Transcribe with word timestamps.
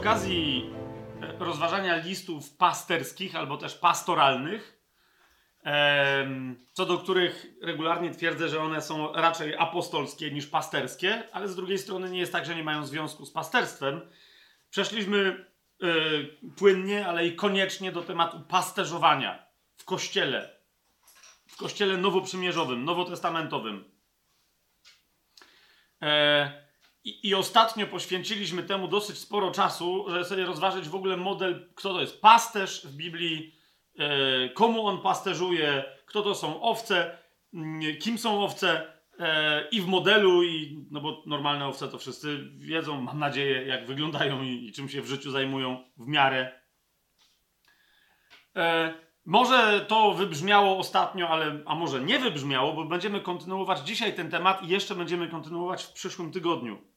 okazji 0.00 0.70
e, 1.22 1.38
rozważania 1.38 1.96
listów 1.96 2.50
pasterskich 2.50 3.36
albo 3.36 3.56
też 3.56 3.74
pastoralnych, 3.74 4.80
co 6.72 6.86
do 6.86 6.98
których 6.98 7.46
regularnie 7.62 8.10
twierdzę, 8.10 8.48
że 8.48 8.60
one 8.60 8.82
są 8.82 9.12
raczej 9.12 9.56
apostolskie 9.56 10.30
niż 10.30 10.46
pasterskie, 10.46 11.22
ale 11.32 11.48
z 11.48 11.56
drugiej 11.56 11.78
strony 11.78 12.10
nie 12.10 12.18
jest 12.18 12.32
tak, 12.32 12.46
że 12.46 12.56
nie 12.56 12.64
mają 12.64 12.86
związku 12.86 13.26
z 13.26 13.30
pasterstwem. 13.30 14.00
Przeszliśmy 14.70 15.46
e, 15.82 15.86
płynnie, 16.56 17.06
ale 17.06 17.26
i 17.26 17.36
koniecznie 17.36 17.92
do 17.92 18.02
tematu 18.02 18.40
pasterzowania 18.40 19.46
w 19.76 19.84
kościele. 19.84 20.56
W 21.46 21.56
kościele 21.56 21.96
nowoprzymierzowym, 21.96 22.84
nowotestamentowym. 22.84 23.84
E, 26.02 26.69
i, 27.04 27.28
I, 27.28 27.34
ostatnio 27.34 27.86
poświęciliśmy 27.86 28.62
temu 28.62 28.88
dosyć 28.88 29.18
sporo 29.18 29.50
czasu, 29.50 30.04
żeby 30.08 30.24
sobie 30.24 30.44
rozważyć 30.44 30.88
w 30.88 30.94
ogóle 30.94 31.16
model, 31.16 31.68
kto 31.74 31.94
to 31.94 32.00
jest 32.00 32.20
pasterz 32.20 32.86
w 32.86 32.96
Biblii, 32.96 33.54
e, 33.98 34.48
komu 34.48 34.86
on 34.86 35.00
pasterzuje, 35.00 35.84
kto 36.06 36.22
to 36.22 36.34
są 36.34 36.62
owce, 36.62 37.18
mm, 37.54 37.96
kim 37.96 38.18
są 38.18 38.44
owce 38.44 38.92
e, 39.18 39.68
i 39.68 39.80
w 39.80 39.86
modelu, 39.86 40.42
i, 40.42 40.84
no 40.90 41.00
bo 41.00 41.22
normalne 41.26 41.66
owce 41.66 41.88
to 41.88 41.98
wszyscy 41.98 42.50
wiedzą, 42.56 43.00
mam 43.00 43.18
nadzieję, 43.18 43.66
jak 43.66 43.86
wyglądają 43.86 44.42
i, 44.42 44.66
i 44.66 44.72
czym 44.72 44.88
się 44.88 45.02
w 45.02 45.06
życiu 45.06 45.30
zajmują 45.30 45.84
w 45.96 46.06
miarę. 46.06 46.60
E, 48.56 48.94
może 49.24 49.84
to 49.88 50.14
wybrzmiało 50.14 50.78
ostatnio, 50.78 51.28
ale 51.28 51.62
a 51.66 51.74
może 51.74 52.00
nie 52.00 52.18
wybrzmiało, 52.18 52.72
bo 52.72 52.84
będziemy 52.84 53.20
kontynuować 53.20 53.78
dzisiaj 53.80 54.14
ten 54.14 54.30
temat 54.30 54.62
i 54.62 54.68
jeszcze 54.68 54.94
będziemy 54.94 55.28
kontynuować 55.28 55.84
w 55.84 55.92
przyszłym 55.92 56.32
tygodniu. 56.32 56.89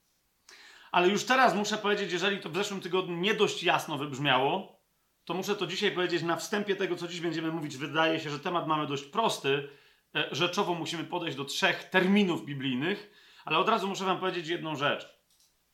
Ale 0.94 1.10
już 1.10 1.24
teraz 1.24 1.56
muszę 1.56 1.78
powiedzieć, 1.78 2.12
jeżeli 2.12 2.40
to 2.40 2.50
w 2.50 2.56
zeszłym 2.56 2.82
tygodniu 2.82 3.16
nie 3.16 3.34
dość 3.34 3.64
jasno 3.64 3.98
wybrzmiało, 3.98 4.80
to 5.26 5.34
muszę 5.34 5.56
to 5.56 5.68
dzisiaj 5.68 5.92
powiedzieć 5.92 6.24
na 6.24 6.36
wstępie 6.36 6.76
tego, 6.76 6.96
co 6.96 7.08
dziś 7.08 7.20
będziemy 7.20 7.52
mówić. 7.52 7.78
Wydaje 7.78 8.20
się, 8.20 8.30
że 8.30 8.40
temat 8.40 8.68
mamy 8.68 8.88
dość 8.88 9.04
prosty. 9.04 9.70
E, 10.16 10.28
rzeczowo 10.32 10.74
musimy 10.74 11.04
podejść 11.04 11.38
do 11.38 11.46
trzech 11.46 11.84
terminów 11.84 12.46
biblijnych, 12.46 13.12
ale 13.46 13.58
od 13.58 13.70
razu 13.70 13.88
muszę 13.88 14.06
Wam 14.06 14.20
powiedzieć 14.20 14.48
jedną 14.48 14.76
rzecz. 14.76 15.10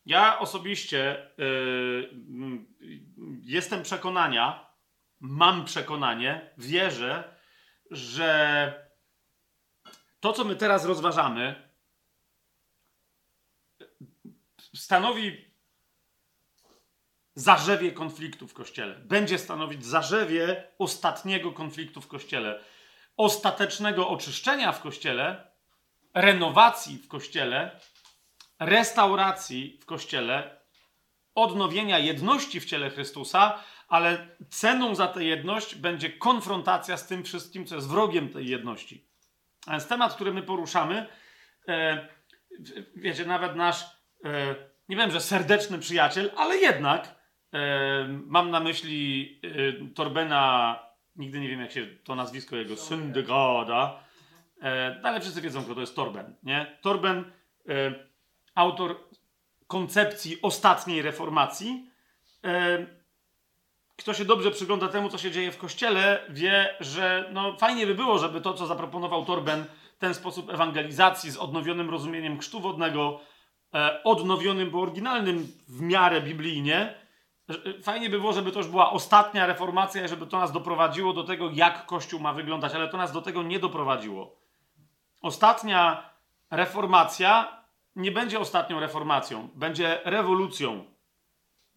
Ja 0.06 0.38
osobiście 0.38 1.30
yy, 1.38 2.66
jestem 3.42 3.82
przekonania, 3.82 4.66
mam 5.20 5.64
przekonanie, 5.64 6.50
wierzę, 6.58 7.36
że 7.90 8.90
to, 10.20 10.32
co 10.32 10.44
my 10.44 10.56
teraz 10.56 10.84
rozważamy, 10.84 11.69
stanowi 14.74 15.50
zarzewie 17.34 17.92
konfliktu 17.92 18.48
w 18.48 18.54
kościele. 18.54 18.94
Będzie 18.94 19.38
stanowić 19.38 19.86
zarzewie 19.86 20.68
ostatniego 20.78 21.52
konfliktu 21.52 22.00
w 22.00 22.08
kościele. 22.08 22.64
Ostatecznego 23.16 24.08
oczyszczenia 24.08 24.72
w 24.72 24.80
kościele, 24.80 25.50
renowacji 26.14 26.98
w 26.98 27.08
kościele, 27.08 27.80
restauracji 28.58 29.78
w 29.82 29.86
kościele, 29.86 30.60
odnowienia 31.34 31.98
jedności 31.98 32.60
w 32.60 32.64
ciele 32.64 32.90
Chrystusa, 32.90 33.64
ale 33.88 34.28
ceną 34.50 34.94
za 34.94 35.08
tę 35.08 35.24
jedność 35.24 35.74
będzie 35.74 36.10
konfrontacja 36.10 36.96
z 36.96 37.06
tym 37.06 37.24
wszystkim, 37.24 37.66
co 37.66 37.74
jest 37.74 37.88
wrogiem 37.88 38.28
tej 38.28 38.48
jedności. 38.48 39.08
A 39.66 39.70
więc 39.70 39.86
temat, 39.86 40.14
który 40.14 40.32
my 40.32 40.42
poruszamy, 40.42 41.06
e, 41.68 42.08
wiecie, 42.96 43.24
nawet 43.26 43.56
nasz 43.56 43.84
e, 44.24 44.69
nie 44.90 44.96
wiem, 44.96 45.10
że 45.10 45.20
serdeczny 45.20 45.78
przyjaciel, 45.78 46.30
ale 46.36 46.56
jednak 46.56 47.14
e, 47.52 47.58
mam 48.08 48.50
na 48.50 48.60
myśli 48.60 49.40
e, 49.44 49.94
Torbena, 49.94 50.78
nigdy 51.16 51.40
nie 51.40 51.48
wiem 51.48 51.60
jak 51.60 51.72
się 51.72 51.86
to 52.04 52.14
nazwisko 52.14 52.56
jego, 52.56 52.76
Syndygoda, 52.76 54.00
e, 54.62 55.00
ale 55.02 55.20
wszyscy 55.20 55.40
wiedzą, 55.40 55.64
kto 55.64 55.74
to 55.74 55.80
jest 55.80 55.96
Torben, 55.96 56.34
nie? 56.42 56.78
Torben, 56.80 57.24
autor 58.54 58.96
koncepcji 59.66 60.38
ostatniej 60.42 61.02
reformacji, 61.02 61.90
kto 63.96 64.14
się 64.14 64.24
dobrze 64.24 64.50
przygląda 64.50 64.88
temu, 64.88 65.08
co 65.08 65.18
się 65.18 65.30
dzieje 65.30 65.52
w 65.52 65.58
kościele, 65.58 66.24
wie, 66.28 66.76
że 66.80 67.30
no, 67.32 67.56
fajnie 67.56 67.86
by 67.86 67.94
było, 67.94 68.18
żeby 68.18 68.40
to, 68.40 68.54
co 68.54 68.66
zaproponował 68.66 69.24
Torben, 69.24 69.64
ten 69.98 70.14
sposób 70.14 70.50
ewangelizacji 70.50 71.30
z 71.30 71.36
odnowionym 71.36 71.90
rozumieniem 71.90 72.38
chrztu 72.38 72.60
wodnego, 72.60 73.20
odnowionym, 74.04 74.70
bo 74.70 74.80
oryginalnym 74.80 75.52
w 75.68 75.80
miarę 75.80 76.20
biblijnie. 76.20 76.94
E, 77.48 77.82
fajnie 77.82 78.10
by 78.10 78.18
było, 78.20 78.32
żeby 78.32 78.52
to 78.52 78.58
już 78.58 78.68
była 78.68 78.90
ostatnia 78.90 79.46
reformacja 79.46 80.08
żeby 80.08 80.26
to 80.26 80.38
nas 80.38 80.52
doprowadziło 80.52 81.12
do 81.12 81.24
tego, 81.24 81.50
jak 81.52 81.86
Kościół 81.86 82.20
ma 82.20 82.32
wyglądać, 82.32 82.74
ale 82.74 82.88
to 82.88 82.96
nas 82.96 83.12
do 83.12 83.22
tego 83.22 83.42
nie 83.42 83.58
doprowadziło. 83.58 84.36
Ostatnia 85.22 86.10
reformacja 86.50 87.62
nie 87.96 88.12
będzie 88.12 88.40
ostatnią 88.40 88.80
reformacją, 88.80 89.48
będzie 89.54 90.00
rewolucją. 90.04 90.84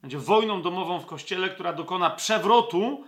Będzie 0.01 0.17
wojną 0.17 0.61
domową 0.61 0.99
w 0.99 1.05
kościele, 1.05 1.49
która 1.49 1.73
dokona 1.73 2.09
przewrotu, 2.09 3.05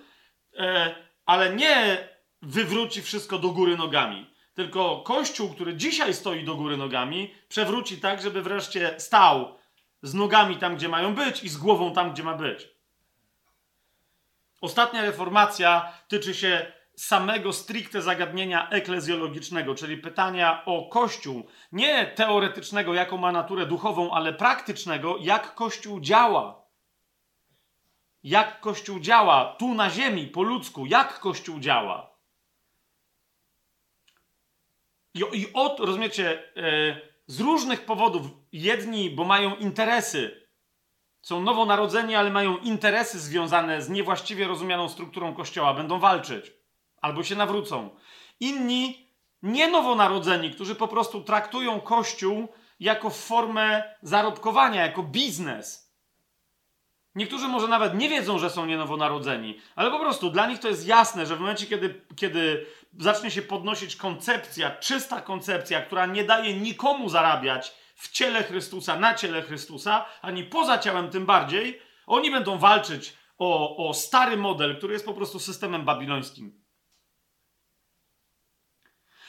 e, 0.57 0.95
ale 1.25 1.55
nie 1.55 2.07
wywróci 2.41 3.01
wszystko 3.01 3.39
do 3.39 3.49
góry 3.49 3.77
nogami. 3.77 4.34
Tylko 4.55 5.01
Kościół, 5.01 5.49
który 5.49 5.75
dzisiaj 5.75 6.13
stoi 6.13 6.43
do 6.43 6.55
góry 6.55 6.77
nogami, 6.77 7.33
przewróci 7.47 7.97
tak, 7.97 8.21
żeby 8.21 8.41
wreszcie 8.41 8.95
stał 8.99 9.55
z 10.01 10.13
nogami 10.13 10.57
tam, 10.57 10.75
gdzie 10.75 10.89
mają 10.89 11.15
być 11.15 11.43
i 11.43 11.49
z 11.49 11.57
głową 11.57 11.93
tam, 11.93 12.11
gdzie 12.11 12.23
ma 12.23 12.33
być. 12.33 12.67
Ostatnia 14.61 15.01
reformacja 15.01 15.93
tyczy 16.07 16.33
się 16.33 16.71
samego 16.95 17.53
stricte 17.53 18.01
zagadnienia 18.01 18.69
eklezjologicznego, 18.69 19.75
czyli 19.75 19.97
pytania 19.97 20.65
o 20.65 20.89
Kościół, 20.89 21.47
nie 21.71 22.05
teoretycznego, 22.05 22.93
jaką 22.93 23.17
ma 23.17 23.31
naturę 23.31 23.65
duchową, 23.65 24.11
ale 24.11 24.33
praktycznego, 24.33 25.17
jak 25.19 25.55
Kościół 25.55 25.99
działa. 25.99 26.65
Jak 28.23 28.59
Kościół 28.59 28.99
działa 28.99 29.55
tu 29.59 29.73
na 29.73 29.89
ziemi, 29.89 30.27
po 30.27 30.43
ludzku, 30.43 30.85
jak 30.85 31.19
Kościół 31.19 31.59
działa. 31.59 32.14
I, 35.15 35.23
i 35.33 35.53
od, 35.53 35.79
rozumiecie, 35.79 36.43
e, 36.57 37.01
z 37.27 37.39
różnych 37.39 37.85
powodów, 37.85 38.21
jedni, 38.51 39.09
bo 39.09 39.23
mają 39.23 39.55
interesy, 39.55 40.47
są 41.21 41.41
nowonarodzeni, 41.41 42.15
ale 42.15 42.29
mają 42.29 42.57
interesy 42.57 43.19
związane 43.19 43.81
z 43.81 43.89
niewłaściwie 43.89 44.47
rozumianą 44.47 44.89
strukturą 44.89 45.33
Kościoła, 45.33 45.73
będą 45.73 45.99
walczyć 45.99 46.51
albo 47.01 47.23
się 47.23 47.35
nawrócą. 47.35 47.89
Inni, 48.39 49.09
nie 49.41 49.67
nowonarodzeni, 49.67 50.51
którzy 50.51 50.75
po 50.75 50.87
prostu 50.87 51.23
traktują 51.23 51.81
Kościół 51.81 52.47
jako 52.79 53.09
formę 53.09 53.83
zarobkowania, 54.01 54.81
jako 54.81 55.03
biznes 55.03 55.85
Niektórzy 57.15 57.47
może 57.47 57.67
nawet 57.67 57.95
nie 57.95 58.09
wiedzą, 58.09 58.39
że 58.39 58.49
są 58.49 58.65
nienowonarodzeni, 58.65 59.59
ale 59.75 59.91
po 59.91 59.99
prostu 59.99 60.29
dla 60.29 60.47
nich 60.47 60.59
to 60.59 60.67
jest 60.67 60.87
jasne, 60.87 61.25
że 61.25 61.35
w 61.35 61.39
momencie, 61.39 61.65
kiedy, 61.65 62.01
kiedy 62.15 62.65
zacznie 62.99 63.31
się 63.31 63.41
podnosić 63.41 63.95
koncepcja, 63.95 64.71
czysta 64.71 65.21
koncepcja, 65.21 65.81
która 65.81 66.05
nie 66.05 66.23
daje 66.23 66.53
nikomu 66.53 67.09
zarabiać 67.09 67.73
w 67.95 68.11
ciele 68.11 68.43
Chrystusa, 68.43 68.99
na 68.99 69.13
ciele 69.13 69.41
Chrystusa, 69.41 70.05
ani 70.21 70.43
poza 70.43 70.77
ciałem 70.77 71.09
tym 71.09 71.25
bardziej, 71.25 71.81
oni 72.07 72.31
będą 72.31 72.57
walczyć 72.57 73.13
o, 73.37 73.77
o 73.87 73.93
stary 73.93 74.37
model, 74.37 74.77
który 74.77 74.93
jest 74.93 75.05
po 75.05 75.13
prostu 75.13 75.39
systemem 75.39 75.85
babilońskim. 75.85 76.65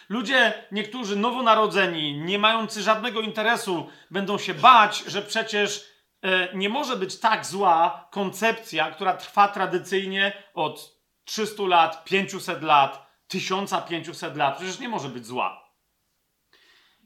Ludzie, 0.08 0.66
niektórzy 0.72 1.16
nowonarodzeni, 1.16 2.18
nie 2.18 2.38
mający 2.38 2.82
żadnego 2.82 3.20
interesu, 3.20 3.88
będą 4.10 4.38
się 4.38 4.54
bać, 4.54 5.04
że 5.06 5.22
przecież 5.22 5.96
E, 6.26 6.48
nie 6.54 6.68
może 6.68 6.96
być 6.96 7.20
tak 7.20 7.46
zła 7.46 8.08
koncepcja, 8.10 8.90
która 8.90 9.16
trwa 9.16 9.48
tradycyjnie 9.48 10.32
od 10.54 10.96
300 11.24 11.62
lat, 11.62 12.04
500 12.04 12.62
lat, 12.62 13.05
1500 13.28 14.36
lat. 14.36 14.56
Przecież 14.56 14.78
nie 14.78 14.88
może 14.88 15.08
być 15.08 15.26
zła. 15.26 15.66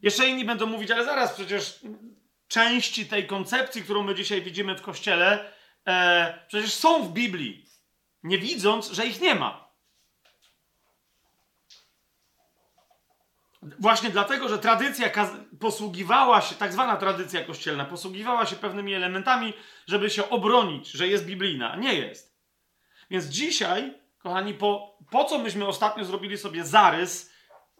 Jeszcze 0.02 0.28
inni 0.28 0.44
będą 0.44 0.67
mówić, 0.67 0.90
ale 0.90 1.05
zaraz, 1.05 1.34
przecież 1.34 1.81
części 2.49 3.06
tej 3.06 3.26
koncepcji, 3.26 3.82
którą 3.82 4.02
my 4.02 4.14
dzisiaj 4.14 4.43
widzimy 4.43 4.76
w 4.76 4.82
kościele, 4.82 5.52
e, 5.87 6.44
przecież 6.49 6.75
są 6.75 7.02
w 7.02 7.12
Biblii, 7.12 7.67
nie 8.22 8.38
widząc, 8.38 8.90
że 8.90 9.06
ich 9.06 9.20
nie 9.20 9.34
ma. 9.34 9.70
Właśnie 13.62 14.11
dlatego, 14.11 14.49
że 14.49 14.58
tradycja 14.58 15.11
posługiwała 15.61 16.40
się, 16.40 16.55
tak 16.55 16.72
zwana 16.72 16.96
tradycja 16.96 17.44
kościelna, 17.44 17.84
posługiwała 17.84 18.46
się 18.46 18.56
pewnymi 18.56 18.94
elementami, 18.94 19.52
żeby 19.87 20.11
się 20.11 20.31
obronić, 20.31 20.90
że 20.90 21.08
jest 21.08 21.26
biblijna. 21.26 21.76
Nie 21.76 21.94
jest. 21.94 22.40
Więc 23.11 23.25
dzisiaj, 23.25 23.94
kochani, 24.19 24.55
po, 24.55 24.90
po 25.11 25.25
co 25.25 25.39
myśmy 25.39 25.67
ostatnio 25.67 26.05
zrobili 26.05 26.39
sobie 26.39 26.65
zarys 26.65 27.33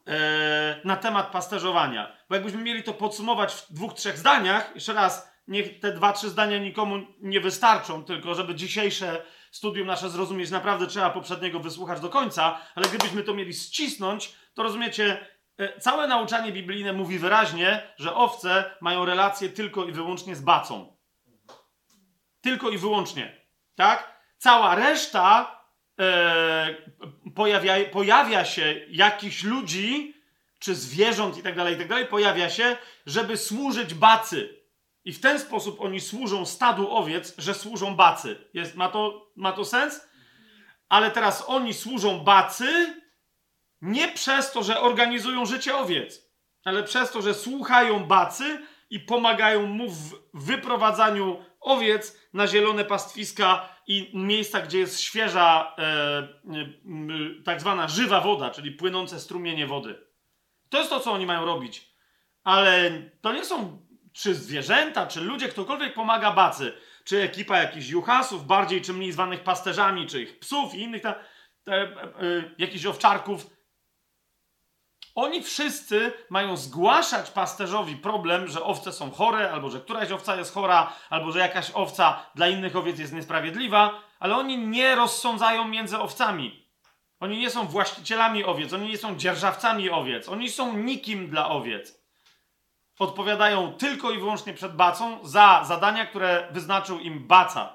e, 0.07 0.81
na 0.85 0.97
temat 0.97 1.31
pasterzowania? 1.31 2.17
Bo 2.29 2.35
jakbyśmy 2.35 2.63
mieli 2.63 2.83
to 2.83 2.95
podsumować 2.95 3.55
w 3.55 3.73
dwóch, 3.73 3.95
trzech 3.95 4.19
zdaniach, 4.19 4.75
jeszcze 4.75 4.93
raz, 4.93 5.31
niech 5.49 5.81
te 5.81 5.93
dwa, 5.93 6.13
trzy 6.13 6.31
zdania 6.31 6.59
nikomu 6.59 7.07
nie 7.21 7.41
wystarczą, 7.41 8.05
tylko 8.05 8.35
żeby 8.35 8.55
dzisiejsze 8.55 9.23
studium 9.51 9.87
nasze 9.87 10.11
zrozumieć, 10.11 10.51
naprawdę 10.51 10.87
trzeba 10.87 11.11
poprzedniego 11.11 11.61
wysłuchać 11.61 12.01
do 12.01 12.09
końca, 12.09 12.61
ale 12.75 12.89
gdybyśmy 12.89 13.23
to 13.23 13.35
mieli 13.35 13.55
ścisnąć, 13.55 14.35
to 14.55 14.63
rozumiecie, 14.63 15.27
e, 15.59 15.81
całe 15.81 16.07
nauczanie 16.07 16.53
biblijne 16.53 16.93
mówi 16.93 17.19
wyraźnie, 17.19 17.83
że 17.97 18.15
owce 18.15 18.77
mają 18.81 19.05
relacje 19.05 19.49
tylko 19.49 19.85
i 19.85 19.93
wyłącznie 19.93 20.37
z 20.37 20.41
bacą. 20.41 20.97
Tylko 22.41 22.71
i 22.71 22.79
wyłącznie. 22.79 23.47
Tak? 23.75 24.21
Cała 24.39 24.75
reszta 24.75 25.60
pojawia, 27.35 27.75
pojawia 27.93 28.45
się 28.45 28.81
jakichś 28.89 29.43
ludzi, 29.43 30.15
czy 30.59 30.75
zwierząt 30.75 31.39
i 31.39 31.43
tak 31.43 31.57
dalej, 31.57 31.75
i 31.75 31.79
tak 31.79 31.89
dalej, 31.89 32.07
pojawia 32.07 32.51
się, 32.51 32.77
żeby 33.07 33.37
służyć 33.37 33.95
bacy. 33.95 34.61
I 35.05 35.13
w 35.13 35.21
ten 35.21 35.39
sposób 35.39 35.81
oni 35.81 36.01
służą 36.01 36.47
stadu 36.47 36.91
owiec, 36.91 37.35
że 37.39 37.55
służą 37.55 37.97
bacy. 37.97 38.37
Jest, 38.55 38.75
ma, 38.75 38.89
to, 38.89 39.33
ma 39.37 39.53
to 39.53 39.65
sens? 39.65 40.01
Ale 40.89 41.11
teraz 41.11 41.45
oni 41.47 41.75
służą 41.75 42.21
bacy 42.21 42.95
nie 43.83 44.09
przez 44.09 44.53
to, 44.53 44.63
że 44.63 44.81
organizują 44.81 45.47
życie 45.47 45.77
owiec, 45.77 46.31
ale 46.65 46.83
przez 46.83 47.11
to, 47.11 47.23
że 47.23 47.35
słuchają 47.35 48.05
bacy 48.05 48.67
i 48.91 49.01
pomagają 49.01 49.67
mu 49.67 49.91
w 49.91 50.15
wyprowadzaniu 50.35 51.45
owiec 51.61 52.17
na 52.33 52.47
zielone 52.47 52.85
pastwiska 52.85 53.69
i 53.91 54.11
miejsca, 54.15 54.61
gdzie 54.61 54.79
jest 54.79 55.01
świeża, 55.01 55.75
e, 55.79 56.29
tak 57.45 57.61
zwana 57.61 57.89
żywa 57.89 58.21
woda, 58.21 58.51
czyli 58.51 58.73
płynące 58.73 59.21
strumienie 59.21 59.67
wody. 59.67 60.07
To 60.69 60.79
jest 60.79 60.91
to, 60.91 61.01
co 61.01 61.13
oni 61.13 61.27
mają 61.27 61.45
robić. 61.45 61.91
Ale 62.45 62.91
to 63.21 63.33
nie 63.33 63.45
są 63.45 63.87
czy 64.13 64.35
zwierzęta, 64.35 65.07
czy 65.07 65.21
ludzie, 65.21 65.49
ktokolwiek 65.49 65.95
pomaga 65.95 66.33
bacy, 66.33 66.73
czy 67.05 67.23
ekipa 67.23 67.59
jakichś 67.59 67.89
juchasów, 67.89 68.47
bardziej 68.47 68.83
czy 68.83 68.93
mniej 68.93 69.13
zwanych 69.13 69.43
pasterzami, 69.43 70.07
czy 70.07 70.23
ich 70.23 70.39
psów 70.39 70.75
i 70.75 70.81
innych 70.81 71.03
tam, 71.03 71.15
te, 71.65 71.73
e, 71.73 72.03
e, 72.03 72.55
jakichś 72.59 72.87
owczarków. 72.87 73.47
Oni 75.15 75.43
wszyscy 75.43 76.13
mają 76.31 76.57
zgłaszać 76.57 77.31
pasterzowi 77.31 77.97
problem, 77.97 78.49
że 78.49 78.65
owce 78.65 78.93
są 78.93 79.11
chore, 79.11 79.53
albo 79.53 79.71
że 79.71 79.81
któraś 79.81 80.11
owca 80.11 80.37
jest 80.37 80.55
chora, 80.55 80.93
albo 81.11 81.33
że 81.33 81.39
jakaś 81.39 81.71
owca 81.71 82.27
dla 82.35 82.49
innych 82.49 82.77
owiec 82.77 82.99
jest 82.99 83.13
niesprawiedliwa, 83.13 84.01
ale 84.19 84.37
oni 84.37 84.59
nie 84.59 84.95
rozsądzają 84.95 85.69
między 85.69 85.99
owcami. 85.99 86.67
Oni 87.21 87.39
nie 87.39 87.51
są 87.51 87.67
właścicielami 87.67 88.45
owiec, 88.45 88.73
oni 88.73 88.89
nie 88.89 88.99
są 88.99 89.17
dzierżawcami 89.17 89.91
owiec, 89.91 90.29
oni 90.29 90.51
są 90.51 90.77
nikim 90.77 91.31
dla 91.31 91.49
owiec. 91.49 92.01
Odpowiadają 92.99 93.73
tylko 93.73 94.11
i 94.11 94.19
wyłącznie 94.19 94.55
przed 94.55 94.77
bacą 94.77 95.19
za 95.23 95.65
zadania, 95.65 96.07
które 96.07 96.49
wyznaczył 96.51 96.99
im 96.99 97.27
baca. 97.27 97.75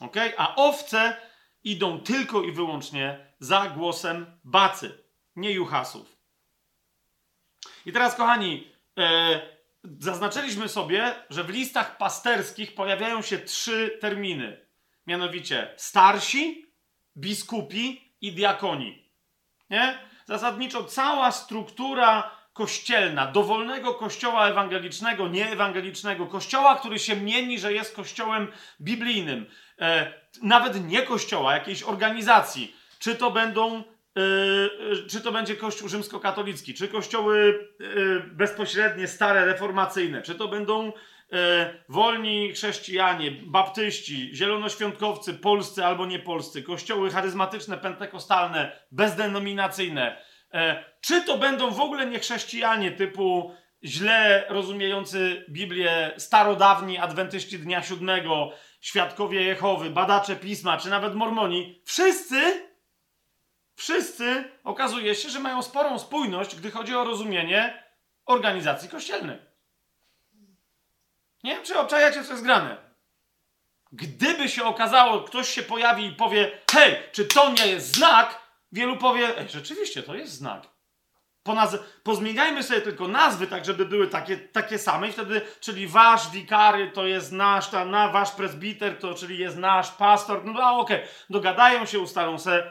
Ok? 0.00 0.16
A 0.36 0.54
owce 0.54 1.16
idą 1.64 2.00
tylko 2.00 2.42
i 2.42 2.52
wyłącznie 2.52 3.34
za 3.38 3.66
głosem 3.66 4.40
bacy, 4.44 5.05
nie 5.36 5.52
juchasów. 5.52 6.16
I 7.86 7.92
teraz, 7.92 8.14
kochani, 8.14 8.70
e, 8.98 9.40
zaznaczyliśmy 9.98 10.68
sobie, 10.68 11.14
że 11.30 11.44
w 11.44 11.50
listach 11.50 11.96
pasterskich 11.96 12.74
pojawiają 12.74 13.22
się 13.22 13.38
trzy 13.38 13.98
terminy. 14.00 14.66
Mianowicie 15.06 15.74
starsi, 15.76 16.66
biskupi 17.16 18.12
i 18.20 18.32
diakoni. 18.32 19.08
Nie? 19.70 19.98
Zasadniczo 20.24 20.84
cała 20.84 21.32
struktura 21.32 22.30
kościelna, 22.52 23.26
dowolnego 23.26 23.94
kościoła 23.94 24.48
ewangelicznego, 24.48 25.28
nieewangelicznego, 25.28 26.26
kościoła, 26.26 26.76
który 26.76 26.98
się 26.98 27.16
mieni, 27.16 27.58
że 27.58 27.72
jest 27.72 27.96
kościołem 27.96 28.52
biblijnym, 28.80 29.46
e, 29.80 30.12
nawet 30.42 30.88
nie 30.88 31.02
kościoła, 31.02 31.54
jakiejś 31.54 31.82
organizacji, 31.82 32.76
czy 32.98 33.14
to 33.14 33.30
będą 33.30 33.84
czy 35.08 35.20
to 35.20 35.32
będzie 35.32 35.56
Kościół 35.56 35.88
rzymskokatolicki, 35.88 36.74
czy 36.74 36.88
kościoły 36.88 37.68
yy, 37.80 38.22
bezpośrednie, 38.32 39.06
stare, 39.06 39.44
reformacyjne, 39.44 40.22
czy 40.22 40.34
to 40.34 40.48
będą 40.48 40.92
E, 41.32 41.74
wolni 41.88 42.52
chrześcijanie, 42.52 43.30
baptyści, 43.30 44.30
zielonoświątkowcy, 44.34 45.34
polscy 45.34 45.84
albo 45.84 46.06
niepolscy, 46.06 46.62
kościoły 46.62 47.10
charyzmatyczne, 47.10 47.78
pentekostalne, 47.78 48.72
bezdenominacyjne, 48.92 50.16
czy 51.00 51.22
to 51.22 51.38
będą 51.38 51.70
w 51.70 51.80
ogóle 51.80 52.06
niechrześcijanie 52.06 52.92
typu 52.92 53.54
źle 53.84 54.44
rozumiejący 54.48 55.44
Biblię 55.50 56.10
starodawni 56.16 56.98
adwentyści 56.98 57.58
dnia 57.58 57.82
siódmego, 57.82 58.52
świadkowie 58.80 59.42
Jehowy, 59.42 59.90
badacze 59.90 60.36
pisma, 60.36 60.76
czy 60.76 60.90
nawet 60.90 61.14
mormoni, 61.14 61.82
wszyscy, 61.84 62.36
wszyscy 63.76 64.50
okazuje 64.64 65.14
się, 65.14 65.30
że 65.30 65.40
mają 65.40 65.62
sporą 65.62 65.98
spójność, 65.98 66.56
gdy 66.56 66.70
chodzi 66.70 66.94
o 66.94 67.04
rozumienie 67.04 67.84
organizacji 68.26 68.88
kościelnej. 68.88 69.38
Nie 71.44 71.54
wiem, 71.54 71.64
czy 71.64 71.78
obczajacie, 71.78 72.24
co 72.24 72.32
jest 72.32 72.44
grane. 72.44 72.76
Gdyby 73.92 74.48
się 74.48 74.64
okazało, 74.64 75.20
ktoś 75.20 75.48
się 75.48 75.62
pojawi 75.62 76.06
i 76.06 76.12
powie, 76.12 76.58
hej, 76.70 77.02
czy 77.12 77.24
to 77.24 77.52
nie 77.52 77.66
jest 77.66 77.96
znak? 77.96 78.40
Wielu 78.72 78.96
powie, 78.96 79.38
ej, 79.38 79.48
rzeczywiście, 79.48 80.02
to 80.02 80.14
jest 80.14 80.32
znak. 80.32 80.75
Ponaz- 81.46 81.78
pozmieniajmy 82.02 82.62
sobie 82.62 82.80
tylko 82.80 83.08
nazwy, 83.08 83.46
tak 83.46 83.64
żeby 83.64 83.86
były 83.86 84.06
takie, 84.08 84.36
takie 84.36 84.78
same 84.78 85.08
i 85.08 85.12
wtedy, 85.12 85.40
czyli 85.60 85.86
wasz 85.86 86.30
wikary 86.30 86.90
to 86.90 87.06
jest 87.06 87.32
nasz, 87.32 87.68
ta, 87.68 87.84
na, 87.84 88.08
wasz 88.08 88.30
presbiter 88.30 88.98
to, 88.98 89.14
czyli 89.14 89.38
jest 89.38 89.56
nasz 89.56 89.90
pastor, 89.90 90.44
no 90.44 90.62
a 90.62 90.72
okej, 90.72 90.96
okay. 90.96 91.08
dogadają 91.30 91.86
się, 91.86 91.98
ustalą 91.98 92.38
sobie 92.38 92.64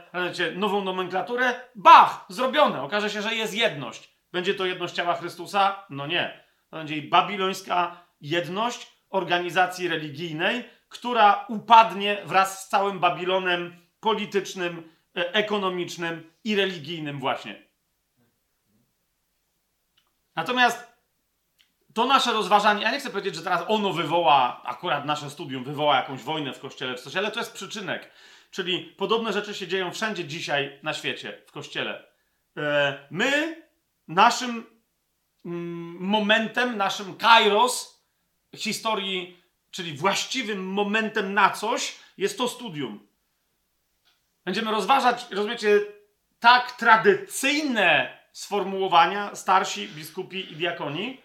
nową 0.56 0.84
nomenklaturę, 0.84 1.54
bach, 1.76 2.26
zrobione, 2.30 2.82
okaże 2.82 3.10
się, 3.10 3.22
że 3.22 3.36
jest 3.36 3.54
jedność. 3.54 4.16
Będzie 4.32 4.54
to 4.54 4.66
jedność 4.66 4.94
ciała 4.94 5.14
Chrystusa? 5.14 5.86
No 5.90 6.08
nie. 6.08 6.44
To 6.70 6.78
będzie 6.78 7.02
babilońska 7.02 8.06
jedność 8.22 8.88
organizacji 9.10 9.88
religijnej, 9.88 10.70
która 10.90 11.46
upadnie 11.50 12.18
wraz 12.26 12.66
z 12.66 12.70
całym 12.70 13.00
Babilonem 13.00 13.76
politycznym, 14.00 14.90
e, 15.18 15.34
ekonomicznym 15.34 16.32
i 16.44 16.56
religijnym 16.56 17.20
właśnie. 17.20 17.65
Natomiast 20.36 20.96
to 21.94 22.06
nasze 22.06 22.34
rozważanie, 22.34 22.84
ja 22.84 22.92
nie 22.92 23.00
chcę 23.00 23.10
powiedzieć, 23.10 23.36
że 23.36 23.42
teraz 23.42 23.64
ono 23.68 23.94
wywoła, 23.94 24.62
akurat 24.64 25.06
nasze 25.06 25.30
studium 25.30 25.64
wywoła 25.64 25.96
jakąś 25.96 26.22
wojnę 26.22 26.54
w 26.54 26.60
kościele 26.60 26.96
czy 26.96 27.04
coś, 27.04 27.16
ale 27.16 27.32
to 27.32 27.40
jest 27.40 27.54
przyczynek. 27.54 28.12
Czyli 28.52 28.80
podobne 28.98 29.34
rzeczy 29.34 29.54
się 29.54 29.68
dzieją 29.68 29.92
wszędzie 29.92 30.26
dzisiaj 30.26 30.80
na 30.84 30.94
świecie, 30.94 31.42
w 31.48 31.52
kościele. 31.52 32.08
E, 32.58 33.08
my, 33.12 33.62
naszym 34.08 34.66
mm, 35.46 35.98
momentem, 36.00 36.78
naszym 36.78 37.18
kairos, 37.18 38.04
historii, 38.56 39.42
czyli 39.72 39.94
właściwym 39.94 40.68
momentem 40.68 41.34
na 41.34 41.50
coś, 41.50 41.96
jest 42.18 42.38
to 42.38 42.48
studium. 42.48 43.08
Będziemy 44.46 44.72
rozważać, 44.72 45.26
rozumiecie, 45.32 45.80
tak 46.40 46.72
tradycyjne 46.72 48.18
sformułowania 48.36 49.36
starsi, 49.36 49.88
biskupi 49.88 50.52
i 50.52 50.56
diakoni, 50.56 51.22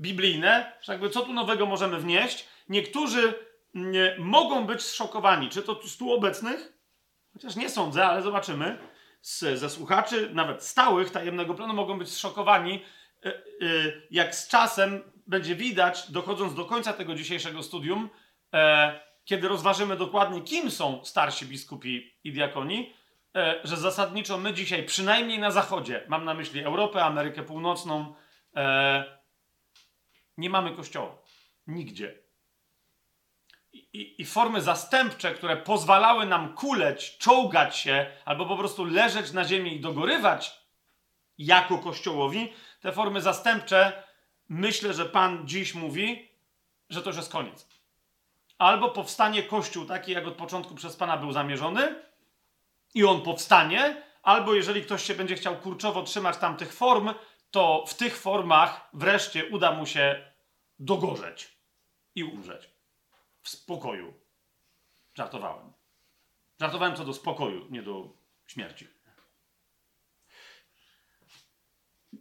biblijne, 0.00 0.72
że 0.82 0.92
jakby 0.92 1.10
co 1.10 1.20
tu 1.20 1.32
nowego 1.32 1.66
możemy 1.66 1.98
wnieść. 1.98 2.48
Niektórzy 2.68 3.34
nie, 3.74 4.16
mogą 4.18 4.66
być 4.66 4.82
zszokowani, 4.82 5.48
czy 5.48 5.62
to 5.62 5.88
z 5.88 5.96
tu 5.96 6.12
obecnych, 6.12 6.72
chociaż 7.32 7.56
nie 7.56 7.70
sądzę, 7.70 8.06
ale 8.06 8.22
zobaczymy, 8.22 8.78
z, 9.22 9.58
ze 9.58 9.70
słuchaczy, 9.70 10.30
nawet 10.32 10.62
stałych 10.62 11.10
tajemnego 11.10 11.54
planu, 11.54 11.74
mogą 11.74 11.98
być 11.98 12.08
zszokowani, 12.08 12.84
y, 13.26 13.28
y, 13.62 14.06
jak 14.10 14.34
z 14.34 14.48
czasem 14.48 15.02
będzie 15.26 15.56
widać, 15.56 16.10
dochodząc 16.10 16.54
do 16.54 16.64
końca 16.64 16.92
tego 16.92 17.14
dzisiejszego 17.14 17.62
studium, 17.62 18.08
e, 18.54 19.00
kiedy 19.24 19.48
rozważymy 19.48 19.96
dokładnie, 19.96 20.40
kim 20.40 20.70
są 20.70 21.04
starsi 21.04 21.46
biskupi 21.46 22.14
i 22.24 22.32
diakoni, 22.32 22.94
że 23.64 23.76
zasadniczo 23.76 24.38
my 24.38 24.54
dzisiaj, 24.54 24.82
przynajmniej 24.82 25.38
na 25.38 25.50
zachodzie, 25.50 26.04
mam 26.08 26.24
na 26.24 26.34
myśli 26.34 26.64
Europę, 26.64 27.04
Amerykę 27.04 27.42
Północną, 27.42 28.14
e, 28.56 29.20
nie 30.36 30.50
mamy 30.50 30.76
kościoła. 30.76 31.16
Nigdzie. 31.66 32.18
I, 33.72 33.78
i, 33.78 34.22
I, 34.22 34.24
formy 34.26 34.60
zastępcze, 34.60 35.34
które 35.34 35.56
pozwalały 35.56 36.26
nam 36.26 36.54
kuleć, 36.54 37.18
czołgać 37.18 37.76
się, 37.76 38.06
albo 38.24 38.46
po 38.46 38.56
prostu 38.56 38.84
leżeć 38.84 39.32
na 39.32 39.44
ziemi 39.44 39.76
i 39.76 39.80
dogorywać 39.80 40.60
jako 41.38 41.78
kościołowi, 41.78 42.52
te 42.80 42.92
formy 42.92 43.20
zastępcze 43.20 44.02
myślę, 44.48 44.94
że 44.94 45.04
Pan 45.04 45.48
dziś 45.48 45.74
mówi, 45.74 46.28
że 46.88 47.02
to 47.02 47.10
już 47.10 47.16
jest 47.16 47.32
koniec. 47.32 47.68
Albo 48.58 48.88
powstanie 48.88 49.42
Kościół 49.42 49.84
taki, 49.84 50.12
jak 50.12 50.26
od 50.26 50.34
początku 50.34 50.74
przez 50.74 50.96
Pana 50.96 51.16
był 51.16 51.32
zamierzony, 51.32 52.09
i 52.94 53.04
on 53.04 53.22
powstanie, 53.22 54.02
albo 54.22 54.54
jeżeli 54.54 54.82
ktoś 54.82 55.04
się 55.04 55.14
będzie 55.14 55.34
chciał 55.34 55.56
kurczowo 55.56 56.02
trzymać 56.02 56.36
tamtych 56.36 56.72
form, 56.72 57.14
to 57.50 57.84
w 57.86 57.94
tych 57.94 58.18
formach 58.18 58.88
wreszcie 58.92 59.46
uda 59.46 59.72
mu 59.72 59.86
się 59.86 60.32
dogorzeć 60.78 61.48
i 62.14 62.24
umrzeć 62.24 62.70
w 63.42 63.48
spokoju. 63.48 64.14
Żartowałem. 65.14 65.72
Żartowałem 66.60 66.96
co 66.96 67.04
do 67.04 67.12
spokoju, 67.12 67.66
nie 67.70 67.82
do 67.82 68.08
śmierci. 68.46 68.88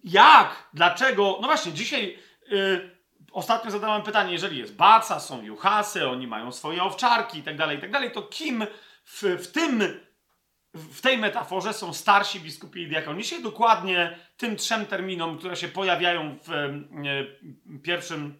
Jak? 0.04 0.70
Dlaczego? 0.74 1.38
No 1.42 1.48
właśnie, 1.48 1.74
dzisiaj 1.74 2.20
yy, 2.48 2.98
ostatnio 3.32 3.72
zadałem 3.72 4.04
pytanie, 4.04 4.34
jeżeli 4.34 4.58
jest 4.58 4.76
Baca, 4.76 5.20
są 5.20 5.42
Juhasy, 5.42 6.10
oni 6.10 6.28
mają 6.28 6.52
swoje 6.52 6.84
owczarki 6.84 7.40
i 7.40 7.44
tak 7.44 7.58
dalej, 7.58 7.78
i 7.78 7.82
tak 7.82 7.92
dalej, 7.92 8.12
to 8.12 8.22
kim 8.22 8.66
w, 9.06 9.24
w 9.24 9.52
tym 9.52 10.00
w 10.91 11.01
tej 11.01 11.17
metaforze 11.17 11.74
są 11.74 11.93
starsi 11.93 12.39
biskupi 12.39 12.81
i 12.81 12.88
diakoni. 12.88 13.24
Dzisiaj 13.24 13.43
dokładnie 13.43 14.17
tym 14.38 14.55
trzem 14.55 14.86
terminom, 14.86 15.38
które 15.38 15.55
się 15.55 15.67
pojawiają 15.67 16.38
w 16.43 16.51
e, 16.51 17.79
pierwszym, 17.83 18.39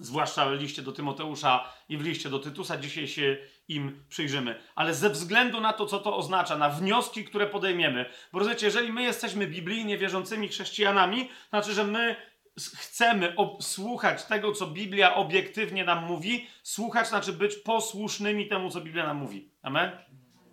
zwłaszcza 0.00 0.46
w 0.46 0.52
liście 0.52 0.82
do 0.82 0.92
Tymoteusza 0.92 1.72
i 1.88 1.96
w 1.96 2.04
liście 2.04 2.28
do 2.28 2.38
Tytusa, 2.38 2.76
dzisiaj 2.76 3.08
się 3.08 3.36
im 3.68 4.04
przyjrzymy. 4.08 4.60
Ale 4.74 4.94
ze 4.94 5.10
względu 5.10 5.60
na 5.60 5.72
to, 5.72 5.86
co 5.86 5.98
to 5.98 6.16
oznacza, 6.16 6.58
na 6.58 6.68
wnioski, 6.68 7.24
które 7.24 7.46
podejmiemy, 7.46 8.10
bo 8.32 8.38
rozumiecie, 8.38 8.66
jeżeli 8.66 8.92
my 8.92 9.02
jesteśmy 9.02 9.46
biblijnie 9.46 9.98
wierzącymi 9.98 10.48
chrześcijanami, 10.48 11.28
to 11.28 11.34
znaczy, 11.50 11.72
że 11.72 11.84
my 11.84 12.16
chcemy 12.58 13.34
słuchać 13.60 14.24
tego, 14.24 14.52
co 14.52 14.66
Biblia 14.66 15.14
obiektywnie 15.14 15.84
nam 15.84 16.04
mówi, 16.04 16.46
słuchać 16.62 17.08
znaczy 17.08 17.32
być 17.32 17.56
posłusznymi 17.56 18.48
temu, 18.48 18.70
co 18.70 18.80
Biblia 18.80 19.06
nam 19.06 19.16
mówi. 19.16 19.50
Amen? 19.62 19.90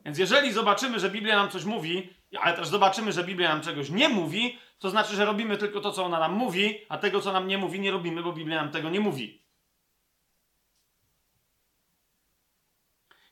Więc 0.05 0.17
jeżeli 0.17 0.51
zobaczymy, 0.51 0.99
że 0.99 1.09
Biblia 1.09 1.35
nam 1.35 1.49
coś 1.49 1.63
mówi, 1.63 2.09
ale 2.41 2.53
też 2.53 2.67
zobaczymy, 2.67 3.11
że 3.11 3.23
Biblia 3.23 3.49
nam 3.49 3.61
czegoś 3.61 3.89
nie 3.89 4.09
mówi, 4.09 4.59
to 4.79 4.89
znaczy, 4.89 5.15
że 5.15 5.25
robimy 5.25 5.57
tylko 5.57 5.81
to, 5.81 5.91
co 5.91 6.05
ona 6.05 6.19
nam 6.19 6.33
mówi, 6.33 6.85
a 6.89 6.97
tego, 6.97 7.21
co 7.21 7.31
nam 7.31 7.47
nie 7.47 7.57
mówi, 7.57 7.79
nie 7.79 7.91
robimy, 7.91 8.23
bo 8.23 8.33
Biblia 8.33 8.61
nam 8.63 8.71
tego 8.71 8.89
nie 8.89 8.99
mówi. 8.99 9.45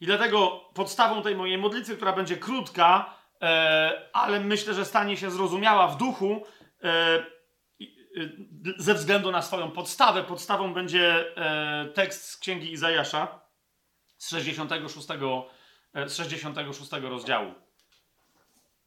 I 0.02 0.06
dlatego 0.06 0.70
podstawą 0.74 1.22
tej 1.22 1.36
mojej 1.36 1.58
modlitwy, 1.58 1.96
która 1.96 2.14
będzie 2.14 2.38
krótka, 2.38 3.16
e, 3.42 4.10
ale 4.14 4.40
myślę, 4.40 4.74
że 4.74 4.86
stanie 4.86 5.18
się 5.18 5.32
zrozumiała 5.32 5.88
w 5.88 5.98
duchu, 5.98 6.46
e, 6.84 6.90
e, 6.90 7.24
ze 8.78 8.94
względu 8.94 9.32
na 9.32 9.42
swoją 9.42 9.72
podstawę, 9.72 10.24
podstawą 10.24 10.74
będzie 10.74 11.38
e, 11.38 11.86
tekst 11.86 12.30
z 12.30 12.38
księgi 12.38 12.72
Izajasza 12.72 13.40
z 14.18 14.30
66 14.30 15.08
E, 15.12 15.44
z 15.94 16.16
66 16.16 16.92
rozdziału. 16.92 17.54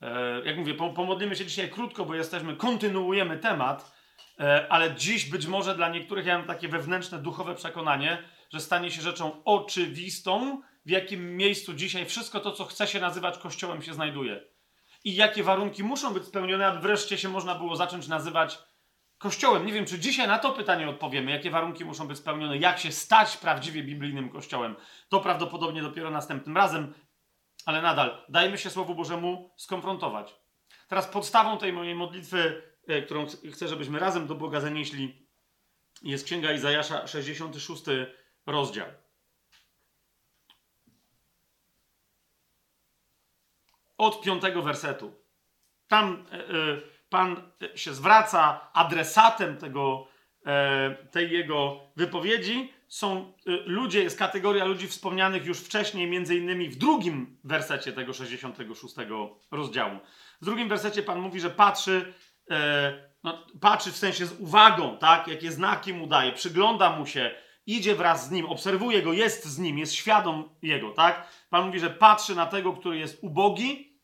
E, 0.03 0.41
jak 0.45 0.57
mówię, 0.57 0.75
pomodlimy 0.75 1.37
się 1.37 1.47
dzisiaj 1.47 1.71
krótko, 1.71 2.05
bo 2.05 2.15
jesteśmy, 2.15 2.57
kontynuujemy 2.57 3.39
temat, 3.39 3.93
e, 4.41 4.67
ale 4.71 4.95
dziś 4.95 5.31
być 5.31 5.47
może 5.47 5.75
dla 5.75 5.89
niektórych 5.89 6.27
ja 6.27 6.39
mam 6.39 6.47
takie 6.47 6.69
wewnętrzne, 6.69 7.19
duchowe 7.19 7.55
przekonanie, 7.55 8.23
że 8.53 8.61
stanie 8.61 8.91
się 8.91 9.03
rzeczą 9.03 9.45
oczywistą, 9.45 10.63
w 10.87 10.91
jakim 10.91 11.37
miejscu 11.37 11.75
dzisiaj 11.75 12.07
wszystko 12.07 12.41
to, 12.41 12.53
co 12.53 12.65
chce 12.65 12.87
się 12.87 13.01
nazywać 13.01 13.39
Kościołem, 13.39 13.83
się 13.83 13.95
znajduje. 13.95 14.45
I 15.05 15.15
jakie 15.15 15.43
warunki 15.43 15.85
muszą 15.85 16.15
być 16.15 16.25
spełnione, 16.25 16.67
aby 16.67 16.81
wreszcie 16.81 17.19
się 17.19 17.29
można 17.29 17.55
było 17.55 17.77
zacząć 17.77 18.09
nazywać 18.09 18.59
Kościołem. 19.19 19.67
Nie 19.67 19.73
wiem, 19.73 19.87
czy 19.87 19.99
dzisiaj 19.99 20.29
na 20.29 20.39
to 20.39 20.53
pytanie 20.53 20.89
odpowiemy, 20.89 21.31
jakie 21.31 21.51
warunki 21.51 21.85
muszą 21.85 22.09
być 22.09 22.19
spełnione, 22.19 22.59
jak 22.59 22.79
się 22.79 22.93
stać 22.93 23.37
prawdziwie 23.37 23.83
biblijnym 23.83 24.29
Kościołem. 24.29 24.77
To 25.09 25.21
prawdopodobnie 25.21 25.83
dopiero 25.83 26.11
następnym 26.11 26.57
razem, 26.57 26.95
ale 27.67 27.83
nadal 27.83 28.25
dajmy 28.29 28.59
się 28.59 28.71
Słowu 28.71 28.95
Bożemu 28.95 29.55
skonfrontować. 29.57 30.37
Teraz 30.89 31.07
podstawą 31.07 31.59
tej 31.59 31.73
mojej 31.73 31.95
modlitwy, 31.95 32.63
e, 32.87 33.03
którą 33.03 33.27
chcę, 33.53 33.69
żebyśmy 33.69 33.99
razem 33.99 34.27
do 34.27 34.35
Boga 34.35 34.61
zanieśli, 34.61 35.27
jest 36.03 36.25
Księga 36.25 36.53
Izajasza, 36.53 37.07
66 37.07 37.85
rozdział. 38.47 38.87
Od 43.99 44.23
piątego 44.23 44.63
wersetu. 44.63 45.15
Tam. 45.89 46.27
Yy, 46.33 46.96
Pan 47.09 47.53
się 47.75 47.95
zwraca 47.95 48.71
adresatem 48.73 49.57
tego, 49.57 50.09
e, 50.47 50.97
tej 51.11 51.31
jego 51.31 51.81
wypowiedzi. 51.97 52.73
Są 52.89 53.33
e, 53.47 53.51
ludzie, 53.67 54.03
jest 54.03 54.19
kategoria 54.19 54.65
ludzi 54.65 54.89
wspomnianych 54.89 55.47
już 55.47 55.61
wcześniej, 55.61 56.11
między 56.11 56.37
innymi 56.37 56.69
w 56.69 56.77
drugim 56.77 57.39
wersecie 57.45 57.93
tego 57.93 58.13
66 58.13 58.95
rozdziału. 59.51 59.99
W 60.41 60.45
drugim 60.45 60.69
wersecie 60.69 61.03
Pan 61.03 61.21
mówi, 61.21 61.41
że 61.41 61.51
patrzy, 61.51 62.15
e, 62.51 63.11
no, 63.25 63.47
patrzy 63.61 63.93
w 63.93 63.97
sensie 63.97 64.27
z 64.27 64.41
uwagą, 64.41 64.99
tak? 64.99 65.29
Jakie 65.29 65.53
znaki 65.53 65.95
mu 65.95 66.07
daje, 66.07 66.33
przygląda 66.33 66.91
mu 66.91 67.07
się, 67.07 67.31
idzie 67.67 67.95
wraz 67.95 68.29
z 68.29 68.31
nim, 68.31 68.47
obserwuje 68.47 69.03
go, 69.03 69.13
jest 69.13 69.45
z 69.45 69.59
nim, 69.59 69.79
jest 69.79 69.95
świadom 69.95 70.57
jego, 70.63 70.91
tak? 70.91 71.29
Pan 71.51 71.67
mówi, 71.67 71.81
że 71.81 71.91
patrzy 71.91 72.35
na 72.35 72.47
tego, 72.47 72.73
który 72.73 72.99
jest 72.99 73.19
ubogi, 73.23 73.96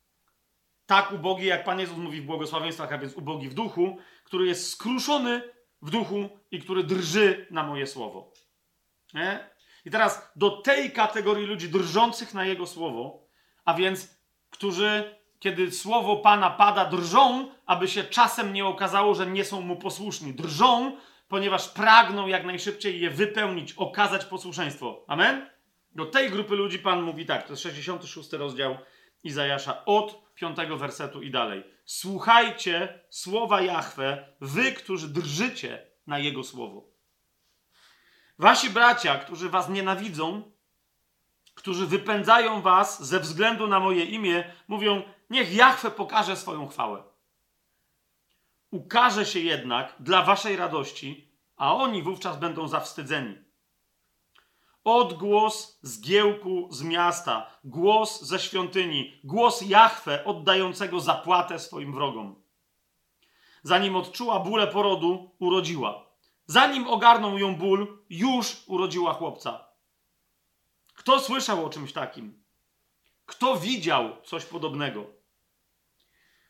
tak 0.92 1.12
ubogi, 1.12 1.46
jak 1.46 1.64
Pan 1.64 1.80
Jezus 1.80 1.96
mówi 1.96 2.20
w 2.20 2.24
błogosławieństwach, 2.24 2.92
a 2.92 2.98
więc 2.98 3.14
ubogi 3.14 3.48
w 3.48 3.54
duchu, 3.54 3.98
który 4.24 4.46
jest 4.46 4.70
skruszony 4.70 5.42
w 5.82 5.90
duchu 5.90 6.28
i 6.50 6.60
który 6.60 6.84
drży 6.84 7.46
na 7.50 7.62
moje 7.62 7.86
słowo. 7.86 8.32
Nie? 9.14 9.50
I 9.84 9.90
teraz 9.90 10.32
do 10.36 10.50
tej 10.50 10.90
kategorii 10.90 11.46
ludzi 11.46 11.68
drżących 11.68 12.34
na 12.34 12.44
Jego 12.44 12.66
słowo, 12.66 13.26
a 13.64 13.74
więc 13.74 14.18
którzy, 14.50 15.16
kiedy 15.38 15.72
słowo 15.72 16.16
Pana 16.16 16.50
pada, 16.50 16.84
drżą, 16.84 17.48
aby 17.66 17.88
się 17.88 18.04
czasem 18.04 18.52
nie 18.52 18.66
okazało, 18.66 19.14
że 19.14 19.26
nie 19.26 19.44
są 19.44 19.60
Mu 19.60 19.76
posłuszni. 19.76 20.34
Drżą, 20.34 20.96
ponieważ 21.28 21.68
pragną 21.68 22.26
jak 22.26 22.44
najszybciej 22.44 23.00
je 23.00 23.10
wypełnić, 23.10 23.72
okazać 23.72 24.24
posłuszeństwo. 24.24 25.04
Amen? 25.06 25.50
Do 25.94 26.06
tej 26.06 26.30
grupy 26.30 26.56
ludzi 26.56 26.78
Pan 26.78 27.02
mówi 27.02 27.26
tak, 27.26 27.42
to 27.42 27.52
jest 27.52 27.62
66 27.62 28.32
rozdział 28.32 28.76
Izajasza 29.22 29.84
od 29.84 30.34
piątego 30.34 30.76
wersetu 30.76 31.22
i 31.22 31.30
dalej. 31.30 31.64
Słuchajcie 31.84 33.00
słowa 33.10 33.60
Jahwe, 33.60 34.28
wy, 34.40 34.72
którzy 34.72 35.08
drżycie 35.08 35.86
na 36.06 36.18
Jego 36.18 36.44
słowo. 36.44 36.92
Wasi 38.38 38.70
bracia, 38.70 39.18
którzy 39.18 39.48
was 39.48 39.68
nienawidzą, 39.68 40.52
którzy 41.54 41.86
wypędzają 41.86 42.62
was 42.62 43.04
ze 43.04 43.20
względu 43.20 43.66
na 43.66 43.80
moje 43.80 44.04
imię, 44.04 44.54
mówią: 44.68 45.02
Niech 45.30 45.54
Jahwe 45.54 45.90
pokaże 45.90 46.36
swoją 46.36 46.68
chwałę. 46.68 47.02
Ukaże 48.70 49.26
się 49.26 49.38
jednak 49.40 49.94
dla 50.00 50.22
waszej 50.22 50.56
radości, 50.56 51.32
a 51.56 51.74
oni 51.74 52.02
wówczas 52.02 52.36
będą 52.36 52.68
zawstydzeni. 52.68 53.38
Odgłos 54.84 55.78
zgiełku 55.82 56.68
z 56.70 56.82
miasta, 56.82 57.46
głos 57.64 58.22
ze 58.22 58.38
świątyni, 58.38 59.20
głos 59.24 59.62
Jahwe 59.62 60.24
oddającego 60.24 61.00
zapłatę 61.00 61.58
swoim 61.58 61.92
wrogom. 61.92 62.42
Zanim 63.62 63.96
odczuła 63.96 64.40
bólę 64.40 64.66
porodu, 64.66 65.30
urodziła. 65.38 66.06
Zanim 66.46 66.88
ogarnął 66.88 67.38
ją 67.38 67.56
ból, 67.56 67.98
już 68.10 68.62
urodziła 68.66 69.14
chłopca. 69.14 69.68
Kto 70.94 71.20
słyszał 71.20 71.66
o 71.66 71.70
czymś 71.70 71.92
takim? 71.92 72.42
Kto 73.26 73.56
widział 73.56 74.16
coś 74.24 74.44
podobnego? 74.44 75.06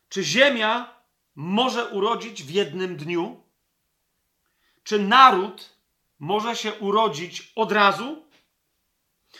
Czy 0.08 0.24
ziemia 0.24 0.94
może 1.34 1.88
urodzić 1.88 2.42
w 2.42 2.50
jednym 2.50 2.96
dniu? 2.96 3.42
Czy 4.84 4.98
naród 4.98 5.76
może 6.22 6.56
się 6.56 6.72
urodzić 6.72 7.52
od 7.56 7.72
razu, 7.72 8.22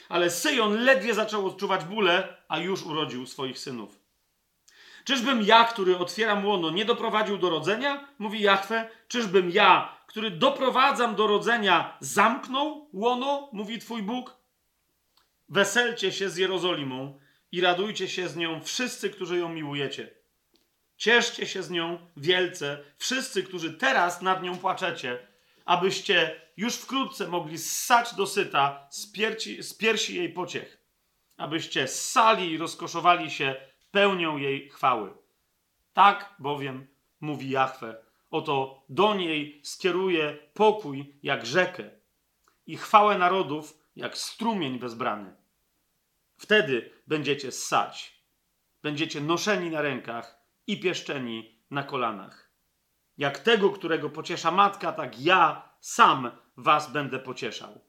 ale 0.08 0.30
Syjon 0.30 0.84
ledwie 0.84 1.14
zaczął 1.14 1.46
odczuwać 1.46 1.84
bóle, 1.84 2.36
a 2.48 2.58
już 2.58 2.82
urodził 2.82 3.26
swoich 3.26 3.58
synów. 3.58 3.98
Czyżbym 5.04 5.42
ja, 5.42 5.64
który 5.64 5.98
otwieram 5.98 6.46
łono, 6.46 6.70
nie 6.70 6.84
doprowadził 6.84 7.38
do 7.38 7.50
rodzenia? 7.50 8.08
Mówi 8.18 8.40
Jachwę. 8.40 8.88
Czyżbym 9.08 9.50
ja, 9.50 9.96
który 10.06 10.30
doprowadzam 10.30 11.14
do 11.14 11.26
rodzenia, 11.26 11.96
zamknął 12.00 12.88
łono? 12.92 13.48
Mówi 13.52 13.78
Twój 13.78 14.02
Bóg. 14.02 14.36
Weselcie 15.48 16.12
się 16.12 16.30
z 16.30 16.36
Jerozolimą 16.36 17.20
i 17.52 17.60
radujcie 17.60 18.08
się 18.08 18.28
z 18.28 18.36
nią 18.36 18.60
wszyscy, 18.60 19.10
którzy 19.10 19.38
ją 19.38 19.48
miłujecie. 19.48 20.10
Cieszcie 20.96 21.46
się 21.46 21.62
z 21.62 21.70
nią 21.70 21.98
wielce, 22.16 22.78
wszyscy, 22.98 23.42
którzy 23.42 23.72
teraz 23.72 24.22
nad 24.22 24.42
nią 24.42 24.58
płaczecie, 24.58 25.26
abyście 25.64 26.41
już 26.56 26.74
wkrótce 26.74 27.28
mogli 27.28 27.58
ssać 27.58 28.14
dosyta 28.14 28.86
z, 28.90 29.12
pierci, 29.12 29.62
z 29.62 29.74
piersi 29.74 30.16
jej 30.16 30.32
pociech, 30.32 30.78
abyście 31.36 31.88
ssali 31.88 32.50
i 32.50 32.58
rozkoszowali 32.58 33.30
się 33.30 33.56
pełnią 33.90 34.36
jej 34.36 34.68
chwały. 34.68 35.14
Tak 35.92 36.34
bowiem 36.38 36.86
mówi 37.20 37.50
Jahwe, 37.50 38.04
oto 38.30 38.84
do 38.88 39.14
niej 39.14 39.60
skieruje 39.64 40.38
pokój 40.54 41.18
jak 41.22 41.46
rzekę 41.46 41.90
i 42.66 42.76
chwałę 42.76 43.18
narodów 43.18 43.78
jak 43.96 44.18
strumień 44.18 44.78
bezbrany. 44.78 45.36
Wtedy 46.36 46.90
będziecie 47.06 47.52
ssać, 47.52 48.22
będziecie 48.82 49.20
noszeni 49.20 49.70
na 49.70 49.82
rękach 49.82 50.44
i 50.66 50.80
pieszczeni 50.80 51.58
na 51.70 51.82
kolanach. 51.82 52.52
Jak 53.18 53.38
tego, 53.38 53.70
którego 53.70 54.10
pociesza 54.10 54.50
matka, 54.50 54.92
tak 54.92 55.20
ja 55.20 55.71
sam 55.82 56.30
was 56.56 56.92
będę 56.92 57.18
pocieszał. 57.18 57.80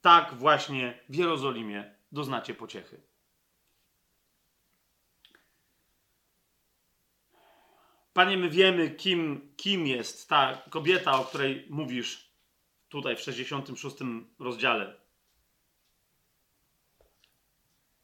Tak 0.00 0.34
właśnie 0.34 1.00
w 1.08 1.14
Jerozolimie 1.14 1.94
doznacie 2.12 2.54
pociechy. 2.54 3.02
Panie, 8.12 8.36
my 8.36 8.50
wiemy, 8.50 8.90
kim, 8.90 9.52
kim 9.56 9.86
jest 9.86 10.28
ta 10.28 10.62
kobieta, 10.70 11.20
o 11.20 11.24
której 11.24 11.66
mówisz 11.70 12.30
tutaj 12.88 13.16
w 13.16 13.20
66 13.20 13.96
rozdziale. 14.38 15.00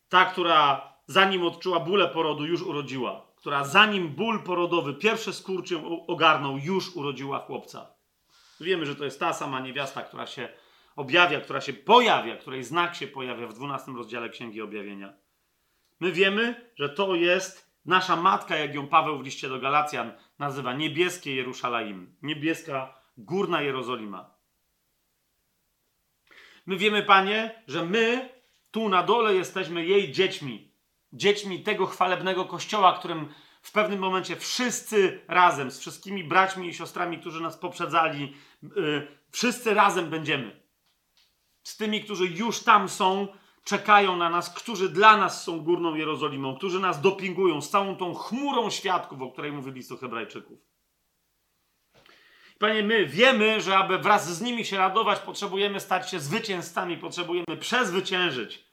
Ta, 0.09 0.25
która 0.25 0.93
zanim 1.07 1.45
odczuła 1.45 1.81
bóle 1.81 2.09
porodu, 2.09 2.47
już 2.47 2.63
urodziła. 2.63 3.27
Która 3.37 3.65
zanim 3.65 4.09
ból 4.09 4.43
porodowy, 4.43 4.95
pierwsze 4.95 5.33
skurcze 5.33 5.83
ogarnął, 6.07 6.59
już 6.59 6.97
urodziła 6.97 7.39
chłopca. 7.39 7.96
Wiemy, 8.61 8.87
że 8.87 8.97
to 8.97 9.05
jest 9.05 9.21
ta 9.21 9.33
sama 9.33 9.61
niewiasta, 9.61 10.03
która 10.03 10.27
się 10.27 10.49
objawia, 10.97 11.41
która 11.41 11.61
się 11.61 11.73
pojawia, 11.73 12.37
której 12.37 12.65
znak 12.65 12.95
się 12.95 13.07
pojawia 13.07 13.47
w 13.47 13.55
12 13.55 13.93
rozdziale 13.93 14.29
Księgi 14.29 14.63
Objawienia. 14.63 15.13
My 16.01 16.13
wiemy, 16.13 16.71
że 16.77 16.89
to 16.89 17.15
jest 17.15 17.71
nasza 17.85 18.17
matka, 18.17 18.57
jak 18.57 18.75
ją 18.75 18.89
Paweł 18.89 19.19
w 19.19 19.25
liście 19.25 19.49
do 19.49 19.59
Galacjan 19.59 20.13
nazywa, 20.39 20.75
niebieskie 20.75 21.35
Jerusalem, 21.35 22.17
niebieska 22.23 23.01
górna 23.17 23.63
Jerozolima. 23.63 24.37
My 26.67 26.77
wiemy, 26.77 27.03
Panie, 27.03 27.63
że 27.67 27.85
my 27.85 28.29
tu 28.71 28.89
na 28.89 29.03
dole 29.03 29.35
jesteśmy 29.35 29.87
jej 29.87 30.13
dziećmi. 30.13 30.73
Dziećmi 31.13 31.63
tego 31.63 31.87
chwalebnego 31.87 32.45
kościoła, 32.45 32.99
którym 32.99 33.29
w 33.67 33.73
pewnym 33.73 34.01
momencie 34.01 34.37
wszyscy 34.37 35.21
razem, 35.29 35.71
z 35.71 35.79
wszystkimi 35.79 36.25
braćmi 36.25 36.69
i 36.69 36.75
siostrami, 36.75 37.19
którzy 37.19 37.41
nas 37.41 37.57
poprzedzali, 37.57 38.35
yy, 38.63 39.07
wszyscy 39.31 39.75
razem 39.75 40.11
będziemy. 40.11 40.61
Z 41.63 41.77
tymi, 41.77 42.05
którzy 42.05 42.27
już 42.27 42.61
tam 42.63 42.89
są, 42.89 43.29
czekają 43.65 44.17
na 44.17 44.31
nas, 44.31 44.51
którzy 44.51 44.89
dla 44.89 45.17
nas 45.17 45.45
są 45.45 45.61
górną 45.61 45.95
Jerozolimą, 45.95 46.57
którzy 46.57 46.81
nas 46.81 47.01
dopingują 47.01 47.61
z 47.61 47.71
całą 47.71 47.97
tą 47.97 48.15
chmurą 48.15 48.71
świadków, 48.71 49.23
o 49.23 49.31
której 49.33 49.53
mówi 49.53 49.73
list 49.73 50.01
Hebrajczyków. 50.01 50.59
Panie, 52.59 52.83
my 52.83 53.07
wiemy, 53.07 53.61
że 53.61 53.79
aby 53.79 53.99
wraz 53.99 54.37
z 54.37 54.41
nimi 54.41 54.65
się 54.65 54.77
radować, 54.77 55.19
potrzebujemy 55.19 55.81
stać 55.81 56.11
się 56.11 56.21
zwycięzcami, 56.21 56.97
potrzebujemy 56.97 57.57
przezwyciężyć 57.61 58.65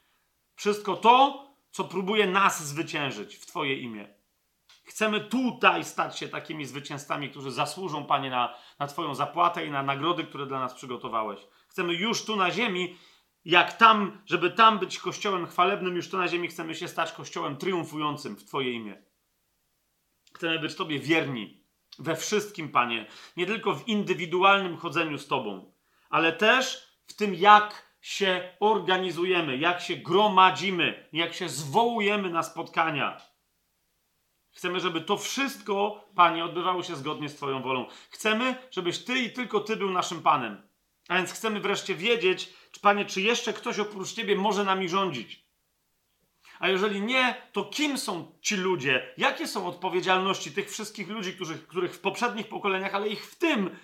wszystko 0.54 0.96
to, 0.96 1.44
co 1.70 1.84
próbuje 1.84 2.26
nas 2.26 2.66
zwyciężyć 2.66 3.36
w 3.36 3.46
Twoje 3.46 3.74
imię. 3.80 4.23
Chcemy 4.84 5.20
tutaj 5.20 5.84
stać 5.84 6.18
się 6.18 6.28
takimi 6.28 6.66
zwycięzcami, 6.66 7.30
którzy 7.30 7.50
zasłużą, 7.50 8.04
Panie, 8.06 8.30
na, 8.30 8.54
na 8.78 8.86
Twoją 8.86 9.14
zapłatę 9.14 9.66
i 9.66 9.70
na 9.70 9.82
nagrody, 9.82 10.24
które 10.24 10.46
dla 10.46 10.60
nas 10.60 10.74
przygotowałeś. 10.74 11.40
Chcemy 11.68 11.94
już 11.94 12.24
tu 12.24 12.36
na 12.36 12.50
ziemi, 12.50 12.96
jak 13.44 13.72
tam, 13.72 14.22
żeby 14.26 14.50
tam 14.50 14.78
być 14.78 14.98
kościołem 14.98 15.46
chwalebnym, 15.46 15.96
już 15.96 16.10
tu 16.10 16.18
na 16.18 16.28
ziemi 16.28 16.48
chcemy 16.48 16.74
się 16.74 16.88
stać 16.88 17.12
kościołem 17.12 17.56
triumfującym 17.56 18.36
w 18.36 18.44
Twoje 18.44 18.72
imię. 18.72 19.02
Chcemy 20.34 20.58
być 20.58 20.74
Tobie 20.74 20.98
wierni 20.98 21.64
we 21.98 22.16
wszystkim, 22.16 22.68
Panie. 22.68 23.06
Nie 23.36 23.46
tylko 23.46 23.74
w 23.74 23.88
indywidualnym 23.88 24.76
chodzeniu 24.76 25.18
z 25.18 25.26
Tobą, 25.26 25.72
ale 26.10 26.32
też 26.32 26.88
w 27.06 27.14
tym, 27.14 27.34
jak 27.34 27.94
się 28.00 28.56
organizujemy, 28.60 29.56
jak 29.56 29.80
się 29.80 29.96
gromadzimy, 29.96 31.08
jak 31.12 31.34
się 31.34 31.48
zwołujemy 31.48 32.30
na 32.30 32.42
spotkania. 32.42 33.20
Chcemy, 34.54 34.80
żeby 34.80 35.00
to 35.00 35.16
wszystko, 35.16 36.04
Panie, 36.14 36.44
odbywało 36.44 36.82
się 36.82 36.96
zgodnie 36.96 37.28
z 37.28 37.36
Twoją 37.36 37.62
wolą. 37.62 37.86
Chcemy, 38.10 38.56
żebyś 38.70 38.98
Ty 38.98 39.18
i 39.18 39.32
tylko 39.32 39.60
Ty 39.60 39.76
był 39.76 39.90
naszym 39.90 40.22
Panem. 40.22 40.62
A 41.08 41.16
więc 41.16 41.32
chcemy 41.32 41.60
wreszcie 41.60 41.94
wiedzieć, 41.94 42.54
czy 42.72 42.80
Panie, 42.80 43.04
czy 43.04 43.20
jeszcze 43.20 43.52
ktoś 43.52 43.78
oprócz 43.78 44.12
Ciebie 44.12 44.36
może 44.36 44.64
nami 44.64 44.88
rządzić. 44.88 45.44
A 46.58 46.68
jeżeli 46.68 47.00
nie, 47.00 47.34
to 47.52 47.64
kim 47.64 47.98
są 47.98 48.38
ci 48.40 48.56
ludzie? 48.56 49.14
Jakie 49.16 49.48
są 49.48 49.66
odpowiedzialności 49.66 50.52
tych 50.52 50.70
wszystkich 50.70 51.08
ludzi, 51.08 51.32
którzy, 51.32 51.58
których 51.58 51.94
w 51.94 52.00
poprzednich 52.00 52.48
pokoleniach, 52.48 52.94
ale 52.94 53.08
ich 53.08 53.26
w 53.26 53.34
tym 53.34 53.76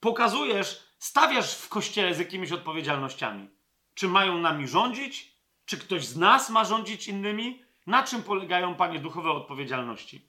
pokazujesz, 0.00 0.82
stawiasz 0.98 1.54
w 1.54 1.68
kościele 1.68 2.14
z 2.14 2.18
jakimiś 2.18 2.52
odpowiedzialnościami? 2.52 3.48
Czy 3.94 4.08
mają 4.08 4.38
nami 4.38 4.68
rządzić? 4.68 5.34
Czy 5.64 5.78
ktoś 5.78 6.04
z 6.04 6.16
nas 6.16 6.50
ma 6.50 6.64
rządzić 6.64 7.08
innymi? 7.08 7.63
Na 7.86 8.02
czym 8.02 8.22
polegają, 8.22 8.74
Panie, 8.74 8.98
duchowe 8.98 9.30
odpowiedzialności? 9.30 10.28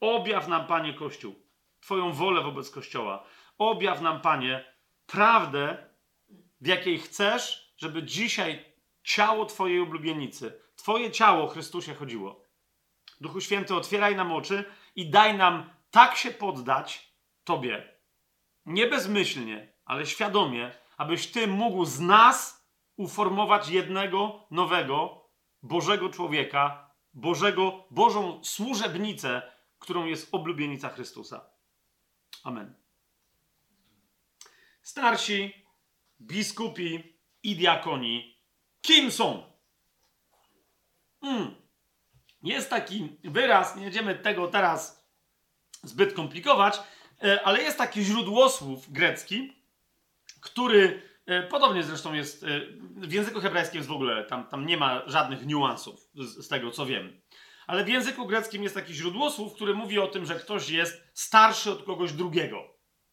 Objaw 0.00 0.48
nam, 0.48 0.66
Panie, 0.66 0.94
Kościół, 0.94 1.34
Twoją 1.80 2.12
wolę 2.12 2.42
wobec 2.42 2.70
Kościoła. 2.70 3.24
Objaw 3.58 4.00
nam, 4.00 4.20
Panie, 4.20 4.74
prawdę, 5.06 5.90
w 6.60 6.66
jakiej 6.66 6.98
chcesz, 6.98 7.74
żeby 7.76 8.02
dzisiaj 8.02 8.64
ciało 9.02 9.46
Twojej 9.46 9.80
oblubienicy, 9.80 10.60
Twoje 10.76 11.10
ciało, 11.10 11.46
Chrystusie, 11.46 11.94
chodziło. 11.94 12.44
Duchu 13.20 13.40
Święty, 13.40 13.74
otwieraj 13.74 14.16
nam 14.16 14.32
oczy 14.32 14.64
i 14.96 15.10
daj 15.10 15.36
nam 15.36 15.70
tak 15.90 16.16
się 16.16 16.30
poddać 16.30 17.14
Tobie, 17.44 17.94
nie 18.66 18.86
bezmyślnie, 18.86 19.72
ale 19.84 20.06
świadomie, 20.06 20.70
abyś 20.96 21.26
Ty 21.26 21.46
mógł 21.46 21.84
z 21.84 22.00
nas 22.00 22.68
uformować 22.96 23.68
jednego 23.68 24.46
nowego, 24.50 25.23
Bożego 25.64 26.08
człowieka, 26.08 26.90
Bożego, 27.14 27.84
Bożą 27.90 28.44
służebnicę, 28.44 29.42
którą 29.78 30.06
jest 30.06 30.28
oblubienica 30.34 30.88
Chrystusa. 30.88 31.44
Amen. 32.42 32.74
Starsi, 34.82 35.66
biskupi 36.20 37.18
i 37.42 37.56
diakoni, 37.56 38.38
kim 38.82 39.10
są? 39.10 39.52
Hmm. 41.20 41.54
Jest 42.42 42.70
taki 42.70 43.18
wyraz, 43.24 43.76
nie 43.76 43.84
będziemy 43.84 44.14
tego 44.14 44.48
teraz 44.48 45.08
zbyt 45.82 46.12
komplikować, 46.12 46.80
e, 47.22 47.42
ale 47.42 47.62
jest 47.62 47.78
taki 47.78 48.04
źródłosłów 48.04 48.92
grecki, 48.92 49.52
który 50.40 51.13
podobnie 51.50 51.82
zresztą 51.82 52.12
jest 52.12 52.44
e, 52.44 52.46
w 52.96 53.12
języku 53.12 53.40
hebrajskim 53.40 53.78
jest 53.78 53.88
w 53.88 53.92
ogóle, 53.92 54.24
tam, 54.24 54.46
tam 54.46 54.66
nie 54.66 54.76
ma 54.76 55.02
żadnych 55.06 55.46
niuansów 55.46 56.00
z, 56.14 56.44
z 56.44 56.48
tego, 56.48 56.70
co 56.70 56.86
wiem. 56.86 57.20
Ale 57.66 57.84
w 57.84 57.88
języku 57.88 58.26
greckim 58.26 58.62
jest 58.62 58.74
taki 58.74 58.94
źródłosłów, 58.94 59.54
który 59.54 59.74
mówi 59.74 59.98
o 59.98 60.06
tym, 60.06 60.26
że 60.26 60.34
ktoś 60.34 60.70
jest 60.70 61.02
starszy 61.14 61.70
od 61.70 61.82
kogoś 61.82 62.12
drugiego. 62.12 62.62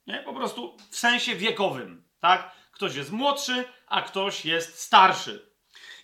Nie? 0.08 0.20
Po 0.20 0.34
prostu 0.34 0.78
w 0.90 0.98
sensie 0.98 1.36
wiekowym, 1.36 2.10
tak? 2.20 2.52
Ktoś 2.72 2.96
jest 2.96 3.12
młodszy, 3.12 3.64
a 3.88 4.02
ktoś 4.02 4.46
jest 4.46 4.80
starszy. 4.80 5.52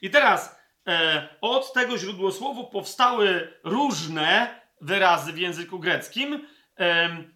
I 0.02 0.10
teraz 0.10 0.60
e, 0.88 1.30
od 1.42 1.74
tego 1.74 1.98
źródłosłowu 1.98 2.68
powstały 2.68 3.54
różne 3.64 4.62
wyrazy 4.82 5.34
w 5.34 5.38
języku 5.38 5.80
greckim, 5.80 6.48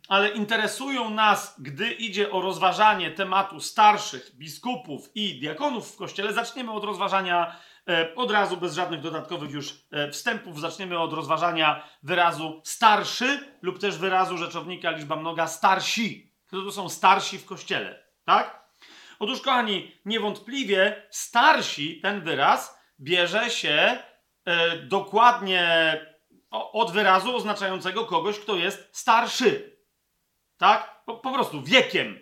ale 0.08 0.30
interesują 0.30 1.10
nas, 1.10 1.56
gdy 1.60 1.92
idzie 1.92 2.32
o 2.32 2.42
rozważanie 2.42 3.12
tematu 3.12 3.60
starszych 3.60 4.36
biskupów 4.36 5.12
i 5.16 5.40
diakonów 5.40 5.94
w 5.94 5.98
kościele. 5.98 6.34
Zaczniemy 6.34 6.72
od 6.72 6.84
rozważania 6.84 7.56
e, 7.90 8.16
od 8.16 8.32
razu, 8.32 8.58
bez 8.58 8.76
żadnych 8.76 9.02
dodatkowych 9.02 9.52
już 9.52 9.86
e, 9.92 10.12
wstępów, 10.12 10.60
zaczniemy 10.60 11.00
od 11.00 11.14
rozważania 11.14 11.84
wyrazu 12.04 12.62
starszy 12.66 13.40
lub 13.62 13.80
też 13.80 13.98
wyrazu 13.98 14.38
rzeczownika 14.38 14.92
liczba 14.92 15.16
mnoga 15.16 15.48
starsi. 15.48 16.32
Kto 16.48 16.62
to 16.62 16.72
są 16.72 16.90
starsi 16.90 17.38
w 17.38 17.46
kościele, 17.46 18.04
tak? 18.26 18.62
Otóż, 19.20 19.42
kochani, 19.42 19.92
niewątpliwie 20.06 21.08
starsi, 21.10 22.02
ten 22.02 22.22
wyraz, 22.22 22.80
bierze 23.00 23.50
się 23.50 23.98
e, 24.46 24.78
dokładnie 24.78 25.66
od 26.52 26.92
wyrazu 26.92 27.36
oznaczającego 27.36 28.06
kogoś, 28.06 28.40
kto 28.40 28.56
jest 28.56 28.90
starszy. 28.92 29.78
Tak? 30.58 31.06
Po, 31.06 31.18
po, 31.18 31.34
prostu 31.34 31.64
wiekiem. 31.64 32.20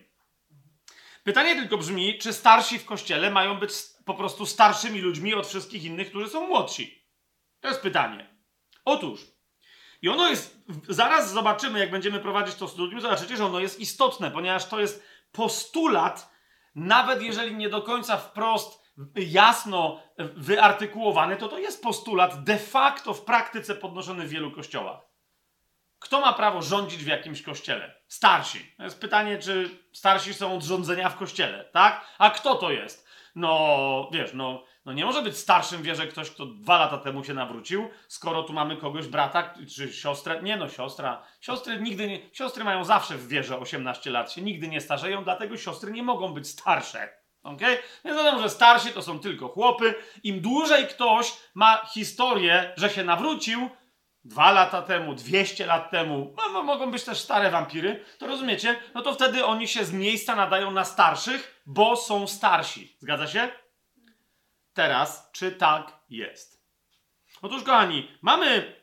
Pytanie 1.24 1.56
tylko 1.56 1.78
brzmi, 1.78 2.18
czy 2.18 2.34
starsi 2.34 2.80
w 2.80 2.86
kościele 2.86 3.32
mają 3.32 3.60
być 3.60 3.72
po 4.06 4.14
prostu 4.14 4.46
starszymi 4.46 5.02
ludźmi 5.02 5.34
od 5.34 5.48
wszystkich 5.48 5.84
innych, 5.84 6.10
którzy 6.10 6.30
są 6.30 6.48
młodsi? 6.48 7.06
To 7.60 7.68
jest 7.68 7.82
pytanie. 7.82 8.36
Otóż, 8.86 9.22
i 10.02 10.10
ono 10.10 10.30
jest, 10.30 10.58
zaraz 10.90 11.32
zobaczymy, 11.32 11.80
jak 11.80 11.92
będziemy 11.92 12.20
prowadzić 12.20 12.56
to 12.56 12.68
studium, 12.68 13.02
zobaczycie, 13.02 13.38
że 13.38 13.46
ono 13.46 13.60
jest 13.60 13.80
istotne, 13.80 14.32
ponieważ 14.32 14.66
to 14.66 14.80
jest 14.80 15.04
postulat, 15.32 16.34
nawet 16.76 17.22
jeżeli 17.22 17.56
nie 17.56 17.70
do 17.70 17.82
końca 17.82 18.18
wprost 18.18 18.79
jasno 19.16 20.02
wyartykułowany, 20.18 21.38
to 21.38 21.48
to 21.48 21.60
jest 21.60 21.84
postulat 21.84 22.44
de 22.44 22.58
facto 22.58 23.14
w 23.14 23.22
praktyce 23.22 23.76
podnoszony 23.76 24.26
w 24.26 24.30
wielu 24.30 24.52
kościołach. 24.52 25.10
Kto 26.00 26.22
ma 26.22 26.34
prawo 26.34 26.62
rządzić 26.62 27.04
w 27.04 27.08
jakimś 27.08 27.42
kościele? 27.42 27.96
Starsi. 28.08 28.74
To 28.78 28.84
jest 28.84 29.02
pytanie, 29.02 29.38
czy 29.38 29.70
starsi 29.94 30.34
są 30.34 30.56
od 30.56 30.64
rządzenia 30.64 31.10
w 31.10 31.18
kościele, 31.18 31.66
tak? 31.74 32.06
A 32.18 32.30
kto 32.30 32.56
to 32.56 32.72
jest? 32.72 33.10
No, 33.36 34.10
wiesz, 34.14 34.34
no, 34.34 34.64
no 34.86 34.94
nie 34.94 35.06
może 35.06 35.22
być 35.22 35.38
starszym 35.38 35.84
wierze 35.84 36.08
ktoś, 36.08 36.32
kto 36.32 36.46
dwa 36.46 36.78
lata 36.78 36.98
temu 36.98 37.24
się 37.24 37.34
nawrócił, 37.34 37.90
skoro 38.08 38.44
tu 38.44 38.54
mamy 38.54 38.78
kogoś, 38.78 39.08
brata 39.08 39.54
czy 39.76 39.94
siostrę. 39.94 40.42
Nie 40.44 40.58
no, 40.58 40.70
siostra. 40.70 41.24
Siostry 41.42 41.82
nigdy 41.82 42.08
nie, 42.08 42.20
siostry 42.34 42.64
mają 42.64 42.84
zawsze 42.84 43.16
w 43.16 43.28
wierze 43.28 43.60
18 43.60 44.12
lat, 44.12 44.32
się 44.32 44.42
nigdy 44.42 44.68
nie 44.68 44.82
starzeją, 44.82 45.24
dlatego 45.24 45.58
siostry 45.58 45.92
nie 45.92 46.04
mogą 46.04 46.34
być 46.34 46.48
starsze. 46.48 47.19
Ok? 47.44 47.62
Więc 48.06 48.18
wiadomo, 48.18 48.42
że 48.42 48.50
starsi 48.50 48.92
to 48.92 49.02
są 49.02 49.20
tylko 49.20 49.48
chłopy. 49.48 49.96
Im 50.24 50.42
dłużej 50.42 50.88
ktoś 50.88 51.34
ma 51.54 51.86
historię, 51.94 52.74
że 52.78 52.90
się 52.90 53.04
nawrócił, 53.04 53.70
dwa 54.24 54.52
lata 54.52 54.82
temu, 54.82 55.16
200 55.16 55.66
lat 55.66 55.92
temu, 55.92 56.36
no, 56.38 56.64
mogą 56.64 56.92
być 56.92 57.04
też 57.04 57.20
stare 57.20 57.52
wampiry, 57.52 58.06
to 58.18 58.28
rozumiecie? 58.28 58.76
No 58.94 59.02
to 59.02 59.14
wtedy 59.14 59.46
oni 59.46 59.68
się 59.68 59.86
z 59.86 59.92
miejsca 59.92 60.36
nadają 60.36 60.72
na 60.72 60.86
starszych, 60.86 61.62
bo 61.66 61.96
są 61.96 62.28
starsi. 62.28 62.98
Zgadza 63.00 63.28
się? 63.28 63.50
Teraz, 64.74 65.30
czy 65.32 65.52
tak 65.52 66.00
jest? 66.10 66.64
Otóż, 67.42 67.64
kochani, 67.64 68.12
mamy 68.22 68.76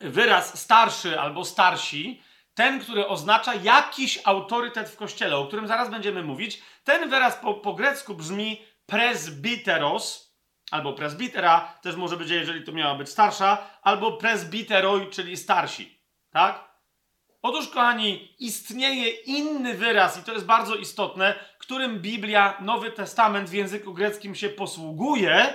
wyraz 0.00 0.60
starszy 0.60 1.20
albo 1.20 1.44
starsi, 1.44 2.22
ten, 2.60 2.80
który 2.80 3.06
oznacza 3.06 3.54
jakiś 3.54 4.18
autorytet 4.24 4.88
w 4.88 4.96
kościele, 4.96 5.36
o 5.36 5.46
którym 5.46 5.68
zaraz 5.68 5.90
będziemy 5.90 6.22
mówić. 6.22 6.62
Ten 6.84 7.10
wyraz 7.10 7.36
po, 7.36 7.54
po 7.54 7.74
grecku 7.74 8.14
brzmi 8.14 8.62
presbiteros, 8.86 10.34
albo 10.70 10.92
presbitera, 10.92 11.78
też 11.82 11.96
może 11.96 12.16
być, 12.16 12.30
jeżeli 12.30 12.64
to 12.64 12.72
miała 12.72 12.94
być 12.94 13.08
starsza, 13.08 13.58
albo 13.82 14.12
presbiteroi, 14.12 15.10
czyli 15.10 15.36
starsi. 15.36 16.00
Tak? 16.30 16.78
Otóż, 17.42 17.68
kochani, 17.68 18.34
istnieje 18.38 19.08
inny 19.08 19.74
wyraz, 19.74 20.18
i 20.18 20.22
to 20.22 20.32
jest 20.32 20.46
bardzo 20.46 20.76
istotne, 20.76 21.34
którym 21.58 22.00
Biblia, 22.00 22.56
Nowy 22.60 22.90
Testament 22.90 23.50
w 23.50 23.54
języku 23.54 23.94
greckim 23.94 24.34
się 24.34 24.48
posługuje, 24.48 25.54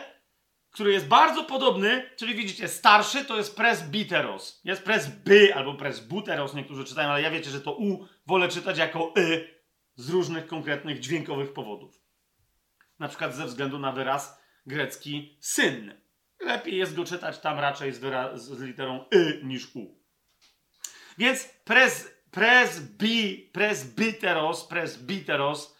który 0.76 0.94
jest 0.94 1.08
bardzo 1.08 1.44
podobny, 1.44 2.10
czyli 2.16 2.36
widzicie, 2.36 2.68
starszy 2.68 3.26
to 3.26 3.38
jest 3.38 3.56
presbiteros. 3.56 4.62
Jest 4.64 4.84
presby 4.84 5.56
albo 5.56 5.74
presbuteros, 5.74 6.54
niektórzy 6.54 6.86
czytają, 6.86 7.10
ale 7.10 7.22
ja 7.22 7.32
wiecie, 7.32 7.50
że 7.50 7.62
to 7.62 7.76
u 7.76 8.08
wolę 8.28 8.50
czytać 8.50 8.78
jako 8.78 9.14
y 9.18 9.48
z 9.96 10.10
różnych 10.10 10.48
konkretnych 10.48 11.00
dźwiękowych 11.00 11.54
powodów. 11.54 12.02
Na 13.00 13.08
przykład 13.08 13.36
ze 13.36 13.46
względu 13.46 13.80
na 13.80 13.92
wyraz 13.92 14.42
grecki 14.66 15.38
syn. 15.42 16.02
Lepiej 16.40 16.78
jest 16.78 16.96
go 16.96 17.06
czytać 17.06 17.40
tam 17.40 17.60
raczej 17.60 17.94
z, 17.94 18.02
z 18.42 18.62
literą 18.62 19.06
y 19.14 19.42
niż 19.44 19.76
u. 19.76 20.00
Więc 21.18 21.50
pres, 21.64 22.16
presbi, 22.32 23.50
presbiteros, 23.54 24.68
presbiteros, 24.68 25.78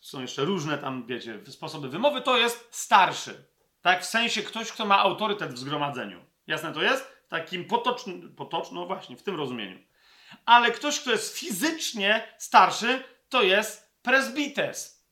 są 0.00 0.20
jeszcze 0.20 0.44
różne 0.44 0.78
tam, 0.78 1.06
wiecie, 1.06 1.40
sposoby 1.46 1.88
wymowy, 1.88 2.20
to 2.20 2.38
jest 2.38 2.68
starszy. 2.70 3.55
Tak, 3.86 4.02
w 4.02 4.06
sensie 4.06 4.42
ktoś, 4.42 4.72
kto 4.72 4.86
ma 4.86 4.98
autorytet 4.98 5.52
w 5.52 5.58
zgromadzeniu. 5.58 6.24
Jasne 6.46 6.72
to 6.72 6.82
jest? 6.82 7.06
Takim 7.28 7.64
potocznym, 7.64 8.34
potocznym, 8.36 8.80
no 8.80 8.86
właśnie, 8.86 9.16
w 9.16 9.22
tym 9.22 9.36
rozumieniu. 9.36 9.78
Ale 10.44 10.70
ktoś, 10.70 11.00
kto 11.00 11.10
jest 11.10 11.38
fizycznie 11.38 12.34
starszy, 12.38 13.04
to 13.28 13.42
jest 13.42 13.98
presbites. 14.02 15.06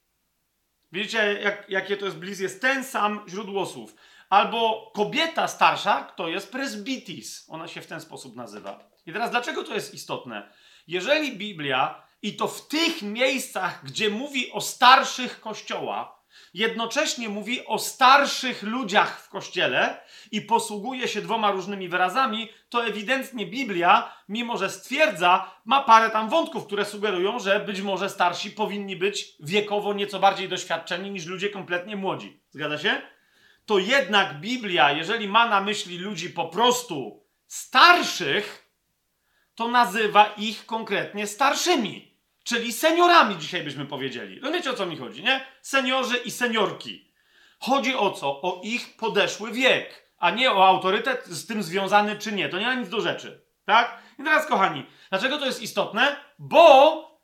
Widzicie, 0.93 1.41
jak, 1.43 1.71
jakie 1.71 1.97
to 1.97 2.05
jest 2.05 2.17
bliz? 2.17 2.41
Jest 2.41 2.61
ten 2.61 2.85
sam 2.85 3.25
źródło 3.29 3.67
słów. 3.67 3.95
Albo 4.31 4.91
kobieta 4.95 5.49
starsza, 5.49 6.03
to 6.17 6.29
jest 6.29 6.53
presbitis. 6.53 7.47
Ona 7.49 7.69
się 7.69 7.81
w 7.81 7.87
ten 7.87 8.01
sposób 8.01 8.37
nazywa. 8.37 8.91
I 9.07 9.13
teraz 9.13 9.31
dlaczego 9.31 9.65
to 9.65 9.75
jest 9.75 9.95
istotne? 9.95 10.53
Jeżeli 10.87 11.37
Biblia, 11.37 12.03
i 12.23 12.37
to 12.37 12.49
w 12.49 12.69
tych 12.69 13.03
miejscach, 13.03 13.85
gdzie 13.85 14.11
mówi 14.11 14.53
o 14.53 14.61
starszych 14.61 15.41
kościoła, 15.41 16.24
jednocześnie 16.55 17.29
mówi 17.29 17.67
o 17.67 17.79
starszych 17.79 18.63
ludziach 18.63 19.21
w 19.21 19.29
kościele 19.29 20.01
i 20.33 20.41
posługuje 20.41 21.09
się 21.09 21.23
dwoma 21.23 21.51
różnymi 21.51 21.89
wyrazami, 21.89 22.49
to 22.69 22.87
ewidentnie 22.87 23.47
Biblia, 23.47 24.17
mimo 24.29 24.57
że 24.57 24.71
stwierdza, 24.71 25.61
ma 25.65 25.83
parę 25.83 26.11
tam 26.11 26.29
wątków, 26.29 26.67
które 26.67 26.85
sugerują, 26.85 27.39
że 27.39 27.61
być 27.61 27.81
może 27.81 28.11
starsi 28.11 28.51
powinni 28.51 28.97
być 28.97 29.37
wiekowo 29.41 29.95
nieco 29.95 30.21
bardziej 30.21 30.49
doświadczeni 30.49 31.11
niż 31.11 31.27
ludzie 31.27 31.51
kompletnie 31.51 31.97
młodzi. 31.97 32.41
Zgadza 32.51 32.79
się? 32.79 33.03
To 33.67 33.79
jednak 33.79 34.41
Biblia, 34.41 34.93
jeżeli 34.93 35.29
ma 35.29 35.49
na 35.49 35.61
myśli 35.61 35.99
ludzi 35.99 36.31
po 36.31 36.49
prostu 36.49 37.25
starszych, 37.47 38.71
to 39.55 39.69
nazywa 39.69 40.27
ich 40.37 40.67
konkretnie 40.67 41.27
starszymi. 41.27 42.14
Czyli 42.45 42.73
seniorami 42.73 43.39
dzisiaj 43.39 43.63
byśmy 43.63 43.87
powiedzieli. 43.87 44.41
No 44.43 44.53
wiecie 44.53 44.71
o 44.71 44.75
co 44.75 44.87
mi 44.87 44.97
chodzi, 44.97 45.23
nie? 45.23 45.47
Seniorzy 45.63 46.17
i 46.17 46.31
seniorki. 46.31 47.13
Chodzi 47.59 47.95
o 47.95 48.11
co? 48.11 48.43
O 48.43 48.61
ich 48.65 48.97
podeszły 48.97 49.53
wiek, 49.53 50.13
a 50.19 50.31
nie 50.31 50.53
o 50.53 50.67
autorytet 50.67 51.27
z 51.27 51.47
tym 51.47 51.63
związany 51.63 52.19
czy 52.19 52.33
nie. 52.33 52.49
To 52.49 52.59
nie 52.59 52.67
ma 52.67 52.75
nic 52.75 52.89
do 52.89 53.01
rzeczy. 53.01 53.45
Tak? 53.65 53.99
I 54.19 54.25
teraz, 54.25 54.47
kochani, 54.47 54.87
dlaczego 55.11 55.39
to 55.39 55.47
jest 55.47 55.63
istotne? 55.63 56.17
Bo 56.39 57.21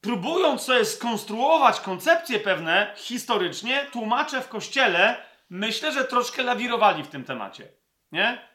próbując 0.00 0.62
sobie 0.62 0.84
skonstruować 0.84 1.80
koncepcje 1.80 2.40
pewne 2.40 2.94
historycznie, 2.96 3.86
tłumacze 3.92 4.40
w 4.40 4.48
kościele 4.48 5.16
myślę, 5.50 5.92
że 5.92 6.04
troszkę 6.04 6.42
lawirowali 6.42 7.02
w 7.02 7.08
tym 7.08 7.24
temacie. 7.24 7.68
Nie? 8.12 8.48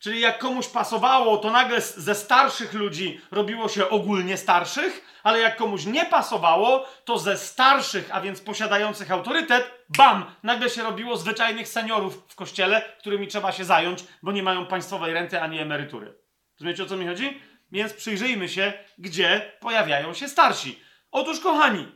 Czyli 0.00 0.20
jak 0.20 0.38
komuś 0.38 0.68
pasowało, 0.68 1.38
to 1.38 1.50
nagle 1.50 1.80
ze 1.80 2.14
starszych 2.14 2.72
ludzi 2.72 3.20
robiło 3.30 3.68
się 3.68 3.88
ogólnie 3.88 4.36
starszych, 4.36 5.20
ale 5.22 5.40
jak 5.40 5.56
komuś 5.56 5.84
nie 5.86 6.06
pasowało, 6.06 6.86
to 7.04 7.18
ze 7.18 7.38
starszych, 7.38 8.08
a 8.12 8.20
więc 8.20 8.40
posiadających 8.40 9.10
autorytet, 9.12 9.70
bam, 9.88 10.24
nagle 10.42 10.70
się 10.70 10.82
robiło 10.82 11.16
zwyczajnych 11.16 11.68
seniorów 11.68 12.24
w 12.28 12.34
kościele, 12.34 12.82
którymi 12.98 13.28
trzeba 13.28 13.52
się 13.52 13.64
zająć, 13.64 14.04
bo 14.22 14.32
nie 14.32 14.42
mają 14.42 14.66
państwowej 14.66 15.14
renty 15.14 15.40
ani 15.40 15.58
emerytury. 15.58 16.14
Rozumiecie 16.60 16.82
o 16.82 16.86
co 16.86 16.96
mi 16.96 17.06
chodzi? 17.06 17.40
Więc 17.72 17.92
przyjrzyjmy 17.92 18.48
się, 18.48 18.72
gdzie 18.98 19.52
pojawiają 19.60 20.14
się 20.14 20.28
starsi. 20.28 20.82
Otóż, 21.10 21.40
kochani, 21.40 21.92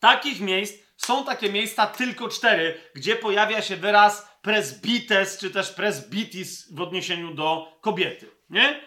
takich 0.00 0.40
miejsc 0.40 0.82
są 0.96 1.24
takie 1.24 1.52
miejsca 1.52 1.86
tylko 1.86 2.28
cztery, 2.28 2.80
gdzie 2.94 3.16
pojawia 3.16 3.62
się 3.62 3.76
wyraz 3.76 4.31
presbites, 4.42 5.38
czy 5.38 5.50
też 5.50 5.70
presbitis 5.70 6.74
w 6.74 6.80
odniesieniu 6.80 7.34
do 7.34 7.78
kobiety. 7.80 8.30
Nie? 8.50 8.80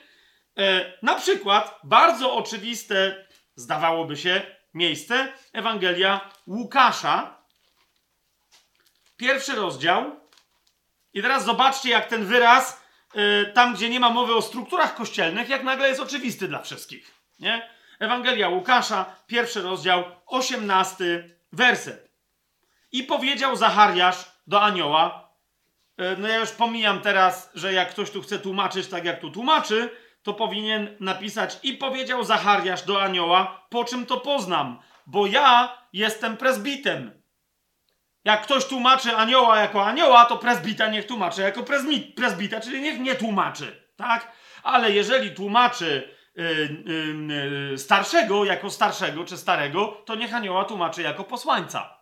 E, 0.57 0.93
na 1.01 1.15
przykład, 1.15 1.79
bardzo 1.83 2.35
oczywiste, 2.35 3.25
zdawałoby 3.55 4.17
się, 4.17 4.41
miejsce 4.73 5.33
Ewangelia 5.53 6.29
Łukasza, 6.47 7.45
pierwszy 9.17 9.55
rozdział. 9.55 10.19
I 11.13 11.21
teraz 11.21 11.45
zobaczcie, 11.45 11.89
jak 11.89 12.07
ten 12.07 12.25
wyraz, 12.25 12.81
e, 13.13 13.45
tam 13.45 13.73
gdzie 13.73 13.89
nie 13.89 13.99
ma 13.99 14.09
mowy 14.09 14.35
o 14.35 14.41
strukturach 14.41 14.95
kościelnych, 14.95 15.49
jak 15.49 15.63
nagle 15.63 15.87
jest 15.87 16.01
oczywisty 16.01 16.47
dla 16.47 16.61
wszystkich. 16.61 17.11
Nie? 17.39 17.69
Ewangelia 17.99 18.49
Łukasza, 18.49 19.15
pierwszy 19.27 19.61
rozdział, 19.61 20.03
osiemnasty 20.25 21.37
werset. 21.51 22.11
I 22.91 23.03
powiedział 23.03 23.55
Zachariasz 23.55 24.25
do 24.47 24.61
anioła, 24.61 25.24
no 26.17 26.27
ja 26.27 26.37
już 26.37 26.51
pomijam 26.51 27.01
teraz, 27.01 27.51
że 27.53 27.73
jak 27.73 27.89
ktoś 27.89 28.11
tu 28.11 28.21
chce 28.21 28.39
tłumaczyć 28.39 28.87
tak, 28.87 29.05
jak 29.05 29.19
tu 29.19 29.31
tłumaczy, 29.31 29.89
to 30.23 30.33
powinien 30.33 30.97
napisać 30.99 31.59
i 31.63 31.73
powiedział 31.73 32.23
Zachariasz 32.23 32.83
do 32.83 33.03
anioła, 33.03 33.67
po 33.69 33.83
czym 33.85 34.05
to 34.05 34.17
poznam, 34.17 34.79
bo 35.07 35.27
ja 35.27 35.77
jestem 35.93 36.37
prezbitem. 36.37 37.21
Jak 38.23 38.41
ktoś 38.41 38.65
tłumaczy 38.65 39.15
anioła 39.15 39.59
jako 39.59 39.85
anioła, 39.85 40.25
to 40.25 40.37
prezbita 40.37 40.87
niech 40.87 41.07
tłumaczy 41.07 41.41
jako 41.41 41.63
prezbita, 42.15 42.61
czyli 42.61 42.81
niech 42.81 42.99
nie 42.99 43.15
tłumaczy, 43.15 43.89
tak? 43.95 44.31
Ale 44.63 44.91
jeżeli 44.91 45.31
tłumaczy 45.31 46.15
yy, 46.35 46.83
yy, 47.71 47.77
starszego 47.77 48.45
jako 48.45 48.69
starszego 48.69 49.25
czy 49.25 49.37
starego, 49.37 50.01
to 50.05 50.15
niech 50.15 50.33
anioła 50.33 50.65
tłumaczy 50.65 51.01
jako 51.01 51.23
posłańca. 51.23 51.94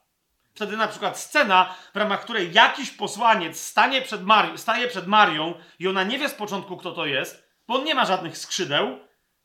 Wtedy 0.56 0.78
na 0.78 0.88
przykład 0.88 1.20
scena, 1.20 1.76
w 1.94 1.98
ramach 1.98 2.24
której 2.24 2.54
jakiś 2.54 2.92
posłaniec 2.92 3.60
stanie 3.60 4.02
przed 4.02 4.22
Mari- 4.26 4.58
staje 4.58 4.88
przed 4.88 5.08
Marią 5.08 5.54
i 5.80 5.88
ona 5.88 6.04
nie 6.04 6.20
wie 6.20 6.30
z 6.30 6.34
początku, 6.34 6.78
kto 6.78 6.92
to 6.92 7.06
jest, 7.06 7.48
bo 7.68 7.76
on 7.76 7.84
nie 7.84 7.96
ma 7.96 8.06
żadnych 8.06 8.38
skrzydeł, 8.38 9.00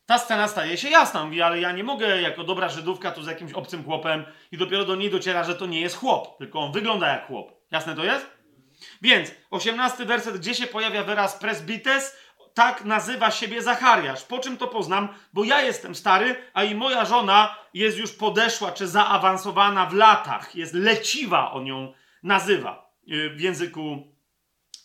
ta 0.07 0.19
scena 0.19 0.49
staje 0.49 0.77
się 0.77 0.89
jasna. 0.89 1.25
Mówi, 1.25 1.43
ale 1.43 1.61
ja 1.61 1.73
nie 1.73 1.85
mogę 1.85 2.23
jako 2.23 2.45
dobra 2.45 2.69
Żydówka 2.69 3.11
tu 3.11 3.23
z 3.23 3.27
jakimś 3.27 3.53
obcym 3.53 3.85
chłopem 3.85 4.25
i 4.53 4.59
dopiero 4.59 4.85
do 4.85 4.97
niej 4.97 5.11
dociera, 5.11 5.45
że 5.45 5.55
to 5.55 5.67
nie 5.67 5.81
jest 5.81 5.97
chłop, 5.97 6.39
tylko 6.39 6.61
on 6.61 6.73
wygląda 6.73 7.09
jak 7.09 7.27
chłop. 7.27 7.53
Jasne 7.71 7.95
to 7.95 8.05
jest? 8.05 8.27
Więc, 9.03 9.31
osiemnasty 9.51 10.05
werset, 10.05 10.39
gdzie 10.39 10.55
się 10.55 10.67
pojawia 10.67 11.05
wyraz 11.05 11.37
presbites, 11.37 12.17
tak 12.59 12.85
nazywa 12.85 13.31
siebie 13.31 13.63
Zachariasz. 13.63 14.23
Po 14.23 14.39
czym 14.39 14.57
to 14.57 14.69
poznam? 14.69 15.09
Bo 15.33 15.45
ja 15.45 15.63
jestem 15.63 15.95
stary, 15.95 16.37
a 16.55 16.65
i 16.65 16.75
moja 16.75 17.05
żona 17.05 17.57
jest 17.75 17.99
już 17.99 18.13
podeszła 18.13 18.73
czy 18.73 18.89
zaawansowana 18.89 19.87
w 19.87 19.95
latach. 19.95 20.55
Jest 20.57 20.75
leciwa, 20.75 21.53
on 21.53 21.67
ją 21.67 21.93
nazywa 22.23 22.93
y, 23.13 23.31
w 23.31 23.41
języku 23.41 24.13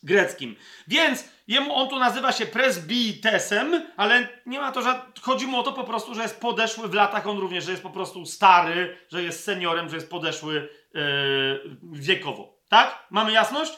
greckim. 0.04 0.56
Więc 0.88 1.30
jemu 1.48 1.76
on 1.76 1.90
tu 1.90 2.00
nazywa 2.00 2.32
się 2.32 2.46
presbitesem, 2.46 3.88
ale 3.98 4.28
nie 4.46 4.60
ma 4.60 4.72
to, 4.72 4.82
że 4.82 5.02
chodzi 5.22 5.48
mu 5.48 5.60
o 5.60 5.64
to 5.64 5.74
po 5.74 5.84
prostu, 5.84 6.16
że 6.16 6.22
jest 6.22 6.40
podeszły 6.40 6.88
w 6.88 6.94
latach 6.94 7.28
on 7.28 7.38
również, 7.38 7.64
że 7.64 7.72
jest 7.72 7.84
po 7.84 7.90
prostu 7.90 8.26
stary, 8.26 8.98
że 9.10 9.24
jest 9.24 9.44
seniorem, 9.44 9.90
że 9.90 9.96
jest 9.96 10.10
podeszły 10.10 10.70
yy, 10.94 11.78
wiekowo. 11.84 12.60
Tak? 12.70 13.08
Mamy 13.10 13.32
jasność? 13.32 13.74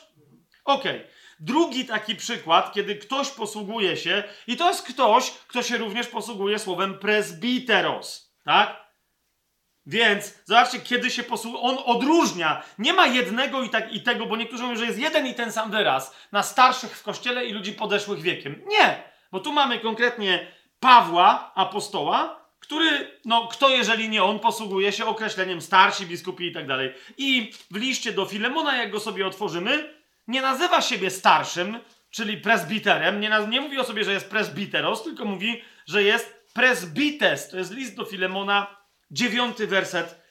Okej. 0.66 0.96
Okay. 0.96 1.15
Drugi 1.46 1.86
taki 1.86 2.16
przykład, 2.16 2.74
kiedy 2.74 2.96
ktoś 2.96 3.30
posługuje 3.30 3.98
się, 3.98 4.24
i 4.48 4.58
to 4.58 4.68
jest 4.70 4.88
ktoś, 4.88 5.32
kto 5.32 5.64
się 5.64 5.78
również 5.78 6.08
posługuje 6.08 6.60
słowem 6.60 7.00
presbiteros, 7.00 8.34
tak? 8.44 8.86
Więc 9.86 10.34
zobaczcie, 10.46 10.80
kiedy 10.80 11.10
się 11.10 11.24
posługuje. 11.24 11.64
On 11.64 11.78
odróżnia. 11.86 12.64
Nie 12.80 12.94
ma 12.94 13.08
jednego 13.08 13.64
i, 13.64 13.70
tak, 13.70 13.94
i 13.94 14.02
tego, 14.02 14.26
bo 14.26 14.38
niektórzy 14.38 14.64
mówią, 14.64 14.76
że 14.78 14.86
jest 14.86 15.00
jeden 15.00 15.28
i 15.28 15.34
ten 15.34 15.52
sam 15.52 15.72
wyraz 15.72 16.16
na 16.32 16.44
starszych 16.44 16.98
w 16.98 17.04
kościele 17.04 17.46
i 17.46 17.54
ludzi 17.54 17.74
podeszłych 17.74 18.22
wiekiem. 18.22 18.62
Nie, 18.68 19.04
bo 19.32 19.40
tu 19.40 19.54
mamy 19.54 19.80
konkretnie 19.80 20.48
Pawła, 20.80 21.52
apostoła, 21.56 22.46
który, 22.60 23.20
no, 23.26 23.48
kto 23.48 23.70
jeżeli 23.70 24.10
nie 24.10 24.24
on, 24.24 24.40
posługuje 24.40 24.92
się 24.92 25.06
określeniem 25.06 25.62
starsi, 25.62 26.06
biskupi 26.06 26.46
i 26.46 26.52
tak 26.52 26.68
dalej. 26.68 26.94
I 27.18 27.52
w 27.72 27.76
liście 27.76 28.12
do 28.12 28.26
Filemona, 28.26 28.78
jak 28.78 28.92
go 28.92 29.00
sobie 29.00 29.28
otworzymy, 29.28 29.96
nie 30.28 30.42
nazywa 30.42 30.82
siebie 30.82 31.10
starszym, 31.10 31.80
czyli 32.10 32.38
presbiterem, 32.38 33.20
nie, 33.20 33.32
nie 33.50 33.62
mówi 33.62 33.80
o 33.80 33.84
sobie, 33.84 34.04
że 34.04 34.14
jest 34.14 34.30
presbiteros, 34.30 35.04
tylko 35.04 35.26
mówi, 35.26 35.62
że 35.86 36.04
jest 36.04 36.46
presbites. 36.54 37.50
To 37.50 37.58
jest 37.58 37.72
list 37.74 37.96
do 37.96 38.06
Filemona, 38.06 38.78
dziewiąty 39.12 39.68
werset. 39.68 40.26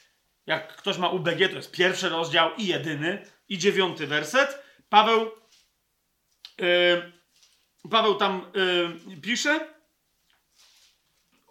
Jak 0.47 0.77
ktoś 0.77 0.99
ma 0.99 1.09
UBG, 1.09 1.49
to 1.49 1.57
jest 1.57 1.71
pierwszy 1.71 2.09
rozdział 2.09 2.51
i 2.57 2.67
jedyny, 2.67 3.27
i 3.49 3.59
dziewiąty 3.59 4.07
werset. 4.07 4.63
Paweł, 4.89 5.31
yy, 6.59 7.13
Paweł 7.91 8.15
tam 8.15 8.53
yy, 9.09 9.21
pisze, 9.21 9.75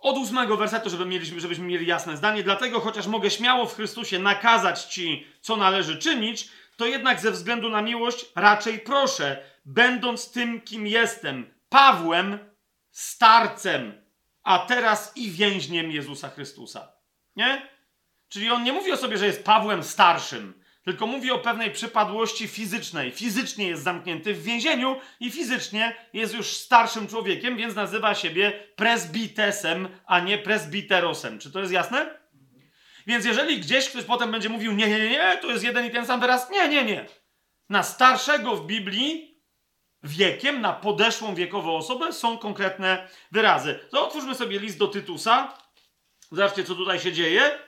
od 0.04 0.18
ósmego 0.18 0.58
wersetu, 0.58 0.90
żeby 0.90 1.06
mieliśmy, 1.06 1.42
żebyśmy 1.42 1.66
mieli 1.66 1.88
jasne 1.88 2.18
zdanie. 2.18 2.44
Dlatego, 2.44 2.80
chociaż 2.80 3.08
mogę 3.08 3.32
śmiało 3.32 3.66
w 3.66 3.76
Chrystusie 3.76 4.20
nakazać 4.20 4.84
ci, 4.84 5.28
co 5.42 5.58
należy 5.58 5.98
czynić, 5.98 6.50
to 6.78 6.86
jednak 6.86 7.20
ze 7.20 7.32
względu 7.32 7.70
na 7.70 7.82
miłość 7.82 8.26
raczej 8.36 8.80
proszę, 8.80 9.44
będąc 9.66 10.32
tym, 10.32 10.62
kim 10.62 10.88
jestem, 10.88 11.54
Pawłem, 11.70 12.40
starcem, 12.92 14.04
a 14.44 14.60
teraz 14.60 15.18
i 15.18 15.32
więźniem 15.32 15.92
Jezusa 15.92 16.30
Chrystusa. 16.30 16.92
Nie? 17.36 17.70
Czyli 18.30 18.50
on 18.50 18.64
nie 18.64 18.74
mówi 18.74 18.92
o 18.92 18.98
sobie, 18.98 19.18
że 19.18 19.26
jest 19.26 19.44
Pawłem 19.44 19.84
starszym, 19.84 20.64
tylko 20.84 21.08
mówi 21.08 21.32
o 21.32 21.40
pewnej 21.40 21.72
przypadłości 21.72 22.48
fizycznej. 22.48 23.12
Fizycznie 23.12 23.68
jest 23.68 23.84
zamknięty 23.84 24.34
w 24.34 24.44
więzieniu 24.44 24.96
i 25.20 25.32
fizycznie 25.32 25.96
jest 26.14 26.34
już 26.34 26.48
starszym 26.48 27.08
człowiekiem, 27.08 27.58
więc 27.58 27.76
nazywa 27.76 28.16
siebie 28.16 28.68
presbitesem, 28.76 29.88
a 30.06 30.20
nie 30.20 30.38
presbiterosem. 30.38 31.40
Czy 31.40 31.52
to 31.52 31.60
jest 31.60 31.74
jasne? 31.74 32.23
Więc 33.08 33.26
jeżeli 33.26 33.60
gdzieś 33.60 33.90
ktoś 33.90 34.04
potem 34.04 34.32
będzie 34.32 34.50
mówił, 34.50 34.72
nie, 34.72 34.88
nie, 34.88 35.10
nie, 35.10 35.38
to 35.42 35.48
jest 35.52 35.64
jeden 35.64 35.86
i 35.86 35.92
ten 35.92 36.06
sam 36.06 36.20
wyraz, 36.20 36.50
nie, 36.50 36.70
nie, 36.70 36.86
nie. 36.86 37.06
Na 37.70 37.84
starszego 37.84 38.56
w 38.56 38.66
Biblii 38.66 39.34
wiekiem, 40.04 40.62
na 40.62 40.74
podeszłą 40.74 41.36
wiekową 41.36 41.76
osobę 41.76 42.14
są 42.14 42.38
konkretne 42.38 43.08
wyrazy. 43.32 43.80
To 43.92 44.08
otwórzmy 44.08 44.36
sobie 44.36 44.60
list 44.60 44.78
do 44.78 44.88
Tytusa. 44.88 45.58
Zobaczcie, 46.32 46.64
co 46.64 46.76
tutaj 46.76 47.00
się 47.00 47.14
dzieje. 47.14 47.60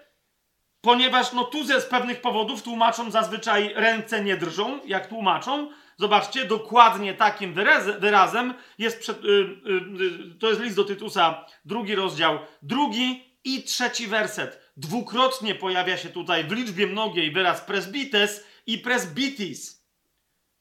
Ponieważ 0.82 1.34
no 1.34 1.44
tu 1.44 1.64
z 1.64 1.86
pewnych 1.86 2.22
powodów 2.22 2.64
tłumaczą 2.64 3.12
zazwyczaj 3.12 3.74
ręce 3.76 4.24
nie 4.24 4.38
drżą, 4.38 4.80
jak 4.86 5.08
tłumaczą. 5.08 5.70
Zobaczcie, 5.98 6.46
dokładnie 6.46 7.14
takim 7.14 7.54
wyraz, 7.54 8.00
wyrazem 8.00 8.54
jest, 8.78 9.00
przed, 9.00 9.24
yy, 9.24 9.62
yy, 9.98 10.36
to 10.40 10.50
jest 10.50 10.62
list 10.62 10.76
do 10.76 10.84
Tytusa, 10.84 11.46
drugi 11.66 11.96
rozdział, 11.96 12.40
drugi 12.62 13.38
i 13.44 13.64
trzeci 13.64 14.08
werset. 14.08 14.65
Dwukrotnie 14.78 15.56
pojawia 15.56 15.98
się 15.98 16.10
tutaj 16.10 16.44
w 16.44 16.52
liczbie 16.52 16.88
mnogiej 16.88 17.32
wyraz 17.32 17.62
presbites 17.62 18.44
i 18.66 18.78
presbitis. 18.78 19.86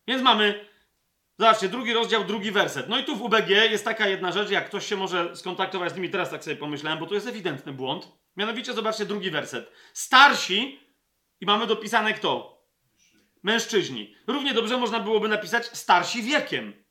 Więc 0.09 0.23
mamy, 0.23 0.69
zobaczcie, 1.39 1.69
drugi 1.69 1.93
rozdział, 1.93 2.25
drugi 2.25 2.51
werset. 2.51 2.89
No 2.89 2.99
i 2.99 3.05
tu 3.05 3.17
w 3.17 3.23
UBG 3.23 3.49
jest 3.49 3.85
taka 3.85 4.09
jedna 4.09 4.33
rzecz, 4.33 4.51
jak 4.51 4.67
ktoś 4.67 4.87
się 4.87 4.97
może 4.97 5.37
skontaktować 5.37 5.93
z 5.93 5.95
nimi, 5.97 6.11
teraz 6.11 6.31
tak 6.31 6.45
sobie 6.45 6.57
pomyślałem, 6.57 6.99
bo 6.99 7.07
tu 7.07 7.15
jest 7.15 7.27
ewidentny 7.27 7.73
błąd. 7.73 8.09
Mianowicie 8.37 8.73
zobaczcie 8.73 9.07
drugi 9.07 9.31
werset. 9.31 9.73
Starsi 9.93 10.81
i 11.41 11.47
mamy 11.47 11.67
dopisane 11.67 12.15
kto? 12.15 12.63
Mężczyźni. 13.43 14.15
Równie 14.27 14.55
dobrze 14.55 14.79
można 14.79 15.01
byłoby 15.01 15.29
napisać 15.29 15.67
starsi 15.67 16.23
wiekiem. 16.23 16.85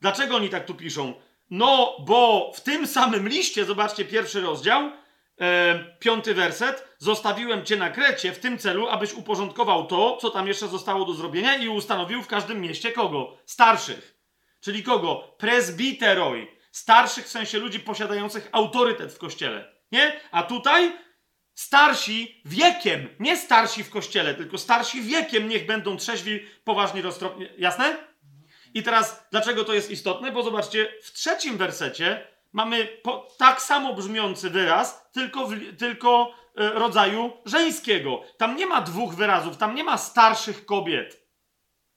Dlaczego 0.00 0.36
oni 0.36 0.48
tak 0.48 0.66
tu 0.66 0.74
piszą? 0.74 1.14
No, 1.50 1.96
bo 2.06 2.52
w 2.54 2.60
tym 2.60 2.86
samym 2.86 3.28
liście, 3.28 3.64
zobaczcie 3.64 4.04
pierwszy 4.04 4.40
rozdział, 4.40 4.92
e, 5.40 5.96
piąty 5.98 6.34
werset, 6.34 6.88
zostawiłem 6.98 7.64
cię 7.64 7.76
na 7.76 7.90
Krecie 7.90 8.32
w 8.32 8.38
tym 8.38 8.58
celu, 8.58 8.88
abyś 8.88 9.12
uporządkował 9.12 9.86
to, 9.86 10.16
co 10.20 10.30
tam 10.30 10.48
jeszcze 10.48 10.68
zostało 10.68 11.04
do 11.04 11.14
zrobienia 11.14 11.56
i 11.56 11.68
ustanowił 11.68 12.22
w 12.22 12.26
każdym 12.26 12.60
mieście 12.60 12.92
kogo? 12.92 13.38
Starszych. 13.46 14.16
Czyli 14.60 14.82
kogo? 14.82 15.34
Presbiteroi. 15.38 16.46
Starszych 16.72 17.24
w 17.24 17.30
sensie 17.30 17.58
ludzi 17.58 17.80
posiadających 17.80 18.48
autorytet 18.52 19.12
w 19.12 19.18
kościele. 19.18 19.72
Nie? 19.92 20.20
A 20.30 20.42
tutaj 20.42 20.92
starsi 21.54 22.42
wiekiem, 22.44 23.08
nie 23.20 23.36
starsi 23.36 23.84
w 23.84 23.90
kościele, 23.90 24.34
tylko 24.34 24.58
starsi 24.58 25.02
wiekiem 25.02 25.48
niech 25.48 25.66
będą 25.66 25.96
trzeźwi, 25.96 26.46
poważni, 26.64 27.02
roztropni. 27.02 27.48
Jasne? 27.58 27.96
I 28.74 28.82
teraz, 28.82 29.26
dlaczego 29.30 29.64
to 29.64 29.74
jest 29.74 29.90
istotne? 29.90 30.32
Bo 30.32 30.42
zobaczcie, 30.42 30.92
w 31.02 31.12
trzecim 31.12 31.56
wersecie 31.56 32.26
mamy 32.52 32.86
po, 33.02 33.28
tak 33.38 33.62
samo 33.62 33.94
brzmiący 33.94 34.50
wyraz, 34.50 35.10
tylko, 35.12 35.46
w, 35.46 35.76
tylko 35.78 36.34
e, 36.56 36.70
rodzaju 36.70 37.32
żeńskiego. 37.44 38.22
Tam 38.38 38.56
nie 38.56 38.66
ma 38.66 38.80
dwóch 38.80 39.14
wyrazów, 39.14 39.56
tam 39.56 39.74
nie 39.74 39.84
ma 39.84 39.98
starszych 39.98 40.66
kobiet. 40.66 41.26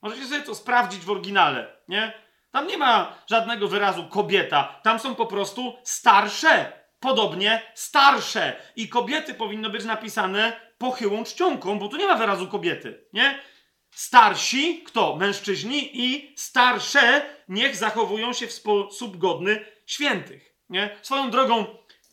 Możecie 0.01 0.25
sobie 0.25 0.41
to 0.41 0.55
sprawdzić 0.55 1.05
w 1.05 1.11
oryginale, 1.11 1.77
nie? 1.87 2.13
Tam 2.51 2.67
nie 2.67 2.77
ma 2.77 3.17
żadnego 3.27 3.67
wyrazu 3.67 4.07
kobieta, 4.07 4.79
tam 4.83 4.99
są 4.99 5.15
po 5.15 5.25
prostu 5.25 5.73
starsze 5.83 6.79
podobnie 6.99 7.61
starsze. 7.73 8.55
I 8.75 8.89
kobiety 8.89 9.33
powinno 9.33 9.69
być 9.69 9.85
napisane 9.85 10.59
pochyłą 10.77 11.23
czcionką, 11.23 11.79
bo 11.79 11.87
tu 11.87 11.97
nie 11.97 12.07
ma 12.07 12.15
wyrazu 12.15 12.47
kobiety, 12.47 13.05
nie? 13.13 13.39
Starsi, 13.91 14.83
kto? 14.83 15.15
Mężczyźni 15.15 15.89
i 15.93 16.33
starsze 16.37 17.21
niech 17.47 17.75
zachowują 17.75 18.33
się 18.33 18.47
w 18.47 18.51
sposób 18.51 19.17
godny 19.17 19.65
świętych, 19.89 20.55
nie? 20.69 20.97
Swoją 21.01 21.31
drogą, 21.31 21.65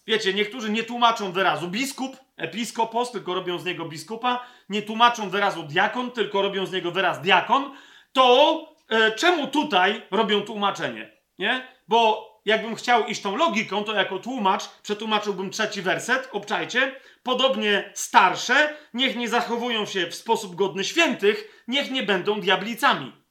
wiecie, 0.06 0.34
niektórzy 0.34 0.70
nie 0.70 0.84
tłumaczą 0.84 1.32
wyrazu 1.32 1.68
biskup, 1.68 2.16
episkopos, 2.36 3.12
tylko 3.12 3.34
robią 3.34 3.58
z 3.58 3.64
niego 3.64 3.84
biskupa, 3.84 4.46
nie 4.68 4.82
tłumaczą 4.82 5.30
wyrazu 5.30 5.62
diakon, 5.62 6.10
tylko 6.10 6.42
robią 6.42 6.66
z 6.66 6.72
niego 6.72 6.90
wyraz 6.90 7.20
diakon, 7.20 7.76
to 8.12 8.58
e, 8.88 9.12
czemu 9.12 9.46
tutaj 9.46 10.02
robią 10.10 10.42
tłumaczenie, 10.42 11.12
nie? 11.38 11.68
Bo 11.88 12.26
jakbym 12.44 12.74
chciał 12.74 13.06
iść 13.06 13.22
tą 13.22 13.36
logiką, 13.36 13.84
to 13.84 13.94
jako 13.94 14.18
tłumacz 14.18 14.68
przetłumaczyłbym 14.68 15.50
trzeci 15.50 15.82
werset, 15.82 16.28
obczajcie. 16.32 17.00
Podobnie 17.22 17.90
starsze, 17.94 18.76
niech 18.94 19.16
nie 19.16 19.28
zachowują 19.28 19.86
się 19.86 20.06
w 20.06 20.14
sposób 20.14 20.54
godny 20.54 20.84
świętych, 20.84 21.64
niech 21.68 21.90
nie 21.90 22.02
będą 22.02 22.40
diablicami. 22.40 23.25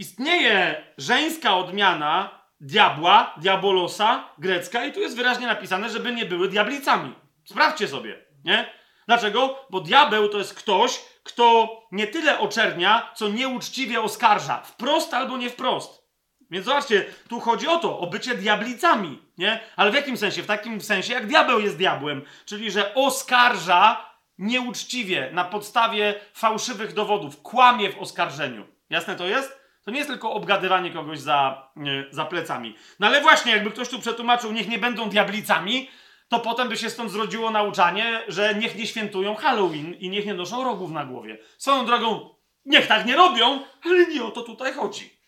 Istnieje 0.00 0.84
żeńska 0.98 1.56
odmiana 1.56 2.40
diabła, 2.60 3.34
diabolosa, 3.36 4.24
grecka 4.38 4.84
i 4.84 4.92
tu 4.92 5.00
jest 5.00 5.16
wyraźnie 5.16 5.46
napisane, 5.46 5.90
żeby 5.90 6.12
nie 6.12 6.26
były 6.26 6.48
diablicami. 6.48 7.14
Sprawdźcie 7.44 7.88
sobie, 7.88 8.24
nie? 8.44 8.70
Dlaczego? 9.06 9.66
Bo 9.70 9.80
diabeł 9.80 10.28
to 10.28 10.38
jest 10.38 10.54
ktoś, 10.54 11.00
kto 11.22 11.68
nie 11.92 12.06
tyle 12.06 12.38
oczernia, 12.38 13.10
co 13.14 13.28
nieuczciwie 13.28 14.02
oskarża. 14.02 14.62
Wprost 14.64 15.14
albo 15.14 15.36
nie 15.36 15.50
wprost. 15.50 16.04
Więc 16.50 16.66
zobaczcie, 16.66 17.04
tu 17.28 17.40
chodzi 17.40 17.68
o 17.68 17.76
to, 17.76 17.98
o 17.98 18.06
bycie 18.06 18.34
diablicami, 18.34 19.22
nie? 19.38 19.60
Ale 19.76 19.90
w 19.90 19.94
jakim 19.94 20.16
sensie? 20.16 20.42
W 20.42 20.46
takim 20.46 20.80
sensie, 20.80 21.12
jak 21.12 21.26
diabeł 21.26 21.60
jest 21.60 21.76
diabłem, 21.76 22.22
czyli 22.44 22.70
że 22.70 22.94
oskarża 22.94 24.10
nieuczciwie, 24.38 25.30
na 25.32 25.44
podstawie 25.44 26.14
fałszywych 26.34 26.94
dowodów, 26.94 27.42
kłamie 27.42 27.92
w 27.92 27.98
oskarżeniu. 27.98 28.66
Jasne 28.90 29.16
to 29.16 29.26
jest? 29.26 29.59
To 29.90 29.94
nie 29.94 29.98
jest 29.98 30.10
tylko 30.10 30.32
obgadywanie 30.32 30.90
kogoś 30.90 31.20
za, 31.20 31.68
nie, 31.76 32.04
za 32.10 32.24
plecami. 32.24 32.74
No 33.00 33.06
ale 33.06 33.20
właśnie, 33.20 33.52
jakby 33.52 33.70
ktoś 33.70 33.88
tu 33.88 33.98
przetłumaczył, 33.98 34.52
niech 34.52 34.68
nie 34.68 34.78
będą 34.78 35.08
diablicami, 35.08 35.90
to 36.28 36.40
potem 36.40 36.68
by 36.68 36.76
się 36.76 36.90
stąd 36.90 37.10
zrodziło 37.10 37.50
nauczanie, 37.50 38.22
że 38.28 38.54
niech 38.54 38.76
nie 38.76 38.86
świętują 38.86 39.34
Halloween 39.34 39.94
i 39.94 40.10
niech 40.10 40.26
nie 40.26 40.34
noszą 40.34 40.64
rogów 40.64 40.90
na 40.90 41.04
głowie. 41.04 41.38
Swoją 41.58 41.86
drogą, 41.86 42.34
niech 42.64 42.86
tak 42.86 43.06
nie 43.06 43.16
robią, 43.16 43.60
ale 43.84 44.06
nie 44.06 44.24
o 44.24 44.30
to 44.30 44.42
tutaj 44.42 44.72
chodzi. 44.72 45.18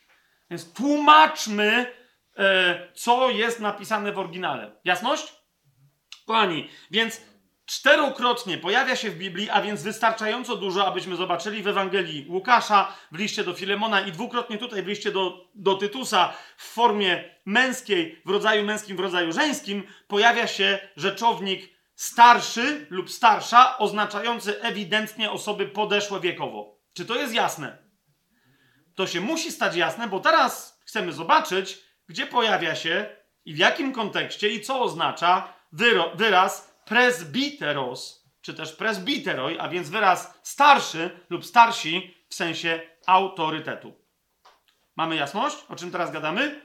Więc 0.51 0.73
tłumaczmy, 0.73 1.95
e, 2.39 2.93
co 2.95 3.31
jest 3.31 3.61
napisane 3.61 4.13
w 4.13 4.19
oryginale. 4.19 4.81
Jasność? 4.85 5.33
Kochani, 6.27 6.69
więc 6.91 7.23
czterokrotnie 7.73 8.59
pojawia 8.59 8.97
się 8.97 9.11
w 9.11 9.19
Biblii, 9.19 9.51
a 9.51 9.63
więc 9.63 9.83
wystarczająco 9.83 10.57
dużo, 10.57 10.87
abyśmy 10.87 11.17
zobaczyli 11.17 11.63
w 11.63 11.69
Ewangelii 11.69 12.27
Łukasza, 12.29 12.93
w 13.13 13.19
liście 13.19 13.45
do 13.45 13.55
Filemona 13.55 14.01
i 14.01 14.13
dwukrotnie 14.13 14.59
tutaj 14.59 14.83
w 14.83 14.87
liście 14.87 15.13
do, 15.13 15.49
do 15.55 15.75
Tytusa 15.75 16.33
w 16.57 16.63
formie 16.63 17.25
męskiej, 17.45 18.23
w 18.25 18.31
rodzaju 18.31 18.65
męskim, 18.65 18.97
w 18.97 19.01
rodzaju 19.01 19.33
żeńskim, 19.33 19.83
pojawia 20.09 20.47
się 20.47 20.79
rzeczownik 20.97 21.71
starszy 21.95 22.87
lub 22.91 23.11
starsza, 23.11 23.79
oznaczający 23.79 24.63
ewidentnie 24.63 25.31
osoby 25.31 25.67
podeszłe 25.67 26.21
wiekowo. 26.21 26.79
Czy 26.95 27.05
to 27.05 27.15
jest 27.15 27.35
jasne? 27.35 27.79
To 28.95 29.07
się 29.07 29.21
musi 29.21 29.53
stać 29.53 29.77
jasne, 29.77 30.09
bo 30.09 30.21
teraz 30.21 30.81
chcemy 30.85 31.13
zobaczyć, 31.13 31.79
gdzie 32.09 32.27
pojawia 32.27 32.75
się 32.75 33.07
i 33.45 33.55
w 33.55 33.59
jakim 33.59 33.93
kontekście 33.93 34.49
i 34.49 34.61
co 34.61 34.81
oznacza 34.81 35.53
wyraz 36.15 36.72
presbiteros, 36.85 38.29
czy 38.41 38.55
też 38.55 38.73
presbiteroj, 38.73 39.59
a 39.59 39.69
więc 39.69 39.91
wyraz 39.91 40.41
starszy 40.43 41.11
lub 41.31 41.47
starsi 41.47 42.15
w 42.29 42.35
sensie 42.35 42.81
autorytetu. 43.07 43.95
Mamy 44.97 45.17
jasność, 45.17 45.57
o 45.69 45.77
czym 45.77 45.91
teraz 45.91 46.13
gadamy? 46.13 46.61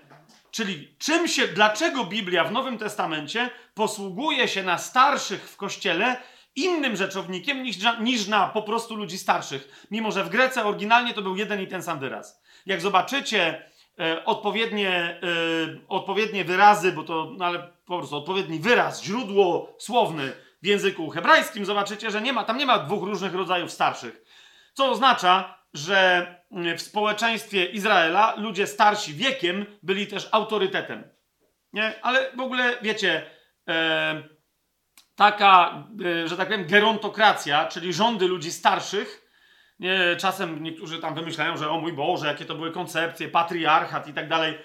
Czyli 0.51 0.95
czym 0.99 1.27
się, 1.27 1.47
dlaczego 1.47 2.03
Biblia 2.03 2.43
w 2.43 2.51
Nowym 2.51 2.77
Testamencie 2.77 3.49
posługuje 3.73 4.47
się 4.47 4.63
na 4.63 4.77
starszych 4.77 5.49
w 5.49 5.57
kościele 5.57 6.21
innym 6.55 6.95
rzeczownikiem 6.95 7.63
niż, 7.63 7.77
niż 7.99 8.27
na 8.27 8.47
po 8.47 8.61
prostu 8.61 8.95
ludzi 8.95 9.17
starszych. 9.17 9.87
Mimo, 9.91 10.11
że 10.11 10.23
w 10.23 10.29
Grece 10.29 10.65
oryginalnie 10.65 11.13
to 11.13 11.21
był 11.21 11.35
jeden 11.35 11.61
i 11.61 11.67
ten 11.67 11.83
sam 11.83 11.99
wyraz. 11.99 12.41
Jak 12.65 12.81
zobaczycie 12.81 13.71
e, 13.99 14.25
odpowiednie, 14.25 14.89
e, 14.89 15.19
odpowiednie 15.87 16.45
wyrazy, 16.45 16.91
bo 16.91 17.03
to, 17.03 17.31
no 17.37 17.45
ale 17.45 17.59
po 17.85 17.97
prostu 17.97 18.15
odpowiedni 18.15 18.59
wyraz, 18.59 19.03
źródło 19.03 19.75
słowny 19.79 20.31
w 20.61 20.67
języku 20.67 21.09
hebrajskim, 21.09 21.65
zobaczycie, 21.65 22.11
że 22.11 22.21
nie 22.21 22.33
ma, 22.33 22.43
tam 22.43 22.57
nie 22.57 22.65
ma 22.65 22.79
dwóch 22.79 23.03
różnych 23.03 23.33
rodzajów 23.33 23.71
starszych. 23.71 24.21
Co 24.73 24.91
oznacza, 24.91 25.57
że 25.73 26.27
w 26.77 26.81
społeczeństwie 26.81 27.65
Izraela 27.65 28.35
ludzie 28.37 28.67
starsi 28.67 29.13
wiekiem 29.13 29.65
byli 29.83 30.07
też 30.07 30.29
autorytetem. 30.31 31.03
Nie? 31.73 31.93
Ale 32.01 32.31
w 32.31 32.39
ogóle, 32.39 32.77
wiecie, 32.81 33.29
e, 33.67 34.23
taka, 35.15 35.83
e, 36.05 36.27
że 36.27 36.37
tak 36.37 36.47
powiem, 36.47 36.67
gerontokracja, 36.67 37.65
czyli 37.65 37.93
rządy 37.93 38.27
ludzi 38.27 38.51
starszych, 38.51 39.26
nie, 39.79 40.15
czasem 40.19 40.63
niektórzy 40.63 40.99
tam 40.99 41.15
wymyślają, 41.15 41.57
że 41.57 41.69
o 41.69 41.79
mój 41.79 41.93
Boże, 41.93 42.27
jakie 42.27 42.45
to 42.45 42.55
były 42.55 42.71
koncepcje, 42.71 43.29
patriarchat 43.29 44.07
i 44.07 44.13
tak 44.13 44.29
dalej. 44.29 44.57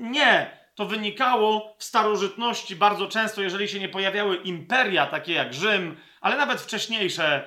Nie, 0.00 0.62
to 0.74 0.86
wynikało 0.86 1.74
w 1.78 1.84
starożytności 1.84 2.76
bardzo 2.76 3.08
często, 3.08 3.42
jeżeli 3.42 3.68
się 3.68 3.80
nie 3.80 3.88
pojawiały 3.88 4.36
imperia, 4.36 5.06
takie 5.06 5.32
jak 5.32 5.54
Rzym, 5.54 5.96
ale 6.20 6.36
nawet 6.36 6.60
wcześniejsze, 6.60 7.44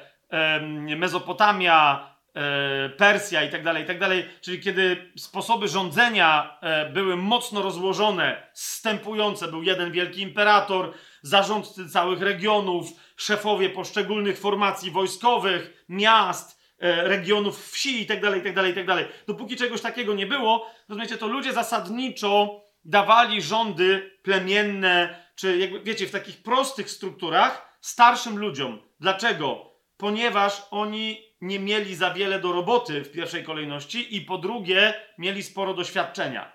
Mezopotamia, 0.97 2.09
e, 2.35 2.89
Persja 2.89 3.43
i 3.43 3.49
tak 3.49 3.63
dalej, 3.63 3.83
i 3.83 3.85
tak 3.85 3.99
dalej, 3.99 4.25
czyli 4.41 4.59
kiedy 4.59 5.11
sposoby 5.17 5.67
rządzenia 5.67 6.57
e, 6.61 6.89
były 6.89 7.15
mocno 7.17 7.61
rozłożone, 7.61 8.47
zstępujące, 8.53 9.47
był 9.47 9.63
jeden 9.63 9.91
wielki 9.91 10.21
imperator, 10.21 10.93
zarządcy 11.21 11.89
całych 11.89 12.21
regionów, 12.21 12.87
szefowie 13.15 13.69
poszczególnych 13.69 14.39
formacji 14.39 14.91
wojskowych, 14.91 15.85
miast, 15.89 16.54
regionów 16.79 17.71
wsi 17.71 18.01
i 18.01 18.05
tak 18.05 18.21
dalej, 18.21 18.39
i 18.39 18.43
tak 18.43 18.55
dalej, 18.55 18.71
i 18.71 18.75
tak 18.75 18.85
dalej. 18.85 19.05
Dopóki 19.27 19.55
czegoś 19.55 19.81
takiego 19.81 20.13
nie 20.13 20.25
było, 20.25 20.71
rozumiecie, 20.89 21.17
to 21.17 21.27
ludzie 21.27 21.53
zasadniczo 21.53 22.61
dawali 22.85 23.41
rządy 23.41 24.17
plemienne, 24.21 25.25
czy 25.35 25.57
jakby, 25.57 25.79
wiecie, 25.79 26.07
w 26.07 26.11
takich 26.11 26.43
prostych 26.43 26.89
strukturach 26.89 27.77
starszym 27.81 28.37
ludziom. 28.37 28.81
Dlaczego? 28.99 29.71
Ponieważ 29.97 30.61
oni 30.71 31.21
nie 31.41 31.59
mieli 31.59 31.95
za 31.95 32.13
wiele 32.13 32.39
do 32.39 32.51
roboty 32.51 33.03
w 33.03 33.11
pierwszej 33.11 33.43
kolejności 33.43 34.15
i 34.15 34.21
po 34.21 34.37
drugie 34.37 34.93
mieli 35.17 35.43
sporo 35.43 35.73
doświadczenia. 35.73 36.51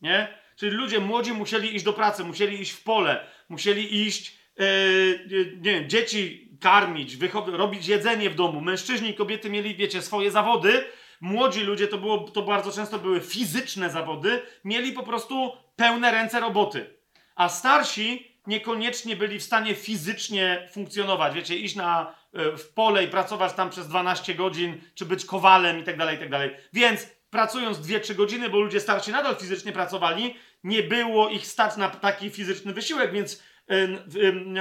Nie? 0.00 0.38
Czyli 0.56 0.72
ludzie 0.72 1.00
młodzi 1.00 1.32
musieli 1.32 1.76
iść 1.76 1.84
do 1.84 1.92
pracy, 1.92 2.24
musieli 2.24 2.60
iść 2.60 2.72
w 2.72 2.82
pole, 2.82 3.26
musieli 3.48 4.06
iść, 4.06 4.36
yy, 4.58 5.56
nie 5.56 5.72
wiem, 5.72 5.88
dzieci 5.88 6.41
karmić, 6.62 7.16
robić 7.46 7.86
jedzenie 7.86 8.30
w 8.30 8.34
domu. 8.34 8.60
Mężczyźni 8.60 9.10
i 9.10 9.14
kobiety 9.14 9.50
mieli, 9.50 9.74
wiecie, 9.74 10.02
swoje 10.02 10.30
zawody, 10.30 10.84
młodzi 11.20 11.60
ludzie, 11.60 11.88
to, 11.88 11.98
było, 11.98 12.18
to 12.18 12.42
bardzo 12.42 12.72
często 12.72 12.98
były 12.98 13.20
fizyczne 13.20 13.90
zawody, 13.90 14.42
mieli 14.64 14.92
po 14.92 15.02
prostu 15.02 15.52
pełne 15.76 16.10
ręce 16.10 16.40
roboty. 16.40 16.96
A 17.34 17.48
starsi 17.48 18.32
niekoniecznie 18.46 19.16
byli 19.16 19.38
w 19.38 19.42
stanie 19.42 19.74
fizycznie 19.74 20.68
funkcjonować. 20.72 21.34
Wiecie, 21.34 21.56
iść 21.56 21.76
na, 21.76 22.14
e, 22.32 22.56
w 22.56 22.68
pole 22.68 23.04
i 23.04 23.08
pracować 23.08 23.52
tam 23.52 23.70
przez 23.70 23.88
12 23.88 24.34
godzin, 24.34 24.80
czy 24.94 25.06
być 25.06 25.24
kowalem 25.24 25.78
i 25.78 25.84
tak 25.84 25.96
dalej, 25.96 26.16
i 26.16 26.18
tak 26.18 26.30
dalej. 26.30 26.50
Więc 26.72 27.08
pracując 27.30 27.78
2-3 27.78 28.14
godziny, 28.14 28.48
bo 28.48 28.60
ludzie 28.60 28.80
starsi 28.80 29.10
nadal 29.10 29.36
fizycznie 29.36 29.72
pracowali, 29.72 30.34
nie 30.64 30.82
było 30.82 31.28
ich 31.28 31.46
stać 31.46 31.76
na 31.76 31.88
taki 31.88 32.30
fizyczny 32.30 32.72
wysiłek, 32.72 33.12
więc 33.12 33.42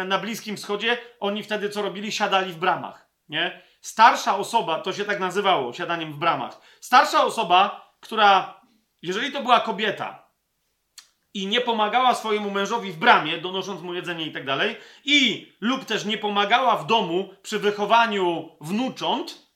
na 0.06 0.18
Bliskim 0.18 0.58
Wschodzie 0.58 0.98
oni 1.20 1.44
wtedy 1.44 1.70
co 1.70 1.82
robili? 1.82 2.12
Siadali 2.12 2.54
w 2.54 2.58
bramach, 2.58 3.10
nie? 3.30 3.62
Starsza 3.82 4.38
osoba, 4.38 4.80
to 4.80 4.94
się 4.94 5.06
tak 5.06 5.20
nazywało, 5.20 5.74
siadaniem 5.74 6.14
w 6.14 6.18
bramach. 6.18 6.62
Starsza 6.80 7.24
osoba, 7.24 7.92
która, 8.00 8.62
jeżeli 9.02 9.32
to 9.32 9.42
była 9.42 9.60
kobieta 9.60 10.32
i 11.34 11.48
nie 11.48 11.62
pomagała 11.62 12.16
swojemu 12.16 12.52
mężowi 12.52 12.92
w 12.92 12.98
bramie, 12.98 13.38
donosząc 13.38 13.82
mu 13.82 13.94
jedzenie 13.94 14.26
i 14.26 14.32
tak 14.32 14.46
dalej, 14.46 14.78
i 15.06 15.52
lub 15.62 15.86
też 15.86 16.06
nie 16.06 16.18
pomagała 16.18 16.78
w 16.78 16.86
domu 16.86 17.30
przy 17.42 17.60
wychowaniu 17.60 18.50
wnucząt, 18.62 19.52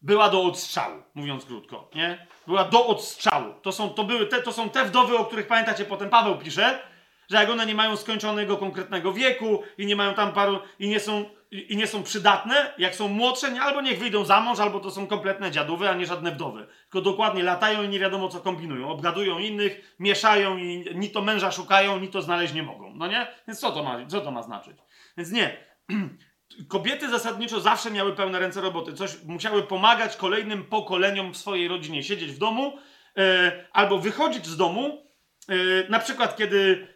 była 0.00 0.28
do 0.28 0.42
odstrzału, 0.42 1.02
mówiąc 1.14 1.44
krótko, 1.44 1.90
nie? 1.94 2.26
Była 2.46 2.64
do 2.64 2.86
odstrzału. 2.86 3.54
To 3.62 3.72
są, 3.72 3.90
to 3.90 4.04
były 4.04 4.26
te, 4.26 4.42
to 4.42 4.52
są 4.52 4.70
te 4.70 4.84
wdowy, 4.84 5.18
o 5.18 5.24
których 5.24 5.46
pamiętacie, 5.46 5.84
potem 5.84 6.10
Paweł 6.10 6.38
pisze, 6.38 6.91
że 7.32 7.38
jak 7.38 7.50
one 7.50 7.66
nie 7.66 7.74
mają 7.74 7.96
skończonego 7.96 8.56
konkretnego 8.56 9.12
wieku 9.12 9.62
i 9.78 9.86
nie 9.86 9.96
mają 9.96 10.14
tam 10.14 10.32
paru, 10.32 10.58
i 10.78 10.88
nie 10.88 11.00
są 11.00 11.24
i 11.52 11.76
nie 11.76 11.86
są 11.86 12.02
przydatne, 12.02 12.74
jak 12.78 12.94
są 12.94 13.08
młodsze, 13.08 13.60
albo 13.60 13.80
niech 13.80 13.98
wyjdą 13.98 14.24
za 14.24 14.40
mąż, 14.40 14.60
albo 14.60 14.80
to 14.80 14.90
są 14.90 15.06
kompletne 15.06 15.50
dziadówy, 15.50 15.88
a 15.88 15.94
nie 15.94 16.06
żadne 16.06 16.30
wdowy. 16.30 16.66
Tylko 16.82 17.00
dokładnie 17.00 17.42
latają 17.42 17.82
i 17.82 17.88
nie 17.88 17.98
wiadomo 17.98 18.28
co 18.28 18.40
kombinują. 18.40 18.88
Obgadują 18.88 19.38
innych, 19.38 19.94
mieszają 19.98 20.56
i 20.56 20.84
ni 20.94 21.10
to 21.10 21.22
męża 21.22 21.50
szukają, 21.50 22.00
ni 22.00 22.08
to 22.08 22.22
znaleźć 22.22 22.54
nie 22.54 22.62
mogą. 22.62 22.94
No 22.94 23.06
nie? 23.06 23.26
Więc 23.48 23.60
co 23.60 23.72
to 23.72 23.82
ma, 23.82 24.06
co 24.06 24.20
to 24.20 24.30
ma 24.30 24.42
znaczyć? 24.42 24.76
Więc 25.16 25.30
nie. 25.30 25.56
Kobiety 26.68 27.10
zasadniczo 27.10 27.60
zawsze 27.60 27.90
miały 27.90 28.12
pełne 28.12 28.38
ręce 28.38 28.60
roboty. 28.60 28.92
Coś 28.92 29.22
musiały 29.22 29.62
pomagać 29.62 30.16
kolejnym 30.16 30.64
pokoleniom 30.64 31.32
w 31.32 31.36
swojej 31.36 31.68
rodzinie. 31.68 32.02
Siedzieć 32.02 32.32
w 32.32 32.38
domu 32.38 32.78
yy, 33.16 33.24
albo 33.72 33.98
wychodzić 33.98 34.46
z 34.46 34.56
domu. 34.56 35.06
Yy, 35.48 35.86
na 35.88 35.98
przykład 35.98 36.36
kiedy, 36.36 36.88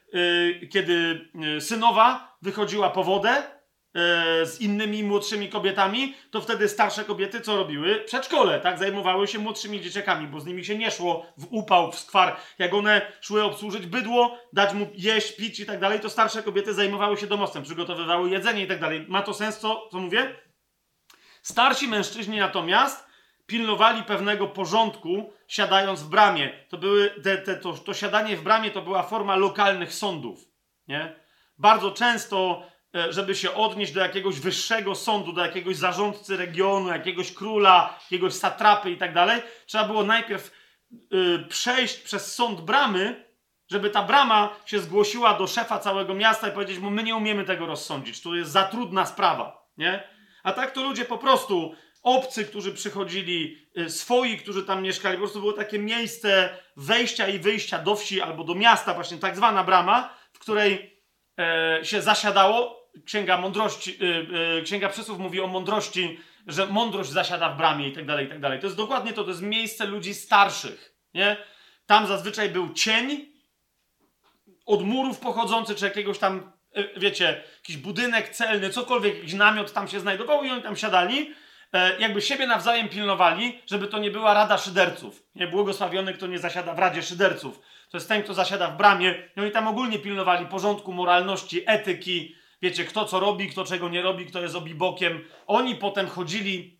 kiedy 0.73 1.29
synowa 1.61 2.37
wychodziła 2.43 2.91
po 2.91 3.05
wodę, 3.05 3.43
E, 3.97 4.47
z 4.47 4.61
innymi 4.61 5.05
młodszymi 5.05 5.49
kobietami, 5.49 6.15
to 6.31 6.41
wtedy 6.41 6.69
starsze 6.69 7.05
kobiety 7.05 7.41
co 7.41 7.57
robiły? 7.57 7.95
Przedszkole, 7.95 8.61
tak? 8.61 8.79
Zajmowały 8.79 9.29
się 9.29 9.39
młodszymi 9.39 9.81
dzieciakami, 9.81 10.27
bo 10.27 10.41
z 10.41 10.47
nimi 10.47 10.65
się 10.65 10.79
nie 10.79 10.91
szło 10.91 11.27
w 11.39 11.47
upał, 11.51 11.93
w 11.93 11.99
skwar. 11.99 12.37
Jak 12.59 12.75
one 12.75 13.13
szły 13.21 13.45
obsłużyć 13.45 13.87
bydło, 13.87 14.39
dać 14.53 14.75
mu 14.75 14.87
jeść, 14.95 15.37
pić 15.37 15.61
i 15.61 15.67
tak 15.67 15.81
dalej, 15.81 16.01
to 16.01 16.11
starsze 16.11 16.43
kobiety 16.43 16.75
zajmowały 16.75 17.17
się 17.17 17.27
domostwem, 17.27 17.63
przygotowywały 17.63 18.31
jedzenie 18.31 18.63
i 18.63 18.67
tak 18.67 18.81
dalej. 18.81 19.07
Ma 19.09 19.23
to 19.23 19.35
sens, 19.35 19.59
co, 19.59 19.89
co 19.93 19.99
mówię? 19.99 20.37
Starsi 21.43 21.89
mężczyźni 21.89 22.39
natomiast 22.39 23.07
pilnowali 23.47 24.03
pewnego 24.03 24.49
porządku, 24.49 25.33
siadając 25.49 26.03
w 26.03 26.09
bramie. 26.09 26.64
To, 26.68 26.78
były, 26.78 27.11
te, 27.11 27.38
te, 27.38 27.57
to, 27.57 27.72
to 27.72 27.94
siadanie 27.94 28.36
w 28.36 28.42
bramie 28.42 28.70
to 28.70 28.82
była 28.82 29.03
forma 29.03 29.36
lokalnych 29.36 29.94
sądów. 29.94 30.44
Nie? 30.88 31.14
Bardzo 31.59 31.90
często 31.90 32.66
E, 32.97 33.12
żeby 33.12 33.34
się 33.34 33.55
odnieść 33.55 33.92
do 33.92 34.01
jakiegoś 34.01 34.40
wyższego 34.40 34.94
sądu, 34.94 35.32
do 35.32 35.42
jakiegoś 35.42 35.76
zarządcy 35.76 36.36
regionu, 36.36 36.88
jakiegoś 36.88 37.34
króla, 37.34 37.99
jakiegoś 38.03 38.32
satrapy 38.32 38.90
i 38.90 38.97
tak 38.97 39.14
dalej, 39.14 39.42
trzeba 39.66 39.84
było 39.84 40.05
najpierw 40.05 40.53
y, 40.92 41.44
przejść 41.49 41.97
przez 41.97 42.34
sąd 42.34 42.61
bramy, 42.61 43.24
żeby 43.70 43.90
ta 43.90 44.03
brama 44.03 44.57
się 44.66 44.78
zgłosiła 44.78 45.34
do 45.34 45.47
szefa 45.47 45.78
całego 45.78 46.14
miasta 46.14 46.49
i 46.49 46.53
powiedzieć 46.53 46.78
mu, 46.78 46.90
my 46.90 47.03
nie 47.03 47.16
umiemy 47.16 47.44
tego 47.44 47.66
rozsądzić, 47.66 48.22
to 48.22 48.34
jest 48.34 48.51
za 48.51 48.64
trudna 48.64 49.07
sprawa, 49.07 49.68
nie? 49.76 50.09
A 50.42 50.53
tak 50.53 50.70
to 50.70 50.82
ludzie 50.82 51.05
po 51.05 51.18
prostu, 51.18 51.74
obcy, 52.07 52.45
którzy 52.45 52.73
przychodzili, 52.73 53.59
y, 53.79 53.91
swoi, 53.91 54.39
którzy 54.39 54.63
tam 54.65 54.83
mieszkali, 54.83 55.17
po 55.17 55.21
prostu 55.21 55.41
było 55.41 55.53
takie 55.53 55.79
miejsce 55.79 56.59
wejścia 56.77 57.29
i 57.29 57.39
wyjścia 57.39 57.79
do 57.79 57.97
wsi 57.97 58.21
albo 58.21 58.45
do 58.45 58.55
miasta, 58.55 58.95
właśnie 58.95 59.19
tak 59.19 59.37
zwana 59.37 59.65
brama, 59.65 60.15
w 60.33 60.39
której 60.39 61.01
e, 61.39 61.81
się 61.83 62.03
zasiadało 62.03 62.87
Księga 63.05 63.39
Mądrości, 63.39 63.99
yy, 64.01 64.27
yy, 64.57 64.63
Księga 64.63 64.89
Przysłów 64.89 65.19
mówi 65.19 65.41
o 65.41 65.47
mądrości, 65.47 66.21
że 66.47 66.67
mądrość 66.67 67.11
zasiada 67.11 67.49
w 67.49 67.57
bramie 67.57 67.89
i 67.89 67.93
tak 67.93 68.07
dalej, 68.07 68.27
i 68.27 68.29
tak 68.29 68.41
dalej. 68.41 68.61
To 68.61 68.67
jest 68.67 68.77
dokładnie 68.77 69.13
to, 69.13 69.25
to 69.25 69.31
jest 69.31 69.43
miejsce 69.43 69.87
ludzi 69.87 70.15
starszych, 70.15 70.95
nie? 71.15 71.37
Tam 71.87 72.07
zazwyczaj 72.07 72.49
był 72.49 72.73
cień 72.73 73.27
od 74.67 74.83
murów 74.83 75.19
pochodzący, 75.19 75.75
czy 75.75 75.85
jakiegoś 75.85 76.19
tam 76.19 76.53
e, 76.73 77.01
wiecie, 77.01 77.43
jakiś 77.57 77.77
budynek 77.77 78.29
celny, 78.29 78.71
cokolwiek, 78.71 79.17
jakiś 79.17 79.35
namiot 79.35 79.73
tam 79.73 79.89
się 79.89 80.01
znajdował 80.01 80.45
i 80.45 80.51
oni 80.51 80.63
tam 80.63 80.77
siadali, 80.77 81.31
e, 81.31 81.35
jakby 81.99 82.22
siebie 82.22 82.47
nawzajem 82.47 82.89
pilnowali, 82.89 83.62
żeby 83.66 83.87
to 83.87 83.99
nie 83.99 84.11
była 84.11 84.35
rada 84.35 84.59
szyderców. 84.59 85.22
Nie 85.35 85.47
błogosławiony, 85.47 86.14
kto 86.14 86.27
nie 86.27 86.39
zasiada 86.39 86.74
w 86.74 86.79
radzie 86.79 87.03
szyderców. 87.03 87.61
To 87.91 87.97
jest 87.97 88.09
ten, 88.09 88.22
kto 88.22 88.35
zasiada 88.35 88.68
w 88.70 88.77
bramie. 88.77 89.14
I 89.37 89.41
oni 89.41 89.51
tam 89.51 89.68
ogólnie 89.68 89.99
pilnowali 89.99 90.47
porządku, 90.47 90.93
moralności, 90.93 91.62
etyki, 91.66 92.35
wiecie, 92.62 92.85
kto 92.85 93.05
co 93.05 93.20
robi, 93.20 93.49
kto 93.49 93.64
czego 93.64 93.89
nie 93.89 94.03
robi, 94.03 94.27
kto 94.27 94.41
jest 94.41 94.55
obibokiem. 94.55 95.24
Oni 95.47 95.74
potem 95.74 96.09
chodzili 96.09 96.76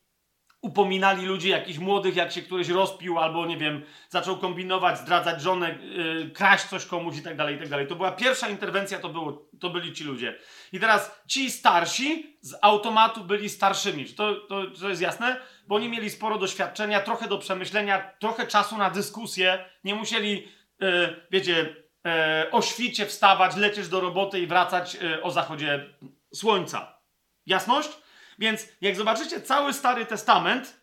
upominali 0.67 1.27
ludzi 1.27 1.49
jakichś 1.49 1.79
młodych, 1.79 2.17
jak 2.17 2.33
się 2.33 2.43
któryś 2.43 2.69
rozpił, 2.69 3.19
albo 3.19 3.47
nie 3.47 3.57
wiem, 3.57 3.83
zaczął 4.09 4.37
kombinować, 4.37 4.99
zdradzać 4.99 5.43
żonę, 5.43 5.79
yy, 5.81 6.31
kraść 6.31 6.65
coś 6.65 6.87
komuś 6.87 7.17
i 7.17 7.23
tak 7.23 7.37
dalej, 7.37 7.57
i 7.57 7.59
tak 7.59 7.69
dalej. 7.69 7.87
To 7.87 7.97
była 7.97 8.13
pierwsza 8.13 8.49
interwencja, 8.49 8.99
to, 8.99 9.09
było, 9.09 9.49
to 9.61 9.71
byli 9.71 9.93
ci 9.93 10.05
ludzie. 10.05 10.39
I 10.73 10.81
teraz 10.81 11.21
ci 11.29 11.51
starsi 11.51 12.37
z 12.41 12.55
automatu 12.63 13.25
byli 13.25 13.49
starszymi. 13.49 14.07
Czy 14.07 14.15
to, 14.15 14.35
to, 14.35 14.67
to 14.81 14.89
jest 14.89 15.03
jasne? 15.03 15.37
Bo 15.67 15.75
oni 15.75 15.89
mieli 15.89 16.11
sporo 16.11 16.39
doświadczenia, 16.39 17.01
trochę 17.01 17.29
do 17.29 17.39
przemyślenia, 17.39 18.11
trochę 18.19 18.47
czasu 18.47 18.77
na 18.77 18.91
dyskusję, 18.91 19.65
nie 19.85 19.95
musieli, 19.95 20.49
yy, 20.81 21.27
wiecie, 21.31 21.77
yy, 22.05 22.51
o 22.51 22.63
świcie 22.63 23.07
wstawać, 23.07 23.57
lecieć 23.57 23.89
do 23.89 24.01
roboty 24.01 24.41
i 24.41 24.47
wracać 24.47 24.95
yy, 24.95 25.23
o 25.23 25.31
zachodzie 25.31 25.95
słońca. 26.35 26.99
Jasność? 27.47 28.06
Więc 28.39 28.67
jak 28.81 28.97
zobaczycie 28.97 29.41
cały 29.41 29.73
Stary 29.73 30.07
Testament, 30.07 30.81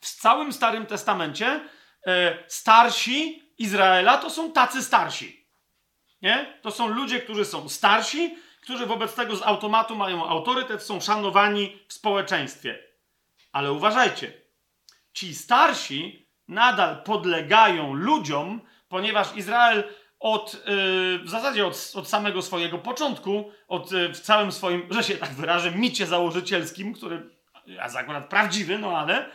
w 0.00 0.10
całym 0.10 0.52
Starym 0.52 0.86
Testamencie 0.86 1.60
e, 2.06 2.38
starsi 2.48 3.42
Izraela 3.58 4.18
to 4.18 4.30
są 4.30 4.52
tacy 4.52 4.82
starsi. 4.82 5.46
Nie? 6.22 6.58
To 6.62 6.70
są 6.70 6.88
ludzie, 6.88 7.20
którzy 7.20 7.44
są 7.44 7.68
starsi, 7.68 8.38
którzy 8.62 8.86
wobec 8.86 9.14
tego 9.14 9.36
z 9.36 9.42
automatu 9.42 9.96
mają 9.96 10.28
autorytet, 10.28 10.82
są 10.82 11.00
szanowani 11.00 11.78
w 11.88 11.92
społeczeństwie. 11.92 12.78
Ale 13.52 13.72
uważajcie, 13.72 14.32
ci 15.12 15.34
starsi 15.34 16.28
nadal 16.48 17.02
podlegają 17.02 17.94
ludziom, 17.94 18.60
ponieważ 18.88 19.36
Izrael 19.36 19.94
od, 20.20 20.54
yy, 20.54 21.18
w 21.18 21.28
zasadzie 21.28 21.66
od, 21.66 21.92
od 21.94 22.08
samego 22.08 22.42
swojego 22.42 22.78
początku, 22.78 23.52
od, 23.68 23.92
yy, 23.92 24.14
w 24.14 24.20
całym 24.20 24.52
swoim, 24.52 24.86
że 24.90 25.02
się 25.04 25.16
tak 25.16 25.30
wyrażę, 25.30 25.70
micie 25.70 26.06
założycielskim, 26.06 26.94
który 26.94 27.30
jest 27.66 27.96
akurat 27.96 28.28
prawdziwy, 28.28 28.78
no 28.78 28.98
ale 28.98 29.30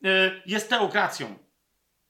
yy, 0.00 0.42
jest 0.46 0.70
teokracją. 0.70 1.38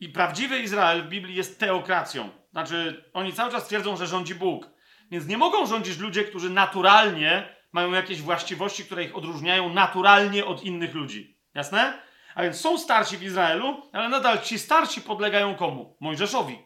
I 0.01 0.09
prawdziwy 0.09 0.59
Izrael 0.59 1.03
w 1.03 1.09
Biblii 1.09 1.35
jest 1.35 1.61
teokracją. 1.61 2.31
Znaczy, 2.53 3.05
oni 3.13 3.33
cały 3.33 3.53
czas 3.53 3.67
twierdzą, 3.67 3.97
że 3.97 4.07
rządzi 4.07 4.35
Bóg. 4.35 4.71
Więc 5.11 5.27
nie 5.27 5.39
mogą 5.39 5.67
rządzić 5.67 5.99
ludzie, 5.99 6.25
którzy 6.25 6.51
naturalnie 6.51 7.57
mają 7.73 7.93
jakieś 7.93 8.23
właściwości, 8.23 8.85
które 8.85 9.05
ich 9.05 9.17
odróżniają 9.17 9.75
naturalnie 9.75 10.45
od 10.45 10.63
innych 10.63 10.95
ludzi. 10.95 11.39
Jasne? 11.55 11.99
A 12.35 12.43
więc 12.43 12.61
są 12.61 12.79
starsi 12.79 13.17
w 13.17 13.23
Izraelu, 13.23 13.83
ale 13.93 14.09
nadal 14.09 14.43
ci 14.43 14.59
starsi 14.59 15.01
podlegają 15.01 15.55
komu? 15.55 15.97
Mojżeszowi. 16.01 16.59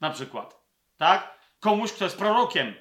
Na 0.00 0.10
przykład 0.10 0.57
tak? 0.98 1.38
Komuś, 1.60 1.92
kto 1.92 2.04
jest 2.04 2.18
prorokiem. 2.18 2.74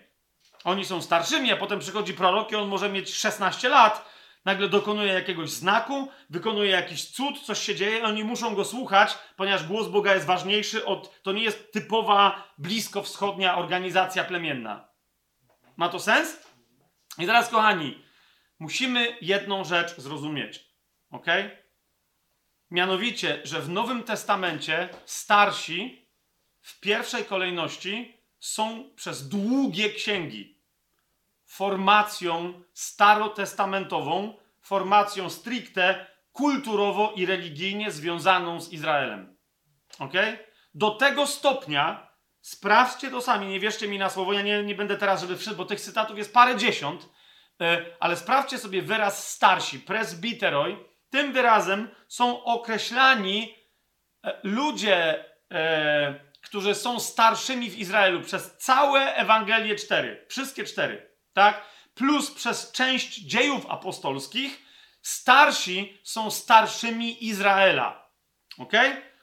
Oni 0.63 0.85
są 0.85 1.01
starszymi, 1.01 1.51
a 1.51 1.57
potem 1.57 1.79
przychodzi 1.79 2.13
prorok 2.13 2.51
i 2.51 2.55
on 2.55 2.67
może 2.67 2.89
mieć 2.89 3.15
16 3.15 3.69
lat, 3.69 4.09
nagle 4.45 4.69
dokonuje 4.69 5.13
jakiegoś 5.13 5.49
znaku, 5.49 6.07
wykonuje 6.29 6.71
jakiś 6.71 7.05
cud, 7.05 7.39
coś 7.41 7.59
się 7.59 7.75
dzieje, 7.75 8.03
oni 8.03 8.23
muszą 8.23 8.55
go 8.55 8.65
słuchać, 8.65 9.17
ponieważ 9.35 9.67
głos 9.67 9.87
Boga 9.87 10.13
jest 10.13 10.25
ważniejszy 10.25 10.85
od. 10.85 11.21
To 11.23 11.31
nie 11.31 11.43
jest 11.43 11.71
typowa 11.71 12.53
bliskowschodnia 12.57 13.57
organizacja 13.57 14.23
plemienna. 14.23 14.87
Ma 15.77 15.89
to 15.89 15.99
sens? 15.99 16.47
I 17.17 17.25
teraz, 17.25 17.49
kochani, 17.49 18.03
musimy 18.59 19.17
jedną 19.21 19.63
rzecz 19.63 19.97
zrozumieć. 19.97 20.65
Ok? 21.11 21.25
Mianowicie, 22.71 23.41
że 23.43 23.61
w 23.61 23.69
Nowym 23.69 24.03
Testamencie 24.03 24.89
starsi 25.05 26.06
w 26.67 26.79
pierwszej 26.79 27.25
kolejności 27.25 28.17
są 28.39 28.89
przez 28.95 29.29
długie 29.29 29.89
księgi 29.89 30.61
formacją 31.45 32.61
starotestamentową, 32.73 34.37
formacją 34.61 35.29
stricte 35.29 36.05
kulturowo 36.31 37.13
i 37.15 37.25
religijnie 37.25 37.91
związaną 37.91 38.61
z 38.61 38.73
Izraelem. 38.73 39.37
Ok? 39.99 40.13
Do 40.73 40.91
tego 40.91 41.27
stopnia, 41.27 42.11
sprawdźcie 42.41 43.11
to 43.11 43.21
sami, 43.21 43.47
nie 43.47 43.59
wierzcie 43.59 43.87
mi 43.87 43.99
na 43.99 44.09
słowo, 44.09 44.33
ja 44.33 44.41
nie, 44.41 44.63
nie 44.63 44.75
będę 44.75 44.97
teraz, 44.97 45.21
żeby 45.21 45.37
wszedł, 45.37 45.57
bo 45.57 45.65
tych 45.65 45.81
cytatów 45.81 46.17
jest 46.17 46.33
parę 46.33 46.57
dziesiąt, 46.57 47.09
e, 47.61 47.85
ale 47.99 48.17
sprawdźcie 48.17 48.57
sobie 48.57 48.81
wyraz 48.81 49.31
starsi, 49.31 49.79
presbiteroi. 49.79 50.77
Tym 51.09 51.33
wyrazem 51.33 51.89
są 52.07 52.43
określani 52.43 53.55
e, 54.23 54.39
ludzie, 54.43 55.25
e, 55.51 56.26
którzy 56.47 56.75
są 56.75 56.99
starszymi 56.99 57.69
w 57.69 57.77
Izraelu 57.77 58.21
przez 58.21 58.57
całe 58.57 59.15
Ewangelie 59.15 59.75
cztery, 59.75 60.25
wszystkie 60.29 60.63
cztery, 60.63 61.11
tak? 61.33 61.61
Plus 61.93 62.31
przez 62.31 62.71
część 62.71 63.15
dziejów 63.15 63.65
apostolskich, 63.69 64.61
starsi 65.01 65.99
są 66.03 66.31
starszymi 66.31 67.25
Izraela, 67.25 68.09
ok? 68.57 68.73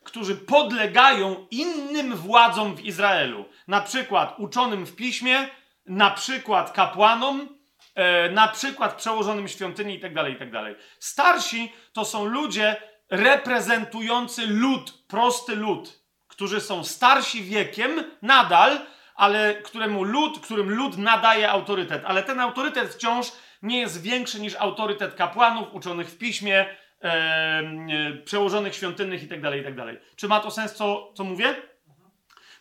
Którzy 0.04 0.36
podlegają 0.36 1.46
innym 1.50 2.16
władzom 2.16 2.76
w 2.76 2.84
Izraelu, 2.84 3.44
na 3.68 3.80
przykład 3.80 4.34
uczonym 4.38 4.86
w 4.86 4.96
piśmie, 4.96 5.48
na 5.86 6.10
przykład 6.10 6.72
kapłanom, 6.72 7.58
e, 7.94 8.30
na 8.30 8.48
przykład 8.48 8.94
przełożonym 8.96 9.48
świątyni 9.48 9.94
itd., 9.94 10.14
tak 10.14 10.32
itd. 10.32 10.52
Tak 10.52 10.74
starsi 10.98 11.72
to 11.92 12.04
są 12.04 12.24
ludzie 12.24 12.76
reprezentujący 13.10 14.46
lud, 14.46 15.06
prosty 15.08 15.56
lud, 15.56 16.03
którzy 16.34 16.60
są 16.60 16.84
starsi 16.84 17.42
wiekiem 17.42 18.04
nadal, 18.22 18.80
ale 19.14 19.54
któremu 19.54 20.04
lud, 20.04 20.40
którym 20.40 20.70
lud 20.70 20.98
nadaje 20.98 21.50
autorytet. 21.50 22.02
Ale 22.06 22.22
ten 22.22 22.40
autorytet 22.40 22.94
wciąż 22.94 23.26
nie 23.62 23.80
jest 23.80 24.02
większy 24.02 24.40
niż 24.40 24.54
autorytet 24.54 25.14
kapłanów 25.14 25.74
uczonych 25.74 26.08
w 26.08 26.18
piśmie, 26.18 26.58
e, 26.60 27.04
e, 27.04 28.12
przełożonych 28.24 28.74
świątynnych 28.74 29.22
itd., 29.22 29.42
tak 29.50 29.56
itd. 29.56 29.84
Tak 29.86 30.16
Czy 30.16 30.28
ma 30.28 30.40
to 30.40 30.50
sens, 30.50 30.74
co, 30.74 31.12
co 31.14 31.24
mówię? 31.24 31.54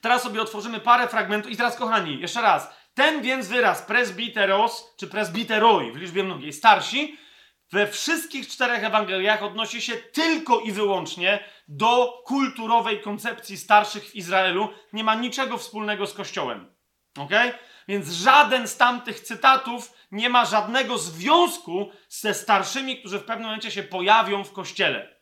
Teraz 0.01 0.23
sobie 0.23 0.41
otworzymy 0.41 0.79
parę 0.79 1.07
fragmentów. 1.07 1.51
I 1.51 1.57
teraz, 1.57 1.75
kochani, 1.77 2.19
jeszcze 2.19 2.41
raz. 2.41 2.69
Ten 2.93 3.21
więc 3.21 3.47
wyraz 3.47 3.81
presbiteros, 3.81 4.95
czy 4.97 5.07
presbiteroi 5.07 5.91
w 5.91 5.95
liczbie 5.95 6.23
mnogiej, 6.23 6.53
starsi, 6.53 7.17
we 7.73 7.87
wszystkich 7.87 8.47
czterech 8.47 8.83
Ewangeliach 8.83 9.43
odnosi 9.43 9.81
się 9.81 9.93
tylko 9.93 10.59
i 10.59 10.71
wyłącznie 10.71 11.39
do 11.67 12.21
kulturowej 12.25 13.01
koncepcji 13.01 13.57
starszych 13.57 14.03
w 14.03 14.15
Izraelu. 14.15 14.69
Nie 14.93 15.03
ma 15.03 15.15
niczego 15.15 15.57
wspólnego 15.57 16.07
z 16.07 16.13
Kościołem. 16.13 16.75
Ok? 17.17 17.31
Więc 17.87 18.11
żaden 18.11 18.67
z 18.67 18.77
tamtych 18.77 19.19
cytatów 19.19 19.93
nie 20.11 20.29
ma 20.29 20.45
żadnego 20.45 20.97
związku 20.97 21.91
ze 22.09 22.33
starszymi, 22.33 22.99
którzy 22.99 23.19
w 23.19 23.23
pewnym 23.23 23.45
momencie 23.45 23.71
się 23.71 23.83
pojawią 23.83 24.43
w 24.43 24.53
Kościele 24.53 25.15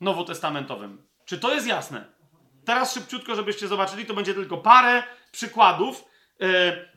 nowotestamentowym. 0.00 1.08
Czy 1.24 1.38
to 1.38 1.54
jest 1.54 1.66
jasne? 1.66 2.04
Teraz 2.64 2.94
szybciutko, 2.94 3.34
żebyście 3.34 3.68
zobaczyli, 3.68 4.06
to 4.06 4.14
będzie 4.14 4.34
tylko 4.34 4.58
parę 4.58 5.02
przykładów, 5.32 6.04
e, 6.40 6.46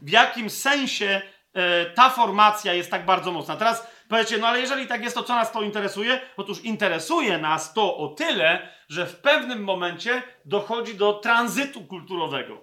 w 0.01 0.09
jakim 0.09 0.49
sensie 0.49 1.21
e, 1.53 1.85
ta 1.85 2.09
formacja 2.09 2.73
jest 2.73 2.91
tak 2.91 3.05
bardzo 3.05 3.31
mocna. 3.31 3.55
Teraz 3.55 3.98
Powiecie, 4.09 4.37
no 4.37 4.47
ale 4.47 4.59
jeżeli 4.59 4.87
tak 4.87 5.03
jest, 5.03 5.15
to 5.15 5.23
co 5.23 5.35
nas 5.35 5.51
to 5.51 5.61
interesuje? 5.61 6.21
Otóż 6.37 6.63
interesuje 6.63 7.37
nas 7.37 7.73
to 7.73 7.97
o 7.97 8.07
tyle, 8.07 8.69
że 8.87 9.05
w 9.05 9.15
pewnym 9.15 9.63
momencie 9.63 10.23
dochodzi 10.45 10.95
do 10.95 11.13
tranzytu 11.13 11.83
kulturowego. 11.83 12.61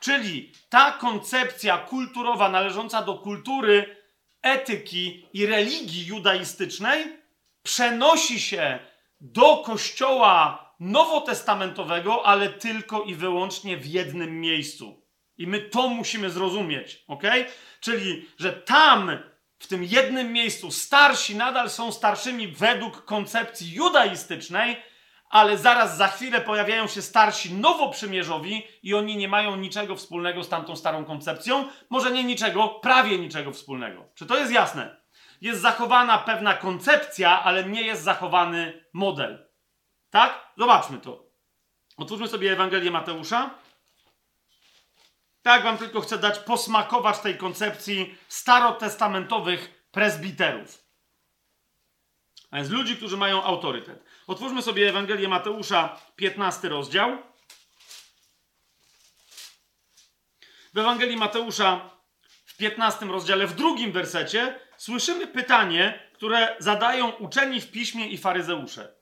Czyli 0.00 0.52
ta 0.68 0.92
koncepcja 0.92 1.78
kulturowa 1.78 2.48
należąca 2.48 3.02
do 3.02 3.14
kultury, 3.14 3.96
etyki 4.42 5.26
i 5.32 5.46
religii 5.46 6.06
judaistycznej 6.06 7.18
przenosi 7.62 8.40
się 8.40 8.78
do 9.20 9.56
kościoła 9.56 10.64
nowotestamentowego, 10.80 12.26
ale 12.26 12.48
tylko 12.48 13.02
i 13.02 13.14
wyłącznie 13.14 13.76
w 13.76 13.86
jednym 13.86 14.40
miejscu. 14.40 15.02
I 15.38 15.46
my 15.46 15.60
to 15.60 15.88
musimy 15.88 16.30
zrozumieć, 16.30 17.04
ok? 17.08 17.22
Czyli, 17.80 18.28
że 18.38 18.52
tam 18.52 19.18
w 19.64 19.68
tym 19.68 19.84
jednym 19.84 20.32
miejscu 20.32 20.70
starsi 20.70 21.36
nadal 21.36 21.70
są 21.70 21.92
starszymi 21.92 22.48
według 22.48 23.04
koncepcji 23.04 23.72
judaistycznej, 23.72 24.82
ale 25.30 25.58
zaraz 25.58 25.96
za 25.96 26.08
chwilę 26.08 26.40
pojawiają 26.40 26.86
się 26.86 27.02
starsi 27.02 27.54
nowoprzymierzowi 27.54 28.62
i 28.82 28.94
oni 28.94 29.16
nie 29.16 29.28
mają 29.28 29.56
niczego 29.56 29.96
wspólnego 29.96 30.44
z 30.44 30.48
tamtą 30.48 30.76
starą 30.76 31.04
koncepcją. 31.04 31.68
Może 31.90 32.10
nie 32.10 32.24
niczego, 32.24 32.68
prawie 32.68 33.18
niczego 33.18 33.52
wspólnego. 33.52 34.08
Czy 34.14 34.26
to 34.26 34.38
jest 34.38 34.52
jasne? 34.52 34.96
Jest 35.40 35.60
zachowana 35.60 36.18
pewna 36.18 36.54
koncepcja, 36.54 37.42
ale 37.42 37.64
nie 37.64 37.82
jest 37.82 38.02
zachowany 38.02 38.84
model. 38.92 39.48
Tak? 40.10 40.52
Zobaczmy 40.58 40.98
to. 40.98 41.24
Otwórzmy 41.96 42.28
sobie 42.28 42.52
Ewangelię 42.52 42.90
Mateusza. 42.90 43.50
Tak 45.44 45.62
wam 45.62 45.78
tylko 45.78 46.00
chcę 46.00 46.18
dać 46.18 46.38
posmakować 46.38 47.18
tej 47.18 47.38
koncepcji 47.38 48.18
starotestamentowych 48.28 49.88
prezbiterów. 49.90 50.84
A 52.50 52.56
więc 52.56 52.70
ludzi, 52.70 52.96
którzy 52.96 53.16
mają 53.16 53.42
autorytet. 53.42 54.04
Otwórzmy 54.26 54.62
sobie 54.62 54.88
Ewangelię 54.88 55.28
Mateusza, 55.28 56.00
15 56.16 56.68
rozdział. 56.68 57.22
W 60.74 60.78
Ewangelii 60.78 61.16
Mateusza 61.16 61.90
w 62.44 62.56
15 62.56 63.06
rozdziale, 63.06 63.46
w 63.46 63.54
drugim 63.54 63.92
wersecie, 63.92 64.60
słyszymy 64.76 65.26
pytanie, 65.26 66.10
które 66.12 66.56
zadają 66.58 67.10
uczeni 67.10 67.60
w 67.60 67.70
piśmie 67.70 68.08
i 68.08 68.18
faryzeusze 68.18 68.94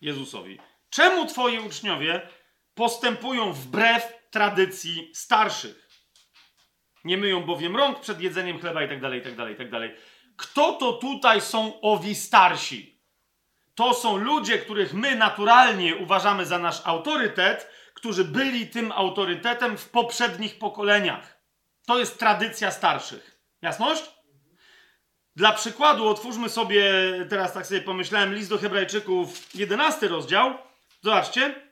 Jezusowi. 0.00 0.60
Czemu 0.90 1.26
twoi 1.26 1.58
uczniowie 1.58 2.28
postępują 2.74 3.52
wbrew 3.52 4.17
tradycji 4.30 5.10
starszych? 5.14 5.88
Nie 7.04 7.16
myją 7.16 7.42
bowiem 7.42 7.76
rąk 7.76 8.00
przed 8.00 8.20
jedzeniem 8.20 8.60
chleba 8.60 8.82
i 8.82 8.88
tak 8.88 9.00
dalej, 9.00 9.20
i 9.20 9.22
tak 9.22 9.36
dalej, 9.36 9.54
i 9.54 9.56
tak 9.56 9.70
dalej. 9.70 9.94
Kto 10.36 10.72
to 10.72 10.92
tutaj 10.92 11.40
są 11.40 11.80
owi 11.80 12.14
starsi? 12.14 12.98
To 13.74 13.94
są 13.94 14.16
ludzie, 14.16 14.58
których 14.58 14.94
my 14.94 15.16
naturalnie 15.16 15.96
uważamy 15.96 16.46
za 16.46 16.58
nasz 16.58 16.80
autorytet, 16.84 17.70
którzy 17.94 18.24
byli 18.24 18.66
tym 18.66 18.92
autorytetem 18.92 19.78
w 19.78 19.90
poprzednich 19.90 20.58
pokoleniach. 20.58 21.38
To 21.86 21.98
jest 21.98 22.18
tradycja 22.18 22.70
starszych. 22.70 23.40
Jasność? 23.62 24.02
Dla 25.36 25.52
przykładu 25.52 26.08
otwórzmy 26.08 26.48
sobie, 26.48 26.84
teraz 27.28 27.52
tak 27.52 27.66
sobie 27.66 27.80
pomyślałem, 27.80 28.34
list 28.34 28.50
do 28.50 28.58
Hebrajczyków, 28.58 29.54
11 29.54 30.08
rozdział. 30.08 30.58
Zobaczcie. 31.02 31.67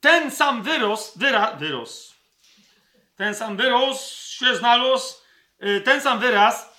Ten 0.00 0.30
sam 0.30 0.62
wyros, 0.62 1.12
wyra, 1.16 1.52
wyros. 1.52 2.14
Ten 3.16 3.34
sam 3.34 3.56
wyros 3.56 4.10
się 4.10 4.56
znalazł, 4.56 5.14
y, 5.64 5.80
ten 5.80 6.00
sam 6.00 6.18
wyraz 6.18 6.70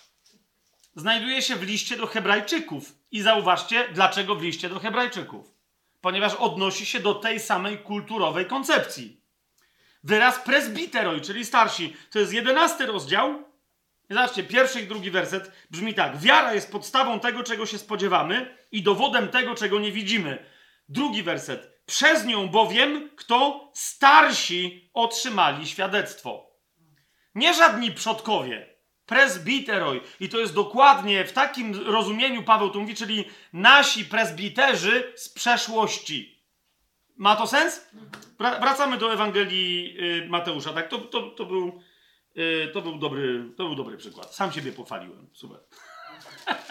znajduje 0.95 1.41
się 1.41 1.55
w 1.55 1.63
liście 1.63 1.97
do 1.97 2.07
Hebrajczyków. 2.07 2.95
I 3.11 3.21
zauważcie, 3.21 3.87
dlaczego 3.93 4.35
w 4.35 4.43
liście 4.43 4.69
do 4.69 4.79
Hebrajczyków. 4.79 5.53
Ponieważ 6.01 6.33
odnosi 6.33 6.85
się 6.85 6.99
do 6.99 7.13
tej 7.13 7.39
samej 7.39 7.77
kulturowej 7.77 8.45
koncepcji. 8.45 9.21
Wyraz 10.03 10.39
presbiteroi, 10.39 11.21
czyli 11.21 11.45
starsi. 11.45 11.95
To 12.11 12.19
jest 12.19 12.33
jedenasty 12.33 12.85
rozdział. 12.85 13.43
Zobaczcie, 14.09 14.43
pierwszy 14.43 14.81
i 14.81 14.87
drugi 14.87 15.11
werset 15.11 15.51
brzmi 15.71 15.93
tak. 15.93 16.17
Wiara 16.17 16.53
jest 16.53 16.71
podstawą 16.71 17.19
tego, 17.19 17.43
czego 17.43 17.65
się 17.65 17.77
spodziewamy 17.77 18.57
i 18.71 18.83
dowodem 18.83 19.27
tego, 19.27 19.55
czego 19.55 19.79
nie 19.79 19.91
widzimy. 19.91 20.45
Drugi 20.89 21.23
werset. 21.23 21.80
Przez 21.91 22.25
nią 22.25 22.49
bowiem 22.49 23.09
kto 23.15 23.69
starsi 23.73 24.89
otrzymali 24.93 25.67
świadectwo. 25.67 26.47
Nie 27.35 27.53
żadni 27.53 27.91
przodkowie. 27.91 28.75
Presbiteroj. 29.05 30.01
I 30.19 30.29
to 30.29 30.39
jest 30.39 30.53
dokładnie 30.53 31.25
w 31.25 31.33
takim 31.33 31.87
rozumieniu 31.87 32.43
Paweł 32.43 32.69
tu 32.69 32.81
mówi, 32.81 32.95
czyli 32.95 33.25
nasi 33.53 34.05
presbiterzy 34.05 35.13
z 35.15 35.29
przeszłości. 35.29 36.45
Ma 37.17 37.35
to 37.35 37.47
sens? 37.47 37.87
Wracamy 38.39 38.97
do 38.97 39.13
Ewangelii 39.13 39.97
y, 40.23 40.29
Mateusza. 40.29 40.73
Tak, 40.73 40.87
to, 40.87 40.97
to, 40.97 41.29
to, 41.29 41.45
był, 41.45 41.81
y, 42.37 42.69
to, 42.73 42.81
był 42.81 42.99
dobry, 42.99 43.51
to 43.57 43.65
był 43.65 43.75
dobry 43.75 43.97
przykład. 43.97 44.35
Sam 44.35 44.51
siebie 44.51 44.71
pochwaliłem. 44.71 45.29
Super. 45.33 45.59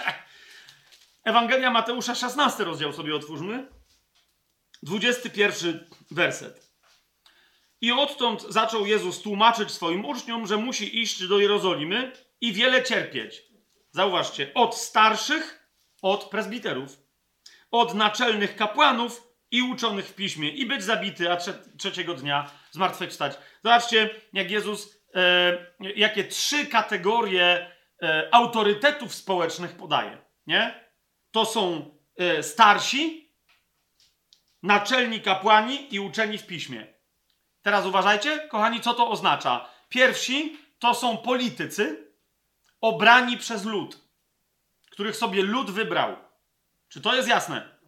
Ewangelia 1.25 1.71
Mateusza, 1.71 2.15
16 2.15 2.65
rozdział 2.65 2.93
sobie 2.93 3.17
otwórzmy. 3.17 3.80
21 4.83 5.87
werset. 6.11 6.71
I 7.81 7.93
odtąd 7.93 8.43
zaczął 8.43 8.87
Jezus 8.87 9.23
tłumaczyć 9.23 9.71
swoim 9.71 10.05
uczniom, 10.05 10.47
że 10.47 10.57
musi 10.57 11.01
iść 11.03 11.29
do 11.29 11.39
Jerozolimy 11.39 12.13
i 12.41 12.53
wiele 12.53 12.83
cierpieć. 12.83 13.43
Zauważcie, 13.93 14.55
od 14.55 14.77
starszych, 14.77 15.69
od 16.03 16.25
prezbiterów, 16.25 16.99
od 17.71 17.95
naczelnych 17.95 18.57
kapłanów 18.57 19.23
i 19.51 19.63
uczonych 19.63 20.07
w 20.07 20.15
piśmie, 20.15 20.51
i 20.51 20.67
być 20.67 20.83
zabity, 20.83 21.33
a 21.33 21.37
trze 21.37 21.55
trzeciego 21.79 22.15
dnia 22.15 22.51
zmartwychwstać. 22.71 23.39
Zobaczcie, 23.65 24.11
jak 24.33 24.51
Jezus, 24.51 24.97
e, 25.15 25.67
jakie 25.97 26.25
trzy 26.25 26.67
kategorie 26.67 27.71
e, 28.03 28.29
autorytetów 28.33 29.15
społecznych 29.15 29.77
podaje. 29.77 30.19
Nie? 30.47 30.91
To 31.31 31.45
są 31.45 31.91
e, 32.17 32.43
starsi, 32.43 33.30
naczelni 34.63 35.21
kapłani 35.21 35.95
i 35.95 36.01
uczeni 36.01 36.39
w 36.39 36.47
piśmie. 36.47 36.87
Teraz 37.63 37.87
uważajcie, 37.87 38.49
kochani, 38.49 38.81
co 38.81 38.95
to 38.95 39.11
oznacza. 39.11 39.69
Pierwsi 39.89 40.59
to 40.79 40.95
są 40.95 41.17
politycy 41.17 42.13
obrani 42.81 43.37
przez 43.37 43.65
lud, 43.65 43.99
których 44.91 45.17
sobie 45.17 45.43
lud 45.43 45.71
wybrał. 45.71 46.17
Czy 46.89 47.01
to 47.01 47.15
jest 47.15 47.29
jasne? 47.29 47.81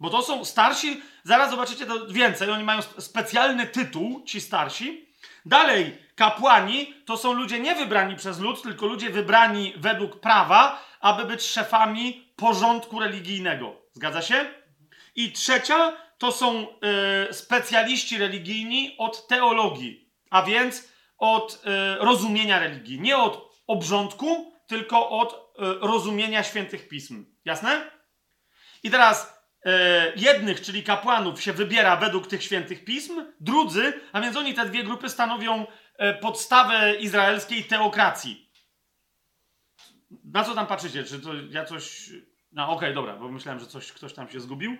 Bo 0.00 0.10
to 0.10 0.22
są 0.22 0.44
starsi, 0.44 1.02
zaraz 1.24 1.50
zobaczycie 1.50 1.86
to 1.86 2.06
więcej, 2.06 2.50
oni 2.50 2.64
mają 2.64 2.82
specjalny 2.82 3.66
tytuł, 3.66 4.22
ci 4.24 4.40
starsi. 4.40 5.08
Dalej, 5.46 5.98
kapłani 6.14 6.94
to 7.06 7.16
są 7.16 7.32
ludzie 7.32 7.60
nie 7.60 7.74
wybrani 7.74 8.16
przez 8.16 8.40
lud, 8.40 8.62
tylko 8.62 8.86
ludzie 8.86 9.10
wybrani 9.10 9.74
według 9.76 10.20
prawa, 10.20 10.84
aby 11.00 11.24
być 11.24 11.42
szefami 11.42 12.32
porządku 12.36 13.00
religijnego. 13.00 13.76
Zgadza 13.92 14.22
się? 14.22 14.57
I 15.18 15.32
trzecia 15.32 15.96
to 16.18 16.32
są 16.32 16.66
y, 17.30 17.34
specjaliści 17.34 18.18
religijni 18.18 18.94
od 18.98 19.26
teologii, 19.26 20.10
a 20.30 20.42
więc 20.42 20.88
od 21.18 21.54
y, 21.54 21.58
rozumienia 22.04 22.58
religii. 22.58 23.00
Nie 23.00 23.16
od 23.16 23.58
obrządku, 23.66 24.52
tylko 24.66 25.10
od 25.10 25.32
y, 25.32 25.38
rozumienia 25.80 26.42
świętych 26.42 26.88
pism. 26.88 27.24
Jasne? 27.44 27.90
I 28.82 28.90
teraz 28.90 29.38
jednych, 30.16 30.60
czyli 30.60 30.82
kapłanów, 30.82 31.42
się 31.42 31.52
wybiera 31.52 31.96
według 31.96 32.26
tych 32.26 32.44
świętych 32.44 32.84
pism, 32.84 33.24
drudzy, 33.40 33.92
a 34.12 34.20
więc 34.20 34.36
oni 34.36 34.54
te 34.54 34.66
dwie 34.66 34.84
grupy 34.84 35.08
stanowią 35.08 35.66
podstawę 36.20 36.94
izraelskiej 36.94 37.64
teokracji. 37.64 38.50
Na 40.24 40.44
co 40.44 40.54
tam 40.54 40.66
patrzycie? 40.66 41.04
Czy 41.04 41.20
to 41.20 41.30
ja 41.50 41.64
coś. 41.64 42.10
No, 42.52 42.64
okej, 42.64 42.76
okay, 42.76 42.94
dobra, 42.94 43.16
bo 43.16 43.28
myślałem, 43.28 43.60
że 43.60 43.66
coś, 43.66 43.92
ktoś 43.92 44.14
tam 44.14 44.28
się 44.28 44.40
zgubił. 44.40 44.76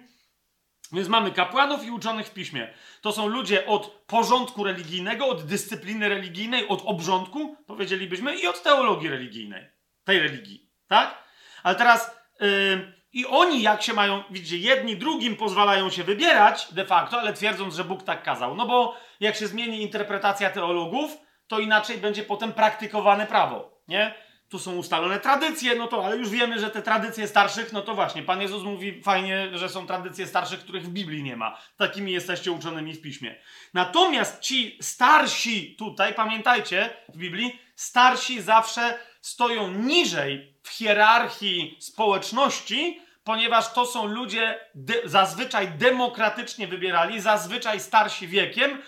Więc 0.93 1.09
mamy 1.09 1.31
kapłanów 1.31 1.85
i 1.85 1.91
uczonych 1.91 2.27
w 2.27 2.35
piśmie. 2.35 2.75
To 3.01 3.13
są 3.13 3.27
ludzie 3.27 3.67
od 3.67 3.87
porządku 4.07 4.65
religijnego, 4.65 5.27
od 5.27 5.43
dyscypliny 5.43 6.09
religijnej, 6.09 6.69
od 6.69 6.83
obrządku, 6.85 7.57
powiedzielibyśmy, 7.67 8.37
i 8.37 8.47
od 8.47 8.63
teologii 8.63 9.09
religijnej. 9.09 9.67
Tej 10.05 10.21
religii, 10.21 10.71
tak? 10.89 11.23
Ale 11.63 11.75
teraz 11.75 12.17
yy, 12.41 12.99
i 13.13 13.27
oni 13.27 13.63
jak 13.63 13.83
się 13.83 13.93
mają, 13.93 14.23
widzicie, 14.31 14.59
jedni 14.59 14.97
drugim 14.97 15.37
pozwalają 15.37 15.91
się 15.91 16.05
wybierać 16.05 16.73
de 16.73 16.85
facto, 16.85 17.21
ale 17.21 17.33
twierdząc, 17.33 17.75
że 17.75 17.85
Bóg 17.85 18.03
tak 18.03 18.23
kazał. 18.23 18.55
No 18.55 18.67
bo 18.67 18.97
jak 19.21 19.37
się 19.37 19.47
zmieni 19.47 19.83
interpretacja 19.83 20.51
teologów, 20.51 21.19
to 21.47 21.59
inaczej 21.59 21.99
będzie 21.99 22.23
potem 22.23 22.53
praktykowane 22.53 23.27
prawo, 23.27 23.81
nie? 23.89 24.15
Tu 24.49 24.59
są 24.59 24.77
ustalone 24.77 25.21
tradycje, 25.21 25.75
no 25.75 25.87
to 25.87 26.07
ale 26.07 26.17
już 26.17 26.31
wiemy, 26.31 26.59
że 26.59 26.71
te 26.71 26.83
tradycje 26.83 27.29
starszych, 27.29 27.73
no 27.73 27.83
to 27.83 27.95
właśnie, 27.95 28.23
Pan 28.23 28.43
Jezus 28.43 28.63
mówi 28.63 29.03
fajnie, 29.03 29.49
że 29.59 29.69
są 29.69 29.87
tradycje 29.87 30.27
starszych, 30.27 30.61
których 30.61 30.85
w 30.85 30.89
Biblii 30.89 31.23
nie 31.23 31.37
ma. 31.37 31.59
Takimi 31.77 32.13
jesteście 32.13 32.53
uczonymi 32.53 32.95
w 32.95 33.01
piśmie. 33.01 33.35
Natomiast 33.75 34.41
ci 34.41 34.79
starsi 34.81 35.77
tutaj, 35.77 36.15
pamiętajcie, 36.15 36.91
w 37.09 37.17
Biblii, 37.17 37.59
starsi 37.77 38.43
zawsze 38.43 38.99
stoją 39.21 39.71
niżej 39.71 40.55
w 40.63 40.69
hierarchii 40.69 41.77
społeczności, 41.81 43.01
ponieważ 43.25 43.73
to 43.73 43.87
są 43.87 44.07
ludzie 44.07 44.59
de 44.75 44.95
zazwyczaj 45.05 45.69
demokratycznie 45.69 46.69
wybierali, 46.69 47.21
zazwyczaj 47.21 47.81
starsi 47.81 48.29
wiekiem, 48.29 48.83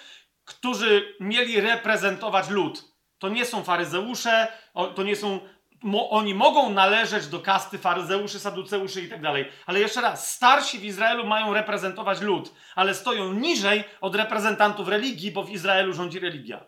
którzy 0.45 1.17
mieli 1.21 1.61
reprezentować 1.61 2.49
lud. 2.49 2.90
To 3.21 3.29
nie 3.29 3.45
są 3.45 3.65
faryzeusze, 3.65 4.49
to 4.95 5.03
nie 5.03 5.17
są. 5.17 5.41
Mo, 5.83 6.11
oni 6.11 6.35
mogą 6.35 6.71
należeć 6.71 7.27
do 7.27 7.41
kasty 7.41 7.79
faryzeuszy, 7.79 8.39
saduceuszy 8.39 9.03
i 9.03 9.09
tak 9.09 9.23
dalej. 9.23 9.49
Ale 9.67 9.81
jeszcze 9.81 10.01
raz, 10.01 10.35
starsi 10.35 10.79
w 10.79 10.85
Izraelu 10.85 11.27
mają 11.27 11.55
reprezentować 11.55 12.21
lud, 12.21 12.55
ale 12.75 12.95
stoją 12.95 13.33
niżej 13.33 13.85
od 14.01 14.15
reprezentantów 14.15 14.89
religii, 14.89 15.33
bo 15.33 15.45
w 15.45 15.51
Izraelu 15.51 15.93
rządzi 15.93 16.19
religia. 16.19 16.65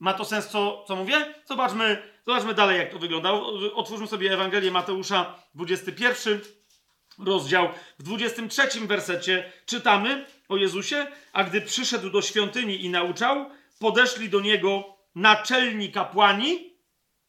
Ma 0.00 0.14
to 0.14 0.24
sens, 0.24 0.48
co, 0.48 0.84
co 0.88 0.96
mówię? 0.96 1.34
Zobaczmy, 1.44 2.02
zobaczmy 2.26 2.54
dalej, 2.54 2.78
jak 2.78 2.90
to 2.90 2.98
wygląda. 2.98 3.32
Otwórzmy 3.74 4.06
sobie 4.06 4.32
Ewangelię 4.32 4.70
Mateusza, 4.70 5.34
21 5.54 6.40
rozdział. 7.18 7.68
W 7.98 8.02
23 8.02 8.80
wersecie 8.80 9.52
czytamy 9.66 10.26
o 10.48 10.56
Jezusie, 10.56 11.06
a 11.32 11.44
gdy 11.44 11.60
przyszedł 11.60 12.10
do 12.10 12.22
świątyni 12.22 12.84
i 12.84 12.90
nauczał, 12.90 13.50
podeszli 13.78 14.28
do 14.28 14.40
niego 14.40 14.93
naczelni 15.14 15.92
kapłani 15.92 16.78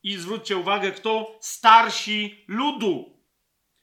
i 0.04 0.18
zwróćcie 0.18 0.58
uwagę, 0.58 0.92
kto 0.92 1.38
starsi 1.42 2.46
ludu. 2.48 3.20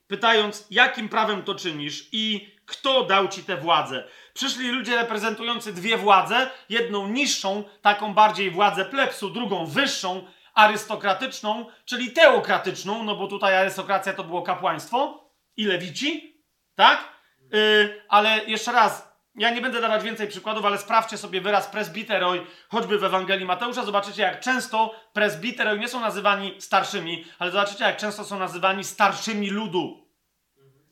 Pytając, 0.07 0.67
jakim 0.71 1.09
prawem 1.09 1.43
to 1.43 1.55
czynisz 1.55 2.09
i 2.11 2.53
kto 2.65 3.03
dał 3.03 3.27
ci 3.27 3.43
tę 3.43 3.57
władzę? 3.57 4.07
Przyszli 4.33 4.69
ludzie 4.69 4.95
reprezentujący 4.95 5.73
dwie 5.73 5.97
władze, 5.97 6.49
jedną 6.69 7.07
niższą, 7.07 7.63
taką 7.81 8.13
bardziej 8.13 8.51
władzę 8.51 8.85
plebsu, 8.85 9.29
drugą 9.29 9.65
wyższą, 9.65 10.27
arystokratyczną, 10.53 11.65
czyli 11.85 12.11
teokratyczną, 12.11 13.03
no 13.03 13.15
bo 13.15 13.27
tutaj 13.27 13.55
arystokracja 13.55 14.13
to 14.13 14.23
było 14.23 14.41
kapłaństwo 14.41 15.29
i 15.57 15.65
lewici, 15.65 16.43
tak? 16.75 17.13
Yy, 17.51 18.05
ale 18.09 18.45
jeszcze 18.45 18.71
raz, 18.71 19.12
ja 19.35 19.49
nie 19.49 19.61
będę 19.61 19.81
dawać 19.81 20.03
więcej 20.03 20.27
przykładów, 20.27 20.65
ale 20.65 20.77
sprawdźcie 20.77 21.17
sobie 21.17 21.41
wyraz 21.41 21.67
presbiteroi, 21.67 22.41
choćby 22.69 22.99
w 22.99 23.03
Ewangelii 23.03 23.45
Mateusza. 23.45 23.85
Zobaczycie, 23.85 24.21
jak 24.21 24.39
często 24.39 24.95
presbiteroi 25.13 25.79
nie 25.79 25.87
są 25.87 25.99
nazywani 25.99 26.55
starszymi, 26.61 27.25
ale 27.39 27.51
zobaczycie, 27.51 27.83
jak 27.83 27.97
często 27.97 28.23
są 28.23 28.39
nazywani 28.39 28.83
starszymi 28.83 29.49
ludu. 29.49 30.07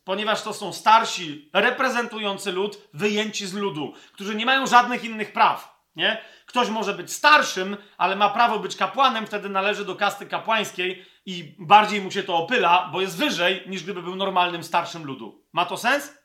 Ponieważ 0.03 0.41
to 0.41 0.53
są 0.53 0.73
starsi, 0.73 1.49
reprezentujący 1.53 2.51
lud, 2.51 2.77
wyjęci 2.93 3.47
z 3.47 3.53
ludu, 3.53 3.93
którzy 4.13 4.35
nie 4.35 4.45
mają 4.45 4.67
żadnych 4.67 5.03
innych 5.03 5.33
praw. 5.33 5.81
Nie? 5.95 6.21
Ktoś 6.45 6.69
może 6.69 6.93
być 6.93 7.13
starszym, 7.13 7.77
ale 7.97 8.15
ma 8.15 8.29
prawo 8.29 8.59
być 8.59 8.75
kapłanem, 8.75 9.27
wtedy 9.27 9.49
należy 9.49 9.85
do 9.85 9.95
kasty 9.95 10.25
kapłańskiej 10.25 11.05
i 11.25 11.55
bardziej 11.59 12.01
mu 12.01 12.11
się 12.11 12.23
to 12.23 12.37
opyla, 12.37 12.89
bo 12.91 13.01
jest 13.01 13.17
wyżej, 13.17 13.63
niż 13.67 13.83
gdyby 13.83 14.01
był 14.03 14.15
normalnym 14.15 14.63
starszym 14.63 15.05
ludu. 15.05 15.45
Ma 15.53 15.65
to 15.65 15.77
sens? 15.77 16.17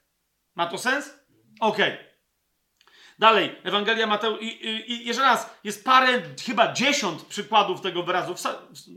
Ma 0.54 0.66
to 0.66 0.78
sens? 0.78 1.25
Okej. 1.60 1.92
Okay. 1.92 2.06
Dalej, 3.18 3.56
Ewangelia 3.64 4.06
Mateusz. 4.06 4.42
I, 4.42 4.66
i, 4.66 4.92
I, 4.92 5.06
jeszcze 5.06 5.22
raz, 5.22 5.58
jest 5.64 5.84
parę, 5.84 6.22
chyba 6.46 6.72
dziesiąt 6.72 7.22
przykładów 7.22 7.80
tego 7.80 8.02
wyrazu. 8.02 8.34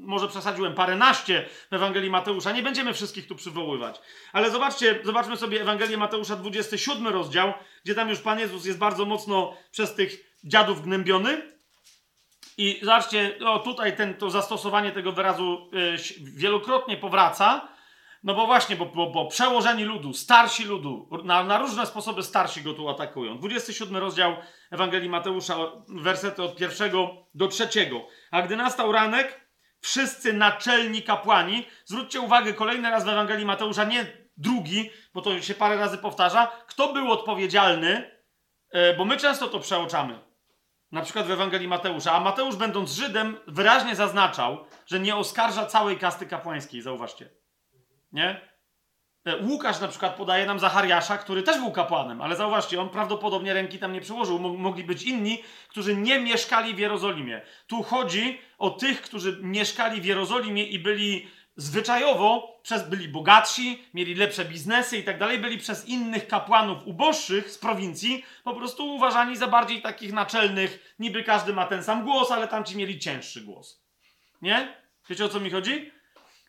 Może 0.01 0.28
przesadziłem 0.28 0.74
paręnaście 0.74 1.45
w 1.72 1.74
Ewangelii 1.74 2.10
Mateusza. 2.10 2.51
Nie 2.51 2.64
będziemy 2.64 2.93
wszystkich 2.93 3.28
tu 3.28 3.36
przywoływać. 3.36 4.01
Ale 4.34 4.51
zobaczcie, 4.51 4.99
zobaczmy 5.03 5.38
sobie 5.38 5.62
Ewangelię 5.62 5.97
Mateusza, 5.97 6.36
27 6.36 7.07
rozdział, 7.07 7.53
gdzie 7.84 7.95
tam 7.95 8.10
już 8.10 8.20
Pan 8.20 8.39
Jezus 8.39 8.66
jest 8.66 8.80
bardzo 8.80 9.05
mocno 9.05 9.57
przez 9.72 9.95
tych 9.95 10.38
dziadów 10.43 10.82
gnębiony. 10.82 11.41
I 12.57 12.80
zobaczcie, 12.82 13.39
o, 13.45 13.60
tutaj 13.60 13.95
ten, 13.97 14.14
to 14.14 14.30
zastosowanie 14.30 14.91
tego 14.91 15.12
wyrazu 15.12 15.70
y, 15.74 16.24
wielokrotnie 16.24 16.97
powraca. 16.97 17.68
No 18.24 18.34
bo 18.34 18.45
właśnie, 18.45 18.76
bo, 18.76 18.86
bo, 18.86 19.11
bo 19.11 19.26
przełożeni 19.28 19.84
ludu, 19.84 20.13
starsi 20.13 20.65
ludu, 20.65 21.09
na, 21.24 21.43
na, 21.43 21.57
różne 21.57 21.86
sposoby 21.86 22.24
starsi 22.24 22.61
go 22.61 22.74
tu 22.74 22.89
atakują. 22.89 23.38
27 23.38 23.97
rozdział 23.97 24.36
Ewangelii 24.72 25.09
Mateusza, 25.09 25.55
wersety 25.88 26.43
od 26.43 26.55
pierwszego 26.55 27.28
do 27.34 27.47
trzeciego. 27.47 28.07
A 28.32 28.41
gdy 28.41 28.55
nastał 28.55 28.91
ranek, 28.91 29.49
wszyscy 29.82 30.34
naczelni 30.34 31.03
kapłani, 31.03 31.65
zwróćcie 31.86 32.22
uwagę 32.22 32.53
kolejny 32.53 32.89
raz 32.89 33.05
w 33.05 33.09
Ewangelii 33.09 33.45
Mateusza, 33.45 33.84
nie 33.84 34.05
drugi, 34.38 34.89
bo 35.13 35.22
to 35.22 35.41
się 35.41 35.53
parę 35.53 35.78
razy 35.78 35.97
powtarza, 35.97 36.51
kto 36.67 36.93
był 36.93 37.11
odpowiedzialny, 37.11 38.20
e, 38.72 38.93
bo 38.93 39.05
my 39.05 39.17
często 39.17 39.47
to 39.47 39.59
przeoczamy. 39.59 40.20
Na 40.91 41.01
przykład 41.01 41.26
w 41.28 41.32
Ewangelii 41.32 41.67
Mateusza. 41.67 42.11
A 42.11 42.20
Mateusz, 42.20 42.55
będąc 42.55 42.91
Żydem, 42.91 43.38
wyraźnie 43.47 43.95
zaznaczał, 43.95 44.65
że 44.86 44.99
nie 44.99 45.15
oskarża 45.15 45.65
całej 45.65 45.97
kasty 45.97 46.26
kapłańskiej. 46.26 46.82
Zauważcie. 46.82 47.39
Nie? 48.12 48.49
E, 49.26 49.38
Łukasz 49.38 49.80
na 49.80 49.88
przykład 49.88 50.16
podaje 50.16 50.45
nam 50.45 50.60
Zachariasza, 50.60 51.18
który 51.18 51.43
też 51.43 51.57
był 51.57 51.72
kapłanem, 51.72 52.22
ale 52.22 52.36
zauważcie, 52.36 52.82
on 52.82 52.89
prawdopodobnie 52.89 53.53
ręki 53.53 53.80
tam 53.80 53.93
nie 53.93 54.01
przyłożył. 54.01 54.39
Mogli 54.39 54.84
być 54.84 55.03
inni, 55.03 55.43
którzy 55.68 55.95
nie 55.95 56.20
mieszkali 56.20 56.74
w 56.74 56.80
Jerozolimie. 56.80 57.41
Tu 57.68 57.84
chodzi 57.84 58.41
o 58.57 58.70
tych, 58.70 59.01
którzy 59.01 59.39
mieszkali 59.41 60.01
w 60.01 60.05
Jerozolimie 60.05 60.64
i 60.64 60.80
byli 60.80 61.28
zwyczajowo, 61.55 62.60
przez, 62.64 62.89
byli 62.89 63.07
bogatsi, 63.07 63.84
mieli 63.93 64.16
lepsze 64.16 64.45
biznesy 64.45 64.97
i 64.97 65.03
tak 65.03 65.20
dalej, 65.20 65.39
byli 65.39 65.57
przez 65.57 65.88
innych 65.88 66.28
kapłanów 66.28 66.88
uboższych 66.88 67.51
z 67.51 67.57
prowincji 67.57 68.26
po 68.43 68.53
prostu 68.53 68.95
uważani 68.95 69.38
za 69.38 69.47
bardziej 69.47 69.82
takich 69.82 70.14
naczelnych. 70.14 70.95
Niby 70.99 71.24
każdy 71.24 71.53
ma 71.53 71.66
ten 71.66 71.84
sam 71.84 72.03
głos, 72.03 72.32
ale 72.32 72.47
tamci 72.47 72.78
mieli 72.78 72.99
cięższy 72.99 73.41
głos. 73.41 73.84
Nie? 74.41 74.74
Wiecie 75.10 75.26
o 75.26 75.30
co 75.30 75.39
mi 75.39 75.49
chodzi? 75.49 75.91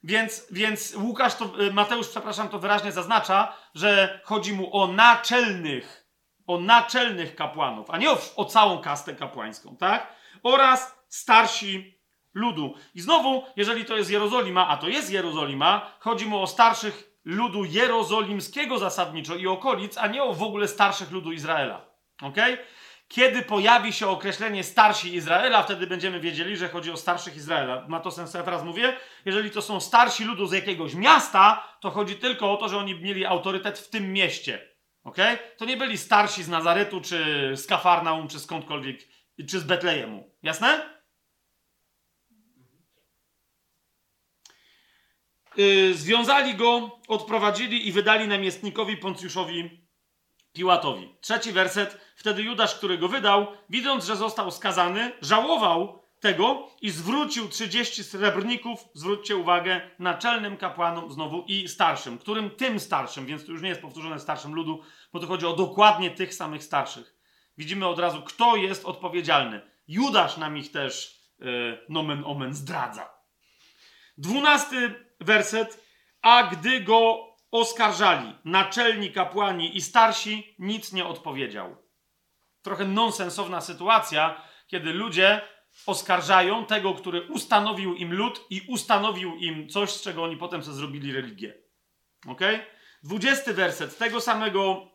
Więc, 0.03 0.47
więc 0.51 0.95
Łukasz, 0.95 1.35
to, 1.35 1.63
y, 1.63 1.73
Mateusz, 1.73 2.09
przepraszam, 2.09 2.49
to 2.49 2.59
wyraźnie 2.59 2.93
zaznacza, 2.93 3.53
że 3.75 4.21
chodzi 4.25 4.53
mu 4.53 4.77
o 4.77 4.87
naczelnych, 4.87 6.07
o 6.47 6.61
naczelnych 6.61 7.37
kapłanów, 7.37 7.91
a 7.91 7.99
nie 7.99 8.11
o, 8.11 8.19
o 8.37 8.45
całą 8.45 8.79
kastę 8.79 9.15
kapłańską, 9.15 9.77
tak? 9.77 10.13
Oraz 10.43 10.95
starsi 11.09 12.01
ludu. 12.35 12.75
I 12.95 13.01
znowu, 13.01 13.45
jeżeli 13.57 13.85
to 13.85 13.97
jest 13.97 14.11
Jerozolima, 14.11 14.69
a 14.69 14.77
to 14.77 14.89
jest 14.89 15.11
Jerozolima, 15.11 15.91
chodzi 15.99 16.27
mu 16.27 16.43
o 16.43 16.47
starszych 16.47 17.11
ludu 17.25 17.65
jerozolimskiego 17.65 18.79
zasadniczo 18.79 19.37
i 19.37 19.47
okolic, 19.47 19.99
a 19.99 20.07
nie 20.07 20.23
o 20.23 20.35
w 20.35 20.43
ogóle 20.43 20.69
starszych 20.69 21.11
ludu 21.11 21.33
Izraela. 21.33 21.87
Okej? 22.23 22.55
Okay? 22.55 22.67
Kiedy 23.11 23.43
pojawi 23.43 23.93
się 23.93 24.09
określenie 24.09 24.65
starsi 24.65 25.15
Izraela, 25.15 25.63
wtedy 25.63 25.87
będziemy 25.87 26.21
wiedzieli, 26.21 26.57
że 26.57 26.69
chodzi 26.69 26.91
o 26.91 26.97
starszych 26.97 27.37
Izraela. 27.37 27.87
Ma 27.89 28.01
to 28.01 28.11
sens, 28.11 28.35
ja 28.35 28.43
teraz 28.43 28.65
mówię? 28.65 28.97
Jeżeli 29.25 29.51
to 29.51 29.63
są 29.63 29.81
starsi 29.81 30.25
ludu 30.25 30.47
z 30.47 30.53
jakiegoś 30.53 30.95
miasta, 30.95 31.69
to 31.81 31.91
chodzi 31.91 32.17
tylko 32.17 32.53
o 32.53 32.57
to, 32.57 32.69
że 32.69 32.79
oni 32.79 32.95
mieli 32.95 33.27
autorytet 33.27 33.79
w 33.79 33.89
tym 33.89 34.13
mieście. 34.13 34.69
Ok? 35.05 35.17
To 35.57 35.65
nie 35.65 35.77
byli 35.77 35.99
starsi 35.99 36.43
z 36.43 36.49
Nazaretu, 36.49 37.01
czy 37.01 37.51
z 37.57 37.67
Kafarnaum, 37.67 38.29
czy 38.29 38.41
skądkolwiek, 38.41 39.01
czy 39.49 39.61
z 39.61 39.65
Betlejemu. 39.65 40.35
Jasne? 40.43 41.01
Yy, 45.57 45.95
związali 45.95 46.55
go, 46.55 47.01
odprowadzili 47.09 47.89
i 47.89 47.93
wydali 47.93 48.29
namiestnikowi 48.29 48.97
Poncjuszowi 48.97 49.80
Piłatowi. 50.53 51.15
Trzeci 51.21 51.53
werset. 51.53 52.01
Wtedy 52.17 52.43
Judasz, 52.43 52.75
który 52.75 52.99
go 52.99 53.09
wydał, 53.09 53.47
widząc, 53.71 54.05
że 54.05 54.17
został 54.17 54.51
skazany, 54.51 55.13
żałował 55.23 56.03
tego 56.21 56.69
i 56.83 56.91
zwrócił 56.91 57.49
30 57.49 58.05
srebrników, 58.05 58.85
zwróćcie 58.95 59.37
uwagę, 59.37 59.81
naczelnym 59.99 60.57
kapłanom 60.57 61.13
znowu 61.13 61.45
i 61.47 61.69
starszym, 61.69 62.19
którym 62.19 62.51
tym 62.51 62.81
starszym, 62.81 63.27
więc 63.27 63.47
to 63.47 63.53
już 63.53 63.63
nie 63.63 63.69
jest 63.69 63.81
powtórzone 63.81 64.21
starszym 64.21 64.55
ludu, 64.55 64.83
bo 65.13 65.21
to 65.21 65.27
chodzi 65.27 65.47
o 65.47 65.57
dokładnie 65.57 66.11
tych 66.11 66.35
samych 66.35 66.65
starszych. 66.65 67.15
Widzimy 67.59 67.87
od 67.87 67.99
razu, 67.99 68.23
kto 68.23 68.57
jest 68.57 68.85
odpowiedzialny. 68.85 69.61
Judasz 69.89 70.37
nam 70.37 70.57
ich 70.57 70.71
też 70.71 71.21
yy, 71.39 71.87
nomen 71.89 72.23
omen 72.27 72.55
zdradza. 72.55 73.11
Dwunasty 74.19 74.95
werset. 75.21 75.91
A 76.23 76.43
gdy 76.43 76.81
go 76.81 77.30
oskarżali 77.51 78.35
naczelni 78.45 79.13
kapłani 79.13 79.77
i 79.77 79.81
starsi, 79.81 80.55
nic 80.59 80.93
nie 80.93 81.07
odpowiedział. 81.07 81.77
Trochę 82.63 82.85
nonsensowna 82.85 83.61
sytuacja, 83.61 84.43
kiedy 84.67 84.93
ludzie 84.93 85.41
oskarżają 85.87 86.67
tego, 86.67 86.95
który 86.95 87.23
ustanowił 87.23 87.95
im 87.95 88.15
lud 88.15 88.47
i 88.51 88.63
ustanowił 88.69 89.37
im 89.37 89.69
coś, 89.69 89.91
z 89.91 90.03
czego 90.03 90.25
oni 90.25 90.37
potem 90.37 90.63
sobie 90.63 90.77
zrobili 90.77 91.13
religię. 91.13 91.55
Ok? 92.29 92.41
Dwudziesty 93.03 93.55
werset 93.55 93.99
tego 93.99 94.21
samego 94.21 94.91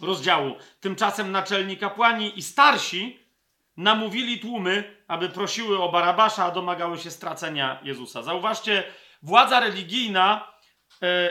rozdziału. 0.00 0.54
Tymczasem 0.80 1.32
naczelni 1.32 1.76
kapłani 1.76 2.38
i 2.38 2.42
starsi 2.42 3.18
namówili 3.76 4.40
tłumy, 4.40 5.04
aby 5.08 5.28
prosiły 5.28 5.82
o 5.82 5.92
Barabasza, 5.92 6.44
a 6.44 6.50
domagały 6.50 6.98
się 6.98 7.10
stracenia 7.10 7.80
Jezusa. 7.82 8.22
Zauważcie, 8.22 8.84
władza 9.22 9.60
religijna 9.60 10.53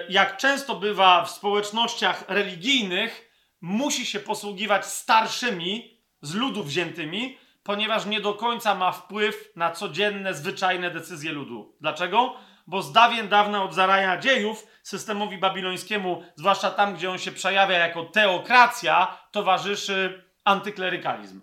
jak 0.10 0.38
często 0.38 0.76
bywa 0.76 1.26
w 1.26 1.32
społecznościach 1.32 2.24
religijnych, 2.28 3.32
musi 3.62 4.06
się 4.06 4.20
posługiwać 4.20 4.86
starszymi 4.86 5.98
z 6.22 6.34
ludu 6.36 6.64
wziętymi, 6.64 7.38
ponieważ 7.64 8.06
nie 8.06 8.22
do 8.22 8.34
końca 8.34 8.76
ma 8.76 8.92
wpływ 8.92 9.52
na 9.56 9.72
codzienne, 9.72 10.34
zwyczajne 10.34 10.92
decyzje 10.92 11.32
ludu. 11.32 11.76
Dlaczego? 11.82 12.36
Bo 12.68 12.82
z 12.82 12.92
dawien 12.92 13.28
dawna 13.28 13.64
od 13.64 13.74
zarania 13.74 14.18
dziejów 14.18 14.68
systemowi 14.84 15.38
babilońskiemu, 15.38 16.24
zwłaszcza 16.36 16.72
tam, 16.72 16.96
gdzie 16.96 17.12
on 17.12 17.18
się 17.18 17.32
przejawia 17.32 17.78
jako 17.78 18.06
teokracja, 18.06 19.18
towarzyszy 19.32 20.24
antyklerykalizm. 20.44 21.42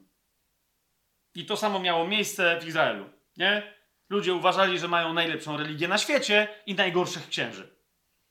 I 1.35 1.47
to 1.47 1.57
samo 1.57 1.79
miało 1.79 2.07
miejsce 2.07 2.61
w 2.61 2.67
Izraelu. 2.67 3.11
Nie? 3.37 3.75
Ludzie 4.09 4.35
uważali, 4.35 4.79
że 4.79 4.89
mają 4.89 5.13
najlepszą 5.13 5.57
religię 5.57 5.89
na 5.89 5.99
świecie 5.99 6.49
i 6.67 6.75
najgorszych 6.75 7.29
księży. 7.29 7.80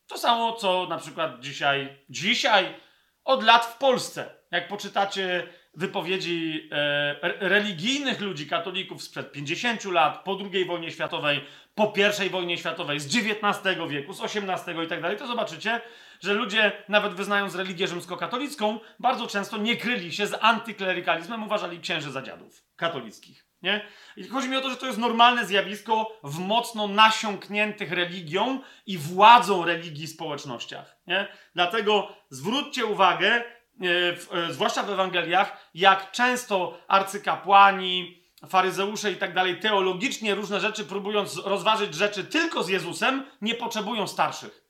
To 0.09 0.17
samo, 0.17 0.53
co 0.53 0.87
na 0.89 0.97
przykład 0.97 1.39
dzisiaj, 1.39 1.97
dzisiaj, 2.09 2.75
od 3.25 3.43
lat 3.43 3.65
w 3.65 3.77
Polsce. 3.77 4.35
Jak 4.51 4.67
poczytacie 4.67 5.47
wypowiedzi 5.73 6.69
e, 6.71 7.15
religijnych 7.49 8.21
ludzi, 8.21 8.47
katolików 8.47 9.03
sprzed 9.03 9.31
50 9.31 9.85
lat, 9.85 10.23
po 10.23 10.37
II 10.53 10.65
wojnie 10.65 10.91
światowej, 10.91 11.45
po 11.75 11.93
I 12.25 12.29
wojnie 12.29 12.57
światowej, 12.57 12.99
z 12.99 13.05
XIX 13.05 13.77
wieku, 13.89 14.13
z 14.13 14.21
XVIII 14.21 14.85
i 14.85 14.87
tak 14.87 15.01
dalej, 15.01 15.17
to 15.17 15.27
zobaczycie, 15.27 15.81
że 16.21 16.33
ludzie, 16.33 16.71
nawet 16.89 17.13
wyznając 17.13 17.55
religię 17.55 17.87
rzymskokatolicką, 17.87 18.79
bardzo 18.99 19.27
często 19.27 19.57
nie 19.57 19.77
kryli 19.77 20.13
się 20.13 20.27
z 20.27 20.37
antyklerykalizmem, 20.41 21.43
uważali 21.43 21.79
księży 21.79 22.11
za 22.11 22.21
dziadów 22.21 22.63
katolickich. 22.75 23.48
Nie? 23.61 23.85
I 24.17 24.27
chodzi 24.27 24.49
mi 24.49 24.57
o 24.57 24.61
to, 24.61 24.69
że 24.69 24.77
to 24.77 24.85
jest 24.85 24.97
normalne 24.97 25.45
zjawisko 25.45 26.19
w 26.23 26.39
mocno 26.39 26.87
nasiąkniętych 26.87 27.91
religią 27.91 28.59
i 28.85 28.97
władzą 28.97 29.65
religii 29.65 30.07
społecznościach. 30.07 30.97
Nie? 31.07 31.27
Dlatego 31.55 32.15
zwróćcie 32.29 32.85
uwagę, 32.85 33.27
e, 33.27 33.43
e, 34.31 34.53
zwłaszcza 34.53 34.83
w 34.83 34.89
Ewangeliach, 34.89 35.69
jak 35.73 36.11
często 36.11 36.79
arcykapłani, 36.87 38.23
faryzeusze 38.49 39.11
i 39.11 39.15
tak 39.15 39.33
dalej, 39.33 39.59
teologicznie 39.59 40.35
różne 40.35 40.59
rzeczy, 40.59 40.85
próbując 40.85 41.37
rozważyć 41.37 41.95
rzeczy 41.95 42.23
tylko 42.23 42.63
z 42.63 42.69
Jezusem, 42.69 43.25
nie 43.41 43.55
potrzebują 43.55 44.07
starszych. 44.07 44.63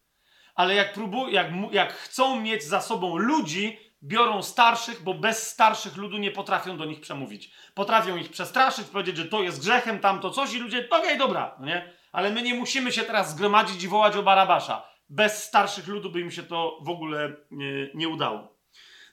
Ale 0.56 0.76
jak, 0.76 0.94
próbują, 0.94 1.28
jak, 1.28 1.48
jak 1.72 1.94
chcą 1.94 2.42
mieć 2.42 2.64
za 2.64 2.82
sobą 2.82 3.18
ludzi, 3.18 3.89
biorą 4.04 4.44
starszych, 4.44 5.04
bo 5.04 5.14
bez 5.14 5.48
starszych 5.48 5.98
ludu 5.98 6.18
nie 6.18 6.32
potrafią 6.32 6.78
do 6.78 6.86
nich 6.86 7.02
przemówić. 7.02 7.52
Potrafią 7.74 8.18
ich 8.18 8.30
przestraszyć, 8.30 8.88
powiedzieć, 8.88 9.18
że 9.18 9.26
to 9.26 9.44
jest 9.44 9.62
grzechem, 9.62 10.00
tamto 10.00 10.32
coś 10.32 10.54
i 10.54 10.60
ludzie, 10.60 10.88
okej, 10.90 11.00
okay, 11.00 11.18
dobra, 11.18 11.56
no 11.60 11.66
nie? 11.66 11.94
Ale 12.12 12.32
my 12.32 12.42
nie 12.42 12.54
musimy 12.54 12.92
się 12.92 13.02
teraz 13.02 13.32
zgromadzić 13.32 13.84
i 13.84 13.88
wołać 13.88 14.16
o 14.16 14.24
Barabasza. 14.24 14.90
Bez 15.10 15.44
starszych 15.44 15.88
ludu 15.88 16.12
by 16.12 16.20
im 16.20 16.32
się 16.32 16.44
to 16.44 16.80
w 16.82 16.90
ogóle 16.90 17.36
nie, 17.52 17.90
nie 17.94 18.10
udało. 18.10 18.60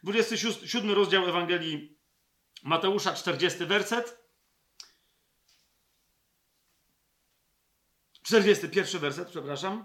27 0.03 0.91
rozdział 0.91 1.29
Ewangelii 1.29 1.97
Mateusza, 2.63 3.15
40 3.15 3.67
werset. 3.67 4.27
41 8.23 9.01
werset, 9.01 9.29
przepraszam. 9.29 9.85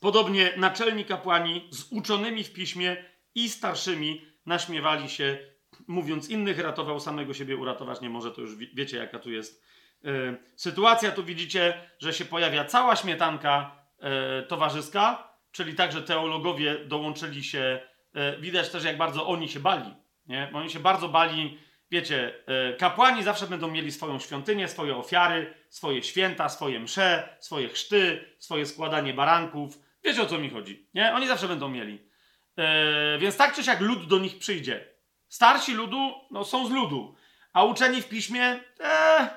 Podobnie 0.00 0.52
naczelni 0.56 1.04
kapłani 1.04 1.68
z 1.72 1.92
uczonymi 1.92 2.44
w 2.44 2.52
piśmie 2.52 3.11
i 3.34 3.48
starszymi 3.48 4.26
naśmiewali 4.46 5.08
się, 5.08 5.38
mówiąc 5.86 6.28
innych 6.28 6.58
ratował, 6.58 7.00
samego 7.00 7.34
siebie 7.34 7.56
uratować 7.56 8.00
nie 8.00 8.10
może, 8.10 8.30
to 8.30 8.40
już 8.40 8.56
wiecie 8.56 8.96
jaka 8.96 9.18
tu 9.18 9.30
jest 9.30 9.64
yy, 10.02 10.36
sytuacja. 10.56 11.10
Tu 11.10 11.24
widzicie, 11.24 11.90
że 11.98 12.12
się 12.12 12.24
pojawia 12.24 12.64
cała 12.64 12.96
śmietanka 12.96 13.84
yy, 14.02 14.08
towarzyska, 14.48 15.32
czyli 15.52 15.74
także 15.74 16.02
teologowie 16.02 16.84
dołączyli 16.84 17.44
się. 17.44 17.80
Yy, 18.14 18.40
widać 18.40 18.68
też 18.68 18.84
jak 18.84 18.96
bardzo 18.96 19.26
oni 19.26 19.48
się 19.48 19.60
bali, 19.60 19.94
nie? 20.26 20.48
Bo 20.52 20.58
oni 20.58 20.70
się 20.70 20.80
bardzo 20.80 21.08
bali, 21.08 21.58
wiecie, 21.90 22.34
kapłani 22.78 23.22
zawsze 23.22 23.46
będą 23.46 23.70
mieli 23.70 23.92
swoją 23.92 24.18
świątynię, 24.18 24.68
swoje 24.68 24.96
ofiary, 24.96 25.54
swoje 25.68 26.02
święta, 26.02 26.48
swoje 26.48 26.80
msze, 26.80 27.36
swoje 27.40 27.68
chrzty, 27.68 28.24
swoje 28.38 28.66
składanie 28.66 29.14
baranków. 29.14 29.78
Wiecie 30.04 30.22
o 30.22 30.26
co 30.26 30.38
mi 30.38 30.50
chodzi, 30.50 30.88
nie? 30.94 31.14
Oni 31.14 31.26
zawsze 31.26 31.48
będą 31.48 31.68
mieli. 31.68 32.11
Yy, 32.56 33.18
więc 33.18 33.36
tak 33.36 33.54
czy 33.54 33.64
siak 33.64 33.80
lud 33.80 34.06
do 34.06 34.18
nich 34.18 34.38
przyjdzie. 34.38 34.88
Starsi 35.28 35.74
ludu 35.74 36.14
no, 36.30 36.44
są 36.44 36.66
z 36.66 36.70
ludu, 36.70 37.14
a 37.52 37.64
uczeni 37.64 38.02
w 38.02 38.08
piśmie 38.08 38.60
e, 38.80 39.28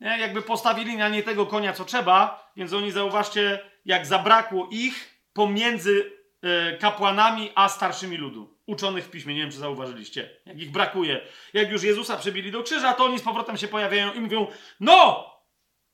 nie, 0.00 0.18
jakby 0.18 0.42
postawili 0.42 0.96
na 0.96 1.08
nie 1.08 1.22
tego 1.22 1.46
konia, 1.46 1.72
co 1.72 1.84
trzeba, 1.84 2.50
więc 2.56 2.72
oni 2.72 2.92
zauważcie, 2.92 3.58
jak 3.84 4.06
zabrakło 4.06 4.68
ich 4.70 5.22
pomiędzy 5.32 6.12
e, 6.42 6.76
kapłanami 6.76 7.52
a 7.54 7.68
starszymi 7.68 8.16
ludu. 8.16 8.58
Uczonych 8.66 9.04
w 9.04 9.10
piśmie, 9.10 9.34
nie 9.34 9.40
wiem 9.40 9.50
czy 9.50 9.58
zauważyliście, 9.58 10.30
jak 10.46 10.58
ich 10.58 10.70
brakuje. 10.70 11.20
Jak 11.54 11.70
już 11.70 11.82
Jezusa 11.82 12.16
przebili 12.16 12.50
do 12.50 12.62
krzyża, 12.62 12.92
to 12.92 13.04
oni 13.04 13.18
z 13.18 13.22
powrotem 13.22 13.56
się 13.56 13.68
pojawiają 13.68 14.12
i 14.12 14.20
mówią: 14.20 14.46
No! 14.80 15.28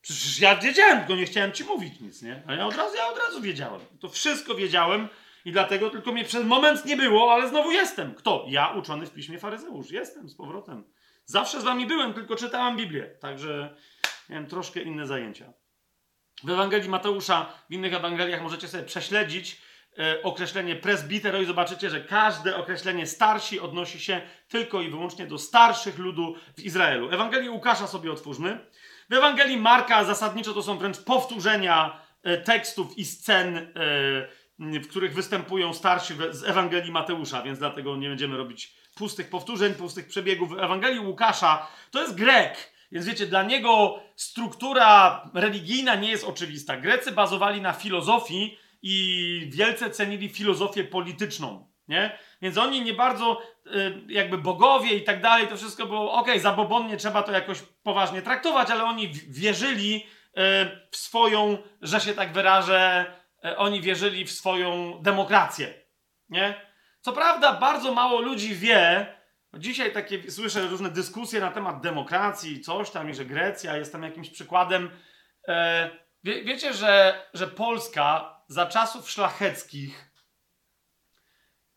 Przecież 0.01 0.41
ja 0.41 0.57
wiedziałem, 0.57 0.99
tylko 0.99 1.17
nie 1.17 1.27
chciałem 1.27 1.53
ci 1.53 1.65
mówić 1.65 2.01
nic, 2.01 2.23
nie? 2.23 2.43
A 2.47 2.55
ja 2.55 2.67
od 2.67 2.77
razu, 2.77 2.97
ja 2.97 3.09
od 3.09 3.19
razu 3.19 3.41
wiedziałem. 3.41 3.81
To 4.01 4.09
wszystko 4.09 4.55
wiedziałem, 4.55 5.09
i 5.45 5.53
dlatego 5.53 5.91
tylko 5.91 6.13
mnie 6.13 6.25
przez 6.25 6.45
moment 6.45 6.85
nie 6.85 6.97
było, 6.97 7.33
ale 7.33 7.49
znowu 7.49 7.73
jestem. 7.73 8.15
Kto? 8.15 8.45
Ja, 8.49 8.69
uczony 8.69 9.07
w 9.07 9.13
piśmie 9.13 9.39
faryzeusz. 9.39 9.91
Jestem 9.91 10.29
z 10.29 10.35
powrotem. 10.35 10.85
Zawsze 11.25 11.61
z 11.61 11.65
wami 11.65 11.87
byłem, 11.87 12.15
tylko 12.15 12.37
czytałem 12.37 12.77
Biblię. 12.77 13.17
Także 13.21 13.77
miałem 14.29 14.47
troszkę 14.47 14.81
inne 14.81 15.07
zajęcia. 15.07 15.53
W 16.45 16.51
Ewangelii 16.51 16.89
Mateusza, 16.89 17.53
w 17.71 17.73
innych 17.73 17.95
Ewangeliach 17.95 18.43
możecie 18.43 18.69
sobie 18.69 18.85
prześledzić 18.85 19.61
e, 19.99 20.23
określenie 20.23 20.77
presbitero 20.77 21.41
i 21.41 21.47
zobaczycie, 21.47 21.91
że 21.91 22.01
każde 22.01 22.57
określenie 22.57 23.07
starsi 23.07 23.61
odnosi 23.61 24.01
się 24.01 24.21
tylko 24.49 24.83
i 24.83 24.91
wyłącznie 24.91 25.27
do 25.27 25.39
starszych 25.39 25.99
ludu 25.99 26.35
w 26.57 26.65
Izraelu. 26.65 27.11
Ewangelię 27.11 27.51
Łukasza 27.51 27.87
sobie 27.87 28.13
otwórzmy. 28.13 28.67
W 29.11 29.15
Ewangelii 29.15 29.57
Marka 29.57 30.05
zasadniczo 30.05 30.55
to 30.55 30.63
są 30.63 30.79
wręcz 30.79 30.99
powtórzenia 30.99 32.01
e, 32.23 32.39
tekstów 32.39 32.99
i 32.99 33.05
scen 33.05 33.57
e, 33.57 33.65
w 34.59 34.89
których 34.89 35.15
występują 35.15 35.75
starsi 35.75 36.15
z 36.31 36.45
Ewangelii 36.45 36.93
Mateusza, 36.93 37.43
więc 37.43 37.59
dlatego 37.59 37.97
nie 37.97 38.09
będziemy 38.09 38.37
robić 38.37 38.75
pustych 38.95 39.31
powtórzeń, 39.31 39.75
pustych 39.75 40.07
przebiegów. 40.07 40.53
Ewangelii 40.53 41.01
Łukasza 41.01 41.67
to 41.91 42.01
jest 42.01 42.15
Grek, 42.15 42.73
więc 42.93 43.07
wiecie, 43.07 43.27
dla 43.27 43.43
niego 43.43 44.01
struktura 44.17 45.23
religijna 45.35 45.95
nie 45.95 46.11
jest 46.11 46.25
oczywista. 46.25 46.77
Grecy 46.77 47.13
bazowali 47.13 47.61
na 47.61 47.73
filozofii 47.73 48.59
i 48.83 49.51
wielce 49.53 49.91
cenili 49.91 50.29
filozofię 50.29 50.85
polityczną. 50.85 51.67
Nie? 51.89 52.19
Więc 52.43 52.59
oni 52.59 52.83
nie 52.83 52.95
bardzo, 52.95 53.43
y, 53.67 54.03
jakby 54.09 54.39
bogowie 54.39 54.97
i 54.97 55.05
tak 55.05 55.23
dalej, 55.23 55.49
to 55.49 55.57
wszystko 55.57 55.87
było 55.87 56.13
ok, 56.13 56.29
zabobonnie 56.41 56.97
trzeba 56.97 57.23
to 57.23 57.33
jakoś 57.33 57.59
poważnie 57.83 58.23
traktować, 58.23 58.71
ale 58.71 58.85
oni 58.85 59.13
wierzyli 59.29 59.97
y, 59.97 60.41
w 60.91 60.97
swoją, 60.97 61.59
że 61.83 62.01
się 62.01 62.15
tak 62.15 62.33
wyrażę, 62.33 63.07
oni 63.57 63.81
wierzyli 63.81 64.25
w 64.25 64.33
swoją 64.33 64.99
demokrację. 65.03 65.75
Nie? 66.29 66.61
Co 67.01 67.13
prawda, 67.13 67.53
bardzo 67.53 67.95
mało 67.95 68.21
ludzi 68.21 68.55
wie. 68.55 69.07
Dzisiaj 69.59 69.93
takie 69.93 70.31
słyszę 70.31 70.67
różne 70.67 70.91
dyskusje 70.91 71.41
na 71.41 71.51
temat 71.51 71.81
demokracji, 71.81 72.61
coś 72.61 72.91
tam, 72.91 73.11
i 73.11 73.15
że 73.15 73.25
Grecja 73.25 73.77
jest 73.77 73.93
tam 73.93 74.03
jakimś 74.03 74.31
przykładem. 74.31 74.91
E, 75.49 75.91
wie, 76.25 76.45
wiecie, 76.45 76.73
że, 76.73 77.23
że 77.35 77.47
Polska 77.47 78.35
za 78.49 78.67
czasów 78.67 79.11
szlacheckich, 79.11 80.11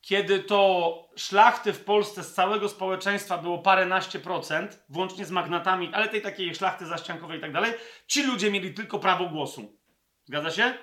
kiedy 0.01 0.39
to 0.39 0.93
szlachty 1.15 1.73
w 1.73 1.83
Polsce 1.83 2.23
z 2.23 2.33
całego 2.33 2.69
społeczeństwa 2.69 3.37
było 3.37 3.57
paręnaście 3.57 4.19
procent, 4.19 4.83
włącznie 4.89 5.25
z 5.25 5.31
magnatami, 5.31 5.89
ale 5.93 6.09
tej 6.09 6.21
takiej 6.21 6.55
szlachty 6.55 6.85
zaściankowej 6.85 7.37
i 7.37 7.41
tak 7.41 7.53
dalej, 7.53 7.73
ci 8.07 8.23
ludzie 8.23 8.51
mieli 8.51 8.73
tylko 8.73 8.99
prawo 8.99 9.25
głosu. 9.25 9.77
Zgadza 10.25 10.51
się? 10.51 10.77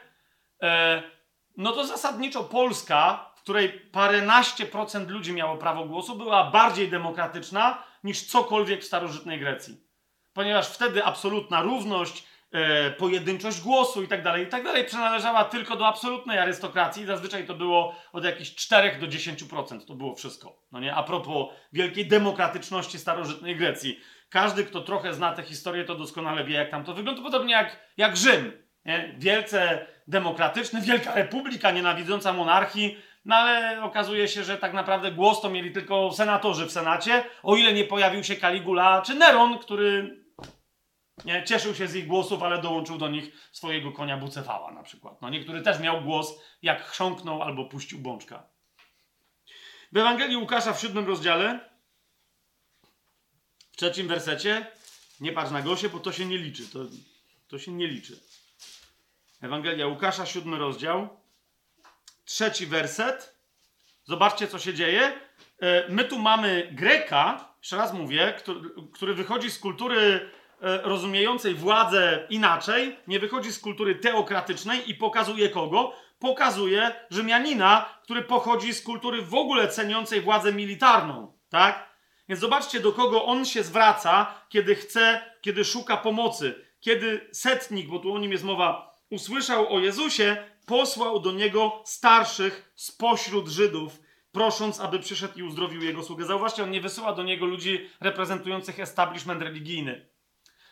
E, 0.63 1.03
no 1.57 1.73
to 1.73 1.87
zasadniczo 1.87 2.45
Polska, 2.45 3.31
w 3.37 3.43
której 3.43 3.69
paręnaście 3.69 4.67
procent 4.67 5.11
ludzi 5.11 5.33
miało 5.33 5.57
prawo 5.57 5.85
głosu, 5.85 6.17
była 6.17 6.51
bardziej 6.51 6.89
demokratyczna 6.89 7.83
niż 8.05 8.23
cokolwiek 8.23 8.83
w 8.83 8.87
starożytnej 8.87 9.41
Grecji. 9.41 9.81
Ponieważ 10.33 10.69
wtedy 10.69 11.05
absolutna 11.05 11.63
równość, 11.63 12.27
e, 12.53 12.91
pojedynczość 12.91 13.61
głosu 13.61 14.03
i 14.03 14.09
tak 14.09 14.23
dalej, 14.23 14.45
i 14.45 14.47
tak 14.47 14.65
dalej 14.65 14.85
przynależała 14.85 15.45
tylko 15.45 15.77
do 15.77 15.87
absolutnej 15.87 16.39
arystokracji. 16.39 17.07
Zazwyczaj 17.07 17.47
to 17.47 17.55
było 17.55 17.95
od 18.13 18.25
jakichś 18.25 18.55
4 18.55 18.99
do 19.01 19.07
10%. 19.07 19.87
To 19.87 19.95
było 19.95 20.15
wszystko. 20.15 20.63
No 20.73 20.81
nie? 20.81 20.95
A 20.95 21.03
propos 21.03 21.47
wielkiej 21.73 22.07
demokratyczności 22.07 22.99
starożytnej 22.99 23.57
Grecji. 23.57 24.01
Każdy, 24.31 24.65
kto 24.65 24.81
trochę 24.81 25.15
zna 25.15 25.33
tę 25.33 25.43
historię, 25.43 25.85
to 25.85 25.95
doskonale 25.95 26.45
wie, 26.45 26.55
jak 26.55 26.71
tam 26.71 26.85
to 26.85 26.95
wygląda. 26.95 27.23
Podobnie 27.23 27.53
jak, 27.53 27.79
jak 27.97 28.17
Rzym. 28.17 28.53
Nie? 28.85 29.15
Wielce 29.19 29.87
demokratyczny, 30.07 30.81
wielka 30.81 31.15
republika 31.15 31.71
nienawidząca 31.71 32.33
monarchii, 32.33 32.99
no 33.25 33.37
ale 33.37 33.83
okazuje 33.83 34.29
się, 34.29 34.45
że 34.45 34.59
tak 34.59 34.73
naprawdę 34.73 35.13
głos 35.13 35.41
to 35.41 35.51
mieli 35.51 35.73
tylko 35.73 36.13
senatorzy 36.13 36.67
w 36.67 36.73
Senacie, 36.73 37.25
o 37.43 37.57
ile 37.57 37.73
nie 37.73 37.85
pojawił 37.85 38.25
się 38.25 38.37
Caligula 38.37 39.03
czy 39.03 39.15
Neron, 39.15 39.59
który 39.59 40.21
nie, 41.25 41.45
cieszył 41.45 41.75
się 41.75 41.89
z 41.89 41.97
ich 41.97 42.07
głosów, 42.07 42.43
ale 42.43 42.63
dołączył 42.63 42.99
do 42.99 43.09
nich 43.09 43.49
swojego 43.53 43.93
konia 43.93 44.17
Bucefała 44.17 44.73
na 44.73 44.83
przykład. 44.83 45.23
No, 45.23 45.31
niektóry 45.31 45.63
też 45.63 45.81
miał 45.81 46.03
głos, 46.03 46.41
jak 46.63 46.85
chrząknął 46.87 47.43
albo 47.43 47.65
puścił 47.65 47.99
bączka. 47.99 48.49
W 49.93 49.97
Ewangelii 49.97 50.37
Łukasza 50.37 50.73
w 50.73 50.81
siódmym 50.81 51.07
rozdziale, 51.07 51.71
w 53.73 53.77
trzecim 53.77 54.09
wersecie, 54.09 54.67
nie 55.21 55.33
patrz 55.33 55.51
na 55.51 55.63
Gosie, 55.63 55.89
bo 55.89 56.01
to 56.01 56.13
się 56.13 56.27
nie 56.27 56.39
liczy. 56.39 56.69
To, 56.69 56.79
to 57.49 57.59
się 57.59 57.73
nie 57.73 57.87
liczy. 57.87 58.21
Ewangelia 59.45 59.87
Łukasza, 59.87 60.27
siódmy 60.27 60.59
rozdział, 60.59 61.09
trzeci 62.25 62.67
werset. 62.67 63.35
Zobaczcie, 64.05 64.49
co 64.49 64.59
się 64.59 64.75
dzieje. 64.75 65.13
E, 65.61 65.89
my 65.89 66.05
tu 66.05 66.19
mamy 66.19 66.69
Greka, 66.73 67.55
jeszcze 67.59 67.77
raz 67.77 67.93
mówię, 67.93 68.35
który, 68.93 69.15
wychodzi 69.15 69.51
z 69.51 69.59
kultury 69.59 70.31
e, 70.63 70.79
rozumiejącej 70.83 71.55
władzę 71.55 72.27
inaczej, 72.31 72.97
nie 73.07 73.21
wychodzi 73.21 73.53
z 73.53 73.59
kultury 73.59 73.95
teokratycznej 73.95 74.91
i 74.91 74.95
pokazuje 74.95 75.49
kogo? 75.49 75.93
Pokazuje 76.19 76.95
Rzymianina, 77.11 77.89
który 78.03 78.23
pochodzi 78.23 78.75
z 78.75 78.83
kultury 78.83 79.23
w 79.23 79.35
ogóle 79.35 79.69
ceniącej 79.69 80.21
władzę 80.21 80.53
militarną, 80.53 81.39
tak? 81.49 81.89
Więc 82.29 82.41
zobaczcie, 82.41 82.81
do 82.81 82.93
kogo 82.93 83.25
on 83.25 83.45
się 83.45 83.63
zwraca, 83.63 84.35
kiedy 84.49 84.75
chce, 84.75 85.21
kiedy 85.41 85.65
szuka 85.65 85.97
pomocy. 85.97 86.65
Kiedy 86.81 87.29
setnik, 87.33 87.89
bo 87.89 87.99
tu 87.99 88.15
o 88.15 88.19
nim 88.19 88.33
jest 88.33 88.45
mowa, 88.45 88.94
usłyszał 89.15 89.75
o 89.75 89.81
Jezusie, 89.81 90.37
posłał 90.67 91.21
do 91.21 91.33
niego 91.33 91.83
starszych 91.85 92.73
spośród 92.75 93.49
Żydów 93.49 94.01
prosząc, 94.33 94.81
aby 94.81 94.99
przyszedł 94.99 95.39
i 95.39 95.43
uzdrowił 95.43 95.83
jego 95.83 96.03
sługę. 96.03 96.25
Zauważcie, 96.25 96.63
on 96.63 96.71
nie 96.71 96.81
wysyła 96.81 97.13
do 97.13 97.23
niego 97.23 97.47
ludzi 97.47 97.91
reprezentujących 98.01 98.81
establishment 98.81 99.43
religijny, 99.43 100.09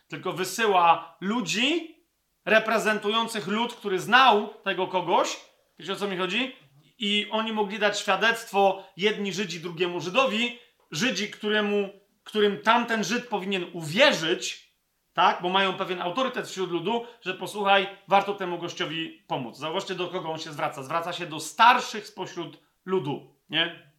tylko 0.09 0.33
wysyła 0.33 1.17
ludzi 1.21 1.97
reprezentujących 2.45 3.47
lud, 3.47 3.75
który 3.75 3.99
znał 3.99 4.55
tego 4.65 4.87
kogoś. 4.87 5.41
Wiecie 5.79 5.93
o 5.93 5.97
co 5.97 6.09
mi 6.09 6.17
chodzi? 6.17 6.57
I 6.99 7.29
oni 7.31 7.53
mogli 7.53 7.79
dać 7.79 8.01
świadectwo 8.01 8.85
jedni 8.97 9.33
Żydzi 9.33 9.61
drugiemu 9.61 10.01
Żydowi, 10.01 10.59
Żydzi, 10.91 11.31
któremu, 11.31 11.89
którym 12.25 12.61
tamten 12.61 13.05
Żyd 13.05 13.29
powinien 13.29 13.67
uwierzyć, 13.73 14.72
tak, 15.15 15.43
bo 15.43 15.49
mają 15.49 15.73
pewien 15.73 16.03
autorytet 16.03 16.49
wśród 16.49 16.71
ludu, 16.71 17.07
że 17.21 17.35
posłuchaj, 17.35 17.87
warto 18.09 18.35
temu 18.35 18.59
gościowi 18.59 19.25
pomóc. 19.27 19.59
Zauważcie, 19.59 19.95
do 19.95 20.09
kogo 20.09 20.33
on 20.33 20.39
się 20.39 20.53
zwraca. 20.53 20.83
Zwraca 20.83 21.13
się 21.13 21.27
do 21.27 21.41
starszych 21.41 22.07
spośród 22.07 22.59
ludu, 22.85 23.37
nie? 23.51 23.93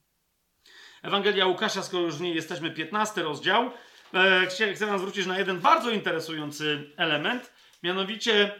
Ewangelia 1.03 1.45
Łukasza, 1.45 1.83
skoro 1.83 2.03
już 2.03 2.19
nie 2.19 2.33
jesteśmy, 2.33 2.71
15 2.71 3.23
rozdział. 3.23 3.71
E, 4.13 4.45
chcę, 4.45 4.73
chcę 4.73 4.99
zwrócić 4.99 5.25
na 5.25 5.37
jeden 5.37 5.59
bardzo 5.59 5.91
interesujący 5.91 6.93
element, 6.97 7.53
mianowicie 7.83 8.45
e, 8.45 8.51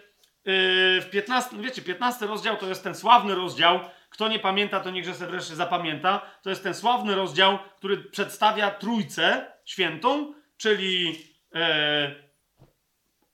w 1.02 1.10
15, 1.12 1.58
wiecie, 1.58 1.82
15 1.82 2.26
rozdział 2.26 2.58
to 2.58 2.68
jest 2.68 2.84
ten 2.84 2.96
sławny 2.96 3.36
rozdział, 3.36 3.80
kto 4.10 4.28
nie 4.28 4.40
pamięta, 4.40 4.80
to 4.80 4.92
niechże 4.92 5.14
sobie 5.14 5.32
wreszcie 5.32 5.56
zapamięta. 5.56 6.22
To 6.42 6.50
jest 6.50 6.64
ten 6.64 6.74
sławny 6.74 7.16
rozdział, 7.16 7.60
który 7.78 7.98
przedstawia 7.98 8.72
Trójcę 8.72 9.52
Świętą, 9.66 10.34
czyli 10.58 11.20
e, 11.56 12.23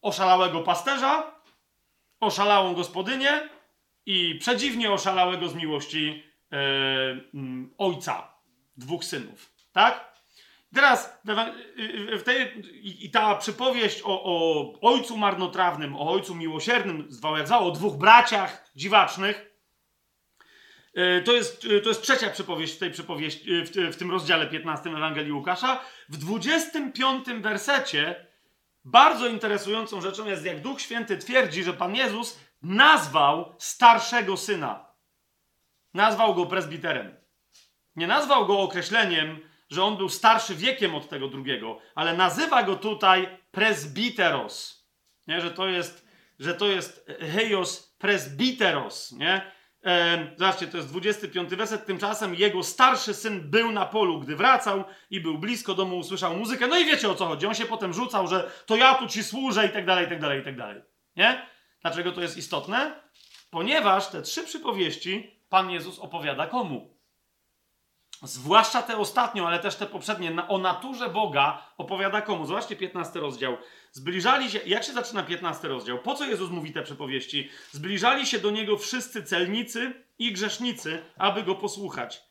oszalałego 0.02 0.62
pasterza, 0.62 1.32
oszalałą 2.20 2.74
gospodynię 2.74 3.50
i 4.06 4.36
przedziwnie 4.39 4.91
oszalałego 4.91 5.47
z 5.47 5.56
miłości 5.56 6.24
e, 6.52 6.58
m, 7.34 7.74
ojca, 7.78 8.34
dwóch 8.78 9.06
synów. 9.06 9.54
Tak? 9.72 10.10
Teraz 10.76 11.22
w 12.20 12.24
tej, 12.24 12.62
i 13.06 13.12
ta 13.12 13.36
przypowieść 13.36 14.02
o, 14.04 14.24
o 14.24 14.74
ojcu 14.82 15.18
marnotrawnym, 15.18 15.95
o 15.95 16.12
ojcu 16.12 16.36
miłosiernym, 16.36 17.06
zwał 17.10 17.38
jak 17.38 17.47
zwał, 17.47 17.68
o 17.68 17.72
dwóch 17.72 17.97
braciach 17.97 18.72
dziwacznych, 18.76 19.52
e, 20.95 21.22
to 21.22 21.34
jest, 21.34 21.68
to 21.84 21.89
jest 21.89 22.02
trzecia 22.02 22.30
przypowieść 22.30 22.74
w 22.74 22.80
tej 22.80 22.91
przypowieści, 22.91 23.64
w, 23.64 23.70
w 23.93 23.95
tym 23.95 24.12
rozdziale 24.12 24.47
15 24.47 24.89
Ewangelii 24.89 25.32
Łukasza. 25.32 25.80
W 26.10 26.18
25 26.18 27.26
wersecie 27.41 28.28
bardzo 28.92 29.28
interesującą 29.28 30.02
rzeczą 30.02 30.26
jest, 30.26 30.46
jak 30.46 30.62
Duch 30.62 30.82
Święty 30.82 31.18
twierdzi, 31.18 31.64
że 31.64 31.74
Pan 31.74 31.96
Jezus 31.96 32.40
nazwał 32.62 33.56
starszego 33.58 34.38
syna. 34.38 34.96
Nazwał 35.94 36.36
go 36.36 36.46
prezbiterem. 36.46 37.16
Nie 37.96 38.08
nazwał 38.08 38.46
go 38.46 38.60
określeniem, 38.60 39.40
że 39.70 39.84
on 39.84 39.98
był 39.98 40.10
starszy 40.10 40.56
wiekiem 40.56 40.96
od 40.96 41.10
tego 41.10 41.28
drugiego, 41.28 41.80
ale 41.96 42.14
nazywa 42.14 42.64
go 42.64 42.76
tutaj 42.76 43.40
presbiteros. 43.52 44.88
Nie? 45.28 45.42
Że 45.42 45.52
to 45.52 45.68
jest, 45.68 46.08
że 46.40 46.54
to 46.54 46.66
jest 46.66 47.06
heios 47.34 47.96
presbiteros. 47.98 49.12
Nie? 49.12 49.52
E, 49.86 50.27
zobaczcie, 50.38 50.67
to 50.67 50.77
jest 50.77 50.89
25 50.89 51.49
werset. 51.49 51.86
Tymczasem 51.86 52.36
jego 52.36 52.63
starszy 52.63 53.13
syn 53.13 53.49
był 53.49 53.71
na 53.71 53.86
polu, 53.86 54.19
gdy 54.19 54.36
wracał 54.36 54.84
i 55.09 55.19
był 55.19 55.38
blisko 55.38 55.73
domu, 55.73 55.97
usłyszał 55.97 56.38
muzykę. 56.38 56.67
No 56.67 56.80
i 56.80 56.86
wiecie 56.86 57.09
o 57.09 57.15
co 57.15 57.25
chodzi. 57.25 57.47
On 57.47 57.55
się 57.55 57.65
potem 57.65 57.93
rzucał, 57.93 58.27
że 58.27 58.51
to 58.65 58.75
ja 58.75 58.95
tu 58.95 59.07
ci 59.07 59.23
służę 59.23 59.65
i 59.65 59.69
tak 59.69 59.86
dalej, 59.86 60.05
i 60.05 60.09
tak 60.09 60.19
dalej, 60.21 60.41
i 60.41 60.43
tak 60.43 60.57
dalej. 60.57 60.82
Nie? 61.15 61.47
Dlaczego 61.82 62.11
to 62.11 62.21
jest 62.21 62.38
istotne? 62.38 63.01
Ponieważ 63.51 64.07
te 64.07 64.21
trzy 64.21 64.43
przypowieści 64.43 65.41
Pan 65.49 65.71
Jezus 65.71 65.99
opowiada 65.99 66.47
komu? 66.47 66.99
Zwłaszcza 68.24 68.82
te 68.82 68.97
ostatnią, 68.97 69.47
ale 69.47 69.59
też 69.59 69.76
te 69.76 69.86
poprzednie, 69.86 70.47
o 70.47 70.57
naturze 70.57 71.09
Boga 71.09 71.65
opowiada 71.78 72.22
komu? 72.22 72.45
Zobaczcie 72.45 72.76
15 72.76 73.20
rozdział. 73.20 73.57
Zbliżali 73.91 74.51
się, 74.51 74.59
jak 74.65 74.84
się 74.84 74.93
zaczyna 74.93 75.24
15 75.24 75.67
rozdział? 75.67 75.99
Po 75.99 76.15
co 76.15 76.26
Jezus 76.26 76.51
mówi 76.51 76.74
te 76.74 76.84
przypowieści? 76.84 77.49
Zbliżali 77.72 78.26
się 78.26 78.39
do 78.39 78.51
Niego 78.51 78.78
wszyscy 78.78 79.24
celnicy 79.24 79.93
i 80.20 80.34
grzesznicy, 80.34 81.01
aby 81.17 81.43
Go 81.43 81.55
posłuchać. 81.55 82.22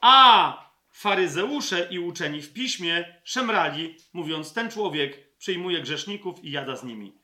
A 0.00 0.70
faryzeusze 0.90 1.88
i 1.90 1.98
uczeni 1.98 2.42
w 2.42 2.52
piśmie 2.52 3.20
szemrali, 3.24 3.96
mówiąc, 4.12 4.52
ten 4.52 4.70
człowiek 4.70 5.36
przyjmuje 5.38 5.80
grzeszników 5.80 6.44
i 6.44 6.50
jada 6.50 6.76
z 6.76 6.84
nimi. 6.84 7.18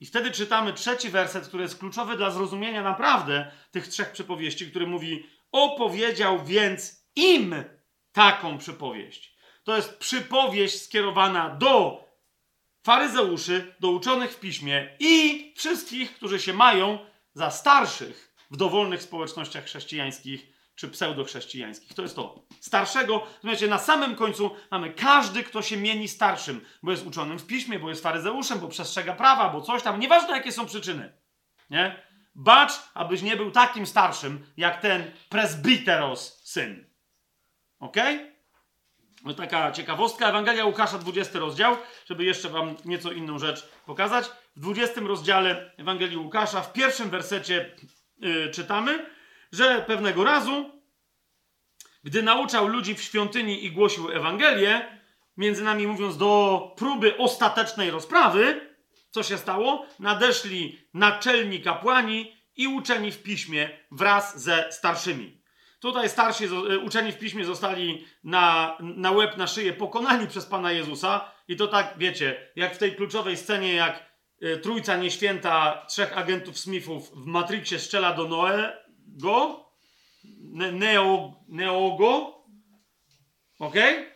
I 0.00 0.06
wtedy 0.06 0.30
czytamy 0.30 0.72
trzeci 0.72 1.08
werset, 1.10 1.48
który 1.48 1.62
jest 1.62 1.78
kluczowy 1.78 2.16
dla 2.16 2.30
zrozumienia 2.30 2.82
naprawdę 2.82 3.50
tych 3.70 3.88
trzech 3.88 4.12
przypowieści, 4.12 4.70
który 4.70 4.86
mówi: 4.86 5.26
Opowiedział 5.52 6.44
więc 6.44 7.05
im 7.16 7.54
taką 8.12 8.58
przypowieść. 8.58 9.36
To 9.64 9.76
jest 9.76 9.98
przypowieść 9.98 10.82
skierowana 10.82 11.50
do 11.50 12.04
faryzeuszy, 12.82 13.74
do 13.80 13.90
uczonych 13.90 14.32
w 14.32 14.40
piśmie 14.40 14.96
i 14.98 15.52
wszystkich, 15.56 16.14
którzy 16.14 16.40
się 16.40 16.52
mają 16.52 16.98
za 17.34 17.50
starszych 17.50 18.34
w 18.50 18.56
dowolnych 18.56 19.02
społecznościach 19.02 19.64
chrześcijańskich 19.64 20.56
czy 20.74 20.88
pseudochrześcijańskich. 20.88 21.94
To 21.94 22.02
jest 22.02 22.16
to. 22.16 22.46
Starszego, 22.60 23.26
znaczy 23.40 23.68
na 23.68 23.78
samym 23.78 24.14
końcu 24.14 24.50
mamy 24.70 24.92
każdy, 24.92 25.42
kto 25.42 25.62
się 25.62 25.76
mieni 25.76 26.08
starszym, 26.08 26.60
bo 26.82 26.90
jest 26.90 27.06
uczonym 27.06 27.38
w 27.38 27.46
piśmie, 27.46 27.78
bo 27.78 27.88
jest 27.88 28.02
faryzeuszem, 28.02 28.58
bo 28.58 28.68
przestrzega 28.68 29.14
prawa, 29.14 29.48
bo 29.48 29.60
coś 29.60 29.82
tam, 29.82 30.00
nieważne 30.00 30.36
jakie 30.36 30.52
są 30.52 30.66
przyczyny. 30.66 31.12
Nie? 31.70 32.02
Bacz, 32.34 32.72
abyś 32.94 33.22
nie 33.22 33.36
był 33.36 33.50
takim 33.50 33.86
starszym, 33.86 34.46
jak 34.56 34.80
ten 34.80 35.10
presbiteros 35.28 36.40
syn. 36.44 36.86
Ok? 37.86 37.96
Taka 39.36 39.72
ciekawostka. 39.72 40.28
Ewangelia 40.28 40.64
Łukasza, 40.64 40.98
20 40.98 41.38
rozdział, 41.38 41.76
żeby 42.06 42.24
jeszcze 42.24 42.48
wam 42.48 42.74
nieco 42.84 43.12
inną 43.12 43.38
rzecz 43.38 43.68
pokazać. 43.86 44.26
W 44.56 44.60
20 44.60 45.00
rozdziale 45.00 45.72
Ewangelii 45.76 46.16
Łukasza, 46.16 46.60
w 46.60 46.72
pierwszym 46.72 47.10
wersecie 47.10 47.76
yy, 48.18 48.50
czytamy, 48.50 49.06
że 49.52 49.84
pewnego 49.86 50.24
razu, 50.24 50.70
gdy 52.04 52.22
nauczał 52.22 52.68
ludzi 52.68 52.94
w 52.94 53.02
świątyni 53.02 53.64
i 53.64 53.72
głosił 53.72 54.10
Ewangelię, 54.10 55.00
między 55.36 55.64
nami 55.64 55.86
mówiąc 55.86 56.16
do 56.16 56.60
próby 56.76 57.16
ostatecznej 57.16 57.90
rozprawy, 57.90 58.60
co 59.10 59.22
się 59.22 59.38
stało? 59.38 59.86
Nadeszli 59.98 60.78
naczelni 60.94 61.60
kapłani 61.60 62.36
i 62.56 62.68
uczeni 62.68 63.12
w 63.12 63.22
piśmie 63.22 63.68
wraz 63.90 64.42
ze 64.42 64.72
starszymi. 64.72 65.35
Tutaj 65.86 66.08
starsi 66.08 66.44
y, 66.44 66.78
uczeni 66.78 67.12
w 67.12 67.18
piśmie 67.18 67.44
zostali 67.44 68.06
na, 68.24 68.76
na 68.80 69.10
łeb, 69.10 69.36
na 69.36 69.46
szyję 69.46 69.72
pokonani 69.72 70.26
przez 70.26 70.46
Pana 70.46 70.72
Jezusa. 70.72 71.30
I 71.48 71.56
to 71.56 71.66
tak, 71.66 71.94
wiecie, 71.98 72.50
jak 72.56 72.74
w 72.74 72.78
tej 72.78 72.96
kluczowej 72.96 73.36
scenie, 73.36 73.74
jak 73.74 74.10
y, 74.42 74.58
trójca 74.58 74.96
nieświęta 74.96 75.84
trzech 75.88 76.18
agentów 76.18 76.58
Smithów 76.58 77.10
w 77.10 77.26
Matrixie 77.26 77.78
strzela 77.78 78.12
do 78.12 78.28
Noego, 78.28 79.66
ne, 80.40 80.72
Neo, 80.72 81.34
Neogo, 81.48 82.44
ok? 83.58 83.76
Y, 83.76 84.10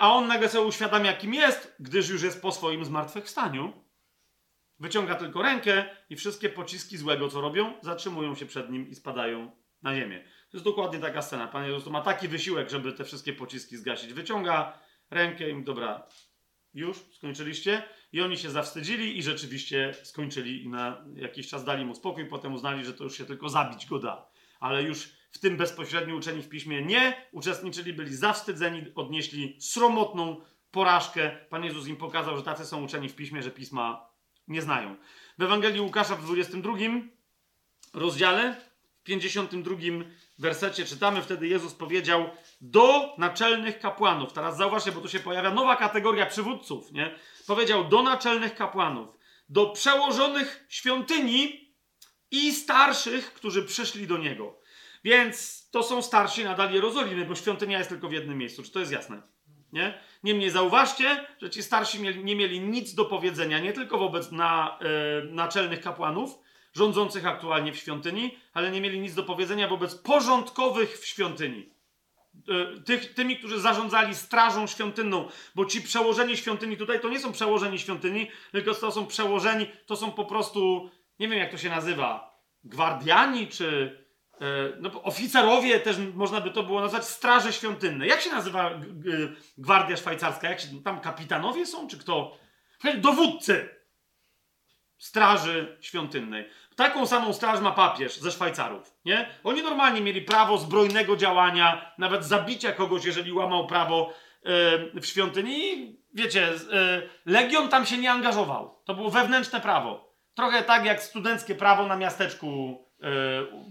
a 0.00 0.12
on 0.12 0.26
nagle 0.26 0.48
sobie 0.48 0.66
uświadamia, 0.66 1.12
kim 1.12 1.34
jest, 1.34 1.76
gdyż 1.80 2.08
już 2.08 2.22
jest 2.22 2.42
po 2.42 2.52
swoim 2.52 2.84
zmartwychwstaniu. 2.84 3.72
Wyciąga 4.78 5.14
tylko 5.14 5.42
rękę 5.42 5.84
i 6.10 6.16
wszystkie 6.16 6.48
pociski 6.48 6.96
złego, 6.96 7.28
co 7.28 7.40
robią, 7.40 7.72
zatrzymują 7.82 8.34
się 8.34 8.46
przed 8.46 8.70
nim 8.70 8.90
i 8.90 8.94
spadają 8.94 9.50
na 9.82 9.96
ziemię. 9.96 10.24
To 10.50 10.56
jest 10.56 10.64
dokładnie 10.64 10.98
taka 10.98 11.22
scena. 11.22 11.48
Pan 11.48 11.64
Jezus 11.64 11.86
ma 11.86 12.00
taki 12.00 12.28
wysiłek, 12.28 12.70
żeby 12.70 12.92
te 12.92 13.04
wszystkie 13.04 13.32
pociski 13.32 13.76
zgasić. 13.76 14.12
Wyciąga 14.12 14.78
rękę 15.10 15.50
im, 15.50 15.64
dobra, 15.64 16.08
już 16.74 16.98
skończyliście. 17.12 17.82
I 18.12 18.22
oni 18.22 18.36
się 18.36 18.50
zawstydzili 18.50 19.18
i 19.18 19.22
rzeczywiście 19.22 19.94
skończyli 20.02 20.64
i 20.64 20.68
na 20.68 21.04
jakiś 21.14 21.48
czas 21.48 21.64
dali 21.64 21.84
mu 21.84 21.94
spokój. 21.94 22.26
Potem 22.26 22.54
uznali, 22.54 22.84
że 22.84 22.94
to 22.94 23.04
już 23.04 23.18
się 23.18 23.24
tylko 23.24 23.48
zabić 23.48 23.86
go 23.86 23.98
da. 23.98 24.28
Ale 24.60 24.82
już 24.82 25.08
w 25.30 25.38
tym 25.38 25.56
bezpośrednio 25.56 26.16
uczeni 26.16 26.42
w 26.42 26.48
piśmie 26.48 26.82
nie 26.82 27.28
uczestniczyli, 27.32 27.92
byli 27.92 28.16
zawstydzeni, 28.16 28.92
odnieśli 28.94 29.56
sromotną 29.60 30.40
porażkę. 30.70 31.30
Pan 31.50 31.64
Jezus 31.64 31.88
im 31.88 31.96
pokazał, 31.96 32.36
że 32.36 32.42
tacy 32.42 32.64
są 32.64 32.84
uczeni 32.84 33.08
w 33.08 33.16
piśmie, 33.16 33.42
że 33.42 33.50
pisma 33.50 34.08
nie 34.48 34.62
znają. 34.62 34.96
W 35.38 35.42
Ewangelii 35.42 35.80
Łukasza 35.80 36.16
w 36.16 36.24
22 36.24 36.72
rozdziale, 37.94 38.56
w 39.00 39.02
52 39.02 39.76
wersecie 40.38 40.84
czytamy, 40.84 41.22
wtedy 41.22 41.48
Jezus 41.48 41.74
powiedział 41.74 42.30
do 42.60 43.14
naczelnych 43.18 43.78
kapłanów. 43.78 44.32
Teraz 44.32 44.56
zauważcie, 44.56 44.92
bo 44.92 45.00
tu 45.00 45.08
się 45.08 45.18
pojawia 45.18 45.50
nowa 45.50 45.76
kategoria 45.76 46.26
przywódców, 46.26 46.92
nie? 46.92 47.14
Powiedział 47.46 47.84
do 47.84 48.02
naczelnych 48.02 48.54
kapłanów, 48.54 49.08
do 49.48 49.66
przełożonych 49.66 50.66
świątyni 50.68 51.70
i 52.30 52.52
starszych, 52.52 53.32
którzy 53.32 53.62
przyszli 53.62 54.06
do 54.06 54.18
Niego. 54.18 54.60
Więc 55.04 55.68
to 55.70 55.82
są 55.82 56.02
starsi 56.02 56.44
nadal 56.44 56.72
Jerozolimy, 56.72 57.24
bo 57.24 57.34
świątynia 57.34 57.78
jest 57.78 57.90
tylko 57.90 58.08
w 58.08 58.12
jednym 58.12 58.38
miejscu. 58.38 58.62
Czy 58.62 58.70
to 58.70 58.80
jest 58.80 58.92
jasne? 58.92 59.22
Nie? 59.72 60.00
Niemniej 60.24 60.50
zauważcie, 60.50 61.26
że 61.42 61.50
ci 61.50 61.62
starsi 61.62 62.02
nie 62.02 62.36
mieli 62.36 62.60
nic 62.60 62.94
do 62.94 63.04
powiedzenia, 63.04 63.58
nie 63.58 63.72
tylko 63.72 63.98
wobec 63.98 64.32
na, 64.32 64.78
e, 64.80 65.24
naczelnych 65.24 65.80
kapłanów, 65.80 66.38
rządzących 66.76 67.26
aktualnie 67.26 67.72
w 67.72 67.76
świątyni, 67.76 68.38
ale 68.52 68.70
nie 68.70 68.80
mieli 68.80 69.00
nic 69.00 69.14
do 69.14 69.22
powiedzenia 69.22 69.68
wobec 69.68 69.94
porządkowych 69.94 70.98
w 70.98 71.06
świątyni. 71.06 71.70
e, 72.48 72.80
tych, 72.80 73.14
tymi, 73.14 73.38
którzy 73.38 73.60
zarządzali 73.60 74.14
strażą 74.14 74.66
świątynną, 74.66 75.28
bo 75.54 75.64
ci 75.64 75.82
przełożeni 75.82 76.36
świątyni 76.36 76.76
tutaj 76.76 77.00
to 77.00 77.08
nie 77.08 77.20
są 77.20 77.32
przełożeni 77.32 77.78
świątyni, 77.78 78.30
tylko 78.52 78.74
to 78.74 78.92
są 78.92 79.06
przełożeni, 79.06 79.66
to 79.86 79.96
są 79.96 80.12
po 80.12 80.24
prostu, 80.24 80.90
nie 81.18 81.28
wiem 81.28 81.38
jak 81.38 81.50
to 81.50 81.58
się 81.58 81.68
nazywa, 81.68 82.36
gwardiani 82.64 83.48
czy 83.48 83.98
e, 84.40 84.46
no, 84.80 85.02
oficerowie 85.02 85.80
też 85.80 85.96
można 86.14 86.40
by 86.40 86.50
to 86.50 86.62
było 86.62 86.80
nazwać 86.80 87.04
straże 87.04 87.52
świątynne. 87.52 88.06
Jak 88.06 88.20
się 88.20 88.30
nazywa 88.30 88.80
gwardia 89.58 89.96
szwajcarska? 89.96 90.48
Jak 90.48 90.60
się, 90.60 90.82
tam 90.84 91.00
kapitanowie 91.00 91.66
są, 91.66 91.88
czy 91.88 91.98
kto? 91.98 92.38
Dowódcy 92.96 93.76
straży 94.98 95.76
świątynnej. 95.80 96.48
Taką 96.76 97.06
samą 97.06 97.32
straż 97.32 97.60
ma 97.60 97.70
papież 97.70 98.16
ze 98.16 98.30
Szwajcarów, 98.30 98.94
nie? 99.04 99.28
Oni 99.44 99.62
normalnie 99.62 100.00
mieli 100.00 100.22
prawo 100.22 100.58
zbrojnego 100.58 101.16
działania, 101.16 101.92
nawet 101.98 102.24
zabicia 102.24 102.72
kogoś, 102.72 103.04
jeżeli 103.04 103.32
łamał 103.32 103.66
prawo 103.66 104.12
yy, 104.44 105.00
w 105.00 105.06
świątyni. 105.06 105.58
I 105.58 106.00
wiecie, 106.14 106.40
yy, 106.40 107.08
legion 107.26 107.68
tam 107.68 107.86
się 107.86 107.98
nie 107.98 108.10
angażował. 108.10 108.78
To 108.84 108.94
było 108.94 109.10
wewnętrzne 109.10 109.60
prawo. 109.60 110.14
Trochę 110.34 110.62
tak 110.62 110.84
jak 110.84 111.02
studenckie 111.02 111.54
prawo 111.54 111.86
na 111.86 111.96
miasteczku 111.96 112.78
yy, 113.00 113.08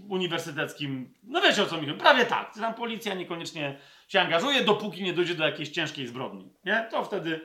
uniwersyteckim. 0.08 1.14
No 1.22 1.40
wiecie 1.40 1.62
o 1.62 1.66
co 1.66 1.76
mi 1.76 1.86
chodzi. 1.86 1.98
Prawie 1.98 2.26
tak. 2.26 2.54
Tam 2.54 2.74
policja 2.74 3.14
niekoniecznie 3.14 3.78
się 4.08 4.20
angażuje, 4.20 4.64
dopóki 4.64 5.02
nie 5.02 5.12
dojdzie 5.12 5.34
do 5.34 5.46
jakiejś 5.46 5.68
ciężkiej 5.68 6.06
zbrodni. 6.06 6.52
Nie? 6.64 6.88
To 6.90 7.04
wtedy... 7.04 7.40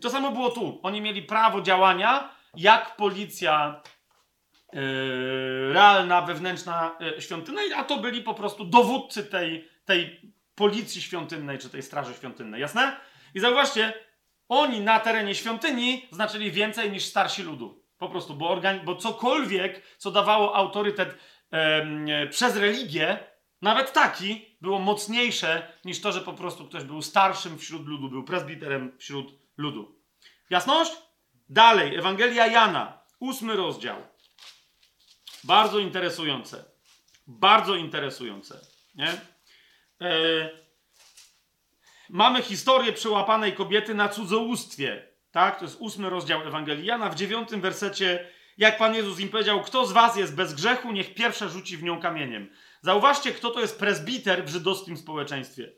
To 0.00 0.10
samo 0.10 0.30
było 0.30 0.50
tu. 0.50 0.80
Oni 0.82 1.00
mieli 1.00 1.22
prawo 1.22 1.60
działania, 1.60 2.30
jak 2.54 2.96
policja 2.96 3.82
realna, 5.72 6.22
wewnętrzna 6.22 6.96
yy, 7.00 7.22
świątyna, 7.22 7.60
a 7.76 7.84
to 7.84 7.96
byli 7.96 8.22
po 8.22 8.34
prostu 8.34 8.64
dowódcy 8.64 9.24
tej, 9.24 9.68
tej 9.84 10.32
policji 10.54 11.02
świątynnej, 11.02 11.58
czy 11.58 11.70
tej 11.70 11.82
straży 11.82 12.14
świątynnej. 12.14 12.60
Jasne? 12.60 12.96
I 13.34 13.40
zauważcie, 13.40 13.92
oni 14.48 14.80
na 14.80 15.00
terenie 15.00 15.34
świątyni 15.34 16.08
znaczyli 16.10 16.50
więcej 16.50 16.90
niż 16.90 17.04
starsi 17.04 17.42
ludu. 17.42 17.82
Po 17.98 18.08
prostu, 18.08 18.34
bo, 18.34 18.50
organ, 18.50 18.80
bo 18.84 18.96
cokolwiek, 18.96 19.82
co 19.98 20.10
dawało 20.10 20.56
autorytet 20.56 21.18
yy, 21.52 22.28
przez 22.28 22.56
religię, 22.56 23.18
nawet 23.62 23.92
taki, 23.92 24.56
było 24.60 24.78
mocniejsze 24.78 25.72
niż 25.84 26.00
to, 26.00 26.12
że 26.12 26.20
po 26.20 26.32
prostu 26.32 26.64
ktoś 26.64 26.84
był 26.84 27.02
starszym 27.02 27.58
wśród 27.58 27.86
ludu, 27.86 28.08
był 28.08 28.24
prezbiterem 28.24 28.92
wśród 28.98 29.38
ludu. 29.56 30.00
Jasność? 30.50 30.92
Dalej, 31.48 31.96
Ewangelia 31.96 32.46
Jana, 32.46 32.98
ósmy 33.20 33.56
rozdział. 33.56 33.96
Bardzo 35.46 35.78
interesujące. 35.78 36.64
Bardzo 37.26 37.74
interesujące. 37.74 38.60
Nie? 38.94 39.10
E, 40.00 40.50
mamy 42.10 42.42
historię 42.42 42.92
przyłapanej 42.92 43.52
kobiety 43.52 43.94
na 43.94 44.08
cudzołóstwie. 44.08 45.08
Tak? 45.30 45.58
To 45.58 45.64
jest 45.64 45.76
ósmy 45.80 46.10
rozdział 46.10 46.42
Ewangelii 46.42 46.86
Jana. 46.86 47.10
W 47.10 47.14
dziewiątym 47.14 47.60
wersecie, 47.60 48.28
jak 48.58 48.78
Pan 48.78 48.94
Jezus 48.94 49.20
im 49.20 49.28
powiedział, 49.28 49.60
kto 49.62 49.86
z 49.86 49.92
was 49.92 50.16
jest 50.16 50.34
bez 50.34 50.54
grzechu, 50.54 50.92
niech 50.92 51.14
pierwsze 51.14 51.48
rzuci 51.48 51.76
w 51.76 51.82
nią 51.82 52.00
kamieniem. 52.00 52.50
Zauważcie, 52.82 53.32
kto 53.32 53.50
to 53.50 53.60
jest 53.60 53.78
prezbiter 53.78 54.44
w 54.44 54.48
żydowskim 54.48 54.96
społeczeństwie. 54.96 55.72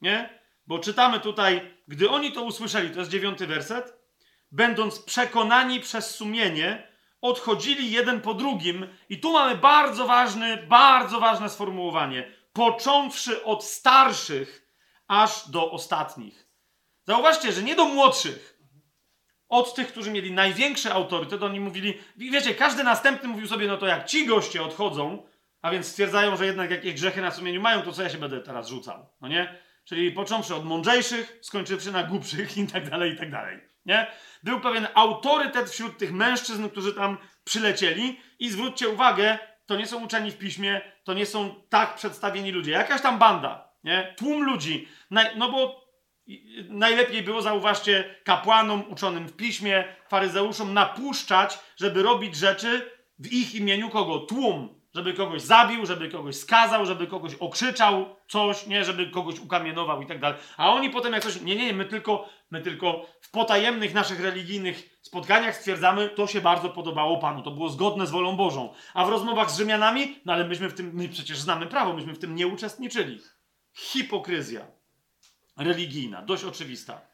Nie? 0.00 0.38
Bo 0.66 0.78
czytamy 0.78 1.20
tutaj, 1.20 1.74
gdy 1.88 2.10
oni 2.10 2.32
to 2.32 2.42
usłyszeli, 2.42 2.90
to 2.90 2.98
jest 2.98 3.10
dziewiąty 3.10 3.46
werset, 3.46 3.98
będąc 4.52 5.02
przekonani 5.02 5.80
przez 5.80 6.14
sumienie, 6.14 6.87
odchodzili 7.20 7.90
jeden 7.90 8.20
po 8.20 8.34
drugim. 8.34 8.86
I 9.08 9.20
tu 9.20 9.32
mamy 9.32 9.54
bardzo 9.56 10.06
ważny, 10.06 10.56
bardzo 10.56 11.20
ważne 11.20 11.50
sformułowanie. 11.50 12.32
Począwszy 12.52 13.44
od 13.44 13.64
starszych, 13.64 14.68
aż 15.08 15.50
do 15.50 15.70
ostatnich. 15.70 16.48
Zauważcie, 17.04 17.52
że 17.52 17.62
nie 17.62 17.74
do 17.74 17.84
młodszych. 17.84 18.58
Od 19.48 19.74
tych, 19.74 19.88
którzy 19.88 20.10
mieli 20.10 20.32
największy 20.32 20.92
autorytet, 20.92 21.42
oni 21.42 21.60
mówili, 21.60 21.98
wiecie, 22.16 22.54
każdy 22.54 22.84
następny 22.84 23.28
mówił 23.28 23.46
sobie, 23.46 23.66
no 23.66 23.76
to 23.76 23.86
jak 23.86 24.06
ci 24.06 24.26
goście 24.26 24.62
odchodzą, 24.62 25.26
a 25.62 25.70
więc 25.70 25.86
stwierdzają, 25.86 26.36
że 26.36 26.46
jednak 26.46 26.70
jakieś 26.70 26.94
grzechy 26.94 27.20
na 27.20 27.30
sumieniu 27.30 27.60
mają, 27.60 27.82
to 27.82 27.92
co 27.92 28.02
ja 28.02 28.08
się 28.08 28.18
będę 28.18 28.40
teraz 28.40 28.68
rzucał, 28.68 29.06
no 29.20 29.28
nie? 29.28 29.58
Czyli 29.84 30.12
począwszy 30.12 30.54
od 30.54 30.64
mądrzejszych, 30.64 31.38
skończywszy 31.42 31.92
na 31.92 32.02
głupszych 32.02 32.58
i 32.58 32.66
tak 32.66 32.90
dalej, 32.90 33.12
i 33.12 33.16
tak 33.16 33.30
dalej. 33.30 33.60
Nie? 33.86 34.06
Był 34.42 34.60
pewien 34.60 34.88
autorytet 34.94 35.70
wśród 35.70 35.98
tych 35.98 36.12
mężczyzn, 36.12 36.68
którzy 36.68 36.94
tam 36.94 37.18
przylecieli 37.44 38.20
i 38.38 38.50
zwróćcie 38.50 38.88
uwagę, 38.88 39.38
to 39.66 39.76
nie 39.76 39.86
są 39.86 40.04
uczeni 40.04 40.30
w 40.30 40.38
piśmie, 40.38 40.80
to 41.04 41.14
nie 41.14 41.26
są 41.26 41.54
tak 41.68 41.94
przedstawieni 41.94 42.52
ludzie. 42.52 42.72
Jakaś 42.72 43.02
tam 43.02 43.18
banda, 43.18 43.72
nie? 43.84 44.14
Tłum 44.16 44.42
ludzi. 44.42 44.88
No 45.36 45.52
bo 45.52 45.88
najlepiej 46.68 47.22
było, 47.22 47.42
zauważcie, 47.42 48.14
kapłanom 48.24 48.90
uczonym 48.90 49.28
w 49.28 49.36
piśmie, 49.36 49.84
faryzeuszom 50.08 50.74
napuszczać, 50.74 51.58
żeby 51.76 52.02
robić 52.02 52.36
rzeczy 52.36 52.90
w 53.18 53.32
ich 53.32 53.54
imieniu 53.54 53.90
kogo? 53.90 54.18
Tłum 54.18 54.77
żeby 54.94 55.14
kogoś 55.14 55.42
zabił, 55.42 55.86
żeby 55.86 56.08
kogoś 56.08 56.36
skazał, 56.36 56.86
żeby 56.86 57.06
kogoś 57.06 57.34
okrzyczał 57.34 58.16
coś, 58.28 58.66
nie, 58.66 58.84
żeby 58.84 59.10
kogoś 59.10 59.38
ukamienował 59.38 60.02
i 60.02 60.06
tak 60.06 60.20
dalej. 60.20 60.38
A 60.56 60.72
oni 60.72 60.90
potem 60.90 61.12
jak 61.12 61.22
coś, 61.22 61.40
nie, 61.40 61.56
nie, 61.56 61.72
my 61.72 61.84
tylko, 61.84 62.28
my 62.50 62.60
tylko 62.60 63.06
w 63.20 63.30
potajemnych 63.30 63.94
naszych 63.94 64.20
religijnych 64.20 64.98
spotkaniach 65.02 65.56
stwierdzamy, 65.56 66.08
to 66.08 66.26
się 66.26 66.40
bardzo 66.40 66.70
podobało 66.70 67.18
Panu, 67.18 67.42
to 67.42 67.50
było 67.50 67.68
zgodne 67.68 68.06
z 68.06 68.10
wolą 68.10 68.36
Bożą. 68.36 68.74
A 68.94 69.04
w 69.04 69.08
rozmowach 69.08 69.50
z 69.50 69.56
Rzymianami, 69.58 70.20
no 70.24 70.32
ale 70.32 70.44
myśmy 70.44 70.68
w 70.68 70.74
tym, 70.74 70.90
my 70.94 71.08
przecież 71.08 71.38
znamy 71.38 71.66
prawo, 71.66 71.92
myśmy 71.92 72.12
w 72.12 72.18
tym 72.18 72.34
nie 72.34 72.46
uczestniczyli. 72.46 73.20
Hipokryzja 73.74 74.66
religijna, 75.56 76.22
dość 76.22 76.44
oczywista. 76.44 77.07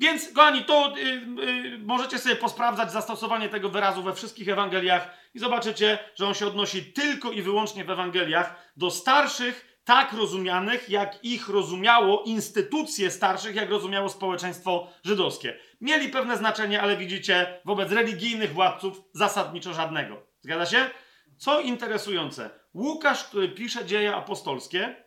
Więc, 0.00 0.32
kochani, 0.32 0.64
to 0.64 0.94
yy, 0.96 1.04
yy, 1.44 1.78
możecie 1.78 2.18
sobie 2.18 2.36
posprawdzać 2.36 2.92
zastosowanie 2.92 3.48
tego 3.48 3.68
wyrazu 3.68 4.02
we 4.02 4.14
wszystkich 4.14 4.48
Ewangeliach 4.48 5.10
i 5.34 5.38
zobaczycie, 5.38 5.98
że 6.14 6.26
on 6.26 6.34
się 6.34 6.46
odnosi 6.46 6.92
tylko 6.92 7.30
i 7.30 7.42
wyłącznie 7.42 7.84
w 7.84 7.90
Ewangeliach 7.90 8.72
do 8.76 8.90
starszych, 8.90 9.74
tak 9.84 10.12
rozumianych, 10.12 10.88
jak 10.88 11.24
ich 11.24 11.48
rozumiało 11.48 12.22
instytucje 12.22 13.10
starszych, 13.10 13.54
jak 13.54 13.70
rozumiało 13.70 14.08
społeczeństwo 14.08 14.88
żydowskie. 15.04 15.58
Mieli 15.80 16.08
pewne 16.08 16.36
znaczenie, 16.36 16.82
ale 16.82 16.96
widzicie, 16.96 17.60
wobec 17.64 17.92
religijnych 17.92 18.52
władców 18.52 19.00
zasadniczo 19.12 19.74
żadnego. 19.74 20.26
Zgadza 20.40 20.66
się? 20.66 20.90
Co 21.36 21.60
interesujące, 21.60 22.50
Łukasz, 22.74 23.24
który 23.24 23.48
pisze 23.48 23.84
dzieje 23.84 24.16
apostolskie, 24.16 25.04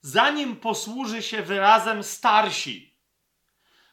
zanim 0.00 0.56
posłuży 0.56 1.22
się 1.22 1.42
wyrazem 1.42 2.02
starsi, 2.02 2.95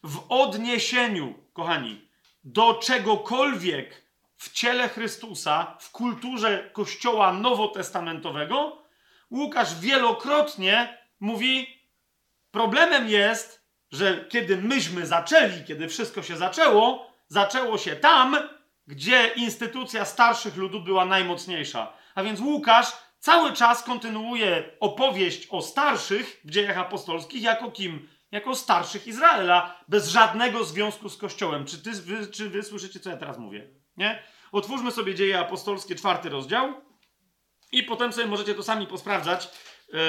w 0.04 0.26
odniesieniu, 0.30 1.34
kochani, 1.54 2.08
do 2.44 2.74
czegokolwiek 2.74 4.04
w 4.38 4.52
ciele 4.52 4.90
Chrystusa, 4.90 5.78
w 5.80 5.92
kulturze 5.92 6.70
Kościoła 6.74 7.34
nowotestamentowego, 7.34 8.84
Łukasz 9.32 9.80
wielokrotnie 9.80 10.98
mówi: 11.20 11.80
Problemem 12.52 13.10
jest, 13.10 13.66
że 13.92 14.26
kiedy 14.30 14.58
myśmy 14.58 15.06
zaczęli, 15.06 15.64
kiedy 15.68 15.90
wszystko 15.90 16.24
się 16.24 16.38
zaczęło, 16.38 17.12
zaczęło 17.28 17.78
się 17.78 17.96
tam, 17.96 18.38
gdzie 18.88 19.28
instytucja 19.36 20.06
starszych 20.06 20.56
ludów 20.56 20.84
była 20.84 21.06
najmocniejsza. 21.06 21.94
A 22.16 22.24
więc 22.24 22.40
Łukasz 22.40 22.88
cały 23.20 23.54
czas 23.54 23.84
kontynuuje 23.84 24.64
opowieść 24.80 25.48
o 25.50 25.62
starszych 25.62 26.42
w 26.44 26.50
dziejach 26.50 26.78
apostolskich 26.78 27.44
jako 27.44 27.72
kim? 27.72 28.10
Jako 28.34 28.56
starszych 28.56 29.08
Izraela, 29.08 29.84
bez 29.88 30.08
żadnego 30.08 30.64
związku 30.64 31.10
z 31.10 31.18
Kościołem. 31.18 31.66
Czy, 31.66 31.78
ty, 31.78 31.92
wy, 31.92 32.28
czy 32.28 32.50
wy 32.50 32.64
słyszycie, 32.64 33.00
co 33.00 33.10
ja 33.10 33.18
teraz 33.18 33.38
mówię? 33.38 33.70
Nie? 33.98 34.24
Otwórzmy 34.52 34.92
sobie 34.92 35.16
dzieje 35.16 35.40
apostolskie, 35.40 35.96
czwarty 35.96 36.30
rozdział 36.30 36.74
i 37.72 37.84
potem 37.84 38.14
sobie 38.14 38.28
możecie 38.28 38.56
to 38.56 38.64
sami 38.64 38.88
posprawdzać. 38.88 39.50
Yy, 39.94 40.00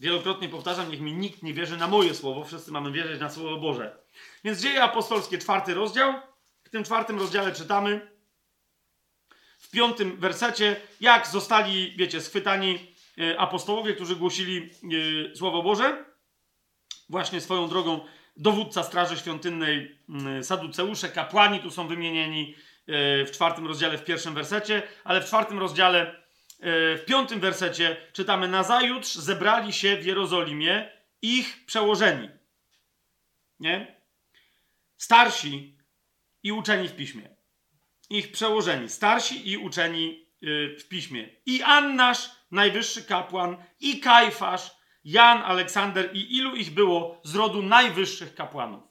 wielokrotnie 0.00 0.48
powtarzam, 0.48 0.90
niech 0.90 1.00
mi 1.00 1.12
nikt 1.12 1.42
nie 1.42 1.54
wierzy 1.54 1.76
na 1.76 1.88
moje 1.88 2.14
słowo, 2.14 2.44
wszyscy 2.44 2.72
mamy 2.72 2.92
wierzyć 2.92 3.20
na 3.20 3.30
Słowo 3.30 3.56
Boże. 3.56 3.98
Więc 4.44 4.60
dzieje 4.60 4.82
apostolskie, 4.82 5.38
czwarty 5.38 5.74
rozdział. 5.74 6.14
W 6.64 6.70
tym 6.70 6.84
czwartym 6.84 7.18
rozdziale 7.18 7.52
czytamy 7.52 8.12
w 9.58 9.70
piątym 9.70 10.16
wersecie, 10.16 10.76
jak 11.00 11.26
zostali, 11.26 11.94
wiecie, 11.96 12.20
schwytani 12.20 12.94
yy, 13.16 13.38
apostołowie, 13.38 13.94
którzy 13.94 14.16
głosili 14.16 14.70
yy, 14.82 15.36
Słowo 15.36 15.62
Boże 15.62 16.11
właśnie 17.08 17.40
swoją 17.40 17.68
drogą 17.68 18.00
dowódca 18.36 18.82
Straży 18.82 19.16
Świątynnej, 19.16 19.98
mm, 20.08 20.44
Saduceusze, 20.44 21.08
kapłani 21.08 21.60
tu 21.60 21.70
są 21.70 21.88
wymienieni 21.88 22.54
e, 22.86 23.24
w 23.24 23.30
czwartym 23.30 23.66
rozdziale, 23.66 23.98
w 23.98 24.04
pierwszym 24.04 24.34
wersecie, 24.34 24.82
ale 25.04 25.20
w 25.20 25.26
czwartym 25.26 25.58
rozdziale, 25.58 26.00
e, 26.00 26.16
w 26.96 27.04
piątym 27.06 27.40
wersecie 27.40 27.96
czytamy: 28.12 28.48
Nazajutrz 28.48 29.14
zebrali 29.14 29.72
się 29.72 29.96
w 29.96 30.06
Jerozolimie 30.06 30.90
ich 31.22 31.66
przełożeni. 31.66 32.28
Nie? 33.60 33.96
Starsi 34.96 35.78
i 36.42 36.52
uczeni 36.52 36.88
w 36.88 36.96
piśmie. 36.96 37.28
Ich 38.10 38.32
przełożeni, 38.32 38.88
starsi 38.88 39.50
i 39.50 39.56
uczeni 39.56 40.26
e, 40.42 40.46
w 40.78 40.88
piśmie. 40.88 41.28
I 41.46 41.62
Annasz, 41.62 42.30
najwyższy 42.50 43.04
kapłan, 43.04 43.56
i 43.80 44.00
Kajfasz, 44.00 44.81
Jan, 45.04 45.42
Aleksander 45.42 46.10
i 46.16 46.36
ilu 46.36 46.56
ich 46.56 46.74
było 46.74 47.20
z 47.22 47.34
rodu 47.34 47.62
najwyższych 47.62 48.34
kapłanów. 48.34 48.82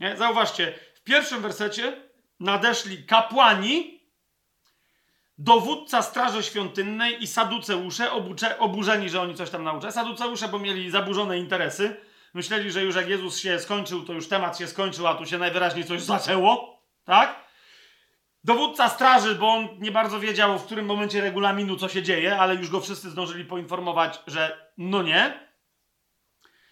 Nie? 0.00 0.16
Zauważcie, 0.16 0.74
w 0.94 1.02
pierwszym 1.02 1.42
wersecie 1.42 1.96
nadeszli 2.40 3.04
kapłani, 3.04 4.00
dowódca 5.38 6.02
Straży 6.02 6.42
Świątynnej 6.42 7.22
i 7.22 7.26
saduceusze, 7.26 8.12
obucze, 8.12 8.58
oburzeni, 8.58 9.10
że 9.10 9.20
oni 9.20 9.34
coś 9.34 9.50
tam 9.50 9.64
nauczą. 9.64 9.92
Saduceusze, 9.92 10.48
bo 10.48 10.58
mieli 10.58 10.90
zaburzone 10.90 11.38
interesy. 11.38 11.96
Myśleli, 12.34 12.70
że 12.70 12.82
już 12.82 12.96
jak 12.96 13.08
Jezus 13.08 13.38
się 13.38 13.58
skończył, 13.58 14.04
to 14.04 14.12
już 14.12 14.28
temat 14.28 14.58
się 14.58 14.66
skończył, 14.66 15.06
a 15.06 15.14
tu 15.14 15.26
się 15.26 15.38
najwyraźniej 15.38 15.84
coś 15.84 16.02
zaczęło. 16.02 16.82
Tak? 17.04 17.41
Dowódca 18.44 18.88
straży, 18.88 19.34
bo 19.34 19.48
on 19.48 19.68
nie 19.78 19.92
bardzo 19.92 20.20
wiedział, 20.20 20.58
w 20.58 20.64
którym 20.64 20.86
momencie 20.86 21.20
regulaminu 21.20 21.76
co 21.76 21.88
się 21.88 22.02
dzieje, 22.02 22.38
ale 22.38 22.54
już 22.54 22.70
go 22.70 22.80
wszyscy 22.80 23.10
zdążyli 23.10 23.44
poinformować, 23.44 24.22
że 24.26 24.72
no 24.78 25.02
nie. 25.02 25.48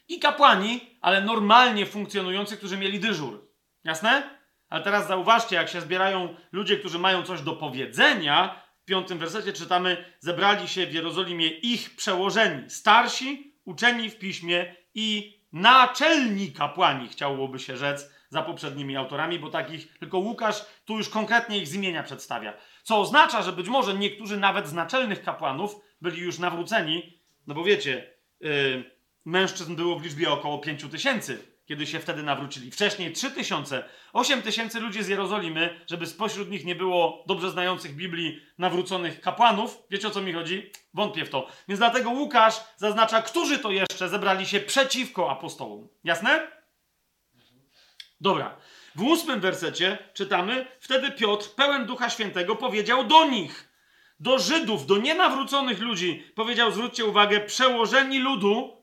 I 0.09 0.19
kapłani, 0.19 0.99
ale 1.01 1.21
normalnie 1.21 1.87
funkcjonujący, 1.87 2.57
którzy 2.57 2.77
mieli 2.77 3.01
dyżur. 3.01 3.49
Jasne? 3.85 4.41
Ale 4.69 4.85
teraz 4.85 5.09
zauważcie, 5.09 5.57
jak 5.57 5.69
się 5.69 5.81
zbierają 5.81 6.37
ludzie, 6.53 6.77
którzy 6.77 6.99
mają 6.99 7.23
coś 7.23 7.43
do 7.43 7.53
powiedzenia, 7.53 8.63
w 8.83 8.85
piątym 8.85 9.19
wersecie 9.19 9.53
czytamy, 9.53 10.05
zebrali 10.21 10.69
się 10.69 10.87
w 10.87 10.95
Jerozolimie 10.95 11.49
ich 11.49 11.97
przełożeni, 11.97 12.71
starsi, 12.71 13.55
uczeni 13.65 14.11
w 14.11 14.19
piśmie 14.19 14.75
i 14.95 15.41
naczelni 15.53 16.53
kapłani, 16.53 17.09
chciałoby 17.09 17.59
się 17.59 17.77
rzec, 17.77 18.11
za 18.31 18.43
poprzednimi 18.43 18.97
autorami, 18.97 19.39
bo 19.39 19.51
takich 19.51 19.99
tylko 19.99 20.19
Łukasz 20.19 20.65
tu 20.85 20.97
już 20.97 21.09
konkretnie 21.09 21.59
ich 21.59 21.69
z 21.69 21.75
imienia 21.75 22.03
przedstawia. 22.03 22.55
Co 22.83 23.01
oznacza, 23.01 23.43
że 23.43 23.53
być 23.53 23.69
może 23.69 23.95
niektórzy 23.95 24.37
nawet 24.37 24.67
z 24.69 24.73
naczelnych 24.73 25.23
kapłanów 25.23 25.77
byli 26.01 26.21
już 26.21 26.39
nawróceni, 26.39 27.21
no 27.47 27.55
bo 27.55 27.65
wiecie, 27.65 28.11
yy, 28.41 28.91
mężczyzn 29.25 29.77
było 29.77 29.99
w 29.99 30.05
liczbie 30.05 30.31
około 30.31 30.59
5 30.59 30.85
tysięcy, 30.91 31.39
kiedy 31.67 31.87
się 31.87 32.01
wtedy 32.01 32.23
nawrócili. 32.23 32.71
Wcześniej 32.71 33.13
3 33.13 33.31
tysiące, 33.31 33.85
8 34.13 34.43
tysięcy 34.43 34.81
ludzi 34.81 35.03
z 35.03 35.09
Jerozolimy, 35.09 35.81
żeby 35.87 36.07
spośród 36.07 36.51
nich 36.51 36.65
nie 36.65 36.75
było 36.75 37.25
dobrze 37.27 37.51
znających 37.51 37.95
Biblii 37.97 38.41
nawróconych 38.59 39.21
kapłanów. 39.21 39.83
Wiecie 39.91 40.09
o 40.09 40.11
co 40.11 40.23
mi 40.23 40.33
chodzi? 40.33 40.71
Wątpię 40.95 41.25
w 41.25 41.31
to. 41.31 41.47
Więc 41.69 41.79
dlatego 41.79 42.11
Łukasz 42.11 42.61
zaznacza, 42.77 43.23
którzy 43.23 43.59
to 43.59 43.71
jeszcze 43.71 44.09
zebrali 44.09 44.47
się 44.47 44.61
przeciwko 44.61 45.31
apostołom. 45.31 45.89
Jasne? 46.05 46.60
Dobra. 48.21 48.57
W 48.95 49.03
ósmym 49.03 49.41
wersecie 49.41 49.99
czytamy, 50.15 50.67
wtedy 50.81 51.11
Piotr, 51.11 51.55
pełen 51.55 51.87
Ducha 51.87 52.11
Świętego, 52.11 52.57
powiedział 52.57 53.05
do 53.05 53.27
nich, 53.27 53.69
do 54.21 54.39
Żydów, 54.39 54.87
do 54.87 54.97
nienawróconych 54.97 55.81
ludzi, 55.81 56.33
powiedział, 56.35 56.73
zwróćcie 56.73 57.05
uwagę, 57.05 57.41
przełożeni 57.41 58.19
ludu, 58.19 58.83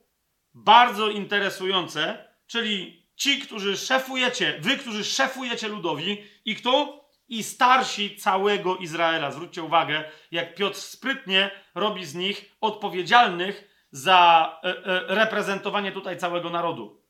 bardzo 0.53 1.09
interesujące, 1.09 2.27
czyli 2.47 3.07
ci, 3.15 3.39
którzy 3.39 3.77
szefujecie, 3.77 4.57
wy, 4.61 4.77
którzy 4.77 5.03
szefujecie 5.03 5.67
ludowi 5.67 6.23
i 6.45 6.55
kto? 6.55 7.07
I 7.29 7.43
starsi 7.43 8.15
całego 8.15 8.77
Izraela. 8.77 9.31
Zwróćcie 9.31 9.63
uwagę, 9.63 10.03
jak 10.31 10.55
Piotr 10.55 10.77
sprytnie 10.77 11.51
robi 11.75 12.05
z 12.05 12.15
nich 12.15 12.55
odpowiedzialnych 12.61 13.85
za 13.91 14.51
e, 14.63 14.67
e, 14.67 15.15
reprezentowanie 15.15 15.91
tutaj 15.91 16.17
całego 16.17 16.49
narodu. 16.49 17.01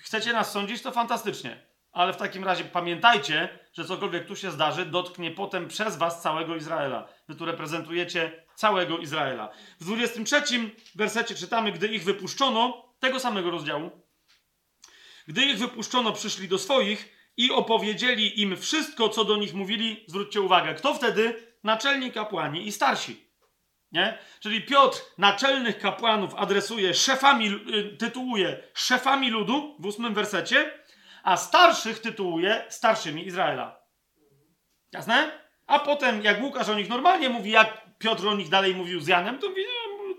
Chcecie 0.00 0.32
nas 0.32 0.52
sądzić? 0.52 0.82
To 0.82 0.92
fantastycznie 0.92 1.67
ale 1.98 2.12
w 2.12 2.16
takim 2.16 2.44
razie 2.44 2.64
pamiętajcie, 2.64 3.58
że 3.72 3.84
cokolwiek 3.84 4.26
tu 4.26 4.36
się 4.36 4.50
zdarzy, 4.50 4.86
dotknie 4.86 5.30
potem 5.30 5.68
przez 5.68 5.96
was 5.96 6.22
całego 6.22 6.56
Izraela. 6.56 7.08
Wy 7.28 7.34
tu 7.34 7.44
reprezentujecie 7.44 8.44
całego 8.54 8.98
Izraela. 8.98 9.50
W 9.80 9.84
23 9.84 10.42
wersecie 10.94 11.34
czytamy, 11.34 11.72
gdy 11.72 11.88
ich 11.88 12.04
wypuszczono, 12.04 12.84
tego 12.98 13.20
samego 13.20 13.50
rozdziału, 13.50 13.90
gdy 15.28 15.44
ich 15.44 15.58
wypuszczono, 15.58 16.12
przyszli 16.12 16.48
do 16.48 16.58
swoich 16.58 17.30
i 17.36 17.50
opowiedzieli 17.50 18.40
im 18.40 18.56
wszystko, 18.56 19.08
co 19.08 19.24
do 19.24 19.36
nich 19.36 19.54
mówili. 19.54 20.04
Zwróćcie 20.06 20.40
uwagę, 20.40 20.74
kto 20.74 20.94
wtedy? 20.94 21.46
Naczelni 21.64 22.12
kapłani 22.12 22.66
i 22.66 22.72
starsi. 22.72 23.28
Nie? 23.92 24.18
Czyli 24.40 24.62
Piotr 24.62 24.98
naczelnych 25.18 25.78
kapłanów 25.78 26.34
adresuje 26.34 26.94
szefami, 26.94 27.48
y, 27.74 27.96
tytułuje 27.96 28.62
szefami 28.74 29.30
ludu 29.30 29.76
w 29.78 29.86
ósmym 29.86 30.14
wersecie, 30.14 30.78
a 31.22 31.36
starszych 31.36 31.98
tytułuje 31.98 32.64
starszymi 32.68 33.26
Izraela. 33.26 33.80
Jasne? 34.92 35.30
A 35.66 35.78
potem, 35.78 36.22
jak 36.22 36.42
Łukasz 36.42 36.68
o 36.68 36.74
nich 36.74 36.88
normalnie 36.88 37.28
mówi, 37.28 37.50
jak 37.50 37.98
Piotr 37.98 38.26
o 38.26 38.34
nich 38.34 38.48
dalej 38.48 38.74
mówił 38.74 39.00
z 39.00 39.06
Janem, 39.06 39.38
to 39.38 39.48
mówi 39.48 39.62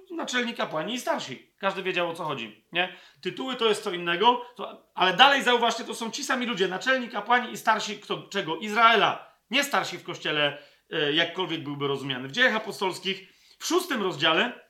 no, 0.09 0.15
naczelni 0.15 0.53
kapłani 0.53 0.93
i 0.93 0.99
starsi. 0.99 1.53
Każdy 1.57 1.83
wiedział 1.83 2.09
o 2.09 2.13
co 2.13 2.23
chodzi. 2.23 2.65
Nie? 2.71 2.95
Tytuły 3.21 3.55
to 3.55 3.65
jest 3.65 3.83
co 3.83 3.91
innego, 3.91 4.45
to, 4.55 4.91
ale 4.95 5.13
dalej 5.13 5.43
zauważcie, 5.43 5.83
to 5.83 5.95
są 5.95 6.11
ci 6.11 6.23
sami 6.23 6.45
ludzie, 6.45 6.67
naczelni 6.67 7.09
kapłani 7.09 7.51
i 7.51 7.57
starsi 7.57 7.99
kto, 7.99 8.23
czego? 8.29 8.57
Izraela. 8.57 9.29
Nie 9.51 9.63
starsi 9.63 9.97
w 9.97 10.03
kościele, 10.03 10.57
e, 10.91 11.13
jakkolwiek 11.13 11.63
byłby 11.63 11.87
rozumiany. 11.87 12.27
W 12.27 12.31
dziejach 12.31 12.55
apostolskich, 12.55 13.29
w 13.59 13.65
szóstym 13.65 14.03
rozdziale, 14.03 14.68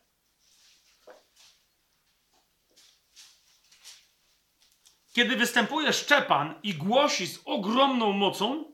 Kiedy 5.14 5.36
występuje 5.36 5.94
Szczepan 5.94 6.56
i 6.64 6.74
głosi 6.74 7.28
z 7.28 7.40
ogromną 7.46 8.12
mocą, 8.12 8.66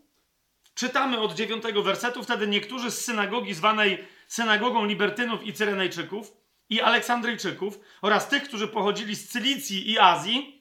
czytamy 0.74 1.20
od 1.20 1.34
dziewiątego 1.34 1.84
wersetu, 1.84 2.24
wtedy 2.24 2.48
niektórzy 2.48 2.92
z 2.92 3.06
synagogi 3.06 3.54
zwanej 3.54 4.08
synagogą 4.28 4.86
libertynów 4.86 5.44
i 5.44 5.54
cyrenejczyków 5.54 6.34
i 6.70 6.82
aleksandryjczyków 6.82 7.80
oraz 8.02 8.30
tych, 8.30 8.44
którzy 8.44 8.68
pochodzili 8.68 9.16
z 9.16 9.30
Cylicji 9.30 9.92
i 9.92 10.00
Azji, 10.00 10.56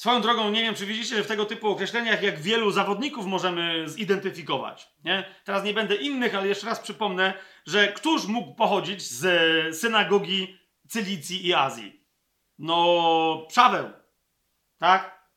Swoją 0.00 0.20
drogą, 0.22 0.50
nie 0.50 0.62
wiem, 0.62 0.74
czy 0.74 0.86
widzicie, 0.86 1.16
że 1.16 1.24
w 1.24 1.26
tego 1.26 1.44
typu 1.44 1.68
określeniach, 1.68 2.22
jak 2.22 2.40
wielu 2.40 2.70
zawodników 2.70 3.26
możemy 3.26 3.88
zidentyfikować. 3.88 4.88
Nie? 5.04 5.34
Teraz 5.44 5.64
nie 5.64 5.74
będę 5.74 5.94
innych, 5.94 6.34
ale 6.34 6.48
jeszcze 6.48 6.66
raz 6.66 6.80
przypomnę, 6.80 7.34
że 7.66 7.92
któż 7.92 8.26
mógł 8.26 8.54
pochodzić 8.54 9.02
z 9.02 9.76
synagogi 9.80 10.58
Cylicji 10.88 11.46
i 11.46 11.54
Azji? 11.54 11.99
No, 12.60 13.46
Przaweł, 13.48 13.90
tak? 14.78 15.28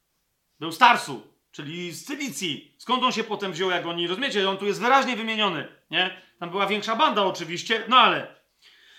Był 0.60 0.72
z 0.72 0.78
Tarsu, 0.78 1.28
czyli 1.52 1.92
z 1.92 2.06
Cylicji. 2.06 2.76
Skąd 2.78 3.04
on 3.04 3.12
się 3.12 3.24
potem 3.24 3.52
wziął, 3.52 3.72
jak 3.72 3.86
oni, 3.86 4.08
rozumiecie? 4.08 4.50
On 4.50 4.58
tu 4.58 4.66
jest 4.66 4.82
wyraźnie 4.82 5.16
wymieniony, 5.16 5.68
nie? 5.92 6.22
Tam 6.40 6.50
była 6.50 6.68
większa 6.68 6.96
banda 6.96 7.24
oczywiście, 7.24 7.84
no 7.88 7.98
ale 7.98 8.36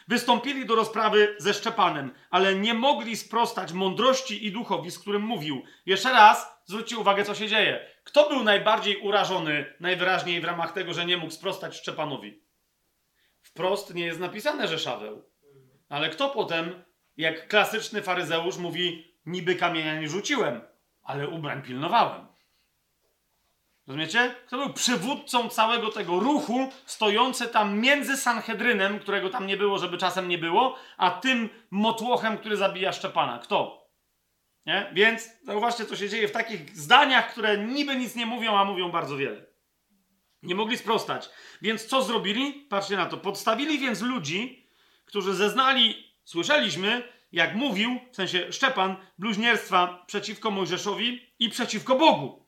wystąpili 0.09 0.67
do 0.67 0.75
rozprawy 0.75 1.37
ze 1.39 1.55
Szczepanem, 1.55 2.15
ale 2.31 2.55
nie 2.55 2.75
mogli 2.75 3.17
sprostać 3.17 3.73
mądrości 3.73 4.47
i 4.47 4.53
duchowi, 4.53 4.91
z 4.91 4.99
którym 4.99 5.23
mówił. 5.23 5.63
Jeszcze 5.87 6.13
raz 6.13 6.63
zwróćcie 6.65 6.99
uwagę, 6.99 7.25
co 7.25 7.35
się 7.35 7.49
dzieje. 7.49 7.87
Kto 8.05 8.29
był 8.29 8.43
najbardziej 8.43 8.97
urażony 8.97 9.75
najwyraźniej 9.81 10.41
w 10.41 10.45
ramach 10.45 10.73
tego, 10.73 10.95
że 10.95 11.07
nie 11.07 11.17
mógł 11.17 11.33
sprostać 11.33 11.77
Szczepanowi? 11.77 12.43
Wprost 13.41 13.95
nie 13.95 14.05
jest 14.05 14.21
napisane, 14.21 14.69
że 14.69 14.79
Szaweł. 14.79 15.23
Ale 15.89 16.11
kto 16.11 16.31
potem, 16.31 16.85
jak 17.17 17.49
klasyczny 17.49 18.03
faryzeusz 18.03 18.57
mówi, 18.57 19.15
Niby 19.27 19.55
kamienia 19.55 20.01
nie 20.01 20.09
rzuciłem, 20.09 20.61
ale 21.03 21.29
ubrań 21.29 21.63
pilnowałem. 21.63 22.27
Rozumiecie? 23.87 24.35
Kto 24.47 24.57
był 24.57 24.73
przywódcą 24.73 25.49
całego 25.49 25.91
tego 25.91 26.21
ruchu, 26.21 26.73
stojący 26.87 27.49
tam 27.49 27.81
między 27.81 28.17
Sanhedrynem, 28.17 28.99
którego 28.99 29.31
tam 29.31 29.47
nie 29.47 29.57
było, 29.57 29.79
żeby 29.79 29.99
czasem 29.99 30.29
nie 30.29 30.39
było, 30.39 30.77
a 30.97 31.11
tym 31.11 31.49
motłochem, 31.71 32.39
który 32.39 32.57
zabija 32.57 32.93
Szczepana. 32.93 33.39
Kto? 33.39 33.89
Nie? 34.67 34.91
Więc 34.93 35.31
zauważcie, 35.43 35.87
co 35.87 35.97
się 35.97 36.09
dzieje 36.09 36.29
w 36.29 36.33
takich 36.33 36.77
zdaniach, 36.77 37.33
które 37.33 37.59
niby 37.59 37.97
nic 37.97 38.17
nie 38.17 38.27
mówią, 38.27 38.57
a 38.57 38.65
mówią 38.65 38.91
bardzo 38.91 39.17
wiele. 39.17 39.47
Nie 40.43 40.55
mogli 40.55 40.77
sprostać. 40.77 41.31
Więc 41.63 41.87
co 41.87 42.03
zrobili? 42.03 42.53
Patrzcie 42.53 42.97
na 42.97 43.07
to. 43.07 43.17
Podstawili 43.17 43.79
więc 43.79 44.01
ludzi, 44.01 44.69
którzy 45.05 45.35
zeznali, 45.35 46.14
słyszeliśmy, 46.25 47.09
jak 47.33 47.55
mówił, 47.55 48.01
w 48.13 48.17
sensie 48.17 48.53
Szczepan, 48.53 48.97
bluźnierstwa 49.19 50.05
przeciwko 50.07 50.51
Mojżeszowi 50.51 51.33
i 51.39 51.49
przeciwko 51.49 51.97
Bogu. 51.97 52.47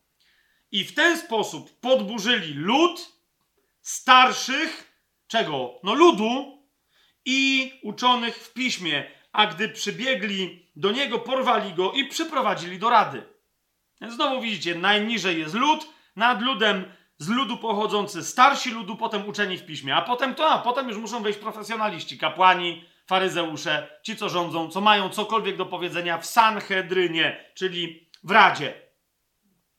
I 0.72 0.84
w 0.84 0.94
ten 0.94 1.18
sposób 1.18 1.80
podburzyli 1.80 2.54
lud 2.54 3.12
starszych, 3.82 4.92
czego? 5.26 5.80
No 5.82 5.94
ludu 5.94 6.62
i 7.24 7.72
uczonych 7.82 8.36
w 8.36 8.52
piśmie, 8.52 9.10
a 9.32 9.46
gdy 9.46 9.68
przybiegli 9.68 10.66
do 10.76 10.90
niego, 10.90 11.18
porwali 11.18 11.74
go 11.74 11.92
i 11.92 12.04
przyprowadzili 12.04 12.78
do 12.78 12.90
rady. 12.90 13.22
Więc 14.00 14.14
znowu 14.14 14.40
widzicie, 14.40 14.74
najniżej 14.74 15.38
jest 15.38 15.54
lud, 15.54 15.86
nad 16.16 16.42
ludem 16.42 16.84
z 17.18 17.28
ludu 17.28 17.56
pochodzący 17.56 18.24
starsi 18.24 18.70
ludu, 18.70 18.96
potem 18.96 19.28
uczeni 19.28 19.58
w 19.58 19.66
piśmie, 19.66 19.96
a 19.96 20.02
potem 20.02 20.34
to, 20.34 20.50
a 20.50 20.58
potem 20.58 20.88
już 20.88 20.98
muszą 20.98 21.22
wejść 21.22 21.38
profesjonaliści, 21.38 22.18
kapłani, 22.18 22.84
faryzeusze, 23.06 24.00
ci 24.02 24.16
co 24.16 24.28
rządzą, 24.28 24.70
co 24.70 24.80
mają 24.80 25.08
cokolwiek 25.08 25.56
do 25.56 25.66
powiedzenia 25.66 26.18
w 26.18 26.26
Sanhedrynie, 26.26 27.50
czyli 27.54 28.10
w 28.24 28.30
Radzie. 28.30 28.74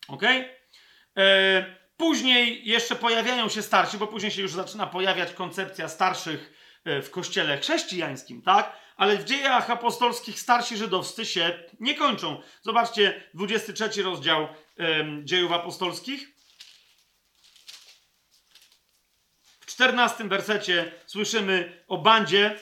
Ok? 0.07 0.23
E, 0.23 1.75
później 1.97 2.61
jeszcze 2.69 2.95
pojawiają 2.95 3.49
się 3.49 3.61
starsi, 3.61 3.97
bo 3.97 4.07
później 4.07 4.31
się 4.31 4.41
już 4.41 4.51
zaczyna 4.51 4.87
pojawiać 4.87 5.33
koncepcja 5.33 5.89
starszych 5.89 6.53
e, 6.85 7.01
w 7.01 7.11
kościele 7.11 7.57
chrześcijańskim, 7.57 8.41
tak? 8.41 8.87
ale 8.97 9.17
w 9.17 9.23
dziejach 9.23 9.69
apostolskich 9.69 10.39
starsi 10.39 10.77
żydowscy 10.77 11.25
się 11.25 11.59
nie 11.79 11.95
kończą. 11.95 12.41
Zobaczcie 12.61 13.23
23 13.33 14.03
rozdział 14.03 14.47
ym, 14.79 15.27
dziejów 15.27 15.51
apostolskich. 15.51 16.37
W 19.59 19.65
14 19.65 20.23
wersecie 20.23 20.91
słyszymy 21.05 21.83
o 21.87 21.97
bandzie, 21.97 22.59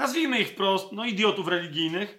nazwijmy 0.00 0.40
ich 0.40 0.48
wprost, 0.48 0.92
no 0.92 1.04
idiotów 1.04 1.48
religijnych. 1.48 2.18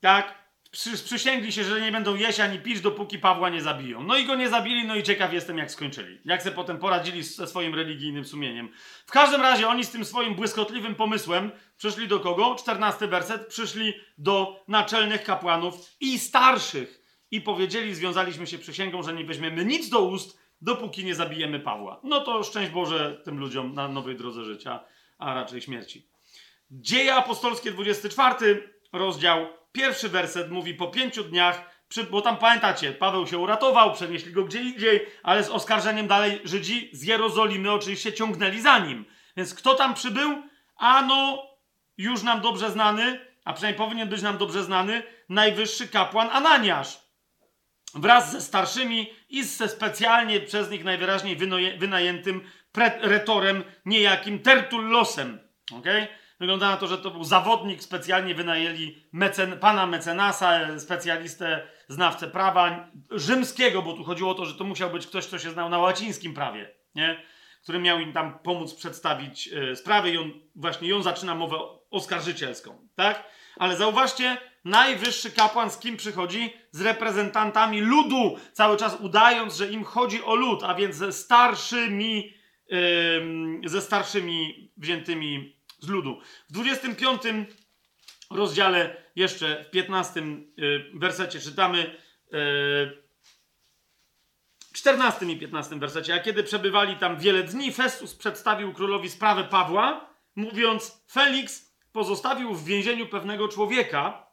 Tak? 0.00 0.44
Sprzysięgli 0.72 1.52
się, 1.52 1.64
że 1.64 1.80
nie 1.80 1.92
będą 1.92 2.14
jeść 2.14 2.40
ani 2.40 2.58
pić, 2.58 2.80
dopóki 2.80 3.18
Pawła 3.18 3.48
nie 3.48 3.62
zabiją. 3.62 4.02
No 4.02 4.16
i 4.16 4.24
go 4.24 4.34
nie 4.34 4.48
zabili, 4.48 4.86
no 4.86 4.96
i 4.96 5.02
ciekaw 5.02 5.32
jestem, 5.32 5.58
jak 5.58 5.70
skończyli. 5.70 6.20
Jak 6.24 6.42
se 6.42 6.50
potem 6.50 6.78
poradzili 6.78 7.22
ze 7.22 7.46
swoim 7.46 7.74
religijnym 7.74 8.24
sumieniem. 8.24 8.68
W 9.06 9.10
każdym 9.10 9.40
razie 9.40 9.68
oni 9.68 9.84
z 9.84 9.90
tym 9.90 10.04
swoim 10.04 10.34
błyskotliwym 10.34 10.94
pomysłem 10.94 11.50
przyszli 11.76 12.08
do 12.08 12.20
kogo? 12.20 12.54
14 12.54 13.08
werset. 13.08 13.46
Przyszli 13.46 13.94
do 14.18 14.64
naczelnych 14.68 15.24
kapłanów 15.24 15.74
i 16.00 16.18
starszych 16.18 17.00
i 17.30 17.40
powiedzieli, 17.40 17.94
związaliśmy 17.94 18.46
się 18.46 18.58
przysięgą, 18.58 19.02
że 19.02 19.14
nie 19.14 19.24
weźmiemy 19.24 19.64
nic 19.64 19.88
do 19.88 20.00
ust, 20.00 20.43
dopóki 20.64 21.04
nie 21.04 21.14
zabijemy 21.14 21.60
Pawła. 21.60 22.00
No 22.02 22.20
to 22.20 22.42
szczęść 22.42 22.70
Boże 22.70 23.20
tym 23.24 23.38
ludziom 23.38 23.74
na 23.74 23.88
nowej 23.88 24.16
drodze 24.16 24.44
życia, 24.44 24.80
a 25.18 25.34
raczej 25.34 25.60
śmierci. 25.60 26.08
Dzieje 26.70 27.14
apostolskie, 27.14 27.70
24 27.70 28.72
rozdział, 28.92 29.46
pierwszy 29.72 30.08
werset 30.08 30.50
mówi 30.50 30.74
po 30.74 30.88
pięciu 30.88 31.24
dniach, 31.24 31.74
bo 32.10 32.20
tam 32.20 32.36
pamiętacie, 32.36 32.92
Paweł 32.92 33.26
się 33.26 33.38
uratował, 33.38 33.92
przenieśli 33.92 34.32
go 34.32 34.44
gdzie 34.44 34.62
indziej, 34.62 35.06
ale 35.22 35.44
z 35.44 35.50
oskarżeniem 35.50 36.06
dalej 36.06 36.40
Żydzi 36.44 36.90
z 36.92 37.02
Jerozolimy 37.02 37.72
oczywiście 37.72 38.12
ciągnęli 38.12 38.60
za 38.60 38.78
nim. 38.78 39.04
Więc 39.36 39.54
kto 39.54 39.74
tam 39.74 39.94
przybył? 39.94 40.42
Ano, 40.76 41.42
już 41.98 42.22
nam 42.22 42.40
dobrze 42.40 42.70
znany, 42.70 43.20
a 43.44 43.52
przynajmniej 43.52 43.78
powinien 43.78 44.08
być 44.08 44.22
nam 44.22 44.38
dobrze 44.38 44.64
znany, 44.64 45.02
najwyższy 45.28 45.88
kapłan 45.88 46.28
Ananiasz. 46.32 47.03
Wraz 47.94 48.32
ze 48.32 48.40
starszymi 48.40 49.10
i 49.28 49.44
ze 49.44 49.68
specjalnie 49.68 50.40
przez 50.40 50.70
nich 50.70 50.84
najwyraźniej 50.84 51.36
wynajętym 51.78 52.40
retorem 53.00 53.64
niejakim 53.86 54.38
Tertullosem. 54.38 55.38
Okay? 55.72 56.06
Wygląda 56.40 56.70
na 56.70 56.76
to, 56.76 56.86
że 56.86 56.98
to 56.98 57.10
był 57.10 57.24
zawodnik, 57.24 57.82
specjalnie 57.82 58.34
wynajęli 58.34 59.02
mecen, 59.12 59.58
pana 59.58 59.86
mecenasa, 59.86 60.78
specjalistę, 60.78 61.66
znawcę 61.88 62.28
prawa 62.28 62.90
rzymskiego, 63.10 63.82
bo 63.82 63.92
tu 63.92 64.04
chodziło 64.04 64.30
o 64.30 64.34
to, 64.34 64.46
że 64.46 64.54
to 64.54 64.64
musiał 64.64 64.90
być 64.90 65.06
ktoś, 65.06 65.26
kto 65.26 65.38
się 65.38 65.50
znał 65.50 65.68
na 65.68 65.78
łacińskim 65.78 66.34
prawie, 66.34 66.74
nie? 66.94 67.22
który 67.62 67.78
miał 67.78 67.98
im 67.98 68.12
tam 68.12 68.38
pomóc 68.38 68.74
przedstawić 68.74 69.48
y, 69.48 69.76
sprawy 69.76 70.10
i 70.10 70.18
on 70.18 70.32
właśnie 70.56 70.88
ją 70.88 71.02
zaczyna 71.02 71.34
mowę 71.34 71.56
oskarżycielską, 71.90 72.88
tak? 72.94 73.24
Ale 73.56 73.76
zauważcie, 73.76 74.36
najwyższy 74.64 75.30
kapłan 75.30 75.70
z 75.70 75.78
kim 75.78 75.96
przychodzi? 75.96 76.52
Z 76.70 76.80
reprezentantami 76.80 77.80
ludu, 77.80 78.38
cały 78.52 78.76
czas 78.76 79.00
udając, 79.00 79.56
że 79.56 79.68
im 79.68 79.84
chodzi 79.84 80.22
o 80.22 80.34
lud, 80.34 80.62
a 80.62 80.74
więc 80.74 80.96
ze 80.96 81.12
starszymi, 81.12 82.34
yy, 82.68 83.68
ze 83.68 83.80
starszymi 83.80 84.70
wziętymi 84.76 85.56
z 85.78 85.88
ludu. 85.88 86.20
W 86.50 86.52
25 86.52 87.22
rozdziale, 88.30 88.96
jeszcze 89.16 89.64
w 89.64 89.70
15 89.70 90.20
y, 90.20 90.90
wersecie 90.94 91.40
czytamy, 91.40 91.96
14 94.72 95.26
y, 95.26 95.32
i 95.32 95.38
15 95.38 95.78
wersecie, 95.78 96.14
a 96.14 96.18
kiedy 96.18 96.42
przebywali 96.42 96.96
tam 96.96 97.18
wiele 97.18 97.42
dni, 97.42 97.72
Festus 97.72 98.14
przedstawił 98.14 98.74
królowi 98.74 99.10
sprawę 99.10 99.44
Pawła, 99.44 100.14
mówiąc, 100.36 101.04
Felix 101.10 101.63
pozostawił 101.94 102.54
w 102.54 102.64
więzieniu 102.64 103.06
pewnego 103.06 103.48
człowieka, 103.48 104.26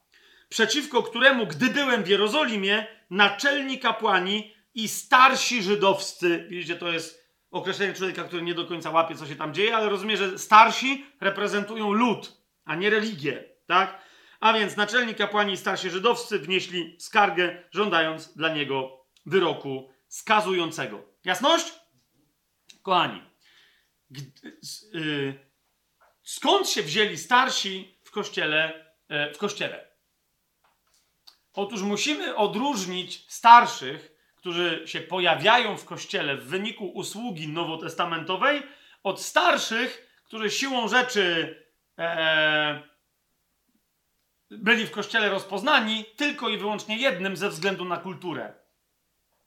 przeciwko 0.49 1.03
któremu, 1.03 1.47
gdy 1.47 1.69
byłem 1.69 2.03
w 2.03 2.07
Jerozolimie, 2.07 2.87
naczelni 3.09 3.79
kapłani 3.79 4.53
i 4.73 4.87
starsi 4.87 5.63
żydowscy, 5.63 6.45
widzicie, 6.49 6.75
to 6.75 6.91
jest 6.91 7.27
określenie 7.51 7.93
człowieka, 7.93 8.23
który 8.23 8.41
nie 8.41 8.53
do 8.53 8.65
końca 8.65 8.89
łapie, 8.89 9.15
co 9.15 9.27
się 9.27 9.35
tam 9.35 9.53
dzieje, 9.53 9.75
ale 9.75 9.89
rozumie, 9.89 10.17
że 10.17 10.39
starsi 10.39 11.05
reprezentują 11.19 11.91
lud, 11.91 12.37
a 12.65 12.75
nie 12.75 12.89
religię, 12.89 13.43
tak? 13.67 14.01
A 14.39 14.53
więc 14.53 14.77
naczelni 14.77 15.15
kapłani 15.15 15.53
i 15.53 15.57
starsi 15.57 15.89
żydowscy 15.89 16.39
wnieśli 16.39 16.95
skargę, 16.99 17.63
żądając 17.71 18.33
dla 18.33 18.49
niego 18.53 19.05
wyroku 19.25 19.89
skazującego. 20.07 21.03
Jasność? 21.25 21.73
Kochani, 22.81 23.21
y, 24.95 25.50
skąd 26.31 26.69
się 26.69 26.83
wzięli 26.83 27.17
starsi 27.17 27.97
w 28.03 28.11
kościele? 28.11 28.85
E, 29.09 29.33
w 29.33 29.37
kościele? 29.37 29.87
Otóż 31.53 31.81
musimy 31.81 32.35
odróżnić 32.35 33.25
starszych 33.27 34.11
którzy 34.41 34.83
się 34.85 35.01
pojawiają 35.01 35.77
w 35.77 35.85
kościele 35.85 36.37
w 36.37 36.45
wyniku 36.45 36.85
usługi 36.85 37.47
nowotestamentowej, 37.47 38.63
od 39.03 39.21
starszych, 39.21 40.21
którzy 40.23 40.49
siłą 40.49 40.87
rzeczy 40.87 41.55
e, 41.97 42.83
byli 44.49 44.87
w 44.87 44.91
kościele 44.91 45.29
rozpoznani 45.29 46.05
tylko 46.15 46.49
i 46.49 46.57
wyłącznie 46.57 46.97
jednym 46.97 47.37
ze 47.37 47.49
względu 47.49 47.85
na 47.85 47.97
kulturę. 47.97 48.53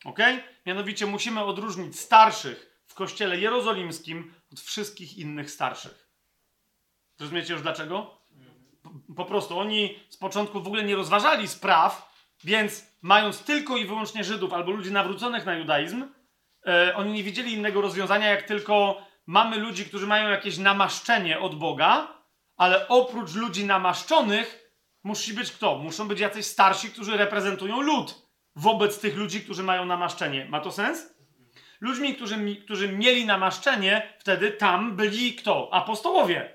Ok? 0.04 0.18
Mianowicie 0.66 1.06
musimy 1.06 1.44
odróżnić 1.44 2.00
starszych 2.00 2.84
w 2.86 2.94
kościele 2.94 3.38
jerozolimskim 3.38 4.34
od 4.52 4.60
wszystkich 4.60 5.18
innych 5.18 5.50
starszych. 5.50 6.03
Rozumiecie 7.20 7.52
już 7.52 7.62
dlaczego? 7.62 8.20
Po, 8.82 8.90
po 9.16 9.24
prostu 9.24 9.58
oni 9.58 9.98
z 10.08 10.16
początku 10.16 10.62
w 10.62 10.66
ogóle 10.66 10.84
nie 10.84 10.96
rozważali 10.96 11.48
spraw, 11.48 12.14
więc 12.44 12.86
mając 13.02 13.44
tylko 13.44 13.76
i 13.76 13.86
wyłącznie 13.86 14.24
Żydów 14.24 14.52
albo 14.52 14.70
ludzi 14.70 14.92
nawróconych 14.92 15.46
na 15.46 15.54
judaizm, 15.54 16.04
e, 16.66 16.96
oni 16.96 17.12
nie 17.12 17.22
widzieli 17.22 17.52
innego 17.52 17.80
rozwiązania, 17.80 18.30
jak 18.30 18.42
tylko 18.42 19.02
mamy 19.26 19.56
ludzi, 19.56 19.84
którzy 19.84 20.06
mają 20.06 20.28
jakieś 20.28 20.58
namaszczenie 20.58 21.40
od 21.40 21.54
Boga, 21.54 22.08
ale 22.56 22.88
oprócz 22.88 23.34
ludzi 23.34 23.64
namaszczonych 23.64 24.70
musi 25.04 25.34
być 25.34 25.52
kto? 25.52 25.78
Muszą 25.78 26.08
być 26.08 26.20
jacyś 26.20 26.46
starsi, 26.46 26.90
którzy 26.90 27.16
reprezentują 27.16 27.80
lud 27.80 28.24
wobec 28.56 29.00
tych 29.00 29.16
ludzi, 29.16 29.40
którzy 29.40 29.62
mają 29.62 29.84
namaszczenie. 29.84 30.44
Ma 30.44 30.60
to 30.60 30.72
sens? 30.72 31.14
Ludźmi, 31.80 32.14
którzy, 32.14 32.56
którzy 32.64 32.92
mieli 32.92 33.26
namaszczenie, 33.26 34.14
wtedy 34.18 34.50
tam 34.50 34.96
byli 34.96 35.34
kto? 35.34 35.68
Apostołowie. 35.72 36.53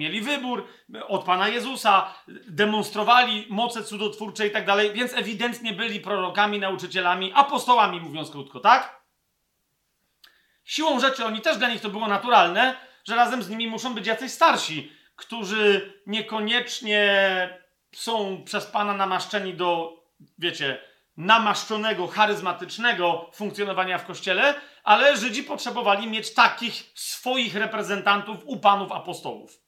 Mieli 0.00 0.20
wybór 0.20 0.66
od 1.08 1.24
Pana 1.24 1.48
Jezusa, 1.48 2.14
demonstrowali 2.48 3.46
moce 3.50 3.84
cudotwórcze 3.84 4.46
i 4.46 4.50
tak 4.50 4.66
dalej, 4.66 4.92
więc 4.92 5.14
ewidentnie 5.14 5.72
byli 5.72 6.00
prorokami, 6.00 6.58
nauczycielami, 6.58 7.32
apostołami, 7.34 8.00
mówiąc 8.00 8.30
krótko, 8.30 8.60
tak? 8.60 9.02
Siłą 10.64 11.00
rzeczy 11.00 11.24
oni 11.24 11.40
też 11.40 11.58
dla 11.58 11.68
nich 11.68 11.80
to 11.80 11.90
było 11.90 12.08
naturalne, 12.08 12.76
że 13.04 13.16
razem 13.16 13.42
z 13.42 13.48
nimi 13.48 13.66
muszą 13.66 13.94
być 13.94 14.06
jacyś 14.06 14.32
starsi, 14.32 14.92
którzy 15.16 15.92
niekoniecznie 16.06 17.04
są 17.94 18.42
przez 18.44 18.66
Pana 18.66 18.94
namaszczeni 18.94 19.54
do, 19.54 20.00
wiecie, 20.38 20.78
namaszczonego, 21.16 22.06
charyzmatycznego 22.06 23.30
funkcjonowania 23.34 23.98
w 23.98 24.06
kościele, 24.06 24.54
ale 24.84 25.16
Żydzi 25.16 25.42
potrzebowali 25.42 26.06
mieć 26.06 26.34
takich 26.34 26.92
swoich 26.94 27.54
reprezentantów 27.54 28.38
u 28.44 28.56
panów 28.56 28.92
apostołów. 28.92 29.59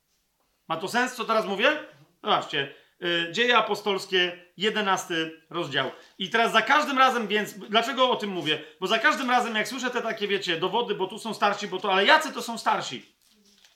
Ma 0.72 0.78
to 0.78 0.88
sens, 0.88 1.14
co 1.14 1.24
teraz 1.24 1.46
mówię? 1.46 1.78
Zobaczcie. 2.22 2.74
Yy, 3.00 3.28
Dzieje 3.32 3.56
apostolskie, 3.56 4.38
11 4.56 5.30
rozdział. 5.50 5.90
I 6.18 6.30
teraz 6.30 6.52
za 6.52 6.62
każdym 6.62 6.98
razem, 6.98 7.28
więc 7.28 7.52
dlaczego 7.52 8.10
o 8.10 8.16
tym 8.16 8.30
mówię? 8.30 8.62
Bo 8.80 8.86
za 8.86 8.98
każdym 8.98 9.30
razem, 9.30 9.56
jak 9.56 9.68
słyszę 9.68 9.90
te 9.90 10.02
takie, 10.02 10.28
wiecie, 10.28 10.56
dowody, 10.56 10.94
bo 10.94 11.06
tu 11.06 11.18
są 11.18 11.34
starsi, 11.34 11.68
bo 11.68 11.78
to, 11.78 11.92
ale 11.92 12.04
jacy 12.04 12.32
to 12.32 12.42
są 12.42 12.58
starsi? 12.58 13.14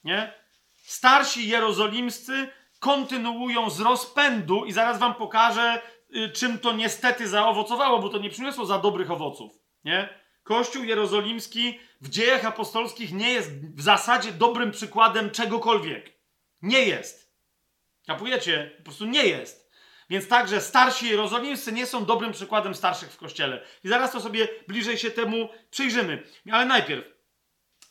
Nie? 0.03 0.33
Starsi 0.75 1.47
jerozolimscy 1.47 2.47
kontynuują 2.79 3.69
z 3.69 3.79
rozpędu, 3.79 4.65
i 4.65 4.71
zaraz 4.71 4.99
wam 4.99 5.15
pokażę, 5.15 5.81
yy, 6.09 6.29
czym 6.29 6.59
to 6.59 6.73
niestety 6.73 7.27
zaowocowało, 7.27 7.99
bo 7.99 8.09
to 8.09 8.17
nie 8.17 8.29
przyniosło 8.29 8.65
za 8.65 8.79
dobrych 8.79 9.11
owoców. 9.11 9.53
Nie? 9.83 10.09
Kościół 10.43 10.83
jerozolimski 10.83 11.79
w 12.01 12.09
dziejach 12.09 12.45
apostolskich 12.45 13.13
nie 13.13 13.33
jest 13.33 13.51
w 13.75 13.81
zasadzie 13.81 14.31
dobrym 14.31 14.71
przykładem 14.71 15.31
czegokolwiek. 15.31 16.16
Nie 16.61 16.85
jest. 16.85 17.33
Kapujecie? 18.07 18.71
Po 18.77 18.83
prostu 18.83 19.05
nie 19.05 19.25
jest. 19.25 19.67
Więc 20.09 20.27
także 20.27 20.61
starsi 20.61 21.09
jerozolimscy 21.09 21.71
nie 21.71 21.85
są 21.85 22.05
dobrym 22.05 22.31
przykładem 22.31 22.75
starszych 22.75 23.11
w 23.11 23.17
kościele. 23.17 23.65
I 23.83 23.87
zaraz 23.87 24.11
to 24.11 24.21
sobie 24.21 24.47
bliżej 24.67 24.97
się 24.97 25.11
temu 25.11 25.49
przyjrzymy. 25.69 26.23
Ale 26.51 26.65
najpierw 26.65 27.05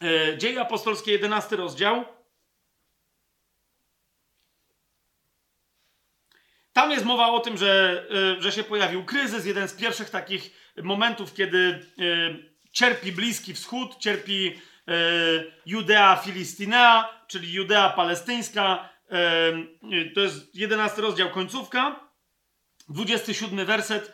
e, 0.03 0.39
Dzieje 0.39 0.61
apostolskie, 0.61 1.13
11 1.13 1.57
rozdział. 1.57 2.05
Tam 6.73 6.91
jest 6.91 7.05
mowa 7.05 7.29
o 7.29 7.41
tym, 7.41 7.59
że, 7.59 8.05
e, 8.39 8.43
że 8.43 8.53
się 8.53 8.65
pojawił 8.65 9.05
kryzys, 9.05 9.47
jeden 9.47 9.69
z 9.69 9.75
pierwszych 9.75 10.11
takich 10.11 10.51
momentów, 10.83 11.35
kiedy 11.35 11.59
e, 11.59 12.03
cierpi 12.73 13.13
Bliski 13.13 13.55
Wschód, 13.55 13.99
cierpi 13.99 14.61
Judea 15.67 16.17
Filistinea, 16.17 17.09
czyli 17.27 17.53
Judea 17.53 17.91
Palestyńska. 17.91 18.89
To 20.15 20.21
jest 20.21 20.55
11 20.55 21.03
rozdział, 21.03 21.31
końcówka. 21.31 22.01
27 22.89 23.67
werset. 23.67 24.13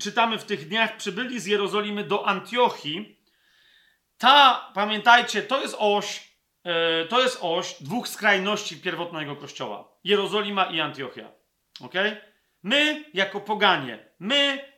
Czytamy 0.00 0.38
w 0.38 0.44
tych 0.44 0.68
dniach 0.68 0.96
przybyli 0.96 1.40
z 1.40 1.46
Jerozolimy 1.46 2.04
do 2.04 2.26
Antiochii. 2.26 3.18
Ta, 4.18 4.70
pamiętajcie, 4.74 5.42
to 5.42 5.60
jest 5.60 5.76
oś, 5.78 6.36
to 7.08 7.20
jest 7.20 7.38
oś 7.40 7.74
dwóch 7.80 8.08
skrajności 8.08 8.76
pierwotnego 8.76 9.36
kościoła. 9.36 9.88
Jerozolima 10.04 10.64
i 10.64 10.80
Antiochia. 10.80 11.32
ok? 11.80 11.94
My, 12.62 13.04
jako 13.14 13.40
poganie, 13.40 14.08
my 14.18 14.58
E, 14.58 14.77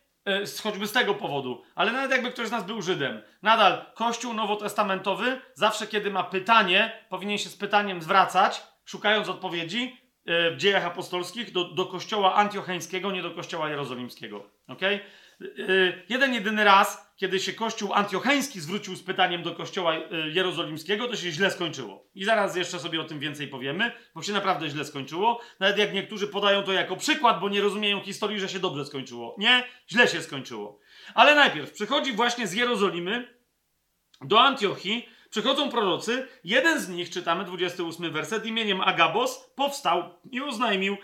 choćby 0.63 0.87
z 0.87 0.93
tego 0.93 1.15
powodu, 1.15 1.63
ale 1.75 1.93
nawet 1.93 2.11
jakby 2.11 2.31
ktoś 2.31 2.49
z 2.49 2.51
nas 2.51 2.65
był 2.65 2.83
Żydem, 2.83 3.23
nadal 3.43 3.85
Kościół 3.95 4.35
Nowotestamentowy, 4.35 5.41
zawsze 5.55 5.87
kiedy 5.87 6.11
ma 6.11 6.25
pytanie, 6.25 7.07
powinien 7.09 7.39
się 7.39 7.49
z 7.49 7.57
pytaniem 7.57 8.03
zwracać, 8.03 8.63
szukając 8.85 9.29
odpowiedzi 9.29 9.97
e, 10.27 10.51
w 10.51 10.57
dziejach 10.57 10.87
apostolskich 10.87 11.53
do, 11.53 11.65
do 11.65 11.87
kościoła 11.87 12.35
antiocheńskiego, 12.35 13.11
nie 13.11 13.23
do 13.23 13.31
kościoła 13.31 13.71
jerozolimskiego. 13.71 14.51
Okay? 14.69 15.01
Y, 15.41 16.03
jeden 16.09 16.35
jedyny 16.35 16.65
raz, 16.65 17.13
kiedy 17.17 17.41
się 17.41 17.53
kościół 17.53 17.93
antiocheński 17.95 18.61
zwrócił 18.61 18.97
z 18.97 19.03
pytaniem 19.03 19.43
do 19.43 19.55
kościoła 19.55 19.97
y, 19.97 20.03
jerozolimskiego, 20.31 21.09
to 21.09 21.17
się 21.17 21.31
źle 21.31 21.51
skończyło. 21.51 22.07
I 22.15 22.25
zaraz 22.25 22.57
jeszcze 22.57 22.79
sobie 22.79 23.01
o 23.01 23.05
tym 23.05 23.19
więcej 23.19 23.49
powiemy, 23.49 23.93
bo 24.15 24.23
się 24.23 24.33
naprawdę 24.33 24.71
źle 24.71 24.85
skończyło. 24.85 25.41
Nawet 25.61 25.79
jak 25.79 25.95
niektórzy 25.95 26.29
podają 26.29 26.63
to 26.63 26.73
jako 26.73 26.97
przykład, 26.97 27.41
bo 27.41 27.49
nie 27.49 27.61
rozumieją 27.61 28.01
historii, 28.01 28.41
że 28.41 28.49
się 28.49 28.59
dobrze 28.59 28.85
skończyło. 28.85 29.37
Nie, 29.39 29.65
źle 29.91 30.09
się 30.09 30.23
skończyło. 30.23 30.81
Ale 31.15 31.35
najpierw 31.35 31.73
przychodzi 31.73 32.13
właśnie 32.13 32.47
z 32.47 32.53
Jerozolimy 32.53 33.35
do 34.21 34.41
Antiochii, 34.41 35.09
przychodzą 35.31 35.71
prorocy, 35.71 36.29
jeden 36.45 36.81
z 36.81 36.89
nich, 36.89 37.11
czytamy 37.11 37.45
28 37.45 38.13
werset, 38.13 38.47
imieniem 38.47 38.81
Agabos, 38.81 39.51
powstał 39.55 40.15
i 40.31 40.41
oznajmił, 40.41 40.97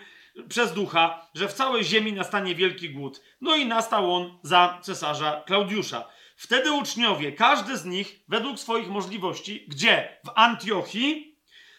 przez 0.49 0.73
ducha, 0.73 1.27
że 1.33 1.47
w 1.47 1.53
całej 1.53 1.83
ziemi 1.83 2.13
nastanie 2.13 2.55
wielki 2.55 2.89
głód. 2.89 3.21
No 3.41 3.55
i 3.55 3.65
nastał 3.65 4.15
on 4.15 4.39
za 4.43 4.79
cesarza 4.81 5.43
Klaudiusza. 5.45 6.07
Wtedy 6.35 6.71
uczniowie, 6.71 7.31
każdy 7.31 7.77
z 7.77 7.85
nich 7.85 8.19
według 8.27 8.59
swoich 8.59 8.89
możliwości, 8.89 9.65
gdzie? 9.67 10.17
W 10.25 10.29
Antiochii, 10.35 11.37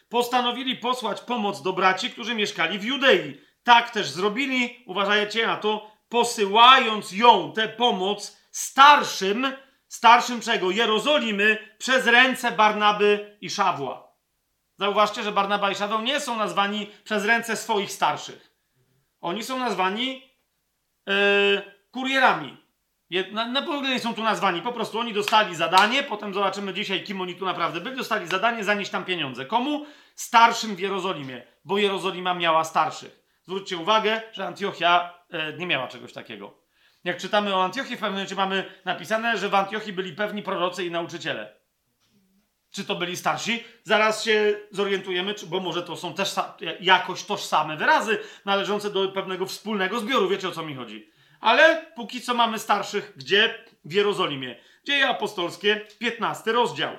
postanowili 0.09 0.75
posłać 0.75 1.21
pomoc 1.21 1.61
do 1.61 1.73
braci, 1.73 2.09
którzy 2.09 2.35
mieszkali 2.35 2.79
w 2.79 2.83
Judei. 2.83 3.41
Tak 3.63 3.89
też 3.89 4.09
zrobili, 4.09 4.83
uważajcie 4.85 5.47
na 5.47 5.57
to, 5.57 5.91
posyłając 6.09 7.11
ją, 7.11 7.53
tę 7.53 7.67
pomoc, 7.67 8.37
starszym, 8.51 9.51
starszym 9.87 10.41
czego? 10.41 10.71
Jerozolimy, 10.71 11.57
przez 11.77 12.07
ręce 12.07 12.51
Barnaby 12.51 13.37
i 13.41 13.49
Szawła. 13.49 14.09
Zauważcie, 14.77 15.23
że 15.23 15.31
Barnaba 15.31 15.71
i 15.71 15.75
Szaweł 15.75 16.01
nie 16.01 16.19
są 16.19 16.37
nazwani 16.37 16.91
przez 17.03 17.25
ręce 17.25 17.57
swoich 17.57 17.91
starszych. 17.91 18.48
Oni 19.21 19.43
są 19.43 19.59
nazwani 19.59 20.23
yy, 21.07 21.13
kurierami. 21.91 22.57
Na, 23.31 23.45
na 23.45 23.61
nie 23.81 23.99
są 23.99 24.13
tu 24.13 24.23
nazwani, 24.23 24.61
po 24.61 24.71
prostu 24.71 24.99
oni 24.99 25.13
dostali 25.13 25.55
zadanie, 25.55 26.03
potem 26.03 26.33
zobaczymy 26.33 26.73
dzisiaj, 26.73 27.03
kim 27.03 27.21
oni 27.21 27.35
tu 27.35 27.45
naprawdę 27.45 27.81
byli, 27.81 27.97
dostali 27.97 28.27
zadanie 28.27 28.63
zanieść 28.63 28.91
tam 28.91 29.05
pieniądze. 29.05 29.45
Komu? 29.45 29.85
Starszym 30.15 30.75
w 30.75 30.79
Jerozolimie, 30.79 31.43
bo 31.65 31.77
Jerozolima 31.77 32.33
miała 32.33 32.63
starszych. 32.63 33.19
Zwróćcie 33.43 33.77
uwagę, 33.77 34.21
że 34.31 34.47
Antiochia 34.47 35.13
yy, 35.29 35.39
nie 35.57 35.65
miała 35.65 35.87
czegoś 35.87 36.13
takiego. 36.13 36.59
Jak 37.03 37.17
czytamy 37.17 37.55
o 37.55 37.63
Antiochii, 37.63 37.95
w 37.95 37.99
pewnym 37.99 38.13
momencie 38.13 38.35
mamy 38.35 38.65
napisane, 38.85 39.37
że 39.37 39.49
w 39.49 39.55
Antiochii 39.55 39.93
byli 39.93 40.13
pewni 40.13 40.43
prorocy 40.43 40.85
i 40.85 40.91
nauczyciele. 40.91 41.58
Czy 42.71 42.85
to 42.85 42.95
byli 42.95 43.17
starsi? 43.17 43.63
Zaraz 43.83 44.23
się 44.23 44.59
zorientujemy, 44.71 45.35
bo 45.47 45.59
może 45.59 45.83
to 45.83 45.95
są 45.95 46.13
też 46.13 46.35
jakoś 46.79 47.23
tożsame 47.23 47.77
wyrazy 47.77 48.19
należące 48.45 48.89
do 48.89 49.07
pewnego 49.07 49.45
wspólnego 49.45 49.99
zbioru. 49.99 50.29
Wiecie 50.29 50.47
o 50.47 50.51
co 50.51 50.63
mi 50.63 50.75
chodzi. 50.75 51.09
Ale 51.39 51.91
póki 51.95 52.21
co 52.21 52.33
mamy 52.33 52.59
starszych, 52.59 53.13
gdzie? 53.15 53.65
W 53.85 53.93
Jerozolimie. 53.93 54.55
Dzieje 54.85 55.07
apostolskie, 55.07 55.81
15 55.99 56.51
rozdział. 56.51 56.95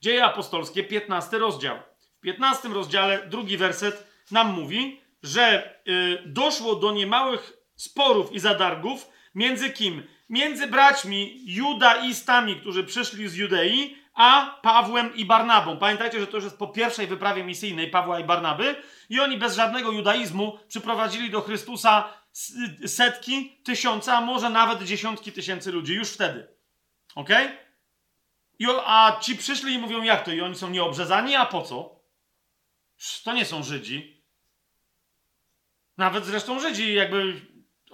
Dzieje 0.00 0.24
apostolskie, 0.24 0.84
15 0.84 1.38
rozdział. 1.38 1.78
W 2.18 2.20
15 2.20 2.68
rozdziale, 2.68 3.26
drugi 3.28 3.56
werset 3.56 4.06
nam 4.30 4.52
mówi, 4.52 5.00
że 5.22 5.74
y, 5.88 6.22
doszło 6.26 6.76
do 6.76 6.92
niemałych 6.92 7.52
sporów 7.76 8.32
i 8.32 8.38
zadargów 8.38 9.08
między 9.34 9.70
kim? 9.70 10.02
Między 10.28 10.66
braćmi 10.66 11.40
judaistami, 11.44 12.56
którzy 12.56 12.84
przyszli 12.84 13.28
z 13.28 13.34
Judei, 13.34 13.96
a 14.16 14.58
Pawłem 14.62 15.16
i 15.16 15.24
Barnabą. 15.24 15.78
Pamiętajcie, 15.78 16.20
że 16.20 16.26
to 16.26 16.36
już 16.36 16.44
jest 16.44 16.58
po 16.58 16.68
pierwszej 16.68 17.06
wyprawie 17.06 17.44
misyjnej 17.44 17.90
Pawła 17.90 18.20
i 18.20 18.24
Barnaby 18.24 18.82
i 19.08 19.20
oni 19.20 19.38
bez 19.38 19.56
żadnego 19.56 19.92
judaizmu 19.92 20.58
przyprowadzili 20.68 21.30
do 21.30 21.40
Chrystusa 21.40 22.12
setki, 22.86 23.60
tysiące, 23.64 24.12
a 24.12 24.20
może 24.20 24.50
nawet 24.50 24.82
dziesiątki 24.82 25.32
tysięcy 25.32 25.72
ludzi 25.72 25.94
już 25.94 26.10
wtedy. 26.10 26.48
Ok? 27.14 27.30
I, 28.58 28.66
a 28.86 29.18
ci 29.20 29.36
przyszli 29.36 29.74
i 29.74 29.78
mówią, 29.78 30.02
jak 30.02 30.24
to? 30.24 30.32
I 30.32 30.40
oni 30.40 30.54
są 30.54 30.70
nieobrzezani? 30.70 31.34
A 31.34 31.46
po 31.46 31.62
co? 31.62 32.00
To 33.24 33.32
nie 33.32 33.44
są 33.44 33.62
Żydzi. 33.62 34.22
Nawet 35.96 36.24
zresztą 36.24 36.60
Żydzi 36.60 36.94
jakby 36.94 37.40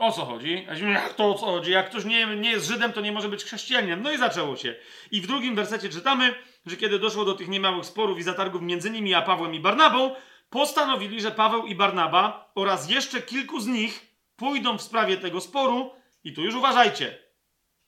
o 0.03 0.13
co 0.13 0.25
chodzi? 0.25 0.67
Jak 0.93 1.15
to 1.15 1.31
o 1.31 1.35
co 1.35 1.47
chodzi? 1.47 1.71
Jak 1.71 1.91
ktoś 1.91 2.05
nie, 2.05 2.27
nie 2.27 2.51
jest 2.51 2.67
Żydem, 2.67 2.93
to 2.93 3.01
nie 3.01 3.13
może 3.13 3.29
być 3.29 3.45
chrześcijaninem. 3.45 4.03
No 4.03 4.13
i 4.13 4.19
zaczęło 4.19 4.57
się. 4.57 4.75
I 5.11 5.21
w 5.21 5.27
drugim 5.27 5.55
wersecie 5.55 5.89
czytamy, 5.89 6.35
że 6.67 6.77
kiedy 6.77 6.99
doszło 6.99 7.25
do 7.25 7.35
tych 7.35 7.49
niemałych 7.49 7.87
sporów 7.87 8.19
i 8.19 8.23
zatargów 8.23 8.63
między 8.63 8.91
nimi 8.91 9.15
a 9.15 9.23
Pawłem 9.23 9.55
i 9.55 9.61
Barnabą, 9.61 10.15
postanowili, 10.51 11.21
że 11.21 11.31
Paweł 11.31 11.67
i 11.67 11.75
Barnaba 11.75 12.51
oraz 12.55 12.91
jeszcze 12.91 13.23
kilku 13.23 13.61
z 13.61 13.67
nich 13.67 14.07
pójdą 14.37 14.79
w 14.79 14.83
sprawie 14.83 15.17
tego 15.17 15.41
sporu. 15.41 15.91
I 16.25 16.33
tu 16.33 16.43
już 16.43 16.55
uważajcie. 16.55 17.19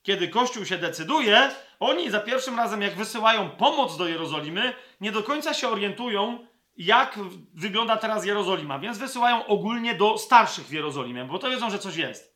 Kiedy 0.01 0.27
Kościół 0.27 0.65
się 0.65 0.77
decyduje, 0.77 1.51
oni 1.79 2.09
za 2.09 2.19
pierwszym 2.19 2.57
razem, 2.57 2.81
jak 2.81 2.95
wysyłają 2.95 3.49
pomoc 3.49 3.97
do 3.97 4.07
Jerozolimy, 4.07 4.73
nie 5.01 5.11
do 5.11 5.23
końca 5.23 5.53
się 5.53 5.69
orientują, 5.69 6.47
jak 6.77 7.19
wygląda 7.53 7.97
teraz 7.97 8.25
Jerozolima, 8.25 8.79
więc 8.79 8.97
wysyłają 8.97 9.45
ogólnie 9.45 9.95
do 9.95 10.17
starszych 10.17 10.65
w 10.65 10.71
Jerozolimie, 10.71 11.25
bo 11.25 11.39
to 11.39 11.49
wiedzą, 11.49 11.69
że 11.69 11.79
coś 11.79 11.95
jest. 11.95 12.35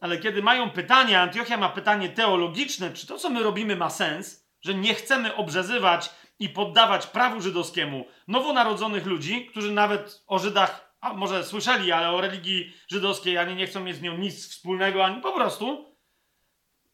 Ale 0.00 0.18
kiedy 0.18 0.42
mają 0.42 0.70
pytanie, 0.70 1.20
Antiochia 1.20 1.56
ma 1.56 1.68
pytanie 1.68 2.08
teologiczne, 2.08 2.92
czy 2.92 3.06
to, 3.06 3.18
co 3.18 3.30
my 3.30 3.42
robimy, 3.42 3.76
ma 3.76 3.90
sens, 3.90 4.46
że 4.60 4.74
nie 4.74 4.94
chcemy 4.94 5.34
obrzezywać 5.34 6.10
i 6.38 6.48
poddawać 6.48 7.06
prawu 7.06 7.40
żydowskiemu 7.40 8.06
nowonarodzonych 8.28 9.06
ludzi, 9.06 9.46
którzy 9.46 9.72
nawet 9.72 10.24
o 10.26 10.38
Żydach, 10.38 10.94
a 11.00 11.14
może 11.14 11.44
słyszeli, 11.44 11.92
ale 11.92 12.10
o 12.10 12.20
religii 12.20 12.72
żydowskiej 12.88 13.38
ani 13.38 13.54
nie 13.54 13.66
chcą 13.66 13.80
mieć 13.80 13.96
z 13.96 14.02
nią 14.02 14.18
nic 14.18 14.48
wspólnego, 14.48 15.04
ani 15.04 15.22
po 15.22 15.32
prostu, 15.32 15.94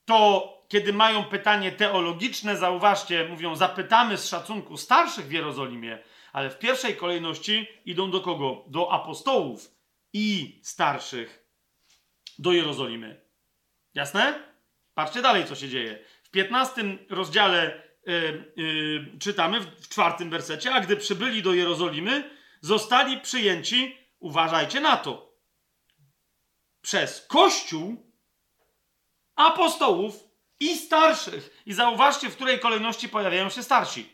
to 0.05 0.49
kiedy 0.69 0.93
mają 0.93 1.25
pytanie 1.25 1.73
teologiczne, 1.73 2.57
zauważcie, 2.57 3.29
mówią, 3.29 3.57
zapytamy 3.57 4.17
z 4.17 4.29
szacunku 4.29 4.77
starszych 4.77 5.27
w 5.27 5.33
Jerozolimie, 5.33 5.99
ale 6.33 6.51
w 6.51 6.59
pierwszej 6.59 6.97
kolejności 6.97 7.67
idą 7.85 8.11
do 8.11 8.21
kogo? 8.21 8.65
Do 8.67 8.93
apostołów 8.93 9.75
i 10.13 10.61
starszych 10.63 11.47
do 12.39 12.53
Jerozolimy. 12.53 13.21
Jasne? 13.95 14.53
Patrzcie 14.95 15.23
dalej, 15.23 15.45
co 15.45 15.55
się 15.55 15.69
dzieje. 15.69 16.05
W 16.23 16.31
15 16.31 16.83
rozdziale 17.11 17.83
yy, 18.07 18.53
yy, 18.57 19.19
czytamy, 19.19 19.61
w 19.61 19.89
czwartym 19.89 20.31
wersecie, 20.31 20.75
a 20.75 20.81
gdy 20.81 20.97
przybyli 20.97 21.43
do 21.43 21.55
Jerozolimy, 21.55 22.31
zostali 22.61 23.21
przyjęci, 23.21 23.99
uważajcie 24.19 24.81
na 24.81 24.97
to, 24.97 25.33
przez 26.81 27.27
Kościół 27.27 28.13
apostołów 29.35 30.25
i 30.61 30.77
starszych. 30.77 31.63
I 31.67 31.73
zauważcie, 31.73 32.31
w 32.31 32.35
której 32.37 32.61
kolejności 32.61 33.09
pojawiają 33.09 33.51
się 33.51 33.63
starsi. 33.63 34.12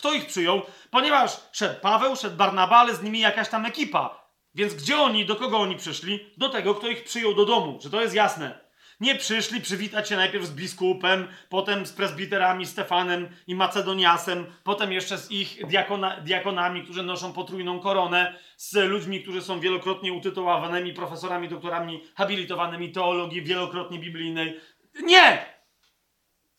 Kto 0.00 0.12
ich 0.12 0.26
przyjął? 0.26 0.62
Ponieważ 0.90 1.40
szedł 1.52 1.80
Paweł, 1.80 2.16
szedł 2.16 2.36
Barnaba, 2.36 2.76
ale 2.76 2.94
z 2.94 3.02
nimi 3.02 3.20
jakaś 3.20 3.48
tam 3.48 3.66
ekipa. 3.66 4.30
Więc 4.54 4.74
gdzie 4.74 4.98
oni, 4.98 5.26
do 5.26 5.36
kogo 5.36 5.58
oni 5.58 5.76
przyszli? 5.76 6.32
Do 6.36 6.48
tego, 6.48 6.74
kto 6.74 6.88
ich 6.88 7.04
przyjął 7.04 7.34
do 7.34 7.44
domu. 7.44 7.78
Czy 7.82 7.90
to 7.90 8.02
jest 8.02 8.14
jasne? 8.14 8.60
Nie 9.00 9.14
przyszli 9.14 9.60
przywitać 9.60 10.08
się 10.08 10.16
najpierw 10.16 10.44
z 10.44 10.50
biskupem, 10.50 11.28
potem 11.48 11.86
z 11.86 11.92
prezbiterami 11.92 12.66
Stefanem 12.66 13.28
i 13.46 13.54
Macedoniasem, 13.54 14.46
potem 14.64 14.92
jeszcze 14.92 15.18
z 15.18 15.30
ich 15.30 15.66
diakona, 15.66 16.20
diakonami, 16.20 16.84
którzy 16.84 17.02
noszą 17.02 17.32
potrójną 17.32 17.80
koronę, 17.80 18.38
z 18.56 18.74
ludźmi, 18.74 19.22
którzy 19.22 19.42
są 19.42 19.60
wielokrotnie 19.60 20.12
utytułowanymi 20.12 20.92
profesorami, 20.92 21.48
doktorami 21.48 22.04
habilitowanymi 22.14 22.92
teologii 22.92 23.42
wielokrotnie 23.42 23.98
biblijnej. 23.98 24.60
Nie! 25.02 25.46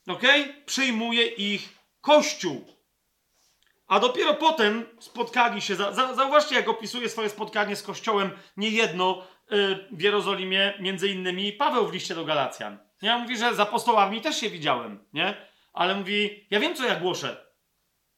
Ok? 0.07 0.23
Przyjmuje 0.65 1.26
ich 1.26 1.81
Kościół. 2.01 2.70
A 3.91 3.99
dopiero 3.99 4.34
potem 4.34 4.85
spotkali 4.99 5.61
się. 5.61 5.76
Za, 5.76 5.91
za, 5.91 6.13
zauważcie, 6.13 6.55
jak 6.55 6.69
opisuje 6.69 7.09
swoje 7.09 7.30
spotkanie 7.30 7.76
z 7.76 7.84
Kościołem 7.84 8.31
niejedno 8.57 9.27
yy, 9.49 9.88
w 9.91 10.01
Jerozolimie, 10.01 10.73
między 10.80 11.07
innymi 11.07 11.53
Paweł 11.53 11.88
w 11.88 11.93
liście 11.93 12.15
do 12.15 12.26
Galacjan. 12.26 12.77
Ja 13.01 13.18
mówi, 13.18 13.38
że 13.38 13.55
z 13.55 13.59
apostołami 13.59 14.22
też 14.22 14.39
się 14.39 14.49
widziałem, 14.49 15.05
nie? 15.13 15.38
ale 15.73 15.95
mówi: 15.95 16.47
Ja 16.51 16.59
wiem, 16.59 16.76
co 16.76 16.85
ja 16.85 16.95
głoszę. 16.95 17.45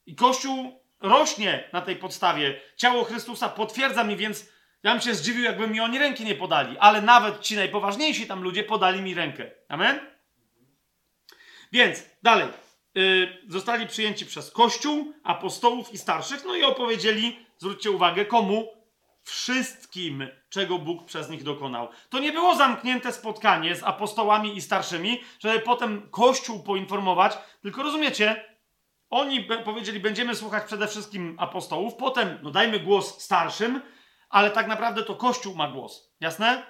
I 0.06 0.16
Kościół 0.16 0.82
rośnie 1.00 1.70
na 1.74 1.82
tej 1.82 1.96
podstawie. 1.96 2.62
Ciało 2.78 3.04
Chrystusa 3.04 3.50
potwierdza 3.50 4.04
mi, 4.04 4.16
więc 4.16 4.50
ja 4.84 4.92
bym 4.92 5.02
się 5.02 5.16
zdziwił, 5.16 5.44
jakby 5.44 5.68
mi 5.68 5.80
oni 5.80 6.00
ręki 6.00 6.26
nie 6.26 6.36
podali. 6.36 6.78
Ale 6.78 7.02
nawet 7.02 7.40
ci 7.40 7.56
najpoważniejsi 7.56 8.28
tam 8.28 8.44
ludzie 8.44 8.64
podali 8.64 9.02
mi 9.02 9.14
rękę. 9.14 9.52
Amen? 9.70 10.00
Więc 11.72 12.04
dalej. 12.24 12.63
Yy, 12.96 13.38
zostali 13.48 13.88
przyjęci 13.88 14.26
przez 14.26 14.52
Kościół, 14.52 15.14
apostołów 15.24 15.94
i 15.94 15.98
starszych, 15.98 16.46
no 16.46 16.56
i 16.56 16.64
opowiedzieli, 16.64 17.40
zwróćcie 17.58 17.92
uwagę, 17.92 18.26
komu? 18.26 18.68
Wszystkim, 19.24 20.28
czego 20.50 20.80
Bóg 20.80 21.06
przez 21.06 21.30
nich 21.30 21.44
dokonał. 21.44 21.88
To 22.10 22.20
nie 22.20 22.32
było 22.32 22.56
zamknięte 22.56 23.12
spotkanie 23.12 23.76
z 23.76 23.84
apostołami 23.84 24.58
i 24.58 24.62
starszymi, 24.62 25.22
żeby 25.40 25.60
potem 25.60 26.10
Kościół 26.12 26.64
poinformować, 26.64 27.38
tylko 27.62 27.84
rozumiecie, 27.84 28.46
oni 29.10 29.48
powiedzieli, 29.66 30.00
będziemy 30.00 30.36
słuchać 30.36 30.64
przede 30.64 30.88
wszystkim 30.88 31.36
apostołów, 31.40 31.96
potem 31.96 32.40
no 32.44 32.52
dajmy 32.52 32.80
głos 32.80 33.22
starszym, 33.22 33.82
ale 34.30 34.52
tak 34.52 34.68
naprawdę 34.68 35.04
to 35.04 35.16
Kościół 35.16 35.56
ma 35.56 35.68
głos. 35.68 36.14
Jasne? 36.20 36.64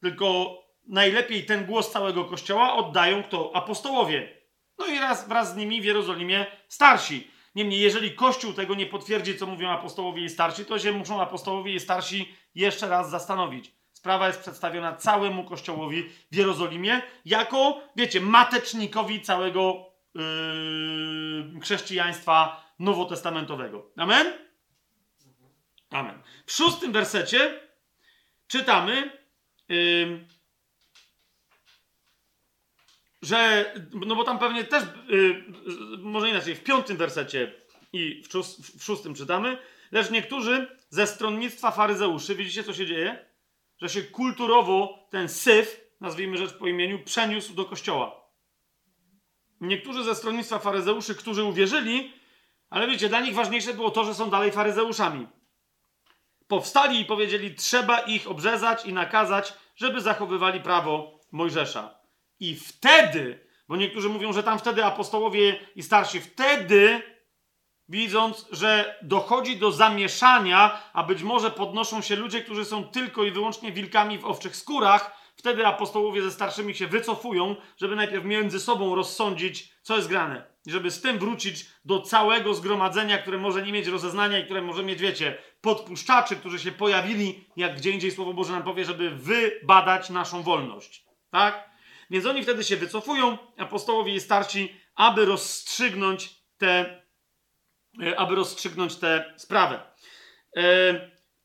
Tylko 0.00 0.58
najlepiej 0.88 1.46
ten 1.46 1.66
głos 1.66 1.90
całego 1.90 2.24
Kościoła 2.24 2.74
oddają 2.74 3.22
kto? 3.22 3.50
Apostołowie. 3.56 4.43
No 4.78 4.86
i 4.86 4.98
raz 4.98 5.28
wraz 5.28 5.52
z 5.52 5.56
nimi 5.56 5.80
w 5.80 5.84
Jerozolimie 5.84 6.46
starsi. 6.68 7.30
Niemniej, 7.54 7.80
jeżeli 7.80 8.14
Kościół 8.14 8.52
tego 8.52 8.74
nie 8.74 8.86
potwierdzi, 8.86 9.38
co 9.38 9.46
mówią 9.46 9.68
apostołowie 9.68 10.24
i 10.24 10.30
starsi, 10.30 10.64
to 10.64 10.78
się 10.78 10.92
muszą 10.92 11.22
apostołowie 11.22 11.74
i 11.74 11.80
starsi 11.80 12.34
jeszcze 12.54 12.88
raz 12.88 13.10
zastanowić. 13.10 13.74
Sprawa 13.92 14.26
jest 14.26 14.40
przedstawiona 14.40 14.96
całemu 14.96 15.44
Kościołowi 15.44 16.10
w 16.32 16.36
Jerozolimie 16.36 17.02
jako, 17.24 17.80
wiecie, 17.96 18.20
matecznikowi 18.20 19.20
całego 19.20 19.86
yy, 20.14 21.60
chrześcijaństwa 21.60 22.64
nowotestamentowego. 22.78 23.90
Amen? 23.96 24.32
Amen. 25.90 26.22
W 26.46 26.52
szóstym 26.52 26.92
wersecie 26.92 27.60
czytamy, 28.46 29.10
yy, 29.68 30.26
że, 33.24 33.72
no 34.06 34.16
bo 34.16 34.24
tam 34.24 34.38
pewnie 34.38 34.64
też, 34.64 34.84
yy, 35.08 35.44
może 35.98 36.28
inaczej, 36.28 36.54
w 36.54 36.64
piątym 36.64 36.96
wersecie 36.96 37.52
i 37.92 38.22
w, 38.22 38.28
w 38.78 38.84
szóstym 38.84 39.14
czytamy, 39.14 39.58
lecz 39.92 40.10
niektórzy 40.10 40.78
ze 40.90 41.06
stronnictwa 41.06 41.70
faryzeuszy, 41.70 42.34
widzicie 42.34 42.64
co 42.64 42.74
się 42.74 42.86
dzieje? 42.86 43.24
Że 43.78 43.88
się 43.88 44.02
kulturowo 44.02 45.06
ten 45.10 45.28
syf, 45.28 45.80
nazwijmy 46.00 46.36
rzecz 46.36 46.52
po 46.52 46.66
imieniu, 46.66 47.04
przeniósł 47.04 47.54
do 47.54 47.64
kościoła. 47.64 48.24
Niektórzy 49.60 50.04
ze 50.04 50.14
stronnictwa 50.14 50.58
faryzeuszy, 50.58 51.14
którzy 51.14 51.44
uwierzyli, 51.44 52.12
ale 52.70 52.86
wiecie, 52.86 53.08
dla 53.08 53.20
nich 53.20 53.34
ważniejsze 53.34 53.74
było 53.74 53.90
to, 53.90 54.04
że 54.04 54.14
są 54.14 54.30
dalej 54.30 54.52
faryzeuszami. 54.52 55.26
Powstali 56.48 57.00
i 57.00 57.04
powiedzieli, 57.04 57.54
trzeba 57.54 58.00
ich 58.00 58.30
obrzezać 58.30 58.86
i 58.86 58.92
nakazać, 58.92 59.54
żeby 59.76 60.00
zachowywali 60.00 60.60
prawo 60.60 61.20
Mojżesza. 61.32 62.03
I 62.44 62.56
wtedy, 62.56 63.46
bo 63.68 63.76
niektórzy 63.76 64.08
mówią, 64.08 64.32
że 64.32 64.42
tam 64.42 64.58
wtedy 64.58 64.84
apostołowie 64.84 65.60
i 65.76 65.82
starsi, 65.82 66.20
wtedy, 66.20 67.02
widząc, 67.88 68.48
że 68.52 68.98
dochodzi 69.02 69.56
do 69.56 69.72
zamieszania, 69.72 70.82
a 70.92 71.02
być 71.02 71.22
może 71.22 71.50
podnoszą 71.50 72.02
się 72.02 72.16
ludzie, 72.16 72.40
którzy 72.40 72.64
są 72.64 72.84
tylko 72.84 73.24
i 73.24 73.30
wyłącznie 73.30 73.72
wilkami 73.72 74.18
w 74.18 74.24
owczych 74.24 74.56
skórach, 74.56 75.24
Wtedy 75.36 75.66
apostołowie 75.66 76.22
ze 76.22 76.30
starszymi 76.30 76.74
się 76.74 76.86
wycofują, 76.86 77.56
żeby 77.76 77.96
najpierw 77.96 78.24
między 78.24 78.60
sobą 78.60 78.94
rozsądzić, 78.94 79.72
co 79.82 79.96
jest 79.96 80.08
grane. 80.08 80.44
I 80.66 80.70
żeby 80.70 80.90
z 80.90 81.00
tym 81.00 81.18
wrócić 81.18 81.66
do 81.84 82.00
całego 82.00 82.54
zgromadzenia, 82.54 83.18
które 83.18 83.38
może 83.38 83.62
nie 83.62 83.72
mieć 83.72 83.86
rozeznania 83.86 84.38
i 84.38 84.44
które 84.44 84.62
może 84.62 84.82
mieć, 84.82 85.00
wiecie, 85.00 85.38
podpuszczaczy, 85.60 86.36
którzy 86.36 86.58
się 86.58 86.72
pojawili, 86.72 87.44
jak 87.56 87.76
gdzie 87.76 87.90
indziej 87.90 88.10
Słowo 88.10 88.34
Boże 88.34 88.52
nam 88.52 88.62
powie, 88.62 88.84
żeby 88.84 89.10
wybadać 89.10 90.10
naszą 90.10 90.42
wolność. 90.42 91.04
Tak? 91.30 91.70
Więc 92.14 92.26
oni 92.26 92.42
wtedy 92.42 92.64
się 92.64 92.76
wycofują, 92.76 93.38
apostołowie 93.58 94.14
i 94.14 94.20
starsi, 94.20 94.80
aby 94.94 95.24
rozstrzygnąć 95.24 96.34
te, 96.58 97.02
e, 98.02 98.18
aby 98.18 98.34
rozstrzygnąć 98.34 98.96
tę 98.96 99.34
sprawę. 99.36 99.80
E, 100.56 100.62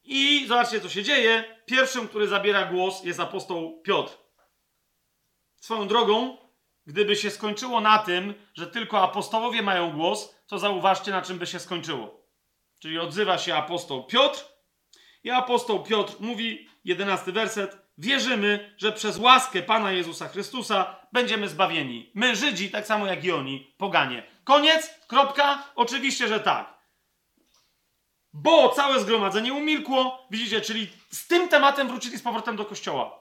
I 0.04 0.48
zobaczcie, 0.48 0.82
co 0.82 0.90
się 0.90 1.04
dzieje 1.04 1.58
Pierwszym, 1.66 2.08
który 2.08 2.28
zabiera 2.28 2.66
głos, 2.66 3.04
jest 3.04 3.20
apostoł 3.20 3.82
Piotr. 3.82 4.18
Swoją 5.56 5.88
drogą, 5.88 6.38
gdyby 6.86 7.16
się 7.16 7.32
skończyło 7.32 7.82
na 7.82 7.98
tym, 7.98 8.34
że 8.54 8.68
tylko 8.68 9.02
apostołowie 9.02 9.62
mają 9.62 9.92
głos, 9.92 10.36
to 10.48 10.60
zauważcie, 10.60 11.12
na 11.12 11.22
czym 11.22 11.40
by 11.40 11.48
się 11.48 11.60
skończyło. 11.60 12.28
Czyli 12.80 13.00
odzywa 13.00 13.38
się 13.38 13.56
apostoł 13.56 14.04
Piotr 14.04 14.46
i 15.24 15.30
apostoł 15.30 15.84
Piotr 15.84 16.14
mówi, 16.20 16.70
jedenasty 16.84 17.32
werset, 17.32 17.89
wierzymy, 18.00 18.76
że 18.78 18.92
przez 18.92 19.18
łaskę 19.18 19.62
Pana 19.62 19.92
Jezusa 19.92 20.28
Chrystusa 20.28 20.96
będziemy 21.14 21.50
zbawieni. 21.50 22.12
My, 22.16 22.36
Żydzi, 22.36 22.72
tak 22.72 22.88
samo 22.88 23.06
jak 23.06 23.24
i 23.24 23.32
oni, 23.32 23.74
poganie. 23.78 24.24
Koniec? 24.44 25.00
Kropka? 25.08 25.64
Oczywiście, 25.76 26.28
że 26.28 26.40
tak 26.40 26.80
bo 28.34 28.70
całe 28.70 29.00
zgromadzenie 29.00 29.54
umilkło. 29.54 30.28
Widzicie, 30.32 30.62
czyli 30.62 30.88
z 31.12 31.28
tym 31.28 31.50
tematem 31.50 31.88
wrócili 31.88 32.18
z 32.18 32.22
powrotem 32.22 32.56
do 32.56 32.66
kościoła. 32.66 33.20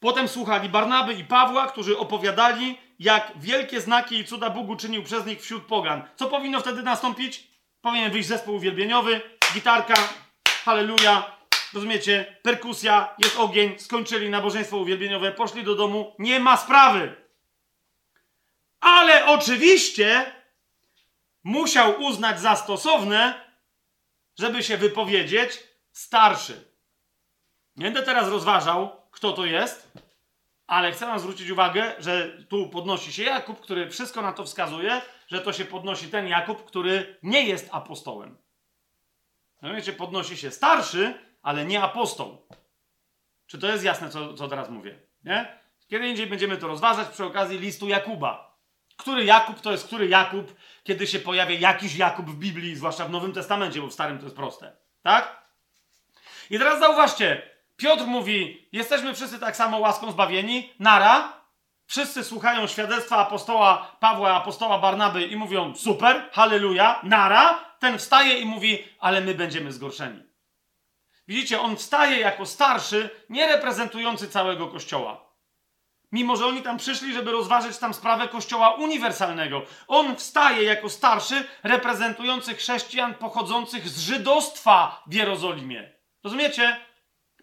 Potem 0.00 0.28
słuchali 0.28 0.68
Barnaby 0.68 1.14
i 1.14 1.24
Pawła, 1.24 1.66
którzy 1.66 1.98
opowiadali, 1.98 2.78
jak 2.98 3.32
wielkie 3.36 3.80
znaki 3.80 4.18
i 4.18 4.24
cuda 4.24 4.50
Bóg 4.50 4.68
uczynił 4.68 5.02
przez 5.02 5.26
nich 5.26 5.42
wśród 5.42 5.64
pogan. 5.66 6.02
Co 6.16 6.26
powinno 6.26 6.60
wtedy 6.60 6.82
nastąpić? 6.82 7.48
Powinien 7.80 8.12
wyjść 8.12 8.28
zespół 8.28 8.54
uwielbieniowy, 8.54 9.20
gitarka, 9.54 9.94
halleluja, 10.64 11.37
rozumiecie, 11.74 12.36
perkusja, 12.42 13.14
jest 13.18 13.36
ogień, 13.36 13.78
skończyli 13.78 14.30
nabożeństwo 14.30 14.76
uwielbieniowe, 14.76 15.32
poszli 15.32 15.64
do 15.64 15.74
domu, 15.74 16.14
nie 16.18 16.40
ma 16.40 16.56
sprawy. 16.56 17.14
Ale 18.80 19.26
oczywiście 19.26 20.32
musiał 21.44 22.02
uznać 22.02 22.40
za 22.40 22.56
stosowne, 22.56 23.48
żeby 24.38 24.62
się 24.62 24.76
wypowiedzieć 24.76 25.58
starszy. 25.92 26.64
Nie 27.76 27.84
będę 27.84 28.02
teraz 28.02 28.28
rozważał, 28.28 29.02
kto 29.10 29.32
to 29.32 29.44
jest, 29.44 29.92
ale 30.66 30.92
chcę 30.92 31.06
wam 31.06 31.18
zwrócić 31.18 31.50
uwagę, 31.50 31.94
że 31.98 32.44
tu 32.48 32.68
podnosi 32.68 33.12
się 33.12 33.22
Jakub, 33.22 33.60
który 33.60 33.90
wszystko 33.90 34.22
na 34.22 34.32
to 34.32 34.44
wskazuje, 34.44 35.02
że 35.28 35.40
to 35.40 35.52
się 35.52 35.64
podnosi 35.64 36.08
ten 36.08 36.28
Jakub, 36.28 36.64
który 36.64 37.18
nie 37.22 37.46
jest 37.46 37.68
apostołem. 37.72 38.38
No 39.62 39.74
wiecie, 39.74 39.92
podnosi 39.92 40.36
się 40.36 40.50
starszy, 40.50 41.27
ale 41.48 41.64
nie 41.64 41.82
apostoł. 41.82 42.46
Czy 43.46 43.58
to 43.58 43.66
jest 43.66 43.84
jasne, 43.84 44.10
co, 44.10 44.34
co 44.34 44.48
teraz 44.48 44.68
mówię? 44.70 44.98
Nie? 45.24 45.58
Kiedy 45.90 46.08
indziej 46.08 46.26
będziemy 46.26 46.56
to 46.56 46.66
rozważać 46.66 47.08
przy 47.08 47.24
okazji 47.24 47.58
listu 47.58 47.88
Jakuba. 47.88 48.58
Który 48.96 49.24
Jakub 49.24 49.60
to 49.60 49.72
jest 49.72 49.86
który 49.86 50.08
Jakub, 50.08 50.54
kiedy 50.84 51.06
się 51.06 51.18
pojawia 51.18 51.58
jakiś 51.58 51.96
Jakub 51.96 52.30
w 52.30 52.38
Biblii, 52.38 52.76
zwłaszcza 52.76 53.04
w 53.04 53.10
Nowym 53.10 53.32
Testamencie, 53.32 53.80
bo 53.80 53.86
w 53.86 53.92
Starym 53.92 54.18
to 54.18 54.24
jest 54.24 54.36
proste. 54.36 54.76
Tak? 55.02 55.42
I 56.50 56.58
teraz 56.58 56.80
zauważcie, 56.80 57.42
Piotr 57.76 58.04
mówi, 58.04 58.68
jesteśmy 58.72 59.14
wszyscy 59.14 59.38
tak 59.38 59.56
samo 59.56 59.78
łaską 59.78 60.12
zbawieni, 60.12 60.72
nara, 60.78 61.32
wszyscy 61.86 62.24
słuchają 62.24 62.66
świadectwa 62.66 63.16
apostoła 63.16 63.96
Pawła, 64.00 64.34
apostoła 64.34 64.78
Barnaby 64.78 65.26
i 65.26 65.36
mówią, 65.36 65.74
super, 65.74 66.30
halleluja, 66.32 67.00
nara, 67.02 67.64
ten 67.78 67.98
wstaje 67.98 68.38
i 68.38 68.44
mówi, 68.44 68.84
ale 68.98 69.20
my 69.20 69.34
będziemy 69.34 69.72
zgorszeni. 69.72 70.27
Widzicie, 71.28 71.60
on 71.60 71.76
wstaje 71.76 72.20
jako 72.20 72.46
starszy, 72.46 73.10
nie 73.28 73.46
reprezentujący 73.46 74.28
całego 74.28 74.68
Kościoła. 74.68 75.28
Mimo, 76.12 76.36
że 76.36 76.46
oni 76.46 76.62
tam 76.62 76.76
przyszli, 76.76 77.12
żeby 77.12 77.32
rozważyć 77.32 77.78
tam 77.78 77.94
sprawę 77.94 78.28
Kościoła 78.28 78.74
Uniwersalnego. 78.74 79.62
On 79.88 80.16
wstaje 80.16 80.62
jako 80.62 80.90
starszy, 80.90 81.44
reprezentujący 81.62 82.54
chrześcijan 82.54 83.14
pochodzących 83.14 83.88
z 83.88 84.00
żydostwa 84.00 85.02
w 85.06 85.14
Jerozolimie. 85.14 85.92
Rozumiecie? 86.24 86.80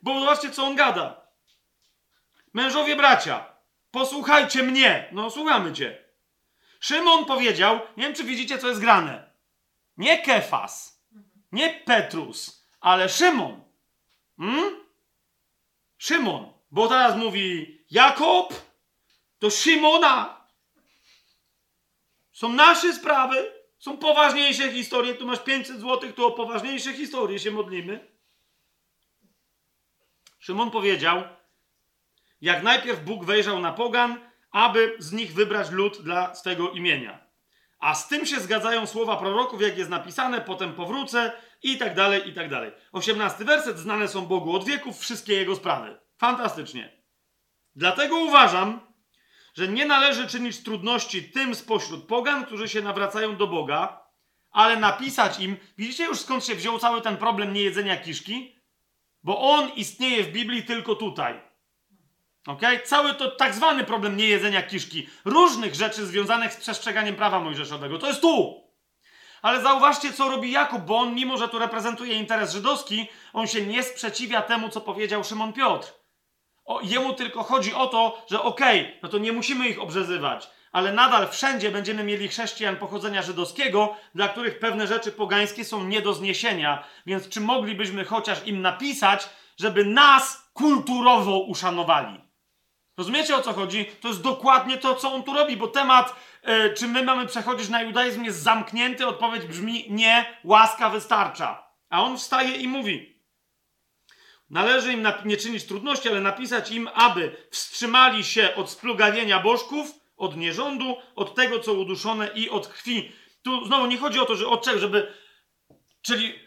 Bo 0.02 0.20
zobaczcie, 0.20 0.52
co 0.52 0.64
on 0.66 0.76
gada. 0.76 1.22
Mężowie 2.54 2.96
bracia, 2.96 3.46
posłuchajcie 3.92 4.64
mnie. 4.64 5.10
No, 5.12 5.30
słuchamy 5.30 5.74
cię. 5.74 6.06
Szymon 6.80 7.26
powiedział, 7.26 7.80
nie 7.98 8.04
wiem, 8.04 8.16
czy 8.16 8.24
widzicie, 8.24 8.58
co 8.58 8.68
jest 8.68 8.82
grane. 8.82 9.32
Nie 9.98 10.22
Kefas, 10.22 11.04
nie 11.52 11.70
Petrus, 11.70 12.66
ale 12.82 13.10
Szymon. 13.10 13.65
Hmm? 14.38 14.86
Szymon. 15.98 16.54
Bo 16.72 16.88
teraz 16.88 17.18
mówi 17.18 17.78
Jakob 17.92 18.54
do 19.40 19.50
Szymona. 19.50 20.46
Są 22.32 22.50
nasze 22.50 22.94
sprawy, 22.94 23.54
są 23.80 23.98
poważniejsze 23.98 24.72
historie. 24.72 25.14
Tu 25.14 25.28
masz 25.28 25.40
500 25.40 25.80
zł, 25.80 26.14
tu 26.14 26.26
o 26.26 26.32
poważniejsze 26.32 26.94
historie 26.94 27.40
się 27.40 27.52
modlimy. 27.52 28.16
Szymon 30.40 30.72
powiedział, 30.72 31.24
jak 32.42 32.64
najpierw 32.64 33.04
Bóg 33.04 33.26
wejrzał 33.26 33.60
na 33.60 33.74
pogan, 33.74 34.20
aby 34.52 34.96
z 35.00 35.12
nich 35.12 35.34
wybrać 35.34 35.72
lud 35.72 36.02
dla 36.02 36.36
swego 36.36 36.72
imienia. 36.72 37.28
A 37.80 37.96
z 37.96 38.08
tym 38.08 38.26
się 38.26 38.40
zgadzają 38.40 38.88
słowa 38.88 39.18
proroków, 39.18 39.62
jak 39.62 39.78
jest 39.78 39.90
napisane, 39.90 40.42
potem 40.42 40.74
powrócę 40.74 41.32
i 41.64 41.78
tak 41.78 41.96
dalej, 41.96 42.30
i 42.30 42.34
tak 42.34 42.50
dalej. 42.50 42.72
Osiemnasty 42.92 43.46
werset, 43.46 43.80
znane 43.80 44.08
są 44.08 44.26
Bogu 44.26 44.56
od 44.56 44.66
wieków 44.66 45.00
wszystkie 45.00 45.34
Jego 45.34 45.56
sprawy. 45.56 46.00
Fantastycznie. 46.18 47.02
Dlatego 47.76 48.16
uważam, 48.16 48.80
że 49.54 49.68
nie 49.68 49.86
należy 49.86 50.28
czynić 50.28 50.64
trudności 50.64 51.24
tym 51.24 51.56
spośród 51.56 52.08
pogan, 52.08 52.46
którzy 52.46 52.70
się 52.70 52.82
nawracają 52.82 53.38
do 53.38 53.48
Boga, 53.48 54.06
ale 54.52 54.76
napisać 54.76 55.40
im, 55.40 55.58
widzicie 55.78 56.06
już 56.06 56.20
skąd 56.20 56.46
się 56.46 56.56
wziął 56.56 56.80
cały 56.80 57.02
ten 57.02 57.18
problem 57.18 57.54
niejedzenia 57.54 57.98
kiszki? 57.98 58.56
Bo 59.24 59.40
on 59.40 59.70
istnieje 59.70 60.24
w 60.24 60.32
Biblii 60.32 60.64
tylko 60.64 60.96
tutaj. 60.96 61.42
Ok? 62.48 62.62
Cały 62.84 63.14
to 63.14 63.32
tak 63.32 63.54
zwany 63.56 63.84
problem 63.84 64.18
niejedzenia 64.18 64.64
kiszki, 64.64 65.08
różnych 65.26 65.76
rzeczy 65.76 66.06
związanych 66.06 66.54
z 66.54 66.58
przestrzeganiem 66.58 67.16
prawa 67.16 67.40
mojżeszowego, 67.40 67.98
to 68.00 68.08
jest 68.08 68.22
tu. 68.22 68.65
Ale 69.46 69.62
zauważcie, 69.62 70.14
co 70.14 70.30
robi 70.30 70.52
Jakub, 70.52 70.82
bo 70.82 70.98
on, 70.98 71.16
mimo 71.16 71.38
że 71.38 71.50
tu 71.50 71.60
reprezentuje 71.60 72.14
interes 72.14 72.54
żydowski, 72.54 73.08
on 73.34 73.48
się 73.48 73.62
nie 73.62 73.84
sprzeciwia 73.84 74.42
temu, 74.42 74.70
co 74.70 74.82
powiedział 74.82 75.24
Szymon 75.24 75.54
Piotr. 75.54 75.94
O, 76.66 76.82
jemu 76.84 77.14
tylko 77.14 77.44
chodzi 77.44 77.74
o 77.74 77.88
to, 77.88 78.26
że 78.30 78.42
okej, 78.42 78.82
okay, 78.82 79.00
no 79.04 79.10
to 79.10 79.18
nie 79.18 79.32
musimy 79.32 79.70
ich 79.70 79.82
obrzezywać, 79.82 80.50
ale 80.72 80.94
nadal 80.94 81.30
wszędzie 81.30 81.72
będziemy 81.72 82.04
mieli 82.04 82.28
chrześcijan 82.28 82.76
pochodzenia 82.76 83.22
żydowskiego, 83.22 83.96
dla 84.16 84.28
których 84.28 84.60
pewne 84.60 84.88
rzeczy 84.88 85.12
pogańskie 85.12 85.66
są 85.66 85.84
nie 85.84 86.02
do 86.02 86.14
zniesienia. 86.14 86.84
Więc 87.06 87.30
czy 87.30 87.42
moglibyśmy 87.42 88.06
chociaż 88.06 88.48
im 88.48 88.62
napisać, 88.62 89.30
żeby 89.58 89.86
nas 89.86 90.50
kulturowo 90.54 91.40
uszanowali? 91.40 92.25
Rozumiecie 92.98 93.36
o 93.36 93.42
co 93.42 93.54
chodzi? 93.54 93.86
To 93.86 94.08
jest 94.08 94.22
dokładnie 94.22 94.78
to, 94.78 94.96
co 94.96 95.14
on 95.14 95.24
tu 95.24 95.34
robi, 95.34 95.58
bo 95.58 95.68
temat, 95.68 96.16
yy, 96.44 96.74
czy 96.74 96.88
my 96.88 97.04
mamy 97.04 97.26
przechodzić 97.26 97.70
na 97.70 97.82
judaizm, 97.82 98.24
jest 98.24 98.42
zamknięty. 98.42 99.08
Odpowiedź 99.08 99.46
brzmi: 99.46 99.86
nie, 99.90 100.40
łaska 100.44 100.90
wystarcza. 100.90 101.68
A 101.90 102.04
on 102.04 102.18
wstaje 102.18 102.56
i 102.56 102.68
mówi: 102.68 103.22
Należy 104.50 104.94
im 104.94 105.08
nie 105.26 105.38
czynić 105.38 105.66
trudności, 105.66 106.10
ale 106.10 106.22
napisać 106.22 106.72
im, 106.72 106.90
aby 106.94 107.48
wstrzymali 107.52 108.24
się 108.24 108.56
od 108.56 108.70
splugawienia 108.70 109.40
bożków, 109.40 109.92
od 110.18 110.38
nierządu, 110.38 110.98
od 111.16 111.36
tego, 111.36 111.60
co 111.60 111.74
uduszone 111.74 112.28
i 112.36 112.50
od 112.50 112.68
krwi. 112.68 113.12
Tu 113.42 113.66
znowu 113.66 113.86
nie 113.86 113.98
chodzi 113.98 114.20
o 114.20 114.26
to, 114.26 114.36
że 114.36 114.48
od 114.48 114.66
czego, 114.66 114.80
żeby. 114.80 115.14
Czyli 116.02 116.34
E, 116.34 116.45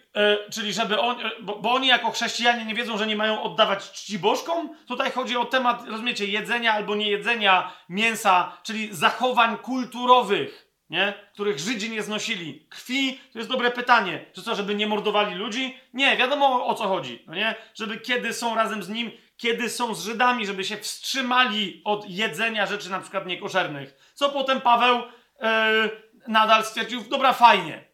czyli 0.50 0.72
żeby 0.72 1.00
on, 1.00 1.20
e, 1.20 1.30
bo, 1.40 1.56
bo, 1.56 1.72
oni 1.72 1.88
jako 1.88 2.10
chrześcijanie 2.10 2.64
nie 2.64 2.74
wiedzą, 2.74 2.98
że 2.98 3.06
nie 3.06 3.16
mają 3.16 3.42
oddawać 3.42 3.90
czci 3.90 4.18
bożkom. 4.18 4.76
Tutaj 4.88 5.10
chodzi 5.10 5.36
o 5.36 5.44
temat, 5.44 5.88
rozumiecie, 5.88 6.26
jedzenia 6.26 6.72
albo 6.72 6.96
niejedzenia 6.96 7.72
mięsa, 7.88 8.52
czyli 8.62 8.94
zachowań 8.94 9.56
kulturowych, 9.56 10.68
nie? 10.90 11.14
których 11.34 11.58
Żydzi 11.58 11.90
nie 11.90 12.02
znosili. 12.02 12.66
Krwi, 12.68 13.20
to 13.32 13.38
jest 13.38 13.50
dobre 13.50 13.70
pytanie. 13.70 14.24
Czy 14.32 14.42
co, 14.42 14.54
żeby 14.54 14.74
nie 14.74 14.86
mordowali 14.86 15.34
ludzi? 15.34 15.76
Nie, 15.94 16.16
wiadomo 16.16 16.66
o 16.66 16.74
co 16.74 16.88
chodzi, 16.88 17.24
no 17.26 17.34
nie? 17.34 17.54
Żeby 17.74 17.98
kiedy 17.98 18.32
są 18.32 18.54
razem 18.54 18.82
z 18.82 18.88
nim, 18.88 19.10
kiedy 19.36 19.70
są 19.70 19.94
z 19.94 20.04
Żydami, 20.04 20.46
żeby 20.46 20.64
się 20.64 20.76
wstrzymali 20.76 21.82
od 21.84 22.10
jedzenia 22.10 22.66
rzeczy 22.66 22.90
na 22.90 23.00
przykład 23.00 23.26
niekoszernych. 23.26 24.12
Co 24.14 24.28
potem 24.28 24.60
Paweł 24.60 24.96
yy, 24.96 25.48
nadal 26.28 26.64
stwierdził, 26.64 27.00
dobra, 27.00 27.32
fajnie, 27.32 27.87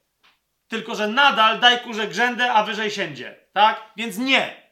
tylko 0.75 0.95
że 0.95 1.09
nadal 1.09 1.61
daj 1.61 1.81
kurze 1.81 2.09
grzędę, 2.09 2.53
a 2.53 2.65
wyżej 2.65 2.91
siędzie. 2.91 3.37
Tak? 3.53 3.83
Więc 3.97 4.19
nie. 4.19 4.71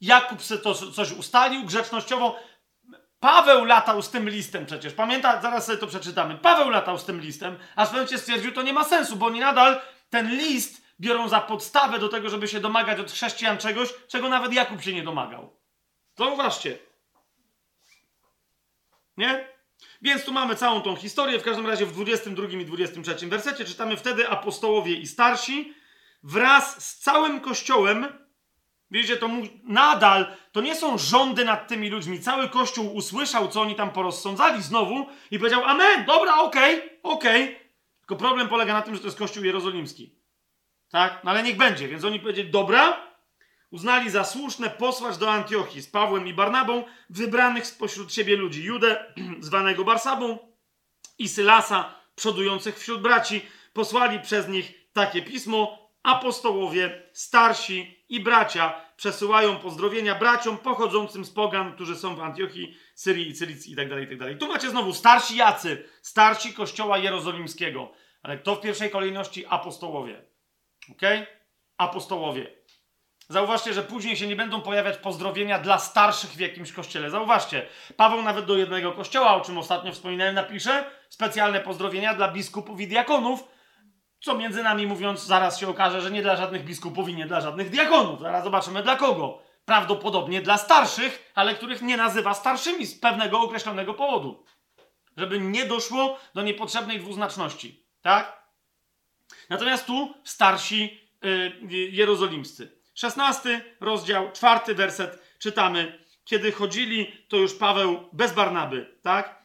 Jakub 0.00 0.42
sobie 0.42 0.60
to 0.60 0.74
coś 0.74 1.12
ustalił 1.12 1.64
grzecznościowo. 1.64 2.40
Paweł 3.20 3.64
latał 3.64 4.02
z 4.02 4.10
tym 4.10 4.28
listem 4.28 4.66
przecież. 4.66 4.92
Pamięta, 4.92 5.40
zaraz 5.42 5.66
sobie 5.66 5.78
to 5.78 5.86
przeczytamy. 5.86 6.38
Paweł 6.38 6.70
latał 6.70 6.98
z 6.98 7.04
tym 7.04 7.20
listem, 7.20 7.58
aż 7.76 7.88
w 7.88 7.92
momencie 7.92 8.18
stwierdził, 8.18 8.52
to 8.52 8.62
nie 8.62 8.72
ma 8.72 8.84
sensu, 8.84 9.16
bo 9.16 9.26
oni 9.26 9.40
nadal 9.40 9.80
ten 10.10 10.30
list 10.30 10.82
biorą 11.00 11.28
za 11.28 11.40
podstawę 11.40 11.98
do 11.98 12.08
tego, 12.08 12.28
żeby 12.28 12.48
się 12.48 12.60
domagać 12.60 13.00
od 13.00 13.12
chrześcijan 13.12 13.58
czegoś, 13.58 13.88
czego 14.08 14.28
nawet 14.28 14.52
Jakub 14.52 14.82
się 14.82 14.92
nie 14.92 15.02
domagał. 15.02 15.56
Zauważcie. 16.18 16.78
Nie? 19.16 19.53
Więc 20.04 20.24
tu 20.24 20.32
mamy 20.32 20.56
całą 20.56 20.80
tą 20.80 20.96
historię. 20.96 21.38
W 21.38 21.42
każdym 21.42 21.66
razie 21.66 21.86
w 21.86 21.92
22 21.92 22.48
i 22.48 22.64
23 22.64 23.26
wersecie 23.26 23.64
czytamy 23.64 23.96
wtedy 23.96 24.28
apostołowie 24.28 24.94
i 24.94 25.06
starsi 25.06 25.74
wraz 26.22 26.84
z 26.84 26.98
całym 26.98 27.40
kościołem. 27.40 28.06
Widzicie, 28.90 29.16
to 29.16 29.30
nadal 29.62 30.36
to 30.52 30.60
nie 30.60 30.74
są 30.76 30.98
rządy 30.98 31.44
nad 31.44 31.68
tymi 31.68 31.90
ludźmi. 31.90 32.20
Cały 32.20 32.48
kościół 32.48 32.94
usłyszał, 32.94 33.48
co 33.48 33.60
oni 33.60 33.74
tam 33.74 33.90
porozsądzali 33.90 34.62
znowu 34.62 35.06
i 35.30 35.38
powiedział: 35.38 35.64
Amen, 35.64 36.04
dobra, 36.04 36.36
okej, 36.36 36.78
okay, 36.78 36.98
okej. 37.02 37.44
Okay. 37.44 37.64
Tylko 38.00 38.16
problem 38.16 38.48
polega 38.48 38.72
na 38.72 38.82
tym, 38.82 38.94
że 38.94 39.00
to 39.00 39.06
jest 39.06 39.18
kościół 39.18 39.44
jerozolimski. 39.44 40.14
Tak? 40.90 41.20
No 41.24 41.30
ale 41.30 41.42
niech 41.42 41.56
będzie. 41.56 41.88
Więc 41.88 42.04
oni 42.04 42.20
powiedzieli: 42.20 42.50
Dobra, 42.50 43.13
uznali 43.74 44.10
za 44.10 44.24
słuszne 44.24 44.70
posłać 44.70 45.18
do 45.18 45.30
Antiochii 45.30 45.82
z 45.82 45.86
Pawłem 45.86 46.26
i 46.26 46.34
Barnabą 46.34 46.84
wybranych 47.10 47.66
spośród 47.66 48.14
siebie 48.14 48.36
ludzi, 48.36 48.64
Judę, 48.64 49.14
zwanego 49.40 49.84
Barsabą, 49.84 50.38
i 51.18 51.28
Sylasa, 51.28 51.94
przodujących 52.14 52.78
wśród 52.78 53.02
braci, 53.02 53.42
posłali 53.72 54.20
przez 54.20 54.48
nich 54.48 54.92
takie 54.92 55.22
pismo, 55.22 55.90
apostołowie, 56.02 57.02
starsi 57.12 58.04
i 58.08 58.20
bracia 58.20 58.74
przesyłają 58.96 59.56
pozdrowienia 59.56 60.14
braciom 60.14 60.58
pochodzącym 60.58 61.24
z 61.24 61.30
pogan, 61.30 61.72
którzy 61.72 61.96
są 61.96 62.16
w 62.16 62.20
Antiochii, 62.20 62.76
Syrii 62.94 63.28
i 63.28 63.34
Cylicji 63.34 63.70
itd., 63.70 64.00
itd. 64.00 64.34
Tu 64.34 64.48
macie 64.48 64.70
znowu 64.70 64.92
starsi 64.92 65.36
jacy, 65.36 65.84
starsi 66.02 66.52
kościoła 66.52 66.98
jerozolimskiego, 66.98 67.92
ale 68.22 68.38
kto 68.38 68.56
w 68.56 68.60
pierwszej 68.60 68.90
kolejności? 68.90 69.46
Apostołowie. 69.46 70.24
ok? 70.90 71.02
Apostołowie. 71.76 72.63
Zauważcie, 73.28 73.74
że 73.74 73.82
później 73.82 74.16
się 74.16 74.26
nie 74.26 74.36
będą 74.36 74.60
pojawiać 74.60 74.96
pozdrowienia 74.96 75.58
dla 75.58 75.78
starszych 75.78 76.30
w 76.30 76.40
jakimś 76.40 76.72
kościele. 76.72 77.10
Zauważcie, 77.10 77.66
Paweł 77.96 78.22
nawet 78.22 78.44
do 78.44 78.56
jednego 78.56 78.92
kościoła, 78.92 79.34
o 79.34 79.40
czym 79.40 79.58
ostatnio 79.58 79.92
wspominałem, 79.92 80.34
napisze 80.34 80.90
specjalne 81.08 81.60
pozdrowienia 81.60 82.14
dla 82.14 82.28
biskupów 82.28 82.80
i 82.80 82.88
diakonów, 82.88 83.44
co 84.20 84.36
między 84.36 84.62
nami 84.62 84.86
mówiąc, 84.86 85.26
zaraz 85.26 85.58
się 85.58 85.68
okaże, 85.68 86.00
że 86.00 86.10
nie 86.10 86.22
dla 86.22 86.36
żadnych 86.36 86.64
biskupów 86.64 87.08
i 87.08 87.14
nie 87.14 87.26
dla 87.26 87.40
żadnych 87.40 87.70
diakonów. 87.70 88.20
Zaraz 88.20 88.44
zobaczymy 88.44 88.82
dla 88.82 88.96
kogo. 88.96 89.42
Prawdopodobnie 89.64 90.42
dla 90.42 90.58
starszych, 90.58 91.32
ale 91.34 91.54
których 91.54 91.82
nie 91.82 91.96
nazywa 91.96 92.34
starszymi 92.34 92.86
z 92.86 93.00
pewnego 93.00 93.40
określonego 93.40 93.94
powodu. 93.94 94.44
Żeby 95.16 95.40
nie 95.40 95.64
doszło 95.64 96.18
do 96.34 96.42
niepotrzebnej 96.42 97.00
dwuznaczności. 97.00 97.86
Tak? 98.02 98.44
Natomiast 99.50 99.86
tu 99.86 100.14
starsi 100.24 101.00
yy, 101.22 101.88
jerozolimscy. 101.90 102.73
16 102.94 103.64
rozdział, 103.80 104.32
czwarty 104.32 104.74
werset 104.74 105.36
czytamy. 105.38 106.04
Kiedy 106.24 106.52
chodzili, 106.52 107.12
to 107.28 107.36
już 107.36 107.54
Paweł 107.54 108.08
bez 108.12 108.32
Barnaby, 108.32 108.98
tak? 109.02 109.44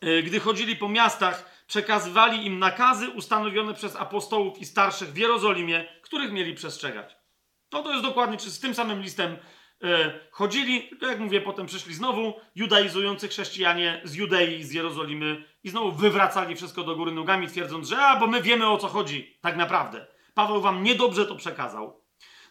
E, 0.00 0.22
gdy 0.22 0.40
chodzili 0.40 0.76
po 0.76 0.88
miastach, 0.88 1.64
przekazywali 1.66 2.46
im 2.46 2.58
nakazy 2.58 3.08
ustanowione 3.08 3.74
przez 3.74 3.96
apostołów 3.96 4.58
i 4.58 4.66
starszych 4.66 5.12
w 5.12 5.16
Jerozolimie, 5.16 5.88
których 6.02 6.32
mieli 6.32 6.54
przestrzegać. 6.54 7.16
No 7.72 7.82
to 7.82 7.90
jest 7.90 8.02
dokładnie, 8.02 8.36
czy 8.36 8.50
z 8.50 8.60
tym 8.60 8.74
samym 8.74 9.02
listem 9.02 9.36
e, 9.82 10.20
chodzili, 10.30 10.90
jak 11.02 11.18
mówię, 11.18 11.40
potem 11.40 11.66
przyszli 11.66 11.94
znowu 11.94 12.34
judaizujący 12.54 13.28
chrześcijanie 13.28 14.00
z 14.04 14.14
Judei, 14.14 14.62
z 14.62 14.72
Jerozolimy 14.72 15.44
i 15.64 15.70
znowu 15.70 15.92
wywracali 15.92 16.56
wszystko 16.56 16.84
do 16.84 16.96
góry 16.96 17.12
nogami, 17.12 17.48
twierdząc, 17.48 17.88
że 17.88 17.98
a, 17.98 18.16
bo 18.16 18.26
my 18.26 18.42
wiemy 18.42 18.70
o 18.70 18.78
co 18.78 18.88
chodzi, 18.88 19.38
tak 19.40 19.56
naprawdę. 19.56 20.06
Paweł 20.34 20.60
wam 20.60 20.82
niedobrze 20.82 21.26
to 21.26 21.36
przekazał. 21.36 22.07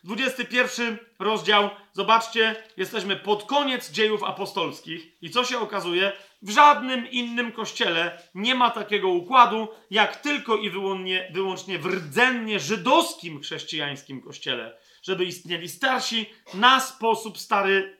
21 0.08 0.98
rozdział, 1.20 1.70
zobaczcie, 1.94 2.56
jesteśmy 2.78 3.16
pod 3.16 3.44
koniec 3.44 3.92
dziejów 3.92 4.24
apostolskich 4.24 5.24
i 5.24 5.30
co 5.30 5.44
się 5.44 5.60
okazuje? 5.60 6.12
W 6.42 6.50
żadnym 6.50 7.12
innym 7.12 7.52
kościele 7.52 8.22
nie 8.36 8.56
ma 8.56 8.70
takiego 8.70 9.10
układu, 9.10 9.68
jak 9.92 10.16
tylko 10.16 10.58
i 10.58 10.70
wyłącznie, 10.70 11.32
wyłącznie 11.34 11.80
w 11.80 11.86
rdzennie 11.86 12.60
żydowskim 12.60 13.42
chrześcijańskim 13.42 14.22
kościele, 14.22 14.78
żeby 15.04 15.26
istnieli 15.26 15.70
starsi 15.70 16.26
na 16.54 16.80
sposób 16.80 17.38
stary, 17.38 17.98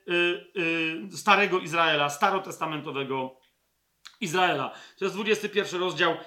yy, 0.56 1.18
starego 1.18 1.60
Izraela, 1.60 2.10
starotestamentowego 2.10 3.40
Izraela. 4.22 4.72
To 4.98 5.06
jest 5.06 5.16
21 5.16 5.80
rozdział. 5.80 6.18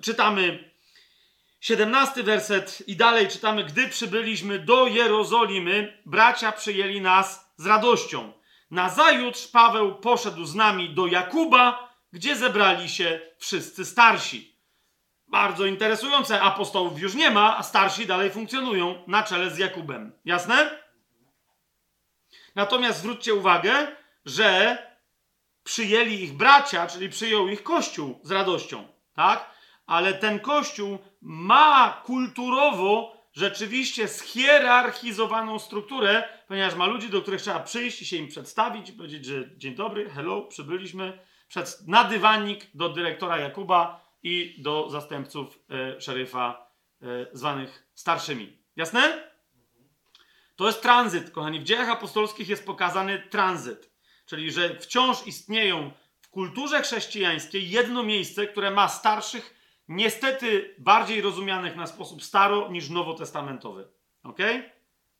Czytamy 0.00 0.73
17 1.64 2.22
werset 2.22 2.82
i 2.86 2.96
dalej 2.96 3.28
czytamy: 3.28 3.64
Gdy 3.64 3.88
przybyliśmy 3.88 4.58
do 4.58 4.86
Jerozolimy, 4.86 6.02
bracia 6.06 6.52
przyjęli 6.52 7.00
nas 7.00 7.52
z 7.56 7.66
radością. 7.66 8.32
Nazajutrz 8.70 9.48
Paweł 9.48 9.94
poszedł 9.94 10.44
z 10.44 10.54
nami 10.54 10.94
do 10.94 11.06
Jakuba, 11.06 11.94
gdzie 12.12 12.36
zebrali 12.36 12.88
się 12.88 13.20
wszyscy 13.38 13.84
starsi. 13.84 14.58
Bardzo 15.28 15.66
interesujące, 15.66 16.40
apostołów 16.42 17.00
już 17.00 17.14
nie 17.14 17.30
ma, 17.30 17.56
a 17.56 17.62
starsi 17.62 18.06
dalej 18.06 18.30
funkcjonują 18.30 19.04
na 19.06 19.22
czele 19.22 19.50
z 19.50 19.58
Jakubem. 19.58 20.12
Jasne? 20.24 20.78
Natomiast 22.54 22.98
zwróćcie 22.98 23.34
uwagę, 23.34 23.86
że 24.24 24.78
przyjęli 25.62 26.14
ich 26.14 26.32
bracia, 26.32 26.86
czyli 26.86 27.08
przyjął 27.08 27.48
ich 27.48 27.62
Kościół 27.62 28.20
z 28.22 28.30
radością, 28.30 28.88
tak? 29.14 29.54
Ale 29.86 30.14
ten 30.14 30.40
Kościół 30.40 30.98
ma 31.24 32.02
kulturowo 32.04 33.16
rzeczywiście 33.32 34.08
schierarchizowaną 34.08 35.58
strukturę, 35.58 36.28
ponieważ 36.48 36.74
ma 36.74 36.86
ludzi, 36.86 37.10
do 37.10 37.22
których 37.22 37.42
trzeba 37.42 37.60
przyjść 37.60 38.02
i 38.02 38.06
się 38.06 38.16
im 38.16 38.28
przedstawić 38.28 38.92
powiedzieć, 38.92 39.24
że 39.24 39.56
dzień 39.56 39.74
dobry, 39.74 40.10
hello, 40.10 40.42
przybyliśmy 40.42 41.18
przed, 41.48 41.88
na 41.88 42.04
dywanik 42.04 42.66
do 42.74 42.88
dyrektora 42.88 43.38
Jakuba 43.38 44.04
i 44.22 44.62
do 44.62 44.90
zastępców 44.90 45.58
e, 45.70 46.00
szeryfa 46.00 46.70
e, 47.02 47.06
zwanych 47.32 47.86
starszymi. 47.94 48.58
Jasne? 48.76 49.30
To 50.56 50.66
jest 50.66 50.82
tranzyt, 50.82 51.30
kochani. 51.30 51.60
W 51.60 51.64
dziejach 51.64 51.88
apostolskich 51.88 52.48
jest 52.48 52.66
pokazany 52.66 53.22
tranzyt. 53.30 53.94
Czyli, 54.26 54.52
że 54.52 54.78
wciąż 54.80 55.26
istnieją 55.26 55.90
w 56.20 56.28
kulturze 56.28 56.82
chrześcijańskiej 56.82 57.70
jedno 57.70 58.02
miejsce, 58.02 58.46
które 58.46 58.70
ma 58.70 58.88
starszych, 58.88 59.54
niestety 59.88 60.74
bardziej 60.78 61.20
rozumianych 61.20 61.76
na 61.76 61.86
sposób 61.86 62.24
staro 62.24 62.68
niż 62.68 62.90
nowotestamentowy. 62.90 63.88
Ok? 64.22 64.38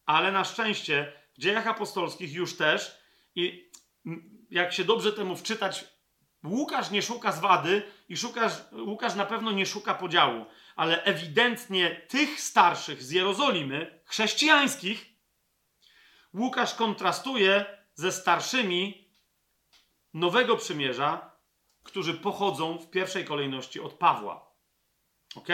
Ale 0.06 0.32
na 0.32 0.44
szczęście 0.44 1.12
w 1.34 1.40
dziejach 1.40 1.66
apostolskich 1.66 2.32
już 2.32 2.56
też 2.56 2.98
i 3.34 3.70
jak 4.50 4.72
się 4.72 4.84
dobrze 4.84 5.12
temu 5.12 5.36
wczytać, 5.36 5.84
Łukasz 6.44 6.90
nie 6.90 7.02
szuka 7.02 7.32
zwady 7.32 7.82
i 8.08 8.16
szukasz, 8.16 8.52
Łukasz 8.72 9.14
na 9.14 9.26
pewno 9.26 9.52
nie 9.52 9.66
szuka 9.66 9.94
podziału, 9.94 10.46
ale 10.76 11.04
ewidentnie 11.04 11.90
tych 12.08 12.40
starszych 12.40 13.02
z 13.02 13.10
Jerozolimy, 13.10 14.00
chrześcijańskich, 14.04 15.06
Łukasz 16.34 16.74
kontrastuje 16.74 17.64
ze 17.94 18.12
starszymi 18.12 19.08
Nowego 20.14 20.56
Przymierza, 20.56 21.30
którzy 21.82 22.14
pochodzą 22.14 22.78
w 22.78 22.90
pierwszej 22.90 23.24
kolejności 23.24 23.80
od 23.80 23.92
Pawła. 23.92 24.43
Ok? 25.36 25.48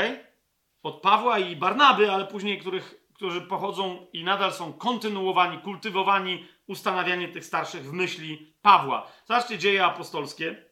Od 0.83 1.01
Pawła 1.01 1.39
i 1.39 1.57
Barnaby, 1.57 2.13
ale 2.13 2.27
później 2.27 2.59
których, 2.59 2.95
którzy 3.15 3.41
pochodzą 3.41 4.07
i 4.13 4.25
nadal 4.25 4.53
są 4.53 4.73
kontynuowani, 4.73 5.59
kultywowani, 5.59 6.47
ustanawianie 6.67 7.29
tych 7.29 7.45
starszych 7.45 7.85
w 7.85 7.93
myśli 7.93 8.55
Pawła. 8.63 9.07
Zobaczcie 9.25 9.59
dzieje 9.59 9.85
apostolskie, 9.85 10.65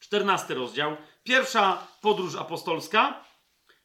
14 0.00 0.54
rozdział. 0.54 0.96
Pierwsza 1.22 1.86
podróż 2.00 2.36
apostolska, 2.36 3.24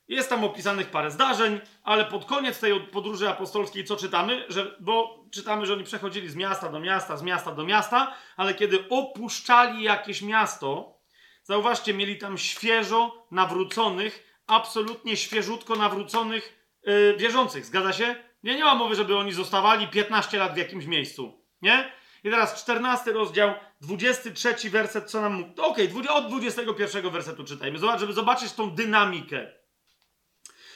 jest 0.08 0.30
tam 0.30 0.44
opisanych 0.44 0.90
parę 0.90 1.12
zdarzeń, 1.12 1.62
ale 1.84 2.06
pod 2.06 2.26
koniec 2.26 2.60
tej 2.60 2.80
podróży 2.80 3.30
apostolskiej 3.30 3.86
co 3.86 3.96
czytamy? 3.96 4.46
Że, 4.50 4.76
bo 4.80 5.26
czytamy, 5.32 5.66
że 5.66 5.74
oni 5.74 5.84
przechodzili 5.84 6.30
z 6.30 6.36
miasta 6.36 6.70
do 6.70 6.80
miasta, 6.80 7.18
z 7.18 7.24
miasta 7.24 7.52
do 7.52 7.64
miasta, 7.64 8.14
ale 8.38 8.54
kiedy 8.54 8.90
opuszczali 8.90 9.84
jakieś 9.84 10.22
miasto, 10.22 10.98
zauważcie, 11.44 11.94
mieli 11.94 12.18
tam 12.18 12.38
świeżo 12.38 13.26
nawróconych, 13.32 14.33
absolutnie 14.48 15.18
świeżutko 15.18 15.76
nawróconych 15.76 16.78
yy, 16.84 17.16
wierzących. 17.18 17.66
Zgadza 17.66 17.94
się? 17.94 18.16
Nie, 18.44 18.56
nie 18.56 18.64
ma 18.64 18.76
mowy, 18.76 18.96
żeby 18.96 19.18
oni 19.18 19.34
zostawali 19.34 19.88
15 19.88 20.38
lat 20.38 20.54
w 20.54 20.58
jakimś 20.58 20.86
miejscu. 20.86 21.46
Nie? 21.62 21.92
I 22.24 22.30
teraz 22.30 22.64
14 22.64 23.12
rozdział, 23.12 23.54
23 23.82 24.70
werset, 24.70 25.12
co 25.12 25.22
nam 25.22 25.34
mówi. 25.34 25.52
Okej, 25.58 25.92
okay, 25.92 26.10
od 26.10 26.28
21 26.28 27.10
wersetu 27.10 27.44
czytajmy, 27.44 27.80
Zobacz, 27.80 28.00
żeby 28.00 28.14
zobaczyć 28.14 28.54
tą 28.54 28.72
dynamikę. 28.72 29.52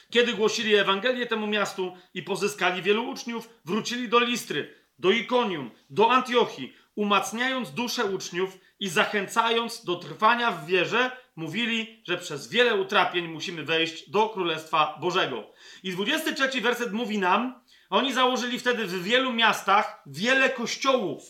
Kiedy 0.10 0.34
głosili 0.34 0.76
Ewangelię 0.76 1.26
temu 1.26 1.48
miastu 1.48 1.98
i 2.14 2.23
pozyskali 2.23 2.81
wielu 2.81 3.10
uczniów, 3.10 3.49
wrócili 3.65 4.10
do 4.10 4.19
Listry, 4.19 4.76
do 4.99 5.11
Ikonium, 5.11 5.72
do 5.89 6.11
Antiochii, 6.11 6.73
umacniając 6.95 7.72
duszę 7.72 8.06
uczniów 8.06 8.57
i 8.80 8.90
zachęcając 8.90 9.86
do 9.86 9.95
trwania 9.95 10.52
w 10.52 10.66
wierze, 10.66 11.12
mówili, 11.36 12.04
że 12.08 12.18
przez 12.18 12.49
wiele 12.49 12.76
utrapień 12.76 13.28
musimy 13.28 13.64
wejść 13.64 14.10
do 14.10 14.30
Królestwa 14.30 14.98
Bożego. 15.02 15.52
I 15.84 15.91
23 15.91 16.62
werset 16.62 16.94
mówi 16.94 17.18
nam, 17.18 17.62
oni 17.90 18.14
założyli 18.14 18.60
wtedy 18.60 18.86
w 18.86 19.04
wielu 19.04 19.34
miastach 19.34 20.04
wiele 20.06 20.49
kościołów. 20.49 21.24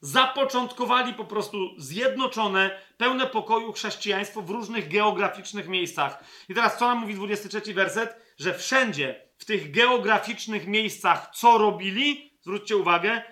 Zapoczątkowali 0.00 1.14
po 1.14 1.24
prostu 1.24 1.58
zjednoczone, 1.78 2.80
pełne 2.96 3.26
pokoju 3.26 3.72
chrześcijaństwo 3.72 4.42
w 4.42 4.50
różnych 4.50 4.88
geograficznych 4.88 5.68
miejscach. 5.68 6.24
I 6.48 6.54
teraz 6.54 6.78
co 6.78 6.86
nam 6.88 6.98
mówi 6.98 7.14
23 7.14 7.74
werset? 7.74 8.16
Że 8.38 8.54
wszędzie 8.54 9.28
w 9.38 9.44
tych 9.44 9.70
geograficznych 9.70 10.66
miejscach 10.66 11.30
co 11.34 11.58
robili? 11.58 12.38
Zwróćcie 12.40 12.76
uwagę, 12.76 13.22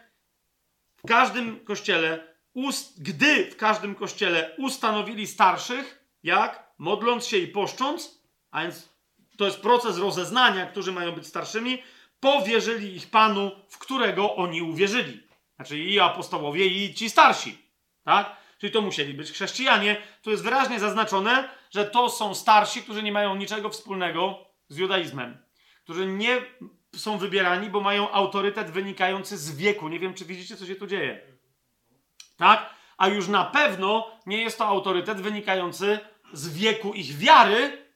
w 0.96 1.08
każdym 1.08 1.64
kościele, 1.64 2.35
ust, 2.56 3.02
gdy 3.02 3.50
w 3.50 3.56
każdym 3.56 3.94
kościele 3.94 4.54
ustanowili 4.58 5.26
starszych, 5.26 6.04
jak? 6.22 6.72
Modląc 6.78 7.26
się 7.26 7.36
i 7.36 7.48
poszcząc, 7.48 8.20
a 8.50 8.62
więc 8.62 8.88
to 9.38 9.44
jest 9.44 9.60
proces 9.60 9.98
rozeznania, 9.98 10.66
którzy 10.66 10.92
mają 10.92 11.12
być 11.12 11.26
starszymi, 11.26 11.82
powierzyli 12.20 12.96
ich 12.96 13.10
Panu, 13.10 13.50
w 13.68 13.78
którego 13.78 14.36
oni 14.36 14.62
uwierzyli. 14.62 15.20
Znaczy 15.56 15.78
i 15.78 16.00
apostołowie, 16.00 16.66
i 16.66 16.94
ci 16.94 17.10
starsi. 17.10 17.58
Tak? 18.04 18.36
Czyli 18.58 18.72
to 18.72 18.80
musieli 18.80 19.14
być 19.14 19.32
chrześcijanie. 19.32 19.96
Tu 20.22 20.30
jest 20.30 20.42
wyraźnie 20.42 20.80
zaznaczone, 20.80 21.48
że 21.70 21.84
to 21.84 22.10
są 22.10 22.34
starsi, 22.34 22.82
którzy 22.82 23.02
nie 23.02 23.12
mają 23.12 23.36
niczego 23.36 23.70
wspólnego 23.70 24.46
z 24.68 24.76
judaizmem. 24.76 25.38
Którzy 25.84 26.06
nie 26.06 26.42
są 26.96 27.18
wybierani, 27.18 27.70
bo 27.70 27.80
mają 27.80 28.10
autorytet 28.10 28.70
wynikający 28.70 29.36
z 29.36 29.56
wieku. 29.56 29.88
Nie 29.88 29.98
wiem, 29.98 30.14
czy 30.14 30.24
widzicie, 30.24 30.56
co 30.56 30.66
się 30.66 30.74
tu 30.74 30.86
dzieje. 30.86 31.35
Tak? 32.36 32.74
A 32.96 33.08
już 33.08 33.28
na 33.28 33.44
pewno 33.44 34.10
nie 34.26 34.42
jest 34.42 34.58
to 34.58 34.66
autorytet 34.66 35.20
wynikający 35.20 35.98
z 36.32 36.54
wieku 36.54 36.92
ich 36.92 37.16
wiary, 37.18 37.86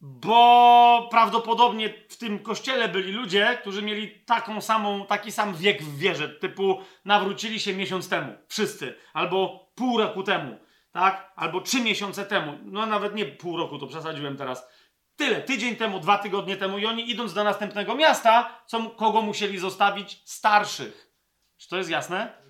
bo 0.00 1.08
prawdopodobnie 1.10 1.94
w 2.08 2.16
tym 2.16 2.38
kościele 2.38 2.88
byli 2.88 3.12
ludzie, 3.12 3.58
którzy 3.60 3.82
mieli 3.82 4.10
taką 4.10 4.60
samą, 4.60 5.06
taki 5.06 5.32
sam 5.32 5.54
wiek 5.54 5.82
w 5.82 5.98
wierze, 5.98 6.28
typu 6.28 6.80
nawrócili 7.04 7.60
się 7.60 7.74
miesiąc 7.74 8.08
temu, 8.08 8.32
wszyscy, 8.48 8.94
albo 9.12 9.66
pół 9.74 9.98
roku 9.98 10.22
temu, 10.22 10.58
tak? 10.92 11.32
Albo 11.36 11.60
trzy 11.60 11.80
miesiące 11.80 12.26
temu, 12.26 12.58
no 12.64 12.86
nawet 12.86 13.14
nie 13.14 13.26
pół 13.26 13.56
roku, 13.56 13.78
to 13.78 13.86
przesadziłem 13.86 14.36
teraz. 14.36 14.68
Tyle, 15.16 15.42
tydzień 15.42 15.76
temu, 15.76 16.00
dwa 16.00 16.18
tygodnie 16.18 16.56
temu 16.56 16.78
i 16.78 16.86
oni 16.86 17.10
idąc 17.10 17.34
do 17.34 17.44
następnego 17.44 17.94
miasta, 17.94 18.62
co, 18.66 18.90
kogo 18.90 19.22
musieli 19.22 19.58
zostawić? 19.58 20.22
Starszych. 20.24 21.12
Czy 21.56 21.68
to 21.68 21.76
jest 21.76 21.90
jasne? 21.90 22.41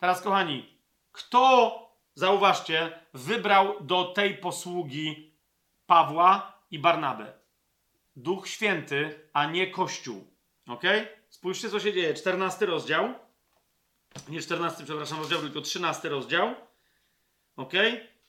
Teraz, 0.00 0.22
kochani, 0.22 0.78
kto, 1.12 1.76
zauważcie, 2.14 3.00
wybrał 3.14 3.84
do 3.84 4.04
tej 4.04 4.36
posługi 4.36 5.34
Pawła 5.86 6.62
i 6.70 6.78
Barnabę. 6.78 7.32
Duch 8.16 8.48
Święty, 8.48 9.28
a 9.32 9.46
nie 9.46 9.70
Kościół. 9.70 10.34
Ok? 10.66 10.82
Spójrzcie, 11.28 11.70
co 11.70 11.80
się 11.80 11.92
dzieje. 11.92 12.14
14 12.14 12.66
rozdział. 12.66 13.14
Nie 14.28 14.40
14, 14.40 14.84
przepraszam, 14.84 15.18
rozdział, 15.18 15.40
tylko 15.40 15.60
13 15.60 16.08
rozdział. 16.08 16.54
Ok? 17.56 17.72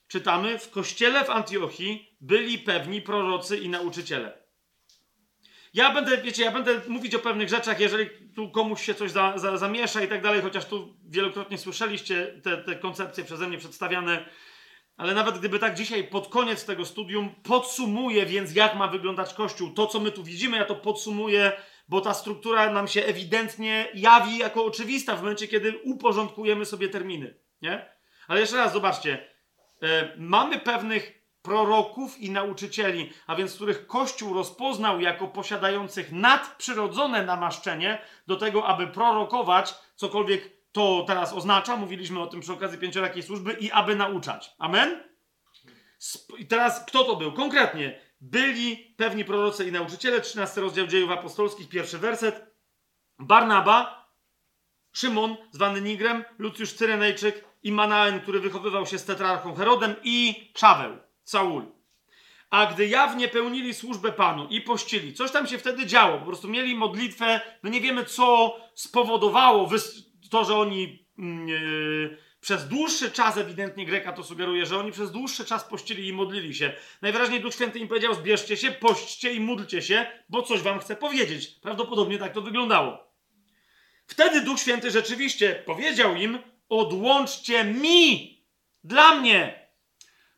Czytamy: 0.08 0.60
W 0.60 0.72
kościele 0.72 1.26
w 1.26 1.30
Antiochii 1.30 2.18
byli 2.22 2.58
pewni 2.60 3.02
prorocy 3.02 3.58
i 3.58 3.70
nauczyciele. 3.70 4.38
Ja 5.74 5.94
będę, 5.94 6.18
wiecie, 6.18 6.44
ja 6.44 6.52
będę 6.52 6.82
mówić 6.88 7.16
o 7.16 7.20
pewnych 7.20 7.50
rzeczach, 7.50 7.80
jeżeli 7.80 8.10
tu 8.36 8.50
komuś 8.50 8.86
się 8.86 8.94
coś 8.94 9.12
za, 9.12 9.38
za, 9.38 9.58
zamiesza 9.58 10.02
i 10.02 10.08
tak 10.08 10.22
dalej, 10.22 10.42
chociaż 10.42 10.66
tu 10.66 10.98
wielokrotnie 11.10 11.58
słyszeliście 11.58 12.40
te, 12.44 12.58
te 12.58 12.76
koncepcje 12.76 13.24
przeze 13.24 13.48
mnie 13.48 13.58
przedstawiane 13.58 14.26
ale 15.02 15.14
nawet 15.14 15.38
gdyby 15.38 15.60
tak 15.60 15.76
dzisiaj 15.76 16.04
pod 16.04 16.28
koniec 16.28 16.66
tego 16.66 16.86
studium 16.86 17.36
podsumuję 17.44 18.26
więc, 18.26 18.56
jak 18.56 18.76
ma 18.76 18.88
wyglądać 18.88 19.34
Kościół, 19.34 19.72
to 19.74 19.88
co 19.88 20.00
my 20.00 20.12
tu 20.12 20.24
widzimy, 20.24 20.58
ja 20.58 20.66
to 20.66 20.76
podsumuję, 20.76 21.52
bo 21.88 22.02
ta 22.02 22.14
struktura 22.14 22.72
nam 22.72 22.88
się 22.88 23.06
ewidentnie 23.06 23.88
jawi 23.94 24.38
jako 24.38 24.66
oczywista 24.66 25.16
w 25.16 25.22
momencie, 25.22 25.48
kiedy 25.48 25.78
uporządkujemy 25.78 26.66
sobie 26.66 26.90
terminy. 26.90 27.40
Nie? 27.62 27.90
Ale 28.28 28.40
jeszcze 28.40 28.58
raz, 28.58 28.74
zobaczcie. 28.74 29.28
E, 29.82 30.14
mamy 30.18 30.60
pewnych 30.60 31.21
proroków 31.42 32.20
i 32.20 32.32
nauczycieli, 32.32 33.14
a 33.28 33.36
więc 33.36 33.56
których 33.56 33.88
Kościół 33.88 34.34
rozpoznał 34.34 35.00
jako 35.00 35.28
posiadających 35.28 36.12
nadprzyrodzone 36.12 37.26
namaszczenie 37.26 38.02
do 38.28 38.36
tego, 38.36 38.66
aby 38.66 38.88
prorokować 38.88 39.76
cokolwiek 39.96 40.62
to 40.72 41.04
teraz 41.08 41.34
oznacza, 41.34 41.78
mówiliśmy 41.78 42.22
o 42.22 42.28
tym 42.28 42.40
przy 42.40 42.54
okazji 42.54 42.78
pięciorakiej 42.78 43.24
służby, 43.24 43.54
i 43.54 43.72
aby 43.72 43.96
nauczać. 43.96 44.56
Amen? 44.60 45.04
I 46.38 46.46
teraz 46.46 46.86
kto 46.86 47.04
to 47.04 47.16
był? 47.16 47.32
Konkretnie, 47.32 48.00
byli 48.22 48.78
pewni 48.98 49.26
prorocy 49.26 49.68
i 49.68 49.72
nauczyciele, 49.72 50.22
13 50.22 50.62
rozdział 50.62 50.88
dziejów 50.88 51.12
apostolskich, 51.12 51.70
pierwszy 51.70 51.98
werset. 51.98 52.52
Barnaba, 53.20 54.10
Szymon, 54.92 55.38
zwany 55.52 55.82
Nigrem, 55.82 56.24
Lucjusz 56.38 56.74
Cyrenejczyk 56.74 57.46
i 57.64 57.72
Manaen, 57.72 58.20
który 58.20 58.40
wychowywał 58.40 58.86
się 58.86 58.98
z 58.98 59.06
tetrarchą 59.06 59.56
Herodem 59.56 59.96
i 60.04 60.36
Czaweł, 60.54 60.98
Saul. 61.32 61.66
A 62.50 62.66
gdy 62.66 62.88
jawnie 62.88 63.28
pełnili 63.28 63.74
służbę 63.74 64.12
Panu 64.12 64.48
i 64.48 64.62
pościli, 64.62 65.14
coś 65.14 65.32
tam 65.32 65.48
się 65.48 65.58
wtedy 65.58 65.86
działo, 65.86 66.20
po 66.20 66.26
prostu 66.26 66.48
mieli 66.48 66.76
modlitwę, 66.76 67.42
no 67.64 67.70
nie 67.70 67.82
wiemy 67.82 68.06
co 68.06 68.58
spowodowało 68.76 69.70
to, 70.30 70.46
że 70.46 70.56
oni 70.56 71.06
mm, 71.20 71.48
przez 72.42 72.68
dłuższy 72.68 73.12
czas, 73.12 73.38
ewidentnie 73.38 73.86
Greka 73.86 74.14
to 74.14 74.24
sugeruje, 74.24 74.66
że 74.66 74.78
oni 74.78 74.92
przez 74.92 75.12
dłuższy 75.12 75.46
czas 75.46 75.64
pościli 75.64 76.08
i 76.08 76.14
modlili 76.14 76.56
się. 76.56 76.74
Najwyraźniej 77.02 77.42
Duch 77.42 77.54
Święty 77.54 77.80
im 77.80 77.88
powiedział: 77.88 78.14
zbierzcie 78.14 78.58
się, 78.58 78.72
pośćcie 78.72 79.34
i 79.34 79.40
módlcie 79.40 79.82
się, 79.82 80.06
bo 80.30 80.42
coś 80.42 80.62
wam 80.62 80.80
chcę 80.80 80.96
powiedzieć. 80.96 81.48
Prawdopodobnie 81.48 82.18
tak 82.18 82.34
to 82.34 82.42
wyglądało. 82.42 83.14
Wtedy 84.06 84.42
Duch 84.42 84.60
Święty 84.60 84.92
rzeczywiście 84.92 85.64
powiedział 85.66 86.16
im: 86.16 86.40
odłączcie 86.70 87.64
mi, 87.64 88.38
dla 88.84 89.16
mnie, 89.16 89.61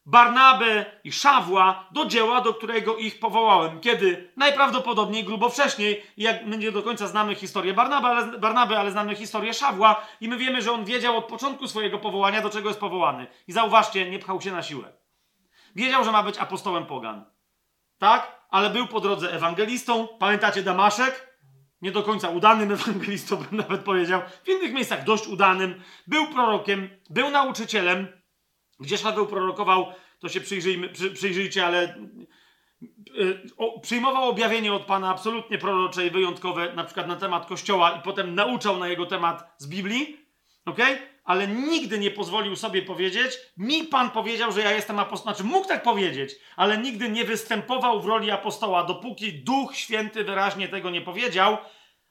Barnabę 0.06 0.86
i 1.04 1.12
Szawła 1.12 1.88
do 1.92 2.06
dzieła, 2.06 2.42
do 2.42 2.54
którego 2.54 2.98
ich 2.98 3.20
powołałem. 3.20 3.80
Kiedy? 3.80 4.32
Najprawdopodobniej 4.38 5.24
grubo 5.24 5.50
wcześniej. 5.50 6.04
Jak 6.18 6.46
my 6.46 6.58
nie 6.58 6.72
do 6.72 6.84
końca 6.84 7.08
znamy 7.08 7.36
historię 7.36 7.74
Barnaby 7.74 8.08
ale, 8.08 8.40
Barnaby, 8.40 8.78
ale 8.78 8.92
znamy 8.92 9.16
historię 9.16 9.54
Szawła 9.54 10.06
i 10.22 10.30
my 10.30 10.38
wiemy, 10.38 10.62
że 10.62 10.72
on 10.72 10.86
wiedział 10.86 11.18
od 11.18 11.26
początku 11.26 11.68
swojego 11.68 12.00
powołania, 12.00 12.42
do 12.42 12.50
czego 12.50 12.70
jest 12.70 12.80
powołany. 12.80 13.28
I 13.48 13.52
zauważcie, 13.52 14.10
nie 14.10 14.20
pchał 14.20 14.42
się 14.42 14.52
na 14.52 14.64
siłę. 14.64 14.94
Wiedział, 15.76 16.04
że 16.04 16.12
ma 16.12 16.24
być 16.24 16.38
apostołem 16.38 16.86
pogan. 16.86 17.26
Tak? 17.98 18.46
Ale 18.50 18.70
był 18.70 18.88
po 18.88 19.00
drodze 19.00 19.34
ewangelistą. 19.34 20.08
Pamiętacie 20.20 20.64
Damaszek? 20.64 21.34
Nie 21.82 21.92
do 21.92 22.04
końca 22.04 22.30
udanym 22.30 22.72
ewangelistą, 22.82 23.36
bym 23.36 23.58
nawet 23.58 23.84
powiedział. 23.84 24.22
W 24.44 24.50
innych 24.50 24.74
miejscach 24.74 25.04
dość 25.04 25.28
udanym. 25.28 25.82
Był 26.08 26.28
prorokiem, 26.28 26.90
był 27.10 27.30
nauczycielem, 27.30 28.23
gdzie 28.80 28.98
Szaweł 28.98 29.28
prorokował, 29.28 29.94
to 30.20 30.30
się 30.30 30.42
przyjrzyjmy, 30.42 30.90
przy, 30.90 31.12
przyjrzyjcie, 31.12 31.66
ale 31.66 31.98
yy, 33.16 33.44
o, 33.58 33.80
przyjmował 33.80 34.30
objawienie 34.30 34.74
od 34.74 34.86
Pana 34.86 35.10
absolutnie 35.10 35.58
prorocze 35.58 36.08
i 36.08 36.12
wyjątkowe, 36.12 36.74
na 36.74 36.84
przykład 36.84 37.08
na 37.08 37.16
temat 37.16 37.46
Kościoła 37.46 37.92
i 37.92 38.02
potem 38.02 38.36
nauczał 38.36 38.78
na 38.78 38.88
jego 38.88 39.06
temat 39.06 39.54
z 39.58 39.68
Biblii, 39.68 40.18
ok? 40.66 40.80
Ale 41.24 41.48
nigdy 41.48 42.00
nie 42.00 42.12
pozwolił 42.12 42.56
sobie 42.56 42.82
powiedzieć, 42.82 43.38
mi 43.58 43.84
Pan 43.84 44.12
powiedział, 44.12 44.52
że 44.52 44.62
ja 44.62 44.72
jestem 44.72 45.00
apostołem, 45.00 45.36
znaczy 45.36 45.52
mógł 45.52 45.68
tak 45.68 45.84
powiedzieć, 45.84 46.36
ale 46.56 46.78
nigdy 46.78 47.10
nie 47.10 47.24
występował 47.24 48.02
w 48.02 48.06
roli 48.06 48.32
apostoła, 48.32 48.84
dopóki 48.84 49.34
Duch 49.34 49.76
Święty 49.76 50.24
wyraźnie 50.24 50.68
tego 50.68 50.90
nie 50.90 51.02
powiedział, 51.02 51.58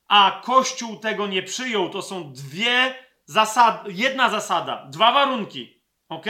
a 0.09 0.41
Kościół 0.45 0.97
tego 0.97 1.27
nie 1.27 1.43
przyjął. 1.43 1.91
To 1.91 2.03
są 2.03 2.33
dwie 2.33 2.95
zasady, 3.25 3.93
jedna 3.93 4.31
zasada, 4.31 4.87
dwa 4.91 5.13
warunki, 5.13 5.82
ok? 6.13 6.27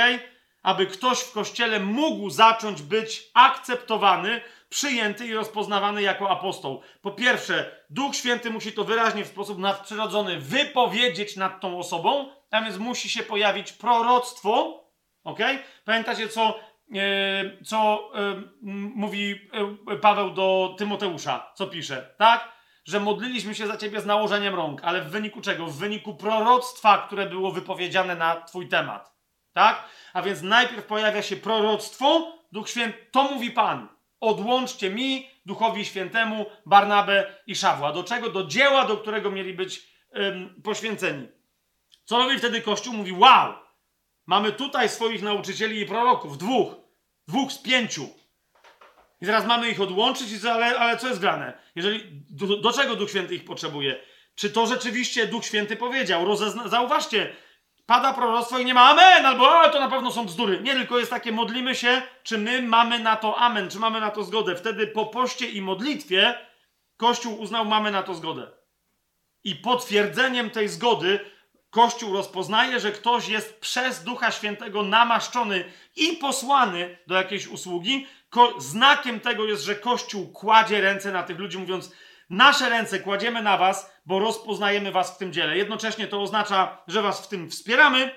aby 0.62 0.86
ktoś 0.86 1.20
w 1.20 1.32
kościele 1.32 1.80
mógł 1.80 2.30
zacząć 2.30 2.82
być 2.82 3.30
akceptowany, 3.34 4.40
przyjęty 4.68 5.26
i 5.26 5.34
rozpoznawany 5.34 6.02
jako 6.02 6.30
apostoł. 6.30 6.82
Po 7.02 7.10
pierwsze, 7.10 7.84
Duch 7.90 8.16
Święty 8.16 8.50
musi 8.50 8.72
to 8.72 8.84
wyraźnie 8.84 9.24
w 9.24 9.28
sposób 9.28 9.58
nadprzyrodzony 9.58 10.40
wypowiedzieć 10.40 11.36
nad 11.36 11.60
tą 11.60 11.78
osobą, 11.78 12.28
a 12.50 12.62
więc 12.62 12.78
musi 12.78 13.10
się 13.10 13.22
pojawić 13.22 13.72
proroctwo. 13.72 14.82
Ok? 15.24 15.38
Pamiętacie, 15.84 16.28
co, 16.28 16.58
e, 16.94 17.64
co 17.64 18.10
e, 18.14 18.42
mówi 18.94 19.48
e, 19.92 19.96
Paweł 19.96 20.30
do 20.30 20.74
Tymoteusza, 20.78 21.52
co 21.54 21.66
pisze, 21.66 22.14
tak? 22.18 22.52
Że 22.84 23.00
modliliśmy 23.00 23.54
się 23.54 23.66
za 23.66 23.76
ciebie 23.76 24.00
z 24.00 24.06
nałożeniem 24.06 24.54
rąk, 24.54 24.80
ale 24.84 25.02
w 25.02 25.10
wyniku 25.10 25.40
czego? 25.40 25.66
W 25.66 25.76
wyniku 25.76 26.14
proroctwa, 26.14 26.98
które 26.98 27.26
było 27.26 27.52
wypowiedziane 27.52 28.16
na 28.16 28.40
twój 28.40 28.68
temat. 28.68 29.11
Tak? 29.52 29.84
A 30.12 30.22
więc 30.22 30.42
najpierw 30.42 30.84
pojawia 30.84 31.22
się 31.22 31.36
proroctwo, 31.36 32.38
Duch 32.52 32.68
Święty, 32.68 33.06
to 33.10 33.22
mówi 33.22 33.50
Pan. 33.50 33.88
Odłączcie 34.20 34.90
mi, 34.90 35.30
Duchowi 35.46 35.84
Świętemu, 35.84 36.46
Barnabę 36.66 37.34
i 37.46 37.56
Szawła. 37.56 37.92
Do 37.92 38.04
czego? 38.04 38.28
Do 38.28 38.44
dzieła, 38.46 38.84
do 38.84 38.96
którego 38.96 39.30
mieli 39.30 39.54
być 39.54 39.88
ym, 40.16 40.62
poświęceni. 40.64 41.28
Co 42.04 42.18
robi 42.18 42.38
wtedy 42.38 42.60
Kościół? 42.60 42.94
Mówi, 42.94 43.12
wow, 43.12 43.54
mamy 44.26 44.52
tutaj 44.52 44.88
swoich 44.88 45.22
nauczycieli 45.22 45.80
i 45.80 45.86
proroków, 45.86 46.38
dwóch, 46.38 46.74
dwóch 47.28 47.52
z 47.52 47.58
pięciu. 47.58 48.08
I 49.20 49.26
teraz 49.26 49.46
mamy 49.46 49.70
ich 49.70 49.80
odłączyć, 49.80 50.44
ale, 50.44 50.78
ale 50.78 50.96
co 50.96 51.08
jest 51.08 51.20
grane? 51.20 51.58
Jeżeli, 51.74 52.00
do, 52.30 52.56
do 52.56 52.72
czego 52.72 52.96
Duch 52.96 53.10
Święty 53.10 53.34
ich 53.34 53.44
potrzebuje? 53.44 54.00
Czy 54.34 54.50
to 54.50 54.66
rzeczywiście 54.66 55.26
Duch 55.26 55.44
Święty 55.44 55.76
powiedział? 55.76 56.24
Rozezna, 56.24 56.68
zauważcie, 56.68 57.36
pada 57.86 58.12
proroctwo 58.12 58.58
i 58.58 58.64
nie 58.64 58.74
ma 58.74 58.90
amen, 58.90 59.26
albo 59.26 59.68
to 59.70 59.80
na 59.80 59.88
pewno 59.88 60.10
są 60.10 60.24
bzdury. 60.26 60.60
Nie, 60.60 60.74
tylko 60.74 60.98
jest 60.98 61.10
takie, 61.10 61.32
modlimy 61.32 61.74
się, 61.74 62.02
czy 62.22 62.38
my 62.38 62.62
mamy 62.62 62.98
na 62.98 63.16
to 63.16 63.38
amen, 63.38 63.70
czy 63.70 63.78
mamy 63.78 64.00
na 64.00 64.10
to 64.10 64.24
zgodę. 64.24 64.56
Wtedy 64.56 64.86
po 64.86 65.06
poście 65.06 65.46
i 65.46 65.62
modlitwie 65.62 66.34
Kościół 66.96 67.40
uznał, 67.40 67.64
mamy 67.64 67.90
na 67.90 68.02
to 68.02 68.14
zgodę. 68.14 68.50
I 69.44 69.54
potwierdzeniem 69.54 70.50
tej 70.50 70.68
zgody 70.68 71.20
Kościół 71.70 72.12
rozpoznaje, 72.12 72.80
że 72.80 72.92
ktoś 72.92 73.28
jest 73.28 73.60
przez 73.60 74.04
Ducha 74.04 74.30
Świętego 74.30 74.82
namaszczony 74.82 75.64
i 75.96 76.12
posłany 76.12 76.98
do 77.06 77.14
jakiejś 77.14 77.46
usługi. 77.46 78.06
Ko 78.30 78.60
znakiem 78.60 79.20
tego 79.20 79.44
jest, 79.44 79.64
że 79.64 79.74
Kościół 79.74 80.32
kładzie 80.32 80.80
ręce 80.80 81.12
na 81.12 81.22
tych 81.22 81.38
ludzi, 81.38 81.58
mówiąc, 81.58 81.92
Nasze 82.30 82.68
ręce 82.68 83.00
kładziemy 83.00 83.42
na 83.42 83.56
was, 83.56 83.92
bo 84.06 84.18
rozpoznajemy 84.18 84.92
was 84.92 85.14
w 85.14 85.18
tym 85.18 85.32
dziele. 85.32 85.56
Jednocześnie 85.56 86.06
to 86.06 86.22
oznacza, 86.22 86.82
że 86.86 87.02
was 87.02 87.26
w 87.26 87.28
tym 87.28 87.50
wspieramy, 87.50 88.10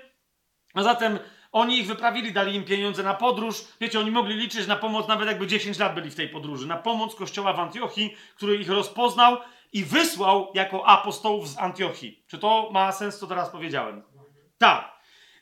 a 0.74 0.84
zatem 0.84 1.20
oni 1.52 1.80
ich 1.80 1.88
wyprawili, 1.88 2.34
dali 2.34 2.56
im 2.56 2.64
pieniądze 2.64 3.04
na 3.04 3.14
podróż. 3.14 3.66
Wiecie, 3.82 4.00
oni 4.00 4.12
mogli 4.12 4.36
liczyć 4.36 4.68
na 4.68 4.76
pomoc, 4.76 5.08
nawet 5.08 5.28
jakby 5.28 5.48
10 5.48 5.80
lat 5.80 5.96
byli 5.96 6.12
w 6.12 6.16
tej 6.16 6.30
podróży. 6.30 6.68
Na 6.68 6.78
pomoc 6.78 7.16
kościoła 7.16 7.54
w 7.54 7.60
Antiochii, 7.60 8.16
który 8.36 8.56
ich 8.56 8.70
rozpoznał 8.70 9.38
i 9.74 9.84
wysłał 9.84 10.52
jako 10.54 10.88
apostołów 10.88 11.50
z 11.50 11.58
Antiochii. 11.58 12.24
Czy 12.28 12.38
to 12.38 12.70
ma 12.72 12.92
sens, 12.92 13.20
co 13.20 13.28
teraz 13.28 13.50
powiedziałem? 13.50 14.04
Tak. 14.58 14.92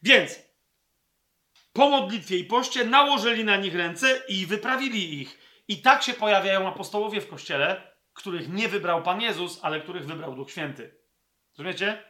Więc 0.03 0.40
po 1.73 1.90
modlitwie 1.90 2.38
i 2.38 2.44
poście 2.44 2.85
nałożyli 2.85 3.44
na 3.44 3.57
nich 3.57 3.76
ręce 3.76 4.22
i 4.27 4.45
wyprawili 4.45 5.22
ich. 5.22 5.40
I 5.68 5.81
tak 5.81 6.03
się 6.03 6.14
pojawiają 6.14 6.68
apostołowie 6.68 7.22
w 7.22 7.27
kościele, 7.27 7.92
których 8.14 8.49
nie 8.49 8.68
wybrał 8.68 9.03
Pan 9.03 9.22
Jezus, 9.22 9.60
ale 9.61 9.81
których 9.81 10.06
wybrał 10.06 10.35
Duch 10.35 10.52
Święty. 10.52 10.95
Rozumiecie? 11.57 12.03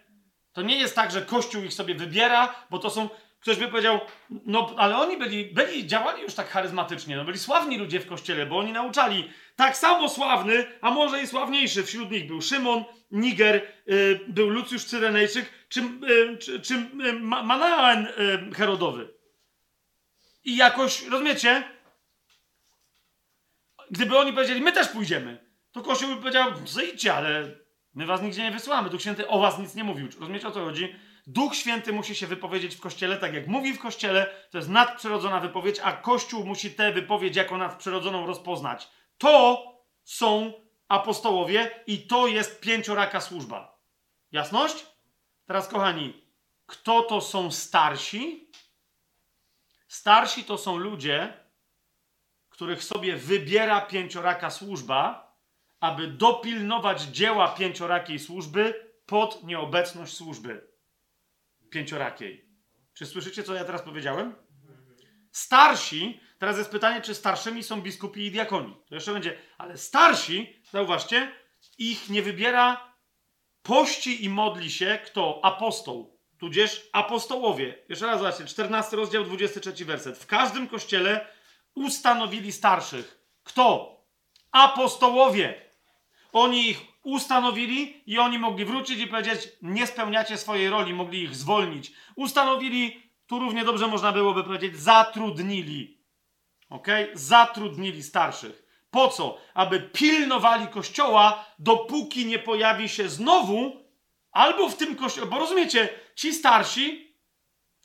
To 0.53 0.61
nie 0.61 0.79
jest 0.79 0.95
tak, 0.95 1.11
że 1.11 1.21
Kościół 1.21 1.63
ich 1.63 1.73
sobie 1.73 1.95
wybiera, 1.95 2.55
bo 2.69 2.79
to 2.79 2.89
są. 2.89 3.09
Ktoś 3.39 3.57
by 3.57 3.67
powiedział, 3.67 3.99
no 4.29 4.75
ale 4.77 4.97
oni 4.97 5.17
byli, 5.17 5.45
byli, 5.45 5.87
działali 5.87 6.21
już 6.21 6.33
tak 6.33 6.49
charyzmatycznie, 6.49 7.15
no 7.15 7.25
byli 7.25 7.39
sławni 7.39 7.77
ludzie 7.77 7.99
w 7.99 8.07
kościele, 8.07 8.45
bo 8.45 8.57
oni 8.57 8.71
nauczali. 8.71 9.29
Tak 9.55 9.77
samo 9.77 10.09
sławny, 10.09 10.65
a 10.81 10.91
może 10.91 11.21
i 11.21 11.27
sławniejszy 11.27 11.83
wśród 11.83 12.11
nich 12.11 12.27
był 12.27 12.41
Szymon, 12.41 12.83
Niger, 13.11 13.67
y, 13.91 14.19
był 14.27 14.49
Lucjusz 14.49 14.85
Cyrenejczyk, 14.85 15.49
czy, 15.69 15.81
y, 15.81 16.37
czy, 16.37 16.61
czy 16.61 16.73
y, 16.73 17.13
Manaen 17.19 18.07
y, 18.07 18.55
Herodowy. 18.55 19.13
I 20.43 20.55
jakoś, 20.55 21.07
rozumiecie? 21.07 21.63
Gdyby 23.91 24.17
oni 24.17 24.33
powiedzieli, 24.33 24.61
my 24.61 24.71
też 24.71 24.87
pójdziemy, 24.87 25.52
to 25.73 25.81
Kościół 25.81 26.09
by 26.09 26.15
powiedział, 26.15 26.51
zejdźcie, 26.65 27.13
ale 27.13 27.55
my 27.93 28.05
was 28.05 28.21
nigdzie 28.21 28.43
nie 28.43 28.51
wysyłamy. 28.51 28.89
Duch 28.89 29.01
Święty 29.01 29.27
o 29.27 29.39
was 29.39 29.59
nic 29.59 29.75
nie 29.75 29.83
mówił. 29.83 30.07
Rozumiecie 30.19 30.47
o 30.47 30.51
co 30.51 30.65
chodzi? 30.65 30.95
Duch 31.27 31.55
Święty 31.55 31.93
musi 31.93 32.15
się 32.15 32.27
wypowiedzieć 32.27 32.75
w 32.75 32.79
Kościele, 32.79 33.17
tak 33.17 33.33
jak 33.33 33.47
mówi 33.47 33.73
w 33.73 33.79
Kościele, 33.79 34.47
to 34.51 34.57
jest 34.57 34.69
nadprzyrodzona 34.69 35.39
wypowiedź, 35.39 35.79
a 35.83 35.93
Kościół 35.93 36.45
musi 36.45 36.71
tę 36.71 36.91
wypowiedź 36.91 37.35
jako 37.35 37.57
nadprzyrodzoną 37.57 38.25
rozpoznać. 38.25 38.89
To 39.17 39.63
są 40.03 40.53
apostołowie 40.87 41.83
i 41.87 42.07
to 42.07 42.27
jest 42.27 42.61
pięcioraka 42.61 43.21
służba. 43.21 43.79
Jasność? 44.31 44.85
Teraz, 45.45 45.67
kochani, 45.67 46.23
kto 46.65 47.01
to 47.01 47.21
są 47.21 47.51
starsi? 47.51 48.51
Starsi 49.87 50.43
to 50.43 50.57
są 50.57 50.77
ludzie, 50.77 51.33
których 52.49 52.83
sobie 52.83 53.15
wybiera 53.15 53.81
pięcioraka 53.81 54.49
służba, 54.49 55.32
aby 55.83 56.07
dopilnować 56.07 57.01
dzieła 57.01 57.47
pięciorakiej 57.47 58.19
służby 58.19 58.91
pod 59.05 59.43
nieobecność 59.43 60.13
służby 60.13 60.67
pięciorakiej. 61.69 62.49
Czy 62.93 63.05
słyszycie, 63.05 63.43
co 63.43 63.53
ja 63.53 63.65
teraz 63.65 63.81
powiedziałem? 63.81 64.35
Starsi, 65.31 66.19
teraz 66.39 66.57
jest 66.57 66.71
pytanie, 66.71 67.01
czy 67.01 67.15
starszymi 67.15 67.63
są 67.63 67.81
biskupi 67.81 68.25
i 68.25 68.31
diakoni. 68.31 68.77
To 68.89 68.95
jeszcze 68.95 69.13
będzie, 69.13 69.37
ale 69.57 69.77
starsi, 69.77 70.61
zauważcie, 70.71 71.31
ich 71.77 72.09
nie 72.09 72.21
wybiera, 72.21 72.95
pości 73.61 74.25
i 74.25 74.29
modli 74.29 74.71
się 74.71 74.99
kto? 75.05 75.39
Apostoł, 75.43 76.19
tudzież 76.37 76.89
apostołowie. 76.93 77.83
Jeszcze 77.89 78.05
raz 78.05 78.19
zobaczcie, 78.19 78.45
14 78.45 78.95
rozdział, 78.95 79.23
23 79.23 79.85
werset. 79.85 80.17
W 80.17 80.27
każdym 80.27 80.67
kościele 80.67 81.27
ustanowili 81.75 82.51
starszych. 82.51 83.19
Kto? 83.43 83.97
Apostołowie. 84.51 85.72
Oni 86.33 86.69
ich 86.69 86.81
ustanowili 87.03 88.03
i 88.05 88.19
oni 88.19 88.39
mogli 88.39 88.65
wrócić 88.65 88.99
i 88.99 89.07
powiedzieć: 89.07 89.49
Nie 89.61 89.87
spełniacie 89.87 90.37
swojej 90.37 90.69
roli, 90.69 90.93
mogli 90.93 91.23
ich 91.23 91.35
zwolnić. 91.35 91.91
Ustanowili, 92.15 93.01
tu 93.27 93.39
równie 93.39 93.65
dobrze 93.65 93.87
można 93.87 94.11
byłoby 94.11 94.43
powiedzieć: 94.43 94.79
zatrudnili. 94.79 95.97
Ok? 96.69 96.87
Zatrudnili 97.13 98.03
starszych. 98.03 98.63
Po 98.91 99.07
co? 99.07 99.37
Aby 99.53 99.79
pilnowali 99.79 100.67
kościoła, 100.67 101.45
dopóki 101.59 102.25
nie 102.25 102.39
pojawi 102.39 102.89
się 102.89 103.09
znowu, 103.09 103.83
albo 104.31 104.69
w 104.69 104.75
tym 104.75 104.95
kościele. 104.95 105.27
Bo 105.27 105.39
rozumiecie, 105.39 105.89
ci 106.15 106.33
starsi 106.33 107.13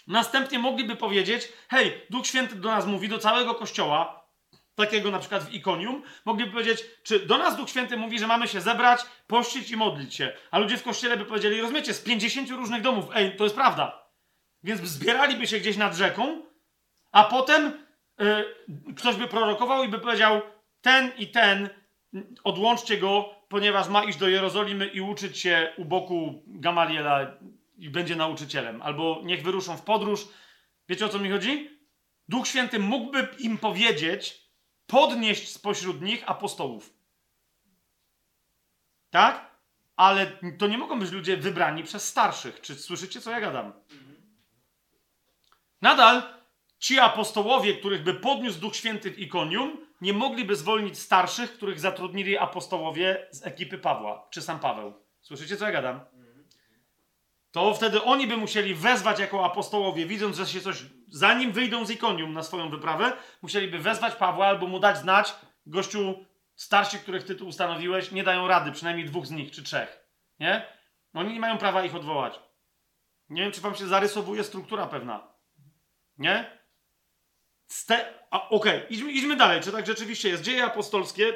Następnie 0.09 0.59
mogliby 0.59 0.97
powiedzieć: 0.97 1.49
Hej, 1.69 2.07
Duch 2.11 2.27
Święty 2.27 2.55
do 2.55 2.69
nas 2.69 2.87
mówi, 2.87 3.09
do 3.09 3.19
całego 3.19 3.55
kościoła, 3.55 4.18
takiego 4.79 5.11
na 5.11 5.19
przykład 5.19 5.45
w 5.45 5.53
ikonium, 5.53 6.03
mogliby 6.25 6.51
powiedzieć, 6.51 6.85
czy 7.03 7.27
do 7.27 7.39
nas 7.39 7.57
Duch 7.57 7.71
Święty 7.71 7.97
mówi, 7.97 8.19
że 8.19 8.27
mamy 8.27 8.49
się 8.49 8.61
zebrać, 8.61 9.01
pościć 9.27 9.71
i 9.71 9.77
modlić 9.77 10.15
się. 10.15 10.33
A 10.51 10.59
ludzie 10.59 10.77
w 10.77 10.83
kościele 10.83 11.17
by 11.17 11.25
powiedzieli, 11.25 11.61
rozumiecie, 11.61 11.95
z 11.95 12.01
50 12.01 12.51
różnych 12.51 12.83
domów, 12.83 13.05
ej, 13.15 13.37
to 13.37 13.45
jest 13.45 13.57
prawda. 13.57 14.09
Więc 14.63 14.81
zbieraliby 14.81 15.47
się 15.47 15.59
gdzieś 15.59 15.77
nad 15.77 15.97
rzeką, 15.97 16.43
a 17.13 17.25
potem 17.25 17.73
yy, 18.19 18.95
ktoś 18.97 19.17
by 19.17 19.29
prorokował 19.29 19.85
i 19.85 19.89
by 19.89 19.99
powiedział, 19.99 20.41
ten 20.81 21.13
i 21.19 21.27
ten, 21.27 21.69
odłączcie 22.45 22.99
go, 22.99 23.35
ponieważ 23.49 23.89
ma 23.89 24.05
iść 24.05 24.19
do 24.19 24.29
Jerozolimy 24.29 24.87
i 24.87 25.01
uczyć 25.01 25.39
się 25.39 25.73
u 25.77 25.85
boku 25.85 26.43
Gamaliela 26.47 27.37
i 27.79 27.91
będzie 27.91 28.17
nauczycielem. 28.17 28.83
Albo 28.83 29.21
niech 29.25 29.43
wyruszą 29.43 29.77
w 29.77 29.83
podróż. 29.83 30.29
Wiecie 30.89 31.07
o 31.07 31.09
co 31.09 31.19
mi 31.19 31.31
chodzi? 31.31 31.79
Duch 32.29 32.49
Święty 32.49 32.79
mógłby 32.79 33.29
im 33.39 33.59
powiedzieć, 33.59 34.48
podnieść 34.89 35.53
spośród 35.53 36.03
nich 36.03 36.31
apostołów. 36.31 36.95
Tak? 39.11 39.51
Ale 39.97 40.27
to 40.59 40.67
nie 40.67 40.79
mogą 40.79 40.99
być 40.99 41.11
ludzie 41.11 41.37
wybrani 41.37 41.83
przez 41.83 42.09
starszych. 42.09 42.61
Czy 42.61 42.75
słyszycie, 42.75 43.21
co 43.21 43.31
ja 43.31 43.41
gadam? 43.41 43.73
Nadal 45.83 46.23
ci 46.79 46.99
apostołowie, 46.99 47.75
których 47.75 48.03
by 48.03 48.15
podniósł 48.15 48.61
Duch 48.61 48.77
Święty 48.77 49.11
w 49.11 49.19
ikonium, 49.19 49.87
nie 50.01 50.13
mogliby 50.13 50.57
zwolnić 50.57 50.99
starszych, 50.99 51.53
których 51.53 51.81
zatrudnili 51.81 52.39
apostołowie 52.39 53.27
z 53.31 53.47
ekipy 53.47 53.79
Pawła, 53.79 54.27
czy 54.31 54.43
sam 54.43 54.61
Paweł. 54.61 54.95
Słyszycie, 55.21 55.57
co 55.57 55.67
ja 55.67 55.73
gadam? 55.73 56.01
To 57.53 57.75
wtedy 57.75 58.03
oni 58.03 58.27
by 58.27 58.37
musieli 58.37 58.75
wezwać 58.75 59.19
jako 59.19 59.45
apostołowie, 59.45 60.07
widząc, 60.07 60.37
że 60.37 60.47
się 60.47 60.61
coś, 60.61 60.85
zanim 61.11 61.53
wyjdą 61.53 61.85
z 61.85 61.91
ikonium 61.91 62.33
na 62.33 62.43
swoją 62.43 62.71
wyprawę, 62.71 63.13
musieliby 63.43 63.79
wezwać 63.79 64.15
Pawła 64.15 64.47
albo 64.47 64.67
mu 64.67 64.79
dać 64.79 64.99
znać, 64.99 65.35
gościu, 65.67 66.25
starsi, 66.55 66.99
których 66.99 67.25
ty 67.25 67.35
tu 67.35 67.47
ustanowiłeś, 67.47 68.11
nie 68.11 68.25
dają 68.25 68.49
rady, 68.49 68.73
przynajmniej 68.73 69.07
dwóch 69.07 69.27
z 69.27 69.31
nich, 69.31 69.51
czy 69.51 69.63
trzech. 69.63 70.09
Nie? 70.41 70.67
Oni 71.15 71.33
nie 71.33 71.41
mają 71.41 71.59
prawa 71.59 71.85
ich 71.85 71.95
odwołać. 71.95 72.41
Nie 73.29 73.43
wiem, 73.43 73.53
czy 73.53 73.61
wam 73.61 73.75
się 73.75 73.87
zarysowuje 73.87 74.45
struktura 74.45 74.87
pewna. 74.87 75.29
Nie? 76.19 76.59
Ste... 77.67 78.15
Okej, 78.31 78.51
okay. 78.51 78.87
idźmy, 78.91 79.13
idźmy 79.13 79.37
dalej. 79.37 79.61
Czy 79.61 79.73
tak 79.73 79.87
rzeczywiście 79.87 80.29
jest? 80.29 80.43
Dzieje 80.43 80.65
apostolskie, 80.65 81.33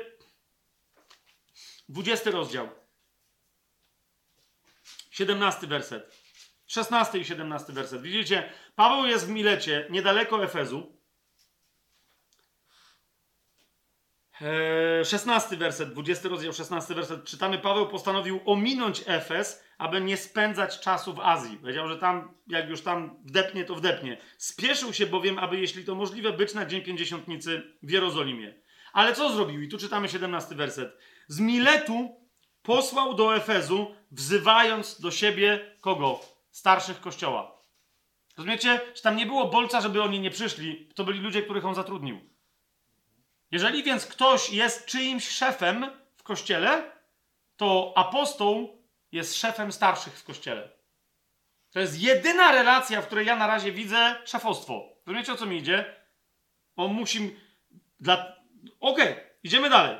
20 1.88 2.30
rozdział. 2.30 2.68
17 5.10 5.66
werset. 5.66 6.21
16 6.72 7.18
i 7.18 7.24
17 7.24 7.72
werset. 7.72 8.02
Widzicie, 8.02 8.52
Paweł 8.76 9.06
jest 9.06 9.26
w 9.26 9.30
Milecie, 9.30 9.86
niedaleko 9.90 10.44
Efezu. 10.44 10.96
16 15.04 15.50
eee, 15.50 15.58
werset, 15.58 15.92
20 15.92 16.28
rozdział, 16.28 16.52
16 16.52 16.94
werset. 16.94 17.24
Czytamy, 17.24 17.58
Paweł 17.58 17.88
postanowił 17.88 18.40
ominąć 18.46 19.02
Efes, 19.06 19.64
aby 19.78 20.00
nie 20.00 20.16
spędzać 20.16 20.80
czasu 20.80 21.14
w 21.14 21.20
Azji. 21.20 21.56
Powiedział, 21.56 21.88
że 21.88 21.98
tam, 21.98 22.34
jak 22.46 22.68
już 22.68 22.82
tam 22.82 23.16
wdepnie, 23.24 23.64
to 23.64 23.74
wdepnie. 23.74 24.18
Spieszył 24.38 24.92
się 24.92 25.06
bowiem, 25.06 25.38
aby, 25.38 25.60
jeśli 25.60 25.84
to 25.84 25.94
możliwe, 25.94 26.32
być 26.32 26.54
na 26.54 26.66
Dzień 26.66 26.82
Pięćdziesiątnicy 26.82 27.62
w 27.82 27.90
Jerozolimie. 27.90 28.54
Ale 28.92 29.14
co 29.14 29.32
zrobił? 29.32 29.62
I 29.62 29.68
tu 29.68 29.78
czytamy 29.78 30.08
17 30.08 30.54
werset. 30.54 30.98
Z 31.28 31.40
Miletu 31.40 32.16
posłał 32.62 33.14
do 33.14 33.36
Efezu, 33.36 33.94
wzywając 34.10 35.00
do 35.00 35.10
siebie 35.10 35.76
kogo? 35.80 36.32
Starszych 36.52 37.00
kościoła. 37.00 37.62
Rozumiecie? 38.36 38.80
Czy 38.94 39.02
tam 39.02 39.16
nie 39.16 39.26
było 39.26 39.48
bolca, 39.48 39.80
żeby 39.80 40.02
oni 40.02 40.20
nie 40.20 40.30
przyszli? 40.30 40.88
To 40.94 41.04
byli 41.04 41.20
ludzie, 41.20 41.42
których 41.42 41.64
on 41.64 41.74
zatrudnił. 41.74 42.20
Jeżeli 43.50 43.82
więc 43.82 44.06
ktoś 44.06 44.50
jest 44.50 44.86
czyimś 44.86 45.28
szefem 45.28 45.86
w 46.16 46.22
kościele, 46.22 46.92
to 47.56 47.92
apostoł 47.96 48.82
jest 49.12 49.36
szefem 49.36 49.72
starszych 49.72 50.18
w 50.18 50.24
kościele. 50.24 50.70
To 51.70 51.80
jest 51.80 52.00
jedyna 52.00 52.52
relacja, 52.52 53.02
w 53.02 53.06
której 53.06 53.26
ja 53.26 53.36
na 53.36 53.46
razie 53.46 53.72
widzę 53.72 54.16
szefostwo. 54.24 54.88
Rozumiecie 55.06 55.32
o 55.32 55.36
co 55.36 55.46
mi 55.46 55.56
idzie? 55.56 55.96
On 56.76 56.92
musi. 56.92 57.36
Dla... 58.00 58.36
Okej, 58.80 59.12
okay, 59.12 59.24
idziemy 59.42 59.70
dalej. 59.70 59.98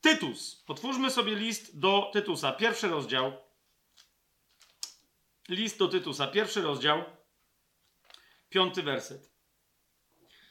Tytus. 0.00 0.64
Otwórzmy 0.68 1.10
sobie 1.10 1.34
list 1.34 1.78
do 1.78 2.10
Tytusa. 2.12 2.52
Pierwszy 2.52 2.88
rozdział. 2.88 3.45
List 5.48 5.78
do 5.78 5.88
Tytusa. 5.88 6.26
Pierwszy 6.26 6.62
rozdział. 6.62 7.04
Piąty 8.48 8.82
werset. 8.82 9.32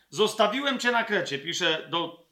Zostawiłem 0.09 0.79
cię 0.79 0.91
na 0.91 1.03
Krecie, 1.03 1.39
pisze 1.39 1.87
do 1.89 2.29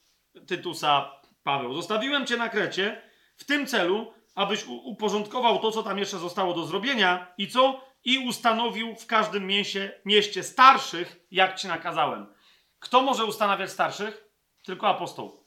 Tytusa 0.47 1.21
Paweł. 1.43 1.73
Zostawiłem 1.73 2.27
cię 2.27 2.37
na 2.37 2.49
Krecie 2.49 3.09
w 3.37 3.43
tym 3.43 3.67
celu, 3.67 4.13
abyś 4.35 4.65
uporządkował 4.67 5.59
to, 5.59 5.71
co 5.71 5.83
tam 5.83 5.97
jeszcze 5.99 6.17
zostało 6.17 6.53
do 6.53 6.65
zrobienia 6.65 7.33
i 7.37 7.47
co? 7.47 7.93
I 8.05 8.27
ustanowił 8.27 8.95
w 8.95 9.05
każdym 9.05 9.47
mieście, 9.47 10.01
mieście 10.05 10.43
starszych, 10.43 11.25
jak 11.31 11.59
ci 11.59 11.67
nakazałem. 11.67 12.33
Kto 12.79 13.01
może 13.01 13.25
ustanawiać 13.25 13.71
starszych? 13.71 14.23
Tylko 14.63 14.87
apostoł. 14.87 15.42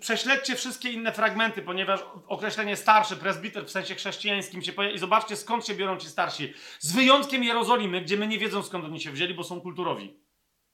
Prześledźcie 0.00 0.56
wszystkie 0.56 0.90
inne 0.90 1.12
fragmenty, 1.12 1.62
ponieważ 1.62 2.00
określenie 2.26 2.76
starszy, 2.76 3.16
prezbiter 3.16 3.66
w 3.66 3.70
sensie 3.70 3.94
chrześcijańskim 3.94 4.62
się 4.62 4.72
pojawia 4.72 4.96
i 4.96 4.98
zobaczcie 4.98 5.36
skąd 5.36 5.66
się 5.66 5.74
biorą 5.74 5.98
ci 5.98 6.08
starsi. 6.08 6.54
Z 6.78 6.92
wyjątkiem 6.92 7.44
Jerozolimy, 7.44 8.00
gdzie 8.00 8.16
my 8.16 8.26
nie 8.26 8.38
wiedzą 8.38 8.62
skąd 8.62 8.84
oni 8.84 9.00
się 9.00 9.10
wzięli, 9.10 9.34
bo 9.34 9.44
są 9.44 9.60
kulturowi. 9.60 10.20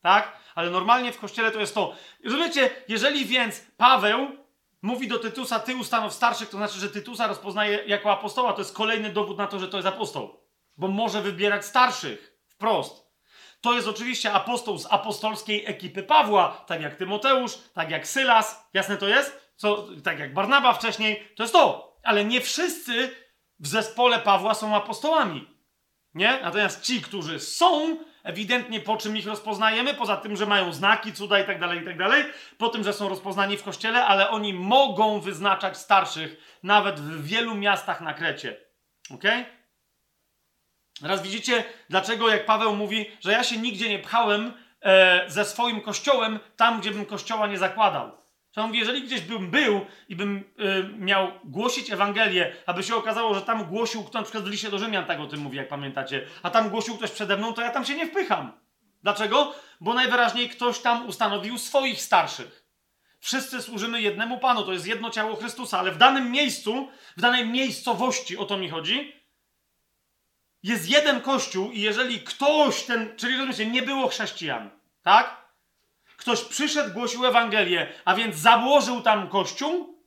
Tak? 0.00 0.36
Ale 0.54 0.70
normalnie 0.70 1.12
w 1.12 1.18
kościele 1.18 1.50
to 1.50 1.60
jest 1.60 1.74
to. 1.74 1.96
Rozumiecie, 2.24 2.70
jeżeli 2.88 3.24
więc 3.24 3.66
Paweł 3.76 4.28
mówi 4.82 5.08
do 5.08 5.18
Tytusa, 5.18 5.60
ty 5.60 5.76
ustanow 5.76 6.12
starszych, 6.12 6.48
to 6.48 6.56
znaczy, 6.56 6.78
że 6.78 6.90
Tytusa 6.90 7.26
rozpoznaje 7.26 7.84
jako 7.86 8.12
apostoła. 8.12 8.52
To 8.52 8.60
jest 8.60 8.74
kolejny 8.74 9.12
dowód 9.12 9.38
na 9.38 9.46
to, 9.46 9.58
że 9.58 9.68
to 9.68 9.76
jest 9.76 9.88
apostoł. 9.88 10.40
Bo 10.76 10.88
może 10.88 11.22
wybierać 11.22 11.64
starszych. 11.64 12.36
Wprost. 12.46 13.09
To 13.60 13.74
jest 13.74 13.88
oczywiście 13.88 14.32
apostoł 14.32 14.78
z 14.78 14.92
apostolskiej 14.92 15.66
ekipy 15.66 16.02
Pawła, 16.02 16.64
tak 16.66 16.82
jak 16.82 16.96
Tymoteusz, 16.96 17.58
tak 17.74 17.90
jak 17.90 18.06
Sylas. 18.06 18.68
Jasne 18.74 18.96
to 18.96 19.08
jest? 19.08 19.52
Co, 19.56 19.86
tak 20.04 20.18
jak 20.18 20.34
Barnaba 20.34 20.72
wcześniej. 20.72 21.28
To 21.36 21.42
jest 21.42 21.52
to. 21.52 21.96
Ale 22.02 22.24
nie 22.24 22.40
wszyscy 22.40 23.14
w 23.58 23.66
zespole 23.66 24.18
Pawła 24.18 24.54
są 24.54 24.76
apostołami. 24.76 25.48
Nie? 26.14 26.38
Natomiast 26.42 26.82
ci, 26.82 27.02
którzy 27.02 27.40
są, 27.40 27.96
ewidentnie 28.22 28.80
po 28.80 28.96
czym 28.96 29.16
ich 29.16 29.26
rozpoznajemy, 29.26 29.94
poza 29.94 30.16
tym, 30.16 30.36
że 30.36 30.46
mają 30.46 30.72
znaki, 30.72 31.12
cuda 31.12 31.40
i 31.40 31.46
tak 31.46 31.60
dalej, 31.60 31.82
i 31.82 31.84
tak 31.84 31.98
dalej, 31.98 32.24
po 32.58 32.68
tym, 32.68 32.84
że 32.84 32.92
są 32.92 33.08
rozpoznani 33.08 33.56
w 33.56 33.62
kościele, 33.62 34.04
ale 34.06 34.30
oni 34.30 34.54
mogą 34.54 35.20
wyznaczać 35.20 35.76
starszych 35.76 36.58
nawet 36.62 37.00
w 37.00 37.26
wielu 37.26 37.54
miastach 37.54 38.00
na 38.00 38.14
Krecie. 38.14 38.56
Ok? 39.14 39.24
Teraz 41.00 41.22
widzicie, 41.22 41.64
dlaczego 41.90 42.28
jak 42.28 42.46
Paweł 42.46 42.76
mówi, 42.76 43.10
że 43.20 43.32
ja 43.32 43.44
się 43.44 43.56
nigdzie 43.56 43.88
nie 43.88 43.98
pchałem 43.98 44.52
e, 44.82 45.24
ze 45.30 45.44
swoim 45.44 45.80
kościołem 45.80 46.38
tam, 46.56 46.80
gdzie 46.80 46.90
bym 46.90 47.06
kościoła 47.06 47.46
nie 47.46 47.58
zakładał. 47.58 48.20
Że 48.52 48.60
on 48.60 48.66
mówi, 48.66 48.78
jeżeli 48.78 49.02
gdzieś 49.02 49.20
bym 49.20 49.50
był 49.50 49.86
i 50.08 50.16
bym 50.16 50.36
y, 50.36 50.44
miał 50.98 51.32
głosić 51.44 51.90
Ewangelię, 51.90 52.56
aby 52.66 52.82
się 52.82 52.96
okazało, 52.96 53.34
że 53.34 53.42
tam 53.42 53.64
głosił 53.64 54.04
ktoś, 54.04 54.14
na 54.14 54.22
przykład 54.22 54.44
w 54.44 54.50
liście 54.50 54.70
do 54.70 54.78
Rzymian 54.78 55.04
tak 55.04 55.20
o 55.20 55.26
tym 55.26 55.40
mówi, 55.40 55.56
jak 55.56 55.68
pamiętacie, 55.68 56.26
a 56.42 56.50
tam 56.50 56.70
głosił 56.70 56.96
ktoś 56.96 57.10
przede 57.10 57.36
mną, 57.36 57.52
to 57.52 57.62
ja 57.62 57.70
tam 57.70 57.84
się 57.84 57.94
nie 57.94 58.06
wpycham. 58.06 58.52
Dlaczego? 59.02 59.54
Bo 59.80 59.94
najwyraźniej 59.94 60.48
ktoś 60.48 60.78
tam 60.78 61.06
ustanowił 61.06 61.58
swoich 61.58 62.02
starszych. 62.02 62.64
Wszyscy 63.20 63.62
służymy 63.62 64.02
jednemu 64.02 64.38
Panu, 64.38 64.62
to 64.62 64.72
jest 64.72 64.86
jedno 64.86 65.10
ciało 65.10 65.36
Chrystusa, 65.36 65.78
ale 65.78 65.92
w 65.92 65.98
danym 65.98 66.30
miejscu, 66.30 66.88
w 67.16 67.20
danej 67.20 67.48
miejscowości, 67.48 68.38
o 68.38 68.44
to 68.44 68.58
mi 68.58 68.68
chodzi, 68.68 69.19
jest 70.62 70.88
jeden 70.88 71.20
kościół 71.20 71.70
i 71.70 71.80
jeżeli 71.80 72.20
ktoś 72.20 72.82
ten, 72.82 73.16
czyli 73.16 73.36
rozumiecie, 73.36 73.66
nie 73.66 73.82
było 73.82 74.08
chrześcijan, 74.08 74.70
tak? 75.02 75.40
ktoś 76.16 76.44
przyszedł, 76.44 76.92
głosił 76.92 77.26
Ewangelię, 77.26 77.92
a 78.04 78.14
więc 78.14 78.36
założył 78.36 79.02
tam 79.02 79.28
kościół, 79.28 79.98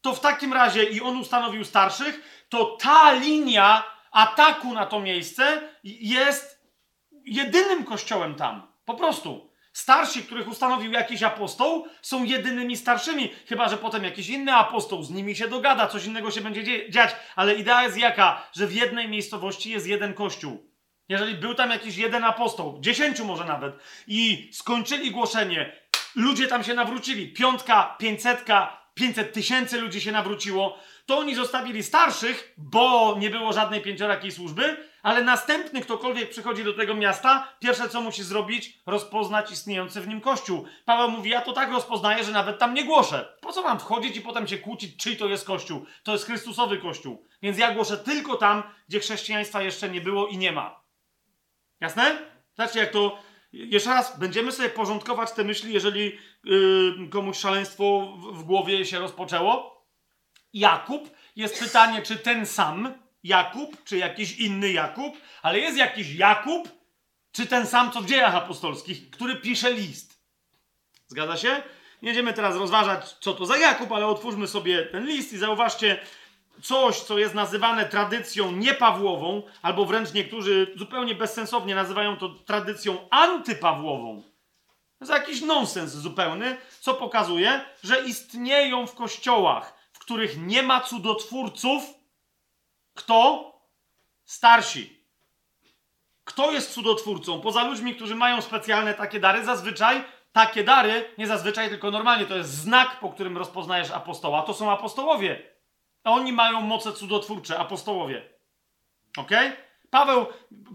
to 0.00 0.14
w 0.14 0.20
takim 0.20 0.52
razie 0.52 0.82
i 0.84 1.00
on 1.00 1.16
ustanowił 1.16 1.64
starszych, 1.64 2.44
to 2.48 2.64
ta 2.64 3.12
linia 3.12 3.84
ataku 4.10 4.74
na 4.74 4.86
to 4.86 5.00
miejsce 5.00 5.62
jest 5.84 6.60
jedynym 7.24 7.84
kościołem 7.84 8.34
tam. 8.34 8.66
Po 8.84 8.94
prostu. 8.94 9.49
Starsi, 9.72 10.22
których 10.22 10.48
ustanowił 10.48 10.92
jakiś 10.92 11.22
apostoł, 11.22 11.86
są 12.02 12.24
jedynymi 12.24 12.76
starszymi. 12.76 13.30
Chyba, 13.46 13.68
że 13.68 13.76
potem 13.76 14.04
jakiś 14.04 14.28
inny 14.28 14.54
apostoł 14.54 15.02
z 15.02 15.10
nimi 15.10 15.36
się 15.36 15.48
dogada, 15.48 15.86
coś 15.86 16.04
innego 16.04 16.30
się 16.30 16.40
będzie 16.40 16.90
dziać. 16.90 17.10
Ale 17.36 17.54
idea 17.54 17.82
jest 17.82 17.98
jaka, 17.98 18.48
że 18.52 18.66
w 18.66 18.74
jednej 18.74 19.08
miejscowości 19.08 19.70
jest 19.70 19.86
jeden 19.86 20.14
kościół. 20.14 20.70
Jeżeli 21.08 21.34
był 21.34 21.54
tam 21.54 21.70
jakiś 21.70 21.96
jeden 21.96 22.24
apostoł, 22.24 22.78
dziesięciu 22.80 23.24
może 23.24 23.44
nawet, 23.44 23.74
i 24.06 24.50
skończyli 24.52 25.10
głoszenie, 25.10 25.72
ludzie 26.16 26.48
tam 26.48 26.64
się 26.64 26.74
nawrócili, 26.74 27.32
piątka, 27.32 27.96
pięćsetka, 27.98 28.80
pięćset 28.94 29.32
tysięcy 29.32 29.80
ludzi 29.80 30.00
się 30.00 30.12
nawróciło, 30.12 30.78
to 31.06 31.18
oni 31.18 31.34
zostawili 31.34 31.82
starszych, 31.82 32.54
bo 32.56 33.16
nie 33.18 33.30
było 33.30 33.52
żadnej 33.52 33.80
pięciorakiej 33.80 34.32
służby, 34.32 34.89
ale 35.02 35.24
następny 35.24 35.80
ktokolwiek 35.80 36.30
przychodzi 36.30 36.64
do 36.64 36.72
tego 36.72 36.94
miasta, 36.94 37.52
pierwsze 37.60 37.88
co 37.88 38.00
musi 38.00 38.22
zrobić, 38.22 38.80
rozpoznać 38.86 39.50
istniejący 39.50 40.00
w 40.00 40.08
nim 40.08 40.20
kościół. 40.20 40.64
Paweł 40.84 41.10
mówi, 41.10 41.30
ja 41.30 41.40
to 41.40 41.52
tak 41.52 41.70
rozpoznaję, 41.70 42.24
że 42.24 42.32
nawet 42.32 42.58
tam 42.58 42.74
nie 42.74 42.84
głoszę. 42.84 43.36
Po 43.40 43.52
co 43.52 43.62
mam 43.62 43.80
wchodzić 43.80 44.16
i 44.16 44.20
potem 44.20 44.48
się 44.48 44.58
kłócić, 44.58 44.96
czyj 44.96 45.16
to 45.16 45.28
jest 45.28 45.46
kościół? 45.46 45.86
To 46.02 46.12
jest 46.12 46.26
Chrystusowy 46.26 46.78
kościół. 46.78 47.26
Więc 47.42 47.58
ja 47.58 47.74
głoszę 47.74 47.98
tylko 47.98 48.36
tam, 48.36 48.62
gdzie 48.88 49.00
chrześcijaństwa 49.00 49.62
jeszcze 49.62 49.88
nie 49.88 50.00
było 50.00 50.26
i 50.26 50.36
nie 50.36 50.52
ma. 50.52 50.80
Jasne? 51.80 52.18
Zobaczcie, 52.56 52.80
jak 52.80 52.90
to. 52.90 53.18
Jeszcze 53.52 53.90
raz, 53.90 54.18
będziemy 54.18 54.52
sobie 54.52 54.68
porządkować 54.68 55.32
te 55.32 55.44
myśli, 55.44 55.72
jeżeli 55.72 56.18
yy, 56.44 57.08
komuś 57.10 57.38
szaleństwo 57.38 58.16
w, 58.16 58.38
w 58.38 58.42
głowie 58.42 58.86
się 58.86 58.98
rozpoczęło. 58.98 59.84
Jakub, 60.52 61.10
jest 61.36 61.58
pytanie, 61.58 62.02
czy 62.02 62.16
ten 62.16 62.46
sam 62.46 62.94
Jakub, 63.24 63.84
czy 63.84 63.96
jakiś 63.96 64.36
inny 64.36 64.72
Jakub, 64.72 65.16
ale 65.42 65.58
jest 65.58 65.78
jakiś 65.78 66.14
Jakub, 66.14 66.68
czy 67.32 67.46
ten 67.46 67.66
sam, 67.66 67.92
co 67.92 68.00
w 68.00 68.06
dziejach 68.06 68.34
apostolskich, 68.34 69.10
który 69.10 69.36
pisze 69.36 69.72
list. 69.72 70.20
Zgadza 71.06 71.36
się? 71.36 71.62
Nie 72.02 72.08
będziemy 72.08 72.32
teraz 72.32 72.56
rozważać, 72.56 73.16
co 73.20 73.34
to 73.34 73.46
za 73.46 73.56
Jakub, 73.56 73.92
ale 73.92 74.06
otwórzmy 74.06 74.46
sobie 74.46 74.82
ten 74.82 75.06
list 75.06 75.32
i 75.32 75.38
zauważcie, 75.38 76.00
coś, 76.62 77.00
co 77.00 77.18
jest 77.18 77.34
nazywane 77.34 77.88
tradycją 77.88 78.52
niepawłową, 78.52 79.42
albo 79.62 79.84
wręcz 79.84 80.12
niektórzy 80.12 80.74
zupełnie 80.76 81.14
bezsensownie 81.14 81.74
nazywają 81.74 82.16
to 82.16 82.28
tradycją 82.28 83.08
antypawłową. 83.10 84.22
To 84.98 85.04
jest 85.04 85.12
jakiś 85.12 85.42
nonsens 85.42 85.92
zupełny, 85.92 86.56
co 86.80 86.94
pokazuje, 86.94 87.64
że 87.84 88.04
istnieją 88.04 88.86
w 88.86 88.94
kościołach, 88.94 89.74
w 89.92 89.98
których 89.98 90.38
nie 90.38 90.62
ma 90.62 90.80
cudotwórców, 90.80 91.82
kto? 92.94 93.50
Starsi. 94.24 95.00
Kto 96.24 96.52
jest 96.52 96.72
cudotwórcą? 96.72 97.40
Poza 97.40 97.64
ludźmi, 97.64 97.94
którzy 97.94 98.14
mają 98.14 98.42
specjalne 98.42 98.94
takie 98.94 99.20
dary, 99.20 99.44
zazwyczaj 99.44 100.04
takie 100.32 100.64
dary, 100.64 101.14
nie 101.18 101.26
zazwyczaj, 101.26 101.68
tylko 101.68 101.90
normalnie, 101.90 102.26
to 102.26 102.36
jest 102.36 102.50
znak, 102.50 103.00
po 103.00 103.08
którym 103.08 103.38
rozpoznajesz 103.38 103.90
apostoła. 103.90 104.42
To 104.42 104.54
są 104.54 104.72
apostołowie. 104.72 105.42
Oni 106.04 106.32
mają 106.32 106.60
moce 106.60 106.92
cudotwórcze, 106.92 107.58
apostołowie. 107.58 108.22
Ok? 109.16 109.30
Paweł, 109.90 110.26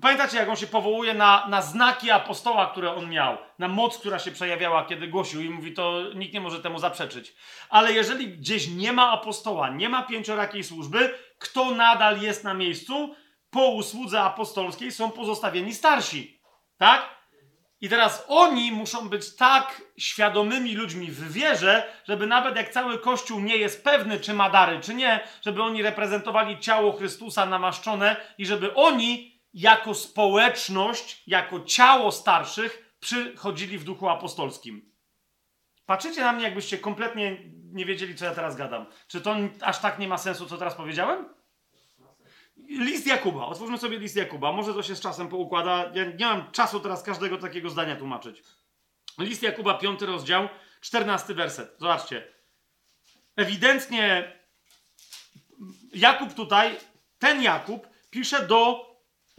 pamiętacie, 0.02 0.38
jak 0.38 0.50
on 0.50 0.56
się 0.56 0.68
powołuje 0.68 1.14
na, 1.14 1.48
na 1.48 1.62
znaki 1.62 2.12
apostoła, 2.12 2.68
które 2.68 2.96
on 2.96 3.10
miał, 3.10 3.38
na 3.60 3.68
moc, 3.68 3.98
która 3.98 4.20
się 4.20 4.32
przejawiała, 4.32 4.86
kiedy 4.86 5.08
głosił, 5.08 5.42
i 5.42 5.50
mówi, 5.50 5.74
to 5.74 6.02
nikt 6.16 6.34
nie 6.34 6.42
może 6.42 6.62
temu 6.62 6.80
zaprzeczyć. 6.80 7.36
Ale 7.70 7.94
jeżeli 7.94 8.28
gdzieś 8.28 8.68
nie 8.68 8.94
ma 8.94 9.12
apostoła, 9.12 9.70
nie 9.70 9.90
ma 9.90 10.04
pięciorakiej 10.04 10.64
służby, 10.64 11.14
kto 11.38 11.72
nadal 11.72 12.22
jest 12.22 12.44
na 12.44 12.54
miejscu? 12.54 13.16
Po 13.50 13.68
usłudze 13.68 14.22
apostolskiej 14.22 14.92
są 14.92 15.12
pozostawieni 15.12 15.74
starsi. 15.74 16.42
Tak? 16.78 17.16
I 17.82 17.90
teraz 17.90 18.26
oni 18.28 18.72
muszą 18.72 19.10
być 19.10 19.36
tak 19.36 19.82
świadomymi 19.98 20.76
ludźmi 20.76 21.12
w 21.12 21.32
wierze, 21.32 21.94
żeby 22.08 22.28
nawet 22.28 22.56
jak 22.56 22.70
cały 22.70 23.00
Kościół 23.00 23.40
nie 23.40 23.58
jest 23.58 23.84
pewny, 23.84 24.20
czy 24.20 24.34
ma 24.34 24.50
dary, 24.50 24.80
czy 24.80 24.94
nie, 24.94 25.20
żeby 25.42 25.64
oni 25.64 25.84
reprezentowali 25.84 26.60
ciało 26.60 26.92
Chrystusa 26.92 27.46
namaszczone 27.46 28.16
i 28.38 28.46
żeby 28.46 28.74
oni 28.74 29.42
jako 29.54 29.94
społeczność, 29.94 31.24
jako 31.28 31.60
ciało 31.60 32.12
starszych 32.12 32.96
przychodzili 33.00 33.78
w 33.78 33.84
duchu 33.84 34.10
apostolskim. 34.10 34.92
Patrzycie 35.86 36.22
na 36.22 36.32
mnie, 36.32 36.44
jakbyście 36.44 36.78
kompletnie 36.78 37.38
nie 37.76 37.86
wiedzieli, 37.86 38.16
co 38.16 38.26
ja 38.26 38.36
teraz 38.36 38.56
gadam. 38.56 38.86
Czy 39.08 39.22
to 39.22 39.36
aż 39.62 39.80
tak 39.80 40.00
nie 40.00 40.08
ma 40.08 40.18
sensu, 40.18 40.46
co 40.46 40.58
teraz 40.58 40.76
powiedziałem? 40.76 41.30
List 42.58 43.08
Jakuba. 43.08 43.46
Otwórzmy 43.46 43.78
sobie 43.78 43.98
list 44.00 44.16
Jakuba. 44.16 44.52
Może 44.52 44.74
to 44.74 44.84
się 44.84 44.96
z 44.96 45.02
czasem 45.02 45.28
poukłada. 45.28 45.92
Ja 45.94 46.06
nie 46.06 46.26
mam 46.26 46.52
czasu 46.52 46.80
teraz 46.80 47.04
każdego 47.04 47.38
takiego 47.38 47.70
zdania 47.70 47.96
tłumaczyć. 47.96 48.44
List 49.20 49.44
Jakuba, 49.44 49.78
piąty 49.78 50.06
rozdział, 50.06 50.50
czternasty 50.82 51.34
werset. 51.34 51.76
Zobaczcie. 51.80 52.28
Ewidentnie 53.36 54.34
Jakub 55.94 56.34
tutaj, 56.34 56.78
ten 57.20 57.44
Jakub, 57.44 57.88
pisze 58.10 58.48
do 58.48 58.90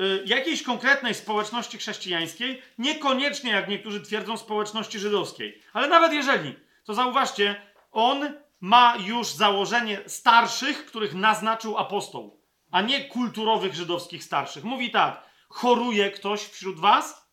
y, 0.01 0.23
jakiejś 0.27 0.63
konkretnej 0.63 1.15
społeczności 1.15 1.79
chrześcijańskiej, 1.79 2.63
niekoniecznie, 2.79 3.51
jak 3.51 3.69
niektórzy 3.69 4.01
twierdzą, 4.01 4.37
społeczności 4.37 4.99
żydowskiej. 4.99 5.63
Ale 5.73 5.89
nawet 5.89 6.13
jeżeli, 6.13 6.57
to 6.85 6.95
zauważcie, 6.95 7.63
on 7.97 8.35
ma 8.61 8.97
już 8.97 9.29
założenie 9.29 10.01
starszych, 10.07 10.87
których 10.87 11.15
naznaczył 11.15 11.79
apostoł 11.79 12.37
a 12.71 12.83
nie 12.83 13.05
kulturowych 13.05 13.75
żydowskich 13.75 14.25
starszych. 14.25 14.65
Mówi 14.65 14.91
tak: 14.91 15.23
choruje 15.49 16.11
ktoś 16.11 16.41
wśród 16.41 16.81
was? 16.81 17.31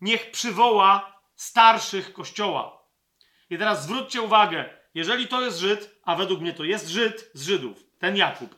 Niech 0.00 0.30
przywoła 0.30 1.22
starszych 1.34 2.12
kościoła. 2.12 2.84
I 3.50 3.58
teraz 3.58 3.82
zwróćcie 3.82 4.22
uwagę, 4.22 4.64
jeżeli 4.94 5.28
to 5.28 5.42
jest 5.42 5.58
Żyd, 5.58 6.00
a 6.02 6.14
według 6.14 6.40
mnie 6.40 6.52
to 6.52 6.64
jest 6.64 6.88
Żyd 6.88 7.30
z 7.34 7.42
Żydów, 7.46 7.86
ten 7.98 8.16
Jakub. 8.16 8.54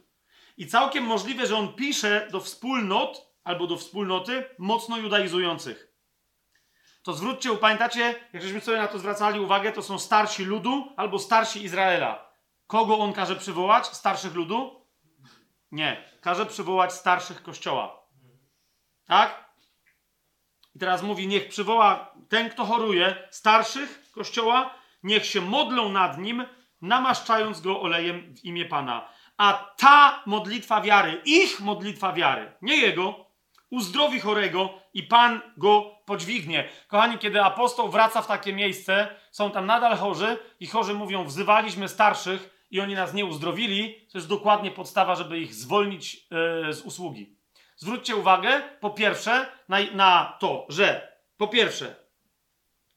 I 0.57 0.67
całkiem 0.67 1.05
możliwe, 1.05 1.47
że 1.47 1.57
on 1.57 1.75
pisze 1.75 2.29
do 2.31 2.41
wspólnot 2.41 3.35
albo 3.45 3.67
do 3.67 3.77
wspólnoty 3.77 4.45
mocno 4.59 4.97
judaizujących. 4.97 5.86
To 7.07 7.13
zwróćcie, 7.13 7.57
pamiętacie, 7.57 8.15
jak 8.33 8.43
żeśmy 8.43 8.61
sobie 8.61 8.79
na 8.79 8.89
to 8.89 8.99
zwracali 8.99 9.41
uwagę, 9.41 9.73
to 9.73 9.83
są 9.83 9.99
starsi 9.99 10.45
ludu 10.45 10.93
albo 10.97 11.19
starsi 11.19 11.65
Izraela. 11.65 12.33
Kogo 12.67 12.99
on 12.99 13.13
każe 13.13 13.37
przywołać? 13.37 13.87
Starszych 13.87 14.35
ludu? 14.35 14.87
Nie. 15.73 16.05
Każe 16.21 16.47
przywołać 16.47 16.93
starszych 16.93 17.43
kościoła. 17.43 18.03
Tak? 19.05 19.51
I 20.75 20.79
teraz 20.79 21.03
mówi, 21.03 21.27
niech 21.27 21.49
przywoła 21.49 22.15
ten, 22.29 22.51
kto 22.51 22.65
choruje, 22.65 23.29
starszych 23.31 24.11
kościoła, 24.13 24.75
niech 25.03 25.27
się 25.27 25.41
modlą 25.41 25.89
nad 25.89 26.19
nim, 26.19 26.45
namaszczając 26.83 27.61
go 27.61 27.81
olejem 27.81 28.35
w 28.35 28.45
imię 28.45 28.65
Pana. 28.65 29.09
A 29.37 29.75
ta 29.77 30.23
modlitwa 30.27 30.81
wiary, 30.81 31.23
ich 31.25 31.61
modlitwa 31.61 32.13
wiary, 32.13 32.53
nie 32.63 32.77
jego, 32.77 33.26
uzdrowi 33.77 34.21
chorego 34.21 34.71
i 34.95 35.03
Pan 35.03 35.41
go 35.57 35.99
podźwignie. 36.07 36.69
Kochani, 36.89 37.19
kiedy 37.19 37.43
apostoł 37.43 37.89
wraca 37.89 38.23
w 38.23 38.27
takie 38.27 38.53
miejsce, 38.53 39.09
są 39.31 39.51
tam 39.51 39.67
nadal 39.67 39.97
chorzy 39.97 40.39
i 40.61 40.67
chorzy 40.67 40.95
mówią, 40.95 41.25
wzywaliśmy 41.25 41.89
starszych, 41.89 42.57
i 42.71 42.81
oni 42.81 42.95
nas 42.95 43.15
nie 43.15 43.25
uzdrowili, 43.25 44.07
to 44.13 44.19
jest 44.19 44.29
dokładnie 44.29 44.71
podstawa, 44.71 45.15
żeby 45.15 45.39
ich 45.39 45.55
zwolnić 45.55 46.15
yy, 46.15 46.75
z 46.75 46.83
usługi. 46.83 47.37
Zwróćcie 47.77 48.17
uwagę, 48.17 48.63
po 48.81 48.91
pierwsze, 48.91 49.47
na, 49.69 49.79
na 49.95 50.37
to, 50.41 50.67
że 50.69 51.17
po 51.37 51.49
pierwsze, 51.49 51.95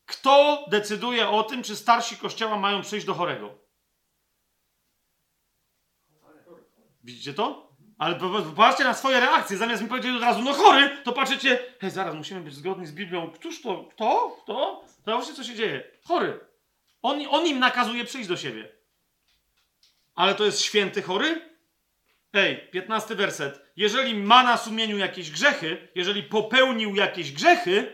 kto 0.06 0.65
decyduje 0.68 1.30
o 1.30 1.43
tym, 1.43 1.64
czy 1.64 1.76
starsi 1.76 2.18
kościoła 2.18 2.57
mają 2.57 2.81
przyjść 2.81 3.06
do 3.06 3.14
chorego? 3.14 3.56
Widzicie 7.03 7.34
to? 7.34 7.68
Ale 7.99 8.15
popatrzcie 8.15 8.84
na 8.84 8.93
swoje 8.93 9.19
reakcje. 9.19 9.57
Zamiast 9.57 9.84
mi 9.84 9.89
powiedzieć 9.89 10.15
od 10.15 10.21
razu, 10.21 10.41
no 10.41 10.53
chory, 10.53 10.97
to 11.03 11.13
patrzycie, 11.13 11.59
hej, 11.81 11.91
zaraz, 11.91 12.15
musimy 12.15 12.41
być 12.41 12.53
zgodni 12.53 12.88
z 12.88 12.91
Biblią. 12.91 13.31
Któż 13.31 13.61
to? 13.61 13.84
Kto? 13.84 14.38
Kto? 14.43 14.85
Zobaczcie, 15.05 15.34
co 15.34 15.43
się 15.43 15.55
dzieje. 15.55 15.84
Chory. 16.03 16.39
On, 17.01 17.19
on 17.30 17.47
im 17.47 17.59
nakazuje 17.59 18.05
przyjść 18.05 18.30
do 18.30 18.38
siebie. 18.38 18.69
Ale 20.15 20.35
to 20.35 20.45
jest 20.45 20.61
święty 20.61 21.01
chory? 21.01 21.49
Ej, 22.34 22.69
15 22.71 23.15
werset. 23.15 23.61
Jeżeli 23.76 24.15
ma 24.15 24.43
na 24.43 24.57
sumieniu 24.57 24.97
jakieś 24.97 25.31
grzechy, 25.31 25.88
jeżeli 25.95 26.23
popełnił 26.23 26.95
jakieś 26.95 27.31
grzechy, 27.31 27.93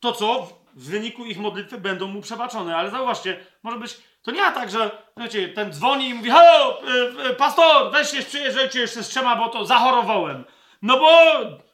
to 0.00 0.12
co? 0.12 0.48
W 0.74 0.90
wyniku 0.90 1.24
ich 1.24 1.38
modlitwy 1.38 1.78
będą 1.78 2.08
mu 2.08 2.20
przebaczone. 2.20 2.76
Ale 2.76 2.90
zauważcie, 2.90 3.46
może 3.62 3.78
być, 3.78 3.98
to 4.26 4.32
nie 4.32 4.40
tak, 4.40 4.70
że 4.70 4.90
wiecie, 5.16 5.48
ten 5.48 5.72
dzwoni 5.72 6.08
i 6.08 6.14
mówi, 6.14 6.30
halo, 6.30 6.82
y, 6.82 7.30
y, 7.30 7.34
pastor, 7.34 7.92
weź 7.92 8.10
się 8.10 8.22
przyjeżdżajcie 8.22 8.80
jeszcze 8.80 9.02
z 9.02 9.08
trzema, 9.08 9.36
bo 9.36 9.48
to 9.48 9.64
zachorowałem. 9.64 10.44
No 10.82 10.98
bo 10.98 11.10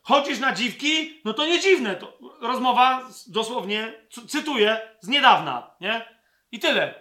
chodzisz 0.02 0.38
na 0.38 0.52
dziwki, 0.52 1.20
no 1.24 1.34
to 1.34 1.46
nie 1.46 1.60
dziwne. 1.60 1.96
To 1.96 2.18
rozmowa 2.40 3.08
dosłownie, 3.26 3.92
cytuję, 4.28 4.80
z 5.00 5.08
niedawna, 5.08 5.70
nie? 5.80 6.18
I 6.52 6.58
tyle. 6.58 6.94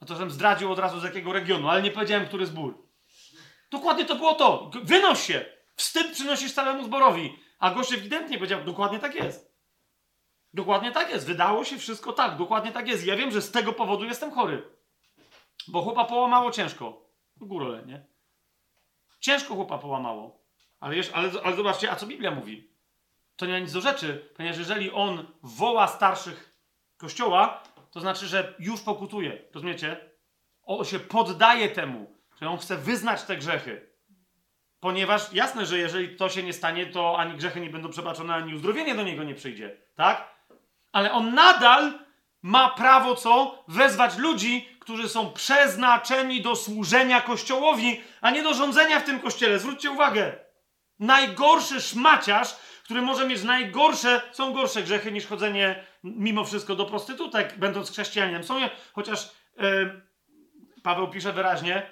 No 0.00 0.06
to 0.06 0.16
żem 0.16 0.30
zdradził 0.30 0.72
od 0.72 0.78
razu 0.78 1.00
z 1.00 1.04
jakiego 1.04 1.32
regionu, 1.32 1.68
ale 1.68 1.82
nie 1.82 1.90
powiedziałem, 1.90 2.26
który 2.26 2.46
zbór. 2.46 2.88
Dokładnie 3.70 4.04
to 4.04 4.14
było 4.14 4.34
to. 4.34 4.70
Wynoś 4.82 5.26
się. 5.26 5.44
Wstyd 5.76 6.12
przynosisz 6.12 6.52
całemu 6.52 6.84
zborowi. 6.84 7.38
A 7.58 7.70
gość 7.70 7.92
ewidentnie 7.92 8.36
powiedział, 8.36 8.64
dokładnie 8.64 8.98
tak 8.98 9.14
jest. 9.14 9.43
Dokładnie 10.54 10.92
tak 10.92 11.10
jest. 11.10 11.26
Wydało 11.26 11.64
się 11.64 11.78
wszystko 11.78 12.12
tak. 12.12 12.36
Dokładnie 12.36 12.72
tak 12.72 12.88
jest. 12.88 13.06
Ja 13.06 13.16
wiem, 13.16 13.30
że 13.30 13.42
z 13.42 13.50
tego 13.50 13.72
powodu 13.72 14.04
jestem 14.04 14.30
chory. 14.30 14.62
Bo 15.68 15.82
chłopa 15.82 16.04
połamało 16.04 16.50
ciężko. 16.50 17.08
Górole, 17.36 17.82
nie? 17.86 18.06
Ciężko 19.20 19.54
chłopa 19.54 19.78
połamało. 19.78 20.44
Ale, 20.80 20.96
jeszcze, 20.96 21.14
ale, 21.14 21.30
ale 21.44 21.56
zobaczcie, 21.56 21.90
a 21.90 21.96
co 21.96 22.06
Biblia 22.06 22.30
mówi? 22.30 22.70
To 23.36 23.46
nie 23.46 23.52
ma 23.52 23.58
nic 23.58 23.72
do 23.72 23.80
rzeczy, 23.80 24.32
ponieważ 24.36 24.58
jeżeli 24.58 24.90
on 24.90 25.26
woła 25.42 25.88
starszych 25.88 26.58
kościoła, 26.96 27.62
to 27.90 28.00
znaczy, 28.00 28.26
że 28.26 28.54
już 28.58 28.80
pokutuje. 28.80 29.42
Rozumiecie? 29.54 30.14
on 30.66 30.84
się 30.84 30.98
poddaje 30.98 31.68
temu, 31.68 32.14
że 32.40 32.48
on 32.48 32.58
chce 32.58 32.76
wyznać 32.76 33.22
te 33.22 33.36
grzechy. 33.36 33.94
Ponieważ 34.80 35.32
jasne, 35.32 35.66
że 35.66 35.78
jeżeli 35.78 36.16
to 36.16 36.28
się 36.28 36.42
nie 36.42 36.52
stanie, 36.52 36.86
to 36.86 37.18
ani 37.18 37.36
grzechy 37.36 37.60
nie 37.60 37.70
będą 37.70 37.90
przebaczone, 37.90 38.34
ani 38.34 38.54
uzdrowienie 38.54 38.94
do 38.94 39.02
niego 39.02 39.24
nie 39.24 39.34
przyjdzie. 39.34 39.76
Tak? 39.94 40.33
Ale 40.94 41.12
on 41.12 41.34
nadal 41.34 41.92
ma 42.42 42.70
prawo 42.70 43.14
co? 43.14 43.64
Wezwać 43.68 44.16
ludzi, 44.16 44.68
którzy 44.80 45.08
są 45.08 45.32
przeznaczeni 45.32 46.42
do 46.42 46.56
służenia 46.56 47.20
Kościołowi, 47.20 48.00
a 48.20 48.30
nie 48.30 48.42
do 48.42 48.54
rządzenia 48.54 49.00
w 49.00 49.04
tym 49.04 49.20
Kościele. 49.20 49.58
Zwróćcie 49.58 49.90
uwagę. 49.90 50.32
Najgorszy 50.98 51.80
szmaciarz, 51.80 52.56
który 52.84 53.02
może 53.02 53.26
mieć 53.26 53.42
najgorsze, 53.42 54.20
są 54.32 54.52
gorsze 54.52 54.82
grzechy 54.82 55.12
niż 55.12 55.26
chodzenie 55.26 55.84
mimo 56.04 56.44
wszystko 56.44 56.76
do 56.76 56.84
prostytutek, 56.84 57.58
będąc 57.58 57.90
chrześcijaninem. 57.90 58.44
Są 58.44 58.58
je, 58.58 58.70
chociaż 58.92 59.30
yy, 59.56 60.02
Paweł 60.82 61.08
pisze 61.08 61.32
wyraźnie, 61.32 61.90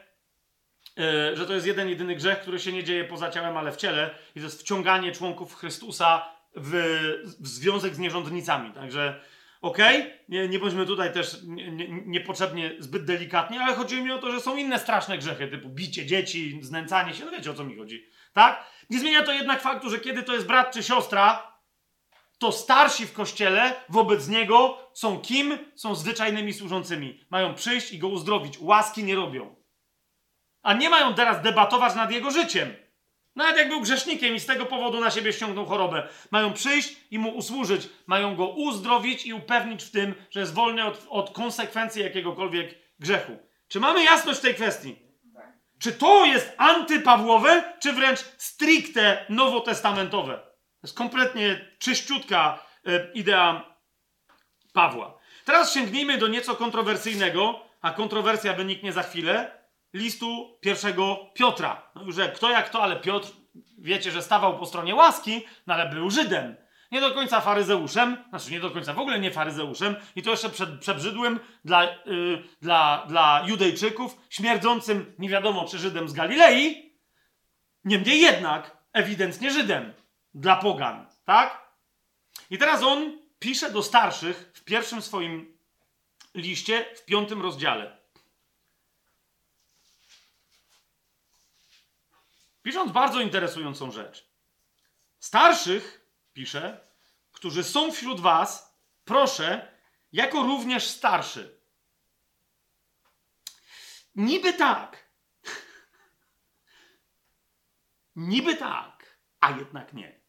yy, 0.97 1.37
że 1.37 1.47
to 1.47 1.53
jest 1.53 1.67
jeden, 1.67 1.89
jedyny 1.89 2.15
grzech, 2.15 2.41
który 2.41 2.59
się 2.59 2.73
nie 2.73 2.85
dzieje 2.85 3.05
poza 3.05 3.31
ciałem, 3.31 3.57
ale 3.57 3.73
w 3.73 3.77
ciele 3.77 4.11
i 4.35 4.41
to 4.41 4.45
jest 4.45 4.61
wciąganie 4.61 5.13
członków 5.13 5.57
Chrystusa 5.57 6.42
w, 6.57 6.73
w 7.41 7.49
związek 7.49 7.95
z 7.95 7.99
nierządnicami. 7.99 8.73
Także 8.73 9.21
okej, 9.61 10.01
okay, 10.01 10.19
nie, 10.29 10.49
nie 10.49 10.59
bądźmy 10.59 10.87
tutaj 10.87 11.13
też 11.13 11.37
nie, 11.43 11.71
nie, 11.71 11.89
niepotrzebnie 11.89 12.75
zbyt 12.79 13.05
delikatni, 13.05 13.59
ale 13.59 13.75
chodzi 13.75 14.03
mi 14.03 14.11
o 14.11 14.19
to, 14.19 14.33
że 14.33 14.41
są 14.41 14.57
inne 14.57 14.79
straszne 14.79 15.19
grzechy, 15.19 15.49
typu 15.49 15.69
bicie 15.69 16.07
dzieci, 16.07 16.59
znęcanie 16.63 17.15
się, 17.15 17.25
no 17.25 17.31
wiecie 17.31 17.51
o 17.51 17.55
co 17.55 17.65
mi 17.65 17.77
chodzi, 17.77 18.07
tak? 18.33 18.65
Nie 18.91 19.01
zmienia 19.01 19.23
to 19.23 19.33
jednak 19.33 19.61
faktu, 19.61 19.91
że 19.91 19.99
kiedy 19.99 20.23
to 20.23 20.35
jest 20.35 20.47
brat 20.47 20.73
czy 20.73 20.83
siostra, 20.83 21.53
to 22.43 22.53
starsi 22.53 23.07
w 23.07 23.13
kościele 23.13 23.75
wobec 23.89 24.29
niego 24.29 24.79
są 24.93 25.21
kim? 25.21 25.59
Są 25.75 25.95
zwyczajnymi 25.95 26.53
służącymi. 26.53 27.25
Mają 27.31 27.55
przyjść 27.55 27.93
i 27.93 27.99
go 27.99 28.09
uzdrowić. 28.09 28.59
Łaski 28.61 29.05
nie 29.05 29.15
robią. 29.15 29.57
A 30.63 30.75
nie 30.75 30.91
mają 30.91 31.15
teraz 31.15 31.43
debatować 31.43 31.95
nad 31.95 32.13
jego 32.13 32.31
życiem. 32.31 32.75
Nawet 33.37 33.57
jak 33.57 33.69
był 33.69 33.81
grzesznikiem 33.81 34.35
i 34.35 34.41
z 34.41 34.47
tego 34.47 34.67
powodu 34.67 35.01
na 35.01 35.11
siebie 35.11 35.33
ściągnął 35.33 35.67
chorobę. 35.67 36.09
Mają 36.31 36.53
przyjść 36.53 36.97
i 37.11 37.19
mu 37.19 37.37
usłużyć. 37.37 37.89
Mają 38.07 38.37
go 38.37 38.49
uzdrowić 38.49 39.27
i 39.27 39.35
upewnić 39.35 39.85
w 39.85 39.91
tym, 39.91 40.15
że 40.31 40.41
jest 40.41 40.55
wolny 40.55 40.85
od, 40.85 41.07
od 41.09 41.31
konsekwencji 41.31 42.03
jakiegokolwiek 42.03 42.79
grzechu. 42.99 43.37
Czy 43.69 43.81
mamy 43.81 44.05
jasność 44.05 44.39
w 44.39 44.43
tej 44.43 44.55
kwestii? 44.55 44.97
Czy 45.79 45.93
to 45.93 46.25
jest 46.25 46.53
antypawłowe, 46.57 47.75
czy 47.81 47.93
wręcz 47.93 48.19
stricte 48.39 49.27
nowotestamentowe? 49.29 50.35
To 50.35 50.87
jest 50.87 50.97
kompletnie 50.97 51.69
czyściutka 51.79 52.67
e, 52.87 53.13
idea 53.13 53.77
Pawła. 54.73 55.19
Teraz 55.45 55.75
sięgnijmy 55.75 56.19
do 56.19 56.29
nieco 56.29 56.55
kontrowersyjnego, 56.55 57.61
a 57.81 57.91
kontrowersja 57.91 58.53
wyniknie 58.53 58.93
za 58.93 59.03
chwilę, 59.03 59.62
listu 59.95 60.59
pierwszego 60.61 61.31
Piotra. 61.35 61.91
No, 61.95 62.13
że 62.13 62.29
kto 62.29 62.51
jak 62.51 62.69
to, 62.69 62.83
ale 62.83 62.97
Piotr, 62.97 63.33
wiecie, 63.79 64.11
że 64.11 64.23
stawał 64.23 64.59
po 64.59 64.67
stronie 64.67 64.95
łaski, 64.95 65.45
no 65.67 65.75
ale 65.75 65.89
był 65.89 66.11
Żydem 66.11 66.57
nie 66.93 67.01
do 67.01 67.11
końca 67.11 67.41
faryzeuszem, 67.41 68.17
znaczy 68.29 68.51
nie 68.51 68.61
do 68.61 68.71
końca 68.71 68.93
w 68.93 68.99
ogóle 68.99 69.21
nie 69.21 69.31
faryzeuszem, 69.31 69.97
i 70.17 70.23
to 70.23 70.31
jeszcze 70.31 70.51
przed, 70.51 70.81
przebrzydłym 70.81 71.41
dla, 71.65 71.85
yy, 71.85 72.43
dla, 72.63 73.05
dla 73.09 73.45
Judejczyków, 73.47 74.17
śmierdzącym 74.31 75.15
nie 75.19 75.29
wiadomo 75.29 75.65
czy 75.69 75.79
Żydem 75.79 76.09
z 76.09 76.13
Galilei, 76.13 76.93
niemniej 77.85 78.21
jednak 78.21 78.77
ewidentnie 78.93 79.51
Żydem 79.51 79.93
dla 80.35 80.57
pogan, 80.57 81.07
tak? 81.25 81.73
I 82.51 82.59
teraz 82.59 82.83
on 82.83 83.19
pisze 83.39 83.71
do 83.71 83.83
starszych 83.83 84.51
w 84.55 84.65
pierwszym 84.65 85.03
swoim 85.03 85.59
liście, 86.35 86.85
w 86.97 87.05
piątym 87.05 87.43
rozdziale. 87.43 88.02
Pisząc 92.63 92.93
bardzo 92.93 93.21
interesującą 93.21 93.91
rzecz. 93.91 94.33
Starszych 95.19 96.07
pisze, 96.33 96.89
którzy 97.33 97.65
są 97.65 97.93
wśród 97.93 98.21
was, 98.21 98.79
proszę, 99.05 99.79
jako 100.13 100.43
również 100.43 100.89
starszy. 100.89 101.61
Niby 104.15 104.53
tak. 104.53 105.13
Niby 108.17 108.57
tak, 108.57 109.19
a 109.41 109.51
jednak 109.51 109.93
nie. 109.93 110.23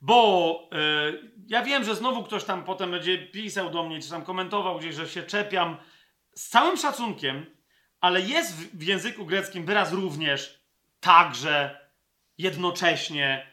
Bo 0.00 0.68
yy, 0.72 1.32
ja 1.48 1.62
wiem, 1.62 1.84
że 1.84 1.94
znowu 1.94 2.24
ktoś 2.24 2.44
tam 2.44 2.64
potem 2.64 2.90
będzie 2.90 3.26
pisał 3.26 3.70
do 3.70 3.82
mnie, 3.82 4.00
czy 4.02 4.10
tam 4.10 4.24
komentował 4.24 4.78
gdzieś, 4.78 4.94
że 4.94 5.08
się 5.08 5.22
czepiam. 5.22 5.76
Z 6.34 6.48
całym 6.48 6.76
szacunkiem, 6.76 7.59
ale 8.00 8.20
jest 8.20 8.56
w, 8.56 8.82
języku 8.82 9.26
greckim 9.26 9.66
wyraz 9.66 9.92
również 9.92 10.60
także 11.00 11.80
jednocześnie. 12.38 13.52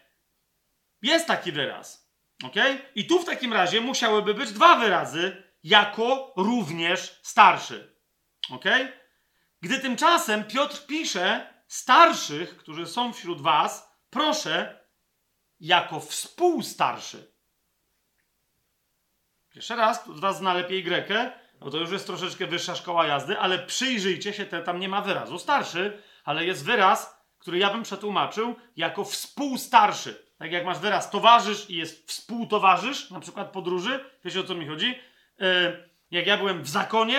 Jest 1.02 1.28
taki 1.28 1.52
wyraz. 1.52 2.12
Ok? 2.44 2.56
I 2.96 3.08
tu 3.08 3.20
w 3.20 3.26
takim 3.26 3.54
razie 3.54 3.82
musiałyby 3.82 4.34
być 4.34 4.52
dwa 4.52 4.76
wyrazy, 4.76 5.44
jako 5.64 6.34
również 6.38 7.20
starszy. 7.24 7.96
Ok? 8.50 8.66
Gdy 9.62 9.80
tymczasem 9.80 10.44
Piotr 10.44 10.86
pisze 10.86 11.54
starszych, 11.68 12.58
którzy 12.58 12.86
są 12.86 13.14
wśród 13.14 13.42
was, 13.42 13.98
proszę, 14.10 14.80
jako 15.60 16.00
współstarszy. 16.00 17.32
Jeszcze 19.56 19.76
raz, 19.76 20.00
kto 20.00 20.14
z 20.14 20.20
was 20.20 20.38
zna 20.38 20.54
lepiej 20.54 20.84
Grekę, 20.84 21.32
bo 21.60 21.72
to 21.72 21.78
już 21.78 21.92
jest 21.92 22.08
troszeczkę 22.08 22.48
wyższa 22.48 22.76
szkoła 22.76 23.08
jazdy, 23.08 23.40
ale 23.40 23.60
przyjrzyjcie 23.60 24.34
się, 24.34 24.46
tam 24.46 24.80
nie 24.80 24.90
ma 24.90 25.02
wyrazu 25.02 25.40
starszy, 25.40 26.02
ale 26.24 26.46
jest 26.46 26.66
wyraz 26.66 27.18
który 27.40 27.58
ja 27.58 27.70
bym 27.70 27.84
przetłumaczył 27.84 28.56
jako 28.76 29.04
współstarszy. 29.04 30.28
Tak 30.38 30.52
jak 30.52 30.66
masz 30.66 30.80
wyraz 30.80 31.10
towarzysz 31.10 31.70
i 31.70 31.76
jest 31.76 32.08
współtowarzysz, 32.08 33.12
na 33.12 33.20
przykład 33.20 33.52
podróży, 33.52 34.00
wiecie 34.26 34.40
o 34.40 34.44
co 34.44 34.56
mi 34.56 34.68
chodzi? 34.68 34.96
E, 35.42 35.78
jak 36.12 36.28
ja 36.28 36.38
byłem 36.38 36.64
w 36.64 36.70
zakonie, 36.70 37.18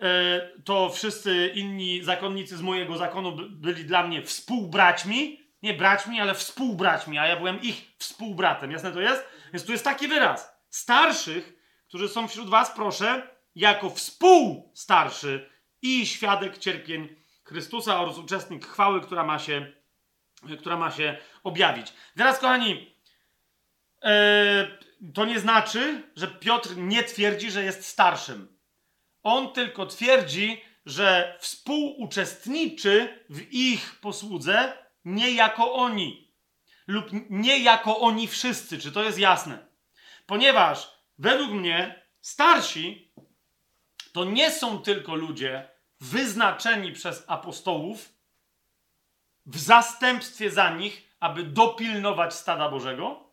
e, 0.00 0.50
to 0.64 0.90
wszyscy 0.90 1.52
inni 1.54 2.02
zakonnicy 2.02 2.56
z 2.56 2.62
mojego 2.62 2.96
zakonu 2.96 3.36
byli 3.50 3.84
dla 3.84 4.06
mnie 4.06 4.22
współbraćmi, 4.22 5.40
nie 5.62 5.74
braćmi, 5.74 6.20
ale 6.20 6.34
współbraćmi, 6.34 7.18
a 7.18 7.26
ja 7.26 7.36
byłem 7.36 7.62
ich 7.62 7.94
współbratem. 7.98 8.70
Jasne 8.70 8.92
to 8.92 9.00
jest? 9.00 9.24
Więc 9.52 9.66
tu 9.66 9.72
jest 9.72 9.84
taki 9.84 10.08
wyraz. 10.08 10.52
Starszych, 10.70 11.52
którzy 11.88 12.08
są 12.08 12.28
wśród 12.28 12.48
was, 12.50 12.70
proszę, 12.70 13.35
jako 13.56 13.90
współstarszy 13.90 15.50
i 15.82 16.06
świadek 16.06 16.58
cierpień 16.58 17.16
Chrystusa 17.44 18.00
oraz 18.00 18.18
uczestnik 18.18 18.66
chwały, 18.66 19.00
która 19.00 19.24
ma 19.24 19.38
się, 19.38 19.72
która 20.60 20.76
ma 20.76 20.90
się 20.90 21.18
objawić. 21.44 21.92
Teraz, 22.16 22.38
kochani, 22.38 22.96
e, 24.02 24.78
to 25.14 25.24
nie 25.24 25.40
znaczy, 25.40 26.02
że 26.16 26.28
Piotr 26.28 26.76
nie 26.76 27.04
twierdzi, 27.04 27.50
że 27.50 27.64
jest 27.64 27.86
starszym. 27.86 28.58
On 29.22 29.52
tylko 29.52 29.86
twierdzi, 29.86 30.62
że 30.86 31.38
współuczestniczy 31.40 33.24
w 33.30 33.52
ich 33.52 34.00
posłudze 34.00 34.72
nie 35.04 35.30
jako 35.30 35.74
oni. 35.74 36.32
Lub 36.86 37.06
nie 37.30 37.58
jako 37.58 37.98
oni 37.98 38.28
wszyscy. 38.28 38.78
Czy 38.78 38.92
to 38.92 39.02
jest 39.02 39.18
jasne? 39.18 39.66
Ponieważ 40.26 40.90
według 41.18 41.50
mnie 41.50 42.02
starsi 42.20 43.12
to 44.16 44.24
nie 44.24 44.50
są 44.50 44.78
tylko 44.78 45.14
ludzie, 45.14 45.68
wyznaczeni 46.00 46.92
przez 46.92 47.24
apostołów 47.26 48.12
w 49.46 49.58
zastępstwie 49.58 50.50
za 50.50 50.70
nich, 50.70 51.16
aby 51.20 51.42
dopilnować 51.42 52.34
stada 52.34 52.68
Bożego, 52.68 53.30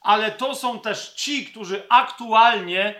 ale 0.00 0.30
to 0.30 0.54
są 0.54 0.80
też 0.80 1.14
ci, 1.14 1.46
którzy 1.46 1.86
aktualnie 1.88 2.94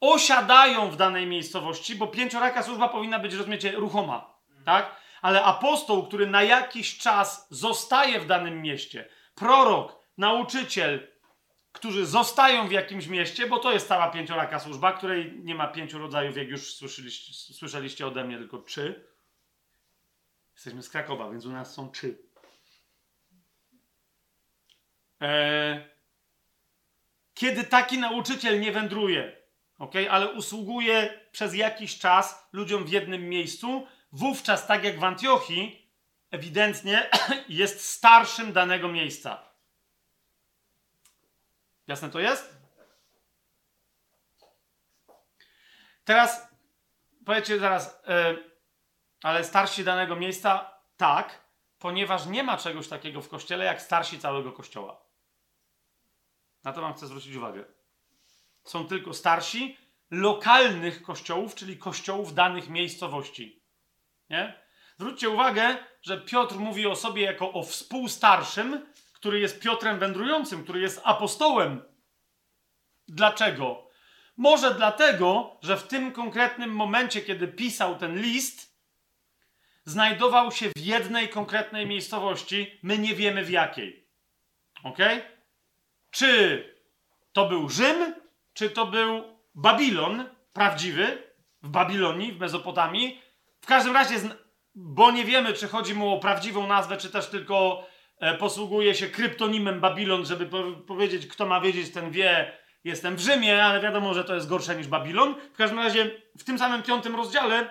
osiadają 0.00 0.90
w 0.90 0.96
danej 0.96 1.26
miejscowości, 1.26 1.96
bo 1.96 2.06
pięcioraka 2.06 2.62
służba 2.62 2.88
powinna 2.88 3.18
być, 3.18 3.34
rozumiecie, 3.34 3.72
ruchoma, 3.72 4.34
tak? 4.64 4.96
Ale 5.22 5.44
apostoł, 5.44 6.06
który 6.06 6.26
na 6.26 6.42
jakiś 6.42 6.98
czas 6.98 7.46
zostaje 7.50 8.20
w 8.20 8.26
danym 8.26 8.62
mieście, 8.62 9.08
prorok, 9.34 9.98
nauczyciel, 10.18 11.08
którzy 11.74 12.06
zostają 12.06 12.68
w 12.68 12.72
jakimś 12.72 13.06
mieście, 13.06 13.46
bo 13.46 13.58
to 13.58 13.72
jest 13.72 13.88
cała 13.88 14.10
pięcioraka 14.10 14.60
służba, 14.60 14.92
której 14.92 15.40
nie 15.42 15.54
ma 15.54 15.68
pięciu 15.68 15.98
rodzajów, 15.98 16.36
jak 16.36 16.48
już 16.48 16.74
słyszeliście, 16.74 17.54
słyszeliście 17.54 18.06
ode 18.06 18.24
mnie, 18.24 18.38
tylko 18.38 18.58
trzy. 18.58 19.08
Jesteśmy 20.54 20.82
z 20.82 20.88
Krakowa, 20.88 21.30
więc 21.30 21.46
u 21.46 21.52
nas 21.52 21.74
są 21.74 21.90
trzy. 21.90 22.18
Eee, 25.20 25.80
kiedy 27.34 27.64
taki 27.64 27.98
nauczyciel 27.98 28.60
nie 28.60 28.72
wędruje, 28.72 29.36
okay, 29.78 30.10
ale 30.10 30.32
usługuje 30.32 31.20
przez 31.32 31.54
jakiś 31.54 31.98
czas 31.98 32.48
ludziom 32.52 32.84
w 32.84 32.88
jednym 32.88 33.28
miejscu, 33.28 33.86
wówczas, 34.12 34.66
tak 34.66 34.84
jak 34.84 34.98
w 34.98 35.04
Antiochii, 35.04 35.90
ewidentnie 36.30 37.10
jest 37.48 37.84
starszym 37.84 38.52
danego 38.52 38.88
miejsca. 38.88 39.53
Jasne 41.86 42.10
to 42.10 42.20
jest? 42.20 42.56
Teraz 46.04 46.48
powiecie 47.26 47.58
zaraz, 47.58 48.02
e, 48.06 48.36
ale 49.22 49.44
starsi 49.44 49.84
danego 49.84 50.16
miejsca 50.16 50.78
tak, 50.96 51.44
ponieważ 51.78 52.26
nie 52.26 52.42
ma 52.42 52.56
czegoś 52.56 52.88
takiego 52.88 53.22
w 53.22 53.28
kościele 53.28 53.64
jak 53.64 53.82
starsi 53.82 54.18
całego 54.18 54.52
kościoła. 54.52 55.00
Na 56.64 56.72
to 56.72 56.80
wam 56.80 56.94
chcę 56.94 57.06
zwrócić 57.06 57.36
uwagę. 57.36 57.64
Są 58.64 58.86
tylko 58.86 59.14
starsi 59.14 59.76
lokalnych 60.10 61.02
kościołów, 61.02 61.54
czyli 61.54 61.78
kościołów 61.78 62.34
danych 62.34 62.68
miejscowości. 62.68 63.62
Nie? 64.30 64.64
Zwróćcie 64.98 65.28
uwagę, 65.28 65.76
że 66.02 66.20
Piotr 66.20 66.54
mówi 66.54 66.86
o 66.86 66.96
sobie 66.96 67.22
jako 67.22 67.52
o 67.52 67.62
współstarszym, 67.62 68.86
który 69.24 69.40
jest 69.40 69.60
Piotrem 69.60 69.98
wędrującym, 69.98 70.64
który 70.64 70.80
jest 70.80 71.00
apostołem. 71.04 71.82
Dlaczego? 73.08 73.88
Może 74.36 74.74
dlatego, 74.74 75.56
że 75.62 75.76
w 75.76 75.82
tym 75.82 76.12
konkretnym 76.12 76.70
momencie, 76.70 77.20
kiedy 77.20 77.48
pisał 77.48 77.98
ten 77.98 78.22
list, 78.22 78.76
znajdował 79.84 80.52
się 80.52 80.70
w 80.76 80.80
jednej 80.80 81.28
konkretnej 81.28 81.86
miejscowości, 81.86 82.78
my 82.82 82.98
nie 82.98 83.14
wiemy 83.14 83.44
w 83.44 83.50
jakiej. 83.50 84.08
Ok? 84.82 84.98
Czy 86.10 86.64
to 87.32 87.48
był 87.48 87.68
Rzym, 87.68 88.14
czy 88.54 88.70
to 88.70 88.86
był 88.86 89.22
Babilon 89.54 90.24
prawdziwy 90.52 91.32
w 91.62 91.68
Babilonii, 91.68 92.32
w 92.32 92.40
Mezopotamii. 92.40 93.22
W 93.60 93.66
każdym 93.66 93.94
razie, 93.94 94.16
bo 94.74 95.10
nie 95.10 95.24
wiemy, 95.24 95.52
czy 95.52 95.68
chodzi 95.68 95.94
mu 95.94 96.14
o 96.14 96.20
prawdziwą 96.20 96.66
nazwę, 96.66 96.96
czy 96.96 97.10
też 97.10 97.26
tylko 97.26 97.86
posługuje 98.32 98.94
się 98.94 99.06
kryptonimem 99.06 99.80
Babilon, 99.80 100.26
żeby 100.26 100.46
po 100.46 100.62
powiedzieć, 100.86 101.26
kto 101.26 101.46
ma 101.46 101.60
wiedzieć, 101.60 101.92
ten 101.92 102.10
wie, 102.10 102.52
jestem 102.84 103.16
w 103.16 103.20
Rzymie, 103.20 103.64
ale 103.64 103.80
wiadomo, 103.80 104.14
że 104.14 104.24
to 104.24 104.34
jest 104.34 104.48
gorsze 104.48 104.76
niż 104.76 104.86
Babilon. 104.86 105.34
W 105.54 105.56
każdym 105.56 105.78
razie, 105.78 106.10
w 106.38 106.44
tym 106.44 106.58
samym 106.58 106.82
piątym 106.82 107.16
rozdziale 107.16 107.70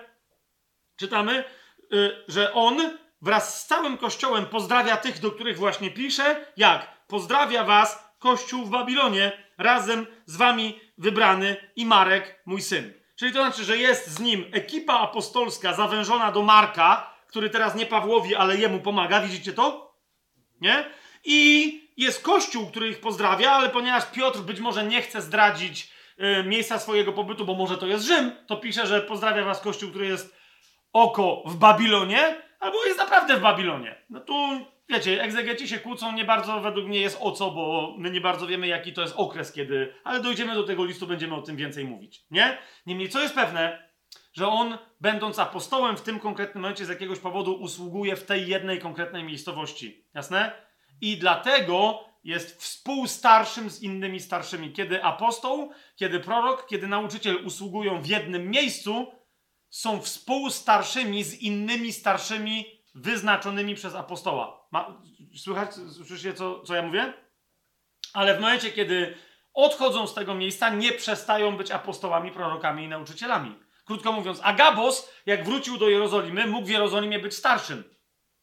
czytamy, 0.96 1.44
y, 1.92 2.24
że 2.28 2.52
on 2.52 2.98
wraz 3.22 3.62
z 3.62 3.66
całym 3.66 3.98
kościołem 3.98 4.46
pozdrawia 4.46 4.96
tych, 4.96 5.20
do 5.20 5.30
których 5.30 5.58
właśnie 5.58 5.90
pisze. 5.90 6.46
Jak? 6.56 7.06
Pozdrawia 7.06 7.64
was 7.64 8.14
kościół 8.18 8.64
w 8.64 8.70
Babilonie, 8.70 9.32
razem 9.58 10.06
z 10.26 10.36
wami 10.36 10.80
wybrany 10.98 11.56
i 11.76 11.86
Marek, 11.86 12.42
mój 12.46 12.62
syn. 12.62 12.92
Czyli 13.16 13.32
to 13.32 13.38
znaczy, 13.38 13.64
że 13.64 13.76
jest 13.76 14.08
z 14.08 14.20
nim 14.20 14.44
ekipa 14.52 14.94
apostolska 14.94 15.72
zawężona 15.72 16.32
do 16.32 16.42
Marka, 16.42 17.14
który 17.26 17.50
teraz 17.50 17.74
nie 17.74 17.86
Pawłowi, 17.86 18.34
ale 18.34 18.56
jemu 18.56 18.80
pomaga. 18.80 19.20
Widzicie 19.20 19.52
to? 19.52 19.93
Nie? 20.60 20.84
I 21.24 21.80
jest 21.96 22.22
kościół, 22.22 22.66
który 22.66 22.88
ich 22.88 23.00
pozdrawia, 23.00 23.50
ale 23.50 23.70
ponieważ 23.70 24.10
Piotr 24.10 24.38
być 24.38 24.60
może 24.60 24.84
nie 24.84 25.02
chce 25.02 25.22
zdradzić 25.22 25.92
y, 26.40 26.44
miejsca 26.44 26.78
swojego 26.78 27.12
pobytu, 27.12 27.44
bo 27.44 27.54
może 27.54 27.78
to 27.78 27.86
jest 27.86 28.04
Rzym, 28.04 28.32
to 28.46 28.56
pisze, 28.56 28.86
że 28.86 29.00
pozdrawia 29.00 29.44
was 29.44 29.60
kościół, 29.60 29.90
który 29.90 30.06
jest 30.06 30.36
oko 30.92 31.42
w 31.46 31.56
Babilonie, 31.56 32.42
albo 32.60 32.84
jest 32.84 32.98
naprawdę 32.98 33.36
w 33.36 33.40
Babilonie. 33.40 33.94
No 34.10 34.20
tu 34.20 34.34
wiecie, 34.88 35.22
egzegeci 35.22 35.68
się 35.68 35.78
kłócą, 35.78 36.12
nie 36.12 36.24
bardzo 36.24 36.60
według 36.60 36.86
mnie 36.86 37.00
jest 37.00 37.18
o 37.20 37.32
co, 37.32 37.50
bo 37.50 37.94
my 37.98 38.10
nie 38.10 38.20
bardzo 38.20 38.46
wiemy, 38.46 38.66
jaki 38.66 38.92
to 38.92 39.02
jest 39.02 39.14
okres, 39.16 39.52
kiedy. 39.52 39.94
Ale 40.04 40.20
dojdziemy 40.20 40.54
do 40.54 40.62
tego 40.62 40.84
listu, 40.84 41.06
będziemy 41.06 41.34
o 41.34 41.42
tym 41.42 41.56
więcej 41.56 41.84
mówić. 41.84 42.24
Nie? 42.30 42.58
Niemniej, 42.86 43.08
co 43.08 43.20
jest 43.20 43.34
pewne, 43.34 43.88
że 44.34 44.48
on, 44.48 44.78
będąc 45.00 45.38
apostołem 45.38 45.96
w 45.96 46.02
tym 46.02 46.20
konkretnym 46.20 46.62
momencie, 46.62 46.86
z 46.86 46.88
jakiegoś 46.88 47.18
powodu 47.18 47.54
usługuje 47.54 48.16
w 48.16 48.26
tej 48.26 48.48
jednej 48.48 48.78
konkretnej 48.78 49.24
miejscowości. 49.24 50.04
Jasne? 50.14 50.52
I 51.00 51.16
dlatego 51.16 52.04
jest 52.24 52.62
współstarszym 52.62 53.70
z 53.70 53.82
innymi 53.82 54.20
starszymi. 54.20 54.72
Kiedy 54.72 55.04
apostoł, 55.04 55.70
kiedy 55.96 56.20
prorok, 56.20 56.66
kiedy 56.66 56.88
nauczyciel 56.88 57.46
usługują 57.46 58.02
w 58.02 58.06
jednym 58.06 58.50
miejscu, 58.50 59.12
są 59.70 60.00
współstarszymi 60.00 61.24
z 61.24 61.34
innymi 61.40 61.92
starszymi 61.92 62.64
wyznaczonymi 62.94 63.74
przez 63.74 63.94
apostoła. 63.94 64.66
Ma, 64.70 65.02
słychać, 65.36 65.74
słyszycie, 65.74 66.34
co, 66.34 66.60
co 66.60 66.74
ja 66.74 66.82
mówię? 66.82 67.12
Ale 68.12 68.38
w 68.38 68.40
momencie, 68.40 68.72
kiedy 68.72 69.14
odchodzą 69.54 70.06
z 70.06 70.14
tego 70.14 70.34
miejsca, 70.34 70.68
nie 70.68 70.92
przestają 70.92 71.56
być 71.56 71.70
apostołami, 71.70 72.30
prorokami 72.30 72.84
i 72.84 72.88
nauczycielami. 72.88 73.63
Krótko 73.84 74.12
mówiąc, 74.12 74.40
Agabos, 74.42 75.10
jak 75.26 75.44
wrócił 75.44 75.78
do 75.78 75.88
Jerozolimy, 75.88 76.46
mógł 76.46 76.66
w 76.66 76.70
Jerozolimie 76.70 77.18
być 77.18 77.34
starszym. 77.34 77.84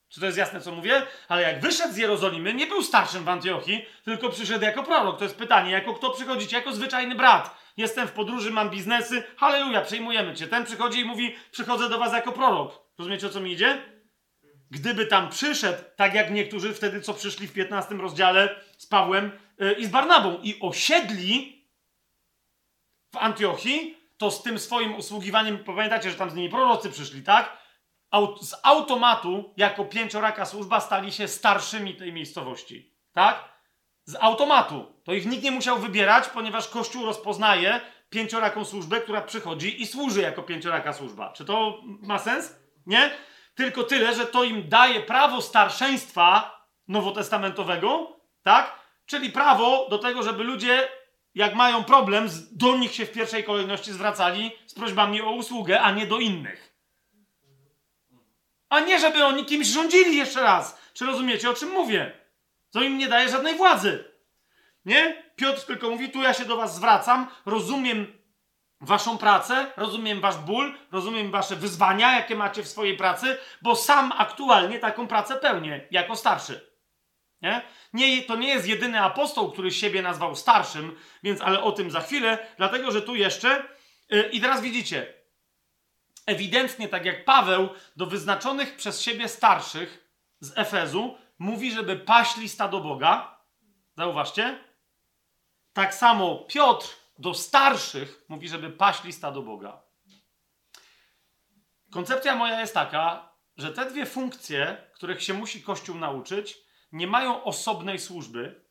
Czy 0.09 0.19
to 0.19 0.25
jest 0.25 0.37
jasne, 0.37 0.61
co 0.61 0.71
mówię? 0.71 1.01
Ale 1.27 1.41
jak 1.41 1.61
wyszedł 1.61 1.93
z 1.93 1.97
Jerozolimy, 1.97 2.53
nie 2.53 2.67
był 2.67 2.83
starszym 2.83 3.23
w 3.23 3.29
Antiochii, 3.29 3.85
tylko 4.05 4.29
przyszedł 4.29 4.65
jako 4.65 4.83
prorok. 4.83 5.17
To 5.17 5.23
jest 5.23 5.37
pytanie, 5.37 5.71
jako 5.71 5.93
kto 5.93 6.09
przychodzicie? 6.09 6.57
Jako 6.57 6.73
zwyczajny 6.73 7.15
brat. 7.15 7.55
Jestem 7.77 8.07
w 8.07 8.11
podróży, 8.11 8.51
mam 8.51 8.69
biznesy, 8.69 9.23
halleluja, 9.37 9.81
przejmujemy 9.81 10.35
cię. 10.35 10.47
Ten 10.47 10.65
przychodzi 10.65 10.99
i 10.99 11.05
mówi, 11.05 11.35
przychodzę 11.51 11.89
do 11.89 11.99
was 11.99 12.13
jako 12.13 12.31
prorok. 12.31 12.81
Rozumiecie, 12.97 13.27
o 13.27 13.29
co 13.29 13.39
mi 13.39 13.51
idzie? 13.51 13.91
gdyby 14.71 15.05
tam 15.05 15.29
przyszedł, 15.29 15.83
tak 15.95 16.13
jak 16.13 16.31
niektórzy 16.31 16.73
wtedy, 16.73 17.01
co 17.01 17.13
przyszli 17.13 17.47
w 17.47 17.53
15 17.53 17.95
rozdziale 17.95 18.61
z 18.77 18.85
Pawłem 18.85 19.31
yy, 19.59 19.73
i 19.73 19.85
z 19.85 19.89
Barnabą 19.89 20.39
i 20.43 20.59
osiedli 20.59 21.61
w 23.13 23.17
Antiochii, 23.17 23.97
to 24.21 24.31
z 24.31 24.43
tym 24.43 24.59
swoim 24.59 24.95
usługiwaniem, 24.95 25.63
pamiętacie, 25.63 26.11
że 26.11 26.17
tam 26.17 26.29
z 26.29 26.35
nimi 26.35 26.49
prorocy 26.49 26.89
przyszli, 26.89 27.23
tak? 27.23 27.57
Z 28.41 28.55
automatu, 28.63 29.53
jako 29.57 29.85
pięcioraka 29.85 30.45
służba, 30.45 30.79
stali 30.79 31.11
się 31.11 31.27
starszymi 31.27 31.95
tej 31.95 32.13
miejscowości, 32.13 32.95
tak? 33.13 33.49
Z 34.03 34.15
automatu. 34.15 35.01
To 35.03 35.13
ich 35.13 35.25
nikt 35.25 35.43
nie 35.43 35.51
musiał 35.51 35.79
wybierać, 35.79 36.27
ponieważ 36.27 36.67
Kościół 36.67 37.05
rozpoznaje 37.05 37.81
pięcioraką 38.09 38.65
służbę, 38.65 39.01
która 39.01 39.21
przychodzi 39.21 39.81
i 39.81 39.87
służy 39.87 40.21
jako 40.21 40.43
pięcioraka 40.43 40.93
służba. 40.93 41.33
Czy 41.33 41.45
to 41.45 41.81
ma 41.83 42.19
sens? 42.19 42.55
Nie? 42.85 43.11
Tylko 43.55 43.83
tyle, 43.83 44.15
że 44.15 44.25
to 44.25 44.43
im 44.43 44.69
daje 44.69 44.99
prawo 44.99 45.41
starszeństwa 45.41 46.57
nowotestamentowego, 46.87 48.19
tak? 48.43 48.79
Czyli 49.05 49.29
prawo 49.29 49.87
do 49.89 49.97
tego, 49.97 50.23
żeby 50.23 50.43
ludzie, 50.43 50.87
jak 51.35 51.55
mają 51.55 51.83
problem, 51.83 52.29
do 52.51 52.77
nich 52.77 52.95
się 52.95 53.05
w 53.05 53.11
pierwszej 53.11 53.43
kolejności 53.43 53.93
zwracali 53.93 54.51
z 54.67 54.73
prośbami 54.73 55.21
o 55.21 55.31
usługę, 55.31 55.81
a 55.81 55.91
nie 55.91 56.07
do 56.07 56.19
innych. 56.19 56.71
A 58.69 58.79
nie, 58.79 58.99
żeby 58.99 59.25
oni 59.25 59.45
kimś 59.45 59.67
rządzili 59.67 60.17
jeszcze 60.17 60.41
raz. 60.41 60.81
Czy 60.93 61.05
rozumiecie, 61.05 61.49
o 61.49 61.53
czym 61.53 61.69
mówię? 61.69 62.11
To 62.71 62.83
im 62.83 62.97
nie 62.97 63.07
daje 63.07 63.29
żadnej 63.29 63.55
władzy. 63.55 64.03
Nie? 64.85 65.23
Piotr 65.35 65.65
tylko 65.65 65.89
mówi, 65.89 66.09
tu 66.09 66.21
ja 66.21 66.33
się 66.33 66.45
do 66.45 66.57
was 66.57 66.75
zwracam, 66.75 67.27
rozumiem 67.45 68.21
waszą 68.81 69.17
pracę, 69.17 69.71
rozumiem 69.77 70.21
wasz 70.21 70.37
ból, 70.37 70.73
rozumiem 70.91 71.31
wasze 71.31 71.55
wyzwania, 71.55 72.15
jakie 72.15 72.35
macie 72.35 72.63
w 72.63 72.67
swojej 72.67 72.97
pracy, 72.97 73.37
bo 73.61 73.75
sam 73.75 74.13
aktualnie 74.17 74.79
taką 74.79 75.07
pracę 75.07 75.35
pełnię 75.35 75.87
jako 75.91 76.15
starszy. 76.15 76.70
Nie? 77.41 77.61
nie? 77.93 78.23
To 78.23 78.35
nie 78.35 78.47
jest 78.47 78.67
jedyny 78.67 79.01
apostoł, 79.01 79.51
który 79.51 79.71
siebie 79.71 80.01
nazwał 80.01 80.35
starszym, 80.35 80.95
więc 81.23 81.41
ale 81.41 81.63
o 81.63 81.71
tym 81.71 81.91
za 81.91 82.01
chwilę, 82.01 82.47
dlatego 82.57 82.91
że 82.91 83.01
tu 83.01 83.15
jeszcze. 83.15 83.63
Yy, 84.09 84.29
I 84.29 84.41
teraz 84.41 84.61
widzicie, 84.61 85.13
ewidentnie 86.25 86.87
tak 86.87 87.05
jak 87.05 87.25
Paweł 87.25 87.69
do 87.95 88.05
wyznaczonych 88.05 88.75
przez 88.75 89.01
siebie 89.01 89.27
starszych 89.27 90.11
z 90.39 90.57
Efezu 90.57 91.17
mówi, 91.39 91.71
żeby 91.71 91.95
paśli 91.95 92.49
stado 92.49 92.79
Boga. 92.79 93.39
Zauważcie. 93.97 94.63
Tak 95.73 95.95
samo 95.95 96.35
Piotr 96.35 96.87
do 97.19 97.33
starszych 97.33 98.25
mówi, 98.29 98.49
żeby 98.49 98.69
paść 98.69 99.15
stado 99.15 99.41
Boga. 99.41 99.81
Koncepcja 101.91 102.35
moja 102.35 102.59
jest 102.61 102.73
taka, 102.73 103.33
że 103.57 103.73
te 103.73 103.85
dwie 103.85 104.05
funkcje, 104.05 104.77
których 104.93 105.23
się 105.23 105.33
musi 105.33 105.63
Kościół 105.63 105.95
nauczyć, 105.95 106.57
nie 106.91 107.07
mają 107.07 107.43
osobnej 107.43 107.99
służby, 107.99 108.61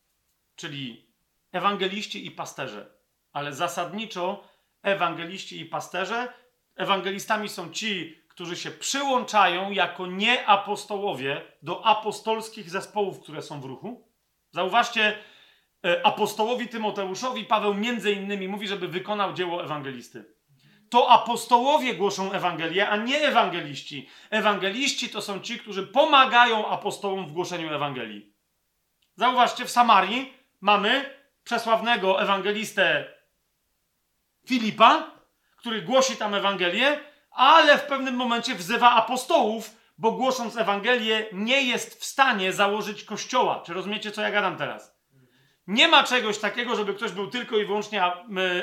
czyli 0.56 1.06
ewangeliści 1.52 2.26
i 2.26 2.30
pasterze, 2.30 2.90
ale 3.32 3.52
zasadniczo 3.52 4.44
ewangeliści 4.82 5.60
i 5.60 5.66
pasterze. 5.66 6.32
Ewangelistami 6.76 7.48
są 7.48 7.70
ci, 7.70 8.22
którzy 8.28 8.56
się 8.56 8.70
przyłączają 8.70 9.70
jako 9.70 10.06
nieapostołowie 10.06 11.42
do 11.62 11.86
apostolskich 11.86 12.70
zespołów, 12.70 13.20
które 13.20 13.42
są 13.42 13.60
w 13.60 13.64
ruchu. 13.64 14.08
Zauważcie, 14.50 15.18
E, 15.84 16.06
apostołowi 16.06 16.68
Tymoteuszowi 16.68 17.44
Paweł 17.44 17.74
między 17.74 18.12
innymi 18.12 18.48
mówi, 18.48 18.68
żeby 18.68 18.88
wykonał 18.88 19.32
dzieło 19.32 19.64
ewangelisty. 19.64 20.24
To 20.90 21.10
apostołowie 21.10 21.94
głoszą 21.94 22.32
Ewangelię, 22.32 22.88
a 22.88 22.96
nie 22.96 23.18
ewangeliści. 23.18 24.08
Ewangeliści 24.30 25.08
to 25.08 25.22
są 25.22 25.40
ci, 25.40 25.58
którzy 25.58 25.86
pomagają 25.86 26.68
apostołom 26.68 27.26
w 27.26 27.32
głoszeniu 27.32 27.74
Ewangelii. 27.74 28.32
Zauważcie, 29.16 29.64
w 29.64 29.70
Samarii 29.70 30.34
mamy 30.60 31.14
przesławnego 31.44 32.22
ewangelistę 32.22 33.04
Filipa, 34.46 35.10
który 35.56 35.82
głosi 35.82 36.16
tam 36.16 36.34
Ewangelię, 36.34 37.00
ale 37.30 37.78
w 37.78 37.86
pewnym 37.86 38.14
momencie 38.14 38.54
wzywa 38.54 38.90
apostołów, 38.90 39.76
bo 39.98 40.12
głosząc 40.12 40.56
Ewangelię 40.56 41.26
nie 41.32 41.62
jest 41.62 42.00
w 42.00 42.04
stanie 42.04 42.52
założyć 42.52 43.04
kościoła. 43.04 43.62
Czy 43.66 43.74
rozumiecie, 43.74 44.12
co 44.12 44.22
ja 44.22 44.30
gadam 44.30 44.56
teraz? 44.56 44.99
Nie 45.70 45.88
ma 45.88 46.04
czegoś 46.04 46.38
takiego, 46.38 46.76
żeby 46.76 46.94
ktoś 46.94 47.12
był 47.12 47.26
tylko 47.26 47.56
i 47.56 47.64
wyłącznie 47.64 48.02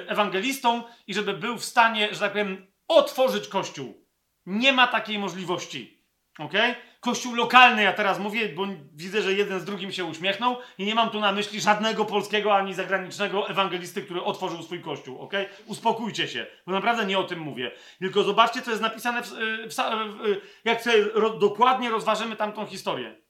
ewangelistą 0.08 0.84
i 1.08 1.14
żeby 1.14 1.34
był 1.34 1.58
w 1.58 1.66
stanie, 1.66 2.10
że 2.12 2.20
tak 2.20 2.32
powiem, 2.32 2.68
otworzyć 2.88 3.48
kościół. 3.48 4.08
Nie 4.46 4.74
ma 4.74 4.88
takiej 4.88 5.20
możliwości. 5.20 6.04
Ok? 6.40 6.54
Kościół 7.00 7.36
lokalny, 7.36 7.84
ja 7.84 7.94
teraz 7.94 8.20
mówię, 8.20 8.50
bo 8.50 8.68
widzę, 8.94 9.22
że 9.22 9.34
jeden 9.34 9.60
z 9.60 9.66
drugim 9.66 9.92
się 9.92 10.06
uśmiechnął 10.06 10.58
i 10.78 10.86
nie 10.86 10.96
mam 10.96 11.10
tu 11.10 11.20
na 11.20 11.32
myśli 11.32 11.62
żadnego 11.62 12.06
polskiego 12.06 12.56
ani 12.56 12.74
zagranicznego 12.74 13.50
ewangelisty, 13.50 14.02
który 14.02 14.24
otworzył 14.24 14.64
swój 14.64 14.82
kościół. 14.82 15.20
Ok? 15.20 15.34
Uspokójcie 15.66 16.28
się, 16.28 16.46
bo 16.66 16.72
naprawdę 16.72 17.06
nie 17.06 17.20
o 17.20 17.24
tym 17.24 17.40
mówię. 17.40 17.72
Tylko 18.00 18.24
zobaczcie, 18.24 18.62
co 18.62 18.72
jest 18.72 18.84
napisane, 18.84 19.24
w, 19.24 19.28
w, 19.28 19.76
w, 19.76 20.42
jak 20.66 20.82
sobie 20.82 21.04
ro, 21.14 21.30
dokładnie 21.30 21.90
rozważymy 21.90 22.36
tamtą 22.36 22.66
historię. 22.66 23.27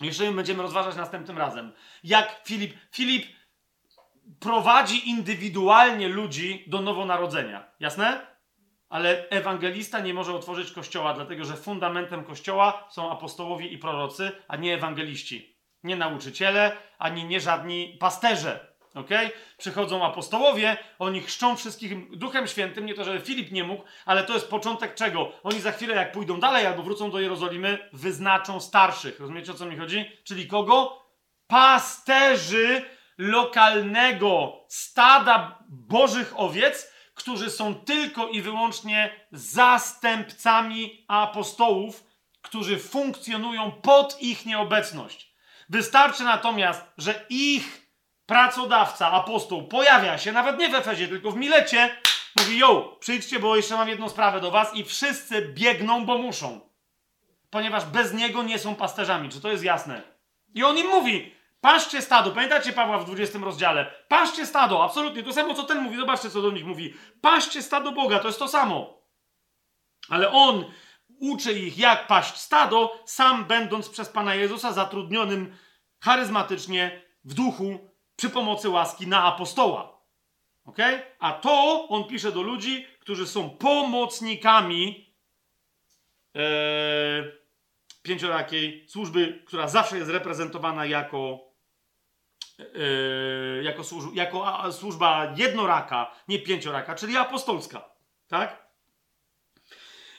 Jeszcze 0.00 0.32
będziemy 0.32 0.62
rozważać 0.62 0.96
następnym 0.96 1.38
razem. 1.38 1.72
Jak 2.04 2.40
Filip, 2.44 2.74
Filip 2.92 3.26
prowadzi 4.40 5.08
indywidualnie 5.08 6.08
ludzi 6.08 6.64
do 6.66 6.80
nowonarodzenia. 6.80 7.70
Jasne? 7.80 8.26
Ale 8.88 9.28
ewangelista 9.28 10.00
nie 10.00 10.14
może 10.14 10.34
otworzyć 10.34 10.72
kościoła, 10.72 11.14
dlatego 11.14 11.44
że 11.44 11.56
fundamentem 11.56 12.24
kościoła 12.24 12.88
są 12.90 13.10
apostołowie 13.10 13.66
i 13.66 13.78
prorocy, 13.78 14.32
a 14.48 14.56
nie 14.56 14.74
ewangeliści. 14.74 15.58
Nie 15.82 15.96
nauczyciele, 15.96 16.76
ani 16.98 17.24
nie 17.24 17.40
żadni 17.40 17.96
pasterze. 18.00 18.77
Okay? 18.94 19.30
Przychodzą 19.58 20.06
apostołowie, 20.06 20.76
oni 20.98 21.20
chrzczą 21.20 21.56
wszystkich 21.56 22.18
Duchem 22.18 22.46
Świętym, 22.46 22.86
nie 22.86 22.94
to, 22.94 23.04
żeby 23.04 23.20
Filip 23.20 23.52
nie 23.52 23.64
mógł, 23.64 23.84
ale 24.06 24.24
to 24.24 24.34
jest 24.34 24.50
początek 24.50 24.94
czego? 24.94 25.32
Oni 25.42 25.60
za 25.60 25.72
chwilę, 25.72 25.94
jak 25.94 26.12
pójdą 26.12 26.40
dalej 26.40 26.66
albo 26.66 26.82
wrócą 26.82 27.10
do 27.10 27.20
Jerozolimy, 27.20 27.88
wyznaczą 27.92 28.60
starszych. 28.60 29.20
Rozumiecie, 29.20 29.52
o 29.52 29.54
co 29.54 29.66
mi 29.66 29.76
chodzi? 29.76 30.10
Czyli 30.24 30.46
kogo? 30.46 31.02
Pasterzy 31.46 32.82
lokalnego 33.18 34.52
stada 34.68 35.58
Bożych 35.68 36.32
owiec, 36.36 36.92
którzy 37.14 37.50
są 37.50 37.74
tylko 37.74 38.28
i 38.28 38.42
wyłącznie 38.42 39.26
zastępcami 39.32 41.04
apostołów, 41.08 42.04
którzy 42.42 42.78
funkcjonują 42.78 43.72
pod 43.72 44.22
ich 44.22 44.46
nieobecność. 44.46 45.34
Wystarczy 45.68 46.24
natomiast, 46.24 46.84
że 46.98 47.26
ich 47.30 47.87
pracodawca, 48.28 49.12
apostoł, 49.12 49.68
pojawia 49.68 50.18
się, 50.18 50.32
nawet 50.32 50.58
nie 50.58 50.68
w 50.68 50.74
Efezie, 50.74 51.08
tylko 51.08 51.30
w 51.30 51.36
Milecie, 51.36 51.96
mówi: 52.38 52.58
Jo, 52.58 52.96
przyjdźcie, 53.00 53.38
bo 53.38 53.56
jeszcze 53.56 53.76
mam 53.76 53.88
jedną 53.88 54.08
sprawę 54.08 54.40
do 54.40 54.50
was, 54.50 54.74
i 54.74 54.84
wszyscy 54.84 55.52
biegną, 55.54 56.06
bo 56.06 56.18
muszą. 56.18 56.60
Ponieważ 57.50 57.84
bez 57.84 58.12
niego 58.12 58.42
nie 58.42 58.58
są 58.58 58.74
pasterzami. 58.74 59.28
Czy 59.28 59.40
to 59.40 59.50
jest 59.50 59.64
jasne? 59.64 60.02
I 60.54 60.64
on 60.64 60.78
im 60.78 60.86
mówi: 60.86 61.34
Paszcie 61.60 62.02
stado. 62.02 62.30
Pamiętacie 62.30 62.72
Pawła 62.72 62.98
w 62.98 63.04
20 63.04 63.38
rozdziale? 63.38 63.94
Paszcie 64.08 64.46
stado. 64.46 64.84
Absolutnie. 64.84 65.22
To 65.22 65.32
samo, 65.32 65.54
co 65.54 65.62
ten 65.62 65.82
mówi. 65.82 65.96
Zobaczcie, 65.96 66.30
co 66.30 66.42
do 66.42 66.50
nich 66.50 66.66
mówi. 66.66 66.94
Paszcie 67.20 67.62
stado 67.62 67.92
Boga. 67.92 68.18
To 68.18 68.26
jest 68.26 68.38
to 68.38 68.48
samo. 68.48 69.02
Ale 70.08 70.30
on 70.30 70.64
uczy 71.20 71.52
ich, 71.52 71.78
jak 71.78 72.06
paść 72.06 72.36
stado, 72.36 73.02
sam 73.04 73.44
będąc 73.44 73.88
przez 73.88 74.08
Pana 74.08 74.34
Jezusa 74.34 74.72
zatrudnionym 74.72 75.56
charyzmatycznie 76.00 77.02
w 77.24 77.34
duchu 77.34 77.87
przy 78.18 78.30
pomocy 78.30 78.68
łaski 78.68 79.06
na 79.06 79.24
apostoła. 79.24 79.98
Ok? 80.64 80.78
A 81.18 81.32
to 81.32 81.86
on 81.88 82.04
pisze 82.04 82.32
do 82.32 82.42
ludzi, 82.42 82.86
którzy 83.00 83.26
są 83.26 83.50
pomocnikami 83.50 85.14
ee, 86.34 86.42
pięciorakiej 88.02 88.88
służby, 88.88 89.42
która 89.46 89.68
zawsze 89.68 89.98
jest 89.98 90.10
reprezentowana 90.10 90.86
jako 90.86 91.48
Yy, 92.58 93.62
jako, 93.62 93.84
służ, 93.84 94.04
jako 94.14 94.58
a, 94.58 94.72
służba 94.72 95.34
jednoraka, 95.36 96.14
nie 96.28 96.38
pięcioraka, 96.38 96.94
czyli 96.94 97.16
apostolska. 97.16 97.90
Tak? 98.28 98.68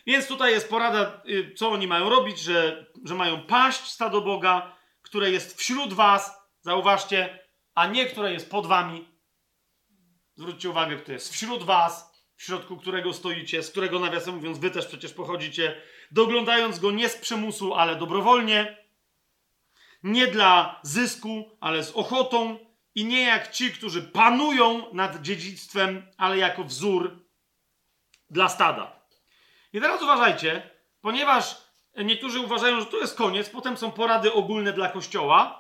Więc 0.08 0.28
tutaj 0.28 0.52
jest 0.52 0.70
porada, 0.70 1.22
yy, 1.26 1.54
co 1.54 1.70
oni 1.70 1.88
mają 1.88 2.10
robić, 2.10 2.40
że, 2.40 2.86
że 3.06 3.16
mają 3.16 3.42
paść 3.42 3.82
stado 3.82 4.22
Boga, 4.22 4.76
które 5.02 5.32
jest 5.32 5.58
wśród 5.58 5.94
was, 5.94 6.40
zauważcie, 6.62 7.39
a 7.76 7.88
nie 7.88 8.06
które 8.06 8.34
jest 8.34 8.52
pod 8.52 8.68
wami. 8.68 9.08
Zwróćcie 10.36 10.70
uwagę, 10.70 10.98
kto 10.98 11.12
jest 11.12 11.34
wśród 11.34 11.64
was, 11.64 12.24
w 12.36 12.44
środku 12.44 12.78
którego 12.78 13.14
stoicie, 13.14 13.64
z 13.64 13.72
którego 13.72 14.00
nawiasem 14.00 14.36
mówiąc, 14.36 14.58
wy 14.58 14.72
też 14.72 14.86
przecież 14.86 15.14
pochodzicie, 15.14 15.82
doglądając 16.12 16.80
go 16.80 16.92
nie 16.92 17.10
z 17.10 17.18
przymusu, 17.18 17.74
ale 17.74 17.96
dobrowolnie 17.96 18.78
nie 20.04 20.28
dla 20.28 20.80
zysku, 20.84 21.58
ale 21.60 21.84
z 21.84 21.92
ochotą 21.92 22.58
i 22.96 23.06
nie 23.06 23.22
jak 23.22 23.52
ci, 23.52 23.72
którzy 23.72 24.02
panują 24.02 24.94
nad 24.94 25.22
dziedzictwem, 25.22 26.12
ale 26.18 26.38
jako 26.38 26.64
wzór 26.64 27.20
dla 28.30 28.50
stada. 28.50 29.00
I 29.74 29.82
teraz 29.82 30.02
uważajcie, 30.02 30.70
ponieważ 31.02 31.58
niektórzy 31.98 32.40
uważają, 32.40 32.80
że 32.80 32.86
to 32.86 32.98
jest 32.98 33.18
koniec, 33.18 33.50
potem 33.50 33.78
są 33.78 33.92
porady 33.92 34.34
ogólne 34.34 34.74
dla 34.74 34.90
Kościoła, 34.90 35.59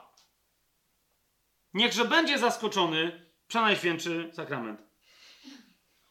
niechże 1.73 2.05
będzie 2.05 2.37
zaskoczony 2.37 3.25
przenajświętszy 3.47 4.29
sakrament. 4.33 4.81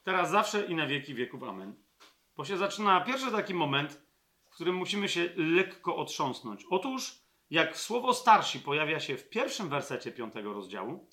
Teraz 0.03 0.31
zawsze 0.31 0.67
i 0.67 0.75
na 0.75 0.87
wieki 0.87 1.15
wieków. 1.15 1.43
Amen. 1.43 1.75
Bo 2.37 2.45
się 2.45 2.57
zaczyna 2.57 3.01
pierwszy 3.01 3.31
taki 3.31 3.55
moment, 3.55 4.03
w 4.51 4.55
którym 4.55 4.75
musimy 4.75 5.09
się 5.09 5.31
lekko 5.37 5.97
otrząsnąć. 5.97 6.65
Otóż 6.71 7.19
jak 7.51 7.77
słowo 7.77 8.15
starsi 8.15 8.61
pojawia 8.61 9.01
się 9.01 9.17
w 9.17 9.29
pierwszym 9.29 9.69
wersecie 9.69 10.13
piątego 10.13 10.53
rozdziału, 10.53 11.09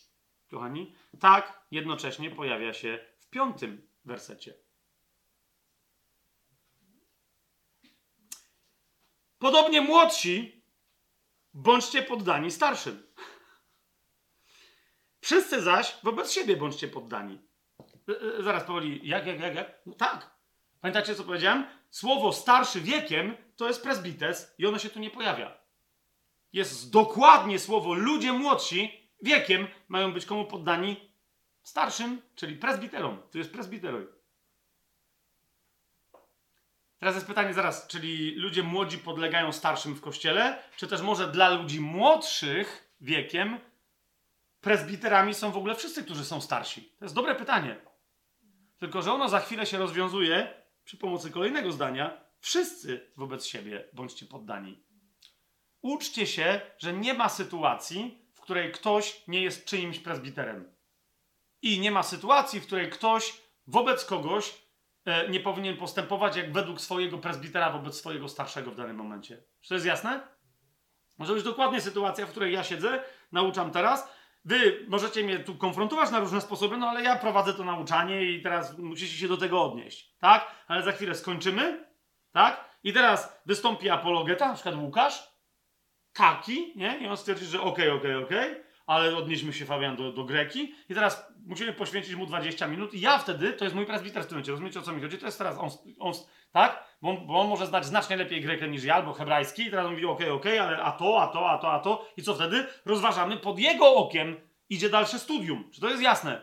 kochani, 0.50 0.96
tak 1.20 1.66
jednocześnie 1.72 2.32
pojawia 2.32 2.74
się 2.74 3.06
w 3.20 3.30
piątym 3.30 3.88
wersecie. 4.06 4.54
Podobnie 9.40 9.82
młodsi, 9.82 10.64
bądźcie 11.54 12.02
poddani 12.02 12.52
starszym. 12.52 13.04
Wszyscy 15.26 15.62
zaś 15.62 15.98
wobec 16.04 16.32
siebie 16.32 16.58
bądźcie 16.58 16.88
poddani. 16.88 17.40
E, 18.10 18.40
e, 18.40 18.44
zaraz 18.44 18.64
powoli, 18.64 19.00
jak, 19.04 19.28
jak, 19.28 19.40
jak, 19.40 19.56
jak? 19.56 19.82
No 19.86 19.94
tak. 19.94 20.36
Pamiętacie, 20.82 21.16
co 21.16 21.24
powiedziałem? 21.24 21.66
Słowo 21.90 22.34
starszy 22.34 22.82
wiekiem 22.82 23.38
to 23.56 23.68
jest 23.68 23.84
presbites 23.84 24.56
i 24.58 24.66
ono 24.66 24.80
się 24.80 24.90
tu 24.90 25.00
nie 25.00 25.10
pojawia 25.10 25.66
jest 26.56 26.92
dokładnie 26.92 27.60
słowo 27.60 27.94
ludzie 27.94 28.34
młodsi 28.34 29.10
wiekiem 29.22 29.68
mają 29.88 30.14
być 30.14 30.26
komu 30.26 30.46
poddani? 30.46 31.12
Starszym, 31.64 32.22
czyli 32.36 32.56
prezbiterom. 32.56 33.22
To 33.32 33.38
jest 33.38 33.52
prezbiteroj. 33.52 34.08
Teraz 37.00 37.16
jest 37.16 37.28
pytanie 37.28 37.54
zaraz, 37.54 37.88
czyli 37.88 38.36
ludzie 38.36 38.64
młodzi 38.64 38.98
podlegają 38.98 39.52
starszym 39.52 39.96
w 39.96 40.02
kościele, 40.02 40.64
czy 40.76 40.88
też 40.88 41.02
może 41.02 41.28
dla 41.28 41.50
ludzi 41.50 41.82
młodszych 41.82 42.94
wiekiem 43.02 43.60
prezbiterami 44.66 45.34
są 45.34 45.52
w 45.52 45.58
ogóle 45.58 45.76
wszyscy, 45.76 46.04
którzy 46.04 46.26
są 46.26 46.42
starsi? 46.42 46.82
To 47.00 47.06
jest 47.06 47.16
dobre 47.16 47.36
pytanie. 47.36 47.76
Tylko, 48.78 49.02
że 49.02 49.14
ono 49.14 49.30
za 49.30 49.40
chwilę 49.40 49.66
się 49.66 49.78
rozwiązuje 49.78 50.64
przy 50.84 50.98
pomocy 50.98 51.32
kolejnego 51.32 51.72
zdania. 51.72 52.22
Wszyscy 52.40 53.12
wobec 53.18 53.46
siebie 53.46 53.90
bądźcie 53.94 54.26
poddani 54.26 54.86
uczcie 55.86 56.28
się, 56.28 56.62
że 56.78 56.94
nie 56.94 57.14
ma 57.14 57.30
sytuacji, 57.30 58.28
w 58.34 58.42
której 58.42 58.72
ktoś 58.72 59.28
nie 59.28 59.42
jest 59.44 59.66
czyimś 59.66 60.00
prezbiterem. 60.00 60.76
I 61.62 61.80
nie 61.80 61.92
ma 61.92 62.04
sytuacji, 62.04 62.60
w 62.60 62.66
której 62.66 62.90
ktoś 62.90 63.42
wobec 63.68 64.06
kogoś 64.06 64.62
e, 65.06 65.30
nie 65.30 65.40
powinien 65.40 65.78
postępować 65.78 66.36
jak 66.36 66.54
według 66.54 66.82
swojego 66.82 67.18
prezbitera 67.18 67.70
wobec 67.70 67.96
swojego 67.96 68.30
starszego 68.30 68.72
w 68.72 68.76
danym 68.76 68.96
momencie. 68.96 69.44
Czy 69.62 69.70
to 69.70 69.74
jest 69.74 69.86
jasne? 69.86 70.28
Może 71.18 71.34
być 71.34 71.44
dokładnie 71.44 71.82
sytuacja, 71.82 72.26
w 72.26 72.30
której 72.30 72.54
ja 72.54 72.64
siedzę, 72.64 73.04
nauczam 73.32 73.72
teraz. 73.72 74.10
Wy 74.46 74.86
możecie 74.88 75.24
mnie 75.24 75.40
tu 75.40 75.56
konfrontować 75.56 76.12
na 76.12 76.20
różne 76.20 76.42
sposoby, 76.42 76.78
no 76.78 76.90
ale 76.90 77.04
ja 77.04 77.16
prowadzę 77.16 77.54
to 77.54 77.64
nauczanie 77.64 78.24
i 78.24 78.42
teraz 78.42 78.78
musicie 78.78 79.18
się 79.18 79.28
do 79.28 79.38
tego 79.38 79.64
odnieść. 79.64 80.16
Tak? 80.20 80.48
Ale 80.68 80.84
za 80.84 80.92
chwilę 80.92 81.16
skończymy. 81.16 81.86
Tak? 82.32 82.70
I 82.84 82.94
teraz 82.94 83.42
wystąpi 83.46 83.90
apologeta, 83.90 84.48
na 84.48 84.54
przykład 84.54 84.76
Łukasz, 84.76 85.36
taki, 86.14 86.74
nie? 86.76 86.98
I 86.98 87.08
on 87.08 87.18
stwierdzi, 87.18 87.46
że 87.46 87.62
okej, 87.62 87.90
okay, 87.90 87.98
okej, 87.98 88.16
okay, 88.16 88.26
okej, 88.26 88.52
okay, 88.52 88.66
ale 88.86 89.18
odnieśmy 89.18 89.54
się, 89.54 89.66
Fabian, 89.66 89.96
do, 89.96 90.12
do 90.12 90.24
Greki 90.24 90.76
i 90.90 90.94
teraz 90.94 91.34
musimy 91.46 91.74
poświęcić 91.74 92.16
mu 92.16 92.26
20 92.26 92.68
minut 92.68 92.94
i 92.94 93.02
ja 93.02 93.18
wtedy, 93.18 93.54
to 93.54 93.64
jest 93.64 93.76
mój 93.76 93.86
presbiter 93.86 94.24
w 94.24 94.26
tym 94.26 94.36
momencie, 94.36 94.52
rozumiecie 94.52 94.80
o 94.80 94.84
co 94.84 94.92
mi 94.92 95.02
chodzi? 95.02 95.18
To 95.18 95.26
jest 95.26 95.38
teraz 95.38 95.58
on, 95.58 95.70
on 96.00 96.14
tak? 96.52 96.84
Bo 97.02 97.10
on, 97.10 97.28
bo 97.28 97.40
on, 97.40 97.48
może 97.48 97.68
znać 97.68 97.86
znacznie 97.86 98.18
lepiej 98.18 98.42
Grekę 98.42 98.68
niż 98.68 98.84
ja, 98.84 98.96
albo 98.96 99.14
hebrajski 99.14 99.62
i 99.62 99.70
teraz 99.70 99.86
on 99.86 99.92
mówi, 99.92 100.06
okej, 100.06 100.30
okej, 100.30 100.60
ale 100.60 100.84
a 100.84 100.92
to, 100.92 101.22
a 101.22 101.28
to, 101.28 101.50
a 101.50 101.58
to, 101.58 101.72
a 101.72 101.80
to 101.80 102.08
i 102.18 102.24
co 102.24 102.36
wtedy? 102.36 102.68
Rozważamy, 102.86 103.38
pod 103.38 103.60
jego 103.60 103.96
okiem 103.96 104.36
idzie 104.70 104.90
dalsze 104.90 105.20
studium. 105.20 105.72
Czy 105.74 105.82
to 105.82 105.90
jest 105.90 106.02
jasne? 106.02 106.42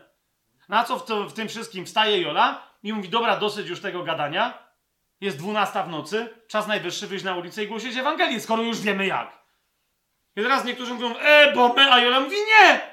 Na 0.69 0.83
co 0.83 0.99
w, 0.99 1.05
to, 1.05 1.23
w 1.23 1.33
tym 1.33 1.47
wszystkim 1.47 1.85
wstaje 1.85 2.21
Jola 2.21 2.67
i 2.83 2.93
mówi, 2.93 3.09
dobra, 3.09 3.37
dosyć 3.37 3.69
już 3.69 3.81
tego 3.81 4.03
gadania, 4.03 4.63
jest 5.21 5.37
12 5.37 5.83
w 5.83 5.89
nocy, 5.89 6.29
czas 6.47 6.67
najwyższy 6.67 7.07
wyjść 7.07 7.25
na 7.25 7.35
ulicę 7.35 7.63
i 7.63 7.67
głosić 7.67 7.97
Ewangelię, 7.97 8.39
skoro 8.39 8.63
już 8.63 8.81
wiemy 8.81 9.07
jak. 9.07 9.43
I 10.35 10.41
teraz 10.41 10.65
niektórzy 10.65 10.93
mówią, 10.93 11.15
e, 11.17 11.53
bo 11.55 11.73
my, 11.73 11.91
a 11.91 11.99
Jola 11.99 12.19
mówi, 12.19 12.35
nie! 12.35 12.92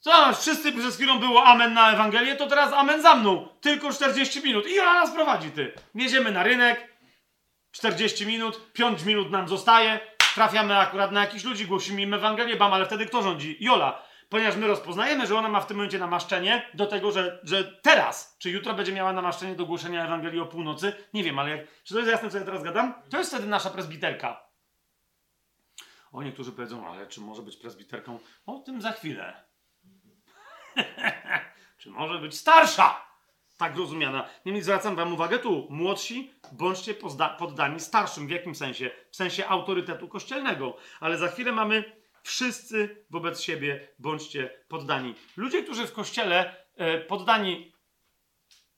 Co, 0.00 0.32
wszyscy 0.32 0.72
przez 0.72 0.96
chwilę 0.96 1.18
było 1.18 1.44
amen 1.44 1.74
na 1.74 1.92
Ewangelię, 1.92 2.36
to 2.36 2.46
teraz 2.46 2.72
amen 2.72 3.02
za 3.02 3.14
mną. 3.14 3.48
Tylko 3.60 3.92
40 3.92 4.42
minut. 4.42 4.66
I 4.66 4.80
ona 4.80 4.94
nas 4.94 5.10
prowadzi, 5.10 5.50
ty. 5.50 5.72
Jedziemy 5.94 6.32
na 6.32 6.42
rynek, 6.42 6.98
40 7.70 8.26
minut, 8.26 8.72
5 8.72 9.04
minut 9.04 9.30
nam 9.30 9.48
zostaje, 9.48 10.00
trafiamy 10.34 10.78
akurat 10.78 11.12
na 11.12 11.20
jakichś 11.20 11.44
ludzi, 11.44 11.66
głosimy 11.66 12.02
im 12.02 12.14
Ewangelię, 12.14 12.56
bam, 12.56 12.72
ale 12.72 12.86
wtedy 12.86 13.06
kto 13.06 13.22
rządzi? 13.22 13.56
Jola. 13.60 14.02
Ponieważ 14.28 14.56
my 14.56 14.66
rozpoznajemy, 14.66 15.26
że 15.26 15.38
ona 15.38 15.48
ma 15.48 15.60
w 15.60 15.66
tym 15.66 15.76
momencie 15.76 15.98
namaszczenie 15.98 16.70
do 16.74 16.86
tego, 16.86 17.12
że, 17.12 17.40
że 17.42 17.64
teraz, 17.64 18.36
czy 18.38 18.50
jutro 18.50 18.74
będzie 18.74 18.92
miała 18.92 19.12
namaszczenie 19.12 19.54
do 19.54 19.66
głoszenia 19.66 20.04
Ewangelii 20.04 20.40
o 20.40 20.46
północy, 20.46 20.92
nie 21.14 21.24
wiem, 21.24 21.38
ale 21.38 21.50
jak, 21.50 21.60
czy 21.84 21.94
to 21.94 22.00
jest 22.00 22.12
jasne, 22.12 22.30
co 22.30 22.38
ja 22.38 22.44
teraz 22.44 22.62
gadam? 22.62 22.94
To 23.10 23.18
jest 23.18 23.30
wtedy 23.30 23.46
nasza 23.46 23.70
prezbiterka. 23.70 24.48
O, 26.12 26.22
niektórzy 26.22 26.52
powiedzą, 26.52 26.88
ale 26.88 27.06
czy 27.06 27.20
może 27.20 27.42
być 27.42 27.56
prezbiterką? 27.56 28.18
O 28.46 28.58
tym 28.58 28.82
za 28.82 28.92
chwilę. 28.92 29.47
czy 31.78 31.90
może 31.90 32.18
być 32.18 32.36
starsza? 32.36 33.08
Tak 33.56 33.76
rozumiana. 33.76 34.28
Niemniej 34.44 34.62
zwracam 34.62 34.96
wam 34.96 35.12
uwagę 35.12 35.38
tu, 35.38 35.66
młodsi, 35.70 36.30
bądźcie 36.52 36.94
poddani 37.38 37.80
starszym. 37.80 38.26
W 38.26 38.30
jakim 38.30 38.54
sensie? 38.54 38.90
W 39.10 39.16
sensie 39.16 39.46
autorytetu 39.46 40.08
kościelnego. 40.08 40.76
Ale 41.00 41.18
za 41.18 41.28
chwilę 41.28 41.52
mamy 41.52 41.98
wszyscy 42.22 43.04
wobec 43.10 43.40
siebie 43.40 43.88
bądźcie 43.98 44.50
poddani. 44.68 45.14
Ludzie, 45.36 45.62
którzy 45.62 45.86
w 45.86 45.92
kościele 45.92 46.56
e, 46.76 46.98
poddani 46.98 47.72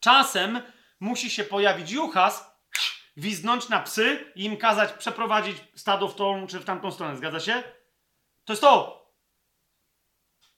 Czasem 0.00 0.62
musi 1.00 1.30
się 1.30 1.44
pojawić 1.44 1.90
juchas, 1.90 2.52
gwizdnąć 3.16 3.68
na 3.68 3.80
psy 3.80 4.32
i 4.34 4.44
im 4.44 4.56
kazać 4.56 4.92
przeprowadzić 4.92 5.56
stado 5.74 6.08
w 6.08 6.14
tą 6.14 6.46
czy 6.46 6.58
w 6.60 6.64
tamtą 6.64 6.90
stronę. 6.90 7.16
Zgadza 7.16 7.40
się? 7.40 7.62
To 8.44 8.52
jest 8.52 8.62
to. 8.62 9.02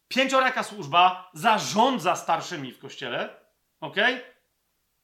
Pięcioraka 0.08 0.62
służba 0.62 1.30
zarządza 1.34 2.16
starszymi 2.16 2.72
w 2.72 2.78
kościele. 2.78 3.40
ok? 3.80 3.96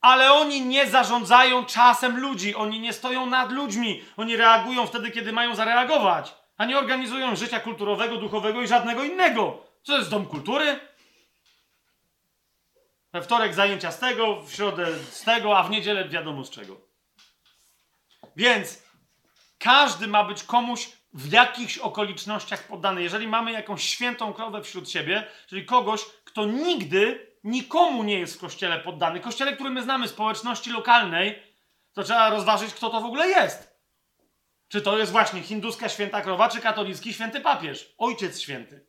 Ale 0.01 0.33
oni 0.33 0.63
nie 0.63 0.87
zarządzają 0.87 1.65
czasem 1.65 2.21
ludzi, 2.21 2.55
oni 2.55 2.81
nie 2.81 2.93
stoją 2.93 3.27
nad 3.27 3.53
ludźmi, 3.53 4.05
oni 4.17 4.37
reagują 4.37 4.87
wtedy, 4.87 5.11
kiedy 5.11 5.33
mają 5.33 5.55
zareagować, 5.55 6.35
a 6.57 6.65
nie 6.65 6.79
organizują 6.79 7.37
życia 7.37 7.61
kulturowego, 7.61 8.17
duchowego 8.17 8.63
i 8.63 8.69
żadnego 8.69 9.05
innego. 9.05 9.65
Co 9.83 9.99
jest 9.99 10.11
dom 10.11 10.27
kultury? 10.27 10.81
We 13.13 13.23
wtorek 13.23 13.55
zajęcia 13.55 13.93
z 13.93 13.99
tego, 13.99 14.43
w 14.43 14.53
środę 14.53 14.99
z 15.11 15.23
tego, 15.23 15.59
a 15.59 15.63
w 15.63 15.71
niedzielę 15.71 16.09
wiadomo 16.09 16.45
z 16.45 16.51
czego. 16.51 16.81
Więc 18.37 18.83
każdy 19.59 20.07
ma 20.07 20.25
być 20.25 20.45
komuś 20.45 20.89
w 21.13 21.33
jakichś 21.33 21.79
okolicznościach 21.79 22.67
poddany. 22.67 23.03
Jeżeli 23.03 23.29
mamy 23.29 23.53
jakąś 23.53 23.83
świętą 23.83 24.33
krowę 24.33 24.63
wśród 24.63 24.91
siebie, 24.91 25.27
czyli 25.47 25.65
kogoś, 25.65 26.01
kto 26.25 26.47
nigdy 26.47 27.30
nikomu 27.45 28.03
nie 28.03 28.19
jest 28.19 28.37
w 28.37 28.41
kościele 28.41 28.79
poddany, 28.79 29.21
kościele, 29.21 29.53
który 29.53 29.71
my 29.71 29.83
znamy, 29.83 30.09
społeczności 30.09 30.71
lokalnej, 30.71 31.43
to 31.93 32.03
trzeba 32.03 32.31
rozważyć, 32.31 32.75
kto 32.75 32.91
to 32.91 33.01
w 33.01 33.05
ogóle 33.05 33.29
jest. 33.29 33.81
Czy 34.69 34.83
to 34.83 34.99
jest 34.99 35.13
właśnie 35.13 35.43
hinduska 35.43 35.89
święta 35.89 36.23
krowa, 36.23 36.49
czy 36.49 36.61
katolicki 36.61 37.15
święty 37.15 37.41
papież, 37.41 37.95
ojciec 37.99 38.41
święty, 38.41 38.87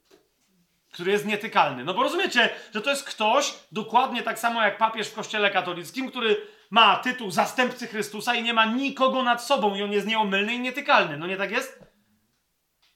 który 0.92 1.12
jest 1.12 1.26
nietykalny. 1.26 1.84
No 1.84 1.94
bo 1.94 2.04
rozumiecie, 2.04 2.50
że 2.74 2.82
to 2.82 2.90
jest 2.90 3.04
ktoś, 3.04 3.54
dokładnie 3.72 4.24
tak 4.24 4.40
samo 4.40 4.62
jak 4.62 4.78
papież 4.78 5.08
w 5.08 5.14
kościele 5.14 5.52
katolickim, 5.52 6.10
który 6.10 6.48
ma 6.70 6.96
tytuł 6.96 7.32
zastępcy 7.32 7.88
Chrystusa 7.88 8.36
i 8.36 8.44
nie 8.44 8.54
ma 8.54 8.66
nikogo 8.66 9.24
nad 9.24 9.44
sobą 9.44 9.76
i 9.76 9.84
on 9.84 9.92
jest 9.92 10.08
nieomylny 10.08 10.54
i 10.54 10.60
nietykalny. 10.60 11.18
No 11.18 11.28
nie 11.28 11.38
tak 11.38 11.52
jest? 11.52 11.91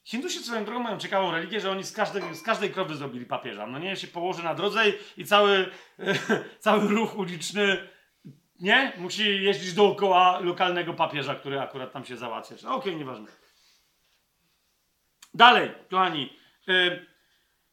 Hindusi 0.06 0.40
swoją 0.40 0.66
drogą 0.66 0.80
mają 0.84 0.98
ciekawą 0.98 1.32
religię, 1.32 1.60
że 1.60 1.72
oni 1.72 1.84
z 1.84 1.92
każdej, 1.92 2.36
z 2.36 2.42
każdej 2.42 2.72
krowy 2.72 2.96
zrobili 2.96 3.26
papieża. 3.26 3.68
No 3.68 3.80
nie, 3.80 3.96
się 3.96 4.08
położy 4.08 4.44
na 4.44 4.56
drodze 4.56 4.84
i, 5.18 5.26
cały, 5.26 5.72
cały 6.60 6.88
ruch 6.88 7.18
uliczny, 7.18 7.90
nie? 8.60 8.94
Musi 8.98 9.44
jeździć 9.44 9.74
dookoła 9.74 10.40
lokalnego 10.40 10.94
papieża, 10.94 11.36
który 11.36 11.62
akurat 11.62 11.92
tam 11.92 12.06
się 12.06 12.18
załatwia. 12.18 12.56
Okej, 12.56 12.70
okay, 12.70 12.96
nieważne. 12.96 13.28
Dalej, 15.34 15.72
kochani. 15.90 16.38
Y, 16.70 17.06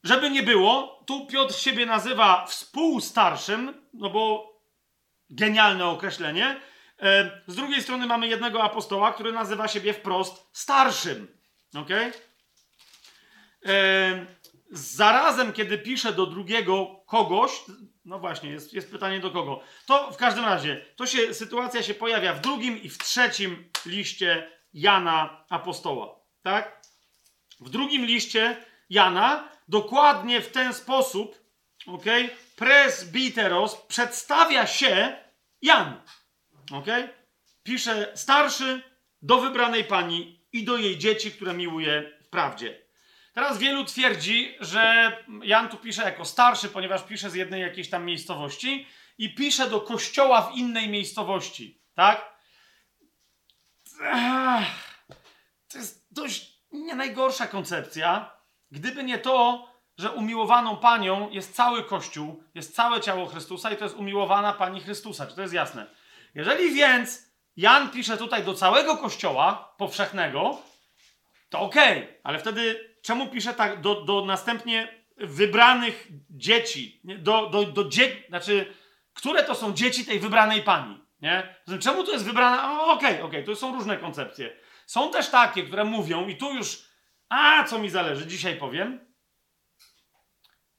żeby 0.05 0.31
nie 0.31 0.43
było, 0.43 1.03
tu 1.07 1.27
Piotr 1.27 1.55
siebie 1.55 1.87
nazywa 1.87 2.47
współstarszym, 2.47 3.75
no 3.95 4.11
bo 4.11 4.53
genialne 5.31 5.87
określenie. 5.87 6.61
Y, 7.03 7.07
z 7.47 7.57
drugiej 7.57 7.83
strony 7.83 8.07
mamy 8.07 8.29
jednego 8.29 8.63
apostoła, 8.63 9.13
który 9.13 9.33
nazywa 9.33 9.69
siebie 9.69 9.93
wprost 9.93 10.49
starszym. 10.53 11.42
Ok? 11.75 11.91
E, 13.67 14.27
zarazem, 14.71 15.53
kiedy 15.53 15.79
pisze 15.79 16.13
do 16.13 16.27
drugiego 16.27 17.03
kogoś, 17.07 17.51
no 18.05 18.19
właśnie, 18.19 18.51
jest, 18.51 18.73
jest 18.73 18.91
pytanie 18.91 19.21
do 19.21 19.31
kogo. 19.31 19.61
To 19.87 20.13
w 20.13 20.17
każdym 20.17 20.45
razie, 20.45 20.85
to 20.97 21.07
się, 21.07 21.35
sytuacja 21.35 21.83
się 21.83 21.95
pojawia 21.95 22.35
w 22.35 22.41
drugim 22.41 22.83
i 22.83 22.89
w 22.89 22.99
trzecim 22.99 23.71
liście 23.87 24.51
Jana 24.75 25.45
Apostoła. 25.49 26.21
Tak? 26.43 26.83
W 27.61 27.71
drugim 27.71 28.05
liście 28.05 28.65
Jana 28.91 29.49
dokładnie 29.69 30.41
w 30.41 30.51
ten 30.51 30.75
sposób, 30.75 31.39
ok? 31.87 32.05
Presbiteros 32.57 33.77
przedstawia 33.77 34.67
się 34.67 35.17
Jan. 35.63 36.01
Ok? 36.73 36.87
Pisze 37.63 38.13
starszy 38.15 38.83
do 39.23 39.41
wybranej 39.41 39.85
pani 39.85 40.42
i 40.53 40.65
do 40.65 40.77
jej 40.77 40.99
dzieci, 40.99 41.33
które 41.33 41.55
miłuje 41.55 42.19
w 42.23 42.29
prawdzie. 42.29 42.83
Teraz 43.33 43.59
wielu 43.59 43.85
twierdzi, 43.85 44.57
że 44.61 45.17
Jan 45.43 45.69
tu 45.69 45.77
pisze 45.77 46.03
jako 46.03 46.25
starszy, 46.25 46.69
ponieważ 46.69 47.03
pisze 47.03 47.31
z 47.31 47.35
jednej 47.35 47.61
jakiejś 47.61 47.91
tam 47.91 48.05
miejscowości 48.05 48.87
i 49.19 49.35
pisze 49.35 49.71
do 49.71 49.81
kościoła 49.81 50.43
w 50.43 50.57
innej 50.57 50.89
miejscowości, 50.89 51.83
tak? 51.95 52.33
To 55.69 55.79
jest 55.79 56.07
dość 56.11 56.53
nie 56.73 56.95
najgorsza 56.95 57.47
koncepcja. 57.47 58.37
Gdyby 58.71 59.05
nie 59.05 59.19
to, 59.19 59.69
że 59.99 60.11
umiłowaną 60.11 60.77
panią 60.77 61.31
jest 61.31 61.55
cały 61.55 61.85
Kościół, 61.85 62.45
jest 62.55 62.75
całe 62.75 63.01
ciało 63.01 63.27
Chrystusa 63.27 63.71
i 63.71 63.77
to 63.77 63.85
jest 63.85 63.97
umiłowana 63.97 64.53
pani 64.53 64.81
Chrystusa. 64.81 65.27
Czy 65.27 65.35
to 65.35 65.43
jest 65.43 65.55
jasne? 65.55 65.87
Jeżeli 66.35 66.75
więc 66.75 67.32
Jan 67.57 67.91
pisze 67.91 68.17
tutaj 68.17 68.45
do 68.45 68.55
całego 68.55 68.97
kościoła 68.97 69.75
powszechnego, 69.79 70.59
to 71.49 71.61
okej, 71.61 71.99
okay, 71.99 72.21
ale 72.23 72.39
wtedy 72.39 72.95
czemu 73.03 73.27
pisze 73.27 73.55
tak 73.55 73.81
do, 73.81 74.05
do 74.05 74.25
następnie 74.25 75.05
wybranych 75.17 76.09
dzieci? 76.31 77.01
Do, 77.05 77.47
do, 77.47 77.65
do 77.65 77.85
dzie 77.85 78.17
znaczy, 78.29 78.75
które 79.15 79.45
to 79.45 79.55
są 79.55 79.73
dzieci 79.73 80.05
tej 80.05 80.21
wybranej 80.21 80.63
pani? 80.63 81.03
Nie? 81.21 81.55
Czemu 81.81 82.05
to 82.05 82.13
jest 82.13 82.25
wybrana? 82.25 82.83
Okej, 82.83 83.15
okej, 83.15 83.23
okay, 83.23 83.43
to 83.43 83.57
są 83.57 83.75
różne 83.75 83.97
koncepcje. 83.97 84.57
Są 84.87 85.11
też 85.11 85.29
takie, 85.29 85.63
które 85.63 85.85
mówią, 85.85 86.29
i 86.29 86.37
tu 86.37 86.55
już, 86.55 86.85
a 87.29 87.65
co 87.65 87.79
mi 87.79 87.91
zależy, 87.91 88.27
dzisiaj 88.27 88.57
powiem, 88.57 89.13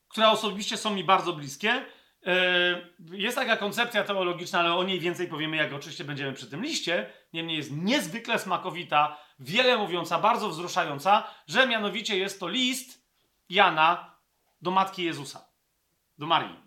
które 0.08 0.30
osobiście 0.30 0.78
są 0.78 0.90
mi 0.90 1.04
bardzo 1.04 1.34
bliskie. 1.34 1.86
Yy, 2.26 3.18
jest 3.18 3.38
taka 3.38 3.58
koncepcja 3.58 4.04
teologiczna, 4.04 4.60
ale 4.60 4.74
o 4.74 4.84
niej 4.84 5.00
więcej 5.00 5.28
powiemy, 5.28 5.58
jak 5.58 5.74
oczywiście 5.74 6.04
będziemy 6.04 6.34
przy 6.34 6.50
tym 6.50 6.64
liście. 6.64 7.14
Niemniej 7.34 7.58
jest 7.58 7.72
niezwykle 7.72 8.40
smakowita, 8.40 9.18
wiele 9.40 9.78
mówiąca, 9.78 10.20
bardzo 10.20 10.50
wzruszająca, 10.50 11.28
że 11.48 11.68
mianowicie 11.68 12.18
jest 12.18 12.40
to 12.40 12.48
list 12.48 13.04
Jana 13.50 14.16
do 14.62 14.72
matki 14.72 15.04
Jezusa, 15.04 15.46
do 16.18 16.26
Marii. 16.26 16.60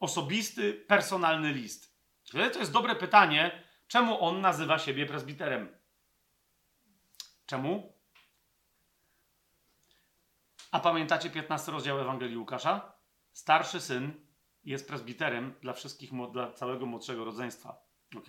Osobisty, 0.00 0.72
personalny 0.72 1.52
list. 1.52 1.94
To 2.30 2.58
jest 2.58 2.72
dobre 2.72 2.94
pytanie, 2.94 3.62
czemu 3.88 4.24
on 4.24 4.40
nazywa 4.40 4.78
siebie 4.78 5.06
prezbiterem. 5.06 5.78
Czemu? 7.46 7.92
A 10.70 10.80
pamiętacie 10.80 11.30
15 11.30 11.72
rozdział 11.72 12.00
Ewangelii 12.00 12.36
Łukasza? 12.36 12.92
Starszy 13.32 13.80
syn 13.80 14.23
jest 14.64 14.88
prezbiterem 14.88 15.54
dla 15.60 15.72
wszystkich, 15.72 16.10
dla 16.32 16.52
całego 16.52 16.86
młodszego 16.86 17.24
rodzeństwa. 17.24 17.82
ok? 18.16 18.26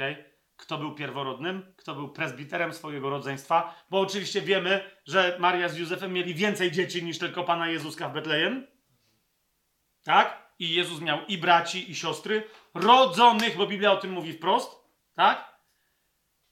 Kto 0.57 0.77
był 0.77 0.95
pierworodnym? 0.95 1.73
Kto 1.77 1.95
był 1.95 2.09
prezbiterem 2.09 2.73
swojego 2.73 3.09
rodzeństwa? 3.09 3.75
Bo 3.89 3.99
oczywiście 3.99 4.41
wiemy, 4.41 4.91
że 5.05 5.37
Maria 5.39 5.69
z 5.69 5.77
Józefem 5.77 6.13
mieli 6.13 6.35
więcej 6.35 6.71
dzieci 6.71 7.03
niż 7.03 7.17
tylko 7.17 7.43
Pana 7.43 7.69
Jezuska 7.69 8.09
w 8.09 8.13
Betlejem. 8.13 8.67
Tak? 10.03 10.51
I 10.59 10.73
Jezus 10.73 11.01
miał 11.01 11.25
i 11.25 11.37
braci, 11.37 11.91
i 11.91 11.95
siostry, 11.95 12.43
rodzonych, 12.73 13.57
bo 13.57 13.67
Biblia 13.67 13.91
o 13.91 13.97
tym 13.97 14.11
mówi 14.11 14.33
wprost. 14.33 14.71
Tak? 15.15 15.59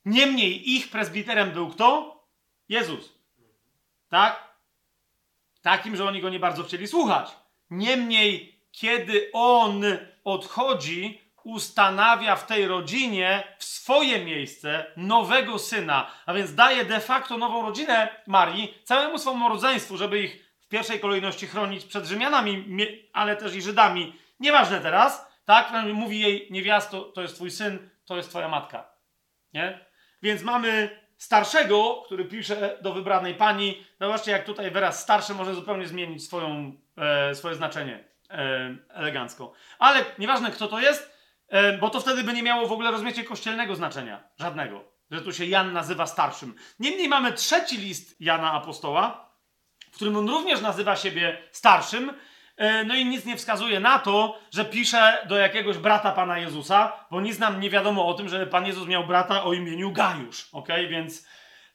Niemniej 0.05 0.76
ich 0.76 0.89
prezbiterem 0.89 1.51
był 1.51 1.69
kto? 1.69 2.19
Jezus. 2.69 3.14
Tak? 4.10 4.57
Takim, 5.61 5.95
że 5.95 6.05
oni 6.05 6.22
go 6.22 6.30
nie 6.30 6.39
bardzo 6.39 6.64
chcieli 6.64 6.88
słuchać. 6.88 7.38
Niemniej, 7.69 8.53
kiedy 8.74 9.30
on 9.34 9.84
odchodzi, 10.24 11.22
ustanawia 11.44 12.36
w 12.36 12.45
tej 12.48 12.68
rodzinie 12.68 13.44
w 13.58 13.64
swoje 13.64 14.26
miejsce 14.26 14.86
nowego 14.98 15.60
syna, 15.60 16.12
a 16.26 16.34
więc 16.34 16.56
daje 16.56 16.86
de 16.86 17.00
facto 17.00 17.38
nową 17.38 17.62
rodzinę 17.62 18.08
Marii 18.28 18.74
całemu 18.84 19.18
swojemu 19.20 19.50
rodzeństwu, 19.50 19.98
żeby 19.98 20.20
ich 20.20 20.54
w 20.60 20.68
pierwszej 20.68 21.00
kolejności 21.00 21.48
chronić 21.48 21.86
przed 21.86 22.06
Rzymianami, 22.06 22.66
ale 23.14 23.36
też 23.36 23.56
i 23.56 23.62
Żydami. 23.62 24.16
Nieważne 24.40 24.82
teraz, 24.82 25.28
tak? 25.45 25.72
Mówi 25.94 26.20
jej 26.20 26.48
niewiasto, 26.52 27.02
to 27.02 27.22
jest 27.22 27.36
twój 27.36 27.52
syn, 27.52 27.90
to 28.06 28.18
jest 28.18 28.30
twoja 28.30 28.48
matka. 28.48 28.90
Nie? 29.54 29.86
Więc 30.22 30.44
mamy 30.44 31.00
starszego, 31.18 32.02
który 32.06 32.26
pisze 32.26 32.78
do 32.82 32.94
wybranej 32.94 33.36
pani. 33.36 33.86
Zobaczcie, 34.02 34.32
jak 34.32 34.45
tutaj 34.45 34.72
wyraz 34.72 35.02
starszy 35.02 35.34
może 35.34 35.56
zupełnie 35.56 35.88
zmienić 35.88 36.26
swoją, 36.26 36.74
e, 36.98 37.36
swoje 37.36 37.56
znaczenie 37.56 38.12
elegancko. 38.89 39.53
Ale 39.80 40.05
nieważne, 40.19 40.51
kto 40.51 40.68
to 40.68 40.80
jest, 40.80 41.14
bo 41.80 41.89
to 41.89 41.99
wtedy 41.99 42.23
by 42.23 42.34
nie 42.34 42.43
miało 42.43 42.68
w 42.68 42.72
ogóle 42.72 42.91
rozumiecie 42.91 43.23
kościelnego 43.23 43.76
znaczenia. 43.76 44.23
Żadnego. 44.39 44.84
Że 45.11 45.22
tu 45.22 45.34
się 45.34 45.45
Jan 45.45 45.73
nazywa 45.73 46.07
starszym. 46.07 46.55
Niemniej 46.80 47.10
mamy 47.10 47.34
trzeci 47.34 47.77
list 47.77 48.15
Jana 48.22 48.51
Apostoła, 48.51 49.30
w 49.91 49.95
którym 49.95 50.18
on 50.18 50.30
również 50.30 50.61
nazywa 50.61 50.95
siebie 50.95 51.38
starszym, 51.51 52.14
E, 52.57 52.84
no 52.84 52.95
i 52.95 53.05
nic 53.05 53.26
nie 53.26 53.38
wskazuje 53.38 53.80
na 53.80 53.99
to, 53.99 54.39
że 54.51 54.65
pisze 54.65 55.26
do 55.30 55.38
jakiegoś 55.38 55.77
brata 55.77 56.11
Pana 56.11 56.38
Jezusa, 56.38 57.05
bo 57.11 57.22
nic 57.22 57.39
nam 57.39 57.60
nie 57.60 57.69
wiadomo 57.69 58.07
o 58.07 58.14
tym, 58.14 58.30
że 58.30 58.47
Pan 58.47 58.65
Jezus 58.65 58.88
miał 58.88 59.07
brata 59.07 59.43
o 59.43 59.53
imieniu 59.53 59.91
Gajusz, 59.91 60.49
ok? 60.51 60.68
Więc 60.89 61.27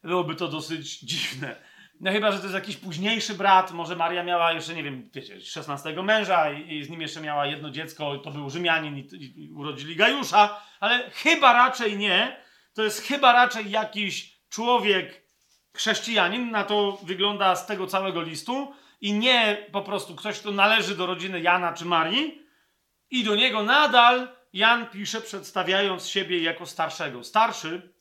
byłoby 0.05 0.35
to 0.35 0.49
dosyć 0.49 0.99
dziwne. 0.99 1.57
No 2.01 2.13
chyba, 2.13 2.33
że 2.33 2.39
to 2.39 2.45
jest 2.45 2.55
jakiś 2.55 2.77
późniejszy 2.77 3.35
brat, 3.35 3.73
może 3.73 3.97
Maria 3.97 4.23
miała 4.23 4.53
jeszcze, 4.53 4.75
nie 4.75 4.83
wiem, 4.83 5.11
wiecie, 5.15 5.41
16 5.41 6.03
męża 6.03 6.51
i, 6.51 6.77
i 6.77 6.85
z 6.85 6.91
nim 6.91 7.01
jeszcze 7.01 7.21
miała 7.21 7.47
jedno 7.47 7.71
dziecko, 7.71 8.19
to 8.19 8.31
był 8.31 8.51
Rzymianin 8.51 8.97
i, 8.97 9.01
i, 9.01 9.45
i 9.45 9.51
urodzili 9.53 9.97
Gajusza, 9.97 10.61
ale 10.81 11.11
chyba 11.11 11.53
raczej 11.53 11.97
nie. 11.97 12.37
To 12.75 12.83
jest 12.83 13.03
chyba 13.03 13.33
raczej 13.33 13.71
jakiś 13.71 14.39
człowiek, 14.49 15.29
chrześcijanin, 15.77 16.51
na 16.51 16.65
to 16.65 16.99
wygląda 17.03 17.57
z 17.57 17.67
tego 17.67 17.87
całego 17.87 18.23
listu, 18.23 18.75
i 19.01 19.13
nie 19.13 19.67
po 19.73 19.83
prostu 19.83 20.17
ktoś, 20.17 20.39
kto 20.39 20.51
należy 20.51 20.97
do 20.97 21.07
rodziny 21.07 21.41
Jana 21.41 21.73
czy 21.73 21.85
Marii, 21.85 22.43
i 23.11 23.25
do 23.25 23.37
niego 23.37 23.63
nadal 23.63 24.29
Jan 24.53 24.87
pisze, 24.87 25.21
przedstawiając 25.21 26.09
siebie 26.09 26.43
jako 26.43 26.67
starszego. 26.67 27.25
Starszy 27.25 27.93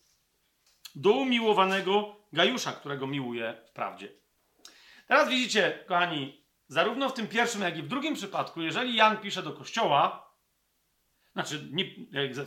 do 0.98 1.12
umiłowanego 1.12 2.16
Gajusza, 2.34 2.72
którego 2.72 3.08
miłuje 3.08 3.62
w 3.68 3.72
prawdzie. 3.72 4.10
Teraz 5.08 5.30
widzicie, 5.30 5.84
kochani, 5.88 6.46
zarówno 6.68 7.10
w 7.10 7.14
tym 7.14 7.28
pierwszym, 7.28 7.62
jak 7.62 7.78
i 7.78 7.84
w 7.84 7.88
drugim 7.88 8.14
przypadku, 8.14 8.62
jeżeli 8.62 8.96
Jan 8.96 9.18
pisze 9.18 9.44
do 9.44 9.54
kościoła, 9.54 10.34
znaczy, 11.34 11.70
nie, 11.72 11.84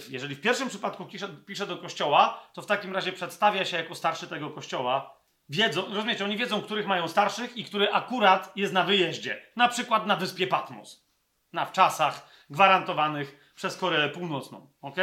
jeżeli 0.09 0.35
w 0.35 0.41
pierwszym 0.41 0.69
przypadku 0.69 1.05
pisze, 1.05 1.29
pisze 1.47 1.67
do 1.67 1.77
kościoła, 1.77 2.51
to 2.53 2.63
w 2.63 2.67
takim 2.67 2.95
razie 2.95 3.13
przedstawia 3.13 3.65
się 3.65 3.77
jako 3.77 3.95
starszy 3.95 4.27
tego 4.27 4.51
kościoła, 4.51 5.21
wiedzą, 5.49 5.95
rozumiecie, 5.95 6.25
oni 6.25 6.37
wiedzą, 6.37 6.63
których 6.63 6.87
mają 6.87 7.09
starszych 7.09 7.57
i 7.57 7.65
który 7.65 7.93
akurat 7.93 8.57
jest 8.57 8.73
na 8.73 8.85
wyjeździe. 8.85 9.47
Na 9.57 9.69
przykład 9.69 10.07
na 10.07 10.17
wyspie 10.17 10.47
Patmos. 10.47 11.11
Na 11.53 11.67
wczasach 11.67 12.29
gwarantowanych 12.51 13.53
przez 13.55 13.77
Koreę 13.77 14.09
Północną. 14.09 14.73
ok? 14.81 14.97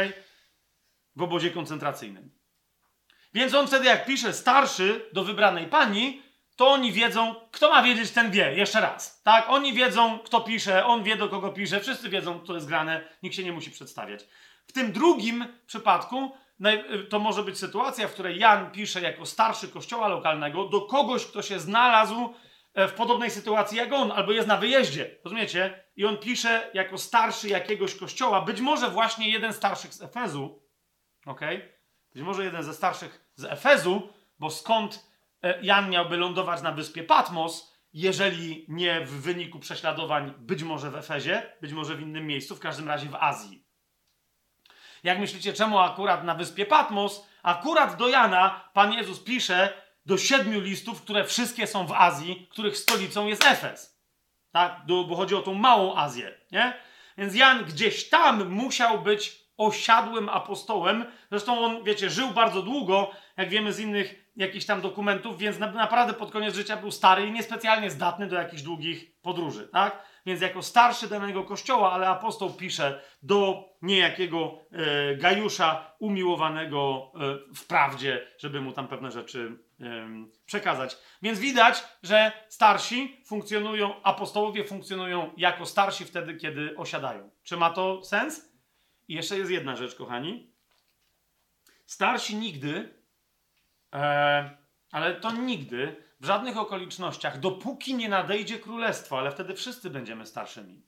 W 1.16 1.22
obozie 1.22 1.50
koncentracyjnym. 1.50 2.37
Więc 3.34 3.54
on 3.54 3.66
wtedy, 3.66 3.86
jak 3.86 4.06
pisze 4.06 4.32
starszy 4.32 5.08
do 5.12 5.24
wybranej 5.24 5.66
pani, 5.66 6.22
to 6.56 6.68
oni 6.68 6.92
wiedzą, 6.92 7.34
kto 7.52 7.70
ma 7.70 7.82
wiedzieć, 7.82 8.10
ten 8.10 8.30
wie. 8.30 8.54
Jeszcze 8.54 8.80
raz. 8.80 9.22
Tak? 9.22 9.46
Oni 9.48 9.72
wiedzą, 9.72 10.18
kto 10.18 10.40
pisze, 10.40 10.86
on 10.86 11.02
wie, 11.02 11.16
do 11.16 11.28
kogo 11.28 11.52
pisze, 11.52 11.80
wszyscy 11.80 12.08
wiedzą, 12.08 12.40
kto 12.40 12.54
jest 12.54 12.68
grane, 12.68 13.08
nikt 13.22 13.36
się 13.36 13.44
nie 13.44 13.52
musi 13.52 13.70
przedstawiać. 13.70 14.24
W 14.66 14.72
tym 14.72 14.92
drugim 14.92 15.44
przypadku 15.66 16.32
to 17.10 17.18
może 17.18 17.42
być 17.42 17.58
sytuacja, 17.58 18.08
w 18.08 18.12
której 18.12 18.38
Jan 18.38 18.70
pisze 18.70 19.00
jako 19.00 19.26
starszy 19.26 19.68
kościoła 19.68 20.08
lokalnego 20.08 20.64
do 20.64 20.80
kogoś, 20.80 21.26
kto 21.26 21.42
się 21.42 21.60
znalazł 21.60 22.34
e, 22.74 22.88
w 22.88 22.92
podobnej 22.92 23.30
sytuacji 23.30 23.78
jak 23.78 23.92
on, 23.92 24.12
albo 24.12 24.32
jest 24.32 24.48
na 24.48 24.56
wyjeździe. 24.56 25.18
Rozumiecie? 25.24 25.84
I 25.96 26.04
on 26.04 26.18
pisze 26.18 26.70
jako 26.74 26.98
starszy 26.98 27.48
jakiegoś 27.48 27.94
kościoła, 27.94 28.40
być 28.40 28.60
może 28.60 28.90
właśnie 28.90 29.30
jeden 29.30 29.52
starszych 29.52 29.94
z 29.94 30.02
Efezu. 30.02 30.62
ok? 31.26 31.40
Być 32.18 32.26
może 32.26 32.44
jeden 32.44 32.62
ze 32.62 32.74
starszych 32.74 33.30
z 33.34 33.44
Efezu, 33.44 34.12
bo 34.38 34.50
skąd 34.50 35.10
e, 35.42 35.62
Jan 35.62 35.90
miałby 35.90 36.16
lądować 36.16 36.62
na 36.62 36.72
wyspie 36.72 37.04
Patmos, 37.04 37.72
jeżeli 37.92 38.64
nie 38.68 39.00
w 39.00 39.10
wyniku 39.10 39.58
prześladowań, 39.58 40.34
być 40.38 40.62
może 40.62 40.90
w 40.90 40.96
Efezie, 40.96 41.52
być 41.60 41.72
może 41.72 41.94
w 41.96 42.00
innym 42.00 42.26
miejscu, 42.26 42.56
w 42.56 42.60
każdym 42.60 42.88
razie 42.88 43.08
w 43.08 43.14
Azji. 43.14 43.64
Jak 45.02 45.18
myślicie, 45.18 45.52
czemu 45.52 45.78
akurat 45.78 46.24
na 46.24 46.34
wyspie 46.34 46.66
Patmos, 46.66 47.26
akurat 47.42 47.96
do 47.96 48.08
Jana 48.08 48.70
Pan 48.72 48.92
Jezus 48.92 49.20
pisze 49.20 49.72
do 50.06 50.18
siedmiu 50.18 50.60
listów, 50.60 51.02
które 51.02 51.24
wszystkie 51.24 51.66
są 51.66 51.86
w 51.86 51.92
Azji, 51.92 52.48
których 52.50 52.76
stolicą 52.76 53.26
jest 53.26 53.46
Efes. 53.46 54.00
Tak? 54.52 54.86
Bo 54.86 55.16
chodzi 55.16 55.34
o 55.34 55.42
tą 55.42 55.54
małą 55.54 55.96
Azję, 55.96 56.38
nie? 56.52 56.80
Więc 57.18 57.34
Jan 57.34 57.64
gdzieś 57.64 58.08
tam 58.08 58.48
musiał 58.48 59.02
być 59.02 59.47
osiadłym 59.58 60.28
apostołem. 60.28 61.04
Zresztą 61.30 61.64
on, 61.64 61.84
wiecie, 61.84 62.10
żył 62.10 62.30
bardzo 62.30 62.62
długo, 62.62 63.10
jak 63.36 63.48
wiemy 63.48 63.72
z 63.72 63.80
innych 63.80 64.28
jakichś 64.36 64.66
tam 64.66 64.80
dokumentów, 64.80 65.38
więc 65.38 65.58
na, 65.58 65.72
naprawdę 65.72 66.14
pod 66.14 66.30
koniec 66.30 66.54
życia 66.54 66.76
był 66.76 66.90
stary 66.90 67.26
i 67.26 67.32
niespecjalnie 67.32 67.90
zdatny 67.90 68.26
do 68.26 68.36
jakichś 68.36 68.62
długich 68.62 69.20
podróży, 69.22 69.68
tak? 69.72 70.02
Więc 70.26 70.40
jako 70.40 70.62
starszy 70.62 71.08
danego 71.08 71.44
kościoła, 71.44 71.92
ale 71.92 72.08
apostoł 72.08 72.50
pisze 72.50 73.00
do 73.22 73.68
niejakiego 73.82 74.58
e, 74.72 75.16
Gajusza 75.16 75.94
umiłowanego 75.98 77.12
e, 77.14 77.54
w 77.54 77.66
prawdzie, 77.66 78.26
żeby 78.38 78.60
mu 78.60 78.72
tam 78.72 78.88
pewne 78.88 79.10
rzeczy 79.10 79.58
e, 79.80 80.08
przekazać. 80.46 80.98
Więc 81.22 81.38
widać, 81.38 81.84
że 82.02 82.32
starsi 82.48 83.22
funkcjonują, 83.26 84.02
apostołowie 84.02 84.64
funkcjonują 84.64 85.30
jako 85.36 85.66
starsi 85.66 86.04
wtedy, 86.04 86.34
kiedy 86.34 86.76
osiadają. 86.76 87.30
Czy 87.42 87.56
ma 87.56 87.70
to 87.70 88.04
sens? 88.04 88.47
I 89.08 89.14
jeszcze 89.14 89.38
jest 89.38 89.50
jedna 89.50 89.76
rzecz, 89.76 89.94
kochani. 89.94 90.52
Starsi 91.86 92.36
nigdy, 92.36 92.94
e, 93.92 94.58
ale 94.90 95.14
to 95.14 95.32
nigdy, 95.32 95.96
w 96.20 96.26
żadnych 96.26 96.56
okolicznościach, 96.56 97.40
dopóki 97.40 97.94
nie 97.94 98.08
nadejdzie 98.08 98.58
królestwo, 98.58 99.18
ale 99.18 99.30
wtedy 99.30 99.54
wszyscy 99.54 99.90
będziemy 99.90 100.26
starszymi. 100.26 100.82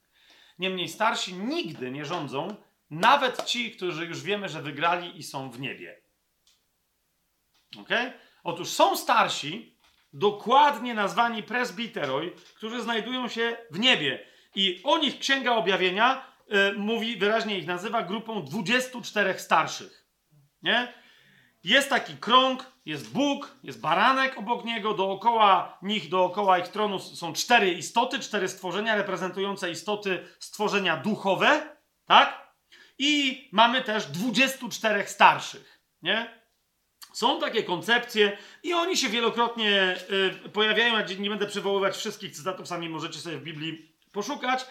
Niemniej 0.58 0.88
starsi 0.88 1.34
nigdy 1.34 1.90
nie 1.90 2.04
rządzą, 2.04 2.56
nawet 2.90 3.44
ci, 3.44 3.70
którzy 3.70 4.06
już 4.06 4.22
wiemy, 4.22 4.48
że 4.48 4.62
wygrali 4.62 5.18
i 5.18 5.22
są 5.22 5.50
w 5.50 5.60
niebie. 5.60 6.00
Okay? 7.78 8.12
Otóż 8.44 8.68
są 8.68 8.96
starsi, 8.96 9.78
dokładnie 10.12 10.94
nazwani 10.94 11.42
presbiteroi, 11.42 12.30
którzy 12.56 12.82
znajdują 12.82 13.28
się 13.28 13.56
w 13.70 13.78
niebie. 13.78 14.26
I 14.54 14.80
o 14.84 14.98
nich 14.98 15.18
Księga 15.18 15.52
Objawienia 15.52 16.29
y, 16.52 16.72
mówi, 16.78 17.16
wyraźnie 17.16 17.58
ich 17.58 17.66
nazywa 17.66 18.02
grupą 18.02 18.44
24 18.44 19.38
starszych. 19.38 20.06
Nie? 20.62 20.92
Jest 21.64 21.88
taki 21.88 22.16
krąg, 22.16 22.72
jest 22.86 23.12
Bóg, 23.12 23.56
jest 23.62 23.80
baranek 23.80 24.38
obok 24.38 24.64
niego, 24.64 24.94
dookoła 24.94 25.78
nich, 25.82 26.08
dookoła 26.08 26.58
ich 26.58 26.68
tronu 26.68 26.98
są 26.98 27.32
cztery 27.32 27.72
istoty, 27.72 28.18
cztery 28.18 28.48
stworzenia 28.48 28.96
reprezentujące 28.96 29.70
istoty 29.70 30.26
stworzenia 30.38 30.96
duchowe, 30.96 31.76
tak? 32.06 32.54
I 32.98 33.48
mamy 33.52 33.82
też 33.82 34.06
24 34.06 35.06
starszych, 35.06 35.80
nie? 36.02 36.40
Są 37.12 37.40
takie 37.40 37.62
koncepcje 37.62 38.38
i 38.62 38.72
oni 38.72 38.96
się 38.96 39.08
wielokrotnie 39.08 39.96
y, 40.44 40.48
pojawiają. 40.48 40.98
Ja 40.98 41.04
nie 41.18 41.30
będę 41.30 41.46
przywoływać 41.46 41.96
wszystkich 41.96 42.36
cytatów, 42.36 42.68
sami 42.68 42.88
możecie 42.88 43.18
sobie 43.18 43.36
w 43.36 43.42
Biblii 43.42 43.96
poszukać. 44.12 44.66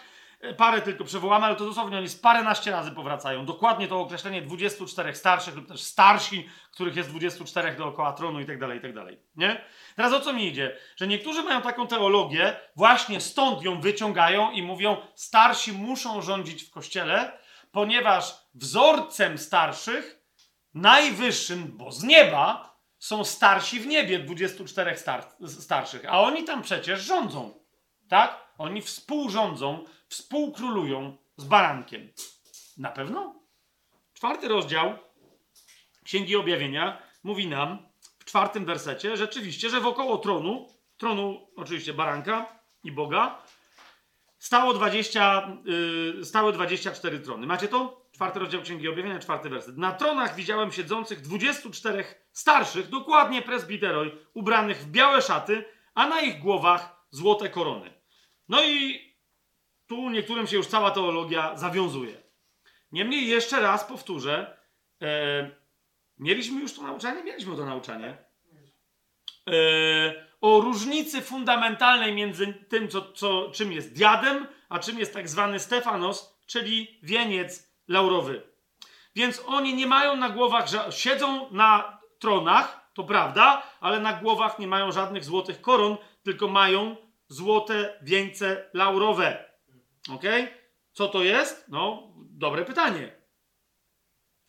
Parę 0.56 0.82
tylko 0.82 1.04
przywołamy, 1.04 1.46
ale 1.46 1.56
to 1.56 1.64
dosłownie 1.64 1.98
oni 1.98 2.08
z 2.08 2.16
paręnaście 2.16 2.70
razy 2.70 2.90
powracają. 2.90 3.46
Dokładnie 3.46 3.88
to 3.88 4.00
określenie 4.00 4.42
24 4.42 5.14
starszych 5.14 5.56
lub 5.56 5.68
też 5.68 5.82
starsi, 5.82 6.48
których 6.72 6.96
jest 6.96 7.10
24 7.10 7.76
dookoła 7.76 8.12
tronu 8.12 8.40
i 8.40 8.46
tak 8.46 8.58
dalej, 8.58 8.78
i 8.78 8.80
tak 8.80 8.94
dalej. 8.94 9.18
Nie? 9.36 9.64
Teraz 9.96 10.12
o 10.12 10.20
co 10.20 10.32
mi 10.32 10.46
idzie? 10.46 10.76
Że 10.96 11.06
niektórzy 11.06 11.42
mają 11.42 11.62
taką 11.62 11.86
teologię, 11.86 12.56
właśnie 12.76 13.20
stąd 13.20 13.62
ją 13.62 13.80
wyciągają 13.80 14.50
i 14.50 14.62
mówią, 14.62 14.96
starsi 15.14 15.72
muszą 15.72 16.22
rządzić 16.22 16.62
w 16.62 16.70
kościele, 16.70 17.38
ponieważ 17.72 18.34
wzorcem 18.54 19.38
starszych 19.38 20.20
najwyższym, 20.74 21.76
bo 21.76 21.92
z 21.92 22.02
nieba 22.02 22.76
są 22.98 23.24
starsi 23.24 23.80
w 23.80 23.86
niebie, 23.86 24.18
24 24.18 24.96
star 24.96 25.24
starszych, 25.46 26.04
a 26.08 26.20
oni 26.20 26.44
tam 26.44 26.62
przecież 26.62 27.00
rządzą. 27.00 27.60
Tak? 28.08 28.49
Oni 28.60 28.82
współrządzą, 28.82 29.84
współkrólują 30.08 31.16
z 31.36 31.44
barankiem. 31.44 32.08
Na 32.76 32.90
pewno? 32.90 33.34
Czwarty 34.14 34.48
rozdział 34.48 34.98
Księgi 36.04 36.36
Objawienia 36.36 37.02
mówi 37.22 37.46
nam 37.46 37.78
w 38.18 38.24
czwartym 38.24 38.64
wersecie 38.64 39.16
rzeczywiście, 39.16 39.70
że 39.70 39.80
wokoło 39.80 40.18
tronu, 40.18 40.66
tronu 40.96 41.48
oczywiście 41.56 41.94
baranka 41.94 42.60
i 42.84 42.92
Boga, 42.92 43.42
stało 44.38 44.74
20, 44.74 45.48
yy, 46.16 46.24
stały 46.24 46.52
24 46.52 47.20
trony. 47.20 47.46
Macie 47.46 47.68
to? 47.68 48.06
Czwarty 48.12 48.38
rozdział 48.38 48.62
Księgi 48.62 48.88
Objawienia, 48.88 49.18
czwarty 49.18 49.50
werset. 49.50 49.78
Na 49.78 49.92
tronach 49.92 50.34
widziałem 50.34 50.72
siedzących 50.72 51.20
24 51.20 52.04
starszych, 52.32 52.88
dokładnie 52.88 53.42
presbiteroj, 53.42 54.18
ubranych 54.34 54.78
w 54.78 54.90
białe 54.90 55.22
szaty, 55.22 55.64
a 55.94 56.06
na 56.06 56.20
ich 56.20 56.38
głowach 56.38 57.06
złote 57.10 57.48
korony. 57.48 57.99
No 58.50 58.62
i 58.62 59.00
tu 59.86 60.10
niektórym 60.10 60.46
się 60.46 60.56
już 60.56 60.66
cała 60.66 60.90
teologia 60.90 61.56
zawiązuje. 61.56 62.22
Niemniej 62.92 63.28
jeszcze 63.28 63.60
raz 63.60 63.84
powtórzę, 63.84 64.56
e, 65.02 65.50
mieliśmy 66.18 66.60
już 66.60 66.74
to 66.74 66.82
nauczanie? 66.82 67.24
Mieliśmy 67.24 67.56
to 67.56 67.64
nauczanie. 67.64 68.16
E, 69.50 70.26
o 70.40 70.60
różnicy 70.60 71.22
fundamentalnej 71.22 72.12
między 72.12 72.54
tym, 72.68 72.88
co, 72.88 73.12
co, 73.12 73.50
czym 73.50 73.72
jest 73.72 73.92
diadem, 73.92 74.46
a 74.68 74.78
czym 74.78 74.98
jest 74.98 75.14
tak 75.14 75.28
zwany 75.28 75.58
Stefanos, 75.58 76.38
czyli 76.46 76.98
wieniec 77.02 77.72
laurowy. 77.88 78.42
Więc 79.14 79.42
oni 79.46 79.74
nie 79.74 79.86
mają 79.86 80.16
na 80.16 80.28
głowach, 80.28 80.66
siedzą 80.90 81.50
na 81.50 82.00
tronach, 82.18 82.90
to 82.94 83.04
prawda, 83.04 83.62
ale 83.80 84.00
na 84.00 84.12
głowach 84.12 84.58
nie 84.58 84.66
mają 84.66 84.92
żadnych 84.92 85.24
złotych 85.24 85.60
koron, 85.60 85.96
tylko 86.22 86.48
mają 86.48 86.96
złote 87.30 87.98
wieńce 88.02 88.70
laurowe. 88.72 89.44
Ok? 90.10 90.24
Co 90.92 91.08
to 91.08 91.22
jest? 91.22 91.64
No, 91.68 92.12
dobre 92.16 92.64
pytanie. 92.64 93.20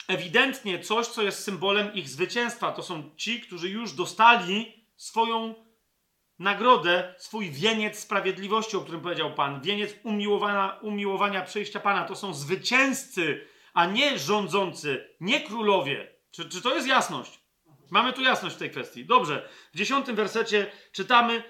Ewidentnie 0.07 0.79
coś, 0.79 1.07
co 1.07 1.21
jest 1.21 1.43
symbolem 1.43 1.93
ich 1.93 2.09
zwycięstwa. 2.09 2.71
To 2.71 2.83
są 2.83 3.15
ci, 3.15 3.41
którzy 3.41 3.69
już 3.69 3.93
dostali 3.93 4.87
swoją 4.95 5.55
nagrodę, 6.39 7.15
swój 7.17 7.51
wieniec 7.51 7.99
sprawiedliwości, 7.99 8.77
o 8.77 8.81
którym 8.81 9.01
powiedział 9.01 9.33
Pan, 9.33 9.61
wieniec 9.61 9.93
umiłowania, 10.03 10.79
umiłowania 10.81 11.41
przyjścia 11.41 11.79
Pana. 11.79 12.05
To 12.05 12.15
są 12.15 12.33
zwycięzcy, 12.33 13.47
a 13.73 13.85
nie 13.85 14.19
rządzący, 14.19 15.15
nie 15.19 15.41
królowie. 15.41 16.15
Czy, 16.31 16.49
czy 16.49 16.61
to 16.61 16.75
jest 16.75 16.87
jasność? 16.87 17.39
Mamy 17.91 18.13
tu 18.13 18.21
jasność 18.21 18.55
w 18.55 18.59
tej 18.59 18.69
kwestii. 18.69 19.05
Dobrze. 19.05 19.49
W 19.73 19.77
dziesiątym 19.77 20.15
wersecie 20.15 20.71
czytamy: 20.91 21.43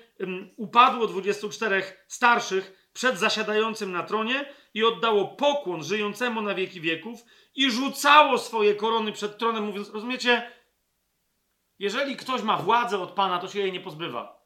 Upadło 0.57 1.07
24 1.07 1.83
starszych 2.07 2.89
przed 2.93 3.19
zasiadającym 3.19 3.91
na 3.91 4.03
tronie 4.03 4.45
i 4.73 4.83
oddało 4.83 5.27
pokłon 5.27 5.83
żyjącemu 5.83 6.41
na 6.41 6.55
wieki 6.55 6.81
wieków 6.81 7.19
i 7.55 7.71
rzucało 7.71 8.37
swoje 8.37 8.75
korony 8.75 9.11
przed 9.11 9.37
tronem, 9.37 9.63
mówiąc: 9.63 9.89
Rozumiecie? 9.89 10.51
Jeżeli 11.79 12.17
ktoś 12.17 12.41
ma 12.41 12.57
władzę 12.57 12.99
od 12.99 13.11
Pana, 13.11 13.39
to 13.39 13.47
się 13.47 13.59
jej 13.59 13.71
nie 13.71 13.79
pozbywa. 13.79 14.41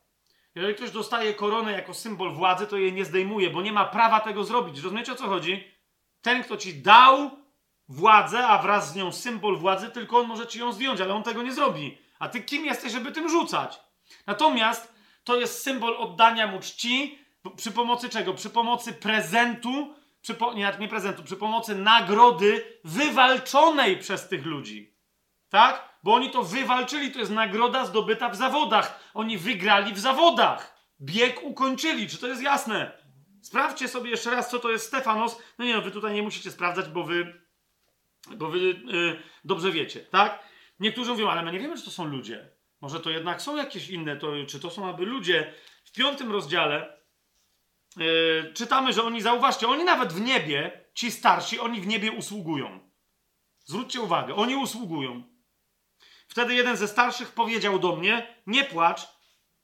Jeżeli 0.56 0.76
ktoś 0.76 0.92
dostaje 0.92 1.34
koronę 1.34 1.72
jako 1.72 1.94
symbol 1.94 2.34
władzy, 2.34 2.68
to 2.68 2.78
jej 2.78 2.94
nie 2.94 3.06
zdejmuje, 3.06 3.50
bo 3.50 3.62
nie 3.62 3.72
ma 3.72 3.86
prawa 3.86 4.20
tego 4.20 4.44
zrobić. 4.44 4.80
Rozumiecie 4.80 5.12
o 5.12 5.16
co 5.16 5.28
chodzi? 5.28 5.72
Ten, 6.22 6.44
kto 6.44 6.58
ci 6.58 6.82
dał 6.82 7.32
władzę, 7.88 8.48
a 8.48 8.62
wraz 8.62 8.92
z 8.92 8.95
nią 8.95 9.12
symbol 9.12 9.58
władzy, 9.58 9.90
tylko 9.90 10.20
on 10.20 10.28
może 10.28 10.48
ci 10.48 10.60
ją 10.60 10.72
zdjąć, 10.72 11.02
ale 11.02 11.14
on 11.14 11.24
tego 11.24 11.44
nie 11.44 11.54
zrobi. 11.54 11.98
A 12.20 12.30
ty 12.30 12.42
kim 12.42 12.66
jesteś, 12.66 12.92
żeby 12.92 13.12
tym 13.12 13.30
rzucać? 13.30 13.80
Natomiast 14.28 14.94
to 15.26 15.40
jest 15.40 15.64
symbol 15.64 15.98
oddania 15.98 16.48
mu 16.48 16.60
czci 16.60 17.20
przy 17.56 17.72
pomocy 17.72 18.10
czego? 18.10 18.34
Przy 18.34 18.50
pomocy 18.50 18.94
prezentu, 18.94 19.95
przy 20.22 20.34
po, 20.34 20.54
nie, 20.54 20.74
nie 20.80 20.88
prezentu, 20.88 21.24
przy 21.24 21.36
pomocy 21.36 21.76
nagrody 21.76 22.80
wywalczonej 22.84 23.98
przez 23.98 24.28
tych 24.28 24.45
ludzi. 24.45 24.94
Tak? 25.50 25.90
Bo 26.04 26.14
oni 26.14 26.32
to 26.32 26.44
wywalczyli, 26.44 27.12
to 27.12 27.20
jest 27.20 27.32
nagroda 27.32 27.86
zdobyta 27.86 28.30
w 28.30 28.36
zawodach. 28.36 29.00
Oni 29.14 29.38
wygrali 29.38 29.94
w 29.94 30.00
zawodach. 30.00 30.76
Bieg 31.02 31.44
ukończyli. 31.44 32.10
Czy 32.10 32.18
to 32.18 32.28
jest 32.28 32.42
jasne? 32.42 32.92
Sprawdźcie 33.42 33.88
sobie 33.88 34.10
jeszcze 34.10 34.32
raz, 34.32 34.50
co 34.50 34.60
to 34.60 34.72
jest 34.72 34.88
Stefanos. 34.88 35.42
No 35.58 35.66
nie 35.66 35.76
no, 35.76 35.82
wy 35.82 35.92
tutaj 35.92 36.14
nie 36.14 36.24
musicie 36.24 36.52
sprawdzać, 36.52 36.90
bo 36.90 37.04
wy, 37.04 37.42
bo 38.36 38.50
wy 38.50 38.60
yy, 38.60 39.22
dobrze 39.45 39.72
wiecie, 39.72 40.00
tak? 40.00 40.40
Niektórzy 40.80 41.12
mówią, 41.12 41.30
ale 41.30 41.44
my 41.44 41.52
nie 41.52 41.60
wiemy, 41.60 41.78
czy 41.78 41.86
to 41.86 41.92
są 41.92 42.06
ludzie. 42.06 42.55
Może 42.86 43.00
to 43.00 43.10
jednak 43.10 43.42
są 43.42 43.56
jakieś 43.56 43.90
inne, 43.90 44.18
to, 44.18 44.32
czy 44.48 44.60
to 44.60 44.70
są 44.70 44.90
aby 44.90 45.06
ludzie. 45.06 45.54
W 45.86 45.92
piątym 45.92 46.32
rozdziale 46.32 46.98
yy, 47.98 48.52
czytamy, 48.54 48.94
że 48.94 49.04
oni, 49.04 49.22
zauważcie, 49.22 49.68
oni 49.68 49.84
nawet 49.84 50.14
w 50.14 50.22
niebie, 50.22 50.86
ci 50.94 51.12
starsi, 51.12 51.60
oni 51.60 51.82
w 51.82 51.88
niebie 51.88 52.12
usługują. 52.12 52.80
Zwróćcie 53.60 54.02
uwagę, 54.02 54.36
oni 54.36 54.56
usługują. 54.56 55.24
Wtedy 56.28 56.54
jeden 56.54 56.78
ze 56.78 56.88
starszych 56.88 57.32
powiedział 57.32 57.80
do 57.80 57.96
mnie: 57.96 58.36
Nie 58.48 58.64
płacz, 58.64 59.08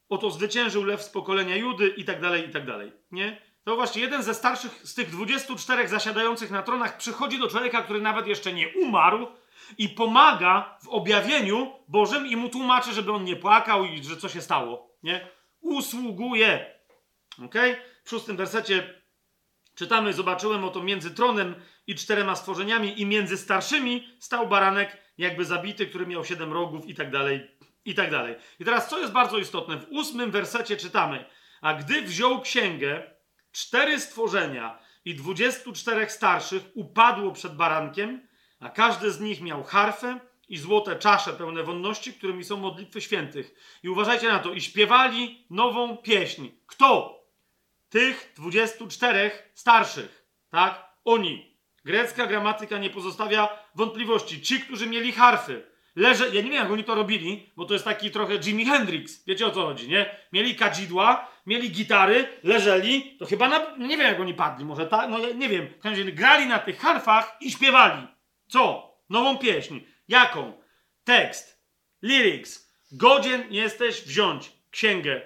oto 0.10 0.32
zwyciężył 0.32 0.84
lew 0.84 1.02
z 1.02 1.10
pokolenia 1.10 1.56
Judy, 1.56 1.88
i 1.98 2.06
tak 2.06 2.22
dalej, 2.22 2.50
i 2.50 2.52
tak 2.52 2.66
dalej. 2.66 2.92
Nie? 3.12 3.42
To 3.64 3.76
właśnie 3.76 4.02
jeden 4.02 4.24
ze 4.24 4.34
starszych 4.34 4.82
z 4.84 4.94
tych 4.94 5.10
24 5.10 5.88
zasiadających 5.88 6.52
na 6.52 6.64
tronach 6.64 6.98
przychodzi 6.98 7.40
do 7.40 7.48
człowieka, 7.48 7.82
który 7.82 8.02
nawet 8.02 8.28
jeszcze 8.28 8.54
nie 8.54 8.70
umarł 8.70 9.28
i 9.78 9.90
pomaga 9.90 10.78
w 10.84 10.88
objawieniu 10.90 11.74
Bożym 11.88 12.28
i 12.28 12.36
mu 12.36 12.50
tłumaczy, 12.50 12.94
żeby 12.94 13.12
on 13.12 13.24
nie 13.24 13.36
płakał 13.36 13.86
i 13.86 14.04
że 14.04 14.18
co 14.18 14.30
się 14.30 14.42
stało. 14.42 14.90
Nie? 15.04 15.28
Usługuje. 15.62 16.76
Ok? 17.46 17.56
W 18.04 18.10
szóstym 18.10 18.38
wersecie 18.38 19.02
czytamy: 19.76 20.14
Zobaczyłem 20.14 20.64
oto 20.66 20.84
między 20.84 21.12
tronem 21.12 21.56
i 21.88 21.96
czterema 21.96 22.36
stworzeniami, 22.36 23.02
i 23.02 23.06
między 23.06 23.38
starszymi 23.38 24.08
stał 24.20 24.48
baranek 24.48 24.98
jakby 25.18 25.46
zabity, 25.46 25.88
który 25.88 26.08
miał 26.08 26.26
siedem 26.26 26.54
rogów 26.54 26.88
i 26.88 26.96
tak 26.96 27.12
dalej, 27.12 27.52
i 27.86 27.96
tak 27.96 28.12
dalej. 28.12 28.36
I 28.60 28.66
teraz, 28.66 28.90
co 28.90 29.00
jest 29.00 29.12
bardzo 29.12 29.38
istotne, 29.38 29.78
w 29.78 29.90
ósmym 29.90 30.32
wersecie 30.32 30.78
czytamy, 30.78 31.26
a 31.62 31.74
gdy 31.74 32.02
wziął 32.02 32.42
księgę, 32.42 33.04
cztery 33.52 34.00
stworzenia 34.00 34.80
i 35.06 35.16
dwudziestu 35.16 35.74
czterech 35.74 36.12
starszych 36.12 36.64
upadło 36.74 37.32
przed 37.32 37.56
barankiem, 37.56 38.28
a 38.62 38.70
każdy 38.70 39.12
z 39.12 39.20
nich 39.20 39.42
miał 39.42 39.64
harfę 39.64 40.20
i 40.50 40.58
złote 40.58 40.96
czasze 40.96 41.34
pełne 41.34 41.64
wonności, 41.64 42.14
którymi 42.14 42.44
są 42.44 42.58
modlitwy 42.58 43.02
świętych. 43.02 43.78
I 43.84 43.90
uważajcie 43.90 44.28
na 44.28 44.40
to, 44.40 44.54
i 44.54 44.62
śpiewali 44.62 45.46
nową 45.50 45.98
pieśń. 45.98 46.50
Kto? 46.68 47.22
Tych 47.90 48.34
dwudziestu 48.36 48.88
czterech 48.88 49.52
starszych, 49.54 50.26
tak? 50.50 50.86
Oni. 51.06 51.52
Grecka 51.86 52.28
gramatyka 52.28 52.78
nie 52.78 52.90
pozostawia 52.90 53.50
wątpliwości. 53.76 54.42
Ci, 54.42 54.60
którzy 54.60 54.88
mieli 54.88 55.12
harfy, 55.12 55.64
leże, 55.96 56.26
ja 56.26 56.42
nie 56.42 56.50
wiem 56.50 56.64
jak 56.64 56.72
oni 56.72 56.84
to 56.84 56.96
robili, 56.96 57.50
bo 57.56 57.66
to 57.66 57.74
jest 57.74 57.86
taki 57.86 58.12
trochę 58.12 58.34
Jimi 58.36 58.66
Hendrix, 58.66 59.26
wiecie 59.26 59.48
o 59.48 59.52
co 59.52 59.62
chodzi, 59.62 59.90
nie? 59.90 60.16
Mieli 60.34 60.56
kadzidła, 60.56 61.28
mieli 61.46 61.72
gitary, 61.72 62.28
leżeli, 62.44 63.18
to 63.20 63.26
chyba 63.26 63.50
na, 63.50 63.78
nie 63.78 63.98
wiem 63.98 64.08
jak 64.08 64.20
oni 64.20 64.34
padli, 64.34 64.66
może 64.66 64.88
tak, 64.88 65.10
no 65.10 65.18
nie 65.20 65.50
wiem, 65.50 65.68
grali 66.14 66.46
na 66.46 66.60
tych 66.60 66.80
harfach 66.80 67.38
i 67.42 67.52
śpiewali. 67.52 68.08
Co? 68.52 68.92
Nową 69.10 69.38
pieśń. 69.38 69.80
Jaką? 70.08 70.62
Tekst, 71.04 71.62
lyrics, 72.02 72.72
godzien 72.92 73.44
jesteś 73.50 74.02
wziąć 74.02 74.52
księgę 74.72 75.22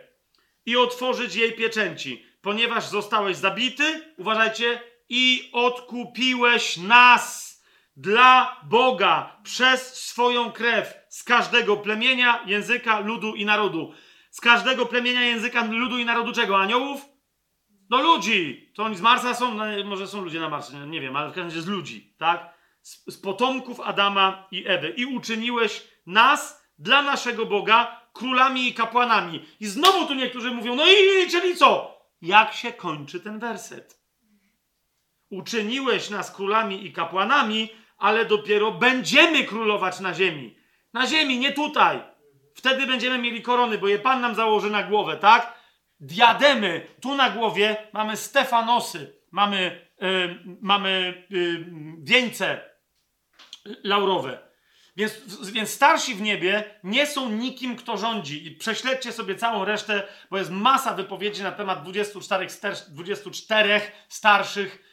i 0.65 0.77
otworzyć 0.77 1.35
jej 1.35 1.53
pieczęci, 1.53 2.25
ponieważ 2.41 2.87
zostałeś 2.87 3.37
zabity, 3.37 4.13
uważajcie, 4.17 4.81
i 5.09 5.49
odkupiłeś 5.53 6.77
nas 6.77 7.55
dla 7.97 8.61
Boga 8.63 9.39
przez 9.43 9.95
swoją 9.95 10.51
krew 10.51 10.93
z 11.09 11.23
każdego 11.23 11.77
plemienia, 11.77 12.43
języka, 12.45 12.99
ludu 12.99 13.35
i 13.35 13.45
narodu. 13.45 13.93
Z 14.31 14.41
każdego 14.41 14.85
plemienia, 14.85 15.21
języka, 15.21 15.65
ludu 15.65 15.97
i 15.97 16.05
narodu 16.05 16.33
czego? 16.33 16.57
Aniołów? 16.57 17.05
Do 17.89 18.01
ludzi. 18.01 18.71
To 18.75 18.83
oni 18.83 18.95
z 18.95 19.01
Marsa 19.01 19.33
są, 19.33 19.53
no, 19.53 19.63
może 19.85 20.07
są 20.07 20.21
ludzie 20.21 20.39
na 20.39 20.49
Marsie, 20.49 20.87
nie 20.87 21.01
wiem, 21.01 21.15
ale 21.15 21.27
w 21.27 21.33
każdym 21.33 21.45
razie 21.45 21.61
z 21.61 21.67
ludzi, 21.67 22.13
tak? 22.17 22.54
Z, 22.85 23.03
z 23.07 23.17
potomków 23.17 23.79
Adama 23.79 24.47
i 24.51 24.67
Ewy. 24.67 24.89
I 24.89 25.05
uczyniłeś 25.05 25.87
nas 26.05 26.63
dla 26.79 27.01
naszego 27.01 27.45
Boga 27.45 28.01
królami 28.13 28.67
i 28.67 28.73
kapłanami. 28.73 29.45
I 29.59 29.65
znowu 29.65 30.05
tu 30.05 30.13
niektórzy 30.13 30.51
mówią, 30.51 30.75
no 30.75 30.83
i 30.85 31.29
czyli 31.31 31.55
co? 31.55 32.01
Jak 32.21 32.53
się 32.53 32.73
kończy 32.73 33.19
ten 33.19 33.39
werset? 33.39 33.99
Uczyniłeś 35.29 36.09
nas 36.09 36.31
królami 36.31 36.85
i 36.85 36.93
kapłanami, 36.93 37.69
ale 37.97 38.25
dopiero 38.25 38.71
będziemy 38.71 39.43
królować 39.43 39.99
na 39.99 40.13
ziemi. 40.13 40.55
Na 40.93 41.07
ziemi, 41.07 41.39
nie 41.39 41.51
tutaj. 41.51 42.01
Wtedy 42.55 42.87
będziemy 42.87 43.17
mieli 43.17 43.41
korony, 43.41 43.77
bo 43.77 43.87
je 43.87 43.99
Pan 43.99 44.21
nam 44.21 44.35
założy 44.35 44.69
na 44.69 44.83
głowę, 44.83 45.17
tak? 45.17 45.59
Diademy. 45.99 46.87
Tu 47.01 47.15
na 47.15 47.29
głowie 47.29 47.77
mamy 47.93 48.17
Stefanosy, 48.17 49.19
mamy, 49.31 49.87
yy, 50.01 50.39
mamy 50.61 51.23
yy, 51.29 51.65
wieńce 52.03 52.74
laurowe. 53.83 54.39
Więc, 54.97 55.13
więc 55.51 55.69
starsi 55.69 56.15
w 56.15 56.21
niebie 56.21 56.63
nie 56.83 57.07
są 57.07 57.29
nikim, 57.29 57.75
kto 57.75 57.97
rządzi. 57.97 58.47
I 58.47 58.51
prześledźcie 58.51 59.11
sobie 59.11 59.35
całą 59.35 59.65
resztę, 59.65 60.03
bo 60.29 60.37
jest 60.37 60.51
masa 60.51 60.93
wypowiedzi 60.93 61.43
na 61.43 61.51
temat 61.51 61.83
24, 61.83 62.47
24 62.89 63.81
starszych 64.09 64.83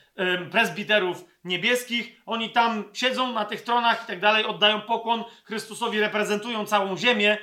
prezbiterów 0.51 1.25
niebieskich. 1.44 2.23
Oni 2.26 2.51
tam 2.51 2.84
siedzą 2.92 3.33
na 3.33 3.44
tych 3.44 3.62
tronach 3.62 4.05
i 4.05 4.07
tak 4.07 4.20
dalej, 4.20 4.44
oddają 4.44 4.81
pokłon 4.81 5.25
Chrystusowi, 5.44 6.01
reprezentują 6.01 6.67
całą 6.67 6.97
ziemię, 6.97 7.39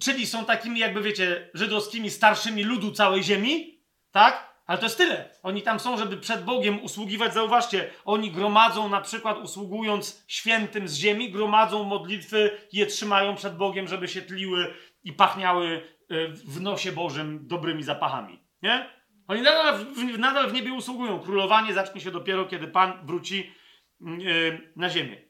czyli 0.00 0.26
są 0.26 0.44
takimi, 0.44 0.80
jakby 0.80 1.02
wiecie, 1.02 1.50
żydowskimi 1.54 2.10
starszymi 2.10 2.64
ludu 2.64 2.92
całej 2.92 3.22
ziemi, 3.22 3.80
tak? 4.10 4.55
Ale 4.66 4.78
to 4.78 4.84
jest 4.84 4.98
tyle. 4.98 5.30
Oni 5.42 5.62
tam 5.62 5.80
są, 5.80 5.98
żeby 5.98 6.16
przed 6.16 6.44
Bogiem 6.44 6.82
usługiwać. 6.82 7.34
Zauważcie, 7.34 7.90
oni 8.04 8.30
gromadzą, 8.30 8.88
na 8.88 9.00
przykład 9.00 9.38
usługując 9.38 10.24
świętym 10.28 10.88
z 10.88 10.94
ziemi, 10.94 11.30
gromadzą 11.30 11.84
modlitwy, 11.84 12.50
je 12.72 12.86
trzymają 12.86 13.34
przed 13.34 13.56
Bogiem, 13.56 13.88
żeby 13.88 14.08
się 14.08 14.22
tliły 14.22 14.74
i 15.04 15.12
pachniały 15.12 15.82
e, 16.10 16.28
w 16.28 16.60
nosie 16.60 16.92
Bożym 16.92 17.48
dobrymi 17.48 17.82
zapachami. 17.82 18.40
Nie? 18.62 18.90
Oni 19.28 19.42
nadal 19.42 19.78
w, 19.78 20.18
nadal 20.18 20.50
w 20.50 20.52
niebie 20.52 20.72
usługują. 20.72 21.20
Królowanie 21.20 21.74
zacznie 21.74 22.00
się 22.00 22.10
dopiero, 22.10 22.44
kiedy 22.44 22.68
Pan 22.68 23.06
wróci 23.06 23.52
yy, 24.00 24.72
na 24.76 24.90
ziemię. 24.90 25.22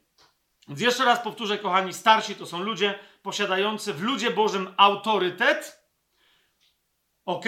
Więc 0.67 0.81
jeszcze 0.81 1.05
raz 1.05 1.19
powtórzę, 1.19 1.57
kochani, 1.57 1.93
starsi 1.93 2.35
to 2.35 2.45
są 2.45 2.59
ludzie 2.59 2.99
posiadający 3.21 3.93
w 3.93 4.01
ludzie 4.01 4.31
Bożym 4.31 4.73
autorytet, 4.77 5.81
ok, 7.25 7.45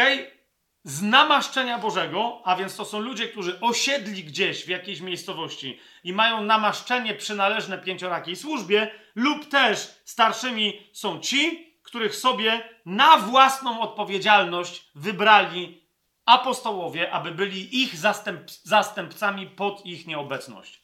z 0.83 1.01
namaszczenia 1.01 1.77
Bożego, 1.77 2.41
a 2.45 2.55
więc 2.55 2.75
to 2.75 2.85
są 2.85 2.99
ludzie, 2.99 3.27
którzy 3.27 3.59
osiedli 3.59 4.23
gdzieś 4.23 4.65
w 4.65 4.67
jakiejś 4.67 5.01
miejscowości 5.01 5.79
i 6.03 6.13
mają 6.13 6.43
namaszczenie 6.43 7.15
przynależne 7.15 7.77
pięciorakiej 7.77 8.35
służbie, 8.35 8.91
lub 9.15 9.49
też 9.49 10.01
starszymi 10.05 10.89
są 10.93 11.19
ci, 11.19 11.69
których 11.83 12.15
sobie 12.15 12.69
na 12.85 13.17
własną 13.17 13.81
odpowiedzialność 13.81 14.91
wybrali 14.95 15.89
apostołowie, 16.25 17.11
aby 17.11 17.31
byli 17.31 17.83
ich 17.83 17.97
zastęp, 17.97 18.51
zastępcami 18.51 19.47
pod 19.47 19.85
ich 19.85 20.07
nieobecność. 20.07 20.83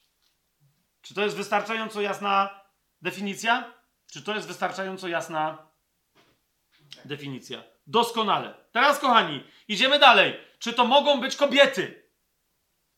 Czy 1.01 1.13
to 1.13 1.21
jest 1.21 1.35
wystarczająco 1.35 2.01
jasna 2.01 2.59
definicja? 3.01 3.73
Czy 4.11 4.21
to 4.21 4.35
jest 4.35 4.47
wystarczająco 4.47 5.07
jasna 5.07 5.57
definicja? 7.05 7.74
Doskonale. 7.87 8.53
Teraz, 8.71 8.99
kochani, 8.99 9.43
idziemy 9.67 9.99
dalej. 9.99 10.39
Czy 10.59 10.73
to 10.73 10.85
mogą 10.85 11.21
być 11.21 11.35
kobiety? 11.35 12.09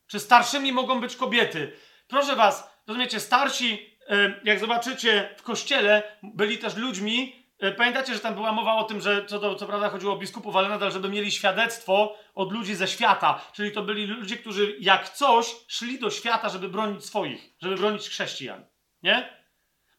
Czy 0.07 0.19
starszymi 0.19 0.71
mogą 0.71 1.01
być 1.01 1.15
kobiety? 1.15 1.73
Proszę 2.07 2.35
Was, 2.35 2.69
rozumiecie, 2.87 3.19
starsi, 3.19 3.97
jak 4.43 4.59
zobaczycie 4.59 5.35
w 5.37 5.43
kościele, 5.43 6.03
byli 6.23 6.57
też 6.57 6.75
ludźmi, 6.75 7.47
E, 7.59 7.71
pamiętacie, 7.71 8.13
że 8.13 8.19
tam 8.19 8.33
była 8.33 8.51
mowa 8.51 8.75
o 8.75 8.83
tym, 8.83 9.01
że 9.01 9.25
co, 9.25 9.39
to, 9.39 9.55
co 9.55 9.65
prawda 9.65 9.89
chodziło 9.89 10.13
o 10.13 10.17
biskupów, 10.17 10.55
ale 10.55 10.69
nadal, 10.69 10.91
żeby 10.91 11.09
mieli 11.09 11.31
świadectwo 11.31 12.17
od 12.35 12.51
ludzi 12.51 12.75
ze 12.75 12.87
świata. 12.87 13.41
Czyli 13.53 13.71
to 13.71 13.83
byli 13.83 14.05
ludzie, 14.05 14.37
którzy 14.37 14.75
jak 14.79 15.09
coś 15.09 15.55
szli 15.67 15.99
do 15.99 16.09
świata, 16.09 16.49
żeby 16.49 16.69
bronić 16.69 17.05
swoich, 17.05 17.53
żeby 17.61 17.75
bronić 17.75 18.09
chrześcijan. 18.09 18.65
Nie? 19.03 19.36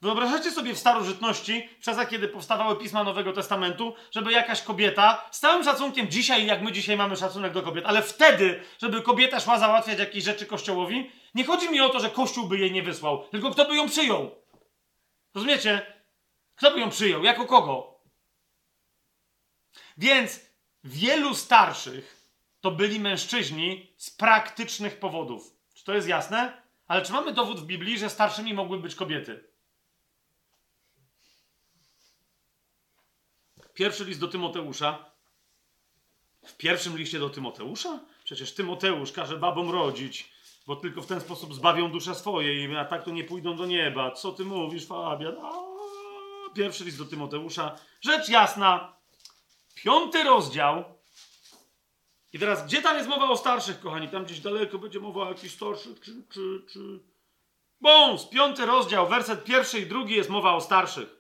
Wyobrażacie 0.01 0.51
sobie 0.51 0.75
w 0.75 0.79
starożytności, 0.79 1.69
w 1.81 1.85
czasach, 1.85 2.09
kiedy 2.09 2.29
powstawały 2.29 2.77
pisma 2.77 3.05
Nowego 3.05 3.33
Testamentu, 3.33 3.95
żeby 4.11 4.33
jakaś 4.33 4.63
kobieta, 4.63 5.29
z 5.31 5.41
całym 5.41 5.65
szacunkiem 5.65 6.11
dzisiaj, 6.11 6.47
jak 6.47 6.63
my 6.63 6.73
dzisiaj 6.73 6.97
mamy 6.97 7.17
szacunek 7.17 7.53
do 7.53 7.63
kobiet, 7.63 7.85
ale 7.87 8.03
wtedy, 8.03 8.63
żeby 8.83 9.03
kobieta 9.03 9.41
szła 9.41 9.59
załatwiać 9.59 9.99
jakieś 9.99 10.25
rzeczy 10.25 10.47
kościołowi, 10.47 11.11
nie 11.35 11.45
chodzi 11.45 11.71
mi 11.71 11.81
o 11.81 11.89
to, 11.89 12.01
że 12.01 12.11
kościół 12.11 12.47
by 12.47 12.59
jej 12.59 12.73
nie 12.73 12.83
wysłał, 12.83 13.29
tylko 13.31 13.51
kto 13.51 13.65
by 13.65 13.77
ją 13.77 13.89
przyjął. 13.89 14.31
Rozumiecie? 15.35 15.95
Kto 16.55 16.71
by 16.71 16.81
ją 16.81 16.91
przyjął? 16.91 17.25
Jako 17.25 17.47
kogo? 17.47 18.01
Więc 19.97 20.41
wielu 20.85 21.35
starszych 21.35 22.31
to 22.61 22.71
byli 22.71 23.01
mężczyźni 23.01 23.93
z 23.97 24.11
praktycznych 24.11 24.99
powodów. 24.99 25.57
Czy 25.75 25.85
to 25.85 25.95
jest 25.95 26.09
jasne? 26.09 26.63
Ale 26.87 27.03
czy 27.03 27.13
mamy 27.13 27.33
dowód 27.33 27.61
w 27.61 27.67
Biblii, 27.67 27.99
że 27.99 28.11
starszymi 28.11 28.55
mogły 28.55 28.79
być 28.81 28.95
kobiety? 28.95 29.48
Pierwszy 33.79 34.05
list 34.05 34.21
do 34.21 34.29
Tymoteusza. 34.29 35.05
W 36.47 36.57
pierwszym 36.57 36.99
liście 36.99 37.19
do 37.19 37.31
Tymoteusza? 37.31 38.01
Przecież 38.25 38.55
Tymoteusz 38.55 39.13
każe 39.13 39.37
babom 39.37 39.71
rodzić, 39.71 40.33
bo 40.67 40.77
tylko 40.77 41.03
w 41.03 41.07
ten 41.07 41.21
sposób 41.21 41.55
zbawią 41.55 41.91
duszę 41.91 42.15
swoje, 42.15 42.81
a 42.81 42.85
tak 42.85 43.05
to 43.05 43.11
nie 43.11 43.25
pójdą 43.25 43.57
do 43.57 43.67
nieba. 43.67 44.11
Co 44.11 44.33
ty 44.33 44.45
mówisz, 44.45 44.87
Fabian? 44.87 45.37
Pierwszy 46.55 46.85
list 46.85 46.99
do 46.99 47.05
Tymoteusza. 47.05 47.79
Rzecz 48.01 48.29
jasna, 48.29 48.97
piąty 49.75 50.25
rozdział. 50.25 50.85
I 52.33 52.39
teraz, 52.39 52.67
gdzie 52.67 52.83
tam 52.83 52.97
jest 52.97 53.09
mowa 53.09 53.29
o 53.29 53.37
starszych, 53.37 53.81
kochani? 53.81 54.09
Tam 54.09 54.25
gdzieś 54.25 54.41
daleko 54.41 54.79
będzie 54.79 55.01
mowa 55.01 55.23
o 55.23 55.29
jakichś 55.29 55.55
starszych, 55.55 56.01
czy, 56.01 56.23
czy, 56.31 56.63
czy... 56.73 57.01
Bąs, 57.81 58.25
piąty 58.25 58.67
rozdział, 58.67 59.09
werset 59.09 59.45
pierwszy 59.45 59.79
i 59.79 59.87
drugi 59.87 60.15
jest 60.15 60.31
mowa 60.31 60.55
o 60.55 60.61
starszych. 60.61 61.18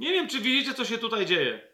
Nie 0.00 0.12
wiem, 0.12 0.28
czy 0.28 0.40
widzicie, 0.40 0.74
co 0.74 0.84
się 0.84 0.98
tutaj 0.98 1.26
dzieje. 1.26 1.68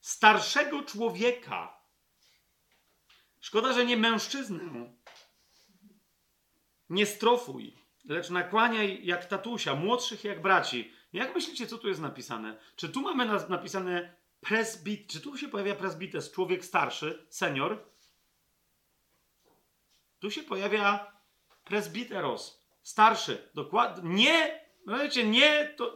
Starszego 0.00 0.82
człowieka. 0.82 1.82
Szkoda, 3.40 3.72
że 3.72 3.84
nie 3.84 3.96
mężczyznę. 3.96 4.92
Nie 6.90 7.06
strofuj 7.06 7.76
lecz 8.04 8.30
nakłaniaj 8.30 9.06
jak 9.06 9.24
tatusia, 9.24 9.74
młodszych 9.74 10.24
jak 10.24 10.42
braci. 10.42 10.92
Jak 11.12 11.34
myślicie, 11.34 11.66
co 11.66 11.78
tu 11.78 11.88
jest 11.88 12.00
napisane? 12.00 12.58
Czy 12.76 12.88
tu 12.88 13.00
mamy 13.00 13.26
napisane 13.48 14.16
presbit, 14.40 15.10
czy 15.10 15.20
tu 15.20 15.38
się 15.38 15.48
pojawia 15.48 15.74
presbites, 15.74 16.32
człowiek 16.32 16.64
starszy, 16.64 17.26
senior? 17.30 17.84
Tu 20.18 20.30
się 20.30 20.42
pojawia 20.42 21.12
presbiteros, 21.64 22.62
starszy, 22.82 23.50
dokładnie. 23.54 24.14
Nie, 24.14 24.61
rozumiecie, 24.86 25.24
nie, 25.24 25.74
to, 25.76 25.94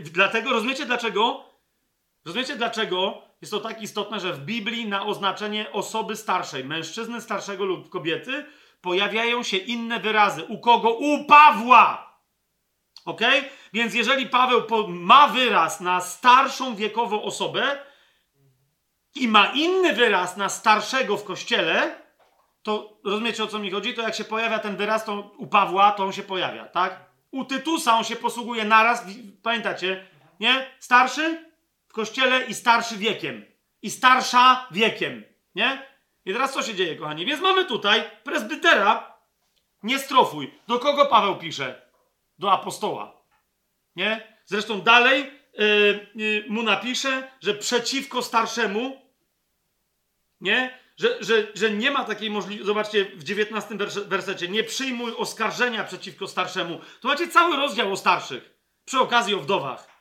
dlatego, 0.00 0.52
rozumiecie 0.52 0.86
dlaczego? 0.86 1.44
Rozumiecie 2.24 2.56
dlaczego 2.56 3.22
jest 3.40 3.52
to 3.52 3.60
tak 3.60 3.82
istotne, 3.82 4.20
że 4.20 4.32
w 4.32 4.40
Biblii 4.40 4.88
na 4.88 5.06
oznaczenie 5.06 5.72
osoby 5.72 6.16
starszej, 6.16 6.64
mężczyzny 6.64 7.20
starszego 7.20 7.64
lub 7.64 7.88
kobiety, 7.88 8.44
pojawiają 8.80 9.42
się 9.42 9.56
inne 9.56 10.00
wyrazy. 10.00 10.44
U 10.44 10.58
kogo? 10.58 10.90
U 10.90 11.24
Pawła! 11.24 12.12
Ok? 13.04 13.20
Więc 13.72 13.94
jeżeli 13.94 14.26
Paweł 14.26 14.88
ma 14.88 15.28
wyraz 15.28 15.80
na 15.80 16.00
starszą 16.00 16.76
wiekową 16.76 17.22
osobę 17.22 17.78
i 19.14 19.28
ma 19.28 19.46
inny 19.46 19.92
wyraz 19.92 20.36
na 20.36 20.48
starszego 20.48 21.16
w 21.16 21.24
kościele, 21.24 22.02
to 22.62 22.98
rozumiecie 23.04 23.44
o 23.44 23.46
co 23.46 23.58
mi 23.58 23.70
chodzi? 23.70 23.94
To 23.94 24.02
jak 24.02 24.14
się 24.14 24.24
pojawia 24.24 24.58
ten 24.58 24.76
wyraz 24.76 25.04
to 25.04 25.32
u 25.38 25.46
Pawła, 25.46 25.92
to 25.92 26.04
on 26.04 26.12
się 26.12 26.22
pojawia, 26.22 26.64
tak? 26.64 27.11
U 27.32 27.44
Tytusa 27.44 27.96
on 27.96 28.04
się 28.04 28.16
posługuje 28.16 28.64
naraz, 28.64 29.04
pamiętacie? 29.42 30.06
Nie? 30.40 30.70
Starszy 30.78 31.52
w 31.88 31.92
kościele 31.92 32.44
i 32.44 32.54
starszy 32.54 32.96
wiekiem. 32.96 33.44
I 33.82 33.90
starsza 33.90 34.66
wiekiem. 34.70 35.24
Nie? 35.54 35.86
I 36.24 36.32
teraz 36.32 36.52
co 36.52 36.62
się 36.62 36.74
dzieje, 36.74 36.96
kochani? 36.96 37.26
Więc 37.26 37.40
mamy 37.40 37.64
tutaj 37.64 38.10
prezbytera, 38.24 39.18
nie 39.82 39.98
strofuj. 39.98 40.54
Do 40.68 40.78
kogo 40.78 41.06
Paweł 41.06 41.36
pisze? 41.36 41.90
Do 42.38 42.52
apostoła. 42.52 43.22
Nie? 43.96 44.36
Zresztą 44.44 44.80
dalej 44.80 45.30
yy, 45.58 46.08
yy, 46.14 46.44
mu 46.48 46.62
napisze, 46.62 47.30
że 47.40 47.54
przeciwko 47.54 48.22
starszemu, 48.22 49.02
nie? 50.40 50.81
Że, 50.96 51.16
że, 51.20 51.46
że 51.54 51.70
nie 51.70 51.90
ma 51.90 52.04
takiej 52.04 52.30
możliwości. 52.30 52.66
Zobaczcie 52.66 53.04
w 53.04 53.24
19 53.24 53.76
wersecie. 54.06 54.48
Nie 54.48 54.64
przyjmuj 54.64 55.12
oskarżenia 55.16 55.84
przeciwko 55.84 56.28
starszemu. 56.28 56.80
To 57.00 57.08
macie 57.08 57.28
cały 57.28 57.56
rozdział 57.56 57.92
o 57.92 57.96
starszych. 57.96 58.54
Przy 58.84 59.00
okazji 59.00 59.34
o 59.34 59.38
wdowach. 59.38 59.92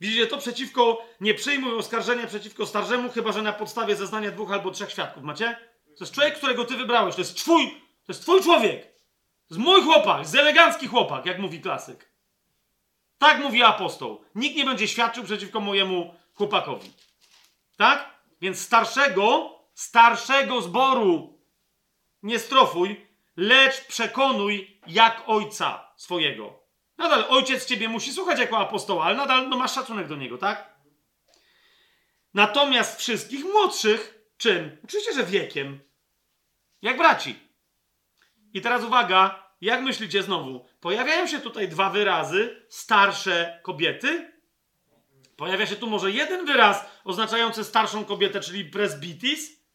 Widzicie, 0.00 0.26
to 0.26 0.38
przeciwko, 0.38 1.06
nie 1.20 1.34
przyjmuj 1.34 1.78
oskarżenia 1.78 2.26
przeciwko 2.26 2.66
starszemu, 2.66 3.10
chyba 3.10 3.32
że 3.32 3.42
na 3.42 3.52
podstawie 3.52 3.96
zeznania 3.96 4.30
dwóch 4.30 4.52
albo 4.52 4.70
trzech 4.70 4.90
świadków. 4.90 5.22
Macie? 5.22 5.58
To 5.84 6.04
jest 6.04 6.14
człowiek, 6.14 6.36
którego 6.36 6.64
ty 6.64 6.76
wybrałeś. 6.76 7.14
To 7.14 7.20
jest 7.20 7.36
twój, 7.36 7.70
to 7.70 8.12
jest 8.12 8.22
twój 8.22 8.42
człowiek. 8.42 8.82
To 9.48 9.54
jest 9.54 9.64
mój 9.64 9.82
chłopak, 9.82 10.26
z 10.26 10.34
elegancki 10.34 10.86
chłopak, 10.86 11.26
jak 11.26 11.38
mówi 11.38 11.60
klasyk. 11.60 12.10
Tak 13.18 13.38
mówi 13.38 13.62
apostoł. 13.62 14.24
Nikt 14.34 14.56
nie 14.56 14.64
będzie 14.64 14.88
świadczył 14.88 15.24
przeciwko 15.24 15.60
mojemu 15.60 16.14
chłopakowi. 16.34 16.92
Tak? 17.76 18.10
Więc 18.40 18.60
starszego, 18.60 19.55
starszego 19.76 20.62
zboru 20.62 21.38
nie 22.22 22.38
strofuj, 22.38 23.06
lecz 23.36 23.86
przekonuj 23.86 24.80
jak 24.86 25.22
ojca 25.26 25.92
swojego. 25.96 26.62
Nadal 26.98 27.24
ojciec 27.28 27.66
ciebie 27.66 27.88
musi 27.88 28.12
słuchać 28.12 28.38
jako 28.38 28.58
apostoła, 28.58 29.04
ale 29.04 29.16
nadal 29.16 29.48
no, 29.48 29.56
masz 29.56 29.74
szacunek 29.74 30.08
do 30.08 30.16
niego, 30.16 30.38
tak? 30.38 30.76
Natomiast 32.34 33.00
wszystkich 33.00 33.44
młodszych, 33.44 34.18
czym? 34.36 34.76
Oczywiście, 34.84 35.12
że 35.12 35.24
wiekiem. 35.24 35.80
Jak 36.82 36.96
braci. 36.98 37.38
I 38.54 38.60
teraz 38.60 38.84
uwaga, 38.84 39.52
jak 39.60 39.82
myślicie 39.82 40.22
znowu? 40.22 40.66
Pojawiają 40.80 41.26
się 41.26 41.40
tutaj 41.40 41.68
dwa 41.68 41.90
wyrazy, 41.90 42.66
starsze 42.68 43.60
kobiety. 43.62 44.32
Pojawia 45.36 45.66
się 45.66 45.76
tu 45.76 45.86
może 45.86 46.10
jeden 46.10 46.46
wyraz 46.46 46.86
oznaczający 47.04 47.64
starszą 47.64 48.04
kobietę, 48.04 48.40
czyli 48.40 48.64
presbitis. 48.64 49.65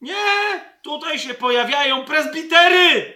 Nie! 0.00 0.60
Tutaj 0.82 1.18
się 1.18 1.34
pojawiają 1.34 2.04
presbitery! 2.04 3.14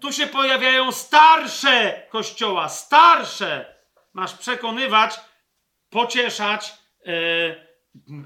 Tu 0.00 0.12
się 0.12 0.26
pojawiają 0.26 0.92
starsze 0.92 2.02
kościoła, 2.10 2.68
starsze. 2.68 3.74
Masz 4.12 4.34
przekonywać, 4.34 5.20
pocieszać, 5.90 6.74
e, 7.06 7.10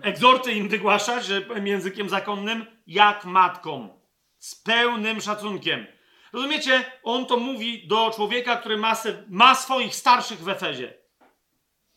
egzorty 0.03 0.53
im 0.53 0.69
wygłaszać, 0.69 1.25
że 1.25 1.43
językiem 1.65 2.09
zakonnym, 2.09 2.67
jak 2.87 3.25
matką. 3.25 4.01
Z 4.39 4.55
pełnym 4.55 5.21
szacunkiem. 5.21 5.87
Rozumiecie? 6.33 6.85
On 7.03 7.27
to 7.27 7.37
mówi 7.37 7.89
do 7.89 8.11
człowieka, 8.11 8.57
który 8.57 8.77
ma, 8.77 8.97
ma 9.29 9.55
swoich 9.55 9.95
starszych 9.95 10.39
w 10.39 10.49
Efezie. 10.49 10.95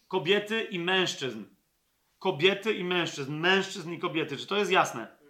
Kobiety 0.08 0.64
i 0.64 0.80
mężczyzn. 0.80 1.43
Kobiety 2.19 2.74
i 2.74 2.83
mężczyzn. 2.83 3.33
Mężczyzn 3.33 3.91
i 3.91 4.00
kobiety. 4.00 4.38
Czy 4.38 4.48
to 4.48 4.58
jest 4.58 4.72
jasne? 4.72 5.20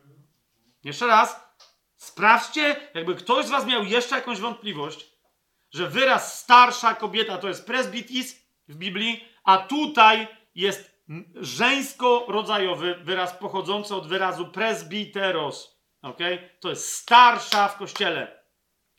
Jeszcze 0.84 1.08
raz. 1.08 1.52
Sprawdźcie, 1.96 2.90
jakby 2.94 3.16
ktoś 3.16 3.46
z 3.46 3.50
was 3.50 3.66
miał 3.66 3.84
jeszcze 3.84 4.16
jakąś 4.16 4.40
wątpliwość, 4.40 5.12
że 5.72 5.90
wyraz 5.90 6.40
starsza 6.40 6.96
kobieta 6.96 7.38
to 7.38 7.48
jest 7.48 7.66
presbitis 7.66 8.46
w 8.68 8.76
Biblii, 8.76 9.26
a 9.44 9.58
tutaj 9.58 10.28
jest 10.56 11.02
żeńsko-rodzajowy 11.36 12.96
wyraz 12.96 13.34
pochodzący 13.34 13.96
od 13.96 14.08
wyrazu 14.08 14.48
presbiteros. 14.48 15.82
Okay? 16.02 16.50
To 16.60 16.70
jest 16.70 16.96
starsza 16.96 17.68
w 17.68 17.78
kościele. 17.78 18.44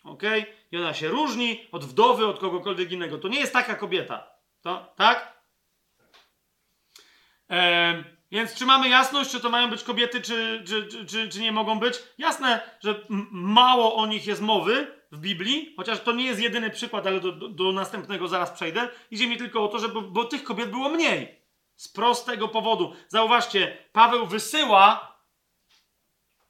Okay? 0.04 0.46
I 0.72 0.76
ona 0.76 0.94
się 0.94 1.08
różni 1.08 1.68
od 1.72 1.84
wdowy, 1.84 2.26
od 2.26 2.38
kogokolwiek 2.38 2.92
innego. 2.92 3.18
To 3.18 3.28
nie 3.28 3.40
jest 3.40 3.52
taka 3.52 3.74
kobieta. 3.74 4.30
To, 4.60 4.92
tak? 4.96 5.42
Ehm, 7.48 8.04
więc 8.32 8.54
czy 8.54 8.66
mamy 8.66 8.88
jasność, 8.88 9.30
czy 9.30 9.40
to 9.40 9.50
mają 9.50 9.70
być 9.70 9.82
kobiety, 9.82 10.20
czy, 10.20 10.64
czy, 10.66 11.06
czy, 11.06 11.28
czy 11.28 11.40
nie 11.40 11.52
mogą 11.52 11.78
być? 11.78 11.94
Jasne, 12.18 12.60
że 12.80 13.06
mało 13.30 13.96
o 13.96 14.06
nich 14.06 14.26
jest 14.26 14.40
mowy 14.40 15.02
w 15.12 15.18
Biblii, 15.18 15.74
chociaż 15.76 16.00
to 16.00 16.12
nie 16.12 16.24
jest 16.24 16.40
jedyny 16.40 16.70
przykład, 16.70 17.06
ale 17.06 17.20
do, 17.20 17.32
do, 17.32 17.48
do 17.48 17.72
następnego 17.72 18.28
zaraz 18.28 18.50
przejdę. 18.50 18.88
Idzie 19.10 19.26
mi 19.26 19.36
tylko 19.36 19.64
o 19.64 19.68
to, 19.68 19.78
że 19.78 19.88
bo, 19.88 20.02
bo 20.02 20.24
tych 20.24 20.44
kobiet 20.44 20.70
było 20.70 20.88
mniej. 20.88 21.42
Z 21.76 21.88
prostego 21.88 22.48
powodu. 22.48 22.94
Zauważcie, 23.08 23.76
Paweł 23.92 24.26
wysyła 24.26 25.16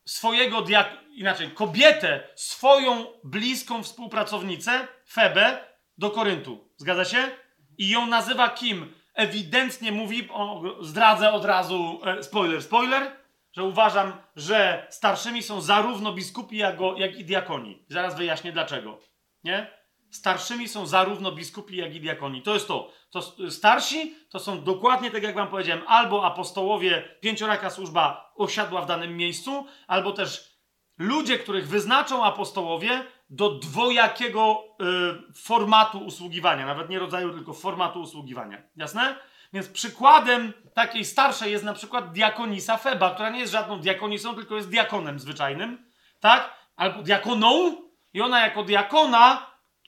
swojego 0.04 0.62
diak... 0.62 0.88
inaczej, 1.14 1.50
kobietę, 1.50 2.28
swoją 2.34 3.06
bliską 3.24 3.82
współpracownicę, 3.82 4.88
Febę, 5.08 5.66
do 5.98 6.10
Koryntu. 6.10 6.68
Zgadza 6.76 7.04
się? 7.04 7.30
I 7.78 7.88
ją 7.88 8.06
nazywa 8.06 8.48
kim? 8.48 9.01
Ewidentnie 9.14 9.92
mówi, 9.92 10.28
o, 10.30 10.62
zdradzę 10.80 11.32
od 11.32 11.44
razu, 11.44 12.00
e, 12.04 12.22
spoiler, 12.22 12.62
spoiler, 12.62 13.16
że 13.52 13.64
uważam, 13.64 14.12
że 14.36 14.86
starszymi 14.90 15.42
są 15.42 15.60
zarówno 15.60 16.12
biskupi, 16.12 16.56
jak, 16.56 16.76
jak 16.96 17.18
i 17.18 17.24
diakoni. 17.24 17.84
Zaraz 17.88 18.16
wyjaśnię 18.16 18.52
dlaczego. 18.52 18.98
Nie? 19.44 19.70
Starszymi 20.10 20.68
są 20.68 20.86
zarówno 20.86 21.32
biskupi, 21.32 21.76
jak 21.76 21.94
i 21.94 22.00
diakoni. 22.00 22.42
To 22.42 22.54
jest 22.54 22.68
to. 22.68 22.92
to 23.10 23.50
starsi 23.50 24.14
to 24.30 24.38
są 24.38 24.64
dokładnie 24.64 25.10
tak, 25.10 25.22
jak 25.22 25.34
wam 25.34 25.48
powiedziałem, 25.48 25.84
albo 25.86 26.26
apostołowie, 26.26 27.08
pięcioraka 27.20 27.70
służba 27.70 28.32
osiadła 28.36 28.82
w 28.82 28.86
danym 28.86 29.16
miejscu, 29.16 29.66
albo 29.86 30.12
też 30.12 30.58
ludzie, 30.98 31.38
których 31.38 31.68
wyznaczą 31.68 32.24
apostołowie, 32.24 33.04
do 33.32 33.50
dwojakiego 33.50 34.64
y, 35.30 35.32
formatu 35.34 35.98
usługiwania, 35.98 36.66
nawet 36.66 36.88
nie 36.88 36.98
rodzaju, 36.98 37.32
tylko 37.32 37.52
formatu 37.52 38.00
usługiwania. 38.00 38.62
Jasne? 38.76 39.16
Więc 39.52 39.68
przykładem 39.68 40.52
takiej 40.74 41.04
starszej 41.04 41.52
jest 41.52 41.64
na 41.64 41.74
przykład 41.74 42.12
diakonisa 42.12 42.76
Feba, 42.76 43.10
która 43.10 43.30
nie 43.30 43.40
jest 43.40 43.52
żadną 43.52 43.80
diakonisą, 43.80 44.34
tylko 44.34 44.56
jest 44.56 44.70
diakonem 44.70 45.20
zwyczajnym, 45.20 45.90
tak? 46.20 46.54
Albo 46.76 47.02
diakoną 47.02 47.76
i 48.12 48.20
ona 48.20 48.40
jako 48.40 48.62
diakona 48.62 49.46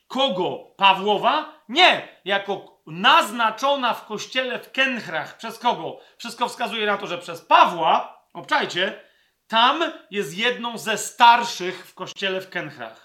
kogo? 0.09 0.75
Pawłowa? 0.77 1.53
Nie! 1.69 2.09
Jako 2.25 2.83
naznaczona 2.87 3.95
w 3.95 4.07
kościele 4.07 4.59
w 4.59 4.73
Kenchrach. 4.73 5.37
Przez 5.37 5.59
kogo? 5.59 5.99
Wszystko 6.17 6.49
wskazuje 6.49 6.87
na 6.87 6.99
to, 6.99 7.07
że 7.07 7.19
przez 7.19 7.41
Pawła, 7.41 8.23
obczajcie, 8.33 9.01
tam 9.49 9.83
jest 10.11 10.39
jedną 10.39 10.79
ze 10.79 10.99
starszych 10.99 11.87
w 11.87 11.95
kościele 11.95 12.41
w 12.41 12.51
Kenchrach. 12.51 13.04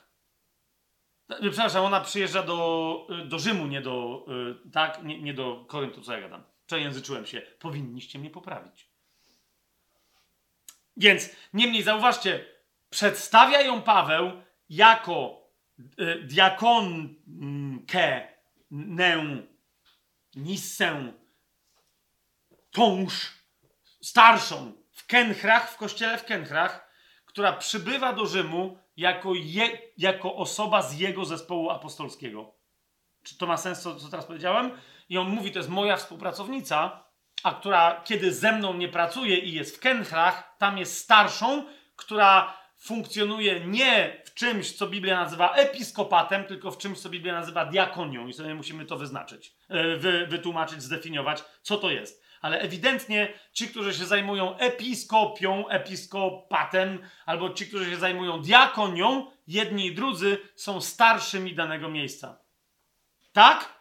Przepraszam, 1.30 1.86
ona 1.86 2.02
przyjeżdża 2.02 2.44
do, 2.44 3.08
do 3.26 3.40
Rzymu, 3.40 3.68
nie 3.68 3.82
do, 3.82 4.26
y, 4.68 4.72
tak, 4.72 5.04
nie, 5.04 5.22
nie 5.22 5.34
do 5.34 5.66
Koryntu, 5.68 6.02
co 6.02 6.14
ja 6.14 6.22
gadam. 6.22 6.44
Przejęzyczyłem 6.68 7.26
się. 7.26 7.42
Powinniście 7.60 8.20
mnie 8.20 8.30
poprawić. 8.30 8.90
Więc, 10.98 11.30
niemniej 11.54 11.84
zauważcie, 11.84 12.46
przedstawia 12.90 13.62
ją 13.62 13.82
Paweł 13.82 14.32
jako 14.70 15.48
y, 15.80 16.24
diakonkę, 16.24 18.28
nę, 18.72 19.44
nisę, 20.36 21.14
tąż, 22.72 23.34
starszą 24.02 24.74
w 24.92 25.08
Kenchrach, 25.08 25.72
w 25.72 25.78
kościele 25.78 26.18
w 26.18 26.26
Kenchrach, 26.26 26.90
która 27.26 27.54
przybywa 27.54 28.14
do 28.14 28.26
Rzymu 28.26 28.78
jako, 29.00 29.34
je, 29.36 29.78
jako 29.98 30.36
osoba 30.36 30.82
z 30.82 31.00
jego 31.00 31.26
zespołu 31.26 31.70
apostolskiego. 31.70 32.56
Czy 33.24 33.38
to 33.38 33.48
ma 33.48 33.58
sens, 33.58 33.82
co, 33.82 33.96
co 33.96 34.10
teraz 34.10 34.26
powiedziałem? 34.26 34.72
I 35.10 35.18
on 35.18 35.30
mówi, 35.30 35.52
to 35.52 35.60
jest 35.60 35.70
moja 35.70 35.98
współpracownica, 35.98 37.04
a 37.44 37.54
która 37.54 38.02
kiedy 38.06 38.34
ze 38.34 38.52
mną 38.52 38.74
nie 38.74 38.88
pracuje 38.88 39.38
i 39.38 39.54
jest 39.54 39.78
w 39.78 39.80
Kenchrach, 39.80 40.56
tam 40.58 40.78
jest 40.78 40.98
starszą, 40.98 41.66
która 41.96 42.58
funkcjonuje 42.78 43.60
nie 43.60 44.22
w 44.26 44.34
czymś, 44.34 44.74
co 44.74 44.88
Biblia 44.88 45.24
nazywa 45.24 45.54
episkopatem, 45.54 46.44
tylko 46.44 46.72
w 46.72 46.78
czymś, 46.78 47.00
co 47.00 47.10
Biblia 47.10 47.34
nazywa 47.34 47.66
diakonią. 47.66 48.28
I 48.28 48.34
sobie 48.34 48.56
musimy 48.56 48.86
to 48.86 48.98
wyznaczyć, 48.98 49.56
e, 49.70 49.98
wy, 49.98 50.28
wytłumaczyć, 50.28 50.84
zdefiniować, 50.84 51.44
co 51.62 51.78
to 51.78 51.90
jest 51.90 52.29
ale 52.42 52.60
ewidentnie 52.60 53.34
ci, 53.54 53.68
którzy 53.68 53.94
się 53.94 54.06
zajmują 54.06 54.58
episkopią, 54.58 55.68
episkopatem, 55.68 57.00
albo 57.26 57.50
ci, 57.50 57.68
którzy 57.68 57.90
się 57.90 57.98
zajmują 57.98 58.42
diakonią, 58.42 59.32
jedni 59.48 59.86
i 59.86 59.96
drudzy 59.96 60.38
są 60.56 60.82
starszymi 60.82 61.56
danego 61.56 61.90
miejsca. 61.90 62.40
Tak? 63.34 63.80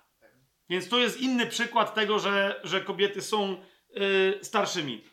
Więc 0.71 0.89
to 0.89 0.99
jest 0.99 1.21
inny 1.21 1.47
przykład 1.47 1.95
tego, 1.95 2.19
że, 2.19 2.61
że 2.65 2.81
kobiety 2.81 3.23
są 3.23 3.57
yy, 3.91 4.39
starszymi. 4.43 5.05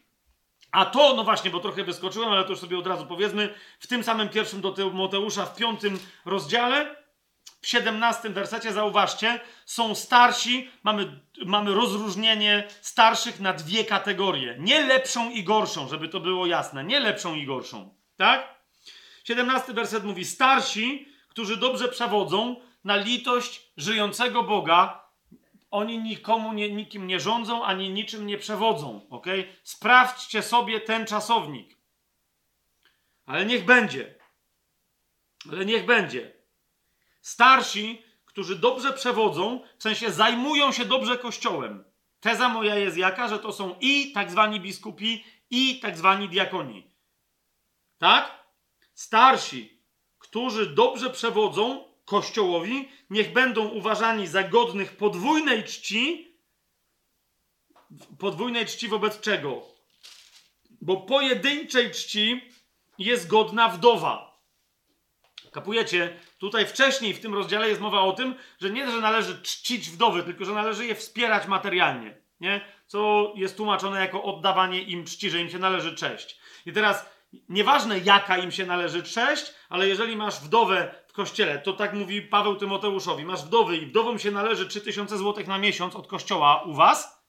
A 0.71 0.85
to, 0.85 1.13
no 1.15 1.23
właśnie, 1.23 1.51
bo 1.51 1.59
trochę 1.59 1.83
wyskoczyłem, 1.83 2.29
ale 2.29 2.43
to 2.43 2.49
już 2.49 2.59
sobie 2.59 2.77
od 2.77 2.87
razu 2.87 3.05
powiedzmy, 3.05 3.53
w 3.79 3.87
tym 3.87 4.03
samym 4.03 4.29
pierwszym 4.29 4.61
do 4.61 4.71
Tymoteusza, 4.71 5.45
w 5.45 5.55
piątym 5.55 5.99
rozdziale, 6.25 7.04
w 7.65 7.67
17 7.67 8.29
wersecie, 8.29 8.73
zauważcie, 8.73 9.39
są 9.65 9.95
starsi, 9.95 10.69
mamy, 10.83 11.19
mamy 11.45 11.73
rozróżnienie 11.73 12.67
starszych 12.81 13.39
na 13.39 13.53
dwie 13.53 13.85
kategorie. 13.85 14.55
Nie 14.59 14.85
lepszą 14.85 15.29
i 15.29 15.43
gorszą, 15.43 15.87
żeby 15.87 16.09
to 16.09 16.19
było 16.19 16.45
jasne. 16.45 16.83
Nie 16.83 16.99
lepszą 16.99 17.35
i 17.35 17.45
gorszą. 17.45 17.95
Tak? 18.17 18.55
17 19.23 19.73
werset 19.73 20.03
mówi: 20.03 20.25
Starsi, 20.25 21.07
którzy 21.27 21.57
dobrze 21.57 21.87
przewodzą 21.89 22.55
na 22.83 22.95
litość 22.95 23.71
żyjącego 23.77 24.43
Boga. 24.43 25.05
oni 25.71 25.99
nikomu 25.99 26.53
nie, 26.53 26.69
nikim 26.69 27.07
nie 27.07 27.19
rządzą, 27.19 27.63
ani 27.63 27.89
niczym 27.89 28.27
nie 28.27 28.37
przewodzą. 28.37 29.07
ok? 29.09 29.27
Sprawdźcie 29.63 30.41
sobie 30.41 30.81
ten 30.81 31.05
czasownik. 31.05 31.77
Ale 33.25 33.45
niech 33.45 33.65
będzie. 33.65 34.15
Ale 35.51 35.65
niech 35.65 35.85
będzie. 35.85 36.34
Starsi, 37.25 38.01
którzy 38.25 38.55
dobrze 38.55 38.93
przewodzą, 38.93 39.61
w 39.77 39.83
sensie 39.83 40.11
zajmują 40.11 40.71
się 40.71 40.85
dobrze 40.85 41.17
kościołem. 41.17 41.83
Teza 42.19 42.49
moja 42.49 42.75
jest 42.75 42.97
jaka, 42.97 43.27
że 43.27 43.39
to 43.39 43.53
są 43.53 43.75
i 43.81 44.11
tak 44.11 44.31
zwani 44.31 44.59
biskupi, 44.59 45.23
i 45.49 45.79
tak 45.79 45.97
zwani 45.97 46.29
diakoni. 46.29 46.91
Tak? 47.97 48.43
Starsi, 48.93 49.81
którzy 50.19 50.65
dobrze 50.65 51.09
przewodzą 51.09 51.83
kościołowi, 52.05 52.89
niech 53.09 53.33
będą 53.33 53.67
uważani 53.67 54.27
za 54.27 54.43
godnych 54.43 54.97
podwójnej 54.97 55.63
czci. 55.63 56.31
Podwójnej 58.19 58.65
czci 58.65 58.87
wobec 58.87 59.19
czego? 59.19 59.61
Bo 60.81 60.97
pojedynczej 60.97 61.91
czci 61.91 62.41
jest 62.97 63.27
godna 63.27 63.69
wdowa. 63.69 64.41
Kapujecie? 65.51 66.19
Tutaj 66.37 66.65
wcześniej 66.65 67.13
w 67.13 67.21
tym 67.21 67.33
rozdziale 67.33 67.69
jest 67.69 67.81
mowa 67.81 68.01
o 68.01 68.11
tym, 68.11 68.35
że 68.61 68.69
nie, 68.69 68.91
że 68.91 69.01
należy 69.01 69.41
czcić 69.41 69.89
wdowy, 69.89 70.23
tylko 70.23 70.45
że 70.45 70.53
należy 70.53 70.85
je 70.85 70.95
wspierać 70.95 71.47
materialnie. 71.47 72.17
Nie? 72.39 72.61
Co 72.87 73.31
jest 73.35 73.57
tłumaczone 73.57 73.99
jako 73.99 74.23
oddawanie 74.23 74.81
im 74.81 75.05
czci, 75.05 75.29
że 75.29 75.39
im 75.39 75.49
się 75.49 75.59
należy 75.59 75.95
cześć. 75.95 76.39
I 76.65 76.73
teraz 76.73 77.09
nieważne 77.49 77.99
jaka 77.99 78.37
im 78.37 78.51
się 78.51 78.65
należy 78.65 79.03
cześć, 79.03 79.53
ale 79.69 79.87
jeżeli 79.87 80.15
masz 80.15 80.39
wdowę 80.39 80.95
w 81.07 81.13
kościele, 81.13 81.59
to 81.59 81.73
tak 81.73 81.93
mówi 81.93 82.21
Paweł 82.21 82.55
Tymoteuszowi, 82.55 83.25
masz 83.25 83.45
wdowy 83.45 83.77
i 83.77 83.85
wdowom 83.85 84.19
się 84.19 84.31
należy 84.31 84.67
3000 84.67 85.17
zł 85.17 85.43
na 85.47 85.57
miesiąc 85.57 85.95
od 85.95 86.07
kościoła 86.07 86.63
u 86.63 86.73
was, 86.73 87.25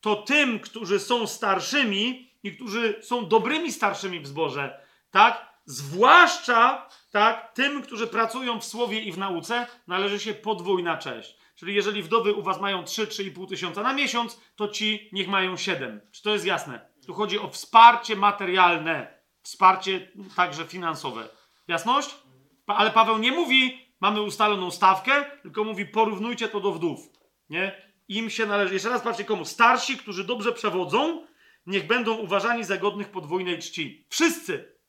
to 0.00 0.16
tym, 0.16 0.60
którzy 0.60 1.00
są 1.00 1.26
starszymi 1.26 2.30
i 2.42 2.56
którzy 2.56 2.98
są 3.02 3.28
dobrymi 3.28 3.72
starszymi 3.72 4.20
w 4.20 4.26
zborze, 4.26 4.80
tak, 5.10 5.49
zwłaszcza 5.70 6.88
tak, 7.10 7.52
tym, 7.54 7.82
którzy 7.82 8.06
pracują 8.06 8.60
w 8.60 8.64
słowie 8.64 9.00
i 9.00 9.12
w 9.12 9.18
nauce, 9.18 9.66
należy 9.86 10.20
się 10.20 10.34
podwójna 10.34 10.96
cześć. 10.96 11.36
Czyli 11.54 11.74
jeżeli 11.74 12.02
wdowy 12.02 12.32
u 12.32 12.42
was 12.42 12.60
mają 12.60 12.82
3-3,5 12.82 13.48
tysiąca 13.48 13.82
na 13.82 13.92
miesiąc, 13.92 14.40
to 14.56 14.68
ci 14.68 15.08
niech 15.12 15.28
mają 15.28 15.56
7. 15.56 16.00
Czy 16.12 16.22
to 16.22 16.32
jest 16.32 16.44
jasne? 16.44 16.90
Tu 17.06 17.14
chodzi 17.14 17.38
o 17.38 17.48
wsparcie 17.50 18.16
materialne, 18.16 19.14
wsparcie 19.42 20.12
także 20.36 20.64
finansowe. 20.64 21.28
Jasność? 21.68 22.16
Ale 22.66 22.90
Paweł 22.90 23.18
nie 23.18 23.32
mówi, 23.32 23.86
mamy 24.00 24.22
ustaloną 24.22 24.70
stawkę, 24.70 25.24
tylko 25.42 25.64
mówi, 25.64 25.86
porównujcie 25.86 26.48
to 26.48 26.60
do 26.60 26.72
wdów. 26.72 27.00
Nie? 27.50 27.90
Im 28.08 28.30
się 28.30 28.46
należy. 28.46 28.74
Jeszcze 28.74 28.88
raz 28.88 29.02
patrzcie 29.02 29.24
komu. 29.24 29.44
Starsi, 29.44 29.96
którzy 29.96 30.24
dobrze 30.24 30.52
przewodzą, 30.52 31.26
niech 31.66 31.86
będą 31.86 32.14
uważani 32.14 32.64
za 32.64 32.76
godnych 32.76 33.08
podwójnej 33.08 33.58
czci. 33.58 34.06
Wszyscy. 34.08 34.79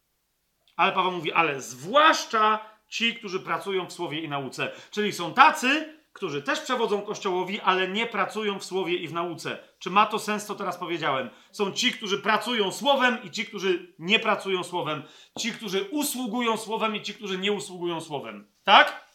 Ale 0.75 0.91
Paweł 0.91 1.11
mówi, 1.11 1.33
ale 1.33 1.61
zwłaszcza 1.61 2.59
ci, 2.87 3.15
którzy 3.15 3.39
pracują 3.39 3.85
w 3.85 3.93
słowie 3.93 4.21
i 4.21 4.29
nauce. 4.29 4.71
Czyli 4.91 5.13
są 5.13 5.33
tacy, 5.33 6.01
którzy 6.13 6.41
też 6.41 6.59
przewodzą 6.59 7.01
Kościołowi, 7.01 7.61
ale 7.61 7.87
nie 7.87 8.05
pracują 8.05 8.59
w 8.59 8.65
słowie 8.65 8.95
i 8.95 9.07
w 9.07 9.13
nauce. 9.13 9.57
Czy 9.79 9.89
ma 9.89 10.05
to 10.05 10.19
sens, 10.19 10.45
co 10.45 10.55
teraz 10.55 10.77
powiedziałem? 10.77 11.29
Są 11.51 11.71
ci, 11.71 11.91
którzy 11.91 12.17
pracują 12.17 12.71
słowem 12.71 13.23
i 13.23 13.31
ci, 13.31 13.45
którzy 13.45 13.93
nie 13.99 14.19
pracują 14.19 14.63
słowem. 14.63 15.03
Ci, 15.39 15.51
którzy 15.51 15.83
usługują 15.83 16.57
słowem 16.57 16.95
i 16.95 17.01
ci, 17.01 17.13
którzy 17.13 17.37
nie 17.37 17.51
usługują 17.51 18.01
słowem. 18.01 18.47
Tak? 18.63 19.11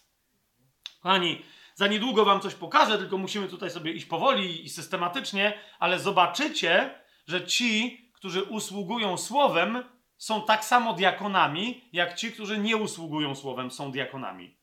Kochani, 1.02 1.42
za 1.74 1.86
niedługo 1.86 2.24
wam 2.24 2.40
coś 2.40 2.54
pokażę, 2.54 2.98
tylko 2.98 3.18
musimy 3.18 3.48
tutaj 3.48 3.70
sobie 3.70 3.92
iść 3.92 4.06
powoli 4.06 4.64
i 4.64 4.68
systematycznie, 4.68 5.58
ale 5.78 5.98
zobaczycie, 5.98 7.00
że 7.26 7.46
ci, 7.46 8.00
którzy 8.12 8.42
usługują 8.42 9.16
słowem, 9.16 9.84
są 10.18 10.42
tak 10.42 10.64
samo 10.64 10.92
diakonami, 10.92 11.88
jak 11.92 12.14
ci, 12.14 12.32
którzy 12.32 12.58
nie 12.58 12.76
usługują 12.76 13.34
słowem, 13.34 13.70
są 13.70 13.92
diakonami. 13.92 14.56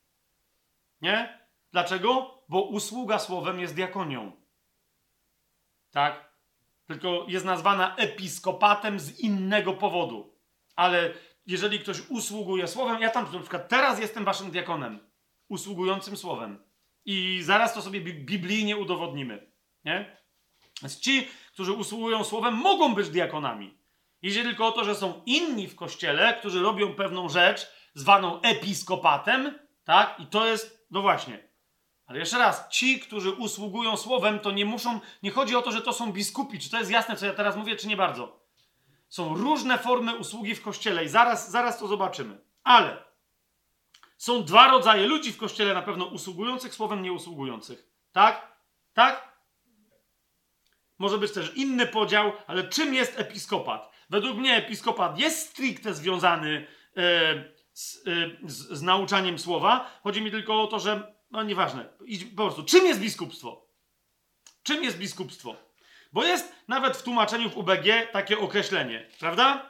Nie? 1.02 1.40
Dlaczego? 1.72 2.38
Bo 2.50 2.62
usługa 2.62 3.20
słowem 3.20 3.60
jest 3.60 3.76
diakonią. 3.76 4.32
Tak? 5.92 6.34
Tylko 6.86 7.26
jest 7.28 7.46
nazwana 7.46 7.96
episkopatem 7.96 9.00
z 9.00 9.20
innego 9.20 9.74
powodu. 9.74 10.36
Ale 10.76 11.14
jeżeli 11.48 11.80
ktoś 11.80 12.10
usługuje 12.10 12.68
słowem, 12.68 13.02
ja 13.02 13.10
tam 13.10 13.34
na 13.34 13.40
przykład 13.40 13.70
teraz 13.70 14.00
jestem 14.00 14.26
waszym 14.26 14.52
diakonem, 14.52 15.00
usługującym 15.50 16.18
słowem. 16.18 16.64
I 17.06 17.40
zaraz 17.44 17.74
to 17.74 17.82
sobie 17.82 18.02
biblijnie 18.02 18.78
udowodnimy. 18.78 19.52
Nie? 19.86 20.18
Więc 20.82 21.00
ci, 21.00 21.28
którzy 21.54 21.74
usługują 21.74 22.24
słowem, 22.24 22.54
mogą 22.54 22.96
być 22.96 23.10
diakonami. 23.10 23.78
Idzie 24.24 24.44
tylko 24.44 24.68
o 24.68 24.72
to, 24.72 24.84
że 24.84 24.96
są 24.96 25.22
inni 25.26 25.68
w 25.68 25.76
kościele, 25.76 26.34
którzy 26.34 26.62
robią 26.62 26.96
pewną 26.96 27.30
rzecz 27.30 27.68
zwaną 27.94 28.42
episkopatem, 28.42 29.60
tak? 29.84 30.20
I 30.20 30.28
to 30.28 30.46
jest, 30.46 30.88
no 30.92 31.02
właśnie, 31.02 31.50
ale 32.06 32.20
jeszcze 32.20 32.40
raz, 32.40 32.70
ci, 32.70 33.00
którzy 33.00 33.32
usługują 33.32 33.98
słowem, 33.98 34.40
to 34.40 34.52
nie 34.52 34.66
muszą, 34.66 35.00
nie 35.24 35.32
chodzi 35.32 35.56
o 35.56 35.62
to, 35.62 35.72
że 35.72 35.82
to 35.82 35.94
są 35.94 36.12
biskupi. 36.12 36.60
Czy 36.60 36.70
to 36.70 36.80
jest 36.80 36.92
jasne, 36.92 37.16
co 37.16 37.26
ja 37.26 37.34
teraz 37.34 37.56
mówię, 37.56 37.76
czy 37.76 37.88
nie 37.88 37.98
bardzo? 37.98 38.40
Są 39.10 39.36
różne 39.36 39.78
formy 39.78 40.16
usługi 40.16 40.56
w 40.56 40.62
kościele 40.62 41.06
i 41.06 41.10
zaraz, 41.10 41.52
zaraz 41.52 41.80
to 41.80 41.88
zobaczymy. 41.88 42.42
Ale 42.64 43.04
są 44.18 44.44
dwa 44.44 44.68
rodzaje 44.68 45.08
ludzi 45.08 45.34
w 45.34 45.38
kościele, 45.38 45.74
na 45.74 45.82
pewno 45.82 46.06
usługujących 46.06 46.74
słowem, 46.74 47.02
nieusługujących. 47.02 47.88
Tak? 48.12 48.58
Tak? 48.94 49.34
Może 51.00 51.18
być 51.18 51.32
też 51.32 51.56
inny 51.56 51.88
podział, 51.88 52.32
ale 52.48 52.70
czym 52.70 52.94
jest 52.94 53.20
episkopat? 53.20 53.93
Według 54.10 54.38
mnie 54.38 54.56
episkopat 54.56 55.20
jest 55.20 55.50
stricte 55.50 55.94
związany 55.94 56.68
e, 56.98 57.02
z, 57.74 58.08
e, 58.08 58.50
z, 58.50 58.70
z 58.70 58.82
nauczaniem 58.82 59.40
słowa. 59.40 60.00
Chodzi 60.04 60.22
mi 60.22 60.32
tylko 60.32 60.64
o 60.64 60.68
to, 60.68 60.80
że 60.80 61.14
no 61.32 61.44
nieważne. 61.44 61.86
Po 62.36 62.44
prostu, 62.44 62.64
czym 62.64 62.86
jest 62.86 63.00
biskupstwo? 63.00 63.68
Czym 64.64 64.84
jest 64.84 64.98
biskupstwo? 64.98 65.56
Bo 66.14 66.24
jest 66.24 66.56
nawet 66.68 66.98
w 66.98 67.04
tłumaczeniu 67.04 67.50
w 67.50 67.58
UBG 67.58 68.12
takie 68.12 68.40
określenie, 68.40 69.08
prawda? 69.20 69.70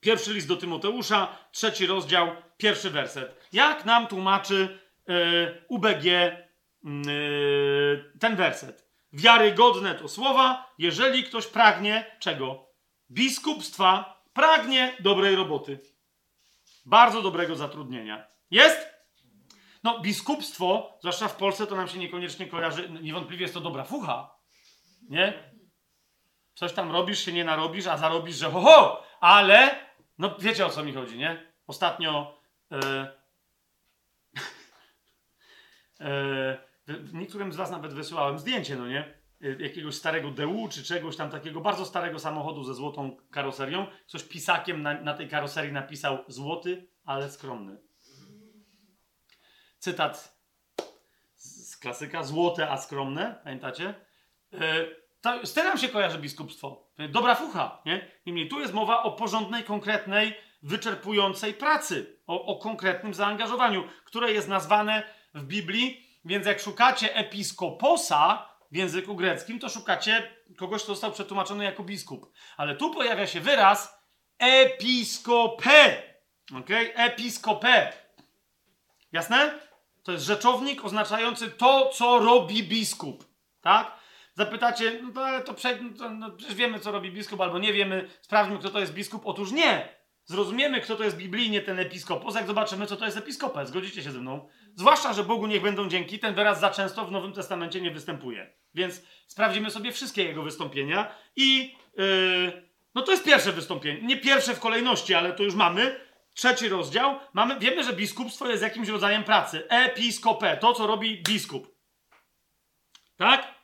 Pierwszy 0.00 0.34
list 0.34 0.48
do 0.48 0.56
Tymoteusza, 0.56 1.38
trzeci 1.52 1.86
rozdział, 1.86 2.36
pierwszy 2.56 2.90
werset. 2.90 3.48
Jak 3.52 3.84
nam 3.84 4.06
tłumaczy 4.06 4.78
yy, 5.06 5.64
UBG 5.68 6.04
yy, 6.04 8.12
ten 8.20 8.36
werset? 8.36 8.84
Wiarygodne 9.12 9.94
to 9.94 10.08
słowa, 10.08 10.74
jeżeli 10.78 11.24
ktoś 11.24 11.46
pragnie 11.46 12.16
czego? 12.18 12.73
Biskupstwa, 13.10 14.22
pragnie 14.32 14.96
dobrej 15.00 15.36
roboty. 15.36 15.80
Bardzo 16.86 17.22
dobrego 17.22 17.56
zatrudnienia. 17.56 18.26
Jest? 18.50 18.94
No, 19.82 20.00
biskupstwo, 20.00 20.98
zwłaszcza 21.00 21.28
w 21.28 21.36
Polsce, 21.36 21.66
to 21.66 21.76
nam 21.76 21.88
się 21.88 21.98
niekoniecznie 21.98 22.46
kojarzy. 22.46 22.90
Niewątpliwie 23.02 23.42
jest 23.42 23.54
to 23.54 23.60
dobra 23.60 23.84
fucha. 23.84 24.36
Nie? 25.08 25.54
Coś 26.54 26.72
tam 26.72 26.92
robisz, 26.92 27.24
się 27.24 27.32
nie 27.32 27.44
narobisz, 27.44 27.86
a 27.86 27.98
zarobisz, 27.98 28.36
że 28.36 28.50
ho, 28.50 28.60
ho! 28.60 29.04
Ale, 29.20 29.86
no 30.18 30.36
wiecie 30.38 30.66
o 30.66 30.70
co 30.70 30.84
mi 30.84 30.92
chodzi, 30.92 31.18
nie? 31.18 31.52
Ostatnio. 31.66 32.40
E, 32.72 32.80
e, 36.00 36.58
niektórym 37.12 37.52
z 37.52 37.56
Was 37.56 37.70
nawet 37.70 37.94
wysyłałem 37.94 38.38
zdjęcie, 38.38 38.76
no 38.76 38.86
nie? 38.86 39.23
E, 39.42 39.62
jakiegoś 39.62 39.94
starego 39.94 40.30
DU 40.30 40.68
czy 40.70 40.84
czegoś 40.84 41.16
tam 41.16 41.30
takiego 41.30 41.60
bardzo 41.60 41.84
starego 41.84 42.18
samochodu 42.18 42.64
ze 42.64 42.74
złotą 42.74 43.16
karoserią. 43.30 43.86
Coś 44.06 44.22
pisakiem 44.22 44.82
na, 44.82 45.00
na 45.00 45.14
tej 45.14 45.28
karoserii 45.28 45.72
napisał 45.72 46.18
złoty, 46.28 46.88
ale 47.04 47.30
skromny 47.30 47.78
cytat 49.84 50.38
z 51.34 51.76
klasyka, 51.76 52.22
złote 52.22 52.70
a 52.70 52.76
skromne, 52.76 53.40
pamiętacie? 53.44 53.94
E, 54.52 54.84
to, 55.20 55.46
z 55.46 55.54
tym 55.54 55.78
się 55.78 55.88
kojarzy 55.88 56.18
biskupstwo. 56.18 56.90
Dobra 57.08 57.34
fucha, 57.34 57.82
nie? 57.86 58.10
Niemniej 58.26 58.48
tu 58.48 58.60
jest 58.60 58.74
mowa 58.74 59.02
o 59.02 59.12
porządnej, 59.12 59.64
konkretnej, 59.64 60.34
wyczerpującej 60.62 61.54
pracy, 61.54 62.18
o, 62.26 62.46
o 62.46 62.58
konkretnym 62.58 63.14
zaangażowaniu, 63.14 63.84
które 64.04 64.32
jest 64.32 64.48
nazwane 64.48 65.02
w 65.34 65.44
Biblii, 65.44 66.06
więc 66.24 66.46
jak 66.46 66.60
szukacie 66.60 67.14
episkoposa 67.14 68.48
w 68.74 68.76
języku 68.76 69.16
greckim, 69.16 69.58
to 69.58 69.68
szukacie 69.68 70.30
kogoś, 70.56 70.82
kto 70.82 70.92
został 70.92 71.12
przetłumaczony 71.12 71.64
jako 71.64 71.82
biskup. 71.82 72.32
Ale 72.56 72.76
tu 72.76 72.90
pojawia 72.90 73.26
się 73.26 73.40
wyraz 73.40 73.98
episkopę. 74.38 76.02
Ok? 76.58 76.68
Episkopę. 76.94 77.92
Jasne? 79.12 79.58
To 80.02 80.12
jest 80.12 80.24
rzeczownik 80.24 80.84
oznaczający 80.84 81.50
to, 81.50 81.88
co 81.88 82.18
robi 82.18 82.62
biskup. 82.62 83.24
Tak? 83.60 83.98
Zapytacie, 84.34 85.00
no 85.02 85.10
to, 85.12 85.26
ale 85.26 85.42
to, 85.42 85.54
no, 86.10 86.30
przecież 86.30 86.54
wiemy, 86.54 86.80
co 86.80 86.92
robi 86.92 87.12
biskup, 87.12 87.40
albo 87.40 87.58
nie 87.58 87.72
wiemy, 87.72 88.08
sprawdźmy, 88.20 88.58
kto 88.58 88.70
to 88.70 88.80
jest 88.80 88.94
biskup. 88.94 89.26
Otóż 89.26 89.52
nie. 89.52 89.88
zrozumiemy, 90.24 90.80
kto 90.80 90.96
to 90.96 91.04
jest 91.04 91.16
biblijnie 91.16 91.62
ten 91.62 91.78
episkopos, 91.78 92.34
jak 92.34 92.46
zobaczymy, 92.46 92.86
co 92.86 92.96
to 92.96 93.04
jest 93.04 93.16
episkopę. 93.16 93.66
Zgodzicie 93.66 94.02
się 94.02 94.10
ze 94.10 94.18
mną? 94.18 94.48
Zwłaszcza, 94.76 95.12
że 95.12 95.24
Bogu 95.24 95.46
niech 95.46 95.62
będą 95.62 95.88
dzięki, 95.88 96.18
ten 96.18 96.34
wyraz 96.34 96.60
za 96.60 96.70
często 96.70 97.04
w 97.04 97.12
Nowym 97.12 97.32
Testamencie 97.32 97.80
nie 97.80 97.90
występuje. 97.90 98.52
Więc 98.74 99.02
sprawdzimy 99.26 99.70
sobie 99.70 99.92
wszystkie 99.92 100.24
jego 100.24 100.42
wystąpienia 100.42 101.14
i 101.36 101.74
yy, 101.96 102.62
no 102.94 103.02
to 103.02 103.10
jest 103.10 103.24
pierwsze 103.24 103.52
wystąpienie. 103.52 104.02
Nie 104.02 104.16
pierwsze 104.16 104.54
w 104.54 104.60
kolejności, 104.60 105.14
ale 105.14 105.32
to 105.32 105.42
już 105.42 105.54
mamy. 105.54 106.00
Trzeci 106.34 106.68
rozdział. 106.68 107.18
Mamy, 107.32 107.58
wiemy, 107.58 107.84
że 107.84 107.92
biskupstwo 107.92 108.48
jest 108.48 108.62
jakimś 108.62 108.88
rodzajem 108.88 109.24
pracy. 109.24 109.68
Episkopę, 109.68 110.56
to 110.56 110.74
co 110.74 110.86
robi 110.86 111.22
biskup. 111.22 111.74
Tak? 113.16 113.54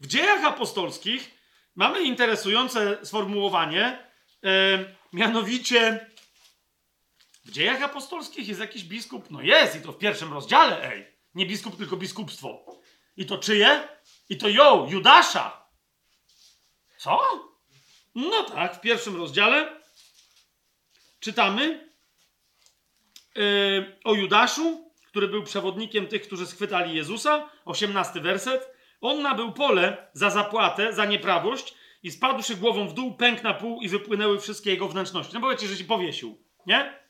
W 0.00 0.06
dziejach 0.06 0.44
apostolskich 0.44 1.38
mamy 1.74 2.00
interesujące 2.00 2.98
sformułowanie, 3.02 3.98
yy, 4.42 4.50
mianowicie 5.12 6.06
w 7.48 7.50
dziejach 7.50 7.82
apostolskich 7.82 8.48
jest 8.48 8.60
jakiś 8.60 8.84
biskup? 8.84 9.30
No 9.30 9.42
jest, 9.42 9.76
i 9.76 9.80
to 9.80 9.92
w 9.92 9.98
pierwszym 9.98 10.32
rozdziale, 10.32 10.92
ej. 10.92 11.06
Nie 11.34 11.46
biskup, 11.46 11.76
tylko 11.76 11.96
biskupstwo. 11.96 12.64
I 13.16 13.26
to 13.26 13.38
czyje? 13.38 13.88
I 14.28 14.36
to 14.36 14.48
ją, 14.48 14.90
Judasza. 14.90 15.66
Co? 16.98 17.20
No 18.14 18.42
tak, 18.42 18.76
w 18.76 18.80
pierwszym 18.80 19.16
rozdziale 19.16 19.80
czytamy 21.20 21.90
yy, 23.34 23.96
o 24.04 24.14
Judaszu, 24.14 24.92
który 25.06 25.28
był 25.28 25.42
przewodnikiem 25.42 26.06
tych, 26.06 26.22
którzy 26.22 26.46
schwytali 26.46 26.94
Jezusa. 26.94 27.50
18 27.64 28.20
werset. 28.20 28.70
On 29.00 29.22
nabył 29.22 29.52
pole 29.52 30.10
za 30.12 30.30
zapłatę, 30.30 30.92
za 30.92 31.04
nieprawość 31.04 31.74
i 32.02 32.10
spadłszy 32.10 32.56
głową 32.56 32.88
w 32.88 32.94
dół, 32.94 33.14
pękł 33.14 33.42
na 33.42 33.54
pół 33.54 33.80
i 33.80 33.88
wypłynęły 33.88 34.40
wszystkie 34.40 34.70
jego 34.70 34.88
wnętrzności. 34.88 35.34
No 35.34 35.40
powiecie, 35.40 35.66
że 35.66 35.76
się 35.76 35.84
powiesił, 35.84 36.42
nie? 36.66 37.07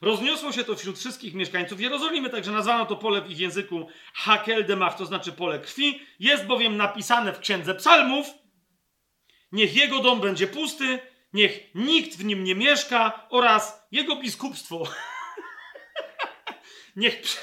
Rozniosło 0.00 0.52
się 0.52 0.64
to 0.64 0.76
wśród 0.76 0.98
wszystkich 0.98 1.34
mieszkańców 1.34 1.80
Jerozolimy, 1.80 2.30
także 2.30 2.52
nazwano 2.52 2.86
to 2.86 2.96
pole 2.96 3.22
w 3.22 3.30
ich 3.30 3.38
języku 3.38 3.88
Hakel 4.14 4.66
Demach, 4.66 4.96
to 4.96 5.06
znaczy 5.06 5.32
pole 5.32 5.58
krwi. 5.58 6.00
Jest 6.18 6.46
bowiem 6.46 6.76
napisane 6.76 7.32
w 7.32 7.38
księdze 7.38 7.74
psalmów, 7.74 8.26
niech 9.52 9.76
jego 9.76 10.00
dom 10.00 10.20
będzie 10.20 10.46
pusty, 10.46 10.98
niech 11.32 11.74
nikt 11.74 12.16
w 12.16 12.24
nim 12.24 12.44
nie 12.44 12.54
mieszka 12.54 13.26
oraz 13.30 13.86
jego 13.92 14.16
biskupstwo. 14.16 14.82
niech, 16.96 17.20
prze... 17.20 17.38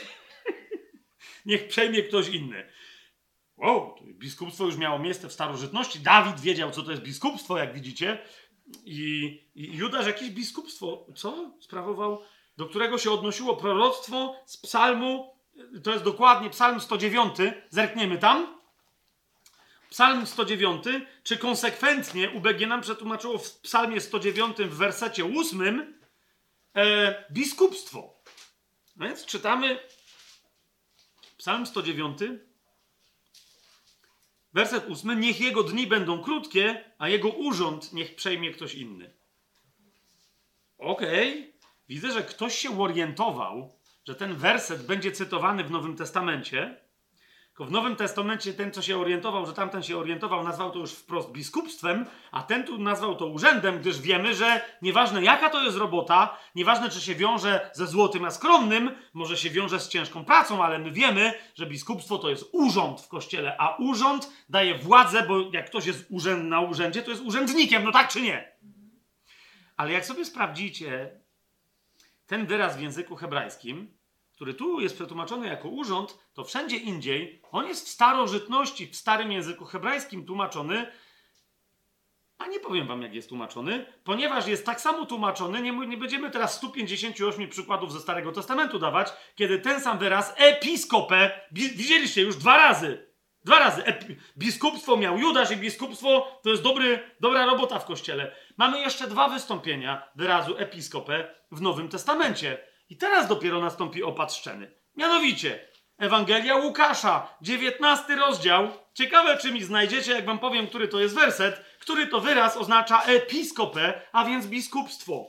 niech 1.45 1.67
przejmie 1.67 2.03
ktoś 2.03 2.27
inny. 2.27 2.71
Wow, 3.57 3.95
biskupstwo 4.03 4.65
już 4.65 4.77
miało 4.77 4.99
miejsce 4.99 5.29
w 5.29 5.33
starożytności. 5.33 5.99
Dawid 5.99 6.39
wiedział, 6.39 6.71
co 6.71 6.83
to 6.83 6.91
jest 6.91 7.03
biskupstwo, 7.03 7.57
jak 7.57 7.73
widzicie. 7.73 8.17
I, 8.85 9.39
i 9.55 9.77
Judasz 9.77 10.07
jakieś 10.07 10.29
biskupstwo, 10.29 11.07
co? 11.15 11.53
Sprawował 11.59 12.21
do 12.61 12.67
którego 12.67 12.97
się 12.97 13.11
odnosiło 13.11 13.55
proroctwo 13.55 14.35
z 14.45 14.57
psalmu, 14.57 15.35
to 15.83 15.91
jest 15.91 16.03
dokładnie 16.03 16.49
psalm 16.49 16.79
109, 16.79 17.35
zerkniemy 17.69 18.17
tam. 18.17 18.59
Psalm 19.89 20.27
109, 20.27 20.83
czy 21.23 21.37
konsekwentnie 21.37 22.29
UBG 22.29 22.67
nam 22.67 22.81
przetłumaczyło 22.81 23.37
w 23.37 23.51
psalmie 23.51 24.01
109 24.01 24.57
w 24.57 24.77
wersecie 24.77 25.25
8 25.39 25.95
e, 26.75 27.25
biskupstwo. 27.31 28.13
No 28.95 29.07
więc 29.07 29.25
czytamy 29.25 29.79
psalm 31.37 31.65
109, 31.65 32.17
werset 34.53 34.85
8, 34.89 35.19
niech 35.19 35.41
jego 35.41 35.63
dni 35.63 35.87
będą 35.87 36.23
krótkie, 36.23 36.93
a 36.97 37.09
jego 37.09 37.29
urząd 37.29 37.93
niech 37.93 38.15
przejmie 38.15 38.51
ktoś 38.51 38.73
inny. 38.73 39.13
Okej, 40.77 41.39
okay. 41.39 41.50
Widzę, 41.91 42.11
że 42.11 42.23
ktoś 42.23 42.55
się 42.55 42.81
orientował, 42.81 43.75
że 44.07 44.15
ten 44.15 44.35
werset 44.35 44.85
będzie 44.85 45.11
cytowany 45.11 45.63
w 45.63 45.71
Nowym 45.71 45.95
Testamencie. 45.95 46.77
Tylko 47.47 47.65
w 47.65 47.71
Nowym 47.71 47.95
Testamencie 47.95 48.53
ten, 48.53 48.71
co 48.71 48.81
się 48.81 48.97
orientował, 48.97 49.45
że 49.45 49.53
tamten 49.53 49.83
się 49.83 49.97
orientował, 49.97 50.43
nazwał 50.43 50.71
to 50.71 50.79
już 50.79 50.91
wprost 50.91 51.31
biskupstwem, 51.31 52.05
a 52.31 52.43
ten 52.43 52.63
tu 52.63 52.77
nazwał 52.77 53.15
to 53.15 53.25
urzędem, 53.25 53.79
gdyż 53.79 54.01
wiemy, 54.01 54.35
że 54.35 54.61
nieważne 54.81 55.23
jaka 55.23 55.49
to 55.49 55.63
jest 55.63 55.77
robota, 55.77 56.37
nieważne 56.55 56.89
czy 56.89 57.01
się 57.01 57.15
wiąże 57.15 57.71
ze 57.73 57.87
złotym 57.87 58.25
a 58.25 58.31
skromnym, 58.31 58.91
może 59.13 59.37
się 59.37 59.49
wiąże 59.49 59.79
z 59.79 59.87
ciężką 59.87 60.25
pracą, 60.25 60.63
ale 60.63 60.79
my 60.79 60.91
wiemy, 60.91 61.33
że 61.55 61.65
biskupstwo 61.65 62.17
to 62.17 62.29
jest 62.29 62.49
urząd 62.51 63.01
w 63.01 63.07
kościele, 63.07 63.55
a 63.59 63.75
urząd 63.75 64.31
daje 64.49 64.77
władzę, 64.77 65.23
bo 65.27 65.39
jak 65.53 65.65
ktoś 65.65 65.85
jest 65.85 66.05
urzęd 66.09 66.43
na 66.43 66.61
urzędzie, 66.61 67.01
to 67.01 67.11
jest 67.11 67.23
urzędnikiem, 67.23 67.83
no 67.83 67.91
tak 67.91 68.07
czy 68.07 68.21
nie? 68.21 68.51
Ale 69.77 69.91
jak 69.91 70.05
sobie 70.05 70.25
sprawdzicie, 70.25 71.20
ten 72.31 72.45
wyraz 72.45 72.77
w 72.77 72.81
języku 72.81 73.15
hebrajskim, 73.15 73.97
który 74.31 74.53
tu 74.53 74.79
jest 74.79 74.95
przetłumaczony 74.95 75.47
jako 75.47 75.69
urząd, 75.69 76.17
to 76.33 76.43
wszędzie 76.43 76.77
indziej, 76.77 77.41
on 77.51 77.67
jest 77.67 77.85
w 77.85 77.89
starożytności, 77.89 78.87
w 78.87 78.95
starym 78.95 79.31
języku 79.31 79.65
hebrajskim 79.65 80.25
tłumaczony, 80.25 80.91
a 82.37 82.47
nie 82.47 82.59
powiem 82.59 82.87
wam, 82.87 83.01
jak 83.01 83.13
jest 83.13 83.29
tłumaczony, 83.29 83.85
ponieważ 84.03 84.47
jest 84.47 84.65
tak 84.65 84.81
samo 84.81 85.05
tłumaczony, 85.05 85.61
nie, 85.61 85.71
nie 85.71 85.97
będziemy 85.97 86.31
teraz 86.31 86.57
158 86.57 87.49
przykładów 87.49 87.93
ze 87.93 87.99
Starego 87.99 88.31
Testamentu 88.31 88.79
dawać, 88.79 89.07
kiedy 89.35 89.59
ten 89.59 89.81
sam 89.81 89.97
wyraz 89.97 90.33
episkopę, 90.37 91.41
widzieliście 91.51 92.21
już 92.21 92.35
dwa 92.35 92.57
razy, 92.57 93.10
dwa 93.45 93.59
razy, 93.59 93.83
biskupstwo 94.37 94.97
miał 94.97 95.17
Judasz 95.17 95.51
i 95.51 95.57
biskupstwo 95.57 96.39
to 96.43 96.49
jest 96.49 96.63
dobry, 96.63 97.11
dobra 97.19 97.45
robota 97.45 97.79
w 97.79 97.85
kościele. 97.85 98.35
Mamy 98.57 98.79
jeszcze 98.79 99.07
dwa 99.07 99.29
wystąpienia 99.29 100.09
wyrazu 100.15 100.57
episkopę 100.57 101.35
w 101.51 101.61
Nowym 101.61 101.89
Testamencie. 101.89 102.57
I 102.89 102.97
teraz 102.97 103.27
dopiero 103.27 103.61
nastąpi 103.61 104.03
opad 104.03 104.33
szczeny. 104.33 104.71
Mianowicie, 104.95 105.67
Ewangelia 105.97 106.55
Łukasza, 106.55 107.37
19 107.41 108.15
rozdział. 108.15 108.71
Ciekawe, 108.93 109.37
czy 109.37 109.51
mi 109.51 109.63
znajdziecie, 109.63 110.11
jak 110.11 110.25
wam 110.25 110.39
powiem, 110.39 110.67
który 110.67 110.87
to 110.87 110.99
jest 110.99 111.15
werset, 111.15 111.65
który 111.79 112.07
to 112.07 112.19
wyraz 112.19 112.57
oznacza 112.57 113.03
episkopę, 113.03 114.01
a 114.11 114.25
więc 114.25 114.47
biskupstwo. 114.47 115.27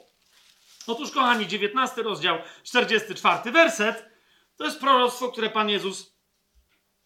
Otóż, 0.86 1.10
kochani, 1.10 1.46
19 1.46 2.02
rozdział, 2.02 2.38
44 2.62 3.52
werset, 3.52 4.12
to 4.56 4.64
jest 4.64 4.80
proroctwo, 4.80 5.28
które 5.28 5.50
Pan 5.50 5.68
Jezus 5.70 6.11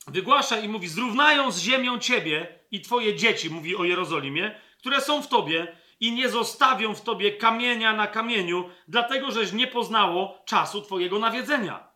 wygłasza 0.06 0.60
i 0.60 0.68
mówi: 0.68 0.88
Zrównają 0.88 1.50
z 1.50 1.58
ziemią 1.58 1.98
ciebie 1.98 2.58
i 2.70 2.80
twoje 2.80 3.16
dzieci, 3.16 3.50
mówi 3.50 3.76
o 3.76 3.84
Jerozolimie, 3.84 4.60
które 4.78 5.00
są 5.00 5.22
w 5.22 5.28
tobie, 5.28 5.76
i 6.00 6.12
nie 6.12 6.28
zostawią 6.28 6.94
w 6.94 7.02
tobie 7.02 7.32
kamienia 7.32 7.92
na 7.92 8.06
kamieniu, 8.06 8.70
dlatego 8.88 9.30
żeś 9.30 9.52
nie 9.52 9.66
poznało 9.66 10.42
czasu 10.44 10.82
twojego 10.82 11.18
nawiedzenia. 11.18 11.88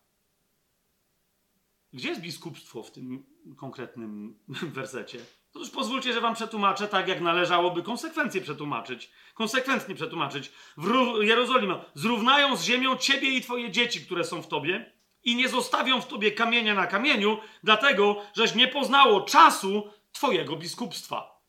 Gdzie 1.93 2.09
jest 2.09 2.21
biskupstwo 2.21 2.83
w 2.83 2.91
tym 2.91 3.27
konkretnym 3.57 4.39
wersecie? 4.77 5.19
Otóż 5.55 5.71
pozwólcie, 5.71 6.13
że 6.13 6.21
wam 6.21 6.35
przetłumaczę 6.35 6.89
tak, 6.89 7.09
jak 7.09 7.21
należałoby 7.21 7.83
konsekwencje 7.83 8.41
przetłumaczyć. 8.41 9.11
Konsekwentnie 9.35 9.95
przetłumaczyć. 9.95 10.53
W 10.77 11.23
Jerozolima 11.23 11.85
zrównają 11.95 12.57
z 12.57 12.65
ziemią 12.65 12.97
ciebie 12.97 13.29
i 13.29 13.41
twoje 13.41 13.71
dzieci, 13.71 14.01
które 14.01 14.25
są 14.25 14.43
w 14.43 14.49
tobie 14.49 14.93
i 15.25 15.37
nie 15.37 15.49
zostawią 15.49 16.01
w 16.01 16.07
tobie 16.07 16.33
kamienia 16.33 16.75
na 16.75 16.87
kamieniu, 16.87 17.39
dlatego 17.63 18.17
żeś 18.35 18.55
nie 18.55 18.69
poznało 18.69 19.21
czasu 19.21 19.91
twojego 20.13 20.57
biskupstwa. 20.57 21.41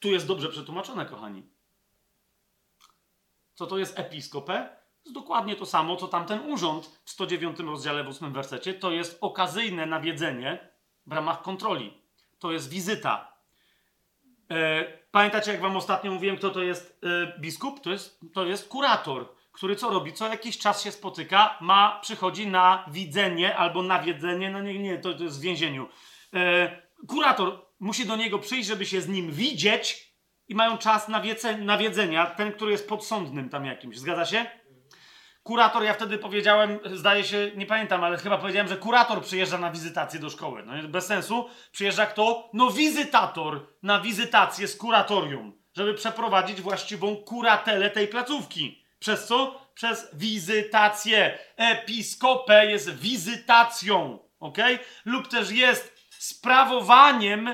Tu 0.00 0.08
jest 0.08 0.26
dobrze 0.26 0.48
przetłumaczone, 0.48 1.06
kochani. 1.06 1.42
Co 3.54 3.66
to 3.66 3.78
jest 3.78 3.98
episkopę? 3.98 4.76
Jest 5.04 5.14
dokładnie 5.14 5.56
to 5.56 5.66
samo, 5.66 5.96
co 5.96 6.08
tamten 6.08 6.52
urząd 6.52 7.00
w 7.04 7.10
109 7.10 7.58
rozdziale 7.58 8.04
w 8.04 8.08
8 8.08 8.32
wersecie. 8.32 8.74
To 8.74 8.90
jest 8.90 9.18
okazyjne 9.20 9.86
nawiedzenie 9.86 10.68
w 11.06 11.12
ramach 11.12 11.42
kontroli. 11.42 12.02
To 12.38 12.52
jest 12.52 12.70
wizyta. 12.70 13.32
E, 14.50 14.84
pamiętacie, 15.10 15.52
jak 15.52 15.60
wam 15.60 15.76
ostatnio 15.76 16.10
mówiłem, 16.12 16.36
kto 16.36 16.50
to 16.50 16.62
jest 16.62 17.00
e, 17.02 17.40
biskup? 17.40 17.80
To 17.80 17.90
jest, 17.90 18.20
to 18.34 18.46
jest 18.46 18.68
kurator, 18.68 19.28
który 19.52 19.76
co 19.76 19.90
robi? 19.90 20.12
Co 20.12 20.28
jakiś 20.28 20.58
czas 20.58 20.82
się 20.82 20.92
spotyka, 20.92 21.58
ma, 21.60 21.98
przychodzi 22.02 22.46
na 22.46 22.84
widzenie 22.90 23.56
albo 23.56 23.82
nawiedzenie, 23.82 24.50
no 24.50 24.62
nie, 24.62 24.78
nie, 24.78 24.98
to, 24.98 25.14
to 25.14 25.24
jest 25.24 25.38
w 25.38 25.42
więzieniu. 25.42 25.88
E, 26.34 26.82
kurator 27.08 27.66
musi 27.80 28.06
do 28.06 28.16
niego 28.16 28.38
przyjść, 28.38 28.68
żeby 28.68 28.86
się 28.86 29.00
z 29.00 29.08
nim 29.08 29.32
widzieć 29.32 30.14
i 30.48 30.54
mają 30.54 30.78
czas 30.78 31.08
nawiedzenia, 31.58 32.26
ten, 32.26 32.52
który 32.52 32.72
jest 32.72 32.88
podsądnym 32.88 33.48
tam 33.48 33.64
jakimś. 33.64 33.98
Zgadza 33.98 34.26
się? 34.26 34.46
Kurator, 35.42 35.82
ja 35.82 35.94
wtedy 35.94 36.18
powiedziałem, 36.18 36.78
zdaje 36.92 37.24
się, 37.24 37.50
nie 37.56 37.66
pamiętam, 37.66 38.04
ale 38.04 38.16
chyba 38.16 38.38
powiedziałem, 38.38 38.68
że 38.68 38.76
kurator 38.76 39.22
przyjeżdża 39.22 39.58
na 39.58 39.70
wizytację 39.70 40.20
do 40.20 40.30
szkoły. 40.30 40.62
No 40.66 40.88
bez 40.88 41.06
sensu. 41.06 41.48
Przyjeżdża 41.72 42.06
kto? 42.06 42.50
No 42.52 42.70
wizytator 42.70 43.66
na 43.82 44.00
wizytację 44.00 44.68
z 44.68 44.76
kuratorium, 44.76 45.52
żeby 45.76 45.94
przeprowadzić 45.94 46.60
właściwą 46.60 47.16
kuratelę 47.16 47.90
tej 47.90 48.08
placówki. 48.08 48.79
Przez 49.00 49.26
co? 49.26 49.66
Przez 49.74 50.08
wizytację. 50.12 51.38
Episkopę 51.56 52.66
jest 52.66 52.96
wizytacją, 52.98 54.18
ok? 54.40 54.58
Lub 55.04 55.28
też 55.28 55.50
jest 55.50 56.00
sprawowaniem 56.10 57.48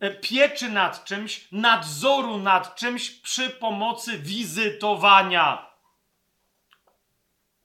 e, 0.00 0.10
pieczy 0.10 0.68
nad 0.68 1.04
czymś, 1.04 1.48
nadzoru 1.52 2.38
nad 2.38 2.76
czymś 2.76 3.10
przy 3.10 3.50
pomocy 3.50 4.18
wizytowania. 4.18 5.72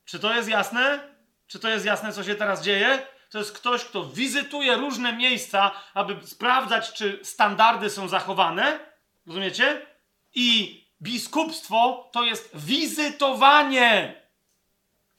Czy 0.06 0.20
to 0.20 0.36
jest 0.36 0.50
jasne? 0.50 1.00
Czy 1.48 1.60
to 1.60 1.70
jest 1.70 1.86
jasne, 1.86 2.14
co 2.14 2.24
się 2.24 2.36
teraz 2.36 2.64
dzieje? 2.64 3.08
To 3.30 3.38
jest 3.38 3.58
ktoś, 3.58 3.84
kto 3.84 4.04
wizytuje 4.04 4.76
różne 4.76 5.14
miejsca, 5.14 5.72
aby 5.94 6.28
sprawdzać, 6.28 6.94
czy 6.94 7.20
standardy 7.24 7.90
są 7.90 8.08
zachowane. 8.08 8.80
Rozumiecie? 9.26 9.86
I 10.34 10.87
biskupstwo 11.02 12.10
to 12.12 12.24
jest 12.24 12.50
wizytowanie. 12.54 14.22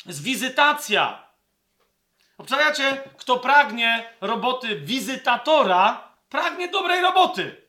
Jest 0.06 0.22
wizytacja. 0.22 1.28
Obczajacie, 2.38 3.02
kto 3.16 3.36
pragnie 3.36 4.12
roboty 4.20 4.80
wizytatora, 4.80 6.12
pragnie 6.28 6.68
dobrej 6.68 7.02
roboty. 7.02 7.68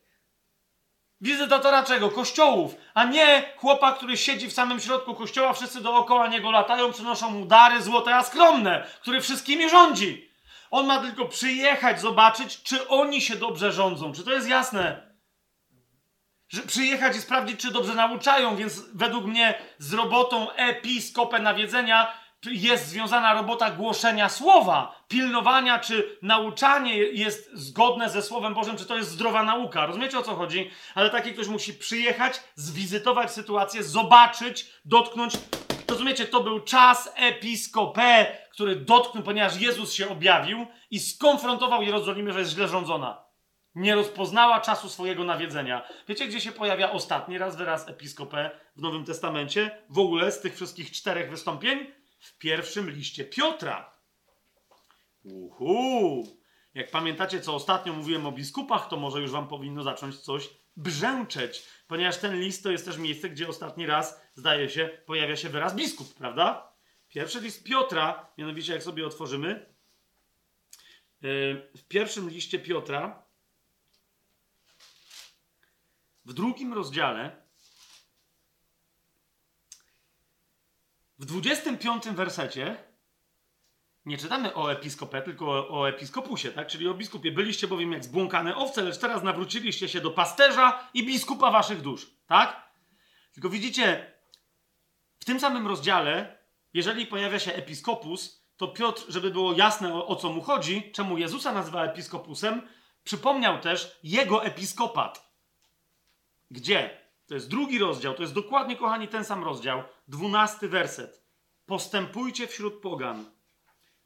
Wizytatora 1.22 1.84
czego? 1.84 2.10
Kościołów, 2.10 2.76
a 2.94 3.04
nie 3.04 3.54
chłopa, 3.58 3.92
który 3.92 4.18
siedzi 4.18 4.48
w 4.48 4.54
samym 4.54 4.80
środku 4.80 5.16
kościoła, 5.16 5.54
wszyscy 5.54 5.82
dookoła 5.82 6.28
niego 6.28 6.52
latają, 6.52 6.92
przynoszą 6.92 7.30
mu 7.30 7.46
dary 7.46 7.82
złote, 7.82 8.16
a 8.16 8.24
skromne, 8.24 8.88
który 9.02 9.22
wszystkimi 9.22 9.70
rządzi. 9.70 10.30
On 10.72 10.86
ma 10.86 11.02
tylko 11.02 11.26
przyjechać, 11.26 12.02
zobaczyć, 12.02 12.64
czy 12.64 12.88
oni 12.88 13.22
się 13.22 13.36
dobrze 13.36 13.72
rządzą. 13.72 14.14
Czy 14.14 14.24
to 14.24 14.32
jest 14.32 14.48
jasne? 14.48 15.09
Że 16.50 16.62
przyjechać 16.62 17.18
i 17.18 17.22
sprawdzić, 17.22 17.60
czy 17.60 17.72
dobrze 17.72 17.96
nauczają, 17.96 18.56
więc 18.56 18.82
według 18.94 19.26
mnie 19.26 19.54
z 19.78 19.94
robotą 19.94 20.52
episkopę 20.52 21.40
nawiedzenia 21.40 22.14
jest 22.46 22.88
związana 22.88 23.34
robota 23.34 23.72
głoszenia 23.72 24.30
słowa, 24.30 25.04
pilnowania, 25.08 25.80
czy 25.80 26.18
nauczanie 26.22 26.98
jest 26.98 27.50
zgodne 27.54 28.10
ze 28.10 28.22
Słowem 28.22 28.54
Bożym, 28.54 28.78
czy 28.78 28.86
to 28.86 28.98
jest 28.98 29.10
zdrowa 29.10 29.44
nauka. 29.44 29.86
Rozumiecie 29.86 30.20
o 30.20 30.24
co 30.24 30.36
chodzi? 30.36 30.72
Ale 30.96 31.10
taki 31.10 31.34
ktoś 31.34 31.48
musi 31.48 31.74
przyjechać, 31.74 32.44
zwizytować 32.56 33.32
sytuację, 33.32 33.84
zobaczyć, 33.84 34.72
dotknąć. 34.86 35.34
Rozumiecie, 35.90 36.26
to 36.26 36.44
był 36.44 36.60
czas 36.60 37.14
episkopę, 37.16 38.26
który 38.52 38.76
dotknął, 38.76 39.24
ponieważ 39.24 39.62
Jezus 39.62 39.94
się 39.94 40.10
objawił 40.10 40.68
i 40.92 41.00
skonfrontował 41.00 41.82
Jerozolimę, 41.84 42.34
że 42.34 42.40
jest 42.40 42.52
źle 42.52 42.68
rządzona. 42.68 43.29
Nie 43.76 43.96
rozpoznała 43.96 44.62
czasu 44.62 44.90
swojego 44.90 45.24
nawiedzenia. 45.24 45.88
Wiecie, 46.08 46.28
gdzie 46.28 46.42
się 46.42 46.52
pojawia 46.52 46.92
ostatni 46.92 47.38
raz 47.38 47.56
wyraz 47.56 47.90
episkopę 47.90 48.52
w 48.76 48.82
Nowym 48.82 49.06
Testamencie? 49.06 49.84
W 49.90 50.00
ogóle 50.00 50.32
z 50.32 50.42
tych 50.42 50.56
wszystkich 50.56 50.92
czterech 50.92 51.30
wystąpień? 51.30 52.00
w 52.20 52.38
pierwszym 52.38 52.90
liście 52.90 53.26
Piotra. 53.26 54.00
Uhu! 55.24 56.24
Jak 56.74 56.92
pamiętacie, 56.92 57.42
co 57.42 57.56
ostatnio 57.56 57.94
mówiłem 57.94 58.26
o 58.26 58.32
biskupach, 58.32 58.88
to 58.88 58.98
może 58.98 59.22
już 59.22 59.32
wam 59.32 59.48
powinno 59.48 59.84
zacząć 59.84 60.20
coś 60.20 60.50
brzęczeć, 60.78 61.64
ponieważ 61.88 62.18
ten 62.18 62.40
list 62.40 62.64
to 62.64 62.72
jest 62.72 62.86
też 62.86 62.98
miejsce, 62.98 63.30
gdzie 63.30 63.48
ostatni 63.48 63.86
raz, 63.86 64.22
zdaje 64.34 64.70
się, 64.70 64.90
pojawia 65.06 65.36
się 65.36 65.50
wyraz 65.50 65.76
biskup, 65.76 66.14
prawda? 66.14 66.74
Pierwszy 67.08 67.40
list 67.40 67.64
Piotra, 67.64 68.32
mianowicie 68.38 68.74
jak 68.74 68.84
sobie 68.84 69.08
otworzymy, 69.08 69.74
yy, 71.22 71.72
w 71.78 71.84
pierwszym 71.88 72.30
liście 72.30 72.60
Piotra, 72.60 73.24
w 76.30 76.34
drugim 76.34 76.74
rozdziale, 76.74 77.50
W 81.20 81.26
25 81.26 82.04
wersecie 82.10 82.84
nie 84.06 84.18
czytamy 84.18 84.56
o 84.56 84.72
episkopie, 84.72 85.22
tylko 85.22 85.46
o, 85.46 85.80
o, 85.80 85.90
episkopusie, 85.90 86.52
tak? 86.52 86.68
Czyli 86.68 86.88
o 86.88 86.94
biskupie. 86.94 87.32
Byliście 87.32 87.68
bowiem 87.68 87.92
jak 87.92 88.04
zbłąkane 88.04 88.56
owce, 88.56 88.82
lecz 88.82 88.98
teraz 88.98 89.24
nawróciliście 89.24 89.90
się 89.90 90.02
do 90.02 90.12
pasterza 90.12 90.90
i 90.94 91.06
biskupa 91.06 91.52
waszych 91.52 91.82
dusz, 91.82 92.08
tak? 92.28 92.74
Tylko 93.34 93.50
widzicie, 93.50 94.14
w 95.20 95.26
tym 95.26 95.40
samym 95.40 95.68
rozdziale, 95.68 96.38
jeżeli 96.74 97.06
pojawia 97.06 97.40
się 97.40 97.54
episkopus, 97.54 98.46
to 98.58 98.68
Piotr, 98.68 99.04
żeby 99.08 99.32
było 99.32 99.54
jasne 99.54 99.94
o, 99.94 100.08
o 100.08 100.16
co 100.16 100.30
mu 100.30 100.42
chodzi, 100.42 100.92
czemu 100.92 101.18
Jezusa 101.18 101.52
nazywa 101.52 101.84
episkopusem, 101.84 102.62
przypomniał 103.04 103.60
też 103.60 104.00
jego 104.04 104.46
episkopat. 104.46 105.29
Gdzie? 106.52 107.00
To 107.28 107.34
jest 107.34 107.50
drugi 107.50 107.80
rozdział, 107.80 108.14
to 108.14 108.22
jest 108.22 108.34
dokładnie, 108.34 108.76
kochani, 108.76 109.08
ten 109.08 109.26
sam 109.26 109.44
rozdział, 109.44 109.84
dwunasty 110.08 110.70
werset. 110.70 111.24
Postępujcie 111.66 112.48
wśród 112.48 112.82
pogan 112.82 113.26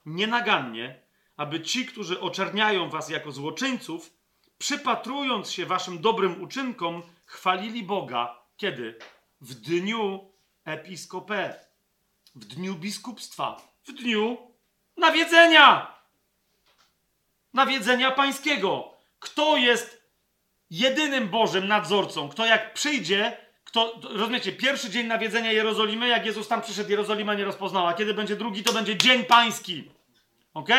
nienagannie, 0.05 1.03
aby 1.37 1.61
ci, 1.61 1.85
którzy 1.85 2.19
oczerniają 2.19 2.89
was 2.89 3.09
jako 3.09 3.31
złoczyńców, 3.31 4.13
przypatrując 4.57 5.51
się 5.51 5.65
waszym 5.65 6.01
dobrym 6.01 6.41
uczynkom, 6.41 7.03
chwalili 7.25 7.83
Boga. 7.83 8.39
Kiedy? 8.57 8.99
W 9.41 9.53
dniu 9.53 10.31
episkopę, 10.65 11.59
w 12.35 12.45
dniu 12.45 12.75
biskupstwa, 12.75 13.61
w 13.83 13.91
dniu 13.91 14.37
nawiedzenia. 14.97 15.95
Nawiedzenia 17.53 18.11
pańskiego. 18.11 18.93
Kto 19.19 19.57
jest 19.57 20.02
jedynym 20.73 21.29
Bożym 21.29 21.67
nadzorcą, 21.67 22.29
kto 22.29 22.45
jak 22.45 22.73
przyjdzie, 22.73 23.37
kto, 23.63 23.99
rozumiecie, 24.09 24.51
pierwszy 24.51 24.89
dzień 24.89 25.07
nawiedzenia 25.07 25.51
Jerozolimy, 25.51 26.07
jak 26.07 26.25
Jezus 26.25 26.47
tam 26.47 26.61
przyszedł, 26.61 26.89
Jerozolima 26.89 27.33
nie 27.33 27.45
rozpoznała. 27.45 27.93
Kiedy 27.93 28.13
będzie 28.13 28.35
drugi, 28.35 28.63
to 28.63 28.73
będzie 28.73 28.97
dzień 28.97 29.23
pański. 29.23 29.91
Ok? 30.53 30.69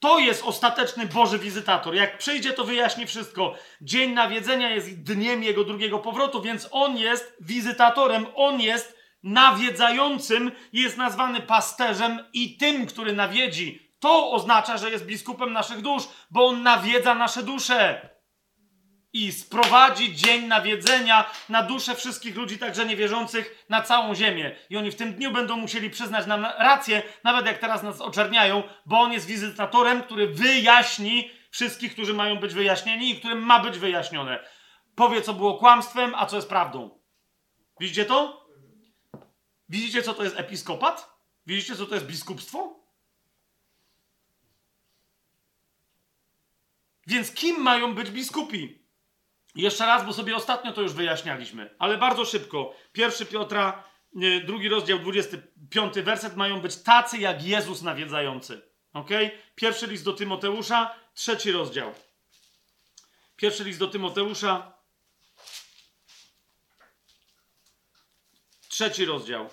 To 0.00 0.18
jest 0.18 0.44
ostateczny 0.44 1.06
Boży 1.06 1.38
wizytator. 1.38 1.94
Jak 1.94 2.18
przyjdzie, 2.18 2.52
to 2.52 2.64
wyjaśni 2.64 3.06
wszystko. 3.06 3.54
Dzień 3.80 4.12
nawiedzenia 4.12 4.70
jest 4.70 5.02
dniem 5.02 5.42
jego 5.42 5.64
drugiego 5.64 5.98
powrotu, 5.98 6.42
więc 6.42 6.68
on 6.70 6.96
jest 6.96 7.36
wizytatorem, 7.40 8.26
on 8.34 8.60
jest 8.60 8.96
nawiedzającym, 9.22 10.52
jest 10.72 10.96
nazwany 10.96 11.40
pasterzem 11.40 12.24
i 12.32 12.56
tym, 12.56 12.86
który 12.86 13.12
nawiedzi. 13.12 13.92
To 13.98 14.30
oznacza, 14.30 14.76
że 14.76 14.90
jest 14.90 15.06
biskupem 15.06 15.52
naszych 15.52 15.80
dusz, 15.80 16.02
bo 16.30 16.46
on 16.46 16.62
nawiedza 16.62 17.14
nasze 17.14 17.42
dusze 17.42 18.15
i 19.16 19.32
sprowadzi 19.32 20.14
dzień 20.14 20.46
nawiedzenia 20.46 21.30
na 21.48 21.62
duszę 21.62 21.94
wszystkich 21.94 22.36
ludzi, 22.36 22.58
także 22.58 22.86
niewierzących, 22.86 23.64
na 23.68 23.82
całą 23.82 24.14
ziemię. 24.14 24.56
I 24.70 24.76
oni 24.76 24.90
w 24.90 24.96
tym 24.96 25.14
dniu 25.14 25.32
będą 25.32 25.56
musieli 25.56 25.90
przyznać 25.90 26.26
nam 26.26 26.44
rację, 26.44 27.02
nawet 27.24 27.46
jak 27.46 27.58
teraz 27.58 27.82
nas 27.82 28.00
oczerniają, 28.00 28.62
bo 28.86 29.00
on 29.00 29.12
jest 29.12 29.26
wizytatorem, 29.26 30.02
który 30.02 30.28
wyjaśni 30.28 31.30
wszystkich, 31.50 31.92
którzy 31.92 32.14
mają 32.14 32.36
być 32.36 32.54
wyjaśnieni 32.54 33.10
i 33.10 33.18
którym 33.18 33.38
ma 33.38 33.60
być 33.60 33.78
wyjaśnione. 33.78 34.48
Powie, 34.94 35.22
co 35.22 35.34
było 35.34 35.58
kłamstwem, 35.58 36.14
a 36.14 36.26
co 36.26 36.36
jest 36.36 36.48
prawdą. 36.48 36.98
Widzicie 37.80 38.04
to? 38.04 38.46
Widzicie, 39.68 40.02
co 40.02 40.14
to 40.14 40.24
jest 40.24 40.38
episkopat? 40.38 41.10
Widzicie, 41.46 41.76
co 41.76 41.86
to 41.86 41.94
jest 41.94 42.06
biskupstwo? 42.06 42.80
Więc 47.06 47.32
kim 47.32 47.62
mają 47.62 47.94
być 47.94 48.10
biskupi? 48.10 48.85
Jeszcze 49.56 49.86
raz, 49.86 50.06
bo 50.06 50.12
sobie 50.12 50.36
ostatnio 50.36 50.72
to 50.72 50.82
już 50.82 50.92
wyjaśnialiśmy, 50.92 51.74
ale 51.78 51.98
bardzo 51.98 52.24
szybko. 52.24 52.74
Pierwszy 52.92 53.26
Piotra, 53.26 53.84
drugi 54.44 54.68
rozdział, 54.68 54.98
25 54.98 55.94
werset 55.94 56.36
mają 56.36 56.60
być 56.60 56.76
tacy 56.76 57.18
jak 57.18 57.44
Jezus 57.44 57.82
nawiedzający. 57.82 58.62
Ok? 58.92 59.10
Pierwszy 59.54 59.86
list 59.86 60.04
do 60.04 60.12
Tymoteusza, 60.12 60.94
trzeci 61.14 61.52
rozdział. 61.52 61.94
Pierwszy 63.36 63.64
list 63.64 63.78
do 63.78 63.86
Tymoteusza, 63.86 64.72
trzeci 68.68 69.04
rozdział. 69.04 69.50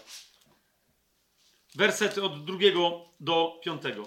Wersety 1.75 2.23
od 2.23 2.45
drugiego 2.45 3.05
do 3.19 3.59
piątego. 3.63 4.05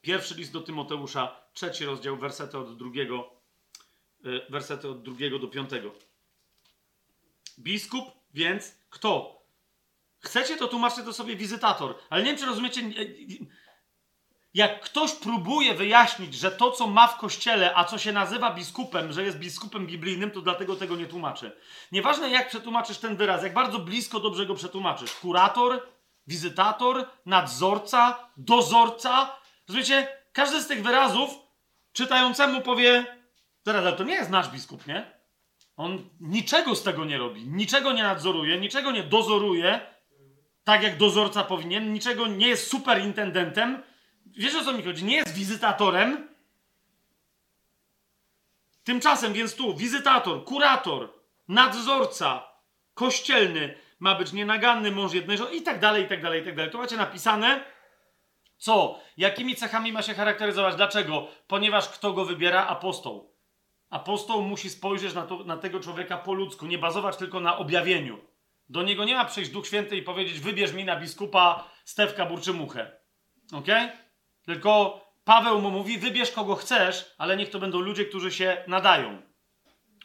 Pierwszy 0.00 0.34
list 0.34 0.52
do 0.52 0.60
Tymoteusza, 0.60 1.36
trzeci 1.52 1.84
rozdział, 1.84 2.16
wersety 2.16 2.58
od 2.58 2.78
drugiego 2.78 3.41
Y, 3.41 3.41
wersety 4.50 4.88
od 4.88 5.02
drugiego 5.02 5.38
do 5.38 5.48
piątego. 5.48 5.94
Biskup, 7.58 8.04
więc 8.34 8.74
kto? 8.90 9.42
Chcecie, 10.18 10.56
to 10.56 10.68
tłumaczcie 10.68 11.02
to 11.02 11.12
sobie 11.12 11.36
wizytator. 11.36 11.94
Ale 12.10 12.22
nie 12.22 12.30
wiem, 12.30 12.38
czy 12.38 12.46
rozumiecie. 12.46 12.82
Jak 14.54 14.80
ktoś 14.80 15.12
próbuje 15.12 15.74
wyjaśnić, 15.74 16.34
że 16.34 16.50
to, 16.50 16.72
co 16.72 16.86
ma 16.86 17.06
w 17.06 17.18
kościele, 17.18 17.74
a 17.74 17.84
co 17.84 17.98
się 17.98 18.12
nazywa 18.12 18.54
biskupem, 18.54 19.12
że 19.12 19.22
jest 19.22 19.38
biskupem 19.38 19.86
biblijnym, 19.86 20.30
to 20.30 20.40
dlatego 20.40 20.76
tego 20.76 20.96
nie 20.96 21.06
tłumaczy. 21.06 21.56
Nieważne, 21.92 22.30
jak 22.30 22.48
przetłumaczysz 22.48 22.98
ten 22.98 23.16
wyraz, 23.16 23.42
jak 23.42 23.54
bardzo 23.54 23.78
blisko 23.78 24.20
dobrze 24.20 24.46
go 24.46 24.54
przetłumaczysz. 24.54 25.12
Kurator, 25.12 25.88
wizytator, 26.26 27.08
nadzorca, 27.26 28.28
dozorca. 28.36 29.36
Rozumiecie? 29.68 30.08
Każdy 30.32 30.60
z 30.60 30.66
tych 30.66 30.82
wyrazów 30.82 31.30
czytającemu 31.92 32.60
powie, 32.60 33.21
Zaraz, 33.66 33.86
ale 33.86 33.96
to 33.96 34.04
nie 34.04 34.14
jest 34.14 34.30
nasz 34.30 34.48
biskup, 34.48 34.86
nie? 34.86 35.22
On 35.76 36.08
niczego 36.20 36.74
z 36.74 36.82
tego 36.82 37.04
nie 37.04 37.18
robi, 37.18 37.48
niczego 37.48 37.92
nie 37.92 38.02
nadzoruje, 38.02 38.60
niczego 38.60 38.90
nie 38.90 39.02
dozoruje, 39.02 39.80
tak 40.64 40.82
jak 40.82 40.96
dozorca 40.96 41.44
powinien, 41.44 41.92
niczego 41.92 42.26
nie 42.26 42.48
jest 42.48 42.70
superintendentem. 42.70 43.82
Wiesz 44.26 44.54
o 44.54 44.64
co 44.64 44.72
mi 44.72 44.82
chodzi? 44.82 45.04
Nie 45.04 45.16
jest 45.16 45.34
wizytatorem. 45.34 46.28
Tymczasem 48.84 49.32
więc 49.32 49.54
tu 49.54 49.76
wizytator, 49.76 50.44
kurator, 50.44 51.12
nadzorca 51.48 52.48
kościelny 52.94 53.78
ma 54.00 54.14
być 54.14 54.32
nienaganny 54.32 54.90
mąż 54.90 55.14
jednej 55.14 55.38
żony 55.38 55.54
i 55.54 55.62
tak 55.62 55.80
dalej, 55.80 56.04
i 56.04 56.08
tak 56.08 56.22
dalej, 56.22 56.42
i 56.42 56.44
tak 56.44 56.56
dalej. 56.56 56.72
Tu 56.72 56.78
macie 56.78 56.96
napisane, 56.96 57.64
co, 58.58 59.00
jakimi 59.16 59.56
cechami 59.56 59.92
ma 59.92 60.02
się 60.02 60.14
charakteryzować. 60.14 60.76
Dlaczego? 60.76 61.28
Ponieważ 61.46 61.88
kto 61.88 62.12
go 62.12 62.24
wybiera? 62.24 62.66
Apostoł. 62.66 63.31
Apostoł 63.92 64.42
musi 64.42 64.70
spojrzeć 64.70 65.14
na, 65.14 65.22
to, 65.22 65.44
na 65.44 65.56
tego 65.56 65.80
człowieka 65.80 66.18
po 66.18 66.32
ludzku, 66.32 66.66
nie 66.66 66.78
bazować 66.78 67.16
tylko 67.16 67.40
na 67.40 67.58
objawieniu. 67.58 68.18
Do 68.68 68.82
niego 68.82 69.04
nie 69.04 69.14
ma 69.14 69.24
przyjść 69.24 69.50
Duch 69.50 69.66
Święty 69.66 69.96
i 69.96 70.02
powiedzieć: 70.02 70.40
Wybierz 70.40 70.72
mi 70.72 70.84
na 70.84 70.96
biskupa 70.96 71.70
Stewka 71.84 72.26
Burczymuchę. 72.26 72.96
Ok? 73.52 73.66
Tylko 74.44 75.00
Paweł 75.24 75.60
mu 75.60 75.70
mówi: 75.70 75.98
Wybierz 75.98 76.30
kogo 76.30 76.54
chcesz, 76.54 77.14
ale 77.18 77.36
niech 77.36 77.50
to 77.50 77.58
będą 77.58 77.80
ludzie, 77.80 78.04
którzy 78.04 78.32
się 78.32 78.64
nadają. 78.66 79.22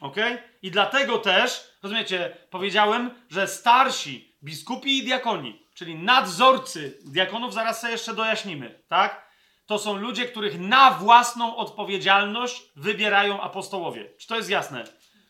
Ok? 0.01 0.15
I 0.61 0.71
dlatego 0.71 1.17
też, 1.17 1.71
rozumiecie, 1.83 2.37
powiedziałem, 2.49 3.11
że 3.29 3.47
starsi 3.47 4.37
biskupi 4.43 4.97
i 4.97 5.03
diakoni, 5.03 5.67
czyli 5.75 5.95
nadzorcy 5.95 6.99
diakonów, 7.05 7.53
zaraz 7.53 7.81
sobie 7.81 7.93
jeszcze 7.93 8.13
dojaśnimy, 8.13 8.83
tak? 8.87 9.26
To 9.67 9.79
są 9.79 9.95
ludzie, 9.95 10.25
których 10.25 10.59
na 10.59 10.91
własną 10.91 11.55
odpowiedzialność 11.55 12.71
wybierają 12.75 13.41
apostołowie. 13.41 14.13
Czy 14.17 14.27
to 14.27 14.35
jest 14.35 14.49
jasne? 14.49 14.83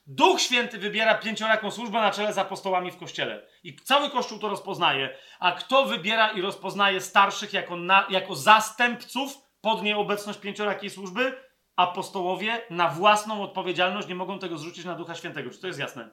Duch 0.08 0.42
Święty 0.42 0.78
wybiera 0.78 1.16
pięcioraką 1.16 1.72
służbę 1.72 2.02
na 2.02 2.12
czele 2.12 2.34
z 2.34 2.38
apostołami 2.38 2.92
w 2.92 2.98
kościele. 2.98 3.48
I 3.64 3.76
cały 3.76 4.10
kościół 4.10 4.40
to 4.40 4.50
rozpoznaje. 4.50 5.18
A 5.40 5.52
kto 5.52 5.86
wybiera 5.86 6.32
i 6.32 6.42
rozpoznaje 6.42 7.02
starszych 7.02 7.54
jako, 7.54 7.76
na, 7.76 8.08
jako 8.10 8.36
zastępców 8.36 9.38
pod 9.62 9.84
nieobecność 9.84 10.40
pięciorakiej 10.40 10.90
służby? 10.90 11.42
Apostołowie 11.76 12.62
na 12.70 12.90
własną 12.90 13.44
odpowiedzialność 13.44 14.08
nie 14.08 14.16
mogą 14.16 14.40
tego 14.40 14.58
zrzucić 14.58 14.86
na 14.86 14.96
Ducha 14.96 15.16
Świętego. 15.16 15.50
Czy 15.50 15.62
to 15.62 15.68
jest 15.68 15.80
jasne? 15.80 16.10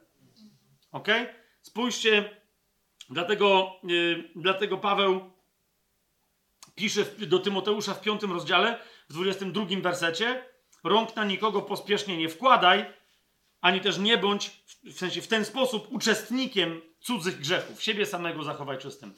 Ok? 0.93 1.09
Spójrzcie, 1.63 2.41
dlatego, 3.11 3.73
yy, 3.85 4.31
dlatego 4.37 4.79
Paweł 4.79 5.34
pisze 6.75 7.05
do 7.27 7.39
Tymoteusza 7.39 7.95
w 7.95 8.01
piątym 8.01 8.33
rozdziale, 8.33 8.79
w 9.09 9.13
22 9.13 9.67
wersecie: 9.81 10.45
Rąk 10.85 11.17
na 11.17 11.25
nikogo 11.25 11.63
pospiesznie 11.63 12.17
nie 12.17 12.29
wkładaj, 12.29 12.85
ani 13.61 13.81
też 13.81 13.99
nie 13.99 14.19
bądź, 14.19 14.65
w 14.85 14.99
sensie 14.99 15.23
w 15.23 15.29
ten 15.29 15.45
sposób, 15.45 15.93
uczestnikiem 15.93 16.81
cudzych 17.01 17.41
grzechów. 17.41 17.83
Siebie 17.83 18.07
samego 18.07 18.45
zachowaj 18.45 18.79
czystym. 18.79 19.15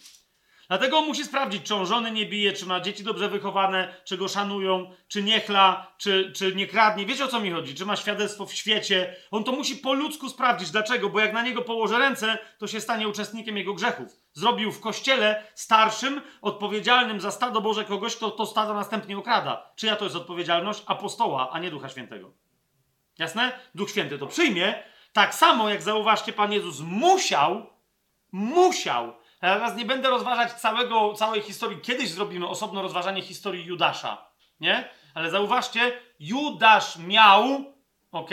Dlatego 0.69 1.03
musi 1.03 1.25
sprawdzić, 1.25 1.63
czy 1.63 1.75
on 1.75 1.87
żony 1.87 2.11
nie 2.11 2.27
bije, 2.27 2.53
czy 2.53 2.67
ma 2.67 2.81
dzieci 2.81 3.05
dobrze 3.05 3.29
wychowane, 3.29 3.95
czy 4.05 4.17
go 4.17 4.29
szanują, 4.29 4.91
czy 5.09 5.23
nie 5.23 5.41
chla, 5.41 5.93
czy, 5.99 6.33
czy 6.37 6.55
nie 6.55 6.67
kradnie. 6.67 7.07
Wiecie 7.07 7.25
o 7.25 7.29
co 7.29 7.41
mi 7.41 7.51
chodzi? 7.51 7.75
Czy 7.75 7.87
ma 7.87 7.97
świadectwo 7.97 8.47
w 8.47 8.53
świecie? 8.53 9.17
On 9.31 9.45
to 9.45 9.53
musi 9.53 9.77
po 9.77 9.93
ludzku 9.93 10.29
sprawdzić. 10.29 10.71
Dlaczego? 10.71 11.09
Bo 11.09 11.21
jak 11.21 11.33
na 11.33 11.43
niego 11.43 11.63
położy 11.63 11.99
ręce, 11.99 12.39
to 12.59 12.67
się 12.67 12.81
stanie 12.81 13.09
uczestnikiem 13.09 13.57
jego 13.57 13.75
grzechów. 13.75 14.17
Zrobił 14.33 14.73
w 14.73 14.81
kościele 14.81 15.43
starszym, 15.55 16.21
odpowiedzialnym 16.43 17.21
za 17.21 17.31
stado 17.31 17.61
Boże 17.61 17.85
kogoś, 17.85 18.17
kto 18.17 18.31
to 18.31 18.47
stado 18.47 18.75
następnie 18.75 19.19
okrada. 19.19 19.73
Czyja 19.77 19.97
to 19.97 20.05
jest 20.05 20.17
odpowiedzialność? 20.17 20.83
Apostoła, 20.87 21.51
a 21.51 21.59
nie 21.59 21.71
Ducha 21.71 21.89
Świętego. 21.89 22.33
Jasne? 23.19 23.53
Duch 23.75 23.91
Święty 23.91 24.19
to 24.19 24.27
przyjmie. 24.27 24.83
Tak 25.13 25.35
samo 25.35 25.71
jak 25.71 25.83
zauważcie, 25.83 26.33
Pan 26.33 26.53
Jezus 26.53 26.81
musiał, 26.81 27.67
musiał 28.33 29.13
teraz 29.55 29.77
nie 29.77 29.85
będę 29.85 30.11
rozważać 30.11 30.53
całego, 30.53 31.13
całej 31.13 31.43
historii. 31.43 31.81
Kiedyś 31.81 32.11
zrobimy 32.11 32.49
osobno 32.49 32.83
rozważanie 32.83 33.23
historii 33.23 33.65
Judasza. 33.65 34.31
Nie? 34.61 34.89
Ale 35.15 35.31
zauważcie, 35.31 35.93
Judasz 36.21 36.97
miał, 36.97 37.65
ok, 38.13 38.31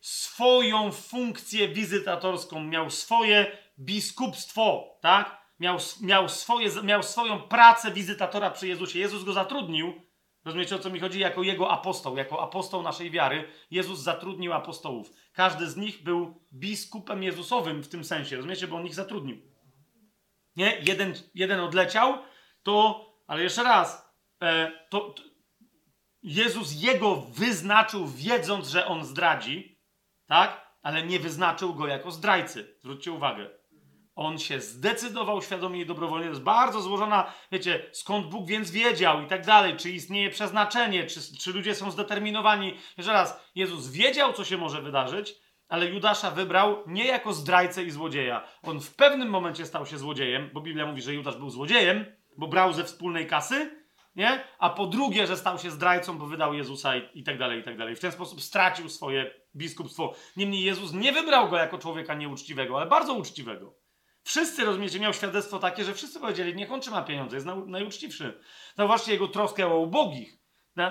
swoją 0.00 0.92
funkcję 0.92 1.68
wizytatorską, 1.68 2.60
miał 2.60 2.90
swoje 2.90 3.58
biskupstwo, 3.78 4.98
tak? 5.00 5.46
Miał, 5.60 5.78
miał, 6.00 6.28
swoje, 6.28 6.70
miał 6.82 7.02
swoją 7.02 7.40
pracę 7.40 7.90
wizytatora 7.90 8.50
przy 8.50 8.68
Jezusie. 8.68 8.98
Jezus 8.98 9.24
go 9.24 9.32
zatrudnił. 9.32 10.02
Rozumiecie 10.44 10.76
o 10.76 10.78
co 10.78 10.90
mi 10.90 11.00
chodzi? 11.00 11.20
Jako 11.20 11.42
jego 11.42 11.70
apostoł, 11.70 12.16
jako 12.16 12.42
apostoł 12.42 12.82
naszej 12.82 13.10
wiary. 13.10 13.48
Jezus 13.70 14.00
zatrudnił 14.00 14.52
apostołów. 14.52 15.10
Każdy 15.32 15.70
z 15.70 15.76
nich 15.76 16.02
był 16.02 16.40
biskupem 16.52 17.22
Jezusowym 17.22 17.82
w 17.82 17.88
tym 17.88 18.04
sensie. 18.04 18.36
Rozumiecie? 18.36 18.66
Bo 18.66 18.76
on 18.76 18.86
ich 18.86 18.94
zatrudnił 18.94 19.55
nie? 20.56 20.78
Jeden, 20.86 21.14
jeden 21.34 21.60
odleciał, 21.60 22.18
to, 22.62 23.06
ale 23.26 23.42
jeszcze 23.42 23.62
raz, 23.62 24.12
e, 24.42 24.72
to, 24.90 25.00
to 25.00 25.22
Jezus 26.22 26.82
jego 26.82 27.16
wyznaczył, 27.16 28.06
wiedząc, 28.06 28.68
że 28.68 28.86
on 28.86 29.04
zdradzi, 29.04 29.80
tak? 30.26 30.76
Ale 30.82 31.02
nie 31.02 31.20
wyznaczył 31.20 31.74
go 31.74 31.86
jako 31.86 32.10
zdrajcy. 32.10 32.76
Zwróćcie 32.80 33.12
uwagę. 33.12 33.50
On 34.14 34.38
się 34.38 34.60
zdecydował 34.60 35.42
świadomie 35.42 35.80
i 35.80 35.86
dobrowolnie. 35.86 36.24
To 36.24 36.30
jest 36.30 36.42
bardzo 36.42 36.80
złożona, 36.80 37.32
wiecie, 37.52 37.90
skąd 37.92 38.26
Bóg 38.26 38.48
więc 38.48 38.70
wiedział 38.70 39.22
i 39.22 39.26
tak 39.26 39.46
dalej, 39.46 39.76
czy 39.76 39.90
istnieje 39.90 40.30
przeznaczenie, 40.30 41.06
czy, 41.06 41.38
czy 41.38 41.52
ludzie 41.52 41.74
są 41.74 41.90
zdeterminowani. 41.90 42.74
Jeszcze 42.96 43.12
raz, 43.12 43.50
Jezus 43.54 43.90
wiedział, 43.90 44.32
co 44.32 44.44
się 44.44 44.56
może 44.56 44.82
wydarzyć, 44.82 45.34
ale 45.68 45.86
Judasza 45.86 46.30
wybrał 46.30 46.82
nie 46.86 47.04
jako 47.04 47.32
zdrajcę 47.32 47.84
i 47.84 47.90
złodzieja. 47.90 48.48
On 48.62 48.80
w 48.80 48.94
pewnym 48.94 49.28
momencie 49.28 49.66
stał 49.66 49.86
się 49.86 49.98
złodziejem, 49.98 50.50
bo 50.52 50.60
Biblia 50.60 50.86
mówi, 50.86 51.02
że 51.02 51.14
Judasz 51.14 51.36
był 51.36 51.50
złodziejem, 51.50 52.04
bo 52.38 52.48
brał 52.48 52.72
ze 52.72 52.84
wspólnej 52.84 53.26
kasy, 53.26 53.86
nie? 54.16 54.44
A 54.58 54.70
po 54.70 54.86
drugie, 54.86 55.26
że 55.26 55.36
stał 55.36 55.58
się 55.58 55.70
zdrajcą, 55.70 56.18
bo 56.18 56.26
wydał 56.26 56.54
Jezusa 56.54 56.96
i, 56.96 57.20
i 57.20 57.24
tak 57.24 57.38
dalej, 57.38 57.60
i 57.60 57.62
tak 57.62 57.78
dalej. 57.78 57.96
W 57.96 58.00
ten 58.00 58.12
sposób 58.12 58.40
stracił 58.40 58.88
swoje 58.88 59.30
biskupstwo. 59.56 60.14
Niemniej 60.36 60.64
Jezus 60.64 60.92
nie 60.92 61.12
wybrał 61.12 61.48
go 61.48 61.56
jako 61.56 61.78
człowieka 61.78 62.14
nieuczciwego, 62.14 62.76
ale 62.76 62.86
bardzo 62.86 63.14
uczciwego. 63.14 63.74
Wszyscy, 64.22 64.64
rozumiecie, 64.64 65.00
miał 65.00 65.12
świadectwo 65.12 65.58
takie, 65.58 65.84
że 65.84 65.94
wszyscy 65.94 66.20
powiedzieli, 66.20 66.54
niech 66.54 66.72
on 66.72 66.80
trzyma 66.80 67.02
pieniądze, 67.02 67.36
jest 67.36 67.46
najuczciwszy. 67.66 68.40
Zauważcie 68.74 69.12
jego 69.12 69.28
troskę 69.28 69.66
o 69.66 69.78
ubogich, 69.78 70.38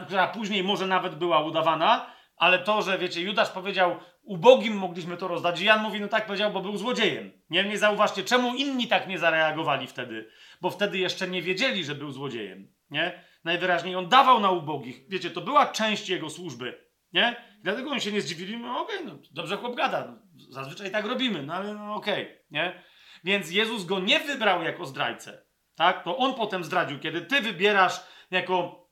która 0.06 0.28
później 0.28 0.64
może 0.64 0.88
nawet 0.88 1.16
była 1.16 1.40
udawana, 1.40 2.12
ale 2.38 2.60
to, 2.60 2.82
że 2.82 2.98
wiecie, 2.98 3.22
Judasz 3.22 3.50
powiedział, 3.50 3.96
ubogim 4.26 4.78
mogliśmy 4.78 5.18
to 5.18 5.28
rozdać. 5.28 5.62
Jan 5.62 5.84
mówi, 5.84 6.02
no 6.02 6.08
tak 6.08 6.26
powiedział, 6.26 6.52
bo 6.52 6.62
był 6.62 6.78
złodziejem. 6.78 7.32
Nie, 7.50 7.64
nie 7.64 7.78
zauważcie, 7.78 8.24
czemu 8.24 8.56
inni 8.56 8.88
tak 8.88 9.08
nie 9.08 9.20
zareagowali 9.20 9.88
wtedy? 9.88 10.30
Bo 10.62 10.70
wtedy 10.70 10.98
jeszcze 10.98 11.28
nie 11.28 11.42
wiedzieli, 11.42 11.84
że 11.84 11.96
był 11.96 12.12
złodziejem. 12.12 12.74
Nie? 12.90 13.24
Najwyraźniej 13.44 13.96
on 13.96 14.10
dawał 14.10 14.40
na 14.40 14.52
ubogich. 14.52 15.10
Wiecie, 15.10 15.30
to 15.30 15.42
była 15.42 15.66
część 15.66 16.10
jego 16.10 16.30
służby. 16.30 16.86
Nie? 17.14 17.36
Dlatego 17.62 17.92
oni 17.92 18.02
się 18.02 18.12
nie 18.12 18.22
zdziwili, 18.22 18.58
no 18.58 18.82
okej, 18.82 18.98
okay, 18.98 19.08
no, 19.08 19.20
dobrze 19.32 19.58
chłop 19.58 19.76
gada. 19.76 20.08
No, 20.08 20.18
zazwyczaj 20.50 20.92
tak 20.92 21.06
robimy, 21.06 21.44
no 21.44 21.54
ale 21.54 21.74
no 21.74 21.96
okej. 21.96 22.24
Okay, 22.24 22.40
nie? 22.52 22.84
Więc 23.24 23.52
Jezus 23.52 23.86
go 23.86 24.00
nie 24.00 24.20
wybrał 24.20 24.64
jako 24.64 24.86
zdrajcę. 24.86 25.46
Tak? 25.76 26.04
To 26.04 26.18
on 26.18 26.34
potem 26.34 26.64
zdradził. 26.64 27.00
Kiedy 27.00 27.22
ty 27.22 27.42
wybierasz 27.42 28.02
jako 28.32 28.85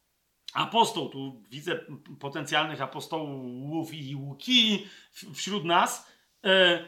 apostoł, 0.54 1.10
tu 1.10 1.44
widzę 1.50 1.80
potencjalnych 2.20 2.82
apostołów 2.82 3.94
i 3.94 4.16
łuki 4.16 4.88
wśród 5.34 5.66
nas, 5.66 6.12
e, 6.44 6.84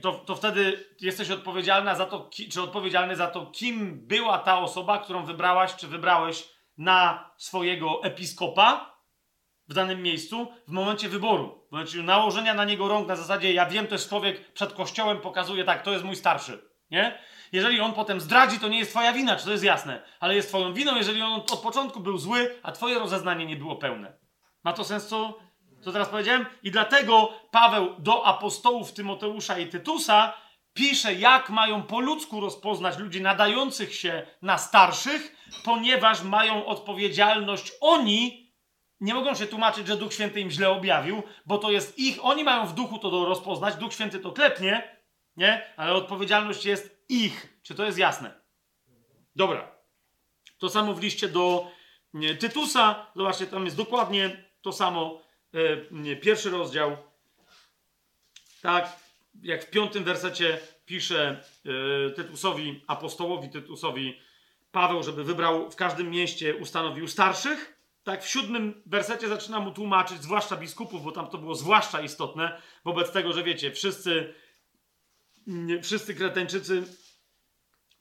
to, 0.00 0.12
to 0.12 0.36
wtedy 0.36 0.84
jesteś 1.00 1.30
odpowiedzialna 1.30 1.94
za 1.94 2.06
to, 2.06 2.30
czy 2.50 2.62
odpowiedzialny 2.62 3.16
za 3.16 3.26
to, 3.26 3.46
kim 3.46 4.06
była 4.06 4.38
ta 4.38 4.58
osoba, 4.58 4.98
którą 4.98 5.24
wybrałaś, 5.24 5.76
czy 5.76 5.88
wybrałeś 5.88 6.48
na 6.78 7.30
swojego 7.36 8.04
episkopa 8.04 8.98
w 9.68 9.74
danym 9.74 10.02
miejscu 10.02 10.52
w 10.68 10.70
momencie 10.70 11.08
wyboru, 11.08 11.64
w 11.68 11.72
momencie 11.72 11.98
nałożenia 11.98 12.54
na 12.54 12.64
niego 12.64 12.88
rąk 12.88 13.08
na 13.08 13.16
zasadzie 13.16 13.52
ja 13.52 13.66
wiem, 13.66 13.86
to 13.86 13.94
jest 13.94 14.08
człowiek 14.08 14.52
przed 14.52 14.72
kościołem, 14.72 15.20
pokazuje 15.20 15.64
tak, 15.64 15.82
to 15.82 15.92
jest 15.92 16.04
mój 16.04 16.16
starszy, 16.16 16.68
nie? 16.90 17.18
Jeżeli 17.52 17.80
on 17.80 17.92
potem 17.92 18.20
zdradzi, 18.20 18.58
to 18.58 18.68
nie 18.68 18.78
jest 18.78 18.90
twoja 18.90 19.12
wina, 19.12 19.36
czy 19.36 19.44
to 19.44 19.52
jest 19.52 19.64
jasne. 19.64 20.02
Ale 20.20 20.34
jest 20.34 20.48
twoją 20.48 20.72
winą, 20.72 20.96
jeżeli 20.96 21.22
on 21.22 21.32
od 21.32 21.60
początku 21.60 22.00
był 22.00 22.18
zły, 22.18 22.58
a 22.62 22.72
twoje 22.72 22.98
rozeznanie 22.98 23.46
nie 23.46 23.56
było 23.56 23.76
pełne. 23.76 24.12
Ma 24.64 24.72
to 24.72 24.84
sens, 24.84 25.06
co, 25.06 25.38
co 25.80 25.92
teraz 25.92 26.08
powiedziałem? 26.08 26.46
I 26.62 26.70
dlatego 26.70 27.32
Paweł 27.50 27.94
do 27.98 28.26
apostołów 28.26 28.92
Tymoteusza 28.92 29.58
i 29.58 29.66
Tytusa 29.66 30.32
pisze, 30.72 31.14
jak 31.14 31.50
mają 31.50 31.82
po 31.82 32.00
ludzku 32.00 32.40
rozpoznać 32.40 32.98
ludzi 32.98 33.22
nadających 33.22 33.94
się 33.94 34.26
na 34.42 34.58
starszych, 34.58 35.36
ponieważ 35.64 36.22
mają 36.22 36.66
odpowiedzialność 36.66 37.72
oni, 37.80 38.52
nie 39.00 39.14
mogą 39.14 39.34
się 39.34 39.46
tłumaczyć, 39.46 39.86
że 39.86 39.96
Duch 39.96 40.12
Święty 40.12 40.40
im 40.40 40.50
źle 40.50 40.70
objawił, 40.70 41.22
bo 41.46 41.58
to 41.58 41.70
jest 41.70 41.98
ich, 41.98 42.24
oni 42.24 42.44
mają 42.44 42.66
w 42.66 42.74
duchu 42.74 42.98
to 42.98 43.24
rozpoznać, 43.24 43.76
Duch 43.76 43.92
Święty 43.92 44.18
to 44.18 44.32
klepnie, 44.32 44.98
nie? 45.36 45.72
Ale 45.76 45.92
odpowiedzialność 45.92 46.64
jest 46.64 46.97
ich. 47.08 47.58
Czy 47.62 47.74
to 47.74 47.84
jest 47.84 47.98
jasne? 47.98 48.40
Dobra. 49.36 49.78
To 50.58 50.68
samo 50.68 50.94
w 50.94 51.02
liście 51.02 51.28
do 51.28 51.70
Tytusa. 52.40 53.06
Zobaczcie, 53.16 53.46
tam 53.46 53.64
jest 53.64 53.76
dokładnie 53.76 54.44
to 54.62 54.72
samo. 54.72 55.22
E, 55.54 56.16
pierwszy 56.16 56.50
rozdział. 56.50 56.96
Tak, 58.62 58.96
jak 59.42 59.64
w 59.64 59.70
piątym 59.70 60.04
wersecie 60.04 60.60
pisze 60.86 61.44
e, 61.66 62.10
Tytusowi, 62.10 62.84
apostołowi 62.86 63.50
Tytusowi, 63.50 64.20
Paweł, 64.72 65.02
żeby 65.02 65.24
wybrał 65.24 65.70
w 65.70 65.76
każdym 65.76 66.10
mieście, 66.10 66.56
ustanowił 66.56 67.08
starszych, 67.08 67.78
tak 68.02 68.24
w 68.24 68.28
siódmym 68.28 68.82
wersecie 68.86 69.28
zaczyna 69.28 69.60
mu 69.60 69.70
tłumaczyć, 69.70 70.22
zwłaszcza 70.22 70.56
biskupów, 70.56 71.04
bo 71.04 71.12
tam 71.12 71.28
to 71.28 71.38
było 71.38 71.54
zwłaszcza 71.54 72.00
istotne, 72.00 72.62
wobec 72.84 73.12
tego, 73.12 73.32
że 73.32 73.42
wiecie, 73.42 73.72
wszyscy, 73.72 74.34
wszyscy 75.82 76.14
kretańczycy 76.14 76.82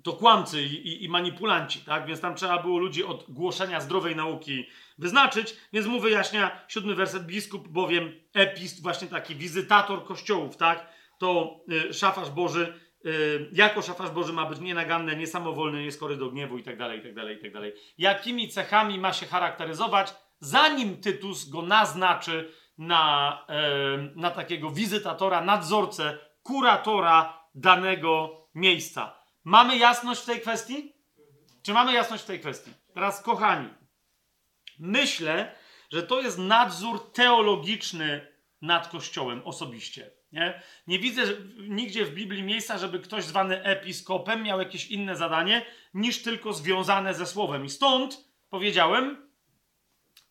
to 0.03 0.13
kłamcy 0.13 0.63
i, 0.63 0.87
i, 0.87 1.03
i, 1.03 1.09
manipulanci, 1.09 1.79
tak? 1.79 2.05
Więc 2.05 2.21
tam 2.21 2.35
trzeba 2.35 2.61
było 2.61 2.79
ludzi 2.79 3.03
od 3.03 3.31
głoszenia 3.31 3.81
zdrowej 3.81 4.15
nauki 4.15 4.65
wyznaczyć, 4.97 5.55
więc 5.73 5.87
mu 5.87 5.99
wyjaśnia 5.99 6.61
siódmy 6.67 6.95
werset 6.95 7.25
biskup, 7.25 7.67
bowiem 7.67 8.11
epist, 8.33 8.83
właśnie 8.83 9.07
taki 9.07 9.35
wizytator 9.35 10.05
kościołów, 10.05 10.57
tak? 10.57 10.89
To 11.19 11.59
y, 11.89 11.93
szafarz 11.93 12.29
Boży, 12.29 12.73
y, 13.05 13.49
jako 13.51 13.81
szafarz 13.81 14.09
Boży 14.09 14.33
ma 14.33 14.45
być 14.45 14.59
nienaganny, 14.59 15.15
niesamowolny, 15.15 15.83
nieskory 15.83 16.17
do 16.17 16.29
gniewu 16.29 16.57
i 16.57 16.63
tak 16.63 16.77
dalej, 16.77 16.99
i 16.99 17.03
tak 17.03 17.15
dalej, 17.15 17.37
i 17.37 17.41
tak 17.41 17.53
dalej. 17.53 17.73
Jakimi 17.97 18.49
cechami 18.49 18.99
ma 18.99 19.13
się 19.13 19.25
charakteryzować, 19.25 20.13
zanim 20.39 20.97
Tytus 21.01 21.49
go 21.49 21.61
naznaczy 21.61 22.51
na, 22.77 23.37
y, 23.49 24.19
na 24.19 24.31
takiego 24.31 24.69
wizytatora, 24.69 25.41
nadzorcę, 25.41 26.17
kuratora 26.47 27.43
danego 27.55 28.41
miejsca. 28.55 29.15
Mamy 29.43 29.77
jasność 29.77 30.21
w 30.21 30.25
tej 30.25 30.41
kwestii? 30.41 30.93
Czy 31.63 31.73
mamy 31.73 31.93
jasność 31.93 32.23
w 32.23 32.27
tej 32.27 32.39
kwestii? 32.39 32.71
Teraz, 32.93 33.21
kochani, 33.21 33.69
myślę, 34.79 35.55
że 35.89 36.03
to 36.03 36.21
jest 36.21 36.37
nadzór 36.37 37.11
teologiczny 37.13 38.27
nad 38.61 38.87
Kościołem 38.87 39.41
osobiście. 39.45 40.11
Nie, 40.31 40.61
nie 40.87 40.99
widzę 40.99 41.21
nigdzie 41.57 42.05
w 42.05 42.13
Biblii 42.13 42.43
miejsca, 42.43 42.77
żeby 42.77 42.99
ktoś 42.99 43.23
zwany 43.23 43.63
episkopem 43.63 44.43
miał 44.43 44.59
jakieś 44.59 44.87
inne 44.87 45.15
zadanie 45.15 45.65
niż 45.93 46.23
tylko 46.23 46.53
związane 46.53 47.13
ze 47.13 47.25
słowem. 47.25 47.65
I 47.65 47.69
stąd 47.69 48.25
powiedziałem, 48.49 49.29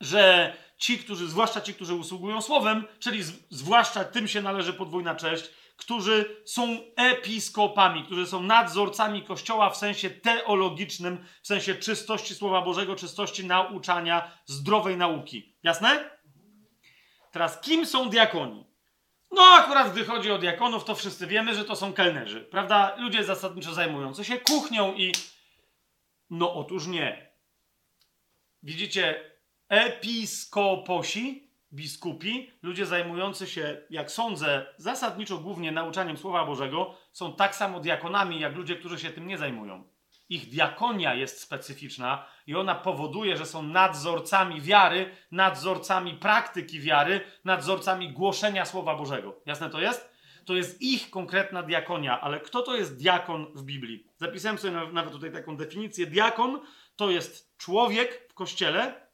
że 0.01 0.55
ci, 0.77 0.99
którzy, 0.99 1.29
zwłaszcza 1.29 1.61
ci, 1.61 1.75
którzy 1.75 1.95
usługują 1.95 2.43
słowem, 2.43 2.85
czyli 2.99 3.23
zwłaszcza 3.51 4.05
tym 4.05 4.29
się 4.29 4.43
należy 4.43 4.73
podwójna 4.73 5.15
cześć, 5.15 5.51
którzy 5.77 6.43
są 6.45 6.79
episkopami, 6.97 8.05
którzy 8.05 8.27
są 8.27 8.43
nadzorcami 8.43 9.23
Kościoła 9.23 9.71
w 9.71 9.77
sensie 9.77 10.11
teologicznym, 10.11 11.25
w 11.43 11.47
sensie 11.47 11.75
czystości 11.75 12.35
Słowa 12.35 12.63
Bożego, 12.63 12.97
czystości 12.97 13.47
nauczania, 13.47 14.31
zdrowej 14.47 14.97
nauki. 14.97 15.57
Jasne? 15.63 16.11
Teraz, 17.33 17.61
kim 17.61 17.87
są 17.87 18.11
diakoni? 18.11 18.67
No, 19.31 19.43
akurat 19.43 19.93
gdy 19.93 20.05
chodzi 20.05 20.31
o 20.31 20.39
diakonów, 20.39 20.85
to 20.85 20.95
wszyscy 20.95 21.27
wiemy, 21.27 21.55
że 21.55 21.65
to 21.65 21.77
są 21.77 21.93
kelnerzy, 21.93 22.41
prawda? 22.41 22.97
Ludzie 22.99 23.25
zasadniczo 23.25 23.75
zajmujący 23.75 24.25
się 24.25 24.39
kuchnią 24.41 24.95
i. 24.95 25.13
No, 26.31 26.55
otóż 26.55 26.87
nie. 26.87 27.33
Widzicie, 28.63 29.31
episkoposi 29.69 31.46
biskupi, 31.77 32.51
ludzie 32.63 32.87
zajmujący 32.87 33.47
się, 33.47 33.83
jak 33.91 34.11
sądzę, 34.11 34.67
zasadniczo 34.77 35.39
głównie 35.39 35.73
nauczaniem 35.73 36.17
Słowa 36.17 36.45
Bożego, 36.45 36.95
są 37.13 37.33
tak 37.33 37.57
samo 37.57 37.81
diakonami, 37.81 38.41
jak 38.41 38.55
ludzie, 38.55 38.77
którzy 38.77 38.99
się 38.99 39.11
tym 39.11 39.27
nie 39.27 39.39
zajmują. 39.39 39.89
Ich 40.29 40.49
diakonia 40.49 41.15
jest 41.15 41.41
specyficzna 41.41 42.27
i 42.47 42.55
ona 42.55 42.75
powoduje, 42.75 43.37
że 43.37 43.47
są 43.47 43.63
nadzorcami 43.63 44.61
wiary, 44.61 45.11
nadzorcami 45.31 46.15
praktyki 46.15 46.81
wiary, 46.81 47.21
nadzorcami 47.45 48.13
głoszenia 48.13 48.65
Słowa 48.65 48.97
Bożego. 48.97 49.41
Jasne 49.47 49.71
to 49.71 49.81
jest? 49.81 50.17
To 50.45 50.55
jest 50.55 50.83
ich 50.83 51.11
konkretna 51.11 51.63
diakonia, 51.63 52.21
ale 52.21 52.41
kto 52.41 52.63
to 52.63 52.77
jest 52.77 52.97
diakon 52.97 53.47
w 53.55 53.63
Biblii? 53.63 54.07
Zapisałem 54.17 54.59
sobie 54.59 54.93
nawet 54.93 55.13
tutaj 55.13 55.33
taką 55.33 55.57
definicję. 55.57 56.07
Diakon 56.07 56.61
to 56.97 57.11
jest 57.11 57.57
człowiek 57.59 58.27
w 58.31 58.35
kościele, 58.35 59.06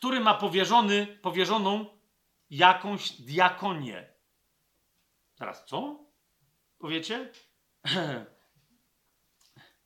który 0.00 0.20
ma 0.20 0.34
powierzony, 0.34 1.06
powierzoną 1.22 1.86
jakąś 2.50 3.12
diakonię. 3.12 4.08
Teraz 5.36 5.64
co? 5.64 6.04
Powiecie? 6.78 7.32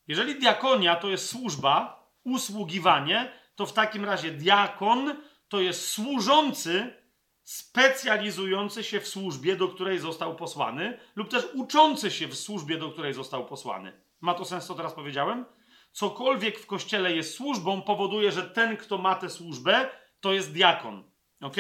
Jeżeli 0.09 0.39
diakonia 0.39 0.97
to 0.97 1.09
jest 1.09 1.29
służba, 1.29 2.05
usługiwanie, 2.25 3.33
to 3.55 3.67
w 3.67 3.73
takim 3.73 4.05
razie 4.05 4.31
diakon 4.31 5.17
to 5.49 5.61
jest 5.61 5.89
służący, 5.89 6.95
specjalizujący 7.43 8.85
się 8.85 9.01
w 9.01 9.09
służbie, 9.09 9.57
do 9.57 9.69
której 9.69 9.99
został 9.99 10.37
posłany, 10.37 10.99
lub 11.17 11.29
też 11.29 11.49
uczący 11.55 12.11
się 12.11 12.29
w 12.29 12.37
służbie, 12.37 12.79
do 12.79 12.91
której 12.91 13.15
został 13.15 13.47
posłany. 13.47 13.93
Ma 14.21 14.35
to 14.35 14.45
sens, 14.45 14.67
co 14.67 14.75
teraz 14.75 14.95
powiedziałem? 14.95 15.45
Cokolwiek 15.93 16.59
w 16.59 16.67
kościele 16.67 17.17
jest 17.17 17.35
służbą, 17.35 17.83
powoduje, 17.83 18.33
że 18.33 18.43
ten, 18.43 18.77
kto 18.77 18.99
ma 18.99 19.15
tę 19.15 19.31
służbę, 19.31 19.91
to 20.25 20.33
jest 20.33 20.53
diakon. 20.53 21.05
Ok? 21.41 21.57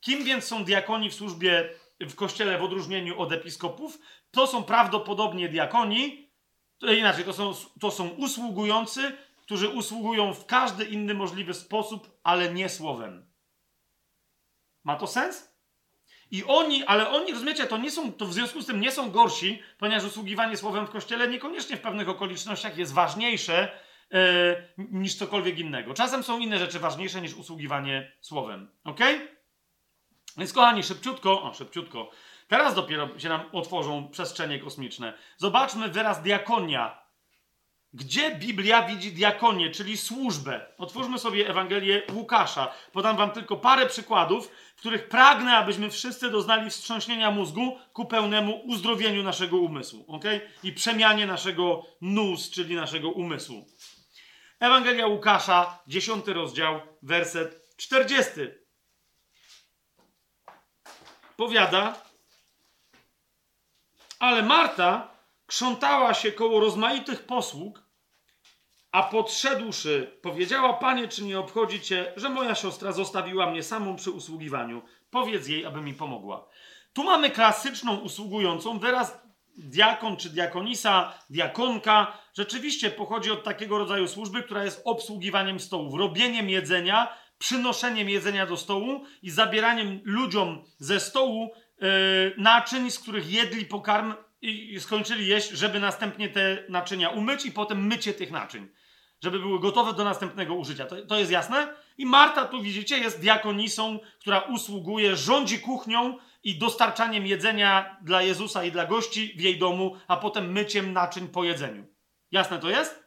Kim 0.00 0.24
więc 0.24 0.44
są 0.44 0.64
diakoni 0.64 1.10
w 1.10 1.14
służbie 1.14 1.70
w 2.00 2.14
kościele 2.14 2.58
w 2.58 2.62
odróżnieniu 2.62 3.20
od 3.20 3.32
episkopów? 3.32 3.98
To 4.30 4.46
są 4.46 4.64
prawdopodobnie 4.64 5.48
diakoni, 5.48 6.30
to 6.78 6.92
inaczej, 6.92 7.24
to 7.24 7.32
są, 7.32 7.54
to 7.80 7.90
są 7.90 8.08
usługujący, 8.08 9.16
którzy 9.42 9.68
usługują 9.68 10.34
w 10.34 10.46
każdy 10.46 10.84
inny 10.84 11.14
możliwy 11.14 11.54
sposób, 11.54 12.18
ale 12.22 12.54
nie 12.54 12.68
słowem. 12.68 13.26
Ma 14.84 14.96
to 14.96 15.06
sens? 15.06 15.54
I 16.30 16.44
oni, 16.44 16.84
ale 16.84 17.10
oni, 17.10 17.32
rozumiecie, 17.32 17.66
to 17.66 17.78
nie 17.78 17.90
są, 17.90 18.12
to 18.12 18.26
w 18.26 18.34
związku 18.34 18.62
z 18.62 18.66
tym 18.66 18.80
nie 18.80 18.92
są 18.92 19.10
gorsi, 19.10 19.62
ponieważ 19.78 20.04
usługiwanie 20.04 20.56
słowem 20.56 20.86
w 20.86 20.90
kościele 20.90 21.28
niekoniecznie 21.28 21.76
w 21.76 21.80
pewnych 21.80 22.08
okolicznościach 22.08 22.78
jest 22.78 22.92
ważniejsze 22.92 23.78
E, 24.14 24.56
niż 24.78 25.14
cokolwiek 25.14 25.58
innego. 25.58 25.94
Czasem 25.94 26.22
są 26.22 26.38
inne 26.38 26.58
rzeczy 26.58 26.78
ważniejsze 26.78 27.20
niż 27.20 27.34
usługiwanie 27.34 28.12
słowem. 28.20 28.70
Ok? 28.84 29.00
Więc 30.36 30.52
kochani, 30.52 30.82
szybciutko, 30.82 31.42
o 31.42 31.54
szybciutko, 31.54 32.10
teraz 32.48 32.74
dopiero 32.74 33.18
się 33.18 33.28
nam 33.28 33.40
otworzą 33.52 34.08
przestrzenie 34.08 34.58
kosmiczne. 34.58 35.12
Zobaczmy 35.36 35.88
wyraz 35.88 36.22
diakonia. 36.22 37.04
Gdzie 37.96 38.34
Biblia 38.34 38.82
widzi 38.82 39.12
diakonię, 39.12 39.70
czyli 39.70 39.96
służbę? 39.96 40.66
Otwórzmy 40.78 41.18
sobie 41.18 41.48
Ewangelię 41.48 42.02
Łukasza. 42.12 42.72
Podam 42.92 43.16
wam 43.16 43.30
tylko 43.30 43.56
parę 43.56 43.86
przykładów, 43.86 44.50
w 44.76 44.80
których 44.80 45.08
pragnę, 45.08 45.56
abyśmy 45.56 45.90
wszyscy 45.90 46.30
doznali 46.30 46.70
wstrząśnienia 46.70 47.30
mózgu 47.30 47.78
ku 47.92 48.04
pełnemu 48.04 48.62
uzdrowieniu 48.66 49.22
naszego 49.22 49.56
umysłu. 49.56 50.04
ok? 50.08 50.24
I 50.62 50.72
przemianie 50.72 51.26
naszego 51.26 51.86
nus, 52.00 52.50
czyli 52.50 52.74
naszego 52.74 53.10
umysłu. 53.10 53.66
Ewangelia 54.64 55.06
Łukasza, 55.06 55.78
10 55.86 56.26
rozdział, 56.26 56.80
werset 57.02 57.76
40. 57.76 58.30
Powiada, 61.36 62.00
ale 64.18 64.42
Marta 64.42 65.08
krzątała 65.46 66.14
się 66.14 66.32
koło 66.32 66.60
rozmaitych 66.60 67.26
posług, 67.26 67.82
a 68.92 69.02
podszedłszy, 69.02 70.18
powiedziała: 70.22 70.72
Panie, 70.72 71.08
czy 71.08 71.24
nie 71.24 71.38
obchodzi 71.38 71.80
cię, 71.80 72.12
że 72.16 72.28
moja 72.28 72.54
siostra 72.54 72.92
zostawiła 72.92 73.50
mnie 73.50 73.62
samą 73.62 73.96
przy 73.96 74.10
usługiwaniu? 74.10 74.82
Powiedz 75.10 75.48
jej, 75.48 75.66
aby 75.66 75.80
mi 75.80 75.94
pomogła. 75.94 76.48
Tu 76.92 77.04
mamy 77.04 77.30
klasyczną 77.30 77.96
usługującą, 77.96 78.78
wyraz 78.78 79.23
diakon 79.56 80.16
czy 80.16 80.30
diakonisa, 80.30 81.14
diakonka, 81.30 82.18
rzeczywiście 82.34 82.90
pochodzi 82.90 83.30
od 83.30 83.44
takiego 83.44 83.78
rodzaju 83.78 84.08
służby, 84.08 84.42
która 84.42 84.64
jest 84.64 84.82
obsługiwaniem 84.84 85.60
stołów, 85.60 85.98
robieniem 85.98 86.50
jedzenia, 86.50 87.08
przynoszeniem 87.38 88.08
jedzenia 88.08 88.46
do 88.46 88.56
stołu 88.56 89.04
i 89.22 89.30
zabieraniem 89.30 90.00
ludziom 90.04 90.64
ze 90.78 91.00
stołu 91.00 91.50
yy, 91.80 91.88
naczyń, 92.38 92.90
z 92.90 92.98
których 92.98 93.32
jedli 93.32 93.64
pokarm 93.64 94.14
i 94.42 94.80
skończyli 94.80 95.26
jeść, 95.26 95.50
żeby 95.50 95.80
następnie 95.80 96.28
te 96.28 96.64
naczynia 96.68 97.08
umyć 97.08 97.46
i 97.46 97.52
potem 97.52 97.86
mycie 97.86 98.14
tych 98.14 98.30
naczyń, 98.30 98.68
żeby 99.22 99.38
były 99.38 99.60
gotowe 99.60 99.92
do 99.92 100.04
następnego 100.04 100.54
użycia. 100.54 100.86
To, 100.86 101.06
to 101.06 101.18
jest 101.18 101.30
jasne? 101.30 101.74
I 101.98 102.06
Marta, 102.06 102.44
tu 102.44 102.62
widzicie, 102.62 102.98
jest 102.98 103.20
diakonisą, 103.20 103.98
która 104.20 104.40
usługuje, 104.40 105.16
rządzi 105.16 105.58
kuchnią, 105.58 106.18
i 106.44 106.58
dostarczaniem 106.58 107.26
jedzenia 107.26 107.96
dla 108.02 108.22
Jezusa 108.22 108.64
i 108.64 108.72
dla 108.72 108.86
gości 108.86 109.34
w 109.36 109.40
jej 109.40 109.58
domu, 109.58 109.96
a 110.08 110.16
potem 110.16 110.52
myciem 110.52 110.92
naczyń 110.92 111.28
po 111.28 111.44
jedzeniu. 111.44 111.86
Jasne 112.30 112.58
to 112.58 112.70
jest? 112.70 113.04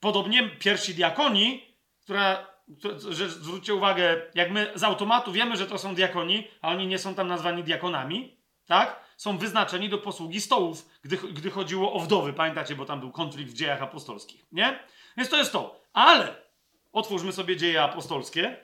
Podobnie 0.00 0.48
pierwsi 0.48 0.94
diakoni, 0.94 1.76
która, 2.00 2.46
że 3.08 3.28
zwróćcie 3.28 3.74
uwagę, 3.74 4.22
jak 4.34 4.50
my 4.50 4.72
z 4.74 4.84
automatu 4.84 5.32
wiemy, 5.32 5.56
że 5.56 5.66
to 5.66 5.78
są 5.78 5.94
diakoni, 5.94 6.48
a 6.62 6.68
oni 6.68 6.86
nie 6.86 6.98
są 6.98 7.14
tam 7.14 7.28
nazwani 7.28 7.64
diakonami, 7.64 8.36
tak? 8.66 9.04
Są 9.16 9.38
wyznaczeni 9.38 9.88
do 9.88 9.98
posługi 9.98 10.40
stołów, 10.40 10.88
gdy, 11.02 11.16
gdy 11.16 11.50
chodziło 11.50 11.92
o 11.92 12.00
wdowy. 12.00 12.32
Pamiętacie, 12.32 12.76
bo 12.76 12.84
tam 12.84 13.00
był 13.00 13.12
konflikt 13.12 13.50
w 13.50 13.54
dziejach 13.54 13.82
apostolskich, 13.82 14.46
nie? 14.52 14.78
Więc 15.16 15.28
to 15.28 15.36
jest 15.36 15.52
to. 15.52 15.80
Ale 15.92 16.42
otwórzmy 16.92 17.32
sobie 17.32 17.56
dzieje 17.56 17.82
apostolskie. 17.82 18.56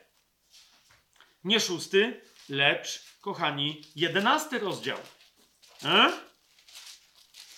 Nie 1.44 1.60
szósty, 1.60 2.20
lecz 2.48 3.09
kochani, 3.20 3.82
jedenasty 3.96 4.58
rozdział. 4.58 4.98
E? 5.84 6.12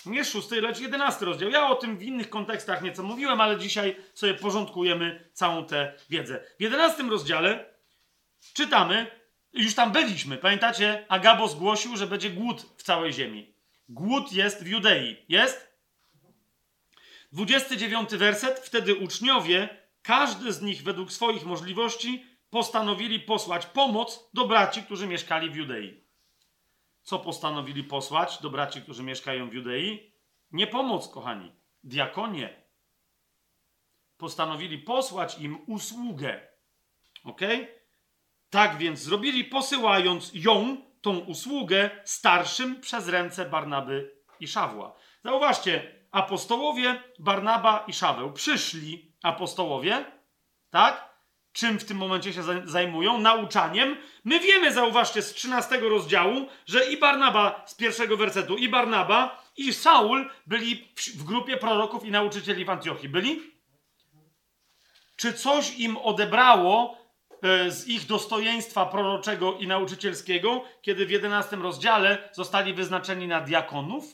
Nie 0.07 0.25
szósty, 0.25 0.61
lecz 0.61 0.81
jedenasty 0.81 1.25
rozdział. 1.25 1.51
Ja 1.51 1.69
o 1.69 1.75
tym 1.75 1.99
w 1.99 2.03
innych 2.03 2.31
kontekstach 2.31 2.83
nieco 2.83 3.03
mówiłem, 3.03 3.41
ale 3.41 3.59
dzisiaj 3.59 3.97
sobie 4.15 4.35
porządkujemy 4.35 5.31
całą 5.33 5.67
tę 5.67 5.93
wiedzę. 6.11 6.45
W 6.59 6.63
jedenastym 6.63 7.11
rozdziale 7.11 7.75
czytamy, 8.53 9.07
już 9.53 9.75
tam 9.75 9.93
byliśmy, 9.93 10.39
pamiętacie? 10.39 11.07
Agabo 11.09 11.49
zgłosił, 11.49 11.97
że 11.97 12.07
będzie 12.07 12.31
głód 12.31 12.67
w 12.77 12.83
całej 12.83 13.13
ziemi. 13.13 13.55
Głód 13.89 14.33
jest 14.33 14.65
w 14.65 14.67
Judei. 14.67 15.17
Jest? 15.29 15.73
29 17.33 18.11
werset. 18.11 18.59
Wtedy 18.59 18.95
uczniowie, 18.95 19.69
każdy 20.03 20.53
z 20.53 20.63
nich 20.63 20.83
według 20.83 21.13
swoich 21.13 21.45
możliwości, 21.45 22.27
postanowili 22.53 23.21
posłać 23.21 23.67
pomoc 23.67 24.31
do 24.35 24.47
braci, 24.47 24.83
którzy 24.83 25.07
mieszkali 25.07 25.51
w 25.51 25.57
Judei. 25.57 26.05
Co 27.03 27.19
postanowili 27.19 27.85
posłać 27.85 28.39
do 28.43 28.51
braci, 28.51 28.83
którzy 28.83 29.03
mieszkają 29.03 29.51
w 29.51 29.55
Judei? 29.55 30.13
Nie 30.51 30.67
pomoc, 30.67 31.09
kochani. 31.09 31.53
Diakonie. 31.85 32.63
Postanowili 34.17 34.79
posłać 34.79 35.39
im 35.39 35.59
usługę. 35.67 36.49
Ok? 37.25 37.41
Tak 38.51 38.77
więc 38.79 38.99
zrobili, 38.99 39.45
posyłając 39.45 40.31
ją, 40.35 40.77
tą 41.01 41.19
usługę, 41.19 41.91
starszym 42.05 42.81
przez 42.81 43.09
ręce 43.09 43.45
Barnaby 43.45 44.17
i 44.41 44.49
Szawła. 44.49 44.95
Zauważcie, 45.25 46.05
apostołowie 46.11 47.03
Barnaba 47.19 47.85
i 47.87 47.93
Szaweł 47.93 48.33
przyszli 48.33 49.15
apostołowie, 49.23 50.05
tak? 50.71 51.12
Czym 51.53 51.79
w 51.79 51.85
tym 51.85 51.97
momencie 51.97 52.33
się 52.33 52.43
zajmują? 52.65 53.19
Nauczaniem. 53.21 53.97
My 54.25 54.41
wiemy, 54.41 54.73
zauważcie, 54.73 55.23
z 55.23 55.35
13 55.35 55.81
rozdziału, 55.81 56.47
że 56.67 56.85
i 56.85 56.97
Barnaba 56.97 57.65
z 57.67 57.75
pierwszego 57.75 58.17
wersetu, 58.17 58.57
i 58.57 58.69
Barnaba, 58.69 59.43
i 59.57 59.73
Saul 59.73 60.31
byli 60.47 60.89
w 61.17 61.25
grupie 61.25 61.57
proroków 61.57 62.05
i 62.05 62.11
nauczycieli 62.11 62.65
w 62.65 62.71
Antiochii. 62.71 63.09
Byli? 63.09 63.53
Czy 65.17 65.33
coś 65.33 65.79
im 65.79 65.97
odebrało 65.97 66.99
e, 67.43 67.71
z 67.71 67.89
ich 67.89 68.07
dostojeństwa 68.07 68.87
proroczego 68.87 69.53
i 69.53 69.67
nauczycielskiego, 69.67 70.65
kiedy 70.83 71.07
w 71.07 71.11
11 71.11 71.57
rozdziale 71.57 72.29
zostali 72.33 72.75
wyznaczeni 72.75 73.29
na 73.29 73.41
diakonów? 73.41 74.05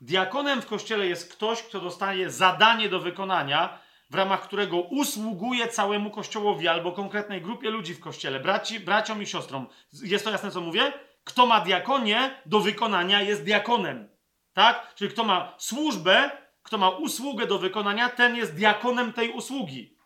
Diakonem 0.00 0.62
w 0.62 0.66
kościele 0.66 1.06
jest 1.06 1.32
ktoś, 1.32 1.62
kto 1.62 1.80
dostaje 1.80 2.30
zadanie 2.30 2.88
do 2.88 3.00
wykonania, 3.00 3.78
w 4.10 4.14
ramach 4.14 4.42
którego 4.42 4.80
usługuje 4.80 5.68
całemu 5.68 6.10
kościołowi 6.10 6.68
albo 6.68 6.92
konkretnej 6.92 7.42
grupie 7.42 7.70
ludzi 7.70 7.94
w 7.94 8.00
kościele, 8.00 8.40
braci, 8.40 8.80
braciom 8.80 9.22
i 9.22 9.26
siostrom. 9.26 9.66
Jest 10.02 10.24
to 10.24 10.30
jasne, 10.30 10.50
co 10.50 10.60
mówię? 10.60 10.92
Kto 11.24 11.46
ma 11.46 11.60
diakonię 11.60 12.30
do 12.46 12.60
wykonania, 12.60 13.22
jest 13.22 13.44
diakonem. 13.44 14.08
Tak? 14.52 14.94
Czyli 14.94 15.10
kto 15.10 15.24
ma 15.24 15.54
służbę, 15.58 16.30
kto 16.62 16.78
ma 16.78 16.88
usługę 16.88 17.46
do 17.46 17.58
wykonania, 17.58 18.08
ten 18.08 18.36
jest 18.36 18.54
diakonem 18.54 19.12
tej 19.12 19.30
usługi. 19.30 19.96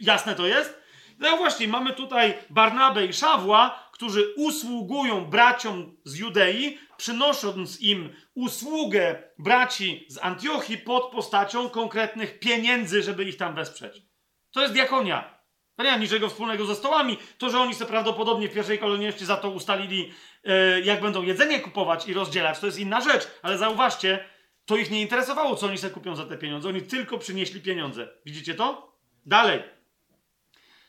Jasne 0.00 0.34
to 0.34 0.46
jest? 0.46 0.80
No 1.18 1.36
właśnie, 1.36 1.68
mamy 1.68 1.92
tutaj 1.92 2.34
Barnabę 2.50 3.06
i 3.06 3.12
Szawła, 3.12 3.88
którzy 3.92 4.34
usługują 4.36 5.24
braciom 5.24 5.96
z 6.04 6.18
Judei, 6.18 6.78
przynosząc 6.98 7.80
im 7.80 8.14
usługę 8.34 9.22
braci 9.38 10.06
z 10.08 10.18
Antiochii 10.18 10.78
pod 10.78 11.12
postacią 11.12 11.70
konkretnych 11.70 12.38
pieniędzy, 12.38 13.02
żeby 13.02 13.24
ich 13.24 13.36
tam 13.36 13.54
wesprzeć. 13.54 14.02
To 14.50 14.60
jest 14.60 14.74
diakonia. 14.74 15.38
To 15.76 15.82
nie 15.82 15.90
ma 15.90 15.96
niczego 15.96 16.28
wspólnego 16.28 16.66
ze 16.66 16.74
stołami. 16.74 17.18
To, 17.38 17.50
że 17.50 17.60
oni 17.60 17.74
sobie 17.74 17.90
prawdopodobnie 17.90 18.48
w 18.48 18.54
pierwszej 18.54 18.78
kolejności 18.78 19.24
za 19.24 19.36
to 19.36 19.50
ustalili, 19.50 20.12
e, 20.44 20.80
jak 20.80 21.00
będą 21.00 21.22
jedzenie 21.22 21.60
kupować 21.60 22.08
i 22.08 22.14
rozdzielać, 22.14 22.58
to 22.58 22.66
jest 22.66 22.78
inna 22.78 23.00
rzecz. 23.00 23.28
Ale 23.42 23.58
zauważcie, 23.58 24.24
to 24.64 24.76
ich 24.76 24.90
nie 24.90 25.00
interesowało, 25.00 25.56
co 25.56 25.66
oni 25.66 25.78
sobie 25.78 25.94
kupią 25.94 26.16
za 26.16 26.24
te 26.24 26.38
pieniądze. 26.38 26.68
Oni 26.68 26.82
tylko 26.82 27.18
przynieśli 27.18 27.60
pieniądze. 27.60 28.08
Widzicie 28.26 28.54
to? 28.54 28.96
Dalej. 29.26 29.62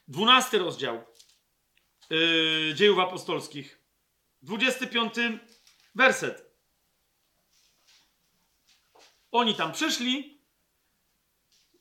Dwunasty 0.08 0.58
rozdział 0.58 1.04
yy, 2.10 2.74
dziejów 2.76 3.00
apostolskich. 3.00 3.80
25 4.42 5.14
werset. 6.00 6.50
Oni 9.32 9.56
tam 9.56 9.72
przyszli, 9.72 10.42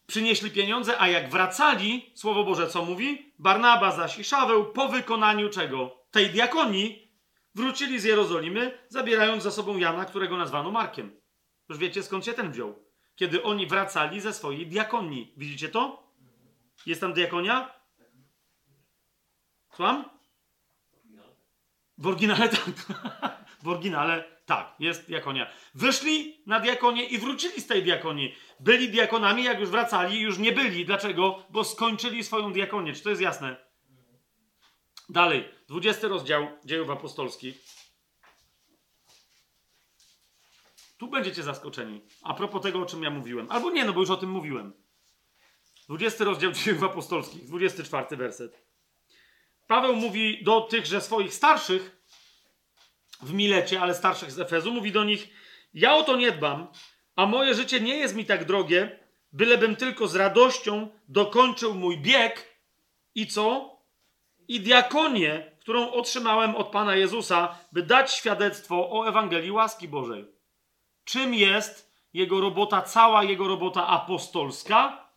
przynieśli 0.06 0.50
pieniądze, 0.50 1.00
a 1.00 1.08
jak 1.08 1.30
wracali, 1.30 2.12
Słowo 2.14 2.44
Boże 2.44 2.68
co 2.68 2.84
mówi? 2.84 3.32
Barnaba 3.38 3.92
zaś 3.92 4.18
i 4.18 4.24
Szaweł 4.24 4.72
po 4.72 4.88
wykonaniu 4.88 5.48
czego? 5.50 6.04
Tej 6.10 6.30
diakonii 6.30 7.12
wrócili 7.54 8.00
z 8.00 8.04
Jerozolimy, 8.04 8.78
zabierając 8.88 9.42
za 9.42 9.50
sobą 9.50 9.78
Jana, 9.78 10.04
którego 10.04 10.36
nazwano 10.36 10.70
Markiem. 10.70 11.20
Już 11.68 11.78
wiecie 11.78 12.02
skąd 12.02 12.24
się 12.24 12.32
ten 12.32 12.52
wziął. 12.52 12.88
Kiedy 13.16 13.42
oni 13.42 13.66
wracali 13.66 14.20
ze 14.20 14.32
swojej 14.32 14.66
diakonii. 14.66 15.34
Widzicie 15.36 15.68
to? 15.68 16.12
Jest 16.86 17.00
tam 17.00 17.12
diakonia? 17.12 17.74
Słucham? 19.68 20.04
W 21.98 22.06
oryginale 22.06 22.48
tak. 22.48 22.64
W 23.62 23.68
oryginale 23.68 24.38
tak, 24.46 24.74
jest 24.78 25.06
diakonia. 25.06 25.50
Wyszli 25.74 26.42
na 26.46 26.60
diakonię 26.60 27.04
i 27.04 27.18
wrócili 27.18 27.60
z 27.60 27.66
tej 27.66 27.82
diakonii. 27.82 28.34
Byli 28.60 28.88
diakonami, 28.88 29.44
jak 29.44 29.60
już 29.60 29.70
wracali, 29.70 30.20
już 30.20 30.38
nie 30.38 30.52
byli. 30.52 30.84
Dlaczego? 30.84 31.42
Bo 31.50 31.64
skończyli 31.64 32.24
swoją 32.24 32.52
diakonię. 32.52 32.94
Czy 32.94 33.02
to 33.02 33.10
jest 33.10 33.22
jasne? 33.22 33.56
Dalej, 35.08 35.48
20 35.68 36.08
rozdział 36.08 36.48
dziejów 36.64 36.90
apostolskich. 36.90 37.64
Tu 40.98 41.08
będziecie 41.08 41.42
zaskoczeni. 41.42 42.00
A 42.22 42.34
propos 42.34 42.62
tego, 42.62 42.82
o 42.82 42.86
czym 42.86 43.02
ja 43.02 43.10
mówiłem. 43.10 43.46
Albo 43.50 43.70
nie, 43.70 43.84
no 43.84 43.92
bo 43.92 44.00
już 44.00 44.10
o 44.10 44.16
tym 44.16 44.30
mówiłem. 44.30 44.72
20 45.88 46.24
rozdział 46.24 46.52
dziejów 46.52 46.82
apostolskich, 46.82 47.44
24 47.44 48.16
werset. 48.16 48.62
Paweł 49.66 49.96
mówi 49.96 50.44
do 50.44 50.60
tychże 50.60 51.00
swoich 51.00 51.34
starszych 51.34 51.97
w 53.20 53.32
Milecie, 53.32 53.80
ale 53.80 53.94
starszych 53.94 54.32
z 54.32 54.40
Efezu, 54.40 54.72
mówi 54.72 54.92
do 54.92 55.04
nich: 55.04 55.28
Ja 55.74 55.96
o 55.96 56.02
to 56.02 56.16
nie 56.16 56.32
dbam, 56.32 56.66
a 57.16 57.26
moje 57.26 57.54
życie 57.54 57.80
nie 57.80 57.96
jest 57.96 58.14
mi 58.14 58.24
tak 58.24 58.44
drogie, 58.44 58.98
bylebym 59.32 59.76
tylko 59.76 60.08
z 60.08 60.16
radością 60.16 60.88
dokończył 61.08 61.74
mój 61.74 61.98
bieg 61.98 62.58
i 63.14 63.26
co? 63.26 63.78
I 64.48 64.60
diakonię, 64.60 65.52
którą 65.60 65.90
otrzymałem 65.90 66.56
od 66.56 66.68
Pana 66.68 66.96
Jezusa, 66.96 67.58
by 67.72 67.82
dać 67.82 68.12
świadectwo 68.12 68.90
o 68.90 69.08
Ewangelii 69.08 69.50
łaski 69.50 69.88
Bożej. 69.88 70.24
Czym 71.04 71.34
jest 71.34 71.92
jego 72.14 72.40
robota, 72.40 72.82
cała 72.82 73.24
jego 73.24 73.48
robota 73.48 73.86
apostolska? 73.86 75.08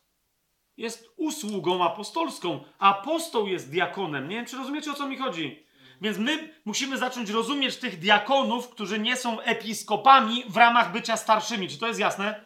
jest 0.77 1.13
usługą 1.17 1.83
apostolską. 1.83 2.63
Apostoł 2.79 3.47
jest 3.47 3.71
diakonem. 3.71 4.27
Nie 4.27 4.35
wiem, 4.35 4.45
czy 4.45 4.57
rozumiecie, 4.57 4.91
o 4.91 4.93
co 4.93 5.07
mi 5.07 5.17
chodzi. 5.17 5.60
Więc 6.01 6.17
my 6.17 6.53
musimy 6.65 6.97
zacząć 6.97 7.29
rozumieć 7.29 7.77
tych 7.77 7.99
diakonów, 7.99 8.69
którzy 8.69 8.99
nie 8.99 9.15
są 9.15 9.41
episkopami 9.41 10.43
w 10.47 10.57
ramach 10.57 10.91
bycia 10.91 11.17
starszymi. 11.17 11.69
Czy 11.69 11.77
to 11.77 11.87
jest 11.87 11.99
jasne? 11.99 12.45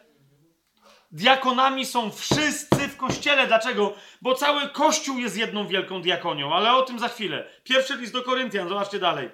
Diakonami 1.12 1.86
są 1.86 2.10
wszyscy 2.10 2.88
w 2.88 2.96
kościele. 2.96 3.46
Dlaczego? 3.46 3.94
Bo 4.22 4.34
cały 4.34 4.68
kościół 4.68 5.18
jest 5.18 5.36
jedną 5.36 5.66
wielką 5.66 6.02
diakonią, 6.02 6.54
ale 6.54 6.72
o 6.72 6.82
tym 6.82 6.98
za 6.98 7.08
chwilę. 7.08 7.50
Pierwszy 7.64 7.96
list 7.96 8.12
do 8.12 8.22
Koryntian, 8.22 8.68
zobaczcie 8.68 8.98
dalej. 8.98 9.30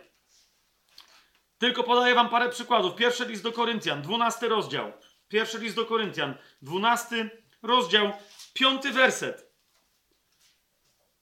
Tylko 1.58 1.84
podaję 1.84 2.14
wam 2.14 2.28
parę 2.28 2.48
przykładów. 2.48 2.94
Pierwszy 2.94 3.24
list 3.24 3.42
do 3.42 3.52
Koryntian, 3.52 4.02
dwunasty 4.02 4.48
rozdział. 4.48 4.92
Pierwszy 5.28 5.58
list 5.58 5.76
do 5.76 5.86
Koryntian, 5.86 6.34
dwunasty 6.62 7.30
rozdział, 7.62 8.12
Piąty 8.54 8.90
werset. 8.90 9.51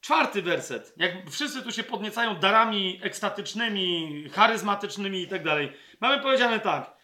Czwarty 0.00 0.42
werset. 0.42 0.94
Jak 0.96 1.30
wszyscy 1.30 1.62
tu 1.62 1.72
się 1.72 1.82
podniecają 1.82 2.34
darami 2.34 3.00
ekstatycznymi, 3.02 4.24
charyzmatycznymi 4.32 5.22
i 5.22 5.28
tak 5.28 5.44
dalej. 5.44 5.72
Mamy 6.00 6.22
powiedziane 6.22 6.60
tak. 6.60 6.96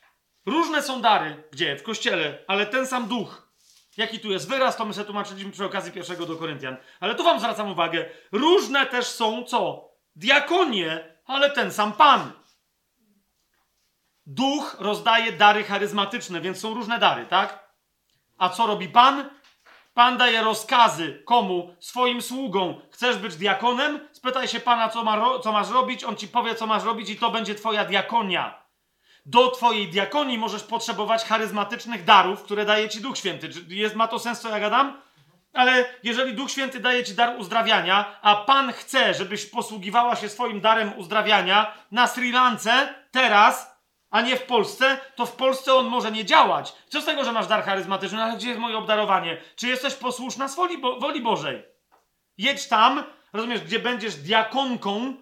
Różne 0.46 0.82
są 0.82 1.00
dary. 1.00 1.44
Gdzie? 1.52 1.76
W 1.76 1.82
kościele. 1.82 2.38
Ale 2.46 2.66
ten 2.66 2.86
sam 2.86 3.08
duch. 3.08 3.52
Jaki 3.96 4.20
tu 4.20 4.30
jest 4.30 4.48
wyraz, 4.48 4.76
to 4.76 4.84
my 4.84 4.94
sobie 4.94 5.04
tłumaczyliśmy 5.04 5.50
przy 5.50 5.64
okazji 5.64 5.92
pierwszego 5.92 6.26
do 6.26 6.36
Koryntian. 6.36 6.76
Ale 7.00 7.14
tu 7.14 7.24
wam 7.24 7.38
zwracam 7.40 7.70
uwagę. 7.70 8.10
Różne 8.32 8.86
też 8.86 9.06
są 9.06 9.44
co? 9.44 9.90
Diakonie, 10.16 11.16
ale 11.26 11.50
ten 11.50 11.72
sam 11.72 11.92
Pan. 11.92 12.32
Duch 14.26 14.76
rozdaje 14.78 15.32
dary 15.32 15.64
charyzmatyczne, 15.64 16.40
więc 16.40 16.60
są 16.60 16.74
różne 16.74 16.98
dary, 16.98 17.26
tak? 17.26 17.72
A 18.38 18.48
co 18.48 18.66
robi 18.66 18.88
Pan? 18.88 19.30
Pan 19.96 20.16
daje 20.16 20.42
rozkazy 20.42 21.22
komu? 21.24 21.76
Swoim 21.80 22.22
sługom. 22.22 22.80
Chcesz 22.90 23.16
być 23.16 23.36
diakonem? 23.36 24.00
Spytaj 24.12 24.48
się 24.48 24.60
Pana, 24.60 24.88
co, 24.88 25.04
ma 25.04 25.38
co 25.38 25.52
masz 25.52 25.70
robić. 25.70 26.04
On 26.04 26.16
ci 26.16 26.28
powie, 26.28 26.54
co 26.54 26.66
masz 26.66 26.84
robić, 26.84 27.10
i 27.10 27.16
to 27.16 27.30
będzie 27.30 27.54
Twoja 27.54 27.84
diakonia. 27.84 28.62
Do 29.26 29.50
Twojej 29.50 29.88
diakonii 29.88 30.38
możesz 30.38 30.62
potrzebować 30.62 31.24
charyzmatycznych 31.24 32.04
darów, 32.04 32.42
które 32.42 32.64
daje 32.64 32.88
Ci 32.88 33.00
Duch 33.00 33.18
Święty. 33.18 33.50
Jest, 33.68 33.94
ma 33.94 34.08
to 34.08 34.18
sens, 34.18 34.40
co 34.40 34.48
ja 34.48 34.60
gadam? 34.60 35.00
Ale 35.52 35.84
jeżeli 36.02 36.34
Duch 36.34 36.50
Święty 36.50 36.80
daje 36.80 37.04
Ci 37.04 37.14
dar 37.14 37.36
uzdrawiania, 37.38 38.20
a 38.22 38.36
Pan 38.36 38.72
chce, 38.72 39.14
żebyś 39.14 39.46
posługiwała 39.46 40.16
się 40.16 40.28
swoim 40.28 40.60
darem 40.60 40.98
uzdrawiania 40.98 41.74
na 41.92 42.06
Sri 42.06 42.32
Lance 42.32 42.94
teraz, 43.10 43.75
a 44.10 44.20
nie 44.20 44.36
w 44.36 44.42
Polsce, 44.42 45.00
to 45.16 45.26
w 45.26 45.32
Polsce 45.32 45.74
on 45.74 45.86
może 45.86 46.12
nie 46.12 46.24
działać. 46.24 46.72
Co 46.88 47.00
z 47.00 47.04
tego, 47.04 47.24
że 47.24 47.32
masz 47.32 47.46
dar 47.46 47.64
charyzmatyczny, 47.64 48.18
no 48.18 48.24
ale 48.24 48.36
gdzie 48.36 48.48
jest 48.48 48.60
moje 48.60 48.78
obdarowanie? 48.78 49.40
Czy 49.56 49.68
jesteś 49.68 49.94
posłuszna 49.94 50.48
z 50.48 50.56
woli, 50.56 50.78
Bo 50.78 51.00
woli 51.00 51.20
Bożej? 51.20 51.62
Jedź 52.38 52.68
tam, 52.68 53.04
rozumiesz, 53.32 53.60
gdzie 53.60 53.78
będziesz 53.78 54.14
diakonką 54.14 55.14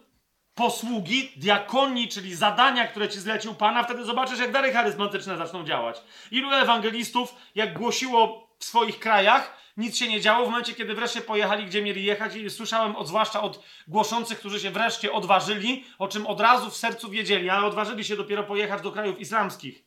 posługi, 0.55 1.33
diakonii, 1.37 2.09
czyli 2.09 2.35
zadania, 2.35 2.87
które 2.87 3.09
ci 3.09 3.21
zlecił 3.21 3.55
Pan, 3.55 3.77
a 3.77 3.85
wtedy 3.85 4.05
zobaczysz, 4.05 4.39
jak 4.39 4.53
dary 4.53 4.73
charyzmatyczne 4.73 5.37
zaczną 5.37 5.65
działać. 5.65 6.03
Ilu 6.31 6.53
ewangelistów, 6.53 7.35
jak 7.55 7.79
głosiło 7.79 8.49
w 8.65 8.67
swoich 8.67 8.99
krajach, 8.99 9.57
nic 9.77 9.97
się 9.97 10.09
nie 10.09 10.21
działo 10.21 10.47
w 10.47 10.51
momencie, 10.51 10.75
kiedy 10.75 10.95
wreszcie 10.95 11.21
pojechali, 11.21 11.67
gdzie 11.67 11.83
mieli 11.83 12.05
jechać 12.05 12.37
i 12.37 12.51
słyszałem 12.51 12.97
od, 12.97 13.09
zwłaszcza 13.09 13.43
od 13.43 13.65
głoszących, 13.89 14.39
którzy 14.39 14.61
się 14.61 14.71
wreszcie 14.71 15.13
odważyli, 15.13 15.85
o 15.99 16.09
czym 16.09 16.27
od 16.27 16.41
razu 16.41 16.71
w 16.71 16.77
sercu 16.77 17.11
wiedzieli, 17.11 17.51
ale 17.51 17.67
odważyli 17.67 18.05
się 18.05 18.17
dopiero 18.17 18.43
pojechać 18.43 18.83
do 18.83 18.93
krajów 18.93 19.21
islamskich. 19.21 19.85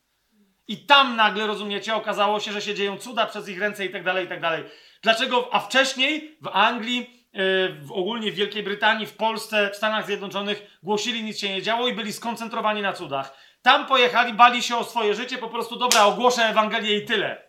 I 0.68 0.86
tam 0.86 1.16
nagle, 1.16 1.48
rozumiecie, 1.48 1.96
okazało 1.96 2.40
się, 2.40 2.52
że 2.52 2.62
się 2.62 2.76
dzieją 2.76 2.98
cuda 2.98 3.26
przez 3.26 3.50
ich 3.50 3.60
ręce 3.60 3.86
i 3.86 3.90
tak 3.90 4.04
dalej, 4.04 4.26
i 4.26 4.28
tak 4.28 4.42
dalej. 4.42 4.64
Dlaczego? 5.02 5.50
A 5.52 5.60
wcześniej 5.60 6.38
w 6.42 6.48
Anglii, 6.48 7.28
yy, 7.34 7.80
w 7.82 7.92
ogólnie 7.92 8.32
w 8.32 8.36
Wielkiej 8.36 8.64
Brytanii, 8.64 9.06
w 9.06 9.14
Polsce, 9.14 9.70
w 9.74 9.76
Stanach 9.76 10.06
Zjednoczonych 10.06 10.78
głosili, 10.84 11.24
nic 11.24 11.40
się 11.40 11.50
nie 11.50 11.62
działo 11.62 11.88
i 11.88 11.94
byli 11.94 12.14
skoncentrowani 12.14 12.82
na 12.82 12.94
cudach. 12.94 13.38
Tam 13.62 13.86
pojechali, 13.86 14.34
bali 14.34 14.64
się 14.64 14.78
o 14.78 14.84
swoje 14.84 15.16
życie, 15.16 15.38
po 15.38 15.50
prostu 15.50 15.76
dobra, 15.76 16.06
ogłoszę 16.06 16.42
Ewangelię 16.42 16.98
i 16.98 17.06
tyle. 17.06 17.44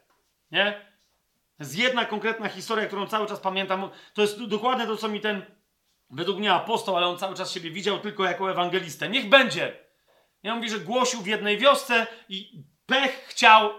Nie? 0.51 0.88
Jest 1.61 1.79
jedna 1.79 2.05
konkretna 2.05 2.49
historia, 2.49 2.87
którą 2.87 3.07
cały 3.07 3.27
czas 3.27 3.41
pamiętam. 3.41 3.91
To 4.15 4.23
jest 4.23 4.45
dokładnie 4.45 4.87
to, 4.87 4.97
co 4.97 5.09
mi 5.09 5.21
ten, 5.21 5.43
według 6.11 6.39
mnie 6.39 6.53
apostoł, 6.53 6.97
ale 6.97 7.07
on 7.07 7.19
cały 7.19 7.37
czas 7.37 7.53
siebie 7.53 7.71
widział 7.71 7.99
tylko 7.99 8.25
jako 8.25 8.51
ewangelistę. 8.51 9.09
Niech 9.09 9.29
będzie. 9.29 9.77
Ja 10.43 10.55
mówi, 10.55 10.71
że 10.71 10.81
głosił 10.81 11.21
w 11.21 11.27
jednej 11.27 11.59
wiosce 11.59 12.07
i 12.29 12.65
pech 12.87 13.25
chciał, 13.29 13.71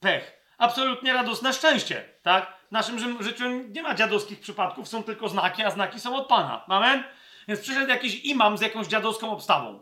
pech. 0.00 0.42
Absolutnie 0.58 1.12
radosne 1.12 1.52
szczęście, 1.52 2.04
tak? 2.22 2.56
W 2.68 2.72
naszym 2.72 3.22
życiu 3.22 3.44
nie 3.68 3.82
ma 3.82 3.94
dziadowskich 3.94 4.40
przypadków, 4.40 4.88
są 4.88 5.02
tylko 5.02 5.28
znaki, 5.28 5.62
a 5.62 5.70
znaki 5.70 6.00
są 6.00 6.16
od 6.16 6.26
Pana. 6.28 6.64
Amen? 6.66 7.04
Więc 7.48 7.60
przyszedł 7.60 7.88
jakiś 7.88 8.24
imam 8.24 8.58
z 8.58 8.60
jakąś 8.60 8.86
dziadowską 8.86 9.32
obstawą. 9.32 9.80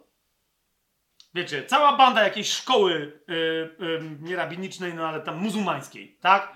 Wiecie, 1.34 1.64
cała 1.64 1.96
banda 1.96 2.22
jakiejś 2.22 2.52
szkoły 2.52 3.22
yy, 3.28 3.76
yy, 3.78 4.16
nie 4.20 4.36
rabinicznej, 4.36 4.94
no 4.94 5.08
ale 5.08 5.20
tam 5.20 5.36
muzułmańskiej, 5.36 6.18
tak? 6.20 6.52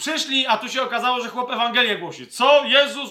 Przyszli, 0.00 0.46
a 0.46 0.58
tu 0.58 0.68
się 0.68 0.82
okazało, 0.82 1.20
że 1.20 1.28
chłop 1.28 1.50
Ewangelię 1.50 1.98
głosi. 1.98 2.26
Co? 2.26 2.64
Jezus... 2.64 3.10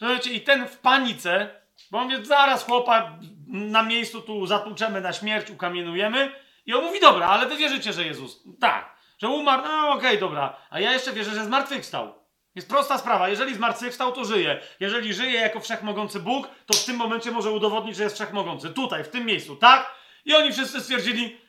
Wiecie, 0.00 0.32
I 0.32 0.40
ten 0.40 0.68
w 0.68 0.78
panice, 0.78 1.60
bo 1.90 1.98
on 1.98 2.10
mówi, 2.10 2.26
zaraz 2.26 2.64
chłopa 2.64 3.18
na 3.46 3.82
miejscu 3.82 4.22
tu 4.22 4.46
zatłuczemy 4.46 5.00
na 5.00 5.12
śmierć, 5.12 5.50
ukamienujemy. 5.50 6.32
I 6.66 6.74
on 6.74 6.84
mówi, 6.84 7.00
dobra, 7.00 7.26
ale 7.26 7.46
wy 7.46 7.56
wierzycie, 7.56 7.92
że 7.92 8.04
Jezus... 8.04 8.44
Tak, 8.60 8.96
że 9.18 9.28
umarł, 9.28 9.62
no 9.62 9.90
okej, 9.90 10.08
okay, 10.08 10.18
dobra. 10.18 10.56
A 10.70 10.80
ja 10.80 10.92
jeszcze 10.92 11.12
wierzę, 11.12 11.30
że 11.30 11.44
zmartwychwstał. 11.44 12.24
Jest 12.54 12.68
prosta 12.68 12.98
sprawa. 12.98 13.28
Jeżeli 13.28 13.54
zmartwychwstał, 13.54 14.12
to 14.12 14.24
żyje. 14.24 14.60
Jeżeli 14.80 15.14
żyje 15.14 15.40
jako 15.40 15.60
wszechmogący 15.60 16.20
Bóg, 16.20 16.48
to 16.66 16.74
w 16.74 16.84
tym 16.84 16.96
momencie 16.96 17.30
może 17.30 17.50
udowodnić, 17.50 17.96
że 17.96 18.02
jest 18.02 18.14
wszechmogący. 18.14 18.70
Tutaj, 18.70 19.04
w 19.04 19.08
tym 19.08 19.26
miejscu, 19.26 19.56
tak? 19.56 19.94
I 20.24 20.34
oni 20.34 20.52
wszyscy 20.52 20.80
stwierdzili, 20.80 21.40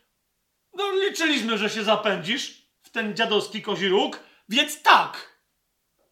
no 0.73 0.91
liczyliśmy, 0.91 1.57
że 1.57 1.69
się 1.69 1.83
zapędzisz 1.83 2.64
ten 2.95 3.15
dziadowski 3.15 3.61
kozi 3.61 3.87
róg, 3.87 4.19
więc 4.49 4.81
tak. 4.81 5.39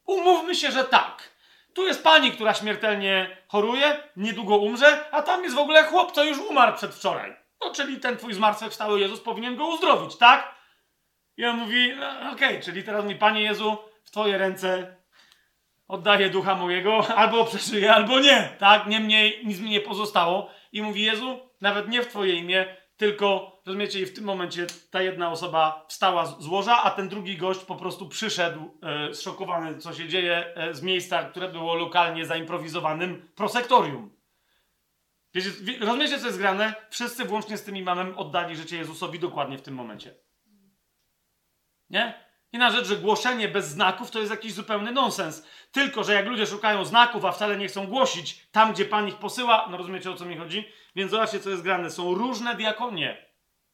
Umówmy 0.06 0.56
się, 0.56 0.72
że 0.72 0.84
tak. 0.84 1.34
Tu 1.74 1.88
jest 1.88 2.03
pani, 2.03 2.32
która 2.32 2.53
śmiertelnie 2.53 3.38
choruje, 3.48 4.03
niedługo 4.16 4.58
umrze, 4.58 5.06
a 5.12 5.22
tam 5.22 5.44
jest 5.44 5.56
w 5.56 5.60
ogóle 5.60 5.84
chłop, 5.84 6.12
co 6.12 6.24
już 6.24 6.38
umarł 6.38 6.78
przedwczoraj. 6.78 7.36
No, 7.62 7.74
czyli 7.74 8.00
ten 8.00 8.18
twój 8.18 8.34
zmartwychwstały 8.34 9.00
Jezus 9.00 9.20
powinien 9.20 9.56
go 9.56 9.68
uzdrowić, 9.68 10.16
tak? 10.16 10.56
I 11.38 11.45
on 11.45 11.58
mówi, 11.58 11.94
no, 12.00 12.32
okej, 12.32 12.50
okay, 12.50 12.62
czyli 12.62 12.84
teraz 12.84 13.06
mi, 13.06 13.16
Panie 13.16 13.42
Jezu, 13.42 13.78
w 14.03 14.12
Twoje 14.12 14.38
ręce 14.38 14.95
oddaję 15.88 16.30
ducha 16.30 16.56
mojego, 16.56 17.08
albo 17.22 17.45
przeżyję, 17.45 17.94
albo 17.94 18.20
nie, 18.20 18.56
tak? 18.60 18.88
Niemniej 18.88 19.42
nic 19.45 19.60
mi 19.60 19.70
nie 19.70 19.82
pozostało. 19.82 20.50
I 20.72 20.82
mówi, 20.82 21.03
Jezu, 21.03 21.40
nawet 21.62 21.90
nie 21.90 22.02
w 22.02 22.08
Twoje 22.08 22.34
imię, 22.34 22.76
tylko, 23.03 23.61
rozumiecie, 23.65 23.99
i 23.99 24.06
w 24.06 24.14
tym 24.14 24.23
momencie 24.23 24.67
ta 24.91 25.01
jedna 25.01 25.32
osoba 25.32 25.85
wstała 25.88 26.25
z 26.25 26.48
łoża, 26.48 26.83
a 26.83 26.91
ten 26.91 27.09
drugi 27.09 27.38
gość 27.38 27.59
po 27.59 27.75
prostu 27.75 28.09
przyszedł 28.09 28.77
e, 28.82 29.14
zszokowany, 29.14 29.77
co 29.77 29.93
się 29.93 30.07
dzieje, 30.07 30.56
e, 30.56 30.73
z 30.73 30.82
miejsca, 30.82 31.23
które 31.23 31.49
było 31.49 31.75
lokalnie 31.75 32.25
zaimprowizowanym 32.25 33.30
prosektorium. 33.35 34.15
Wiecie, 35.33 35.49
rozumiecie, 35.80 36.19
co 36.19 36.25
jest 36.25 36.38
grane? 36.38 36.73
Wszyscy, 36.90 37.25
włącznie 37.25 37.57
z 37.57 37.64
tym 37.64 37.77
imamem, 37.77 38.17
oddali 38.17 38.56
życie 38.56 38.77
Jezusowi 38.77 39.19
dokładnie 39.19 39.57
w 39.57 39.61
tym 39.61 39.73
momencie. 39.73 40.15
Nie? 41.90 42.25
I 42.53 42.57
na 42.57 42.72
rzecz, 42.72 42.88
że 42.88 42.98
głoszenie 42.98 43.48
bez 43.48 43.67
znaków 43.67 44.11
to 44.11 44.19
jest 44.19 44.32
jakiś 44.32 44.53
zupełny 44.53 44.91
nonsens. 44.91 45.48
Tylko, 45.72 46.03
że 46.03 46.14
jak 46.14 46.25
ludzie 46.25 46.45
szukają 46.45 46.85
znaków, 46.85 47.25
a 47.25 47.32
wcale 47.32 47.57
nie 47.57 47.67
chcą 47.67 47.88
głosić 47.88 48.48
tam, 48.51 48.73
gdzie 48.73 48.85
Pan 48.85 49.07
ich 49.07 49.15
posyła, 49.15 49.67
no 49.72 49.77
rozumiecie 49.77 50.11
o 50.11 50.15
co 50.15 50.25
mi 50.25 50.38
chodzi? 50.38 50.65
Więc 50.95 51.11
zobaczcie, 51.11 51.39
co 51.39 51.49
jest 51.49 51.63
grane. 51.63 51.91
Są 51.91 52.13
różne 52.13 52.55
diakonie, 52.55 53.25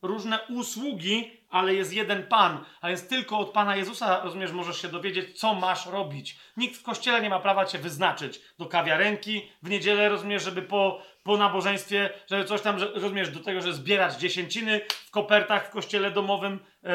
różne 0.01 0.39
usługi, 0.49 1.39
ale 1.49 1.73
jest 1.73 1.93
jeden 1.93 2.27
Pan, 2.27 2.65
a 2.81 2.87
więc 2.87 3.07
tylko 3.07 3.37
od 3.37 3.49
Pana 3.49 3.75
Jezusa, 3.75 4.23
rozumiesz, 4.23 4.51
możesz 4.51 4.81
się 4.81 4.87
dowiedzieć, 4.87 5.39
co 5.39 5.53
masz 5.53 5.85
robić. 5.85 6.39
Nikt 6.57 6.77
w 6.77 6.83
kościele 6.83 7.21
nie 7.21 7.29
ma 7.29 7.39
prawa 7.39 7.65
cię 7.65 7.77
wyznaczyć 7.77 8.41
do 8.59 8.65
kawiarenki 8.65 9.49
w 9.63 9.69
niedzielę, 9.69 10.09
rozumiesz, 10.09 10.43
żeby 10.43 10.61
po, 10.61 11.01
po 11.23 11.37
nabożeństwie, 11.37 12.09
żeby 12.29 12.45
coś 12.45 12.61
tam, 12.61 12.77
rozumiesz, 12.77 13.29
do 13.29 13.39
tego, 13.39 13.61
że 13.61 13.73
zbierać 13.73 14.15
dziesięciny 14.15 14.81
w 14.89 15.11
kopertach 15.11 15.67
w 15.67 15.69
kościele 15.69 16.11
domowym 16.11 16.53
yy, 16.53 16.89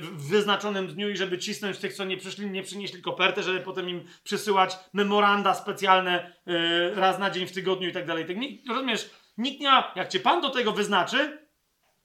w 0.00 0.28
wyznaczonym 0.28 0.86
dniu 0.86 1.10
i 1.10 1.16
żeby 1.16 1.38
cisnąć 1.38 1.78
tych, 1.78 1.94
co 1.94 2.04
nie 2.04 2.16
przyszli, 2.16 2.50
nie 2.50 2.62
przynieśli 2.62 3.02
kopertę, 3.02 3.42
żeby 3.42 3.60
potem 3.60 3.88
im 3.88 4.04
przysyłać 4.24 4.76
memoranda 4.92 5.54
specjalne 5.54 6.32
yy, 6.46 6.94
raz 6.94 7.18
na 7.18 7.30
dzień 7.30 7.46
w 7.46 7.52
tygodniu 7.52 7.88
i 7.88 7.92
tak 7.92 8.06
dalej. 8.06 8.26
Tak 8.26 8.36
rozumiesz, 8.68 9.10
nikt 9.40 9.60
nie 9.60 9.68
ma, 9.68 9.92
jak 9.96 10.08
cię 10.08 10.20
Pan 10.20 10.40
do 10.40 10.50
tego 10.50 10.72
wyznaczy, 10.72 11.46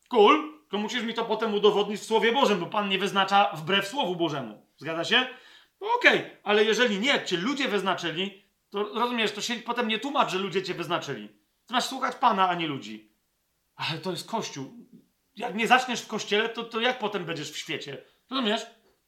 cool, 0.09 0.53
to 0.69 0.77
musisz 0.77 1.03
mi 1.03 1.13
to 1.13 1.25
potem 1.25 1.53
udowodnić 1.53 2.01
w 2.01 2.05
Słowie 2.05 2.31
Bożym, 2.31 2.59
bo 2.59 2.65
Pan 2.65 2.89
nie 2.89 2.97
wyznacza 2.97 3.51
wbrew 3.53 3.87
Słowu 3.87 4.15
Bożemu. 4.15 4.65
Zgadza 4.77 5.03
się? 5.03 5.27
No 5.81 5.87
okej, 5.95 6.19
okay. 6.19 6.37
ale 6.43 6.63
jeżeli 6.63 6.99
nie, 6.99 7.25
cię 7.25 7.37
ludzie 7.37 7.67
wyznaczyli, 7.67 8.43
to 8.69 8.83
rozumiesz, 8.83 9.31
to 9.31 9.41
się 9.41 9.55
potem 9.55 9.87
nie 9.87 9.99
tłumacz, 9.99 10.31
że 10.31 10.37
ludzie 10.37 10.63
cię 10.63 10.73
wyznaczyli. 10.73 11.29
Ty 11.65 11.73
masz 11.73 11.85
słuchać 11.85 12.15
Pana, 12.15 12.49
a 12.49 12.55
nie 12.55 12.67
ludzi. 12.67 13.11
Ale 13.75 13.99
to 13.99 14.11
jest 14.11 14.29
Kościół. 14.29 14.73
Jak 15.35 15.55
nie 15.55 15.67
zaczniesz 15.67 16.01
w 16.01 16.07
Kościele, 16.07 16.49
to, 16.49 16.63
to 16.63 16.79
jak 16.79 16.99
potem 16.99 17.25
będziesz 17.25 17.51
w 17.51 17.57
świecie? 17.57 17.97
Rozumiesz? 18.29 18.61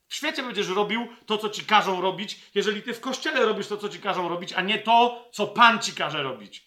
W 0.08 0.16
świecie 0.16 0.44
będziesz 0.44 0.68
robił 0.68 1.08
to, 1.26 1.38
co 1.38 1.50
ci 1.50 1.66
każą 1.66 2.02
robić, 2.02 2.40
jeżeli 2.56 2.82
ty 2.82 2.94
w 2.94 3.02
Kościele 3.02 3.46
robisz 3.46 3.68
to, 3.68 3.78
co 3.78 3.90
ci 3.90 4.00
każą 4.00 4.30
robić, 4.30 4.54
a 4.54 4.62
nie 4.62 4.80
to, 4.80 5.30
co 5.32 5.48
Pan 5.48 5.80
ci 5.80 5.94
każe 5.94 6.24
robić. 6.24 6.67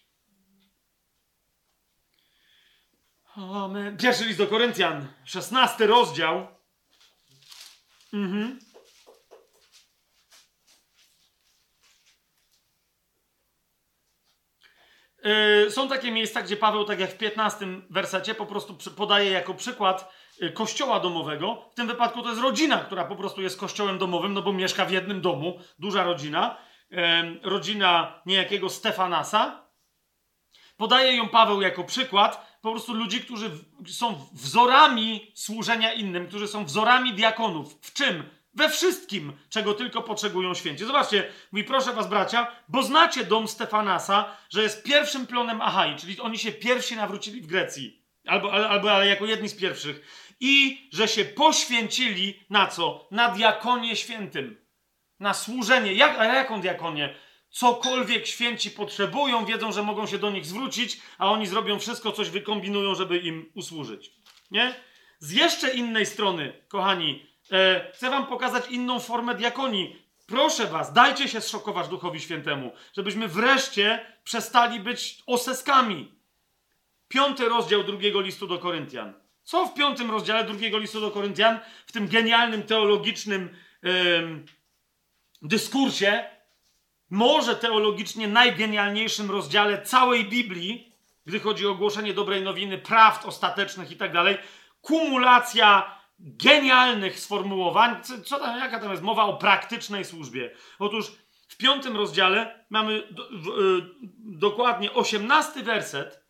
Amen. 3.35 3.97
Pierwszy 3.97 4.25
list 4.25 4.37
do 4.37 4.47
Koryntian, 4.47 5.07
16 5.25 5.87
rozdział. 5.87 6.47
Mhm. 8.13 8.59
Yy, 15.23 15.71
są 15.71 15.89
takie 15.89 16.11
miejsca, 16.11 16.41
gdzie 16.41 16.57
Paweł, 16.57 16.85
tak 16.85 16.99
jak 16.99 17.11
w 17.11 17.17
15 17.17 17.67
wersecie, 17.89 18.35
po 18.35 18.45
prostu 18.45 18.77
podaje 18.97 19.31
jako 19.31 19.53
przykład 19.53 20.13
yy, 20.39 20.51
kościoła 20.51 20.99
domowego. 20.99 21.69
W 21.71 21.75
tym 21.75 21.87
wypadku 21.87 22.21
to 22.21 22.29
jest 22.29 22.41
rodzina, 22.41 22.77
która 22.77 23.05
po 23.05 23.15
prostu 23.15 23.41
jest 23.41 23.59
kościołem 23.59 23.97
domowym, 23.97 24.33
no 24.33 24.41
bo 24.41 24.53
mieszka 24.53 24.85
w 24.85 24.91
jednym 24.91 25.21
domu, 25.21 25.59
duża 25.79 26.03
rodzina. 26.03 26.57
Rodzina 27.43 28.21
niejakiego 28.25 28.69
Stefanasa. 28.69 29.60
Podaje 30.81 31.15
ją 31.15 31.29
Paweł 31.29 31.61
jako 31.61 31.83
przykład, 31.83 32.57
po 32.61 32.71
prostu 32.71 32.93
ludzi, 32.93 33.21
którzy 33.21 33.51
są 33.87 34.27
wzorami 34.33 35.31
służenia 35.33 35.93
innym, 35.93 36.27
którzy 36.27 36.47
są 36.47 36.65
wzorami 36.65 37.13
diakonów. 37.13 37.77
W 37.81 37.93
czym? 37.93 38.23
We 38.53 38.69
wszystkim, 38.69 39.33
czego 39.49 39.73
tylko 39.73 40.01
potrzebują 40.01 40.53
święci. 40.53 40.85
Zobaczcie, 40.85 41.31
mówi, 41.51 41.63
proszę 41.63 41.93
was, 41.93 42.07
bracia, 42.07 42.47
bo 42.67 42.83
znacie 42.83 43.23
dom 43.23 43.47
Stefanasa, 43.47 44.37
że 44.49 44.63
jest 44.63 44.83
pierwszym 44.83 45.27
plonem 45.27 45.61
Achai, 45.61 45.95
czyli 45.95 46.19
oni 46.19 46.37
się 46.37 46.51
pierwsi 46.51 46.95
nawrócili 46.95 47.41
w 47.41 47.47
Grecji. 47.47 48.01
Albo, 48.27 48.53
albo 48.69 48.91
ale 48.91 49.07
jako 49.07 49.25
jedni 49.25 49.49
z 49.49 49.55
pierwszych. 49.55 50.01
I 50.39 50.87
że 50.93 51.07
się 51.07 51.25
poświęcili 51.25 52.39
na 52.49 52.67
co? 52.67 53.07
Na 53.11 53.29
diakonie 53.29 53.95
świętym. 53.95 54.57
Na 55.19 55.33
służenie. 55.33 55.93
Jak, 55.93 56.19
a 56.19 56.25
jaką 56.25 56.61
diakonię? 56.61 57.15
Cokolwiek 57.51 58.27
święci 58.27 58.71
potrzebują, 58.71 59.45
wiedzą, 59.45 59.71
że 59.71 59.83
mogą 59.83 60.07
się 60.07 60.17
do 60.17 60.31
nich 60.31 60.45
zwrócić, 60.45 61.01
a 61.17 61.31
oni 61.31 61.47
zrobią 61.47 61.79
wszystko, 61.79 62.11
coś 62.11 62.29
wykombinują, 62.29 62.95
żeby 62.95 63.17
im 63.17 63.51
usłużyć. 63.53 64.11
Nie? 64.51 64.75
Z 65.19 65.31
jeszcze 65.31 65.73
innej 65.73 66.05
strony, 66.05 66.53
kochani, 66.67 67.25
e, 67.51 67.91
chcę 67.93 68.09
wam 68.09 68.27
pokazać 68.27 68.67
inną 68.69 68.99
formę 68.99 69.35
diakonii. 69.35 70.01
Proszę 70.27 70.67
was, 70.67 70.93
dajcie 70.93 71.27
się 71.27 71.41
zszokować 71.41 71.87
Duchowi 71.87 72.19
Świętemu, 72.19 72.71
żebyśmy 72.93 73.27
wreszcie 73.27 74.05
przestali 74.23 74.79
być 74.79 75.23
oseskami. 75.25 76.11
Piąty 77.07 77.49
rozdział 77.49 77.83
drugiego 77.83 78.21
listu 78.21 78.47
do 78.47 78.59
Koryntian. 78.59 79.13
Co 79.43 79.65
w 79.65 79.73
piątym 79.73 80.11
rozdziale 80.11 80.43
drugiego 80.43 80.77
listu 80.77 81.01
do 81.01 81.11
Koryntian, 81.11 81.59
w 81.85 81.91
tym 81.91 82.07
genialnym 82.07 82.63
teologicznym 82.63 83.49
ym, 83.85 84.45
dyskursie, 85.41 86.23
może 87.11 87.55
teologicznie 87.55 88.27
najgenialniejszym 88.27 89.31
rozdziale 89.31 89.81
całej 89.81 90.25
Biblii, 90.25 90.91
gdy 91.25 91.39
chodzi 91.39 91.67
o 91.67 91.75
głoszenie 91.75 92.13
dobrej 92.13 92.43
nowiny, 92.43 92.77
prawd 92.77 93.25
ostatecznych 93.25 93.91
i 93.91 93.95
tak 93.95 94.13
dalej, 94.13 94.37
kumulacja 94.81 95.95
genialnych 96.19 97.19
sformułowań. 97.19 97.95
Co 98.25 98.39
tam, 98.39 98.59
jaka 98.59 98.79
tam 98.79 98.91
jest 98.91 99.03
mowa 99.03 99.23
o 99.23 99.37
praktycznej 99.37 100.05
służbie? 100.05 100.51
Otóż 100.79 101.11
w 101.47 101.57
piątym 101.57 101.97
rozdziale 101.97 102.65
mamy 102.69 103.07
do, 103.11 103.23
w, 103.31 103.47
y, 103.47 103.81
dokładnie 104.19 104.93
osiemnasty 104.93 105.63
werset, 105.63 106.23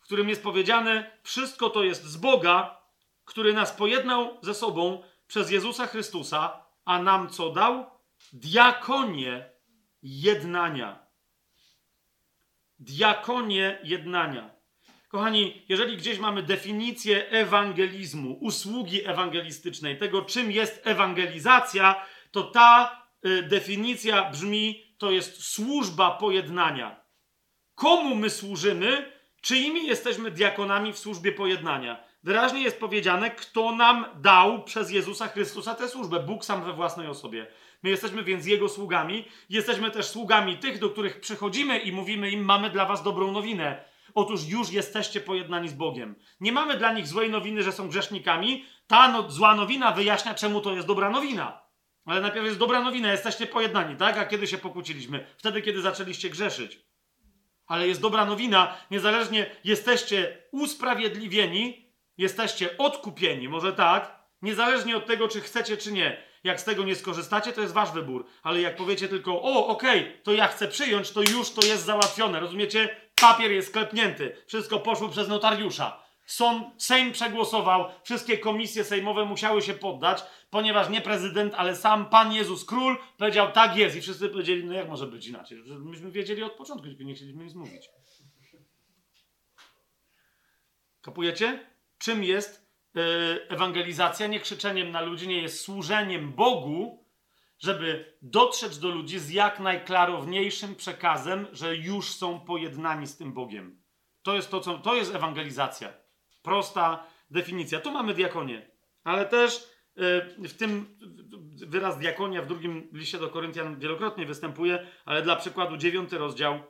w 0.00 0.04
którym 0.04 0.28
jest 0.28 0.42
powiedziane: 0.42 1.10
Wszystko 1.22 1.70
to 1.70 1.84
jest 1.84 2.04
z 2.04 2.16
Boga, 2.16 2.80
który 3.24 3.52
nas 3.52 3.72
pojednał 3.72 4.38
ze 4.42 4.54
sobą 4.54 5.02
przez 5.26 5.50
Jezusa 5.50 5.86
Chrystusa, 5.86 6.62
a 6.84 7.02
nam 7.02 7.28
co 7.28 7.50
dał? 7.50 7.86
Diakonie 8.32 9.57
jednania. 10.08 11.06
Diakonie 12.78 13.78
jednania. 13.82 14.50
Kochani, 15.08 15.62
jeżeli 15.68 15.96
gdzieś 15.96 16.18
mamy 16.18 16.42
definicję 16.42 17.30
ewangelizmu, 17.30 18.38
usługi 18.40 19.08
ewangelistycznej, 19.08 19.98
tego 19.98 20.22
czym 20.22 20.52
jest 20.52 20.86
ewangelizacja, 20.86 22.06
to 22.30 22.42
ta 22.42 23.02
y, 23.26 23.42
definicja 23.42 24.30
brzmi: 24.30 24.94
to 24.98 25.10
jest 25.10 25.42
służba 25.42 26.10
pojednania. 26.10 27.00
Komu 27.74 28.14
my 28.14 28.30
służymy? 28.30 29.12
Czyimi 29.40 29.86
jesteśmy 29.86 30.30
diakonami 30.30 30.92
w 30.92 30.98
służbie 30.98 31.32
pojednania? 31.32 32.04
Wyraźnie 32.22 32.62
jest 32.62 32.80
powiedziane, 32.80 33.30
kto 33.30 33.72
nam 33.72 34.06
dał 34.16 34.64
przez 34.64 34.90
Jezusa 34.90 35.28
Chrystusa 35.28 35.74
tę 35.74 35.88
służbę. 35.88 36.20
Bóg 36.20 36.44
sam 36.44 36.64
we 36.64 36.72
własnej 36.72 37.06
osobie. 37.06 37.46
My 37.82 37.90
jesteśmy 37.90 38.24
więc 38.24 38.46
Jego 38.46 38.68
sługami. 38.68 39.24
Jesteśmy 39.48 39.90
też 39.90 40.06
sługami 40.06 40.56
tych, 40.56 40.78
do 40.78 40.90
których 40.90 41.20
przychodzimy 41.20 41.78
i 41.78 41.92
mówimy 41.92 42.30
im: 42.30 42.44
Mamy 42.44 42.70
dla 42.70 42.86
Was 42.86 43.02
dobrą 43.02 43.32
nowinę. 43.32 43.84
Otóż 44.14 44.48
już 44.48 44.70
jesteście 44.70 45.20
pojednani 45.20 45.68
z 45.68 45.74
Bogiem. 45.74 46.14
Nie 46.40 46.52
mamy 46.52 46.76
dla 46.76 46.92
nich 46.92 47.06
złej 47.06 47.30
nowiny, 47.30 47.62
że 47.62 47.72
są 47.72 47.88
grzesznikami. 47.88 48.64
Ta 48.86 49.12
no, 49.12 49.30
zła 49.30 49.54
nowina 49.54 49.92
wyjaśnia, 49.92 50.34
czemu 50.34 50.60
to 50.60 50.74
jest 50.74 50.86
dobra 50.86 51.10
nowina. 51.10 51.68
Ale 52.04 52.20
najpierw 52.20 52.46
jest 52.46 52.58
dobra 52.58 52.82
nowina, 52.82 53.12
jesteście 53.12 53.46
pojednani, 53.46 53.96
tak? 53.96 54.18
A 54.18 54.26
kiedy 54.26 54.46
się 54.46 54.58
pokłóciliśmy? 54.58 55.26
Wtedy, 55.36 55.62
kiedy 55.62 55.80
zaczęliście 55.80 56.30
grzeszyć. 56.30 56.80
Ale 57.66 57.88
jest 57.88 58.00
dobra 58.00 58.24
nowina, 58.24 58.76
niezależnie 58.90 59.50
jesteście 59.64 60.42
usprawiedliwieni, 60.52 61.92
jesteście 62.18 62.78
odkupieni, 62.78 63.48
może 63.48 63.72
tak, 63.72 64.18
niezależnie 64.42 64.96
od 64.96 65.06
tego, 65.06 65.28
czy 65.28 65.40
chcecie, 65.40 65.76
czy 65.76 65.92
nie. 65.92 66.27
Jak 66.44 66.60
z 66.60 66.64
tego 66.64 66.84
nie 66.84 66.94
skorzystacie, 66.94 67.52
to 67.52 67.60
jest 67.60 67.74
wasz 67.74 67.92
wybór. 67.92 68.26
Ale 68.42 68.60
jak 68.60 68.76
powiecie 68.76 69.08
tylko, 69.08 69.42
o, 69.42 69.66
okej, 69.66 70.00
okay, 70.00 70.20
to 70.22 70.32
ja 70.32 70.46
chcę 70.46 70.68
przyjąć, 70.68 71.10
to 71.10 71.22
już 71.22 71.50
to 71.50 71.66
jest 71.66 71.84
załatwione. 71.84 72.40
Rozumiecie? 72.40 72.96
Papier 73.20 73.50
jest 73.50 73.72
klepnięty. 73.72 74.36
Wszystko 74.46 74.80
poszło 74.80 75.08
przez 75.08 75.28
notariusza. 75.28 76.08
Sąd, 76.26 76.82
Sejm 76.82 77.12
przegłosował, 77.12 77.84
wszystkie 78.04 78.38
komisje 78.38 78.84
sejmowe 78.84 79.24
musiały 79.24 79.62
się 79.62 79.74
poddać, 79.74 80.22
ponieważ 80.50 80.88
nie 80.88 81.00
prezydent, 81.00 81.54
ale 81.54 81.76
sam 81.76 82.10
Pan 82.10 82.32
Jezus 82.32 82.64
Król 82.64 82.96
powiedział, 83.16 83.52
tak 83.52 83.76
jest. 83.76 83.96
I 83.96 84.00
wszyscy 84.00 84.28
powiedzieli, 84.28 84.64
no 84.64 84.72
jak 84.72 84.88
może 84.88 85.06
być 85.06 85.26
inaczej? 85.26 85.62
Myśmy 85.78 86.10
wiedzieli 86.10 86.42
od 86.42 86.52
początku, 86.52 86.86
nie 86.86 87.14
chcieliśmy 87.14 87.44
nic 87.44 87.54
mówić. 87.54 87.88
Kapujecie? 91.02 91.66
Czym 91.98 92.24
jest 92.24 92.67
ewangelizacja? 93.48 94.26
Nie 94.26 94.40
krzyczeniem 94.40 94.90
na 94.90 95.00
ludzi, 95.00 95.28
nie 95.28 95.42
jest 95.42 95.60
służeniem 95.60 96.32
Bogu, 96.32 97.08
żeby 97.58 98.14
dotrzeć 98.22 98.78
do 98.78 98.88
ludzi 98.88 99.18
z 99.18 99.30
jak 99.30 99.60
najklarowniejszym 99.60 100.74
przekazem, 100.74 101.46
że 101.52 101.76
już 101.76 102.12
są 102.12 102.40
pojednani 102.40 103.06
z 103.06 103.16
tym 103.16 103.32
Bogiem. 103.32 103.82
To 104.22 104.34
jest 104.34 104.50
to, 104.50 104.60
co, 104.60 104.78
to 104.78 104.94
jest 104.94 105.14
ewangelizacja. 105.14 105.92
Prosta 106.42 107.06
definicja. 107.30 107.80
Tu 107.80 107.90
mamy 107.90 108.14
diakonię, 108.14 108.70
ale 109.04 109.26
też 109.26 109.68
yy, 110.38 110.48
w 110.48 110.54
tym 110.56 110.98
wyraz 111.66 111.98
diakonia 111.98 112.42
w 112.42 112.46
drugim 112.46 112.88
liście 112.92 113.18
do 113.18 113.28
Koryntian 113.28 113.78
wielokrotnie 113.78 114.26
występuje, 114.26 114.86
ale 115.04 115.22
dla 115.22 115.36
przykładu 115.36 115.76
dziewiąty 115.76 116.18
rozdział, 116.18 116.60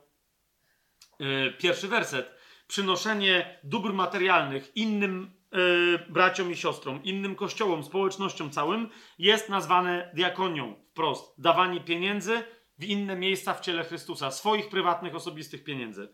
yy, 1.19 1.53
pierwszy 1.57 1.87
werset. 1.87 2.39
Przynoszenie 2.67 3.59
dóbr 3.63 3.93
materialnych 3.93 4.75
innym 4.75 5.38
yy, 5.51 5.99
braciom 6.09 6.51
i 6.51 6.55
siostrom, 6.55 7.03
innym 7.03 7.35
kościołom, 7.35 7.83
społecznościom 7.83 8.49
całym 8.49 8.89
jest 9.19 9.49
nazwane 9.49 10.11
diakonią 10.13 10.75
wprost. 10.91 11.41
Dawanie 11.41 11.81
pieniędzy 11.81 12.43
w 12.79 12.83
inne 12.83 13.15
miejsca 13.15 13.53
w 13.53 13.61
ciele 13.61 13.83
Chrystusa, 13.83 14.31
swoich 14.31 14.69
prywatnych, 14.69 15.15
osobistych 15.15 15.63
pieniędzy. 15.63 16.13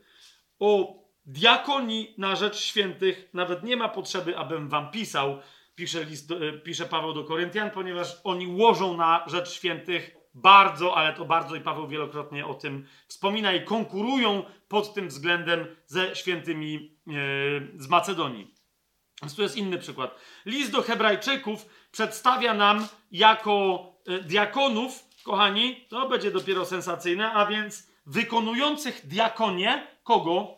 O 0.59 0.95
diakonii 1.25 2.15
na 2.17 2.35
rzecz 2.35 2.57
świętych 2.57 3.29
nawet 3.33 3.63
nie 3.63 3.77
ma 3.77 3.89
potrzeby, 3.89 4.37
abym 4.37 4.69
wam 4.69 4.91
pisał, 4.91 5.39
pisze, 5.75 6.03
list, 6.03 6.29
yy, 6.29 6.61
pisze 6.65 6.85
Paweł 6.85 7.13
do 7.13 7.23
Koryntian, 7.23 7.71
ponieważ 7.71 8.21
oni 8.23 8.47
łożą 8.47 8.97
na 8.97 9.23
rzecz 9.27 9.51
świętych 9.51 10.15
bardzo, 10.33 10.97
ale 10.97 11.13
to 11.13 11.25
bardzo 11.25 11.55
i 11.55 11.61
Paweł 11.61 11.87
wielokrotnie 11.87 12.45
o 12.45 12.53
tym 12.53 12.85
wspomina 13.07 13.53
i 13.53 13.63
konkurują 13.63 14.43
pod 14.67 14.93
tym 14.93 15.07
względem 15.07 15.65
ze 15.85 16.15
świętymi 16.15 16.97
yy, 17.07 17.13
z 17.75 17.87
Macedonii. 17.87 18.54
Więc 19.21 19.35
tu 19.35 19.41
jest 19.41 19.55
inny 19.55 19.77
przykład. 19.77 20.15
List 20.45 20.71
do 20.71 20.81
Hebrajczyków 20.81 21.65
przedstawia 21.91 22.53
nam 22.53 22.87
jako 23.11 23.85
e, 24.07 24.19
diakonów, 24.19 25.05
kochani, 25.23 25.85
to 25.89 26.09
będzie 26.09 26.31
dopiero 26.31 26.65
sensacyjne, 26.65 27.31
a 27.31 27.45
więc 27.45 27.87
wykonujących 28.05 29.07
diakonie 29.07 29.87
kogo? 30.03 30.57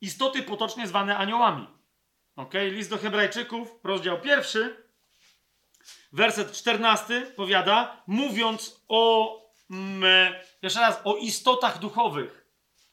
Istoty 0.00 0.42
potocznie 0.42 0.86
zwane 0.86 1.16
aniołami. 1.16 1.66
Ok, 2.36 2.54
list 2.70 2.90
do 2.90 2.98
Hebrajczyków, 2.98 3.68
rozdział 3.84 4.20
pierwszy, 4.20 4.84
werset 6.12 6.52
czternasty 6.52 7.20
powiada, 7.20 8.02
mówiąc 8.06 8.80
o, 8.88 9.36
mm, 9.70 10.34
jeszcze 10.62 10.80
raz, 10.80 11.00
o 11.04 11.16
istotach 11.16 11.78
duchowych, 11.78 12.46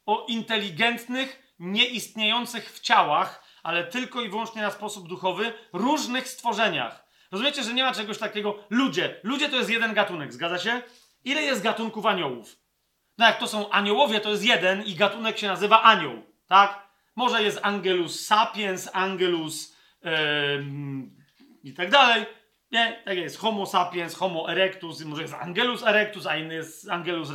o 0.05 0.25
inteligentnych, 0.29 1.53
nieistniejących 1.59 2.73
w 2.73 2.79
ciałach, 2.79 3.50
ale 3.63 3.83
tylko 3.83 4.21
i 4.21 4.29
wyłącznie 4.29 4.61
na 4.61 4.71
sposób 4.71 5.07
duchowy, 5.07 5.53
różnych 5.73 6.27
stworzeniach. 6.27 7.05
Rozumiecie, 7.31 7.63
że 7.63 7.73
nie 7.73 7.83
ma 7.83 7.93
czegoś 7.93 8.17
takiego. 8.17 8.63
Ludzie. 8.69 9.19
Ludzie 9.23 9.49
to 9.49 9.55
jest 9.55 9.69
jeden 9.69 9.93
gatunek, 9.93 10.33
zgadza 10.33 10.59
się? 10.59 10.81
Ile 11.23 11.41
jest 11.41 11.63
gatunków 11.63 12.05
aniołów? 12.05 12.55
No 13.17 13.25
jak 13.25 13.39
to 13.39 13.47
są 13.47 13.69
aniołowie, 13.69 14.19
to 14.19 14.29
jest 14.29 14.43
jeden 14.43 14.83
i 14.83 14.95
gatunek 14.95 15.37
się 15.37 15.47
nazywa 15.47 15.81
anioł, 15.81 16.23
tak? 16.47 16.91
Może 17.15 17.43
jest 17.43 17.59
Angelus 17.61 18.25
sapiens, 18.25 18.89
Angelus 18.93 19.75
yy, 20.03 20.11
i 21.63 21.73
tak 21.73 21.89
dalej. 21.89 22.25
Nie, 22.71 23.01
tak 23.05 23.17
jest. 23.17 23.37
Homo 23.37 23.65
sapiens, 23.65 24.15
Homo 24.15 24.51
erectus, 24.51 25.05
może 25.05 25.21
jest 25.21 25.33
Angelus 25.33 25.83
erectus, 25.83 26.25
a 26.25 26.37
inny 26.37 26.53
jest 26.53 26.89
Angelus 26.89 27.31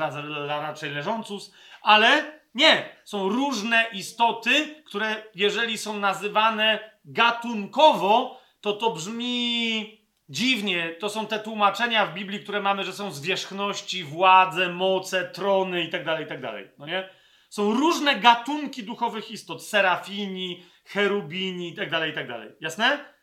raczej 0.46 0.90
leżącus, 0.90 1.54
ale 1.82 2.40
nie, 2.56 2.88
są 3.04 3.28
różne 3.28 3.86
istoty, 3.92 4.82
które 4.84 5.22
jeżeli 5.34 5.78
są 5.78 5.98
nazywane 5.98 6.90
gatunkowo, 7.04 8.40
to 8.60 8.72
to 8.72 8.90
brzmi 8.90 10.00
dziwnie. 10.28 10.96
To 11.00 11.08
są 11.08 11.26
te 11.26 11.38
tłumaczenia 11.38 12.06
w 12.06 12.14
Biblii, 12.14 12.40
które 12.40 12.60
mamy, 12.60 12.84
że 12.84 12.92
są 12.92 13.10
zwierzchności, 13.10 14.04
władze, 14.04 14.68
moce, 14.68 15.30
trony 15.30 15.84
itd., 15.84 16.04
tak 16.04 16.20
itd. 16.20 16.52
Tak 16.52 16.78
no 16.78 16.86
nie? 16.86 17.08
Są 17.48 17.74
różne 17.74 18.16
gatunki 18.16 18.82
duchowych 18.82 19.30
istot. 19.30 19.64
Serafini, 19.64 20.64
cherubini 20.84 21.68
itd., 21.68 22.08
itd. 22.08 22.56
Jasne? 22.60 23.15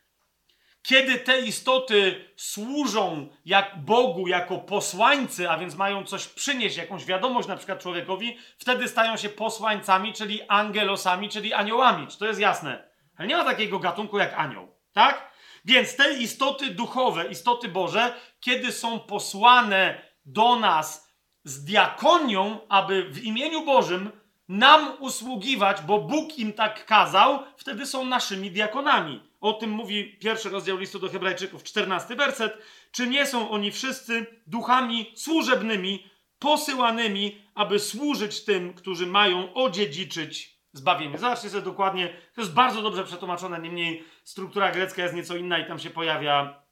Kiedy 0.86 1.18
te 1.18 1.40
istoty 1.40 2.24
służą 2.36 3.28
jak 3.44 3.84
Bogu 3.84 4.28
jako 4.28 4.58
posłańcy, 4.58 5.50
a 5.50 5.58
więc 5.58 5.74
mają 5.76 6.04
coś 6.04 6.26
przynieść, 6.26 6.76
jakąś 6.76 7.04
wiadomość 7.04 7.48
na 7.48 7.56
przykład 7.56 7.82
człowiekowi, 7.82 8.38
wtedy 8.58 8.88
stają 8.88 9.16
się 9.16 9.28
posłańcami, 9.28 10.12
czyli 10.12 10.42
angelosami, 10.48 11.28
czyli 11.28 11.52
aniołami. 11.52 12.06
Czy 12.06 12.18
to 12.18 12.26
jest 12.26 12.40
jasne? 12.40 12.88
Ale 13.16 13.28
nie 13.28 13.36
ma 13.36 13.44
takiego 13.44 13.78
gatunku 13.78 14.18
jak 14.18 14.34
anioł, 14.38 14.68
tak? 14.92 15.30
Więc 15.64 15.96
te 15.96 16.12
istoty 16.12 16.70
duchowe, 16.70 17.26
istoty 17.26 17.68
Boże, 17.68 18.14
kiedy 18.40 18.72
są 18.72 19.00
posłane 19.00 20.02
do 20.26 20.56
nas 20.56 21.14
z 21.44 21.64
diakonią, 21.64 22.58
aby 22.68 23.10
w 23.10 23.24
imieniu 23.24 23.64
Bożym 23.64 24.10
nam 24.48 24.96
usługiwać, 25.00 25.80
bo 25.82 25.98
Bóg 25.98 26.38
im 26.38 26.52
tak 26.52 26.86
kazał, 26.86 27.38
wtedy 27.56 27.86
są 27.86 28.04
naszymi 28.04 28.50
diakonami. 28.50 29.33
O 29.44 29.52
tym 29.52 29.70
mówi 29.70 30.18
pierwszy 30.18 30.50
rozdział 30.50 30.78
listu 30.78 30.98
do 30.98 31.08
Hebrajczyków, 31.08 31.62
czternasty 31.62 32.16
werset. 32.16 32.58
Czy 32.92 33.06
nie 33.06 33.26
są 33.26 33.50
oni 33.50 33.72
wszyscy 33.72 34.26
duchami 34.46 35.12
służebnymi, 35.14 36.10
posyłanymi, 36.38 37.42
aby 37.54 37.78
służyć 37.78 38.44
tym, 38.44 38.74
którzy 38.74 39.06
mają 39.06 39.54
odziedziczyć 39.54 40.58
zbawienie. 40.72 41.18
Zobaczcie 41.18 41.50
sobie 41.50 41.62
dokładnie, 41.62 42.08
to 42.34 42.40
jest 42.40 42.54
bardzo 42.54 42.82
dobrze 42.82 43.04
przetłumaczone, 43.04 43.60
niemniej 43.60 44.04
struktura 44.22 44.70
grecka 44.70 45.02
jest 45.02 45.14
nieco 45.14 45.36
inna 45.36 45.58
i 45.58 45.66
tam 45.66 45.78
się 45.78 45.90
pojawia, 45.90 46.62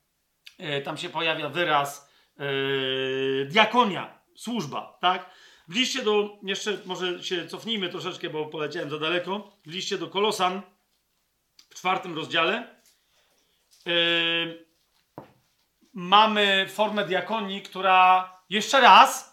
yy, 0.58 0.80
tam 0.80 0.96
się 0.96 1.08
pojawia 1.08 1.48
wyraz 1.48 2.10
yy, 2.38 3.46
diakonia, 3.50 4.18
służba, 4.36 4.98
tak? 5.00 5.30
W 5.68 5.74
liście 5.76 6.02
do, 6.02 6.38
jeszcze 6.42 6.78
może 6.86 7.22
się 7.24 7.46
cofnijmy 7.46 7.88
troszeczkę, 7.88 8.30
bo 8.30 8.46
poleciałem 8.46 8.90
za 8.90 8.98
daleko, 8.98 9.56
w 9.66 9.72
liście 9.72 9.98
do 9.98 10.08
Kolosan 10.08 10.62
w 11.72 11.74
czwartym 11.74 12.16
rozdziale 12.16 12.76
yy, 13.86 14.66
mamy 15.94 16.66
formę 16.68 17.06
diakonii, 17.06 17.62
która 17.62 18.32
jeszcze 18.50 18.80
raz 18.80 19.32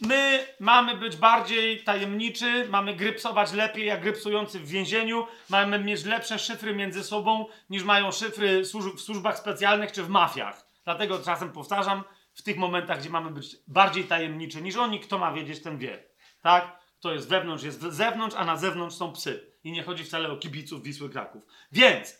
My 0.00 0.46
mamy 0.60 0.96
być 0.96 1.16
bardziej 1.16 1.84
tajemniczy, 1.84 2.68
mamy 2.68 2.94
grypsować 2.94 3.52
lepiej 3.52 3.86
jak 3.86 4.02
grypsujący 4.02 4.60
w 4.60 4.68
więzieniu, 4.68 5.26
mamy 5.50 5.78
mieć 5.78 6.04
lepsze 6.04 6.38
szyfry 6.38 6.74
między 6.74 7.04
sobą 7.04 7.46
niż 7.70 7.82
mają 7.82 8.12
szyfry 8.12 8.62
w 8.96 9.00
służbach 9.00 9.38
specjalnych 9.38 9.92
czy 9.92 10.02
w 10.02 10.08
mafiach. 10.08 10.66
Dlatego 10.84 11.18
czasem 11.18 11.52
powtarzam, 11.52 12.04
w 12.34 12.42
tych 12.42 12.56
momentach, 12.56 12.98
gdzie 12.98 13.10
mamy 13.10 13.30
być 13.30 13.56
bardziej 13.68 14.04
tajemniczy 14.04 14.62
niż 14.62 14.76
oni, 14.76 15.00
kto 15.00 15.18
ma 15.18 15.32
wiedzieć, 15.32 15.62
ten 15.62 15.78
wie. 15.78 16.04
Tak? 16.42 16.78
Kto 16.98 17.12
jest 17.12 17.28
wewnątrz, 17.28 17.64
jest 17.64 17.80
z 17.80 17.94
zewnątrz, 17.94 18.36
a 18.38 18.44
na 18.44 18.56
zewnątrz 18.56 18.96
są 18.96 19.12
psy. 19.12 19.52
I 19.66 19.72
nie 19.72 19.82
chodzi 19.82 20.04
wcale 20.04 20.28
o 20.28 20.36
kibiców 20.36 20.82
Wisły 20.82 21.10
Kraków. 21.10 21.42
Więc 21.72 22.18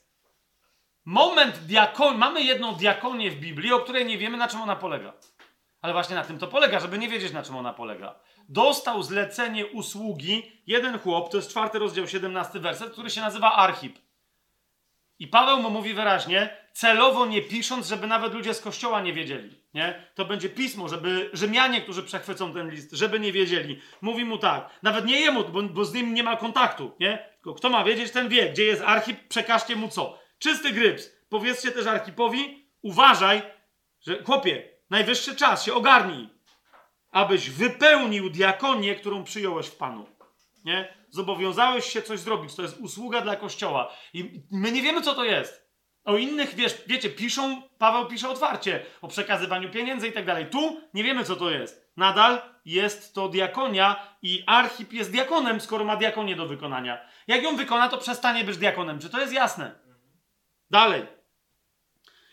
moment 1.05 1.59
diakon, 1.59 2.19
mamy 2.19 2.43
jedną 2.43 2.75
diakonię 2.75 3.31
w 3.31 3.41
Biblii, 3.41 3.73
o 3.73 3.81
której 3.81 4.07
nie 4.07 4.19
wiemy, 4.19 4.37
na 4.37 4.49
czym 4.49 4.61
ona 4.61 4.77
polega. 4.77 5.13
Ale 5.81 5.93
właśnie 5.93 6.17
na 6.17 6.25
tym 6.25 6.39
to 6.39 6.47
polega, 6.47 6.81
żeby 6.81 6.99
nie 6.99 7.09
wiedzieć, 7.09 7.33
na 7.33 7.43
czym 7.43 7.57
ona 7.57 7.73
polega. 7.73 8.21
Dostał 8.49 9.03
zlecenie 9.03 9.67
usługi 9.67 10.63
jeden 10.67 10.99
chłop, 10.99 11.31
to 11.31 11.37
jest 11.37 11.51
czwarty 11.51 11.79
rozdział, 11.79 12.07
17 12.09 12.61
werset, 12.61 12.93
który 12.93 13.11
się 13.11 13.21
nazywa 13.21 13.53
Archip. 13.53 13.99
I 15.19 15.29
Paweł 15.29 15.63
mu 15.63 15.71
mówi 15.71 15.95
wyraźnie, 15.95 16.57
celowo 16.73 17.27
nie 17.27 17.43
pisząc, 17.43 17.89
żeby 17.89 18.07
nawet 18.07 18.35
ludzie 18.35 18.55
z 18.55 18.61
kościoła 18.61 19.01
nie 19.01 19.13
wiedzieli. 19.13 19.61
Nie? 19.75 20.11
To 20.15 20.25
będzie 20.25 20.49
pismo, 20.49 20.89
żeby 20.89 21.31
Rzymianie, 21.33 21.81
którzy 21.81 22.03
przechwycą 22.03 22.53
ten 22.53 22.71
list, 22.71 22.93
żeby 22.93 23.21
nie 23.21 23.33
wiedzieli. 23.33 23.81
Mówi 24.01 24.25
mu 24.25 24.39
tak, 24.39 24.71
nawet 24.83 25.07
nie 25.07 25.21
jemu, 25.21 25.45
bo, 25.45 25.63
bo 25.63 25.85
z 25.85 25.95
nim 25.95 26.15
nie 26.15 26.23
ma 26.23 26.37
kontaktu, 26.37 26.97
nie? 27.01 27.29
Tylko 27.35 27.55
kto 27.55 27.71
ma 27.71 27.85
wiedzieć, 27.85 28.11
ten 28.11 28.29
wie. 28.29 28.51
Gdzie 28.51 28.65
jest 28.65 28.83
Archip, 28.83 29.29
przekażcie 29.29 29.77
mu 29.77 29.89
co? 29.89 30.19
Czysty 30.39 30.71
gryps. 30.71 31.17
Powiedzcie 31.29 31.73
też 31.73 31.87
Archipowi, 31.87 32.71
uważaj, 32.83 33.43
że 34.01 34.23
chłopie, 34.23 34.77
Najwyższy 34.91 35.37
czas 35.37 35.65
się 35.65 35.75
ogarnij, 35.75 36.29
abyś 37.11 37.51
wypełnił 37.51 38.31
diakonię, 38.31 38.95
którą 38.95 39.25
przyjąłeś 39.25 39.67
w 39.67 39.77
Panu. 39.77 40.07
Nie? 40.65 40.95
Zobowiązałeś 41.17 41.85
się 41.85 42.03
coś 42.03 42.21
zrobić. 42.21 42.55
To 42.55 42.63
jest 42.63 42.81
usługa 42.81 43.21
dla 43.21 43.37
Kościoła. 43.37 43.93
I 44.13 44.43
my 44.51 44.73
nie 44.73 44.83
wiemy, 44.83 45.03
co 45.03 45.15
to 45.15 45.25
jest. 45.25 45.67
O 46.05 46.17
innych, 46.17 46.55
wiesz, 46.55 46.83
wiecie, 46.87 47.11
piszą, 47.11 47.63
Paweł 47.79 48.07
pisze 48.07 48.29
otwarcie 48.29 48.87
o 49.01 49.09
przekazywaniu 49.09 49.71
pieniędzy 49.71 50.09
i 50.09 50.13
tak 50.13 50.25
dalej. 50.27 50.47
Tu 50.47 50.81
nie 50.95 51.05
wiemy, 51.05 51.25
co 51.25 51.37
to 51.37 51.51
jest. 51.51 51.93
Nadal 51.97 52.41
jest 52.65 53.15
to 53.15 53.29
diakonia 53.29 54.17
i 54.23 54.45
archip 54.47 54.93
jest 54.93 55.13
diakonem, 55.13 55.61
skoro 55.61 55.85
ma 55.85 55.97
diakonię 55.97 56.37
do 56.37 56.47
wykonania. 56.47 57.01
Jak 57.27 57.43
ją 57.43 57.57
wykona, 57.57 57.89
to 57.89 57.99
przestanie 57.99 58.45
być 58.45 58.57
diakonem. 58.57 58.99
Czy 58.99 59.11
to 59.11 59.21
jest 59.21 59.33
jasne? 59.33 59.75
Dalej. 60.71 61.07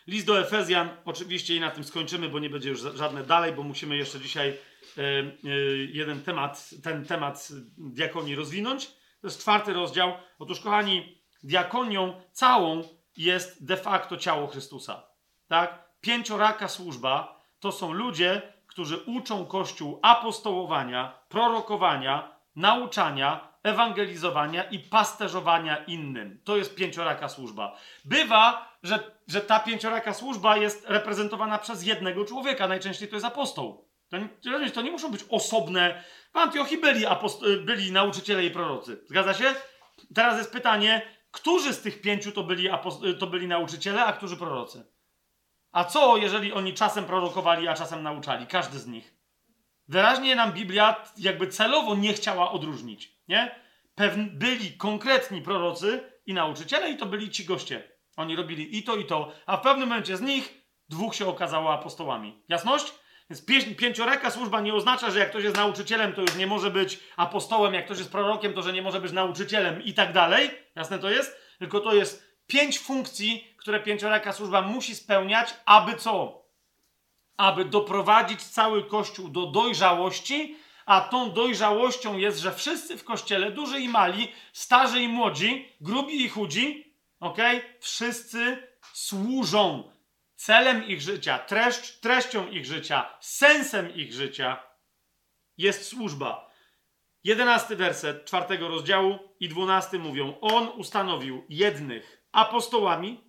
List 0.08 0.28
do 0.28 0.40
Efezjan, 0.40 0.90
oczywiście 1.06 1.56
i 1.56 1.60
na 1.60 1.72
tym 1.72 1.84
skończymy, 1.84 2.30
bo 2.30 2.40
nie 2.40 2.50
będzie 2.50 2.70
już 2.70 2.80
żadne 2.80 3.24
dalej, 3.24 3.52
bo 3.52 3.64
musimy 3.64 3.98
jeszcze 3.98 4.20
dzisiaj 4.20 4.58
jeden 5.94 6.22
temat, 6.22 6.70
ten 6.84 7.06
temat 7.06 7.48
diakonii 7.78 8.36
rozwinąć. 8.36 8.88
To 9.22 9.28
jest 9.28 9.42
czwarty 9.42 9.74
rozdział. 9.74 10.14
Otóż, 10.40 10.60
kochani, 10.60 11.22
diakonią 11.44 12.22
całą 12.32 12.84
jest 13.18 13.66
de 13.66 13.78
facto 13.78 14.18
ciało 14.18 14.48
Chrystusa. 14.48 15.04
Tak? 15.48 15.84
Pięcioraka 16.02 16.68
służba 16.68 17.42
to 17.60 17.72
są 17.72 17.92
ludzie, 17.92 18.42
którzy 18.68 18.98
uczą 18.98 19.46
Kościół 19.46 20.00
apostołowania, 20.02 21.20
prorokowania, 21.30 22.36
nauczania, 22.56 23.54
ewangelizowania 23.64 24.64
i 24.64 24.80
pasterzowania 24.80 25.78
innym. 25.78 26.42
To 26.44 26.58
jest 26.58 26.76
pięcioraka 26.76 27.30
służba. 27.30 27.78
Bywa, 28.06 28.72
że, 28.84 29.12
że 29.28 29.42
ta 29.42 29.60
pięcioraka 29.60 30.14
służba 30.14 30.58
jest 30.58 30.86
reprezentowana 30.90 31.58
przez 31.58 31.84
jednego 31.84 32.26
człowieka. 32.26 32.68
Najczęściej 32.68 33.08
to 33.08 33.16
jest 33.16 33.26
apostoł. 33.26 33.93
To, 34.10 34.18
to 34.74 34.82
nie 34.82 34.92
muszą 34.92 35.12
być 35.12 35.22
osobne. 35.30 36.04
W 36.34 36.38
Antiochii 36.38 36.78
byli, 36.78 37.06
byli 37.66 37.92
nauczyciele 37.92 38.46
i 38.46 38.52
prorocy. 38.52 39.04
Zgadza 39.10 39.34
się? 39.34 39.56
Teraz 40.16 40.38
jest 40.38 40.52
pytanie, 40.52 41.02
którzy 41.32 41.74
z 41.74 41.82
tych 41.82 42.02
pięciu 42.02 42.32
to 42.32 42.44
byli, 42.44 42.70
to 43.20 43.28
byli 43.28 43.48
nauczyciele, 43.48 44.06
a 44.06 44.14
którzy 44.14 44.38
prorocy? 44.38 44.86
A 45.72 45.84
co, 45.84 46.18
jeżeli 46.18 46.54
oni 46.54 46.74
czasem 46.74 47.06
prorokowali, 47.06 47.68
a 47.68 47.74
czasem 47.74 48.04
nauczali? 48.04 48.48
Każdy 48.48 48.80
z 48.80 48.88
nich. 48.88 49.14
Wyraźnie 49.88 50.36
nam 50.36 50.52
Biblia 50.52 51.04
jakby 51.18 51.48
celowo 51.48 51.96
nie 51.96 52.14
chciała 52.14 52.52
odróżnić. 52.52 53.18
Nie? 53.28 53.56
Byli 54.32 54.78
konkretni 54.78 55.42
prorocy 55.42 56.12
i 56.26 56.34
nauczyciele, 56.34 56.90
i 56.90 56.98
to 56.98 57.06
byli 57.06 57.30
ci 57.30 57.46
goście. 57.46 57.92
Oni 58.18 58.36
robili 58.36 58.78
i 58.78 58.84
to, 58.84 58.96
i 58.96 59.06
to, 59.06 59.32
a 59.46 59.58
w 59.58 59.62
pewnym 59.62 59.90
momencie 59.90 60.18
z 60.18 60.22
nich 60.22 60.62
dwóch 60.90 61.16
się 61.16 61.28
okazało 61.28 61.74
apostołami. 61.74 62.44
Jasność? 62.50 62.94
Więc 63.30 63.46
pięcioreka 63.78 64.32
służba 64.32 64.62
nie 64.62 64.74
oznacza, 64.74 65.12
że 65.12 65.20
jak 65.20 65.30
ktoś 65.30 65.44
jest 65.44 65.56
nauczycielem, 65.56 66.14
to 66.14 66.22
już 66.22 66.36
nie 66.36 66.48
może 66.48 66.72
być 66.72 67.00
apostołem, 67.18 67.74
jak 67.74 67.86
ktoś 67.86 67.98
jest 67.98 68.12
prorokiem, 68.12 68.54
to 68.54 68.62
że 68.62 68.74
nie 68.74 68.82
może 68.82 69.02
być 69.02 69.12
nauczycielem 69.12 69.84
i 69.84 69.94
tak 69.94 70.14
dalej. 70.14 70.50
Jasne 70.76 71.00
to 71.00 71.10
jest? 71.10 71.38
Tylko 71.60 71.80
to 71.80 71.94
jest 71.94 72.34
pięć 72.48 72.80
funkcji, 72.80 73.54
które 73.58 73.80
pięcioreka 73.80 74.34
służba 74.34 74.62
musi 74.62 74.96
spełniać, 74.96 75.54
aby 75.66 75.96
co? 75.96 76.44
Aby 77.38 77.66
doprowadzić 77.66 78.44
cały 78.44 78.84
Kościół 78.84 79.30
do 79.30 79.46
dojrzałości, 79.46 80.56
a 80.86 81.02
tą 81.02 81.32
dojrzałością 81.32 82.18
jest, 82.18 82.40
że 82.40 82.54
wszyscy 82.54 82.98
w 82.98 83.04
kościele, 83.04 83.52
duży 83.52 83.80
i 83.80 83.90
mali, 83.90 84.32
starzy 84.54 85.02
i 85.02 85.08
młodzi, 85.08 85.70
grubi 85.82 86.24
i 86.26 86.30
chudzi, 86.30 86.96
ok? 87.20 87.38
Wszyscy 87.80 88.68
służą. 88.94 89.93
Celem 90.44 90.88
ich 90.88 91.02
życia, 91.02 91.40
treść, 91.40 92.00
treścią 92.00 92.48
ich 92.48 92.66
życia, 92.66 93.18
sensem 93.20 93.96
ich 93.96 94.14
życia 94.14 94.64
jest 95.58 95.88
służba. 95.88 96.50
Jedenasty 97.24 97.76
werset 97.76 98.26
czwartego 98.26 98.68
rozdziału 98.68 99.20
i 99.40 99.50
dwunasty 99.50 100.00
mówią: 100.00 100.34
On 100.42 100.68
ustanowił 100.68 101.46
jednych 101.50 102.28
apostołami, 102.32 103.22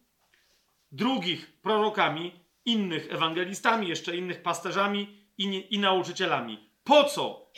drugich 0.93 1.61
prorokami, 1.61 2.41
innych 2.65 3.13
ewangelistami, 3.13 3.89
jeszcze 3.89 4.17
innych 4.17 4.43
pasterzami 4.43 5.29
i, 5.39 5.75
i 5.75 5.79
nauczycielami. 5.79 6.71
Po 6.85 7.05
co? 7.05 7.53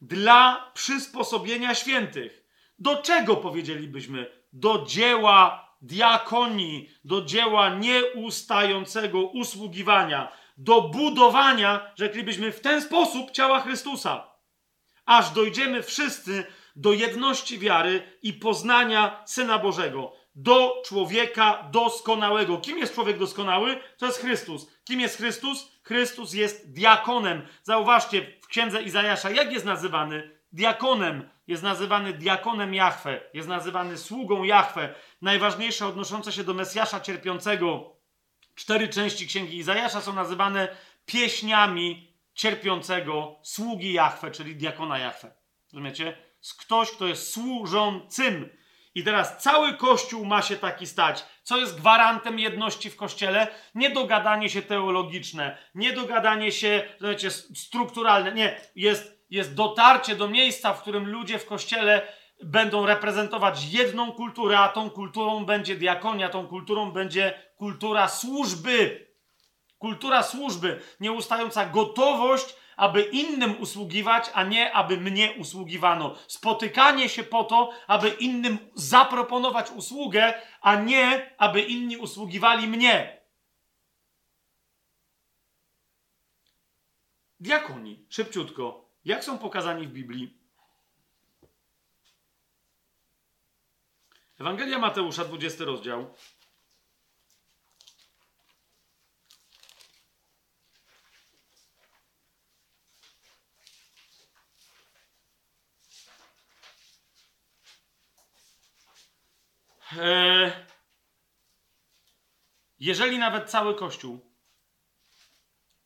Dla 0.00 0.70
przysposobienia 0.74 1.74
świętych. 1.74 2.44
Do 2.78 3.02
czego 3.02 3.36
powiedzielibyśmy? 3.36 4.42
Do 4.52 4.84
dzieła 4.86 5.61
diakonii, 5.82 6.90
do 7.04 7.22
dzieła 7.22 7.68
nieustającego 7.68 9.20
usługiwania, 9.20 10.32
do 10.56 10.82
budowania, 10.82 11.92
rzeklibyśmy, 11.98 12.52
w 12.52 12.60
ten 12.60 12.82
sposób 12.82 13.30
ciała 13.30 13.60
Chrystusa. 13.60 14.32
Aż 15.06 15.30
dojdziemy 15.30 15.82
wszyscy 15.82 16.44
do 16.76 16.92
jedności 16.92 17.58
wiary 17.58 18.18
i 18.22 18.32
poznania 18.32 19.22
Syna 19.26 19.58
Bożego, 19.58 20.12
do 20.34 20.82
człowieka 20.84 21.68
doskonałego. 21.72 22.58
Kim 22.58 22.78
jest 22.78 22.94
człowiek 22.94 23.18
doskonały? 23.18 23.80
To 23.98 24.06
jest 24.06 24.20
Chrystus. 24.20 24.66
Kim 24.84 25.00
jest 25.00 25.16
Chrystus? 25.16 25.72
Chrystus 25.82 26.34
jest 26.34 26.72
diakonem. 26.72 27.46
Zauważcie 27.62 28.26
w 28.42 28.46
księdze 28.46 28.82
Izajasza, 28.82 29.30
jak 29.30 29.52
jest 29.52 29.64
nazywany? 29.64 30.38
Diakonem. 30.52 31.28
Jest 31.46 31.62
nazywany 31.62 32.12
diakonem 32.12 32.74
Jahwe. 32.74 33.20
Jest 33.34 33.48
nazywany 33.48 33.98
sługą 33.98 34.42
Jahwe. 34.42 34.94
Najważniejsze 35.22 35.86
odnoszące 35.86 36.32
się 36.32 36.44
do 36.44 36.54
Mesjasza 36.54 37.00
cierpiącego. 37.00 37.96
Cztery 38.54 38.88
części 38.88 39.26
księgi 39.26 39.56
Izajasza 39.56 40.00
są 40.00 40.12
nazywane 40.12 40.68
pieśniami 41.06 42.16
cierpiącego 42.34 43.40
sługi 43.42 43.92
Jahwe, 43.92 44.30
czyli 44.30 44.56
diakona 44.56 44.98
Jahwe. 44.98 45.34
Rozumiecie? 45.72 46.16
Ktoś, 46.58 46.90
kto 46.90 47.06
jest 47.06 47.32
służącym 47.32 48.48
i 48.94 49.04
teraz 49.04 49.42
cały 49.42 49.76
Kościół 49.76 50.24
ma 50.24 50.42
się 50.42 50.56
taki 50.56 50.86
stać. 50.86 51.24
Co 51.42 51.56
jest 51.56 51.80
gwarantem 51.80 52.38
jedności 52.38 52.90
w 52.90 52.96
Kościele? 52.96 53.48
Nie 53.74 53.90
dogadanie 53.90 54.48
się 54.48 54.62
teologiczne, 54.62 55.58
nie 55.74 55.92
dogadanie 55.92 56.52
się 56.52 56.82
wiecie, 57.00 57.30
strukturalne. 57.30 58.32
Nie, 58.32 58.60
jest, 58.76 59.21
jest 59.32 59.54
dotarcie 59.54 60.16
do 60.16 60.28
miejsca, 60.28 60.72
w 60.72 60.82
którym 60.82 61.08
ludzie 61.08 61.38
w 61.38 61.46
Kościele 61.46 62.02
będą 62.42 62.86
reprezentować 62.86 63.72
jedną 63.72 64.12
kulturę, 64.12 64.58
a 64.58 64.68
tą 64.68 64.90
kulturą 64.90 65.44
będzie 65.44 65.76
diakonia, 65.76 66.28
tą 66.28 66.46
kulturą 66.46 66.92
będzie 66.92 67.52
kultura 67.56 68.08
służby. 68.08 69.06
Kultura 69.78 70.22
służby, 70.22 70.80
nieustająca 71.00 71.66
gotowość, 71.66 72.56
aby 72.76 73.02
innym 73.02 73.60
usługiwać, 73.60 74.30
a 74.34 74.44
nie 74.44 74.72
aby 74.72 74.96
mnie 74.96 75.32
usługiwano. 75.38 76.14
Spotykanie 76.26 77.08
się 77.08 77.22
po 77.22 77.44
to, 77.44 77.70
aby 77.86 78.08
innym 78.08 78.58
zaproponować 78.74 79.70
usługę, 79.70 80.34
a 80.60 80.76
nie 80.76 81.30
aby 81.38 81.60
inni 81.60 81.96
usługiwali 81.96 82.68
mnie. 82.68 83.22
Diakoni, 87.40 88.06
szybciutko, 88.08 88.81
jak 89.04 89.24
są 89.24 89.38
pokazani 89.38 89.86
w 89.86 89.92
Biblii? 89.92 90.38
Ewangelia 94.40 94.78
Mateusza, 94.78 95.24
20 95.24 95.64
rozdział. 95.64 96.14
E, 109.96 110.66
jeżeli 112.80 113.18
nawet 113.18 113.50
cały 113.50 113.74
Kościół 113.74 114.32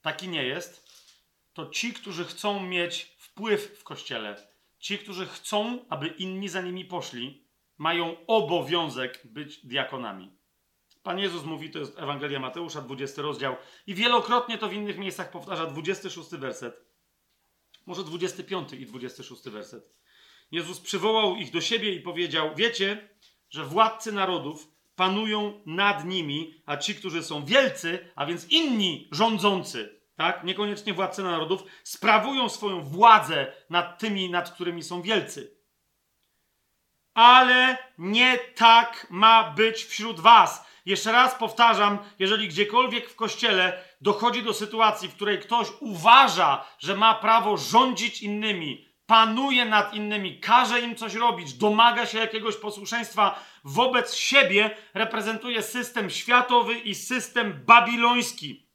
taki 0.02 0.28
nie 0.28 0.44
jest, 0.44 0.85
to 1.56 1.66
ci, 1.66 1.92
którzy 1.92 2.24
chcą 2.24 2.66
mieć 2.66 3.16
wpływ 3.18 3.78
w 3.78 3.84
Kościele, 3.84 4.46
ci, 4.78 4.98
którzy 4.98 5.26
chcą, 5.26 5.84
aby 5.88 6.06
inni 6.06 6.48
za 6.48 6.60
nimi 6.60 6.84
poszli, 6.84 7.46
mają 7.78 8.26
obowiązek 8.26 9.22
być 9.24 9.66
diakonami. 9.66 10.30
Pan 11.02 11.18
Jezus 11.18 11.44
mówi, 11.44 11.70
to 11.70 11.78
jest 11.78 11.98
Ewangelia 11.98 12.40
Mateusza, 12.40 12.82
20 12.82 13.22
rozdział, 13.22 13.56
i 13.86 13.94
wielokrotnie 13.94 14.58
to 14.58 14.68
w 14.68 14.72
innych 14.72 14.98
miejscach 14.98 15.30
powtarza, 15.30 15.66
26 15.66 16.30
werset, 16.30 16.84
może 17.86 18.04
25 18.04 18.72
i 18.72 18.86
26 18.86 19.42
werset. 19.48 19.94
Jezus 20.50 20.80
przywołał 20.80 21.36
ich 21.36 21.50
do 21.50 21.60
siebie 21.60 21.94
i 21.94 22.00
powiedział: 22.00 22.54
Wiecie, 22.56 23.08
że 23.50 23.64
władcy 23.64 24.12
narodów 24.12 24.68
panują 24.96 25.62
nad 25.66 26.04
nimi, 26.04 26.62
a 26.66 26.76
ci, 26.76 26.94
którzy 26.94 27.22
są 27.22 27.44
wielcy, 27.44 28.08
a 28.14 28.26
więc 28.26 28.50
inni 28.50 29.08
rządzący, 29.12 29.95
tak, 30.16 30.44
niekoniecznie 30.44 30.94
władcy 30.94 31.22
narodów, 31.22 31.62
sprawują 31.84 32.48
swoją 32.48 32.80
władzę 32.80 33.52
nad 33.70 33.98
tymi, 33.98 34.30
nad 34.30 34.50
którymi 34.50 34.82
są 34.82 35.02
wielcy. 35.02 35.56
Ale 37.14 37.78
nie 37.98 38.38
tak 38.38 39.06
ma 39.10 39.50
być 39.50 39.84
wśród 39.84 40.20
was. 40.20 40.66
Jeszcze 40.86 41.12
raz 41.12 41.34
powtarzam, 41.34 41.98
jeżeli 42.18 42.48
gdziekolwiek 42.48 43.10
w 43.10 43.16
kościele 43.16 43.84
dochodzi 44.00 44.42
do 44.42 44.54
sytuacji, 44.54 45.08
w 45.08 45.14
której 45.14 45.38
ktoś 45.38 45.68
uważa, 45.80 46.64
że 46.78 46.96
ma 46.96 47.14
prawo 47.14 47.56
rządzić 47.56 48.22
innymi, 48.22 48.86
panuje 49.06 49.64
nad 49.64 49.94
innymi, 49.94 50.40
każe 50.40 50.80
im 50.80 50.96
coś 50.96 51.14
robić, 51.14 51.54
domaga 51.54 52.06
się 52.06 52.18
jakiegoś 52.18 52.56
posłuszeństwa 52.56 53.44
wobec 53.64 54.14
siebie, 54.14 54.76
reprezentuje 54.94 55.62
system 55.62 56.10
światowy 56.10 56.78
i 56.78 56.94
system 56.94 57.64
babiloński. 57.66 58.65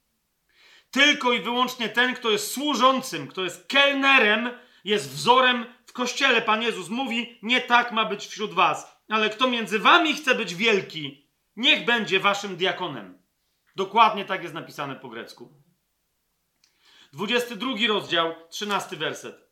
Tylko 0.92 1.32
i 1.32 1.40
wyłącznie 1.40 1.88
ten, 1.88 2.14
kto 2.14 2.30
jest 2.30 2.52
służącym, 2.52 3.28
kto 3.28 3.44
jest 3.44 3.68
kelnerem, 3.68 4.50
jest 4.84 5.10
wzorem 5.10 5.66
w 5.86 5.92
kościele. 5.92 6.42
Pan 6.42 6.62
Jezus 6.62 6.88
mówi: 6.88 7.38
Nie 7.42 7.60
tak 7.60 7.92
ma 7.92 8.04
być 8.04 8.26
wśród 8.26 8.54
was, 8.54 8.96
ale 9.08 9.30
kto 9.30 9.48
między 9.48 9.78
wami 9.78 10.14
chce 10.14 10.34
być 10.34 10.54
wielki, 10.54 11.28
niech 11.56 11.84
będzie 11.84 12.20
waszym 12.20 12.56
diakonem. 12.56 13.22
Dokładnie 13.76 14.24
tak 14.24 14.42
jest 14.42 14.54
napisane 14.54 14.96
po 14.96 15.08
grecku. 15.08 15.52
22 17.12 17.70
rozdział, 17.88 18.34
13 18.50 18.96
werset. 18.96 19.48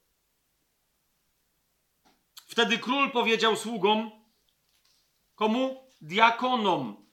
Wtedy 2.46 2.78
król 2.78 3.10
powiedział 3.10 3.56
sługom, 3.56 4.10
komu? 5.34 5.90
Diakonom. 6.00 7.06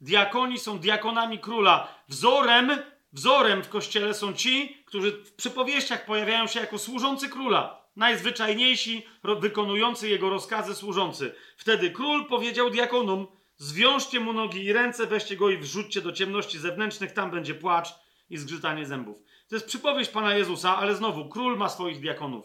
Diakoni 0.00 0.58
są 0.58 0.78
diakonami 0.78 1.38
króla. 1.38 1.88
Wzorem, 2.08 2.70
wzorem 3.14 3.62
w 3.62 3.68
kościele 3.68 4.14
są 4.14 4.32
ci, 4.32 4.82
którzy 4.86 5.12
w 5.12 5.32
przypowieściach 5.32 6.04
pojawiają 6.04 6.46
się 6.46 6.60
jako 6.60 6.78
służący 6.78 7.28
króla. 7.28 7.84
Najzwyczajniejsi, 7.96 9.06
wykonujący 9.40 10.08
jego 10.08 10.30
rozkazy 10.30 10.74
służący. 10.74 11.34
Wtedy 11.56 11.90
król 11.90 12.26
powiedział 12.26 12.70
diakonom, 12.70 13.26
zwiążcie 13.56 14.20
mu 14.20 14.32
nogi 14.32 14.64
i 14.64 14.72
ręce, 14.72 15.06
weźcie 15.06 15.36
go 15.36 15.50
i 15.50 15.56
wrzućcie 15.58 16.00
do 16.00 16.12
ciemności 16.12 16.58
zewnętrznych, 16.58 17.12
tam 17.12 17.30
będzie 17.30 17.54
płacz 17.54 17.88
i 18.30 18.36
zgrzytanie 18.36 18.86
zębów. 18.86 19.22
To 19.48 19.56
jest 19.56 19.66
przypowieść 19.66 20.10
Pana 20.10 20.34
Jezusa, 20.34 20.76
ale 20.76 20.94
znowu, 20.94 21.28
król 21.28 21.56
ma 21.56 21.68
swoich 21.68 22.00
diakonów. 22.00 22.44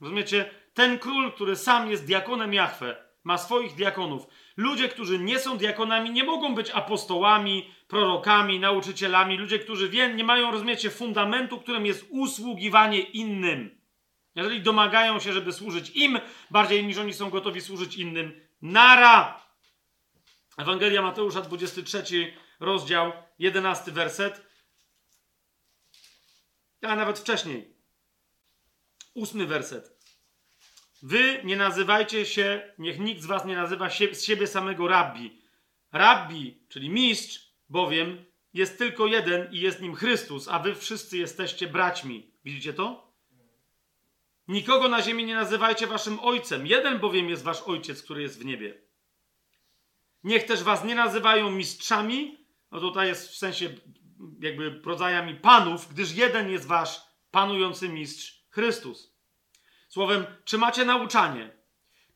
Rozumiecie? 0.00 0.50
Ten 0.74 0.98
król, 0.98 1.32
który 1.32 1.56
sam 1.56 1.90
jest 1.90 2.06
diakonem 2.06 2.54
Jahwe, 2.54 2.96
ma 3.24 3.38
swoich 3.38 3.74
diakonów. 3.74 4.26
Ludzie, 4.56 4.88
którzy 4.88 5.18
nie 5.18 5.38
są 5.38 5.58
diakonami, 5.58 6.10
nie 6.10 6.24
mogą 6.24 6.54
być 6.54 6.70
apostołami, 6.70 7.70
prorokami, 7.88 8.60
nauczycielami. 8.60 9.36
Ludzie, 9.36 9.58
którzy 9.58 9.88
wie, 9.88 10.14
nie 10.14 10.24
mają, 10.24 10.50
rozumiecie, 10.50 10.90
fundamentu, 10.90 11.60
którym 11.60 11.86
jest 11.86 12.06
usługiwanie 12.10 13.00
innym. 13.00 13.80
Jeżeli 14.34 14.62
domagają 14.62 15.20
się, 15.20 15.32
żeby 15.32 15.52
służyć 15.52 15.90
im 15.90 16.18
bardziej 16.50 16.84
niż 16.84 16.98
oni 16.98 17.14
są 17.14 17.30
gotowi 17.30 17.60
służyć 17.60 17.96
innym, 17.96 18.48
nara! 18.62 19.42
Ewangelia 20.58 21.02
Mateusza, 21.02 21.40
23 21.40 22.32
rozdział, 22.60 23.12
11 23.38 23.92
werset. 23.92 24.46
A 26.82 26.96
nawet 26.96 27.18
wcześniej. 27.18 27.74
Ósmy 29.14 29.46
werset. 29.46 29.98
Wy 31.02 31.40
nie 31.44 31.56
nazywajcie 31.56 32.26
się, 32.26 32.74
niech 32.78 32.98
nikt 32.98 33.22
z 33.22 33.26
was 33.26 33.44
nie 33.44 33.56
nazywa 33.56 33.90
się, 33.90 34.14
z 34.14 34.24
siebie 34.24 34.46
samego 34.46 34.88
rabbi. 34.88 35.42
Rabbi, 35.92 36.66
czyli 36.68 36.90
mistrz, 36.90 37.47
bowiem 37.68 38.24
jest 38.54 38.78
tylko 38.78 39.06
jeden 39.06 39.52
i 39.52 39.60
jest 39.60 39.80
nim 39.80 39.94
Chrystus, 39.94 40.48
a 40.48 40.58
wy 40.58 40.74
wszyscy 40.74 41.18
jesteście 41.18 41.66
braćmi. 41.66 42.30
Widzicie 42.44 42.72
to? 42.72 43.12
Nikogo 44.48 44.88
na 44.88 45.02
ziemi 45.02 45.24
nie 45.24 45.34
nazywajcie 45.34 45.86
waszym 45.86 46.20
ojcem. 46.20 46.66
Jeden 46.66 46.98
bowiem 46.98 47.28
jest 47.28 47.42
wasz 47.42 47.62
ojciec, 47.62 48.02
który 48.02 48.22
jest 48.22 48.40
w 48.40 48.44
niebie. 48.44 48.82
Niech 50.24 50.44
też 50.44 50.62
was 50.62 50.84
nie 50.84 50.94
nazywają 50.94 51.50
mistrzami, 51.50 52.46
no 52.70 52.80
tutaj 52.80 53.08
jest 53.08 53.28
w 53.28 53.36
sensie 53.36 53.70
jakby 54.40 54.80
rodzajami 54.84 55.34
panów, 55.34 55.88
gdyż 55.92 56.12
jeden 56.12 56.50
jest 56.50 56.66
wasz 56.66 57.00
panujący 57.30 57.88
mistrz 57.88 58.44
Chrystus. 58.50 59.14
Słowem, 59.88 60.26
czy 60.44 60.58
macie 60.58 60.84
nauczanie? 60.84 61.57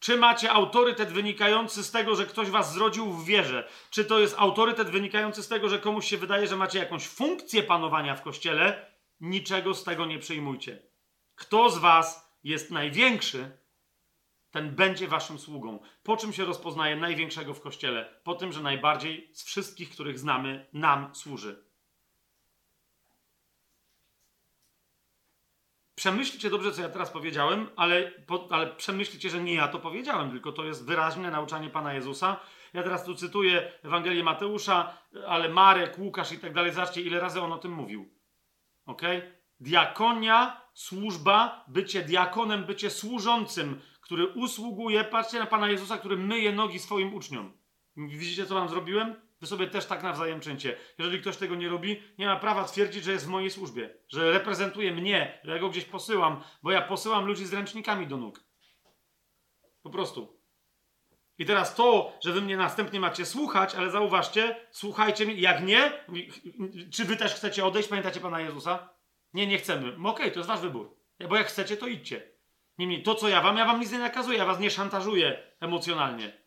Czy 0.03 0.17
macie 0.17 0.53
autorytet 0.53 1.13
wynikający 1.13 1.85
z 1.85 1.91
tego, 1.91 2.15
że 2.15 2.27
ktoś 2.27 2.51
was 2.51 2.73
zrodził 2.73 3.13
w 3.13 3.25
wierze? 3.25 3.69
Czy 3.91 4.05
to 4.05 4.19
jest 4.19 4.35
autorytet 4.39 4.91
wynikający 4.91 5.43
z 5.43 5.49
tego, 5.49 5.69
że 5.69 5.79
komuś 5.79 6.07
się 6.07 6.17
wydaje, 6.17 6.47
że 6.47 6.57
macie 6.57 6.79
jakąś 6.79 7.07
funkcję 7.07 7.63
panowania 7.63 8.17
w 8.17 8.23
kościele? 8.23 8.87
Niczego 9.21 9.75
z 9.75 9.85
tego 9.85 10.07
nie 10.07 10.19
przyjmujcie. 10.19 10.83
Kto 11.35 11.71
z 11.71 11.79
was 11.79 12.39
jest 12.45 12.71
największy, 12.71 13.59
ten 14.51 14.75
będzie 14.75 15.09
waszym 15.09 15.39
sługą. 15.39 15.79
Po 16.03 16.17
czym 16.17 16.33
się 16.33 16.45
rozpoznaje 16.45 16.97
największego 16.97 17.55
w 17.55 17.61
kościele? 17.61 18.21
Po 18.25 18.35
tym, 18.35 18.53
że 18.53 18.61
najbardziej 18.61 19.31
z 19.33 19.45
wszystkich, 19.45 19.91
których 19.91 20.19
znamy, 20.19 20.67
nam 20.73 21.15
służy. 21.15 21.65
Przemyślcie 25.95 26.51
dobrze, 26.51 26.73
co 26.73 26.83
ja 26.83 26.89
teraz 26.89 27.11
powiedziałem, 27.11 27.69
ale, 27.77 28.11
po, 28.11 28.49
ale 28.51 28.67
przemyślcie, 28.67 29.31
że 29.31 29.43
nie 29.43 29.55
ja 29.55 29.69
to 29.69 29.79
powiedziałem, 29.79 30.31
tylko 30.31 30.53
to 30.53 30.65
jest 30.65 30.87
wyraźne 30.87 31.31
nauczanie 31.31 31.71
Pana 31.71 31.95
Jezusa. 31.95 32.41
Ja 32.73 32.83
teraz 32.83 33.05
tu 33.05 33.15
cytuję 33.15 33.73
Ewangelię 33.83 34.25
Mateusza, 34.25 34.99
ale 35.27 35.49
Marek, 35.49 35.99
Łukasz 35.99 36.33
i 36.33 36.39
tak 36.39 36.53
dalej. 36.55 36.73
Zobaczcie, 36.73 37.03
ile 37.03 37.21
razy 37.21 37.41
on 37.41 37.53
o 37.53 37.59
tym 37.59 37.73
mówił. 37.73 38.09
Ok? 38.87 39.03
Diakonia, 39.61 40.61
służba, 40.75 41.65
bycie 41.69 42.03
diakonem, 42.03 42.65
bycie 42.65 42.91
służącym, 42.91 43.81
który 44.01 44.27
usługuje. 44.27 45.05
Patrzcie 45.05 45.39
na 45.39 45.47
Pana 45.47 45.71
Jezusa, 45.71 45.99
który 45.99 46.17
myje 46.17 46.53
nogi 46.53 46.79
swoim 46.79 47.15
uczniom. 47.15 47.53
Widzicie, 47.97 48.47
co 48.47 48.55
wam 48.55 48.69
zrobiłem? 48.69 49.15
Wy 49.43 49.49
sobie 49.49 49.67
też 49.67 49.87
tak 49.87 50.03
nawzajem 50.03 50.41
czyńcie. 50.41 50.77
Jeżeli 50.99 51.21
ktoś 51.21 51.37
tego 51.37 51.55
nie 51.55 51.69
robi, 51.69 52.03
nie 52.19 52.27
ma 52.27 52.37
prawa 52.37 52.65
twierdzić, 52.65 53.05
że 53.05 53.13
jest 53.13 53.27
w 53.27 53.29
mojej 53.29 53.51
służbie, 53.51 53.95
że 54.09 54.33
reprezentuje 54.33 54.93
mnie, 54.93 55.41
że 55.45 55.53
ja 55.53 55.59
go 55.59 55.69
gdzieś 55.69 55.85
posyłam, 55.85 56.43
bo 56.63 56.71
ja 56.71 56.83
posyłam 56.83 57.27
ludzi 57.27 57.47
z 57.47 57.53
ręcznikami 57.53 58.07
do 58.07 58.17
nóg. 58.17 58.45
Po 59.83 59.91
prostu. 59.91 60.41
I 61.39 61.47
teraz 61.47 61.75
to, 61.75 62.13
że 62.25 62.33
wy 62.33 62.41
mnie 62.41 62.57
następnie 62.57 63.01
macie 63.01 63.27
słuchać, 63.27 63.75
ale 63.75 63.91
zauważcie, 63.91 64.67
słuchajcie 64.71 65.27
mnie, 65.27 65.35
jak 65.35 65.63
nie, 65.63 66.05
czy 66.93 67.05
wy 67.05 67.17
też 67.17 67.35
chcecie 67.35 67.65
odejść, 67.65 67.89
pamiętacie 67.89 68.21
Pana 68.21 68.41
Jezusa? 68.41 68.89
Nie, 69.35 69.47
nie 69.47 69.59
chcemy. 69.59 69.89
Okej, 69.89 70.03
okay, 70.03 70.31
to 70.31 70.39
jest 70.39 70.49
wasz 70.49 70.61
wybór. 70.61 70.97
Bo 71.29 71.37
jak 71.37 71.47
chcecie, 71.47 71.77
to 71.77 71.87
idźcie. 71.87 72.33
Niemniej 72.79 73.03
to, 73.03 73.15
co 73.15 73.29
ja 73.29 73.41
wam, 73.41 73.57
ja 73.57 73.65
wam 73.65 73.81
nic 73.81 73.93
nie 73.93 73.99
nakazuję, 73.99 74.39
ja 74.39 74.47
was 74.47 74.61
nie 74.61 74.71
szantażuję 74.71 75.43
emocjonalnie. 75.61 76.42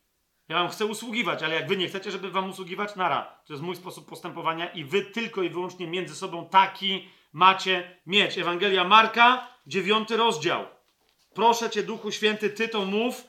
Ja 0.50 0.60
wam 0.60 0.70
chcę 0.70 0.86
usługiwać, 0.86 1.44
ale 1.44 1.56
jak 1.56 1.68
wy 1.68 1.78
nie 1.78 1.88
chcecie, 1.88 2.12
żeby 2.12 2.32
wam 2.32 2.50
usługiwać, 2.50 2.96
nara. 2.96 3.42
To 3.46 3.54
jest 3.54 3.64
mój 3.64 3.76
sposób 3.76 4.10
postępowania 4.10 4.72
i 4.72 4.84
wy 4.84 5.02
tylko 5.02 5.44
i 5.44 5.50
wyłącznie 5.50 5.88
między 5.88 6.16
sobą 6.16 6.50
taki 6.50 7.10
macie 7.34 8.00
mieć. 8.06 8.38
Ewangelia 8.38 8.84
Marka, 8.84 9.48
dziewiąty 9.68 10.18
rozdział. 10.18 10.66
Proszę 11.34 11.70
Cię, 11.70 11.84
Duchu 11.84 12.12
Święty, 12.12 12.50
Ty 12.50 12.68
to 12.68 12.86
mów, 12.86 13.28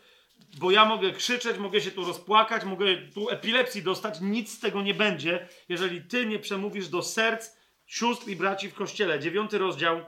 bo 0.59 0.71
ja 0.71 0.85
mogę 0.85 1.13
krzyczeć, 1.13 1.59
mogę 1.59 1.81
się 1.81 1.91
tu 1.91 2.05
rozpłakać, 2.05 2.65
mogę 2.65 2.97
tu 3.15 3.31
epilepsji 3.31 3.83
dostać. 3.83 4.21
Nic 4.21 4.53
z 4.53 4.61
tego 4.61 4.83
nie 4.83 4.95
będzie, 4.95 5.49
jeżeli 5.69 6.03
Ty 6.03 6.27
nie 6.27 6.39
przemówisz 6.39 6.89
do 6.89 7.03
serc 7.03 7.57
sióstr 7.87 8.29
i 8.29 8.37
braci 8.37 8.69
w 8.69 8.75
Kościele. 8.75 9.21
Dziewiąty 9.21 9.59
rozdział 9.59 10.01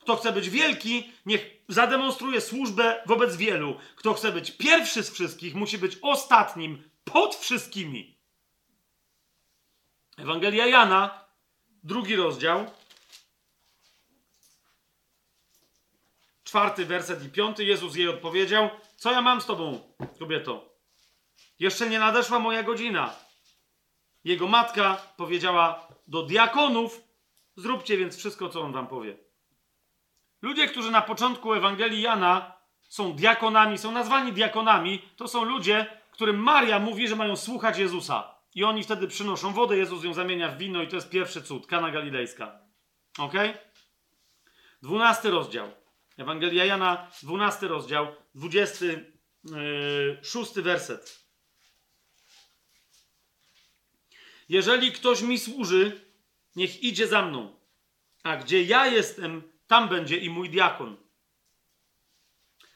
Kto 0.00 0.16
chce 0.16 0.32
być 0.32 0.50
wielki, 0.50 1.12
niech 1.26 1.46
zademonstruje 1.68 2.40
służbę 2.40 3.02
wobec 3.06 3.36
wielu. 3.36 3.80
Kto 3.96 4.14
chce 4.14 4.32
być 4.32 4.50
pierwszy 4.50 5.02
z 5.02 5.10
wszystkich, 5.10 5.54
musi 5.54 5.78
być 5.78 5.98
ostatnim 6.02 6.90
pod 7.04 7.34
wszystkimi. 7.34 8.18
Ewangelia 10.18 10.66
Jana, 10.66 11.24
drugi 11.82 12.16
rozdział, 12.16 12.70
czwarty 16.44 16.86
werset 16.86 17.24
i 17.24 17.28
piąty. 17.28 17.64
Jezus 17.64 17.96
jej 17.96 18.08
odpowiedział: 18.08 18.70
Co 18.96 19.12
ja 19.12 19.22
mam 19.22 19.40
z 19.40 19.46
tobą, 19.46 19.94
kobieto? 20.18 20.74
Jeszcze 21.58 21.88
nie 21.88 21.98
nadeszła 21.98 22.38
moja 22.38 22.62
godzina. 22.62 23.16
Jego 24.24 24.48
matka 24.48 24.96
powiedziała 25.16 25.88
do 26.06 26.22
diakonów: 26.22 27.00
Zróbcie 27.56 27.96
więc 27.96 28.16
wszystko, 28.16 28.48
co 28.48 28.60
on 28.60 28.72
wam 28.72 28.86
powie. 28.86 29.16
Ludzie, 30.42 30.66
którzy 30.66 30.90
na 30.90 31.02
początku 31.02 31.54
Ewangelii 31.54 32.02
Jana 32.02 32.52
są 32.80 33.12
diakonami, 33.12 33.78
są 33.78 33.92
nazwani 33.92 34.32
diakonami, 34.32 35.02
to 35.16 35.28
są 35.28 35.44
ludzie, 35.44 35.86
którym 36.10 36.42
Maria 36.42 36.78
mówi, 36.78 37.08
że 37.08 37.16
mają 37.16 37.36
słuchać 37.36 37.78
Jezusa. 37.78 38.34
I 38.54 38.64
oni 38.64 38.84
wtedy 38.84 39.08
przynoszą 39.08 39.52
wodę, 39.52 39.76
Jezus 39.76 40.04
ją 40.04 40.14
zamienia 40.14 40.48
w 40.48 40.58
wino 40.58 40.82
i 40.82 40.88
to 40.88 40.96
jest 40.96 41.10
pierwszy 41.10 41.42
cud, 41.42 41.66
Kana 41.66 41.90
Galilejska. 41.90 42.58
Ok? 43.18 43.32
Dwunasty 44.82 45.30
rozdział. 45.30 45.68
Ewangelia 46.18 46.64
Jana, 46.64 47.06
dwunasty 47.22 47.68
rozdział, 47.68 48.06
dwudziesty 48.34 49.12
yy, 49.44 50.20
szósty 50.22 50.62
werset. 50.62 51.21
Jeżeli 54.52 54.92
ktoś 54.92 55.22
mi 55.22 55.38
służy, 55.38 56.00
niech 56.56 56.82
idzie 56.82 57.06
za 57.06 57.22
mną. 57.22 57.56
A 58.22 58.36
gdzie 58.36 58.62
ja 58.62 58.86
jestem, 58.86 59.42
tam 59.66 59.88
będzie 59.88 60.16
i 60.16 60.30
mój 60.30 60.50
diakon. 60.50 60.96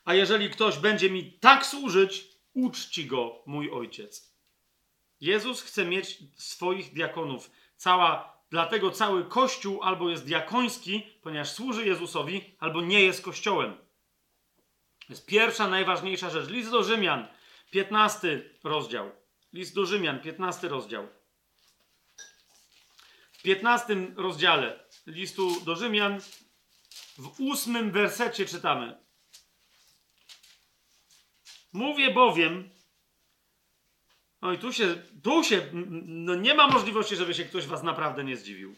A 0.05 0.15
jeżeli 0.15 0.51
ktoś 0.51 0.79
będzie 0.79 1.11
mi 1.11 1.33
tak 1.33 1.67
służyć, 1.67 2.29
uczci 2.55 3.07
go 3.07 3.43
mój 3.47 3.71
ojciec. 3.71 4.37
Jezus 5.21 5.63
chce 5.63 5.85
mieć 5.85 6.19
swoich 6.35 6.93
diakonów. 6.93 7.51
Cała, 7.77 8.39
dlatego 8.51 8.91
cały 8.91 9.25
kościół 9.25 9.83
albo 9.83 10.11
jest 10.11 10.25
diakoński, 10.25 11.03
ponieważ 11.23 11.51
służy 11.51 11.87
Jezusowi, 11.87 12.57
albo 12.59 12.81
nie 12.81 13.03
jest 13.03 13.25
kościołem. 13.25 13.75
To 14.99 15.07
jest 15.09 15.27
pierwsza, 15.27 15.69
najważniejsza 15.69 16.31
rzecz. 16.31 16.49
List 16.49 16.71
do 16.71 16.83
Rzymian, 16.83 17.29
15 17.71 18.51
rozdział. 18.65 19.11
List 19.53 19.75
do 19.75 19.87
Rzymian, 19.87 20.21
15 20.21 20.69
rozdział. 20.69 21.09
W 23.47 23.49
15 23.49 23.97
rozdziale 24.16 24.84
listu 25.07 25.60
do 25.60 25.76
Rzymian 25.76 26.20
w 27.18 27.41
ósmym 27.41 27.91
wersecie 27.91 28.47
czytamy. 28.47 28.99
Mówię 31.73 32.15
bowiem, 32.15 32.70
no 34.42 34.52
i 34.52 34.58
tu 34.58 34.73
się, 34.73 35.02
tu 35.23 35.44
się, 35.44 35.70
no 36.07 36.34
nie 36.34 36.55
ma 36.55 36.68
możliwości, 36.68 37.16
żeby 37.16 37.34
się 37.34 37.44
ktoś 37.44 37.66
was 37.66 37.83
naprawdę 37.83 38.25
nie 38.25 38.36
zdziwił. 38.36 38.76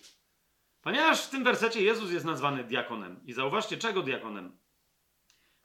Ponieważ 0.80 1.22
w 1.22 1.30
tym 1.30 1.44
wersecie 1.44 1.82
Jezus 1.82 2.10
jest 2.10 2.24
nazwany 2.24 2.64
diakonem. 2.64 3.20
I 3.24 3.32
zauważcie, 3.32 3.76
czego 3.76 4.02
diakonem? 4.02 4.58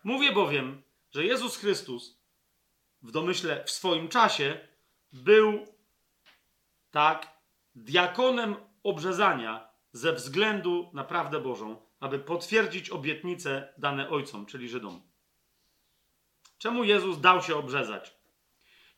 Mówię 0.04 0.32
bowiem, 0.32 0.84
że 1.12 1.26
Jezus 1.26 1.58
Chrystus 1.58 2.20
w 3.02 3.12
domyśle 3.12 3.64
w 3.66 3.72
swoim 3.72 4.10
czasie 4.10 4.68
był 5.12 5.68
tak 6.92 7.38
diakonem 7.76 8.73
obrzezania 8.84 9.70
ze 9.92 10.14
względu 10.14 10.92
na 10.94 11.04
prawdę 11.04 11.40
Bożą, 11.40 11.78
aby 12.00 12.20
potwierdzić 12.20 12.90
obietnice 12.90 13.74
dane 13.78 14.10
ojcom, 14.10 14.46
czyli 14.46 14.70
Żydom. 14.70 15.02
Czemu 16.58 16.84
Jezus 16.84 17.20
dał 17.20 17.42
się 17.42 17.56
obrzezać? 17.56 18.18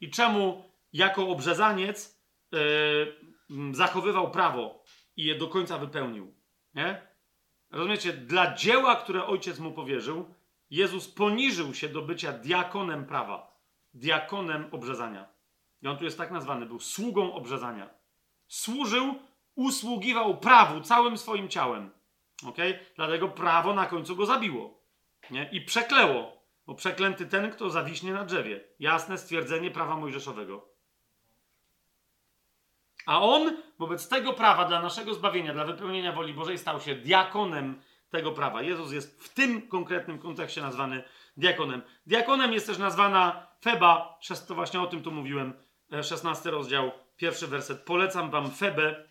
I 0.02 0.12
czemu 0.12 0.70
jako 0.94 1.28
obrzezaniec 1.28 2.22
yy, 2.52 3.16
zachowywał 3.72 4.32
prawo 4.32 4.84
i 5.18 5.24
je 5.26 5.36
do 5.36 5.48
końca 5.48 5.78
wypełnił? 5.78 6.34
Nie? 6.74 7.08
Rozumiecie? 7.72 8.14
Dla 8.14 8.56
dzieła, 8.56 8.96
które 8.96 9.26
ojciec 9.26 9.60
mu 9.60 9.72
powierzył, 9.72 10.34
Jezus 10.70 11.08
poniżył 11.08 11.74
się 11.74 11.90
do 11.90 12.02
bycia 12.02 12.34
diakonem 12.34 13.06
prawa, 13.06 13.60
diakonem 13.94 14.68
obrzezania. 14.72 15.30
I 15.82 15.88
on 15.88 15.98
tu 15.98 16.04
jest 16.04 16.18
tak 16.18 16.32
nazwany, 16.32 16.66
był 16.66 16.80
sługą 16.80 17.34
obrzezania. 17.34 17.90
Służył, 18.48 19.16
usługiwał 19.56 20.38
prawu 20.38 20.82
całym 20.82 21.18
swoim 21.18 21.50
ciałem. 21.50 21.92
Okay? 22.48 22.80
Dlatego 22.96 23.28
prawo 23.28 23.74
na 23.74 23.86
końcu 23.86 24.16
go 24.16 24.26
zabiło. 24.26 24.80
Nie? 25.32 25.50
I 25.52 25.62
przekleło. 25.62 26.36
Bo 26.68 26.76
przeklęty 26.76 27.26
ten, 27.26 27.52
kto 27.52 27.70
zawiśnie 27.70 28.14
na 28.14 28.26
drzewie. 28.26 28.64
Jasne 28.80 29.18
stwierdzenie 29.18 29.72
prawa 29.72 29.98
mojżeszowego. 29.98 30.70
A 33.06 33.22
on 33.22 33.58
wobec 33.80 34.10
tego 34.10 34.34
prawa 34.34 34.66
dla 34.66 34.82
naszego 34.82 35.14
zbawienia, 35.14 35.54
dla 35.54 35.66
wypełnienia 35.66 36.12
woli 36.12 36.34
Bożej 36.34 36.58
stał 36.58 36.82
się 36.82 36.96
diakonem 36.96 37.82
tego 38.10 38.32
prawa. 38.32 38.62
Jezus 38.62 38.92
jest 38.92 39.24
w 39.24 39.34
tym 39.34 39.68
konkretnym 39.68 40.20
kontekście 40.20 40.62
nazwany 40.62 41.04
diakonem. 41.38 41.82
Diakonem 42.06 42.54
jest 42.54 42.68
też 42.68 42.78
nazwana 42.78 43.48
Feba, 43.62 44.20
to 44.48 44.56
właśnie 44.56 44.82
o 44.82 44.88
tym 44.88 45.04
tu 45.04 45.12
mówiłem, 45.12 45.54
16 46.04 46.50
e, 46.50 46.52
rozdział, 46.52 46.92
pierwszy 47.18 47.48
werset. 47.48 47.82
Polecam 47.84 48.30
wam 48.30 48.52
Febę, 48.52 49.08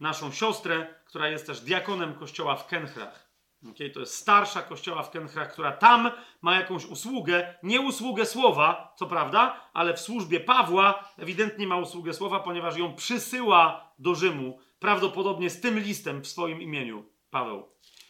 naszą 0.00 0.32
siostrę, 0.32 0.94
która 1.04 1.28
jest 1.28 1.46
też 1.46 1.60
diakonem 1.60 2.14
kościoła 2.14 2.56
w 2.56 2.66
Kenchrach. 2.66 3.28
Okay? 3.70 3.90
To 3.90 4.00
jest 4.00 4.14
starsza 4.14 4.62
kościoła 4.62 5.02
w 5.02 5.10
Kenchrach, 5.10 5.52
która 5.52 5.72
tam 5.72 6.10
ma 6.42 6.54
jakąś 6.54 6.84
usługę, 6.84 7.54
nie 7.62 7.80
usługę 7.80 8.26
słowa, 8.26 8.94
co 8.98 9.06
prawda, 9.06 9.70
ale 9.72 9.94
w 9.94 10.00
służbie 10.00 10.40
Pawła 10.40 11.08
ewidentnie 11.18 11.66
ma 11.66 11.76
usługę 11.76 12.14
słowa, 12.14 12.40
ponieważ 12.40 12.76
ją 12.76 12.94
przysyła 12.94 13.92
do 13.98 14.14
Rzymu, 14.14 14.58
prawdopodobnie 14.78 15.50
z 15.50 15.60
tym 15.60 15.78
listem 15.78 16.22
w 16.22 16.28
swoim 16.28 16.62
imieniu, 16.62 17.04
Paweł. 17.30 17.68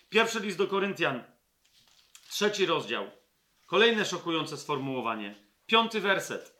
Pierwszy 0.08 0.40
list 0.40 0.58
do 0.58 0.66
Koryntian, 0.66 1.24
trzeci 2.30 2.66
rozdział. 2.66 3.10
Kolejne 3.66 4.04
szokujące 4.04 4.56
sformułowanie. 4.56 5.34
Piąty 5.66 6.00
werset. 6.00 6.58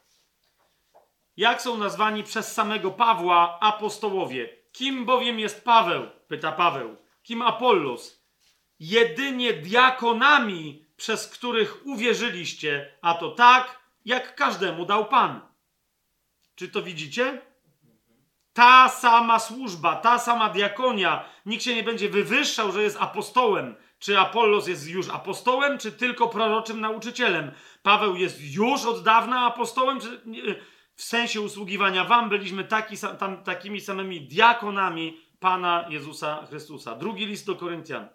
Jak 1.37 1.63
są 1.63 1.77
nazwani 1.77 2.23
przez 2.23 2.53
samego 2.53 2.91
Pawła 2.91 3.61
apostołowie? 3.61 4.58
Kim 4.73 5.05
bowiem 5.05 5.39
jest 5.39 5.65
Paweł? 5.65 6.07
Pyta 6.29 6.53
Paweł. 6.53 6.97
Kim 7.23 7.43
Apollos? 7.43 8.25
Jedynie 8.81 9.53
diakonami, 9.53 10.85
przez 10.97 11.27
których 11.27 11.87
uwierzyliście, 11.87 12.93
a 13.03 13.15
to 13.15 13.31
tak, 13.31 13.79
jak 14.05 14.35
każdemu 14.35 14.87
dał 14.87 15.05
Pan. 15.05 15.41
Czy 16.55 16.69
to 16.69 16.83
widzicie? 16.83 17.43
Ta 18.53 18.89
sama 18.89 19.39
służba, 19.39 19.97
ta 19.97 20.19
sama 20.19 20.49
diakonia. 20.49 21.25
Nikt 21.47 21.65
się 21.65 21.75
nie 21.75 21.83
będzie 21.83 22.09
wywyższał, 22.09 22.73
że 22.73 22.83
jest 22.83 22.97
apostołem. 23.01 23.75
Czy 23.99 24.19
Apollos 24.19 24.67
jest 24.67 24.89
już 24.89 25.09
apostołem, 25.09 25.79
czy 25.79 25.93
tylko 25.93 26.29
proroczym 26.29 26.81
nauczycielem? 26.81 27.53
Paweł 27.83 28.17
jest 28.17 28.41
już 28.41 28.85
od 28.85 29.03
dawna 29.03 29.41
apostołem, 29.41 30.01
czy 30.01 30.23
w 30.99 31.03
sensie 31.03 31.41
usługiwania 31.41 32.05
wam 32.05 32.29
byliśmy 32.29 32.65
taki, 32.65 32.97
tam, 33.19 33.43
takimi 33.45 33.81
samymi 33.81 34.21
diakonami 34.21 35.21
Pana 35.41 35.87
Jezusa 35.89 36.47
Chrystusa. 36.47 36.95
Drugi 36.95 37.27
list 37.27 37.47
do 37.47 37.57
Koryntian. 37.57 38.09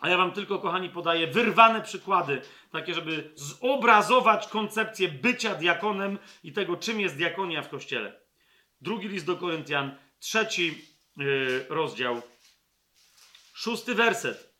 A 0.00 0.08
ja 0.08 0.16
wam 0.16 0.32
tylko, 0.32 0.58
kochani, 0.58 0.90
podaję 0.90 1.26
wyrwane 1.26 1.82
przykłady, 1.82 2.42
takie, 2.72 2.94
żeby 2.94 3.32
zobrazować 3.34 4.48
koncepcję 4.48 5.08
bycia 5.08 5.54
diakonem 5.54 6.18
i 6.44 6.52
tego, 6.52 6.76
czym 6.76 7.00
jest 7.00 7.16
diakonia 7.16 7.62
w 7.62 7.68
Kościele. 7.68 8.20
Drugi 8.80 9.08
list 9.08 9.26
do 9.26 9.36
Koryntian, 9.36 9.96
trzeci 10.18 10.84
yy, 11.16 11.66
rozdział, 11.68 12.22
szósty 13.54 13.94
werset. 13.94 14.54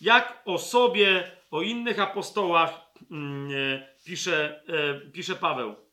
Jak 0.00 0.42
o 0.44 0.58
sobie, 0.58 1.30
o 1.50 1.62
innych 1.62 2.00
apostołach 2.00 2.80
yy, 3.10 3.86
pisze, 4.04 4.62
yy, 4.68 5.10
pisze 5.10 5.34
Paweł. 5.34 5.85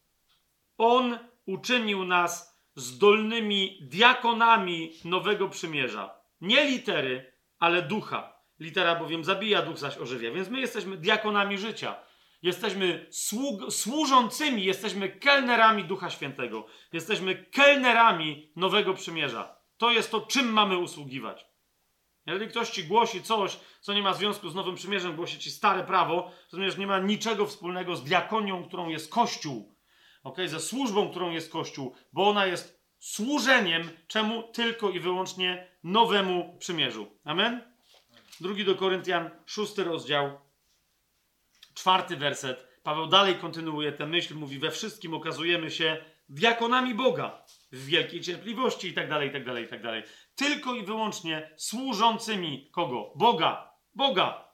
On 0.86 1.20
uczynił 1.46 2.06
nas 2.06 2.60
zdolnymi 2.76 3.80
diakonami 3.82 4.92
nowego 5.06 5.50
przymierza. 5.50 6.16
Nie 6.42 6.66
litery, 6.66 7.34
ale 7.60 7.82
ducha. 7.82 8.34
Litera 8.60 8.96
bowiem 8.96 9.24
zabija, 9.24 9.62
duch 9.62 9.78
zaś 9.78 9.98
ożywia. 9.98 10.32
Więc 10.32 10.50
my 10.50 10.60
jesteśmy 10.60 10.98
diakonami 10.98 11.58
życia. 11.58 11.96
Jesteśmy 12.42 13.08
sług- 13.12 13.72
służącymi, 13.72 14.64
jesteśmy 14.64 15.10
kelnerami 15.10 15.84
Ducha 15.84 16.10
Świętego. 16.10 16.66
Jesteśmy 16.94 17.46
kelnerami 17.46 18.52
nowego 18.56 18.94
przymierza. 18.94 19.56
To 19.78 19.92
jest 19.92 20.12
to, 20.12 20.22
czym 20.22 20.54
mamy 20.54 20.78
usługiwać. 20.78 21.46
Jeżeli 22.26 22.48
ktoś 22.48 22.70
ci 22.70 22.84
głosi 22.84 23.24
coś, 23.24 23.60
co 23.82 23.94
nie 23.94 24.02
ma 24.02 24.14
związku 24.14 24.50
z 24.50 24.56
nowym 24.56 24.76
przymierzem, 24.76 25.16
głosi 25.16 25.40
ci 25.40 25.52
stare 25.52 25.84
prawo, 25.84 26.32
to 26.50 26.58
nie 26.78 26.88
ma 26.88 27.00
niczego 27.00 27.46
wspólnego 27.46 27.96
z 27.96 28.04
diakonią, 28.04 28.64
którą 28.64 28.90
jest 28.90 29.12
Kościół. 29.12 29.73
Okay? 30.24 30.50
Ze 30.50 30.60
służbą, 30.60 31.10
którą 31.10 31.32
jest 31.32 31.52
Kościół, 31.52 31.96
bo 32.14 32.30
ona 32.30 32.46
jest 32.46 32.84
służeniem 33.00 33.90
czemu 34.08 34.44
tylko 34.44 34.90
i 34.90 35.00
wyłącznie 35.00 35.68
nowemu 35.84 36.58
przymierzu. 36.60 37.08
Amen? 37.24 37.74
Drugi 38.42 38.66
do 38.66 38.76
Koryntian, 38.76 39.30
szósty 39.46 39.84
rozdział, 39.84 40.40
czwarty 41.74 42.18
werset. 42.18 42.68
Paweł 42.84 43.08
dalej 43.08 43.36
kontynuuje 43.36 43.92
tę 43.92 44.06
myśl, 44.08 44.36
mówi: 44.36 44.60
We 44.60 44.72
wszystkim 44.72 45.14
okazujemy 45.14 45.72
się 45.72 45.98
diakonami 46.30 46.96
Boga 46.96 47.44
w 47.72 47.86
wielkiej 47.86 48.22
cierpliwości 48.22 48.88
i 48.88 48.94
tak 48.94 49.10
dalej, 49.10 49.30
i 49.30 49.32
tak 49.32 49.46
dalej, 49.46 49.66
i 49.66 49.68
tak 49.68 49.82
dalej. 49.82 50.04
Tylko 50.36 50.76
i 50.76 50.84
wyłącznie 50.84 51.52
służącymi 51.58 52.70
kogo? 52.72 53.14
Boga. 53.16 53.74
Boga. 53.96 54.48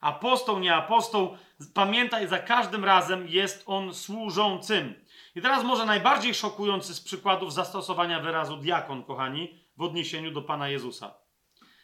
Apostoł, 0.00 0.58
nie 0.58 0.74
apostoł, 0.74 1.36
pamiętaj, 1.74 2.28
za 2.28 2.38
każdym 2.38 2.84
razem 2.84 3.28
jest 3.28 3.62
on 3.66 3.94
służącym. 3.94 4.94
I 5.34 5.42
teraz 5.42 5.64
może 5.64 5.86
najbardziej 5.86 6.34
szokujący 6.34 6.94
z 6.94 7.00
przykładów 7.00 7.52
zastosowania 7.52 8.20
wyrazu 8.20 8.56
diakon, 8.56 9.04
kochani, 9.04 9.58
w 9.76 9.82
odniesieniu 9.82 10.30
do 10.30 10.42
Pana 10.42 10.68
Jezusa. 10.68 11.14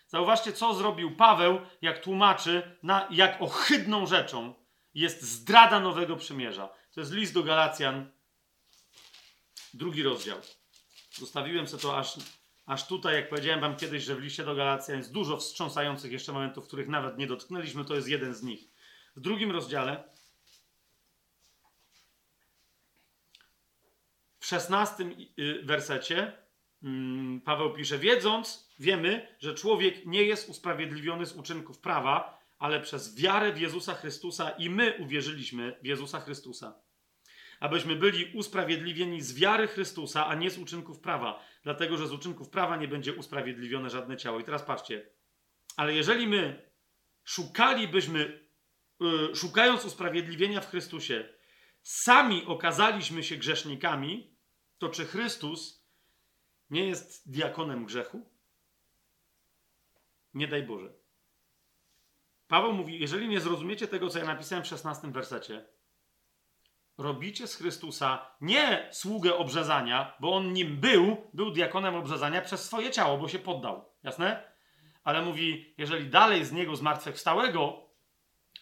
Zauważcie, 0.07 0.53
co 0.53 0.75
zrobił 0.75 1.17
Paweł, 1.17 1.61
jak 1.83 2.03
tłumaczy, 2.03 2.79
na, 2.83 3.09
jak 3.11 3.43
ohydną 3.43 4.07
rzeczą 4.07 4.55
jest 4.95 5.23
zdrada 5.23 5.81
nowego 5.81 6.17
przymierza. 6.17 6.69
To 6.95 7.01
jest 7.01 7.13
list 7.13 7.35
do 7.35 7.43
Galacjan, 7.43 8.11
drugi 9.75 10.03
rozdział. 10.03 10.39
Zostawiłem 11.13 11.69
sobie 11.69 11.83
to 11.83 11.99
aż, 11.99 12.19
aż 12.67 12.87
tutaj, 12.87 13.15
jak 13.15 13.29
powiedziałem 13.29 13.61
wam 13.61 13.77
kiedyś, 13.77 14.05
że 14.05 14.17
w 14.17 14.21
liście 14.21 14.45
do 14.45 14.55
Galacjan 14.55 14.99
jest 14.99 15.13
dużo 15.13 15.37
wstrząsających 15.37 16.13
jeszcze 16.13 16.33
momentów, 16.33 16.67
których 16.67 16.89
nawet 16.89 17.19
nie 17.19 17.27
dotknęliśmy, 17.27 17.85
to 17.85 17.95
jest 17.95 18.09
jeden 18.09 18.35
z 18.35 18.43
nich. 18.43 18.70
W 19.21 19.23
drugim 19.23 19.51
rozdziale, 19.51 20.05
w 24.39 24.47
szesnastym 24.47 25.15
y, 25.39 25.63
wersecie, 25.63 26.33
mm, 26.83 27.41
Paweł 27.41 27.73
pisze, 27.73 27.99
wiedząc, 27.99 28.71
wiemy, 28.79 29.37
że 29.39 29.55
człowiek 29.55 30.07
nie 30.07 30.23
jest 30.23 30.49
usprawiedliwiony 30.49 31.27
z 31.27 31.33
uczynków 31.33 31.79
prawa, 31.79 32.39
ale 32.59 32.81
przez 32.81 33.17
wiarę 33.17 33.53
w 33.53 33.61
Jezusa 33.61 33.95
Chrystusa 33.95 34.51
i 34.51 34.71
my 34.71 34.97
uwierzyliśmy 34.99 35.77
w 35.83 35.87
Jezusa 35.87 36.21
Chrystusa. 36.21 36.75
Abyśmy 37.61 37.97
byli 37.97 38.33
usprawiedliwieni 38.35 39.23
z 39.23 39.35
wiary 39.35 39.67
Chrystusa, 39.69 40.27
a 40.27 40.35
nie 40.35 40.51
z 40.51 40.59
uczynków 40.59 41.01
prawa, 41.01 41.45
dlatego 41.63 41.97
że 41.97 42.07
z 42.07 42.13
uczynków 42.13 42.51
prawa 42.51 42.77
nie 42.77 42.89
będzie 42.89 43.13
usprawiedliwione 43.13 43.91
żadne 43.91 44.17
ciało. 44.17 44.41
I 44.41 44.45
teraz 44.45 44.63
patrzcie, 44.63 45.11
ale 45.77 45.95
jeżeli 45.95 46.27
my 46.27 46.71
szukalibyśmy, 47.25 48.50
szukając 49.35 49.85
usprawiedliwienia 49.85 50.61
w 50.61 50.71
Chrystusie, 50.71 51.29
sami 51.83 52.47
okazaliśmy 52.47 53.23
się 53.25 53.37
grzesznikami, 53.37 54.37
to 54.79 54.89
czy 54.89 55.05
Chrystus 55.05 55.87
nie 56.71 56.87
jest 56.87 57.31
diakonem 57.31 57.85
grzechu? 57.85 58.31
Nie 60.35 60.49
daj 60.49 60.63
Boże. 60.63 60.93
Paweł 62.49 62.73
mówi: 62.73 63.01
Jeżeli 63.01 63.29
nie 63.29 63.41
zrozumiecie 63.41 63.89
tego, 63.89 64.09
co 64.09 64.19
ja 64.19 64.25
napisałem 64.25 64.65
w 64.65 64.69
16 64.69 65.13
wersecie, 65.13 65.67
robicie 66.99 67.47
z 67.47 67.55
Chrystusa 67.55 68.35
nie 68.41 68.89
sługę 68.93 69.37
obrzezania, 69.37 70.17
bo 70.21 70.37
on 70.37 70.53
nim 70.53 70.77
był, 70.77 71.17
był 71.35 71.51
diakonem 71.51 71.95
obrzezania 71.95 72.41
przez 72.41 72.65
swoje 72.65 72.91
ciało, 72.91 73.19
bo 73.19 73.29
się 73.29 73.39
poddał. 73.39 73.85
Jasne? 74.03 74.53
Ale 75.05 75.23
mówi: 75.23 75.75
Jeżeli 75.79 76.07
dalej 76.07 76.45
z 76.45 76.53
niego 76.53 76.77
zmartwychwstałego, 76.77 77.90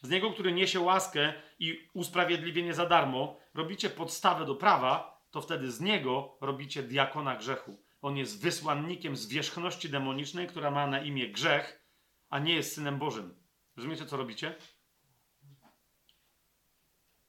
z 0.03 0.11
niego, 0.11 0.33
który 0.33 0.53
niesie 0.53 0.81
łaskę 0.81 1.33
i 1.59 1.89
usprawiedliwienie 1.95 2.75
za 2.75 2.87
darmo, 2.87 3.37
robicie 3.55 3.91
podstawę 3.91 4.47
do 4.47 4.55
prawa, 4.55 5.23
to 5.31 5.41
wtedy 5.41 5.71
z 5.71 5.81
niego 5.81 6.39
robicie 6.41 6.83
diakona 6.83 7.37
grzechu. 7.37 7.83
On 8.03 8.17
jest 8.17 8.43
wysłannikiem 8.43 9.17
zwierzchności 9.17 9.91
demonicznej, 9.91 10.47
która 10.47 10.71
ma 10.71 10.87
na 10.87 11.03
imię 11.03 11.29
grzech, 11.29 11.85
a 12.31 12.39
nie 12.39 12.55
jest 12.55 12.75
synem 12.75 12.99
Bożym. 12.99 13.35
Rozumiecie, 13.77 14.07
co 14.07 14.17
robicie? 14.17 14.55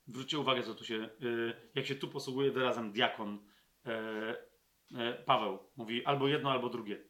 Zwróćcie 0.08 0.40
uwagę, 0.40 0.64
co 0.64 0.76
tu 0.76 0.86
się, 0.86 1.10
y, 1.24 1.72
jak 1.76 1.86
się 1.86 1.96
tu 1.96 2.08
posługuje 2.08 2.52
wyrazem 2.52 2.92
diakon 2.92 3.46
e, 3.86 4.36
e, 4.96 5.14
Paweł. 5.14 5.60
Mówi 5.76 6.06
albo 6.06 6.28
jedno, 6.28 6.52
albo 6.52 6.70
drugie. 6.70 7.09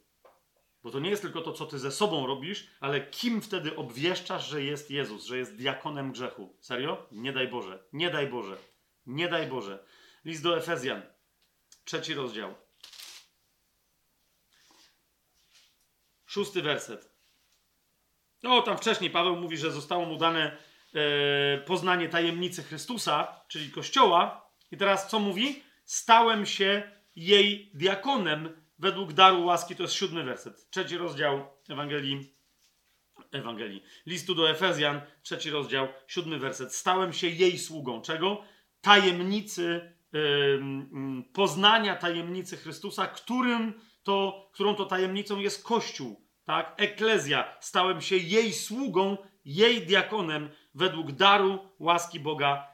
Bo 0.83 0.91
to 0.91 0.99
nie 0.99 1.09
jest 1.09 1.21
tylko 1.21 1.41
to, 1.41 1.53
co 1.53 1.65
ty 1.65 1.79
ze 1.79 1.91
sobą 1.91 2.27
robisz, 2.27 2.67
ale 2.79 3.01
kim 3.01 3.41
wtedy 3.41 3.75
obwieszczasz, 3.75 4.49
że 4.49 4.63
jest 4.63 4.91
Jezus, 4.91 5.25
że 5.25 5.37
jest 5.37 5.55
diakonem 5.55 6.11
grzechu. 6.11 6.57
Serio? 6.61 7.07
Nie 7.11 7.33
daj 7.33 7.47
Boże. 7.47 7.83
Nie 7.93 8.09
daj 8.09 8.27
Boże. 8.27 8.57
Nie 9.05 9.27
daj 9.27 9.47
Boże. 9.47 9.83
List 10.25 10.43
do 10.43 10.57
Efezjan. 10.57 11.01
Trzeci 11.83 12.13
rozdział. 12.13 12.55
Szósty 16.25 16.61
werset. 16.61 17.09
No, 18.43 18.61
tam 18.61 18.77
wcześniej 18.77 19.09
Paweł 19.09 19.35
mówi, 19.35 19.57
że 19.57 19.71
zostało 19.71 20.05
mu 20.05 20.17
dane 20.17 20.57
e, 20.93 21.57
poznanie 21.57 22.09
tajemnicy 22.09 22.63
Chrystusa, 22.63 23.41
czyli 23.47 23.71
Kościoła. 23.71 24.51
I 24.71 24.77
teraz 24.77 25.09
co 25.09 25.19
mówi? 25.19 25.63
Stałem 25.85 26.45
się 26.45 26.91
jej 27.15 27.71
diakonem 27.73 28.68
według 28.79 29.13
daru 29.13 29.45
łaski. 29.45 29.75
To 29.75 29.83
jest 29.83 29.95
siódmy 29.95 30.23
werset. 30.23 30.69
Trzeci 30.69 30.97
rozdział 30.97 31.47
Ewangelii. 31.69 32.33
Ewangelii. 33.31 33.83
Listu 34.05 34.35
do 34.35 34.49
Efezjan, 34.49 35.01
trzeci 35.21 35.49
rozdział, 35.49 35.87
siódmy 36.07 36.39
werset. 36.39 36.75
Stałem 36.75 37.13
się 37.13 37.27
jej 37.27 37.57
sługą. 37.57 38.01
Czego? 38.01 38.41
Tajemnicy, 38.81 39.93
yy, 40.13 40.61
poznania 41.33 41.95
tajemnicy 41.95 42.57
Chrystusa, 42.57 43.07
którym 43.07 43.73
to, 44.03 44.49
którą 44.53 44.75
to 44.75 44.85
tajemnicą 44.85 45.39
jest 45.39 45.63
Kościół 45.63 46.29
tak? 46.49 46.73
Eklezja. 46.77 47.57
Stałem 47.59 48.01
się 48.01 48.17
jej 48.17 48.53
sługą, 48.53 49.17
jej 49.45 49.85
diakonem 49.85 50.49
według 50.75 51.11
daru 51.11 51.59
łaski 51.79 52.19
Boga 52.19 52.67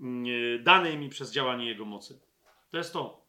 yy, 0.00 0.58
danej 0.62 0.96
mi 0.96 1.08
przez 1.08 1.32
działanie 1.32 1.66
Jego 1.66 1.84
mocy. 1.84 2.20
To 2.70 2.76
jest 2.76 2.92
to. 2.92 3.25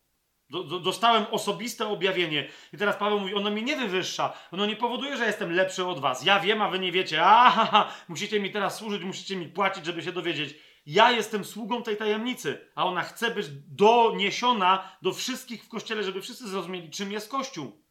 Do, 0.50 0.64
do, 0.64 0.80
dostałem 0.80 1.26
osobiste 1.32 1.88
objawienie. 1.88 2.50
I 2.74 2.78
teraz 2.78 2.96
Paweł 2.96 3.20
mówi, 3.20 3.34
ono 3.34 3.52
mnie 3.52 3.62
nie 3.62 3.76
wywyższa. 3.76 4.34
Ono 4.52 4.66
nie 4.66 4.76
powoduje, 4.76 5.18
że 5.18 5.26
jestem 5.26 5.52
lepszy 5.52 5.86
od 5.86 6.00
was. 6.00 6.26
Ja 6.26 6.40
wiem, 6.40 6.62
a 6.62 6.70
wy 6.70 6.80
nie 6.80 6.92
wiecie. 6.92 7.26
Aha, 7.26 7.94
musicie 8.08 8.40
mi 8.40 8.52
teraz 8.52 8.78
służyć, 8.78 9.04
musicie 9.04 9.36
mi 9.36 9.48
płacić, 9.48 9.86
żeby 9.86 10.04
się 10.04 10.12
dowiedzieć. 10.12 10.56
Ja 10.86 11.12
jestem 11.12 11.46
sługą 11.46 11.84
tej 11.84 11.98
tajemnicy, 11.98 12.70
a 12.76 12.86
ona 12.86 13.04
chce 13.04 13.32
być 13.32 13.48
doniesiona 13.68 14.98
do 15.02 15.14
wszystkich 15.14 15.64
w 15.64 15.70
kościele, 15.70 16.04
żeby 16.04 16.22
wszyscy 16.22 16.48
zrozumieli, 16.48 16.90
czym 16.90 17.12
jest 17.12 17.30
Kościół. 17.30 17.82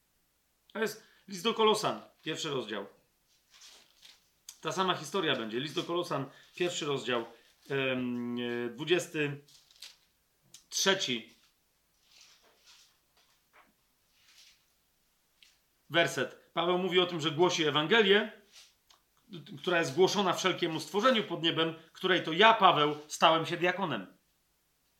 To 0.73 0.78
jest 0.78 1.07
List 1.28 1.44
do 1.44 1.55
Kolosan, 1.55 2.01
pierwszy 2.23 2.51
rozdział. 2.51 2.86
Ta 4.60 4.73
sama 4.73 4.94
historia 4.94 5.36
będzie. 5.36 5.60
List 5.60 5.75
do 5.75 5.83
Kolosan, 5.83 6.26
pierwszy 6.55 6.86
rozdział, 6.86 7.26
23 8.70 11.35
werset. 15.90 16.50
Paweł 16.55 16.78
mówi 16.78 17.00
o 17.00 17.06
tym, 17.06 17.20
że 17.20 17.31
głosi 17.31 17.65
Ewangelię, 17.65 18.32
która 19.58 19.78
jest 19.78 19.94
głoszona 19.94 20.32
wszelkiemu 20.32 20.81
stworzeniu 20.81 21.24
pod 21.24 21.42
niebem, 21.42 21.74
której 21.92 22.23
to 22.23 22.32
ja, 22.32 22.55
Paweł, 22.55 22.97
stałem 23.08 23.47
się 23.47 23.56
diakonem. 23.56 24.06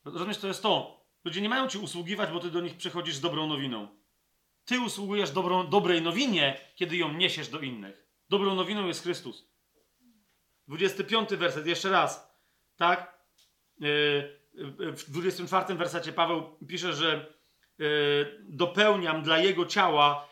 Rozumiesz, 0.05 0.39
to 0.39 0.47
jest 0.47 0.62
to. 0.62 1.05
Ludzie 1.24 1.40
nie 1.40 1.48
mają 1.48 1.68
ci 1.68 1.78
usługiwać, 1.78 2.31
bo 2.31 2.40
ty 2.40 2.50
do 2.50 2.60
nich 2.60 2.76
przychodzisz 2.76 3.15
z 3.15 3.20
dobrą 3.20 3.47
nowiną. 3.47 3.89
Ty 4.65 4.81
usługujesz 4.81 5.31
dobrą, 5.31 5.68
dobrej 5.68 6.02
nowinie, 6.02 6.60
kiedy 6.74 6.97
ją 6.97 7.12
niesiesz 7.12 7.48
do 7.48 7.60
innych. 7.60 8.06
Dobrą 8.28 8.55
nowiną 8.55 8.86
jest 8.86 9.02
Chrystus. 9.02 9.48
25 10.68 11.31
werset, 11.31 11.66
jeszcze 11.66 11.90
raz. 11.90 12.39
Tak? 12.76 13.18
Yy, 13.78 13.89
yy, 14.55 14.92
w 14.92 15.10
24 15.10 15.74
wersecie 15.74 16.12
Paweł 16.12 16.58
pisze, 16.68 16.92
że 16.92 17.34
yy, 17.78 17.86
dopełniam 18.48 19.23
dla 19.23 19.39
jego 19.39 19.66
ciała, 19.66 20.28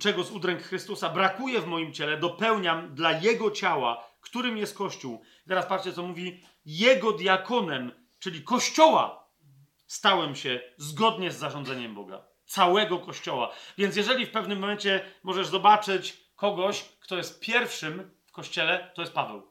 czego 0.00 0.24
z 0.24 0.30
udręk 0.30 0.62
Chrystusa 0.62 1.10
brakuje 1.10 1.60
w 1.60 1.66
moim 1.66 1.92
ciele, 1.92 2.16
dopełniam 2.16 2.94
dla 2.94 3.12
jego 3.12 3.50
ciała, 3.50 4.04
którym 4.20 4.56
jest 4.56 4.76
Kościół. 4.76 5.22
Teraz 5.48 5.66
patrzcie, 5.66 5.92
co 5.92 6.02
mówi. 6.02 6.42
Jego 6.64 7.12
diakonem, 7.12 7.92
czyli 8.18 8.42
Kościoła, 8.42 9.28
stałem 9.86 10.36
się 10.36 10.60
zgodnie 10.76 11.30
z 11.30 11.36
zarządzeniem 11.36 11.94
Boga. 11.94 12.24
Całego 12.46 12.98
Kościoła. 12.98 13.52
Więc 13.78 13.96
jeżeli 13.96 14.26
w 14.26 14.30
pewnym 14.30 14.58
momencie 14.58 15.00
możesz 15.22 15.46
zobaczyć 15.46 16.16
kogoś, 16.36 16.84
kto 17.00 17.16
jest 17.16 17.40
pierwszym 17.40 18.10
w 18.26 18.32
Kościele, 18.32 18.90
to 18.94 19.02
jest 19.02 19.14
Paweł. 19.14 19.42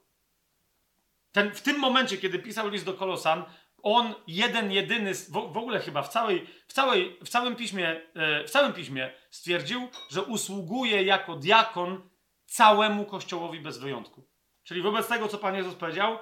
Ten, 1.31 1.51
w 1.51 1.61
tym 1.61 1.79
momencie, 1.79 2.17
kiedy 2.17 2.39
pisał 2.39 2.69
list 2.69 2.85
do 2.85 2.93
Kolosan, 2.93 3.43
on 3.85 4.13
jeden, 4.27 4.71
jedyny, 4.71 5.13
w, 5.13 5.31
w 5.31 5.57
ogóle 5.57 5.79
chyba 5.79 6.03
w, 6.03 6.09
całej, 6.09 6.47
w, 6.67 6.73
całej, 6.73 7.19
w, 7.25 7.29
całym 7.29 7.55
piśmie, 7.55 8.01
e, 8.15 8.43
w 8.43 8.51
całym 8.51 8.73
piśmie 8.73 9.11
stwierdził, 9.29 9.89
że 10.11 10.23
usługuje 10.23 11.03
jako 11.03 11.35
diakon 11.35 12.09
całemu 12.45 13.05
Kościołowi 13.05 13.59
bez 13.59 13.77
wyjątku. 13.77 14.27
Czyli 14.63 14.81
wobec 14.81 15.07
tego, 15.07 15.27
co 15.27 15.37
Pan 15.37 15.55
Jezus 15.55 15.75
powiedział, 15.75 16.19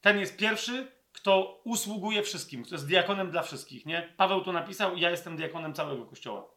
ten 0.00 0.18
jest 0.18 0.36
pierwszy, 0.36 0.92
kto 1.12 1.60
usługuje 1.64 2.22
wszystkim, 2.22 2.64
kto 2.64 2.74
jest 2.74 2.88
diakonem 2.88 3.30
dla 3.30 3.42
wszystkich, 3.42 3.86
nie? 3.86 4.14
Paweł 4.16 4.40
to 4.40 4.52
napisał 4.52 4.96
ja 4.96 5.10
jestem 5.10 5.36
diakonem 5.36 5.74
całego 5.74 6.06
Kościoła. 6.06 6.48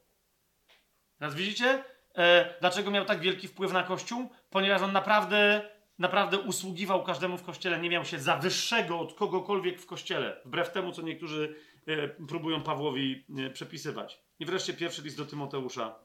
Teraz 1.20 1.36
widzicie, 1.36 1.84
e, 2.16 2.54
dlaczego 2.60 2.92
miał 2.92 3.06
tak 3.06 3.20
wielki 3.20 3.48
wpływ 3.48 3.74
na 3.74 3.84
Kościół? 3.84 4.30
Ponieważ 4.50 4.82
on 4.82 4.92
naprawdę, 4.92 5.70
naprawdę 6.00 6.40
usługiwał 6.40 7.04
każdemu 7.04 7.38
w 7.38 7.44
Kościele, 7.44 7.80
nie 7.80 7.90
miał 7.90 8.06
się 8.06 8.20
za 8.20 8.38
wyższego 8.38 9.00
od 9.00 9.14
kogokolwiek 9.14 9.82
w 9.82 9.86
Kościele, 9.86 10.42
wbrew 10.46 10.72
temu, 10.72 10.92
co 10.92 11.02
niektórzy 11.02 11.56
e, 11.88 12.08
próbują 12.08 12.62
Pawłowi 12.62 13.26
e, 13.38 13.50
przepisywać. 13.50 14.20
I 14.40 14.46
wreszcie 14.46 14.74
pierwszy 14.74 15.02
list 15.02 15.18
do 15.18 15.26
Tymoteusza. 15.26 16.00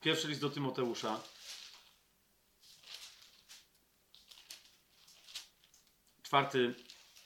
Pierwszy 0.00 0.28
list 0.28 0.40
do 0.40 0.50
Tymoteusza. 0.50 1.20
czwarty, 6.26 6.74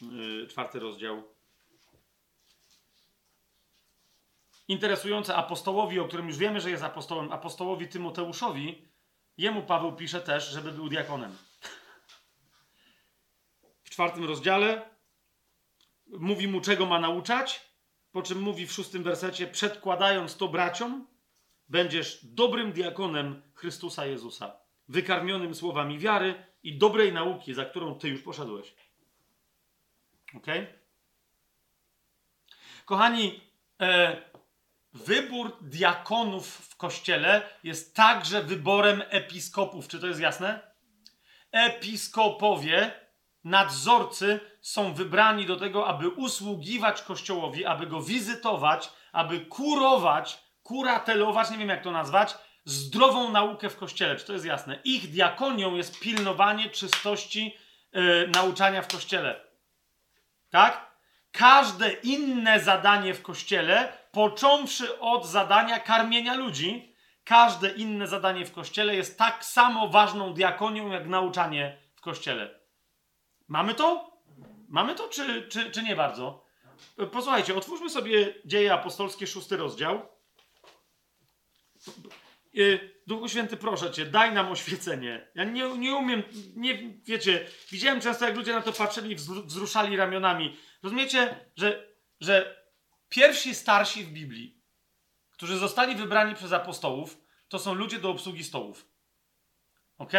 yy, 0.03 0.47
czwarty 0.47 0.81
rozdział. 0.81 1.23
Interesujące 4.69 5.37
apostołowi, 5.37 6.01
o 6.01 6.05
którym 6.05 6.29
już 6.29 6.39
wiemy, 6.39 6.61
że 6.61 6.71
jest 6.71 6.83
apostołem, 6.83 7.33
apostołowi 7.33 7.89
Tymoteuszowi, 7.89 8.90
jemu 9.41 9.63
Paweł 9.63 9.93
pisze 9.93 10.21
też, 10.21 10.51
żeby 10.51 10.73
był 10.73 10.89
diakonem. 10.89 11.37
W 13.85 13.91
czwartym 13.91 14.25
rozdziale 14.25 14.91
mówi 16.07 16.49
mu, 16.49 16.61
czego 16.61 16.87
ma 16.87 17.01
nauczać, 17.01 17.71
po 18.13 18.23
czym 18.23 18.41
mówi 18.41 18.67
w 18.67 18.73
szóstym 18.73 19.03
wersecie, 19.03 19.47
przedkładając 19.47 20.37
to 20.37 20.49
braciom, 20.49 21.07
będziesz 21.69 22.25
dobrym 22.25 22.73
diakonem 22.73 23.43
Chrystusa 23.55 24.07
Jezusa, 24.07 24.57
wykarmionym 24.89 25.55
słowami 25.55 25.99
wiary 25.99 26.47
i 26.63 26.79
dobrej 26.79 27.13
nauki, 27.13 27.55
za 27.55 27.65
którą 27.65 27.95
ty 27.95 28.09
już 28.09 28.23
poszedłeś. 28.23 28.75
Ok? 30.35 30.47
Kochani, 32.85 33.41
e, 33.81 34.30
wybór 34.93 35.57
diakonów 35.61 36.47
w 36.47 36.77
kościele 36.77 37.43
jest 37.65 37.97
także 37.97 38.43
wyborem 38.43 39.03
episkopów. 39.09 39.89
Czy 39.89 40.01
to 40.01 40.07
jest 40.07 40.21
jasne? 40.21 40.61
Episkopowie, 41.53 42.93
nadzorcy 43.45 44.41
są 44.61 44.95
wybrani 44.95 45.47
do 45.47 45.57
tego, 45.57 45.87
aby 45.87 46.09
usługiwać 46.09 47.03
kościołowi, 47.03 47.67
aby 47.67 47.87
go 47.87 48.03
wizytować, 48.03 48.91
aby 49.13 49.41
kurować, 49.41 50.45
kuratelować, 50.63 51.51
nie 51.51 51.59
wiem 51.59 51.69
jak 51.69 51.83
to 51.83 51.91
nazwać, 51.91 52.35
zdrową 52.65 53.33
naukę 53.33 53.71
w 53.71 53.77
kościele. 53.77 54.17
Czy 54.17 54.27
to 54.27 54.33
jest 54.33 54.45
jasne? 54.45 54.79
Ich 54.85 55.11
diakonią 55.11 55.75
jest 55.75 56.01
pilnowanie 56.01 56.71
czystości 56.71 57.57
yy, 57.93 58.29
nauczania 58.35 58.83
w 58.83 58.89
kościele. 58.89 59.41
Tak? 60.51 60.91
Każde 61.33 61.93
inne 61.93 62.61
zadanie 62.61 63.15
w 63.15 63.23
kościele, 63.23 64.00
począwszy 64.13 65.01
od 65.01 65.27
zadania 65.27 65.81
karmienia 65.81 66.35
ludzi, 66.35 66.95
każde 67.25 67.71
inne 67.71 68.07
zadanie 68.07 68.47
w 68.47 68.53
kościele 68.53 68.97
jest 68.97 69.19
tak 69.19 69.45
samo 69.45 69.89
ważną 69.89 70.35
diakonią, 70.35 70.91
jak 70.91 71.09
nauczanie 71.09 71.79
w 71.95 72.01
kościele. 72.01 72.61
Mamy 73.49 73.75
to? 73.75 74.11
Mamy 74.69 74.95
to, 74.95 75.09
czy, 75.09 75.49
czy, 75.49 75.71
czy 75.71 75.83
nie 75.83 75.97
bardzo? 75.97 76.45
Posłuchajcie, 77.13 77.57
otwórzmy 77.57 77.91
sobie 77.91 78.35
Dzieje 78.45 78.73
Apostolskie, 78.73 79.27
szósty 79.27 79.57
rozdział. 79.57 80.09
Y, 82.55 83.01
Duchu 83.07 83.29
Święty, 83.29 83.57
proszę 83.57 83.91
Cię, 83.91 84.07
daj 84.07 84.33
nam 84.33 84.53
oświecenie. 84.53 85.29
Ja 85.35 85.45
nie, 85.45 85.79
nie 85.79 85.95
umiem, 85.95 86.23
nie, 86.57 86.79
wiecie, 87.05 87.47
widziałem 87.71 88.01
często, 88.01 88.25
jak 88.25 88.37
ludzie 88.37 88.53
na 88.53 88.63
to 88.63 88.73
patrzyli 88.73 89.17
wzruszali 89.45 89.97
ramionami. 89.97 90.57
Rozumiecie, 90.83 91.37
że, 91.57 91.87
że 92.21 92.60
pierwsi 93.11 93.55
starsi 93.55 94.05
w 94.05 94.13
Biblii, 94.13 94.61
którzy 95.31 95.59
zostali 95.59 95.95
wybrani 95.95 96.35
przez 96.35 96.53
apostołów, 96.53 97.19
to 97.49 97.59
są 97.59 97.75
ludzie 97.75 97.99
do 97.99 98.11
obsługi 98.11 98.45
stołów. 98.45 98.87
Ok? 99.99 100.13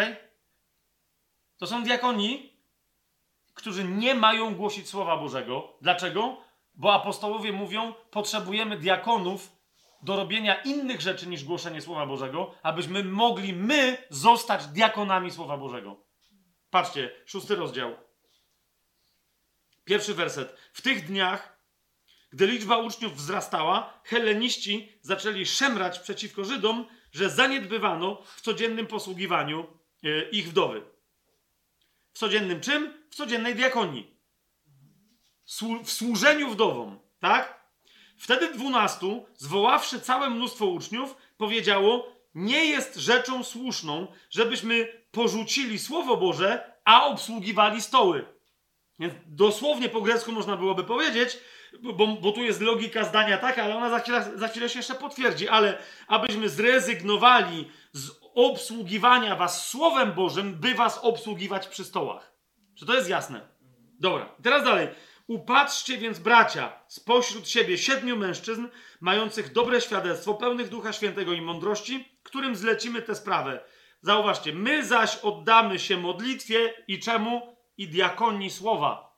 To 1.58 1.68
są 1.68 1.84
diakoni, 1.84 2.54
którzy 3.54 3.84
nie 3.84 4.16
mają 4.16 4.56
głosić 4.56 4.90
Słowa 4.90 5.18
Bożego. 5.18 5.78
Dlaczego? 5.82 6.38
Bo 6.74 6.94
apostołowie 6.94 7.52
mówią, 7.52 7.94
potrzebujemy 8.12 8.78
diakonów, 8.78 9.62
do 10.04 10.16
robienia 10.16 10.62
innych 10.62 11.02
rzeczy 11.02 11.28
niż 11.28 11.44
głoszenie 11.44 11.82
Słowa 11.82 12.06
Bożego, 12.06 12.56
abyśmy 12.64 13.04
mogli 13.04 13.54
my 13.54 13.98
zostać 14.10 14.68
diakonami 14.68 15.32
Słowa 15.32 15.58
Bożego. 15.58 16.04
Patrzcie, 16.70 17.12
szósty 17.26 17.56
rozdział. 17.56 17.96
Pierwszy 19.84 20.14
werset. 20.14 20.58
W 20.74 20.82
tych 20.82 21.08
dniach, 21.08 21.61
gdy 22.32 22.48
liczba 22.48 22.78
uczniów 22.78 23.16
wzrastała, 23.16 23.94
heleniści 24.04 24.92
zaczęli 25.02 25.46
szemrać 25.46 26.00
przeciwko 26.00 26.44
Żydom, 26.44 26.86
że 27.12 27.30
zaniedbywano 27.30 28.22
w 28.36 28.42
codziennym 28.42 28.88
posługiwaniu 28.88 29.68
e, 30.04 30.30
ich 30.30 30.50
wdowy. 30.50 30.82
W 32.14 32.20
codziennym 32.20 32.62
czym? 32.62 32.94
W 33.10 33.16
codziennej 33.16 33.56
diakonii. 33.56 34.12
w 35.84 35.92
służeniu 35.92 36.50
wdowom, 36.50 37.00
tak? 37.20 37.62
Wtedy 38.18 38.54
dwunastu, 38.54 39.26
zwoławszy 39.38 40.02
całe 40.02 40.30
mnóstwo 40.30 40.66
uczniów, 40.66 41.16
powiedziało: 41.38 42.16
Nie 42.36 42.66
jest 42.66 42.96
rzeczą 42.96 43.44
słuszną, 43.44 44.08
żebyśmy 44.30 45.02
porzucili 45.12 45.80
Słowo 45.80 46.18
Boże, 46.18 46.74
a 46.86 47.06
obsługiwali 47.06 47.82
stoły. 47.82 48.26
Więc 49.00 49.14
dosłownie 49.26 49.90
po 49.90 50.02
grecku 50.02 50.32
można 50.32 50.58
byłoby 50.58 50.84
powiedzieć, 50.84 51.38
bo, 51.80 52.08
bo 52.08 52.32
tu 52.32 52.44
jest 52.44 52.62
logika 52.62 53.04
zdania 53.04 53.38
taka, 53.38 53.64
ale 53.64 53.76
ona 53.76 53.90
za 53.90 54.00
chwilę, 54.00 54.32
za 54.36 54.48
chwilę 54.48 54.70
się 54.70 54.80
jeszcze 54.80 54.96
potwierdzi, 54.96 55.48
ale 55.48 55.78
abyśmy 56.08 56.50
zrezygnowali 56.50 57.72
z 57.94 58.12
obsługiwania 58.36 59.36
was 59.36 59.68
Słowem 59.68 60.14
Bożym, 60.14 60.56
by 60.56 60.74
was 60.74 60.98
obsługiwać 60.98 61.68
przy 61.68 61.84
stołach. 61.84 62.34
Czy 62.80 62.86
to 62.86 62.94
jest 62.94 63.10
jasne? 63.10 63.48
Dobra, 64.00 64.36
teraz 64.44 64.64
dalej. 64.64 64.88
Upatrzcie 65.28 65.98
więc, 65.98 66.20
bracia, 66.20 66.84
spośród 66.88 67.50
siebie 67.50 67.78
siedmiu 67.78 68.18
mężczyzn, 68.18 68.68
mających 69.02 69.54
dobre 69.54 69.82
świadectwo, 69.82 70.34
pełnych 70.34 70.70
Ducha 70.70 70.94
Świętego 70.94 71.34
i 71.34 71.42
mądrości, 71.42 72.18
którym 72.24 72.56
zlecimy 72.56 73.02
tę 73.02 73.16
sprawę. 73.16 73.64
Zauważcie, 74.02 74.54
my 74.54 74.86
zaś 74.86 75.18
oddamy 75.18 75.80
się 75.80 75.98
modlitwie 75.98 76.74
i 76.88 77.00
czemu? 77.00 77.58
I 77.78 77.88
diakonii 77.88 78.50
słowa. 78.50 79.18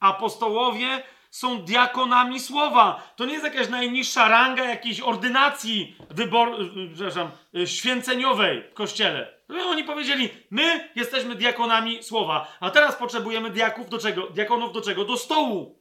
Apostołowie 0.00 1.02
są 1.36 1.62
diakonami 1.62 2.40
słowa. 2.40 3.12
To 3.16 3.24
nie 3.24 3.32
jest 3.32 3.44
jakaś 3.44 3.68
najniższa 3.68 4.28
ranga 4.28 4.64
jakiejś 4.64 5.00
ordynacji 5.00 5.96
wybor, 6.10 6.56
przepraszam, 6.94 7.30
święceniowej 7.64 8.62
w 8.70 8.74
kościele. 8.74 9.34
Oni 9.66 9.84
powiedzieli, 9.84 10.28
my 10.50 10.90
jesteśmy 10.96 11.34
diakonami 11.34 12.02
słowa, 12.02 12.56
a 12.60 12.70
teraz 12.70 12.96
potrzebujemy 12.96 13.50
diaków 13.50 13.90
do 13.90 13.98
czego? 13.98 14.22
Diakonów 14.26 14.72
do 14.72 14.80
czego? 14.80 15.04
Do 15.04 15.16
stołu. 15.16 15.78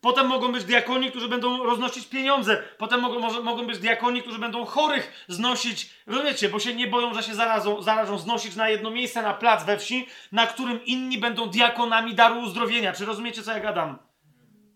Potem 0.00 0.26
mogą 0.26 0.52
być 0.52 0.64
diakoni, 0.64 1.10
którzy 1.10 1.28
będą 1.28 1.64
roznosić 1.64 2.06
pieniądze. 2.06 2.62
Potem 2.78 3.00
mogą, 3.00 3.42
mogą 3.42 3.66
być 3.66 3.78
diakoni, 3.78 4.22
którzy 4.22 4.38
będą 4.38 4.64
chorych 4.64 5.24
znosić. 5.28 5.90
Rozumiecie, 6.06 6.48
bo 6.48 6.58
się 6.58 6.74
nie 6.74 6.86
boją, 6.86 7.14
że 7.14 7.22
się 7.22 7.34
zarazą, 7.34 7.82
zarażą 7.82 8.18
znosić 8.18 8.56
na 8.56 8.68
jedno 8.68 8.90
miejsce, 8.90 9.22
na 9.22 9.34
plac 9.34 9.64
we 9.64 9.78
wsi, 9.78 10.06
na 10.32 10.46
którym 10.46 10.84
inni 10.84 11.18
będą 11.18 11.46
diakonami 11.46 12.14
daru 12.14 12.40
uzdrowienia. 12.40 12.92
Czy 12.92 13.04
rozumiecie, 13.04 13.42
co 13.42 13.52
ja 13.52 13.60
gadam? 13.60 14.11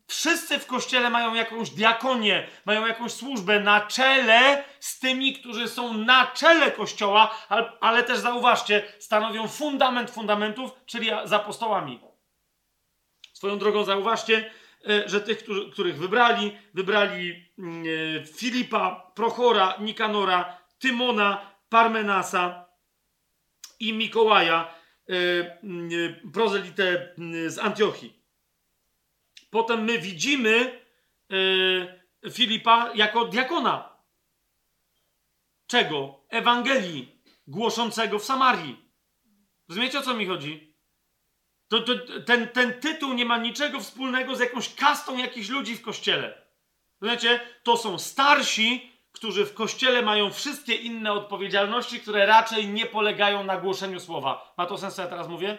Wszyscy 0.06 0.58
w 0.58 0.66
kościele 0.66 1.10
mają 1.10 1.34
jakąś 1.34 1.70
diakonię, 1.70 2.46
mają 2.64 2.86
jakąś 2.86 3.12
służbę 3.12 3.60
na 3.60 3.80
czele 3.80 4.64
z 4.80 4.98
tymi, 4.98 5.32
którzy 5.32 5.68
są 5.68 5.94
na 5.94 6.26
czele 6.26 6.70
kościoła, 6.70 7.34
ale, 7.80 8.02
też 8.02 8.18
zauważcie, 8.18 8.82
stanowią 8.98 9.48
fundament 9.48 10.10
fundamentów, 10.10 10.70
czyli 10.86 11.10
z 11.24 11.32
apostołami. 11.32 12.00
Swoją 13.32 13.58
drogą 13.58 13.84
zauważcie, 13.84 14.50
E, 14.88 15.08
że 15.08 15.20
tych, 15.20 15.44
których 15.72 15.98
wybrali, 15.98 16.56
wybrali 16.74 17.44
mm, 17.58 17.84
e, 18.20 18.24
Filipa, 18.24 19.12
Prochora, 19.14 19.74
Nikanora, 19.80 20.58
Tymona, 20.78 21.50
Parmenasa 21.68 22.66
i 23.80 23.92
Mikołaja, 23.92 24.74
e, 25.08 25.12
mm, 25.62 25.90
prozelitę 26.32 27.14
mm, 27.18 27.50
z 27.50 27.58
Antiochii. 27.58 28.15
Potem 29.50 29.84
my 29.84 29.98
widzimy 29.98 30.80
Filipa 32.32 32.90
jako 32.94 33.24
diakona. 33.24 33.96
Czego? 35.66 36.20
Ewangelii 36.28 37.22
głoszącego 37.46 38.18
w 38.18 38.24
Samarii. 38.24 38.76
Rozumiecie 39.68 39.98
o 39.98 40.02
co 40.02 40.14
mi 40.14 40.26
chodzi? 40.26 40.76
To, 41.68 41.80
to, 41.80 41.92
ten, 42.26 42.48
ten 42.48 42.80
tytuł 42.80 43.12
nie 43.12 43.24
ma 43.24 43.38
niczego 43.38 43.80
wspólnego 43.80 44.36
z 44.36 44.40
jakąś 44.40 44.74
kastą 44.74 45.18
jakichś 45.18 45.48
ludzi 45.48 45.76
w 45.76 45.82
kościele. 45.82 46.42
Wiecie, 47.02 47.40
to 47.62 47.76
są 47.76 47.98
starsi, 47.98 48.92
którzy 49.12 49.46
w 49.46 49.54
kościele 49.54 50.02
mają 50.02 50.30
wszystkie 50.30 50.74
inne 50.74 51.12
odpowiedzialności, 51.12 52.00
które 52.00 52.26
raczej 52.26 52.68
nie 52.68 52.86
polegają 52.86 53.44
na 53.44 53.56
głoszeniu 53.56 54.00
słowa. 54.00 54.54
Ma 54.58 54.66
to 54.66 54.78
sens, 54.78 54.94
co 54.94 55.02
ja 55.02 55.08
teraz 55.08 55.28
mówię? 55.28 55.58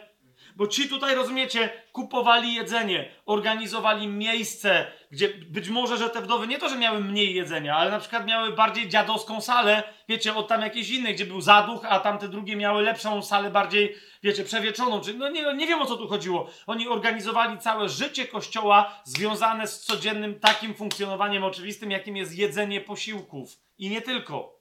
Bo 0.57 0.67
ci 0.67 0.89
tutaj, 0.89 1.15
rozumiecie, 1.15 1.69
kupowali 1.91 2.53
jedzenie, 2.53 3.11
organizowali 3.25 4.07
miejsce, 4.07 4.91
gdzie 5.11 5.29
być 5.29 5.69
może, 5.69 5.97
że 5.97 6.09
te 6.09 6.21
wdowy 6.21 6.47
nie 6.47 6.57
to, 6.57 6.69
że 6.69 6.77
miały 6.77 6.99
mniej 6.99 7.35
jedzenia, 7.35 7.75
ale 7.75 7.91
na 7.91 7.99
przykład 7.99 8.27
miały 8.27 8.51
bardziej 8.51 8.89
dziadowską 8.89 9.41
salę, 9.41 9.83
wiecie, 10.09 10.35
od 10.35 10.47
tam 10.47 10.61
jakiejś 10.61 10.89
innej, 10.89 11.15
gdzie 11.15 11.25
był 11.25 11.41
zaduch, 11.41 11.85
a 11.89 11.99
tamte 11.99 12.27
drugie 12.27 12.55
miały 12.55 12.81
lepszą 12.81 13.21
salę, 13.21 13.51
bardziej, 13.51 13.95
wiecie, 14.23 14.43
przewieczoną. 14.43 15.01
Czy, 15.01 15.13
no 15.13 15.29
nie, 15.29 15.53
nie 15.53 15.67
wiem 15.67 15.81
o 15.81 15.85
co 15.85 15.97
tu 15.97 16.07
chodziło. 16.07 16.49
Oni 16.67 16.87
organizowali 16.87 17.57
całe 17.57 17.89
życie 17.89 18.25
kościoła 18.25 19.01
związane 19.03 19.67
z 19.67 19.79
codziennym 19.79 20.39
takim 20.39 20.73
funkcjonowaniem 20.73 21.43
oczywistym, 21.43 21.91
jakim 21.91 22.17
jest 22.17 22.37
jedzenie 22.37 22.81
posiłków. 22.81 23.49
I 23.77 23.89
nie 23.89 24.01
tylko. 24.01 24.56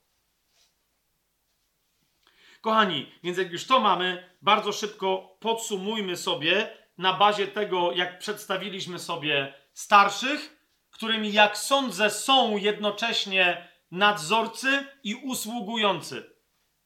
Kochani, 2.67 3.13
więc 3.23 3.39
jak 3.39 3.53
już 3.53 3.67
to 3.67 3.81
mamy, 3.81 4.31
bardzo 4.43 4.73
szybko 4.73 5.37
podsumujmy 5.41 6.17
sobie 6.17 6.69
na 6.99 7.13
bazie 7.13 7.47
tego, 7.47 7.93
jak 7.93 8.19
przedstawiliśmy 8.19 8.99
sobie 8.99 9.55
starszych, 9.73 10.57
którymi, 10.91 11.33
jak 11.33 11.59
sądzę, 11.59 12.11
są 12.11 12.57
jednocześnie 12.57 13.69
nadzorcy 13.91 14.87
i 15.03 15.15
usługujący. 15.15 16.31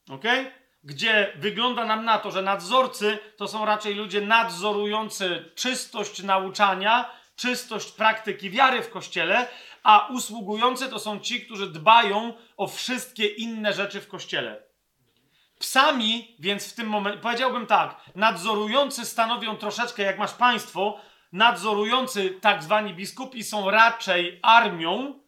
Ok? 0.09 0.23
Gdzie 0.83 1.33
wygląda 1.35 1.85
nam 1.85 2.05
na 2.05 2.17
to, 2.17 2.31
że 2.31 2.41
nadzorcy 2.41 3.17
to 3.37 3.47
są 3.47 3.65
raczej 3.65 3.95
ludzie 3.95 4.21
nadzorujący 4.21 5.51
czystość 5.55 6.23
nauczania, 6.23 7.11
czystość 7.35 7.91
praktyki 7.91 8.49
wiary 8.49 8.81
w 8.81 8.89
kościele, 8.89 9.47
a 9.83 10.07
usługujący 10.07 10.89
to 10.89 10.99
są 10.99 11.19
ci, 11.19 11.41
którzy 11.45 11.67
dbają 11.67 12.33
o 12.57 12.67
wszystkie 12.67 13.27
inne 13.27 13.73
rzeczy 13.73 14.01
w 14.01 14.07
kościele. 14.07 14.70
Psami, 15.61 16.35
więc 16.39 16.71
w 16.71 16.75
tym 16.75 16.87
momencie, 16.87 17.21
powiedziałbym 17.21 17.67
tak, 17.67 18.01
nadzorujący 18.15 19.05
stanowią 19.05 19.57
troszeczkę, 19.57 20.03
jak 20.03 20.19
masz 20.19 20.33
państwo, 20.33 20.99
nadzorujący 21.31 22.29
tak 22.29 22.63
zwani 22.63 22.93
biskupi 22.93 23.43
są 23.43 23.71
raczej 23.71 24.39
armią, 24.41 25.19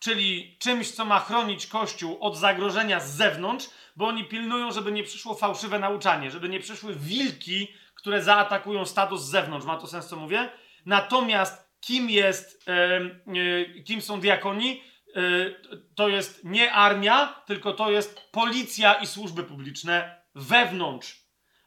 czyli 0.00 0.56
czymś, 0.58 0.90
co 0.90 1.04
ma 1.04 1.20
chronić 1.20 1.66
Kościół 1.66 2.18
od 2.20 2.36
zagrożenia 2.36 3.00
z 3.00 3.16
zewnątrz, 3.16 3.66
bo 3.96 4.06
oni 4.06 4.24
pilnują, 4.24 4.72
żeby 4.72 4.92
nie 4.92 5.04
przyszło 5.04 5.34
fałszywe 5.34 5.78
nauczanie, 5.78 6.30
żeby 6.30 6.48
nie 6.48 6.60
przyszły 6.60 6.94
wilki, 6.94 7.68
które 7.94 8.22
zaatakują 8.22 8.86
status 8.86 9.22
z 9.22 9.30
zewnątrz. 9.30 9.66
Ma 9.66 9.76
to 9.76 9.86
sens, 9.86 10.06
co 10.06 10.16
mówię? 10.16 10.48
Natomiast 10.86 11.70
kim 11.80 12.10
jest, 12.10 12.66
yy, 13.26 13.82
kim 13.84 14.02
są 14.02 14.20
diakoni? 14.20 14.82
Y, 15.16 15.56
to 15.94 16.08
jest 16.08 16.44
nie 16.44 16.72
armia, 16.72 17.42
tylko 17.46 17.72
to 17.72 17.90
jest 17.90 18.20
policja 18.32 18.94
i 18.94 19.06
służby 19.06 19.42
publiczne 19.42 20.22
wewnątrz. 20.34 21.20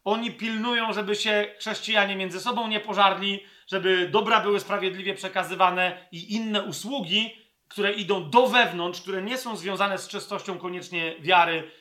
Oni 0.04 0.32
pilnują, 0.32 0.94
żeby 0.94 1.16
się 1.16 1.56
chrześcijanie 1.60 2.16
między 2.16 2.40
sobą 2.40 2.68
nie 2.68 2.80
pożarli, 2.80 3.40
żeby 3.68 4.10
dobra 4.10 4.40
były 4.40 4.60
sprawiedliwie 4.60 5.14
przekazywane 5.14 6.08
i 6.12 6.34
inne 6.34 6.62
usługi, 6.62 7.36
które 7.68 7.94
idą 7.94 8.30
do 8.30 8.48
wewnątrz, 8.48 9.02
które 9.02 9.22
nie 9.22 9.38
są 9.38 9.56
związane 9.56 9.98
z 9.98 10.08
czystością 10.08 10.58
koniecznie 10.58 11.16
wiary 11.20 11.72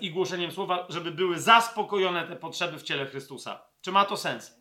i 0.00 0.10
głoszeniem 0.10 0.52
słowa, 0.52 0.86
żeby 0.88 1.10
były 1.10 1.38
zaspokojone 1.38 2.26
te 2.26 2.36
potrzeby 2.36 2.78
w 2.78 2.82
ciele 2.82 3.06
Chrystusa. 3.06 3.62
Czy 3.80 3.92
ma 3.92 4.04
to 4.04 4.16
sens? 4.16 4.60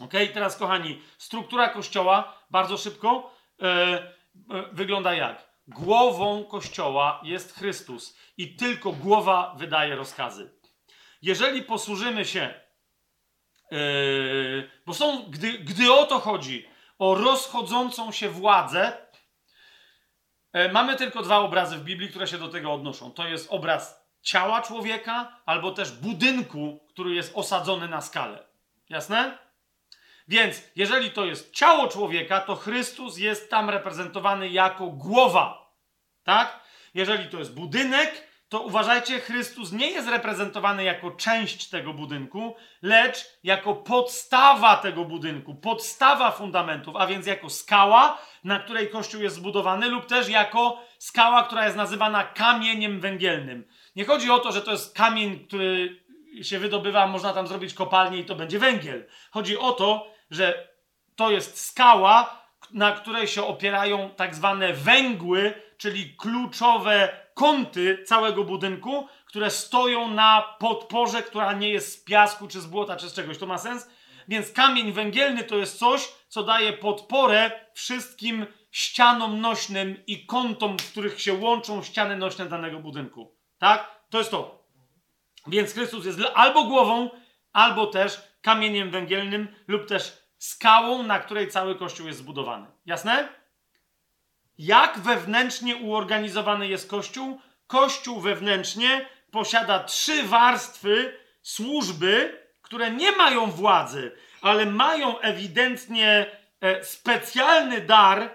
Ok, 0.00 0.12
teraz 0.34 0.56
kochani, 0.56 1.02
struktura 1.18 1.68
kościoła 1.68 2.36
bardzo 2.50 2.76
szybko. 2.76 3.34
E, 3.62 4.12
wygląda 4.72 5.14
jak? 5.14 5.50
Głową 5.68 6.44
kościoła 6.44 7.20
jest 7.24 7.54
Chrystus 7.54 8.16
i 8.36 8.56
tylko 8.56 8.92
głowa 8.92 9.54
wydaje 9.58 9.96
rozkazy. 9.96 10.50
Jeżeli 11.22 11.62
posłużymy 11.62 12.24
się, 12.24 12.54
yy, 13.70 14.70
bo 14.86 14.94
są, 14.94 15.24
gdy, 15.28 15.52
gdy 15.52 15.92
o 15.92 16.06
to 16.06 16.18
chodzi, 16.18 16.68
o 16.98 17.14
rozchodzącą 17.14 18.12
się 18.12 18.28
władzę, 18.28 19.06
yy, 20.54 20.72
mamy 20.72 20.96
tylko 20.96 21.22
dwa 21.22 21.38
obrazy 21.38 21.76
w 21.76 21.84
Biblii, 21.84 22.08
które 22.08 22.26
się 22.26 22.38
do 22.38 22.48
tego 22.48 22.72
odnoszą. 22.72 23.12
To 23.12 23.28
jest 23.28 23.46
obraz 23.50 24.00
ciała 24.22 24.62
człowieka, 24.62 25.40
albo 25.46 25.70
też 25.70 25.92
budynku, 25.92 26.80
który 26.88 27.14
jest 27.14 27.32
osadzony 27.34 27.88
na 27.88 28.00
skalę. 28.00 28.46
Jasne? 28.88 29.38
Więc 30.30 30.62
jeżeli 30.76 31.10
to 31.10 31.24
jest 31.24 31.52
ciało 31.52 31.88
człowieka, 31.88 32.40
to 32.40 32.56
Chrystus 32.56 33.18
jest 33.18 33.50
tam 33.50 33.70
reprezentowany 33.70 34.48
jako 34.48 34.86
głowa. 34.86 35.72
Tak? 36.24 36.60
Jeżeli 36.94 37.28
to 37.28 37.38
jest 37.38 37.54
budynek, 37.54 38.28
to 38.48 38.60
uważajcie, 38.60 39.20
Chrystus 39.20 39.72
nie 39.72 39.90
jest 39.90 40.08
reprezentowany 40.08 40.84
jako 40.84 41.10
część 41.10 41.68
tego 41.68 41.92
budynku, 41.92 42.56
lecz 42.82 43.38
jako 43.42 43.74
podstawa 43.74 44.76
tego 44.76 45.04
budynku, 45.04 45.54
podstawa 45.54 46.30
fundamentów, 46.30 46.96
a 46.96 47.06
więc 47.06 47.26
jako 47.26 47.50
skała, 47.50 48.18
na 48.44 48.58
której 48.58 48.90
Kościół 48.90 49.22
jest 49.22 49.36
zbudowany, 49.36 49.88
lub 49.88 50.06
też 50.06 50.28
jako 50.28 50.84
skała, 50.98 51.42
która 51.42 51.64
jest 51.64 51.76
nazywana 51.76 52.24
kamieniem 52.24 53.00
węgielnym. 53.00 53.64
Nie 53.96 54.04
chodzi 54.04 54.30
o 54.30 54.38
to, 54.38 54.52
że 54.52 54.62
to 54.62 54.70
jest 54.70 54.96
kamień, 54.96 55.46
który 55.46 56.00
się 56.42 56.58
wydobywa, 56.58 57.06
można 57.06 57.32
tam 57.32 57.46
zrobić 57.46 57.74
kopalnię 57.74 58.18
i 58.18 58.24
to 58.24 58.34
będzie 58.34 58.58
węgiel. 58.58 59.06
Chodzi 59.30 59.58
o 59.58 59.72
to, 59.72 60.19
że 60.30 60.68
to 61.16 61.30
jest 61.30 61.66
skała, 61.66 62.40
na 62.70 62.92
której 62.92 63.28
się 63.28 63.44
opierają 63.44 64.10
tak 64.16 64.34
zwane 64.34 64.72
węgły, 64.72 65.54
czyli 65.78 66.16
kluczowe 66.16 67.08
kąty 67.34 68.04
całego 68.06 68.44
budynku, 68.44 69.08
które 69.24 69.50
stoją 69.50 70.08
na 70.08 70.56
podporze, 70.58 71.22
która 71.22 71.52
nie 71.52 71.68
jest 71.68 71.92
z 71.92 72.04
piasku, 72.04 72.48
czy 72.48 72.60
z 72.60 72.66
błota, 72.66 72.96
czy 72.96 73.08
z 73.08 73.14
czegoś. 73.14 73.38
To 73.38 73.46
ma 73.46 73.58
sens? 73.58 73.90
Więc 74.28 74.52
kamień 74.52 74.92
węgielny 74.92 75.44
to 75.44 75.56
jest 75.56 75.78
coś, 75.78 76.08
co 76.28 76.42
daje 76.42 76.72
podporę 76.72 77.50
wszystkim 77.72 78.46
ścianom 78.70 79.40
nośnym 79.40 80.02
i 80.06 80.26
kątom, 80.26 80.78
w 80.78 80.90
których 80.90 81.20
się 81.20 81.34
łączą 81.34 81.82
ściany 81.82 82.16
nośne 82.16 82.46
danego 82.46 82.80
budynku. 82.80 83.34
Tak? 83.58 84.00
To 84.10 84.18
jest 84.18 84.30
to. 84.30 84.64
Więc 85.46 85.72
Chrystus 85.72 86.06
jest 86.06 86.18
albo 86.34 86.64
głową, 86.64 87.10
albo 87.52 87.86
też 87.86 88.20
kamieniem 88.42 88.90
węgielnym, 88.90 89.48
lub 89.68 89.88
też 89.88 90.19
skałą, 90.40 91.02
na 91.02 91.18
której 91.18 91.48
cały 91.48 91.74
Kościół 91.74 92.06
jest 92.06 92.18
zbudowany. 92.18 92.66
Jasne? 92.86 93.28
Jak 94.58 94.98
wewnętrznie 94.98 95.76
uorganizowany 95.76 96.68
jest 96.68 96.90
Kościół? 96.90 97.40
Kościół 97.66 98.20
wewnętrznie 98.20 99.06
posiada 99.30 99.84
trzy 99.84 100.22
warstwy 100.22 101.18
służby, 101.42 102.40
które 102.62 102.90
nie 102.90 103.12
mają 103.12 103.50
władzy, 103.50 104.16
ale 104.42 104.66
mają 104.66 105.18
ewidentnie 105.18 106.26
e, 106.60 106.84
specjalny 106.84 107.80
dar 107.80 108.34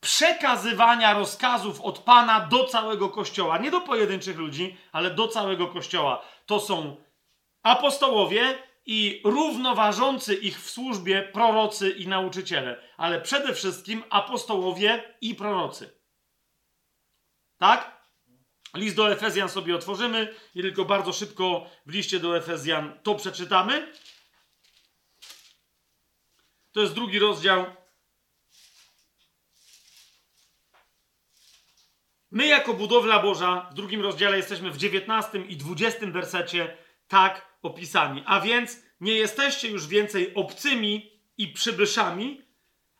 przekazywania 0.00 1.14
rozkazów 1.14 1.80
od 1.80 1.98
Pana 1.98 2.40
do 2.40 2.64
całego 2.64 3.08
Kościoła. 3.08 3.58
Nie 3.58 3.70
do 3.70 3.80
pojedynczych 3.80 4.38
ludzi, 4.38 4.76
ale 4.92 5.10
do 5.10 5.28
całego 5.28 5.66
Kościoła. 5.66 6.22
To 6.46 6.60
są 6.60 6.96
apostołowie 7.62 8.67
i 8.90 9.20
równoważący 9.24 10.34
ich 10.34 10.60
w 10.62 10.70
służbie 10.70 11.22
prorocy 11.22 11.90
i 11.90 12.08
nauczyciele. 12.08 12.82
Ale 12.96 13.20
przede 13.20 13.54
wszystkim 13.54 14.04
apostołowie 14.10 15.14
i 15.20 15.34
prorocy. 15.34 15.98
Tak? 17.58 17.98
List 18.74 18.96
do 18.96 19.12
Efezjan 19.12 19.48
sobie 19.48 19.74
otworzymy 19.74 20.34
i 20.54 20.62
tylko 20.62 20.84
bardzo 20.84 21.12
szybko 21.12 21.70
w 21.86 21.92
liście 21.92 22.20
do 22.20 22.36
Efezjan 22.36 22.98
to 23.02 23.14
przeczytamy. 23.14 23.92
To 26.72 26.80
jest 26.80 26.94
drugi 26.94 27.18
rozdział. 27.18 27.66
My, 32.30 32.46
jako 32.46 32.74
budowla 32.74 33.22
Boża, 33.22 33.68
w 33.70 33.74
drugim 33.74 34.00
rozdziale 34.00 34.36
jesteśmy 34.36 34.70
w 34.70 34.76
19 34.76 35.38
i 35.38 35.56
20 35.56 36.06
wersecie 36.06 36.76
tak 37.08 37.47
opisani. 37.62 38.22
A 38.26 38.40
więc 38.40 38.82
nie 39.00 39.12
jesteście 39.12 39.68
już 39.68 39.86
więcej 39.86 40.34
obcymi 40.34 41.10
i 41.38 41.48
przybyszami, 41.48 42.42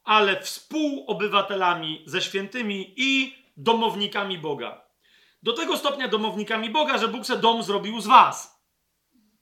ale 0.04 0.40
współobywatelami 0.40 2.02
ze 2.06 2.22
świętymi 2.22 2.94
i 2.96 3.36
domownikami 3.56 4.38
Boga. 4.38 4.82
Do 5.42 5.52
tego 5.52 5.76
stopnia 5.76 6.08
domownikami 6.08 6.70
Boga, 6.70 6.98
że 6.98 7.08
Bóg 7.08 7.26
se 7.26 7.36
dom 7.36 7.62
zrobił 7.62 8.00
z 8.00 8.06
was. 8.06 8.62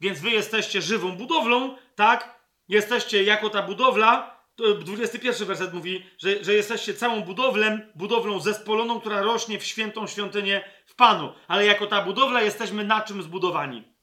Więc 0.01 0.21
wy 0.21 0.31
jesteście 0.31 0.83
żywą 0.83 1.17
budowlą, 1.17 1.77
tak? 1.95 2.41
Jesteście 2.69 3.23
jako 3.23 3.51
ta 3.51 3.63
budowla. 3.63 4.37
21 4.81 5.47
werset 5.47 5.75
mówi, 5.75 6.07
że, 6.19 6.45
że 6.45 6.55
jesteście 6.55 6.95
całą 6.95 7.21
budowlem, 7.21 7.93
budowlą 7.95 8.41
zespoloną, 8.41 9.01
która 9.01 9.23
rośnie 9.23 9.59
w 9.59 9.65
świętą 9.65 10.07
świątynię 10.07 10.65
w 10.87 10.95
Panu. 10.95 11.33
Ale 11.49 11.65
jako 11.65 11.87
ta 11.87 12.03
budowla 12.03 12.43
jesteśmy 12.43 12.85
na 12.85 13.01
czym 13.01 13.23
zbudowani? 13.23 13.96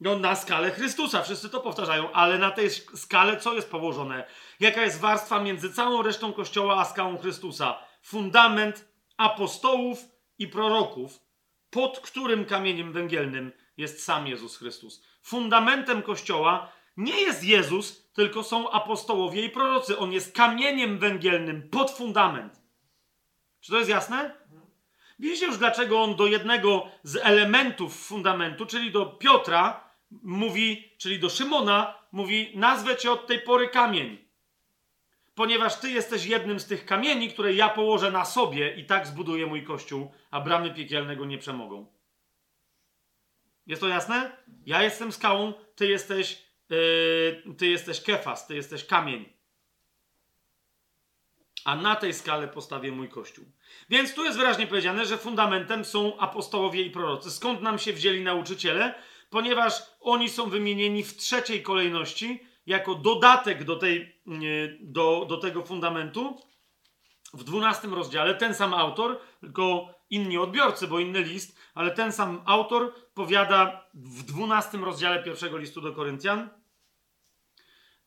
No, 0.00 0.18
na 0.18 0.36
skalę 0.36 0.70
Chrystusa, 0.70 1.22
wszyscy 1.22 1.50
to 1.50 1.60
powtarzają, 1.60 2.12
ale 2.12 2.38
na 2.38 2.50
tej 2.50 2.70
skale 2.70 3.36
co 3.36 3.54
jest 3.54 3.70
położone? 3.70 4.24
Jaka 4.60 4.82
jest 4.82 5.00
warstwa 5.00 5.40
między 5.40 5.72
całą 5.72 6.02
resztą 6.02 6.32
Kościoła 6.32 6.80
a 6.80 6.84
skałą 6.84 7.18
Chrystusa? 7.18 7.78
Fundament 8.02 8.88
apostołów 9.16 9.98
i 10.38 10.48
proroków, 10.48 11.20
pod 11.70 12.00
którym 12.00 12.44
kamieniem 12.44 12.92
węgielnym 12.92 13.52
jest 13.76 14.04
sam 14.04 14.26
Jezus 14.26 14.56
Chrystus. 14.56 15.04
Fundamentem 15.22 16.02
Kościoła 16.02 16.72
nie 16.96 17.20
jest 17.20 17.44
Jezus, 17.44 18.12
tylko 18.12 18.42
są 18.42 18.70
apostołowie 18.70 19.44
i 19.44 19.50
prorocy. 19.50 19.98
On 19.98 20.12
jest 20.12 20.36
kamieniem 20.36 20.98
węgielnym 20.98 21.70
pod 21.70 21.90
fundament. 21.90 22.62
Czy 23.60 23.72
to 23.72 23.78
jest 23.78 23.90
jasne? 23.90 24.34
Widzicie 25.18 25.46
już, 25.46 25.58
dlaczego 25.58 26.02
on 26.02 26.16
do 26.16 26.26
jednego 26.26 26.86
z 27.02 27.16
elementów 27.16 28.06
fundamentu, 28.06 28.66
czyli 28.66 28.92
do 28.92 29.06
Piotra, 29.06 29.87
mówi, 30.10 30.92
czyli 30.98 31.18
do 31.18 31.28
Szymona, 31.28 31.94
mówi: 32.12 32.52
Nazwę 32.54 32.96
cię 32.96 33.12
od 33.12 33.26
tej 33.26 33.40
pory 33.40 33.68
kamień 33.68 34.28
ponieważ 35.38 35.80
ty 35.80 35.90
jesteś 35.90 36.24
jednym 36.24 36.60
z 36.60 36.66
tych 36.66 36.86
kamieni, 36.86 37.30
które 37.30 37.54
ja 37.54 37.68
położę 37.68 38.10
na 38.10 38.24
sobie 38.24 38.74
i 38.74 38.84
tak 38.84 39.06
zbuduję 39.06 39.46
mój 39.46 39.64
kościół, 39.64 40.12
a 40.30 40.40
bramy 40.40 40.74
piekielne 40.74 41.16
go 41.16 41.24
nie 41.24 41.38
przemogą. 41.38 41.86
Jest 43.66 43.80
to 43.80 43.88
jasne? 43.88 44.36
Ja 44.66 44.82
jestem 44.82 45.12
skałą, 45.12 45.52
ty 45.76 45.86
jesteś, 45.86 46.42
yy, 46.70 47.54
ty 47.58 47.66
jesteś 47.66 48.00
kefas, 48.00 48.46
ty 48.46 48.54
jesteś 48.54 48.84
kamień. 48.84 49.32
A 51.64 51.76
na 51.76 51.96
tej 51.96 52.14
skale 52.14 52.48
postawię 52.48 52.92
mój 52.92 53.08
kościół. 53.08 53.44
Więc 53.88 54.14
tu 54.14 54.24
jest 54.24 54.38
wyraźnie 54.38 54.66
powiedziane, 54.66 55.06
że 55.06 55.18
fundamentem 55.18 55.84
są 55.84 56.18
apostołowie 56.18 56.82
i 56.82 56.90
prorocy. 56.90 57.30
Skąd 57.30 57.62
nam 57.62 57.78
się 57.78 57.92
wzięli 57.92 58.24
nauczyciele? 58.24 58.94
Ponieważ 59.30 59.82
oni 60.00 60.28
są 60.28 60.50
wymienieni 60.50 61.04
w 61.04 61.16
trzeciej 61.16 61.62
kolejności, 61.62 62.40
jako 62.66 62.94
dodatek 62.94 63.64
do, 63.64 63.76
tej, 63.76 64.20
do, 64.80 65.26
do 65.28 65.36
tego 65.36 65.62
fundamentu 65.62 66.38
w 67.34 67.44
12 67.44 67.88
rozdziale 67.88 68.34
ten 68.34 68.54
sam 68.54 68.74
autor, 68.74 69.20
tylko 69.40 69.94
inni 70.10 70.38
odbiorcy, 70.38 70.86
bo 70.86 70.98
inny 70.98 71.22
list, 71.22 71.58
ale 71.74 71.90
ten 71.90 72.12
sam 72.12 72.42
autor 72.46 72.94
powiada 73.14 73.88
w 73.94 74.22
12 74.22 74.78
rozdziale 74.78 75.22
pierwszego 75.22 75.58
listu 75.58 75.80
do 75.80 75.92
Koryntian, 75.92 76.48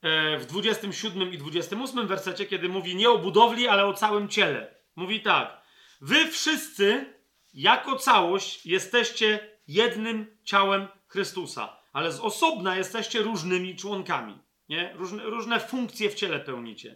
e, 0.02 0.38
w 0.38 0.46
27 0.46 1.34
i 1.34 1.38
28 1.38 2.08
wersecie, 2.08 2.46
kiedy 2.46 2.70
mówi 2.70 2.96
nie 2.96 3.10
o 3.10 3.18
budowli, 3.18 3.68
ale 3.68 3.86
o 3.86 3.94
całym 3.94 4.30
ciele. 4.30 4.76
Mówi 4.96 5.22
tak: 5.22 5.62
Wy 6.02 6.28
wszyscy 6.28 7.14
jako 7.54 7.96
całość 7.96 8.66
jesteście 8.66 9.58
jednym 9.68 10.38
ciałem 10.44 10.88
Chrystusa, 11.12 11.78
ale 11.94 12.12
z 12.12 12.20
osobna 12.20 12.78
jesteście 12.78 13.22
różnymi 13.22 13.76
członkami. 13.76 14.40
Nie? 14.70 14.94
Różne, 14.96 15.24
różne 15.24 15.60
funkcje 15.60 16.10
w 16.10 16.14
ciele 16.14 16.40
pełnicie. 16.40 16.96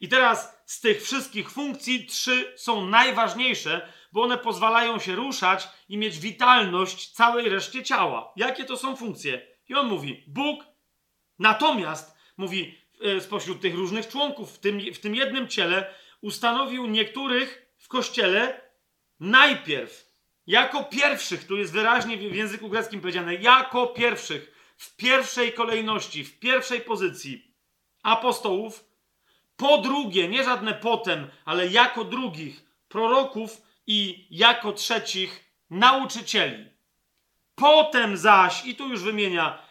I 0.00 0.08
teraz 0.08 0.62
z 0.66 0.80
tych 0.80 1.02
wszystkich 1.02 1.50
funkcji 1.50 2.06
trzy 2.06 2.52
są 2.56 2.86
najważniejsze, 2.86 3.92
bo 4.12 4.22
one 4.22 4.38
pozwalają 4.38 4.98
się 4.98 5.14
ruszać 5.14 5.68
i 5.88 5.98
mieć 5.98 6.18
witalność 6.18 7.10
całej 7.10 7.48
reszcie 7.48 7.82
ciała. 7.82 8.32
Jakie 8.36 8.64
to 8.64 8.76
są 8.76 8.96
funkcje? 8.96 9.46
I 9.68 9.74
on 9.74 9.86
mówi: 9.88 10.24
Bóg 10.26 10.64
natomiast, 11.38 12.16
mówi 12.36 12.78
e, 13.00 13.20
spośród 13.20 13.60
tych 13.60 13.74
różnych 13.74 14.08
członków 14.08 14.54
w 14.54 14.58
tym, 14.58 14.80
w 14.94 14.98
tym 14.98 15.14
jednym 15.14 15.48
ciele, 15.48 15.94
ustanowił 16.20 16.86
niektórych 16.86 17.74
w 17.78 17.88
kościele 17.88 18.60
najpierw, 19.20 20.11
jako 20.46 20.84
pierwszych, 20.84 21.46
tu 21.46 21.56
jest 21.56 21.72
wyraźnie 21.72 22.16
w 22.16 22.34
języku 22.34 22.68
greckim 22.68 23.00
powiedziane, 23.00 23.34
jako 23.34 23.86
pierwszych 23.86 24.74
w 24.76 24.96
pierwszej 24.96 25.52
kolejności, 25.52 26.24
w 26.24 26.38
pierwszej 26.38 26.80
pozycji 26.80 27.54
apostołów, 28.02 28.84
po 29.56 29.78
drugie, 29.78 30.28
nie 30.28 30.44
żadne 30.44 30.74
potem, 30.74 31.30
ale 31.44 31.66
jako 31.66 32.04
drugich 32.04 32.64
proroków 32.88 33.62
i 33.86 34.26
jako 34.30 34.72
trzecich 34.72 35.44
nauczycieli. 35.70 36.70
Potem 37.54 38.16
zaś, 38.16 38.66
i 38.66 38.76
tu 38.76 38.88
już 38.88 39.02
wymienia 39.02 39.62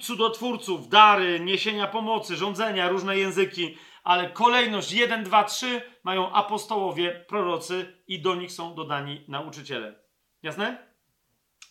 cudotwórców, 0.00 0.88
dary, 0.88 1.40
niesienia 1.40 1.86
pomocy, 1.86 2.36
rządzenia, 2.36 2.88
różne 2.88 3.18
języki, 3.18 3.78
ale 4.04 4.30
kolejność 4.30 4.92
1, 4.92 5.24
2, 5.24 5.44
3 5.44 5.82
mają 6.04 6.32
apostołowie, 6.32 7.24
prorocy 7.28 8.02
i 8.06 8.22
do 8.22 8.34
nich 8.34 8.52
są 8.52 8.74
dodani 8.74 9.24
nauczyciele. 9.28 10.05
Jasne? 10.46 10.78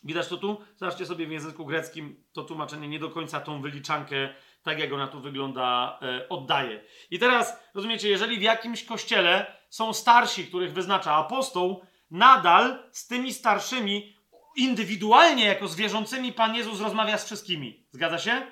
Widać 0.03 0.27
to 0.27 0.37
tu? 0.37 0.61
Zobaczcie 0.75 1.05
sobie 1.05 1.27
w 1.27 1.31
języku 1.31 1.65
greckim, 1.65 2.23
to 2.33 2.43
tłumaczenie 2.43 2.87
nie 2.87 2.99
do 2.99 3.09
końca 3.09 3.39
tą 3.39 3.61
wyliczankę, 3.61 4.33
tak 4.63 4.79
jak 4.79 4.93
ona 4.93 5.07
tu 5.07 5.19
wygląda, 5.19 5.99
e, 6.01 6.29
oddaje. 6.29 6.83
I 7.11 7.19
teraz, 7.19 7.59
rozumiecie, 7.73 8.09
jeżeli 8.09 8.37
w 8.37 8.41
jakimś 8.41 8.83
kościele 8.83 9.57
są 9.69 9.93
starsi, 9.93 10.47
których 10.47 10.73
wyznacza 10.73 11.13
apostoł, 11.13 11.85
nadal 12.11 12.83
z 12.91 13.07
tymi 13.07 13.33
starszymi, 13.33 14.15
indywidualnie 14.55 15.45
jako 15.45 15.67
z 15.67 15.75
wierzącymi, 15.75 16.33
Pan 16.33 16.55
Jezus 16.55 16.81
rozmawia 16.81 17.17
z 17.17 17.25
wszystkimi. 17.25 17.85
Zgadza 17.91 18.19
się? 18.19 18.51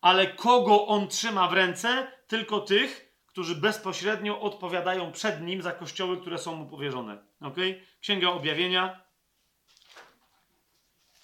Ale 0.00 0.26
kogo 0.26 0.86
on 0.86 1.08
trzyma 1.08 1.48
w 1.48 1.52
ręce? 1.52 2.12
Tylko 2.26 2.60
tych, 2.60 3.14
którzy 3.26 3.54
bezpośrednio 3.54 4.40
odpowiadają 4.40 5.12
przed 5.12 5.42
nim 5.42 5.62
za 5.62 5.72
kościoły, 5.72 6.20
które 6.20 6.38
są 6.38 6.56
mu 6.56 6.66
powierzone. 6.66 7.18
Ok? 7.40 7.56
Księga 8.00 8.28
Objawienia, 8.28 9.02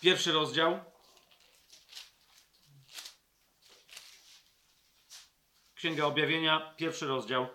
Pierwszy 0.01 0.33
rozdział. 0.33 0.81
Księga 5.75 6.05
Objawienia, 6.05 6.75
pierwszy 6.77 7.07
rozdział. 7.07 7.47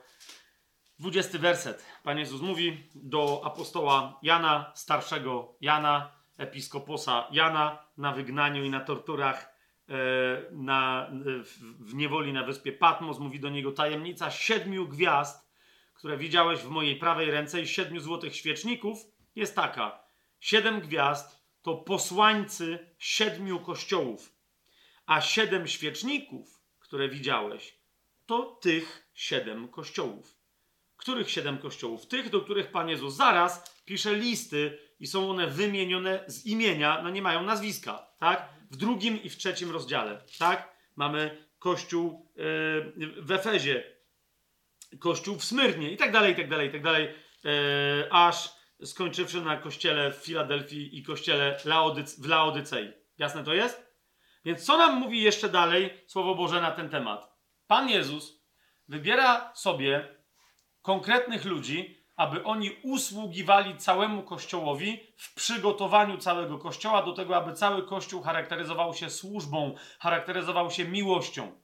Dwudziesty 0.99 1.39
werset. 1.39 1.85
Pan 2.03 2.19
Jezus 2.19 2.41
mówi 2.41 2.89
do 2.95 3.41
apostoła 3.45 4.19
Jana, 4.21 4.71
starszego 4.75 5.57
Jana, 5.61 6.11
episkoposa 6.37 7.27
Jana, 7.31 7.87
na 7.97 8.11
wygnaniu 8.11 8.63
i 8.63 8.69
na 8.69 8.79
torturach 8.79 9.55
e, 9.89 9.93
na, 10.51 11.09
w 11.79 11.93
niewoli 11.93 12.33
na 12.33 12.43
wyspie 12.43 12.71
Patmos. 12.71 13.19
Mówi 13.19 13.39
do 13.39 13.49
niego 13.49 13.71
tajemnica 13.71 14.31
siedmiu 14.31 14.87
gwiazd, 14.87 15.51
które 15.93 16.17
widziałeś 16.17 16.59
w 16.59 16.69
mojej 16.69 16.95
prawej 16.95 17.31
ręce 17.31 17.61
i 17.61 17.67
siedmiu 17.67 17.99
złotych 17.99 18.35
świeczników 18.35 18.99
jest 19.35 19.55
taka. 19.55 20.03
Siedem 20.39 20.81
gwiazd 20.81 21.42
to 21.63 21.75
posłańcy 21.75 22.79
siedmiu 22.99 23.59
kościołów, 23.59 24.35
a 25.05 25.21
siedem 25.21 25.67
świeczników, 25.67 26.61
które 26.79 27.09
widziałeś, 27.09 27.77
to 28.25 28.59
tych 28.61 29.09
siedem 29.13 29.67
kościołów. 29.67 30.37
Których 30.97 31.31
siedem 31.31 31.57
kościołów? 31.57 32.07
Tych, 32.07 32.29
do 32.29 32.41
których 32.41 32.71
Pan 32.71 32.89
Jezus 32.89 33.15
zaraz 33.15 33.81
pisze 33.85 34.13
listy 34.13 34.79
i 34.99 35.07
są 35.07 35.29
one 35.29 35.47
wymienione 35.47 36.23
z 36.27 36.45
imienia, 36.45 37.01
no 37.03 37.09
nie 37.09 37.21
mają 37.21 37.43
nazwiska, 37.43 38.07
tak? 38.19 38.49
W 38.71 38.75
drugim 38.75 39.23
i 39.23 39.29
w 39.29 39.37
trzecim 39.37 39.71
rozdziale, 39.71 40.21
tak? 40.39 40.77
Mamy 40.95 41.47
kościół 41.59 42.31
w 43.17 43.31
Efezie, 43.31 43.83
kościół 44.99 45.35
w 45.35 45.43
Smyrnie 45.43 45.91
i 45.91 45.97
tak 45.97 46.11
dalej, 46.11 46.33
i 46.33 46.35
tak 46.35 46.49
dalej, 46.49 46.69
i 46.69 46.71
tak 46.71 46.83
dalej, 46.83 47.13
aż 48.11 48.49
skończywszy 48.85 49.41
na 49.41 49.57
kościele 49.57 50.11
w 50.11 50.15
Filadelfii 50.15 50.97
i 50.97 51.03
kościele 51.03 51.59
Laodyc 51.65 52.19
w 52.19 52.27
Laodycei. 52.27 52.91
Jasne 53.17 53.43
to 53.43 53.53
jest? 53.53 53.93
Więc 54.45 54.65
co 54.65 54.77
nam 54.77 54.99
mówi 54.99 55.21
jeszcze 55.21 55.49
dalej 55.49 56.03
Słowo 56.07 56.35
Boże 56.35 56.61
na 56.61 56.71
ten 56.71 56.89
temat? 56.89 57.33
Pan 57.67 57.89
Jezus 57.89 58.43
wybiera 58.87 59.51
sobie 59.55 60.17
konkretnych 60.81 61.45
ludzi, 61.45 62.03
aby 62.15 62.43
oni 62.43 62.71
usługiwali 62.83 63.77
całemu 63.77 64.23
Kościołowi 64.23 65.13
w 65.17 65.33
przygotowaniu 65.33 66.17
całego 66.17 66.57
Kościoła 66.57 67.03
do 67.03 67.13
tego, 67.13 67.35
aby 67.37 67.53
cały 67.53 67.87
Kościół 67.87 68.21
charakteryzował 68.21 68.93
się 68.93 69.09
służbą, 69.09 69.75
charakteryzował 69.99 70.71
się 70.71 70.85
miłością. 70.85 71.61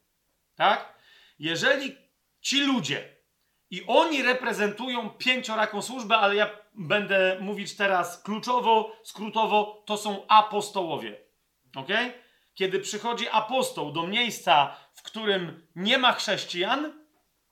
Tak? 0.56 1.00
Jeżeli 1.40 1.96
ci 2.42 2.62
ludzie 2.62 3.19
i 3.72 3.84
oni 3.88 4.24
reprezentują 4.24 5.10
pięcioraką 5.10 5.82
służbę, 5.82 6.18
ale 6.18 6.36
ja 6.36 6.50
będę 6.74 7.38
mówić 7.40 7.76
teraz 7.76 8.24
kluczowo, 8.24 8.96
skrótowo, 9.04 9.84
to 9.86 9.98
są 9.98 10.28
apostołowie. 10.28 11.18
Ok? 11.76 11.88
Kiedy 12.54 12.80
przychodzi 12.80 13.30
apostoł 13.32 13.92
do 13.92 14.08
miejsca, 14.08 14.76
w 14.94 15.02
którym 15.02 15.68
nie 15.76 15.98
ma 15.98 16.14
chrześcijan, 16.14 16.94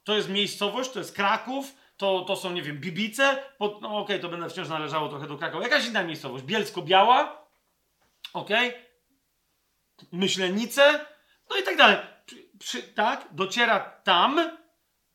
to 0.03 0.15
jest 0.15 0.29
miejscowość, 0.29 0.91
to 0.91 0.99
jest 0.99 1.15
Kraków, 1.15 1.75
to, 1.97 2.21
to 2.21 2.35
są, 2.35 2.51
nie 2.51 2.61
wiem, 2.61 2.79
Bibice, 2.79 3.43
no 3.59 3.67
okej, 3.67 3.97
okay, 3.97 4.19
to 4.19 4.29
będę 4.29 4.49
wciąż 4.49 4.69
należało 4.69 5.09
trochę 5.09 5.27
do 5.27 5.37
Krakowa. 5.37 5.63
Jakaś 5.63 5.87
inna 5.87 6.03
miejscowość, 6.03 6.43
Bielsko-Biała, 6.43 7.47
ok? 8.33 8.49
Myślenice, 10.11 11.05
no 11.49 11.57
i 11.57 11.63
tak 11.63 11.77
dalej. 11.77 11.97
Przy, 12.25 12.49
przy, 12.59 12.83
tak, 12.83 13.27
dociera 13.31 13.79
tam, 13.79 14.57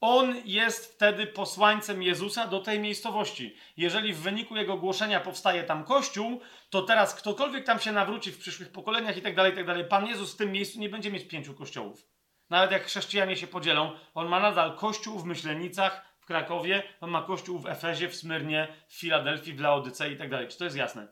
on 0.02 0.36
jest 0.44 0.94
wtedy 0.94 1.26
posłańcem 1.26 2.02
Jezusa 2.02 2.47
do 2.47 2.60
tej 2.60 2.81
miejscowości. 2.81 3.56
Jeżeli 3.76 4.12
w 4.12 4.20
wyniku 4.20 4.56
jego 4.56 4.76
głoszenia 4.76 5.20
powstaje 5.20 5.64
tam 5.64 5.84
kościół, 5.84 6.40
to 6.70 6.82
teraz 6.82 7.14
ktokolwiek 7.14 7.64
tam 7.64 7.81
się 7.81 7.92
nawróci 7.92 8.32
w 8.32 8.39
przyszłych 8.39 8.72
pokoleniach 8.72 9.16
i 9.16 9.22
tak 9.22 9.36
dalej, 9.36 9.55
tak 9.55 9.66
dalej, 9.66 9.84
Pan 9.84 10.06
Jezus 10.06 10.34
w 10.34 10.36
tym 10.36 10.52
miejscu 10.52 10.81
nie 10.81 10.89
będzie 10.89 11.10
mieć 11.10 11.28
pięciu 11.28 11.55
kościołów. 11.55 12.06
Nawet 12.50 12.72
jak 12.72 12.84
chrześcijanie 12.84 13.36
się 13.36 13.47
podzielą, 13.47 13.92
on 14.14 14.28
ma 14.28 14.40
nadal 14.40 14.76
kościół 14.76 15.18
w 15.18 15.24
Myślenicach, 15.24 16.05
w 16.20 16.26
Krakowie, 16.26 16.82
on 17.00 17.10
ma 17.10 17.22
kościół 17.22 17.58
w 17.58 17.66
Efezie, 17.66 18.08
w 18.08 18.16
Smyrnie, 18.16 18.68
w 18.89 18.94
Filadelfii, 18.94 19.55
w 19.55 19.60
Laodycei 19.60 20.12
i 20.12 20.16
tak 20.16 20.31
dalej. 20.31 20.48
Czy 20.48 20.58
to 20.58 20.64
jest 20.64 20.76
jasne? 20.76 21.08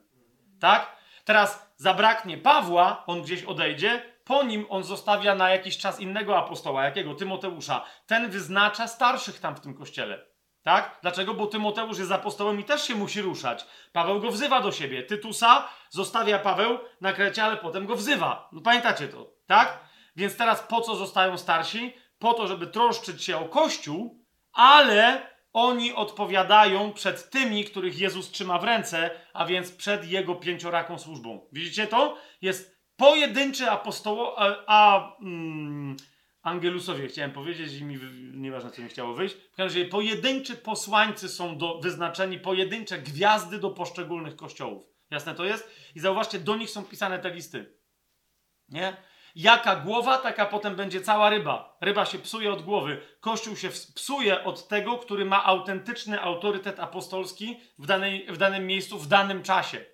Tak? 0.59 0.95
Teraz 1.25 1.73
zabraknie 1.77 2.37
Pawła, 2.37 3.03
on 3.07 3.21
gdzieś 3.21 3.43
odejdzie, 3.43 4.10
po 4.25 4.43
nim 4.43 4.65
on 4.69 4.83
zostawia 4.83 5.35
na 5.35 5.49
jakiś 5.49 5.77
czas 5.77 5.99
innego 5.99 6.37
apostoła, 6.37 6.83
jakiego? 6.83 7.15
Tymoteusza. 7.15 7.85
Ten 8.07 8.29
wyznacza 8.29 8.87
starszych 8.87 9.39
tam 9.39 9.55
w 9.55 9.59
tym 9.59 9.73
kościele. 9.73 10.25
Tak? 10.63 10.99
Dlaczego? 11.01 11.33
Bo 11.33 11.47
Tymoteusz 11.47 11.99
jest 11.99 12.11
apostołem 12.11 12.59
i 12.59 12.63
też 12.63 12.87
się 12.87 12.95
musi 12.95 13.21
ruszać. 13.21 13.65
Paweł 13.93 14.19
go 14.19 14.31
wzywa 14.31 14.61
do 14.61 14.71
siebie. 14.71 15.03
Tytusa 15.03 15.67
zostawia 15.89 16.39
Paweł 16.39 16.79
na 17.01 17.13
Krecie, 17.13 17.43
ale 17.43 17.57
potem 17.57 17.85
go 17.85 17.95
wzywa. 17.95 18.49
No 18.51 18.61
pamiętacie 18.61 19.07
to, 19.07 19.33
tak? 19.47 19.79
Więc 20.15 20.37
teraz 20.37 20.61
po 20.61 20.81
co 20.81 20.95
zostają 20.95 21.37
starsi? 21.37 21.93
Po 22.19 22.33
to, 22.33 22.47
żeby 22.47 22.67
troszczyć 22.67 23.23
się 23.23 23.37
o 23.37 23.45
Kościół, 23.45 24.25
ale 24.53 25.31
oni 25.53 25.93
odpowiadają 25.93 26.93
przed 26.93 27.29
tymi, 27.29 27.65
których 27.65 27.99
Jezus 27.99 28.31
trzyma 28.31 28.59
w 28.59 28.63
ręce, 28.63 29.09
a 29.33 29.45
więc 29.45 29.71
przed 29.71 30.05
Jego 30.05 30.35
pięcioraką 30.35 30.99
służbą. 30.99 31.47
Widzicie 31.51 31.87
to? 31.87 32.17
Jest 32.41 32.80
pojedynczy 33.01 33.71
apostoło, 33.71 34.39
a, 34.39 34.63
a 34.67 35.11
mm, 35.21 35.97
angelusowie 36.41 37.07
chciałem 37.07 37.31
powiedzieć 37.31 37.73
i 37.73 37.83
mi 37.83 37.99
nieważne 38.33 38.71
co 38.71 38.81
mi 38.81 38.89
chciało 38.89 39.13
wyjść. 39.13 39.35
W 39.35 39.55
każdym 39.55 39.81
razie 39.81 39.91
pojedynczy 39.91 40.55
posłańcy 40.55 41.29
są 41.29 41.57
do, 41.57 41.79
wyznaczeni, 41.79 42.39
pojedyncze 42.39 42.97
gwiazdy 42.97 43.59
do 43.59 43.69
poszczególnych 43.69 44.35
kościołów. 44.35 44.83
Jasne 45.11 45.35
to 45.35 45.45
jest? 45.45 45.69
I 45.95 45.99
zauważcie, 45.99 46.39
do 46.39 46.55
nich 46.55 46.69
są 46.69 46.83
pisane 46.83 47.19
te 47.19 47.31
listy. 47.31 47.73
Nie? 48.69 48.97
Jaka 49.35 49.75
głowa, 49.75 50.17
taka 50.17 50.45
potem 50.45 50.75
będzie 50.75 51.01
cała 51.01 51.29
ryba. 51.29 51.77
Ryba 51.81 52.05
się 52.05 52.19
psuje 52.19 52.53
od 52.53 52.61
głowy. 52.61 53.01
Kościół 53.19 53.55
się 53.55 53.69
psuje 53.95 54.43
od 54.43 54.67
tego, 54.67 54.97
który 54.97 55.25
ma 55.25 55.43
autentyczny 55.45 56.21
autorytet 56.21 56.79
apostolski 56.79 57.59
w, 57.79 57.85
danej, 57.85 58.27
w 58.29 58.37
danym 58.37 58.67
miejscu, 58.67 58.99
w 58.99 59.07
danym 59.07 59.43
czasie. 59.43 59.85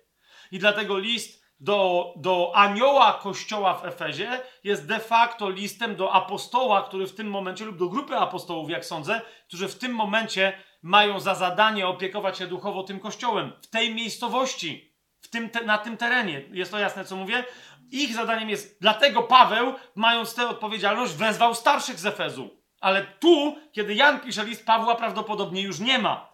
I 0.52 0.58
dlatego 0.58 0.98
list 0.98 1.47
do, 1.60 2.12
do 2.16 2.52
anioła 2.54 3.12
kościoła 3.12 3.74
w 3.74 3.84
Efezie 3.84 4.40
jest 4.64 4.86
de 4.86 4.98
facto 4.98 5.50
listem 5.50 5.96
do 5.96 6.12
apostoła, 6.12 6.82
który 6.82 7.06
w 7.06 7.14
tym 7.14 7.30
momencie, 7.30 7.64
lub 7.64 7.76
do 7.76 7.88
grupy 7.88 8.16
apostołów, 8.16 8.70
jak 8.70 8.84
sądzę, 8.84 9.20
którzy 9.48 9.68
w 9.68 9.78
tym 9.78 9.92
momencie 9.92 10.52
mają 10.82 11.20
za 11.20 11.34
zadanie 11.34 11.86
opiekować 11.86 12.38
się 12.38 12.46
duchowo 12.46 12.82
tym 12.82 13.00
kościołem, 13.00 13.52
w 13.62 13.66
tej 13.66 13.94
miejscowości, 13.94 14.94
w 15.20 15.28
tym 15.28 15.50
te, 15.50 15.64
na 15.64 15.78
tym 15.78 15.96
terenie. 15.96 16.42
Jest 16.50 16.70
to 16.70 16.78
jasne, 16.78 17.04
co 17.04 17.16
mówię? 17.16 17.44
Ich 17.90 18.14
zadaniem 18.14 18.50
jest, 18.50 18.78
dlatego 18.80 19.22
Paweł, 19.22 19.74
mając 19.94 20.34
tę 20.34 20.48
odpowiedzialność, 20.48 21.14
wezwał 21.14 21.54
starszych 21.54 21.98
z 21.98 22.06
Efezu. 22.06 22.50
Ale 22.80 23.04
tu, 23.04 23.56
kiedy 23.72 23.94
Jan 23.94 24.20
pisze 24.20 24.44
list, 24.44 24.66
Pawła 24.66 24.94
prawdopodobnie 24.94 25.62
już 25.62 25.80
nie 25.80 25.98
ma. 25.98 26.32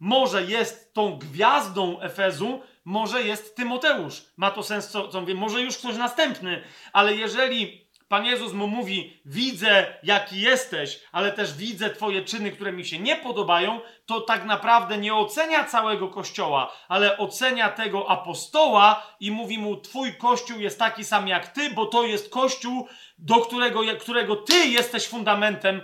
Może 0.00 0.42
jest 0.42 0.94
tą 0.94 1.18
gwiazdą 1.18 2.00
Efezu, 2.00 2.62
może 2.86 3.22
jest 3.22 3.56
Tymoteusz. 3.56 4.22
Ma 4.36 4.50
to 4.50 4.62
sens, 4.62 4.88
co, 4.88 5.08
co 5.08 5.20
mówię, 5.20 5.34
może 5.34 5.60
już 5.60 5.78
ktoś 5.78 5.96
następny, 5.96 6.62
ale 6.92 7.14
jeżeli 7.14 7.86
Pan 8.08 8.24
Jezus 8.24 8.52
mu 8.52 8.66
mówi: 8.66 9.20
Widzę, 9.24 9.98
jaki 10.02 10.40
jesteś, 10.40 11.00
ale 11.12 11.32
też 11.32 11.54
widzę 11.54 11.90
Twoje 11.90 12.24
czyny, 12.24 12.52
które 12.52 12.72
mi 12.72 12.84
się 12.84 12.98
nie 12.98 13.16
podobają, 13.16 13.80
to 14.06 14.20
tak 14.20 14.44
naprawdę 14.44 14.98
nie 14.98 15.14
ocenia 15.14 15.64
całego 15.64 16.08
kościoła, 16.08 16.72
ale 16.88 17.18
ocenia 17.18 17.68
tego 17.68 18.10
apostoła 18.10 19.06
i 19.20 19.30
mówi 19.30 19.58
mu: 19.58 19.76
Twój 19.76 20.14
kościół 20.14 20.60
jest 20.60 20.78
taki 20.78 21.04
sam 21.04 21.28
jak 21.28 21.46
ty, 21.46 21.70
bo 21.70 21.86
to 21.86 22.04
jest 22.04 22.30
kościół, 22.30 22.88
do 23.18 23.36
którego, 23.36 23.80
którego 24.00 24.36
ty 24.36 24.66
jesteś 24.66 25.08
fundamentem 25.08 25.80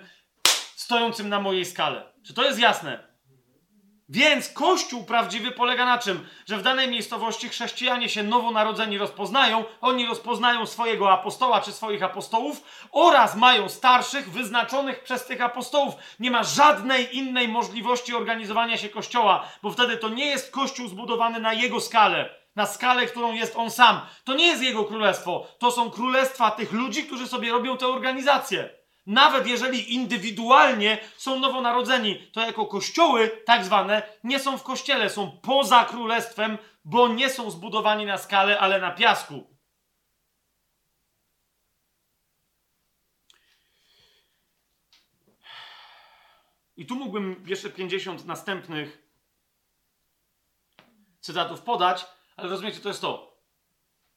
stojącym 0.76 1.28
na 1.28 1.40
mojej 1.40 1.64
skale. 1.64 2.12
Czy 2.26 2.34
to 2.34 2.44
jest 2.44 2.58
jasne? 2.58 3.11
Więc 4.12 4.48
Kościół 4.48 5.04
prawdziwy 5.04 5.50
polega 5.50 5.84
na 5.84 5.98
czym? 5.98 6.28
Że 6.46 6.56
w 6.56 6.62
danej 6.62 6.88
miejscowości 6.88 7.48
chrześcijanie 7.48 8.08
się 8.08 8.22
nowonarodzeni 8.22 8.98
rozpoznają, 8.98 9.64
oni 9.80 10.06
rozpoznają 10.06 10.66
swojego 10.66 11.12
apostoła 11.12 11.60
czy 11.60 11.72
swoich 11.72 12.02
apostołów 12.02 12.62
oraz 12.90 13.36
mają 13.36 13.68
starszych 13.68 14.30
wyznaczonych 14.30 15.02
przez 15.02 15.26
tych 15.26 15.40
apostołów. 15.40 15.94
Nie 16.20 16.30
ma 16.30 16.44
żadnej 16.44 17.16
innej 17.16 17.48
możliwości 17.48 18.14
organizowania 18.14 18.76
się 18.76 18.88
Kościoła, 18.88 19.48
bo 19.62 19.70
wtedy 19.70 19.96
to 19.96 20.08
nie 20.08 20.26
jest 20.26 20.50
Kościół 20.50 20.88
zbudowany 20.88 21.40
na 21.40 21.52
jego 21.52 21.80
skalę 21.80 22.42
na 22.56 22.66
skalę, 22.66 23.06
którą 23.06 23.32
jest 23.32 23.56
on 23.56 23.70
sam. 23.70 24.00
To 24.24 24.34
nie 24.34 24.46
jest 24.46 24.62
jego 24.62 24.84
królestwo, 24.84 25.46
to 25.58 25.70
są 25.70 25.90
królestwa 25.90 26.50
tych 26.50 26.72
ludzi, 26.72 27.04
którzy 27.04 27.28
sobie 27.28 27.50
robią 27.50 27.76
tę 27.76 27.86
organizację. 27.86 28.81
Nawet 29.06 29.46
jeżeli 29.46 29.94
indywidualnie 29.94 30.98
są 31.16 31.38
nowonarodzeni, 31.38 32.30
to 32.32 32.40
jako 32.40 32.66
kościoły, 32.66 33.42
tak 33.44 33.64
zwane, 33.64 34.02
nie 34.24 34.38
są 34.38 34.58
w 34.58 34.62
kościele, 34.62 35.10
są 35.10 35.30
poza 35.42 35.84
królestwem, 35.84 36.58
bo 36.84 37.08
nie 37.08 37.30
są 37.30 37.50
zbudowani 37.50 38.06
na 38.06 38.18
skalę, 38.18 38.60
ale 38.60 38.80
na 38.80 38.90
piasku. 38.90 39.52
I 46.76 46.86
tu 46.86 46.96
mógłbym 46.96 47.44
jeszcze 47.46 47.70
50 47.70 48.24
następnych 48.24 49.02
cytatów 51.20 51.62
podać, 51.62 52.06
ale 52.36 52.48
rozumiecie, 52.48 52.80
to 52.80 52.88
jest 52.88 53.00
to. 53.00 53.38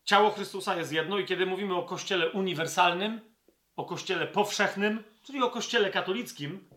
Ciało 0.04 0.32
Chrystusa 0.32 0.76
jest 0.76 0.92
jedno 0.92 1.20
i 1.20 1.26
kiedy 1.26 1.46
mówimy 1.46 1.76
o 1.76 1.84
kościele 1.84 2.32
uniwersalnym, 2.32 3.35
o 3.76 3.86
kościele 3.86 4.28
powszechnym, 4.28 5.04
czyli 5.24 5.44
o 5.44 5.50
kościele 5.50 5.90
katolickim, 5.90 6.70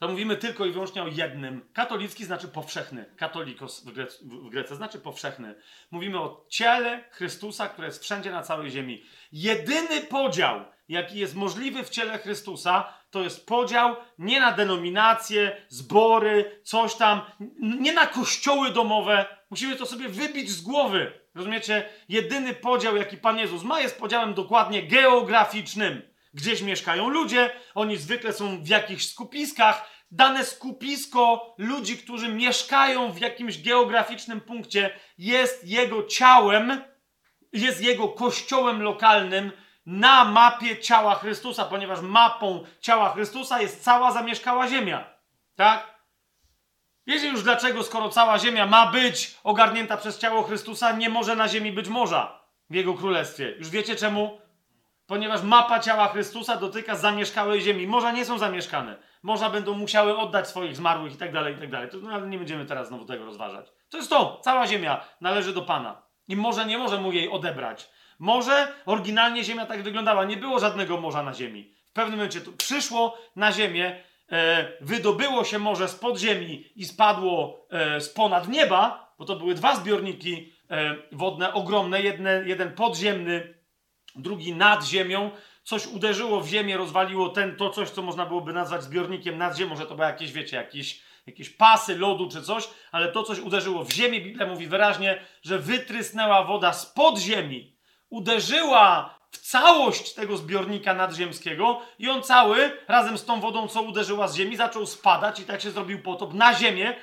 to 0.00 0.08
mówimy 0.08 0.36
tylko 0.36 0.66
i 0.66 0.72
wyłącznie 0.72 1.02
o 1.02 1.08
jednym. 1.08 1.68
Katolicki 1.72 2.24
znaczy 2.24 2.48
powszechny. 2.48 3.04
Katolikos 3.16 3.84
w, 3.84 3.92
Grece, 3.92 4.18
w 4.24 4.50
Grece 4.50 4.76
znaczy 4.76 4.98
powszechny. 4.98 5.54
Mówimy 5.90 6.18
o 6.18 6.46
ciele 6.48 7.04
Chrystusa, 7.10 7.68
które 7.68 7.86
jest 7.88 8.02
wszędzie 8.02 8.30
na 8.30 8.42
całej 8.42 8.70
ziemi. 8.70 9.02
Jedyny 9.32 10.00
podział, 10.00 10.64
jaki 10.88 11.18
jest 11.18 11.34
możliwy 11.34 11.84
w 11.84 11.90
ciele 11.90 12.18
Chrystusa, 12.18 12.94
to 13.10 13.22
jest 13.22 13.46
podział 13.46 13.96
nie 14.18 14.40
na 14.40 14.52
denominacje, 14.52 15.62
zbory, 15.68 16.60
coś 16.64 16.94
tam, 16.94 17.20
nie 17.60 17.92
na 17.92 18.06
kościoły 18.06 18.70
domowe. 18.70 19.26
Musimy 19.50 19.76
to 19.76 19.86
sobie 19.86 20.08
wybić 20.08 20.50
z 20.50 20.60
głowy. 20.60 21.12
Rozumiecie? 21.34 21.88
Jedyny 22.08 22.54
podział, 22.54 22.96
jaki 22.96 23.16
Pan 23.16 23.38
Jezus 23.38 23.62
ma, 23.62 23.80
jest 23.80 23.98
podziałem 23.98 24.34
dokładnie 24.34 24.82
geograficznym. 24.82 26.09
Gdzieś 26.34 26.62
mieszkają 26.62 27.08
ludzie, 27.08 27.50
oni 27.74 27.96
zwykle 27.96 28.32
są 28.32 28.62
w 28.62 28.68
jakichś 28.68 29.06
skupiskach. 29.06 29.90
Dane 30.10 30.44
skupisko 30.44 31.54
ludzi, 31.58 31.98
którzy 31.98 32.28
mieszkają 32.28 33.12
w 33.12 33.18
jakimś 33.18 33.62
geograficznym 33.62 34.40
punkcie, 34.40 35.00
jest 35.18 35.68
jego 35.68 36.06
ciałem, 36.06 36.84
jest 37.52 37.80
jego 37.80 38.08
kościołem 38.08 38.82
lokalnym, 38.82 39.52
na 39.86 40.24
mapie 40.24 40.78
ciała 40.78 41.14
Chrystusa, 41.14 41.64
ponieważ 41.64 42.00
mapą 42.00 42.64
ciała 42.80 43.12
Chrystusa 43.12 43.62
jest 43.62 43.84
cała 43.84 44.12
zamieszkała 44.12 44.68
ziemia. 44.68 45.14
Tak? 45.54 46.00
Wiecie 47.06 47.28
już 47.28 47.42
dlaczego, 47.42 47.82
skoro 47.82 48.08
cała 48.08 48.38
ziemia 48.38 48.66
ma 48.66 48.86
być 48.86 49.34
ogarnięta 49.44 49.96
przez 49.96 50.18
ciało 50.18 50.42
Chrystusa, 50.42 50.92
nie 50.92 51.08
może 51.08 51.36
na 51.36 51.48
ziemi 51.48 51.72
być 51.72 51.88
morza 51.88 52.40
w 52.70 52.74
Jego 52.74 52.94
królestwie. 52.94 53.54
Już 53.58 53.70
wiecie 53.70 53.96
czemu? 53.96 54.40
Ponieważ 55.10 55.42
mapa 55.42 55.80
ciała 55.80 56.08
Chrystusa 56.08 56.56
dotyka 56.56 56.96
zamieszkałej 56.96 57.60
ziemi. 57.60 57.86
Morza 57.86 58.12
nie 58.12 58.24
są 58.24 58.38
zamieszkane. 58.38 58.96
Morza 59.22 59.50
będą 59.50 59.74
musiały 59.74 60.18
oddać 60.18 60.48
swoich 60.48 60.76
zmarłych 60.76 61.14
i 61.14 61.16
tak 61.16 61.32
dalej, 61.32 61.54
i 61.54 61.58
tak 61.58 61.70
dalej. 61.70 61.88
To 61.90 61.96
no, 61.96 62.26
nie 62.26 62.38
będziemy 62.38 62.66
teraz 62.66 62.88
znowu 62.88 63.04
tego 63.04 63.24
rozważać. 63.24 63.66
To 63.88 63.96
jest 63.96 64.10
to. 64.10 64.40
Cała 64.44 64.66
ziemia 64.66 65.04
należy 65.20 65.52
do 65.52 65.62
Pana. 65.62 66.02
I 66.28 66.36
morze 66.36 66.66
nie 66.66 66.78
może 66.78 67.00
mu 67.00 67.12
jej 67.12 67.30
odebrać. 67.30 67.90
Morze, 68.18 68.68
oryginalnie 68.86 69.44
ziemia 69.44 69.66
tak 69.66 69.82
wyglądała. 69.82 70.24
Nie 70.24 70.36
było 70.36 70.58
żadnego 70.58 71.00
morza 71.00 71.22
na 71.22 71.34
ziemi. 71.34 71.74
W 71.86 71.92
pewnym 71.92 72.16
momencie 72.16 72.40
to 72.40 72.50
przyszło 72.52 73.18
na 73.36 73.52
ziemię, 73.52 74.02
e, 74.32 74.72
wydobyło 74.80 75.44
się 75.44 75.58
morze 75.58 75.88
z 75.88 75.94
podziemi 75.94 76.64
i 76.76 76.84
spadło 76.84 77.66
e, 77.70 78.00
z 78.00 78.08
ponad 78.08 78.48
nieba, 78.48 79.12
bo 79.18 79.24
to 79.24 79.36
były 79.36 79.54
dwa 79.54 79.76
zbiorniki 79.76 80.52
e, 80.70 80.94
wodne 81.12 81.52
ogromne, 81.52 82.02
jedne, 82.02 82.42
jeden 82.46 82.74
podziemny, 82.74 83.59
drugi 84.16 84.54
nad 84.54 84.84
ziemią. 84.84 85.30
Coś 85.64 85.86
uderzyło 85.86 86.40
w 86.40 86.48
ziemię, 86.48 86.76
rozwaliło 86.76 87.28
ten, 87.28 87.56
to 87.56 87.70
coś, 87.70 87.90
co 87.90 88.02
można 88.02 88.26
byłoby 88.26 88.52
nazwać 88.52 88.82
zbiornikiem 88.82 89.38
nad 89.38 89.56
ziemią. 89.56 89.70
Może 89.70 89.86
to 89.86 89.94
było 89.94 90.06
jakieś, 90.06 90.32
wiecie, 90.32 90.56
jakieś, 90.56 91.02
jakieś 91.26 91.50
pasy 91.50 91.98
lodu 91.98 92.28
czy 92.28 92.42
coś, 92.42 92.68
ale 92.92 93.12
to 93.12 93.22
coś 93.22 93.38
uderzyło 93.38 93.84
w 93.84 93.92
ziemię. 93.92 94.20
Biblia 94.20 94.46
mówi 94.46 94.66
wyraźnie, 94.66 95.22
że 95.42 95.58
wytrysnęła 95.58 96.44
woda 96.44 96.72
z 96.72 96.86
podziemi, 96.86 97.76
uderzyła 98.10 99.18
w 99.30 99.38
całość 99.38 100.14
tego 100.14 100.36
zbiornika 100.36 100.94
nadziemskiego 100.94 101.80
i 101.98 102.08
on 102.08 102.22
cały, 102.22 102.76
razem 102.88 103.18
z 103.18 103.24
tą 103.24 103.40
wodą, 103.40 103.68
co 103.68 103.82
uderzyła 103.82 104.28
z 104.28 104.36
ziemi, 104.36 104.56
zaczął 104.56 104.86
spadać 104.86 105.40
i 105.40 105.44
tak 105.44 105.60
się 105.60 105.70
zrobił 105.70 106.02
potop 106.02 106.34
na 106.34 106.54
ziemię, 106.54 106.96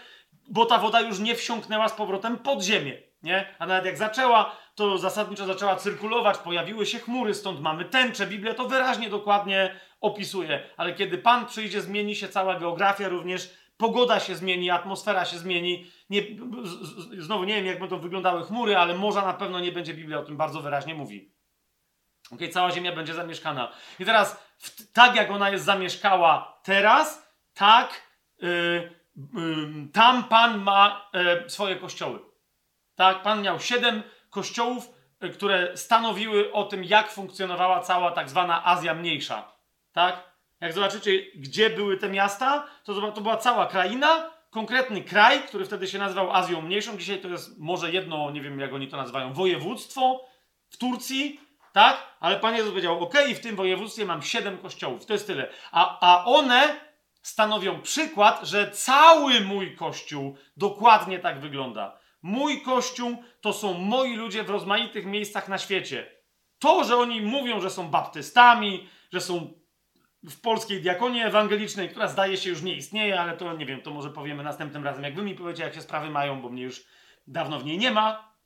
bo 0.49 0.65
ta 0.65 0.77
woda 0.77 1.01
już 1.01 1.19
nie 1.19 1.35
wsiąknęła 1.35 1.89
z 1.89 1.93
powrotem 1.93 2.37
pod 2.37 2.63
ziemię. 2.63 2.97
Nie? 3.23 3.55
A 3.59 3.67
nawet 3.67 3.85
jak 3.85 3.97
zaczęła, 3.97 4.55
to 4.77 4.97
zasadniczo 4.97 5.45
zaczęła 5.45 5.75
cyrkulować, 5.75 6.38
pojawiły 6.38 6.85
się 6.85 6.99
chmury, 6.99 7.33
stąd 7.33 7.61
mamy 7.61 7.85
tęczę. 7.85 8.27
Biblia 8.27 8.53
to 8.53 8.67
wyraźnie, 8.67 9.09
dokładnie 9.09 9.80
opisuje. 10.01 10.64
Ale 10.77 10.93
kiedy 10.93 11.17
Pan 11.17 11.45
przyjdzie, 11.45 11.81
zmieni 11.81 12.15
się 12.15 12.27
cała 12.27 12.59
geografia, 12.59 13.07
również 13.07 13.53
pogoda 13.77 14.19
się 14.19 14.35
zmieni, 14.35 14.69
atmosfera 14.69 15.25
się 15.25 15.38
zmieni. 15.38 15.91
Nie, 16.09 16.22
znowu 17.19 17.43
nie 17.43 17.56
wiem, 17.56 17.65
jak 17.65 17.80
będą 17.80 17.99
wyglądały 17.99 18.43
chmury, 18.43 18.77
ale 18.77 18.95
morza 18.95 19.22
na 19.22 19.33
pewno 19.33 19.59
nie 19.59 19.72
będzie. 19.72 19.93
Biblia 19.93 20.19
o 20.19 20.23
tym 20.23 20.38
bardzo 20.38 20.61
wyraźnie 20.61 20.95
mówi. 20.95 21.31
Ok, 22.31 22.39
cała 22.51 22.72
ziemia 22.72 22.91
będzie 22.91 23.14
zamieszkana. 23.14 23.72
I 23.99 24.06
teraz, 24.06 24.53
w, 24.57 24.91
tak 24.91 25.15
jak 25.15 25.31
ona 25.31 25.49
jest 25.49 25.65
zamieszkała 25.65 26.59
teraz, 26.64 27.31
tak 27.53 28.01
yy, 28.41 28.49
yy, 29.15 29.88
tam 29.93 30.23
Pan 30.23 30.59
ma 30.59 31.09
yy, 31.14 31.49
swoje 31.49 31.75
kościoły. 31.75 32.19
Tak, 32.95 33.22
Pan 33.22 33.41
miał 33.41 33.59
siedem 33.59 34.03
kościołów, 34.30 34.89
y, 35.23 35.30
które 35.30 35.77
stanowiły 35.77 36.53
o 36.53 36.64
tym, 36.64 36.83
jak 36.83 37.11
funkcjonowała 37.11 37.80
cała 37.80 38.11
tak 38.11 38.30
zwana 38.30 38.65
Azja 38.65 38.93
Mniejsza. 38.93 39.51
Tak? 39.91 40.23
Jak 40.61 40.73
zobaczycie, 40.73 41.11
gdzie 41.35 41.69
były 41.69 41.97
te 41.97 42.09
miasta, 42.09 42.67
to 42.83 43.11
to 43.11 43.22
była 43.22 43.38
cała 43.38 43.65
kraina, 43.65 44.30
konkretny 44.49 45.01
kraj, 45.01 45.43
który 45.43 45.65
wtedy 45.65 45.88
się 45.88 45.99
nazywał 45.99 46.33
Azją 46.33 46.61
Mniejszą. 46.61 46.97
Dzisiaj 46.97 47.22
to 47.22 47.27
jest 47.27 47.59
może 47.59 47.91
jedno, 47.91 48.31
nie 48.31 48.41
wiem 48.41 48.59
jak 48.59 48.73
oni 48.73 48.88
to 48.88 48.97
nazywają, 48.97 49.33
województwo 49.33 50.25
w 50.69 50.77
Turcji, 50.77 51.39
tak? 51.73 51.97
Ale 52.19 52.39
Pan 52.39 52.56
Jezus 52.56 52.69
powiedział, 52.69 53.03
ok, 53.03 53.14
w 53.35 53.39
tym 53.39 53.56
województwie 53.56 54.06
mam 54.06 54.22
siedem 54.22 54.57
kościołów, 54.57 55.06
to 55.06 55.14
jest 55.14 55.27
tyle. 55.27 55.49
A, 55.72 55.99
a 55.99 56.25
one 56.25 56.80
stanowią 57.22 57.81
przykład, 57.81 58.39
że 58.43 58.72
cały 58.72 59.41
mój 59.41 59.75
kościół 59.75 60.38
dokładnie 60.57 61.19
tak 61.19 61.39
wygląda. 61.39 61.99
Mój 62.21 62.61
kościół 62.61 63.23
to 63.41 63.53
są 63.53 63.73
moi 63.73 64.15
ludzie 64.15 64.43
w 64.43 64.49
rozmaitych 64.49 65.05
miejscach 65.05 65.49
na 65.49 65.57
świecie. 65.57 66.11
To, 66.59 66.83
że 66.83 66.97
oni 66.97 67.21
mówią, 67.21 67.61
że 67.61 67.69
są 67.69 67.89
baptystami, 67.89 68.89
że 69.13 69.21
są 69.21 69.53
w 70.23 70.41
polskiej 70.41 70.81
diakonii 70.81 71.21
ewangelicznej, 71.21 71.89
która 71.89 72.07
zdaje 72.07 72.37
się 72.37 72.49
już 72.49 72.61
nie 72.61 72.75
istnieje, 72.75 73.19
ale 73.19 73.37
to 73.37 73.53
nie 73.53 73.65
wiem, 73.65 73.81
to 73.81 73.91
może 73.91 74.09
powiemy 74.09 74.43
następnym 74.43 74.83
razem, 74.83 75.03
jak 75.03 75.15
wy 75.15 75.21
mi 75.21 75.35
powiecie, 75.35 75.63
jak 75.63 75.73
się 75.73 75.81
sprawy 75.81 76.09
mają, 76.09 76.41
bo 76.41 76.49
mnie 76.49 76.63
już 76.63 76.83
dawno 77.27 77.59
w 77.59 77.65
niej 77.65 77.77
nie 77.77 77.91
ma. 77.91 78.37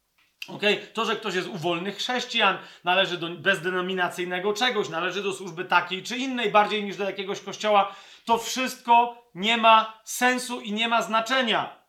Okay? 0.48 0.78
To, 0.94 1.06
że 1.06 1.16
ktoś 1.16 1.36
jest 1.36 1.48
u 1.48 1.58
wolnych 1.58 1.98
chrześcijan, 1.98 2.58
należy 2.84 3.18
do 3.18 3.30
bezdenominacyjnego 3.30 4.54
czegoś, 4.54 4.90
należy 4.90 5.24
do 5.24 5.34
służby 5.34 5.66
takiej 5.66 6.04
czy 6.04 6.18
innej, 6.18 6.52
bardziej 6.52 6.84
niż 6.84 6.98
do 6.98 7.04
jakiegoś 7.04 7.42
kościoła, 7.42 7.96
to 8.26 8.38
wszystko 8.38 9.24
nie 9.36 9.58
ma 9.58 10.02
sensu 10.04 10.62
i 10.62 10.74
nie 10.74 10.88
ma 10.88 11.02
znaczenia. 11.02 11.81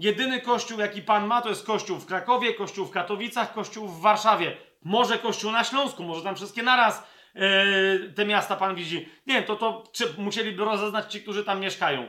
Jedyny 0.00 0.40
kościół, 0.40 0.80
jaki 0.80 1.02
Pan 1.02 1.26
ma, 1.26 1.42
to 1.42 1.48
jest 1.48 1.66
kościół 1.66 1.98
w 1.98 2.06
Krakowie, 2.06 2.54
kościół 2.54 2.86
w 2.86 2.90
Katowicach, 2.90 3.52
kościół 3.52 3.88
w 3.88 4.00
Warszawie. 4.00 4.56
Może 4.84 5.18
kościół 5.18 5.52
na 5.52 5.64
Śląsku, 5.64 6.02
może 6.02 6.22
tam 6.22 6.36
wszystkie 6.36 6.62
naraz 6.62 7.02
yy, 7.34 8.12
te 8.16 8.24
miasta 8.24 8.56
Pan 8.56 8.74
widzi. 8.74 9.08
Nie, 9.26 9.42
to, 9.42 9.56
to 9.56 9.84
czy 9.92 10.14
musieliby 10.18 10.64
rozeznać 10.64 11.12
ci, 11.12 11.22
którzy 11.22 11.44
tam 11.44 11.60
mieszkają. 11.60 12.08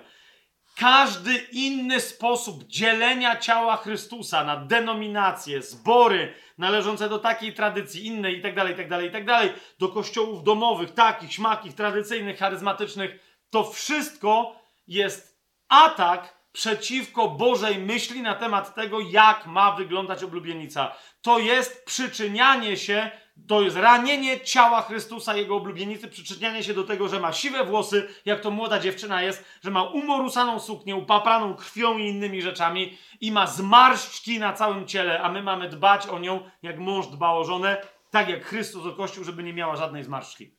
Każdy 0.75 1.35
inny 1.51 1.99
sposób 1.99 2.63
dzielenia 2.63 3.35
ciała 3.35 3.77
Chrystusa 3.77 4.43
na 4.43 4.57
denominacje, 4.57 5.61
zbory 5.61 6.33
należące 6.57 7.09
do 7.09 7.19
takiej 7.19 7.53
tradycji, 7.53 8.05
innej 8.05 8.35
itd., 8.35 8.69
itd., 8.69 9.03
itd., 9.03 9.53
do 9.79 9.89
kościołów 9.89 10.43
domowych, 10.43 10.93
takich, 10.93 11.33
śmakich, 11.33 11.75
tradycyjnych, 11.75 12.39
charyzmatycznych, 12.39 13.19
to 13.49 13.63
wszystko 13.63 14.55
jest 14.87 15.41
atak 15.69 16.40
przeciwko 16.51 17.27
Bożej 17.27 17.79
myśli 17.79 18.21
na 18.21 18.35
temat 18.35 18.75
tego, 18.75 18.99
jak 18.99 19.45
ma 19.45 19.71
wyglądać 19.71 20.23
oblubienica. 20.23 20.95
To 21.21 21.39
jest 21.39 21.85
przyczynianie 21.85 22.77
się, 22.77 23.11
to 23.47 23.61
jest 23.61 23.75
ranienie 23.75 24.39
ciała 24.39 24.81
Chrystusa, 24.81 25.35
jego 25.35 25.55
oblubienicy, 25.55 26.07
przyczynianie 26.07 26.63
się 26.63 26.73
do 26.73 26.83
tego, 26.83 27.07
że 27.07 27.19
ma 27.19 27.33
siwe 27.33 27.63
włosy, 27.63 28.09
jak 28.25 28.41
to 28.41 28.51
młoda 28.51 28.79
dziewczyna 28.79 29.23
jest, 29.23 29.45
że 29.63 29.71
ma 29.71 29.83
umorusaną 29.83 30.59
suknię, 30.59 30.95
upaplaną 30.95 31.55
krwią 31.55 31.97
i 31.97 32.07
innymi 32.07 32.41
rzeczami 32.41 32.97
i 33.21 33.31
ma 33.31 33.47
zmarszczki 33.47 34.39
na 34.39 34.53
całym 34.53 34.87
ciele, 34.87 35.21
a 35.21 35.31
my 35.31 35.43
mamy 35.43 35.69
dbać 35.69 36.07
o 36.07 36.19
nią, 36.19 36.49
jak 36.61 36.79
mąż 36.79 37.07
dba 37.07 37.31
o 37.31 37.43
żonę, 37.43 37.81
tak 38.09 38.29
jak 38.29 38.45
Chrystus 38.45 38.85
o 38.85 38.91
Kościół, 38.91 39.23
żeby 39.23 39.43
nie 39.43 39.53
miała 39.53 39.75
żadnej 39.75 40.03
zmarszczki. 40.03 40.55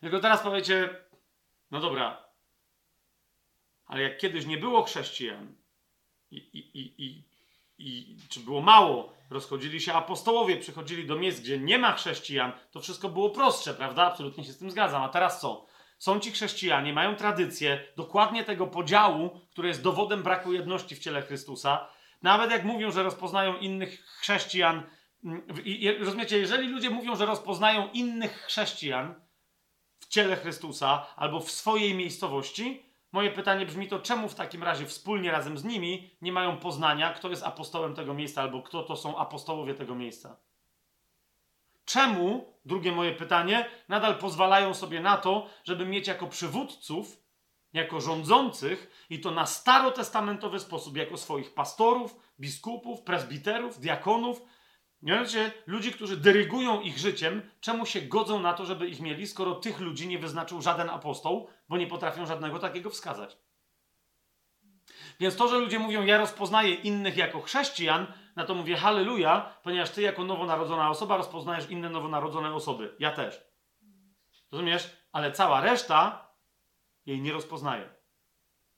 Tylko 0.00 0.20
teraz 0.20 0.40
powiecie, 0.40 1.06
no 1.70 1.80
dobra, 1.80 2.27
ale 3.88 4.02
jak 4.02 4.18
kiedyś 4.18 4.46
nie 4.46 4.58
było 4.58 4.82
chrześcijan 4.82 5.54
i, 6.30 6.36
i, 6.36 6.80
i, 6.80 7.04
i, 7.04 7.24
i 7.78 8.16
czy 8.28 8.40
było 8.40 8.60
mało, 8.60 9.12
rozchodzili 9.30 9.80
się 9.80 9.92
apostołowie, 9.92 10.56
przychodzili 10.56 11.06
do 11.06 11.16
miejsc, 11.16 11.40
gdzie 11.40 11.58
nie 11.58 11.78
ma 11.78 11.92
chrześcijan, 11.92 12.52
to 12.70 12.80
wszystko 12.80 13.08
było 13.08 13.30
prostsze, 13.30 13.74
prawda? 13.74 14.02
Absolutnie 14.06 14.44
się 14.44 14.52
z 14.52 14.58
tym 14.58 14.70
zgadzam. 14.70 15.02
A 15.02 15.08
teraz 15.08 15.40
co? 15.40 15.66
Są 15.98 16.20
ci 16.20 16.30
chrześcijanie, 16.30 16.92
mają 16.92 17.16
tradycję 17.16 17.84
dokładnie 17.96 18.44
tego 18.44 18.66
podziału, 18.66 19.40
który 19.50 19.68
jest 19.68 19.82
dowodem 19.82 20.22
braku 20.22 20.52
jedności 20.52 20.96
w 20.96 20.98
ciele 20.98 21.22
Chrystusa. 21.22 21.88
Nawet 22.22 22.50
jak 22.50 22.64
mówią, 22.64 22.90
że 22.90 23.02
rozpoznają 23.02 23.56
innych 23.56 24.04
chrześcijan, 24.04 24.82
mm, 25.24 25.46
rozumiecie, 26.00 26.38
jeżeli 26.38 26.68
ludzie 26.68 26.90
mówią, 26.90 27.16
że 27.16 27.26
rozpoznają 27.26 27.88
innych 27.92 28.32
chrześcijan 28.32 29.14
w 30.00 30.08
ciele 30.08 30.36
Chrystusa 30.36 31.06
albo 31.16 31.40
w 31.40 31.50
swojej 31.50 31.94
miejscowości, 31.94 32.87
Moje 33.12 33.30
pytanie 33.30 33.66
brzmi 33.66 33.88
to, 33.88 33.98
czemu 33.98 34.28
w 34.28 34.34
takim 34.34 34.62
razie 34.62 34.86
wspólnie 34.86 35.30
razem 35.30 35.58
z 35.58 35.64
nimi 35.64 36.10
nie 36.22 36.32
mają 36.32 36.56
poznania, 36.56 37.12
kto 37.12 37.30
jest 37.30 37.42
apostołem 37.42 37.94
tego 37.94 38.14
miejsca 38.14 38.42
albo 38.42 38.62
kto 38.62 38.82
to 38.82 38.96
są 38.96 39.18
apostołowie 39.18 39.74
tego 39.74 39.94
miejsca? 39.94 40.36
Czemu, 41.84 42.54
drugie 42.64 42.92
moje 42.92 43.12
pytanie, 43.12 43.70
nadal 43.88 44.18
pozwalają 44.18 44.74
sobie 44.74 45.00
na 45.00 45.16
to, 45.16 45.46
żeby 45.64 45.86
mieć 45.86 46.08
jako 46.08 46.26
przywódców, 46.26 47.22
jako 47.72 48.00
rządzących 48.00 49.06
i 49.10 49.20
to 49.20 49.30
na 49.30 49.46
starotestamentowy 49.46 50.60
sposób, 50.60 50.96
jako 50.96 51.16
swoich 51.16 51.54
pastorów, 51.54 52.16
biskupów, 52.40 53.02
presbiterów, 53.02 53.80
diakonów, 53.80 54.42
Mianowicie 55.02 55.52
ludzi, 55.66 55.92
którzy 55.92 56.16
dyrygują 56.16 56.80
ich 56.80 56.98
życiem, 56.98 57.42
czemu 57.60 57.86
się 57.86 58.00
godzą 58.00 58.40
na 58.40 58.52
to, 58.54 58.66
żeby 58.66 58.88
ich 58.88 59.00
mieli, 59.00 59.26
skoro 59.26 59.54
tych 59.54 59.80
ludzi 59.80 60.08
nie 60.08 60.18
wyznaczył 60.18 60.62
żaden 60.62 60.90
apostoł, 60.90 61.48
bo 61.68 61.76
nie 61.76 61.86
potrafią 61.86 62.26
żadnego 62.26 62.58
takiego 62.58 62.90
wskazać. 62.90 63.38
Więc 65.20 65.36
to, 65.36 65.48
że 65.48 65.58
ludzie 65.58 65.78
mówią, 65.78 66.04
ja 66.04 66.18
rozpoznaję 66.18 66.74
innych 66.74 67.16
jako 67.16 67.40
chrześcijan, 67.40 68.06
na 68.36 68.44
to 68.44 68.54
mówię 68.54 68.76
halleluja, 68.76 69.56
ponieważ 69.62 69.90
ty 69.90 70.02
jako 70.02 70.24
nowonarodzona 70.24 70.90
osoba 70.90 71.16
rozpoznajesz 71.16 71.70
inne 71.70 71.90
nowonarodzone 71.90 72.54
osoby. 72.54 72.94
Ja 72.98 73.10
też. 73.10 73.40
Rozumiesz? 74.52 74.96
Ale 75.12 75.32
cała 75.32 75.60
reszta 75.60 76.28
jej 77.06 77.20
nie 77.20 77.32
rozpoznaje. 77.32 77.88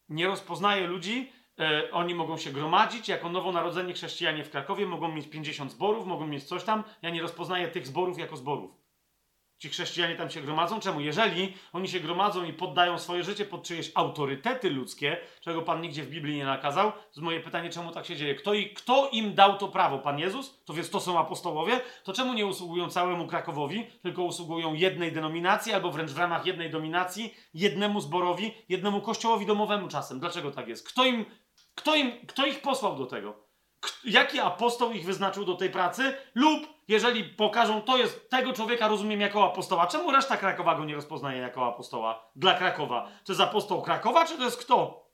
Nie 0.08 0.26
rozpoznaje 0.26 0.86
ludzi, 0.86 1.32
e, 1.60 1.90
oni 1.92 2.14
mogą 2.14 2.36
się 2.36 2.50
gromadzić 2.50 3.08
jako 3.08 3.28
nowonarodzeni 3.28 3.92
chrześcijanie 3.92 4.44
w 4.44 4.50
Krakowie, 4.50 4.86
mogą 4.86 5.08
mieć 5.08 5.28
50 5.28 5.72
zborów, 5.72 6.06
mogą 6.06 6.26
mieć 6.26 6.44
coś 6.44 6.64
tam. 6.64 6.84
Ja 7.02 7.10
nie 7.10 7.22
rozpoznaję 7.22 7.68
tych 7.68 7.86
zborów 7.86 8.18
jako 8.18 8.36
zborów. 8.36 8.80
Ci 9.60 9.68
chrześcijanie 9.68 10.14
tam 10.16 10.30
się 10.30 10.40
gromadzą. 10.40 10.80
Czemu? 10.80 11.00
Jeżeli 11.00 11.54
oni 11.72 11.88
się 11.88 12.00
gromadzą 12.00 12.44
i 12.44 12.52
poddają 12.52 12.98
swoje 12.98 13.24
życie 13.24 13.44
pod 13.44 13.62
czyjeś 13.62 13.92
autorytety 13.94 14.70
ludzkie, 14.70 15.16
czego 15.40 15.62
Pan 15.62 15.80
nigdzie 15.80 16.02
w 16.02 16.10
Biblii 16.10 16.36
nie 16.36 16.44
nakazał, 16.44 16.92
to 17.14 17.20
moje 17.20 17.40
pytanie, 17.40 17.70
czemu 17.70 17.92
tak 17.92 18.06
się 18.06 18.16
dzieje? 18.16 18.34
Kto, 18.34 18.54
i, 18.54 18.70
kto 18.70 19.08
im 19.12 19.34
dał 19.34 19.58
to 19.58 19.68
prawo? 19.68 19.98
Pan 19.98 20.18
Jezus? 20.18 20.64
To 20.64 20.74
więc 20.74 20.90
to 20.90 21.00
są 21.00 21.18
apostołowie? 21.18 21.80
To 22.04 22.12
czemu 22.12 22.34
nie 22.34 22.46
usługują 22.46 22.88
całemu 22.88 23.26
Krakowowi, 23.26 23.86
tylko 24.02 24.22
usługują 24.22 24.74
jednej 24.74 25.12
denominacji, 25.12 25.72
albo 25.72 25.90
wręcz 25.90 26.10
w 26.10 26.18
ramach 26.18 26.46
jednej 26.46 26.70
dominacji, 26.70 27.34
jednemu 27.54 28.00
zborowi, 28.00 28.54
jednemu 28.68 29.00
kościołowi 29.00 29.46
domowemu 29.46 29.88
czasem? 29.88 30.20
Dlaczego 30.20 30.50
tak 30.50 30.68
jest? 30.68 30.88
Kto 30.88 31.04
im, 31.04 31.24
kto 31.80 31.94
im, 31.94 32.26
kto 32.26 32.46
ich 32.46 32.62
posłał 32.62 32.96
do 32.96 33.06
tego? 33.06 33.50
jaki 34.04 34.40
apostoł 34.40 34.92
ich 34.92 35.04
wyznaczył 35.04 35.44
do 35.44 35.54
tej 35.54 35.70
pracy, 35.70 36.14
lub 36.34 36.68
jeżeli 36.88 37.24
pokażą, 37.24 37.82
to 37.82 37.96
jest 37.96 38.30
tego 38.30 38.52
człowieka 38.52 38.88
rozumiem 38.88 39.20
jako 39.20 39.44
apostoła. 39.44 39.86
Czemu 39.86 40.12
reszta 40.12 40.36
Krakowa 40.36 40.74
go 40.74 40.84
nie 40.84 40.94
rozpoznaje 40.94 41.38
jako 41.38 41.66
apostoła 41.66 42.30
dla 42.36 42.54
Krakowa? 42.54 43.08
To 43.24 43.32
jest 43.32 43.40
apostoł 43.40 43.82
Krakowa, 43.82 44.26
czy 44.26 44.36
to 44.36 44.44
jest 44.44 44.64
kto? 44.64 45.06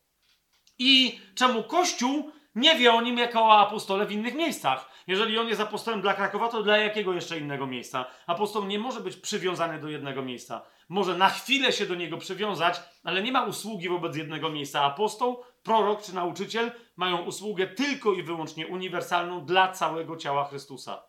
I 0.78 1.20
czemu 1.35 1.62
Kościół 1.62 2.31
nie 2.55 2.77
wie 2.77 2.93
o 2.93 3.01
nim 3.01 3.19
jako 3.19 3.45
o 3.45 3.59
apostole 3.59 4.07
w 4.07 4.12
innych 4.12 4.35
miejscach? 4.35 4.91
Jeżeli 5.07 5.39
on 5.39 5.49
jest 5.49 5.61
apostołem 5.61 6.01
dla 6.01 6.15
Krakowa, 6.15 6.49
to 6.49 6.62
dla 6.62 6.77
jakiego 6.77 7.12
jeszcze 7.12 7.39
innego 7.39 7.67
miejsca? 7.67 8.05
Apostoł 8.27 8.65
nie 8.65 8.78
może 8.78 9.01
być 9.01 9.17
przywiązany 9.17 9.81
do 9.81 9.89
jednego 9.89 10.23
miejsca. 10.23 10.62
Może 10.89 11.18
na 11.18 11.28
chwilę 11.28 11.73
się 11.73 11.86
do 11.86 11.94
niego 11.94 12.18
przywiązać, 12.18 12.82
ale 13.05 13.23
nie 13.23 13.32
ma 13.32 13.44
usługi 13.44 13.89
wobec 13.89 14.16
jednego 14.16 14.50
miejsca. 14.50 14.82
Apostoł 14.82 15.42
prorok 15.62 16.02
czy 16.02 16.15
nauczyciel 16.15 16.73
mają 16.97 17.23
usługę 17.23 17.66
tylko 17.66 18.12
i 18.12 18.23
wyłącznie 18.23 18.66
uniwersalną 18.66 19.44
dla 19.44 19.73
całego 19.73 20.16
ciała 20.16 20.44
Chrystusa. 20.44 21.02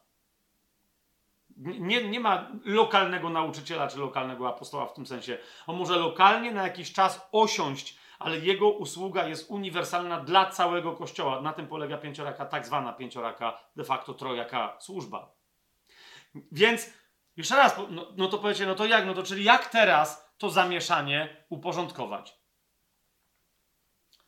Nie, 1.58 2.10
nie 2.10 2.20
ma 2.20 2.52
lokalnego 2.66 3.30
nauczyciela 3.30 3.88
czy 3.88 4.00
lokalnego 4.00 4.50
apostoła 4.50 4.86
w 4.86 4.94
tym 4.94 5.06
sensie. 5.06 5.38
On 5.68 5.78
może 5.78 5.96
lokalnie 5.96 6.52
na 6.52 6.64
jakiś 6.64 6.94
czas 6.94 7.30
osiąść, 7.32 7.98
ale 8.20 8.40
jego 8.40 8.70
usługa 8.70 9.28
jest 9.28 9.52
uniwersalna 9.52 10.20
dla 10.20 10.46
całego 10.46 10.92
kościoła. 10.92 11.42
Na 11.42 11.54
tym 11.54 11.68
polega 11.68 11.98
pięcioraka, 11.98 12.46
tak 12.46 12.66
zwana 12.66 12.94
pięcioraka, 12.94 13.58
de 13.76 13.84
facto 13.84 14.14
trojaka 14.14 14.78
służba. 14.80 15.32
Więc 16.52 16.94
jeszcze 17.38 17.56
raz, 17.56 17.80
no, 17.90 18.14
no 18.18 18.28
to 18.28 18.38
powiecie, 18.38 18.66
no 18.66 18.76
to 18.76 18.86
jak? 18.86 19.06
No 19.06 19.14
to 19.14 19.24
czyli 19.24 19.44
jak 19.44 19.70
teraz 19.70 20.34
to 20.38 20.50
zamieszanie 20.50 21.46
uporządkować? 21.50 22.38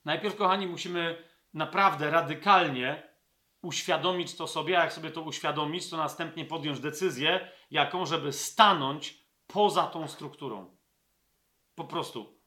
Najpierw, 0.06 0.36
kochani, 0.36 0.68
musimy 0.68 1.24
naprawdę 1.54 2.10
radykalnie 2.10 3.10
uświadomić 3.62 4.36
to 4.36 4.48
sobie, 4.48 4.80
a 4.80 4.84
jak 4.84 4.94
sobie 4.94 5.12
to 5.12 5.22
uświadomić, 5.22 5.90
to 5.90 5.98
następnie 5.98 6.46
podjąć 6.46 6.80
decyzję, 6.80 7.52
jaką, 7.72 8.06
żeby 8.06 8.34
stanąć 8.34 9.24
poza 9.48 9.88
tą 9.88 10.08
strukturą. 10.08 10.78
Po 11.76 11.84
prostu. 11.84 12.40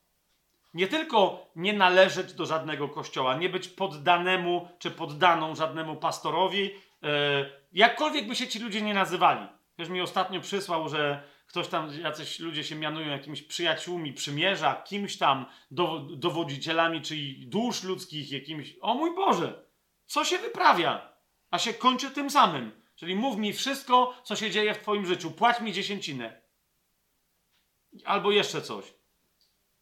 Nie 0.74 0.86
tylko 0.86 1.46
nie 1.56 1.72
należeć 1.72 2.32
do 2.32 2.46
żadnego 2.46 2.88
kościoła, 2.88 3.36
nie 3.36 3.48
być 3.48 3.68
poddanemu 3.68 4.68
czy 4.78 4.90
poddaną 4.90 5.54
żadnemu 5.54 5.96
pastorowi, 5.96 6.62
yy, 6.62 7.10
jakkolwiek 7.72 8.28
by 8.28 8.36
się 8.36 8.48
ci 8.48 8.58
ludzie 8.58 8.82
nie 8.82 8.94
nazywali. 8.94 9.46
Ktoś 9.74 9.88
mi 9.88 10.00
ostatnio 10.00 10.40
przysłał, 10.40 10.88
że 10.88 11.22
ktoś 11.46 11.68
tam, 11.68 12.00
jacyś 12.00 12.38
ludzie 12.38 12.64
się 12.64 12.74
mianują 12.74 13.08
jakimiś 13.08 13.42
przyjaciółmi 13.42 14.12
przymierza, 14.12 14.74
kimś 14.74 15.18
tam, 15.18 15.46
do, 15.70 15.98
dowodzicielami, 15.98 17.02
czyli 17.02 17.46
dusz 17.46 17.82
ludzkich, 17.82 18.32
jakimiś. 18.32 18.76
O 18.80 18.94
mój 18.94 19.14
Boże, 19.14 19.64
co 20.06 20.24
się 20.24 20.38
wyprawia? 20.38 21.12
A 21.50 21.58
się 21.58 21.74
kończy 21.74 22.10
tym 22.10 22.30
samym. 22.30 22.82
Czyli 22.96 23.16
mów 23.16 23.36
mi 23.36 23.52
wszystko, 23.52 24.14
co 24.24 24.36
się 24.36 24.50
dzieje 24.50 24.74
w 24.74 24.78
Twoim 24.78 25.06
życiu. 25.06 25.30
Płać 25.30 25.60
mi 25.60 25.72
dziesięcinę. 25.72 26.42
Albo 28.04 28.30
jeszcze 28.30 28.62
coś. 28.62 28.84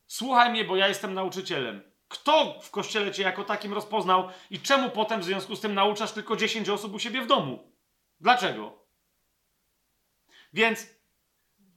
Słuchaj 0.07 0.51
mnie, 0.51 0.65
bo 0.65 0.77
ja 0.77 0.89
jestem 0.89 1.15
nauczycielem. 1.15 1.83
Kto 2.09 2.61
w 2.63 2.71
kościele 2.71 3.13
cię 3.13 3.23
jako 3.23 3.45
takim 3.45 3.73
rozpoznał 3.73 4.29
i 4.51 4.61
czemu 4.61 4.91
potem 4.91 5.21
w 5.21 5.25
związku 5.25 5.57
z 5.57 5.61
tym 5.61 5.75
nauczasz 5.75 6.13
tylko 6.13 6.37
10 6.37 6.69
osób 6.69 6.95
u 6.95 6.99
siebie 6.99 7.23
w 7.23 7.27
domu? 7.27 7.73
Dlaczego? 8.21 8.80
Więc 10.53 11.01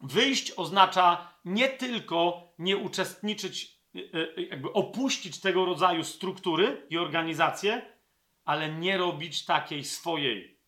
Wyjść 0.04 0.54
oznacza 0.58 1.34
nie 1.46 1.70
tylko 1.70 2.48
nie 2.60 2.78
uczestniczyć, 2.78 3.80
e, 3.96 4.00
e, 4.38 4.42
jakby 4.42 4.74
opuścić 4.74 5.40
tego 5.40 5.66
rodzaju 5.66 6.04
struktury 6.04 6.88
i 6.90 6.98
organizacje, 6.98 7.82
ale 8.46 8.74
nie 8.74 8.98
robić 8.98 9.46
takiej 9.46 9.84
swojej. 9.84 10.60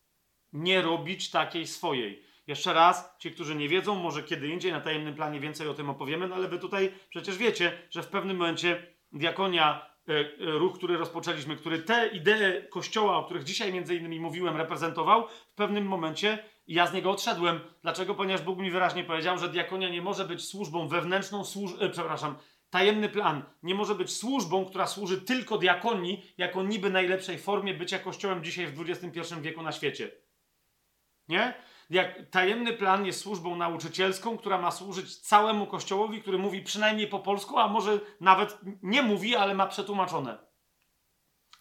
Nie 0.54 0.82
robić 0.82 1.32
takiej 1.32 1.68
swojej. 1.68 2.24
Jeszcze 2.48 2.74
raz, 2.74 3.16
ci, 3.20 3.32
którzy 3.32 3.56
nie 3.56 3.70
wiedzą, 3.70 3.96
może 3.96 4.24
kiedy 4.24 4.48
indziej 4.48 4.72
na 4.72 4.82
tajemnym 4.82 5.16
planie 5.16 5.40
więcej 5.40 5.68
o 5.68 5.74
tym 5.74 5.90
opowiemy, 5.90 6.28
no 6.28 6.36
ale 6.36 6.48
wy 6.48 6.60
tutaj 6.60 6.92
przecież 7.10 7.38
wiecie, 7.38 7.72
że 7.90 8.04
w 8.04 8.08
pewnym 8.08 8.38
momencie 8.38 8.88
diakonia, 9.12 9.90
e, 10.08 10.24
ruch, 10.40 10.78
który 10.78 10.98
rozpoczęliśmy, 10.98 11.56
który 11.56 11.80
te 11.80 12.08
idee 12.08 12.70
kościoła, 12.70 13.18
o 13.18 13.24
których 13.24 13.44
dzisiaj 13.44 13.74
między 13.74 13.96
innymi 13.96 14.20
mówiłem, 14.20 14.58
reprezentował, 14.58 15.28
w 15.28 15.56
pewnym 15.56 15.86
momencie 15.86 16.44
i 16.68 16.74
ja 16.74 16.88
z 16.88 16.94
niego 16.94 17.12
odszedłem. 17.12 17.60
Dlaczego? 17.82 18.16
Ponieważ 18.16 18.42
Bóg 18.42 18.60
mi 18.60 18.72
wyraźnie 18.72 19.04
powiedział, 19.04 19.38
że 19.38 19.50
diakonia 19.50 19.90
nie 19.90 20.02
może 20.02 20.26
być 20.26 20.46
służbą 20.46 20.88
wewnętrzną, 20.88 21.46
służ... 21.46 21.72
e, 21.80 21.90
przepraszam, 21.90 22.36
tajemny 22.70 23.10
plan 23.10 23.44
nie 23.64 23.76
może 23.76 23.96
być 23.96 24.14
służbą, 24.14 24.66
która 24.66 24.88
służy 24.88 25.22
tylko 25.22 25.58
diakonii, 25.58 26.34
jako 26.38 26.64
niby 26.64 26.90
najlepszej 26.90 27.38
formie 27.38 27.74
bycia 27.74 28.00
kościołem 28.00 28.44
dzisiaj 28.44 28.68
w 28.68 28.82
XXI 28.82 29.36
wieku 29.42 29.64
na 29.64 29.72
świecie. 29.72 30.12
Nie? 31.28 31.54
Jak 31.90 32.30
tajemny 32.30 32.74
plan 32.74 33.06
jest 33.06 33.20
służbą 33.20 33.56
nauczycielską, 33.56 34.38
która 34.38 34.58
ma 34.58 34.72
służyć 34.72 35.18
całemu 35.18 35.68
kościołowi, 35.68 36.22
który 36.22 36.38
mówi 36.38 36.62
przynajmniej 36.62 37.08
po 37.08 37.20
polsku, 37.20 37.60
a 37.60 37.68
może 37.68 38.00
nawet 38.22 38.58
nie 38.84 39.02
mówi, 39.02 39.36
ale 39.36 39.54
ma 39.54 39.68
przetłumaczone. 39.68 40.38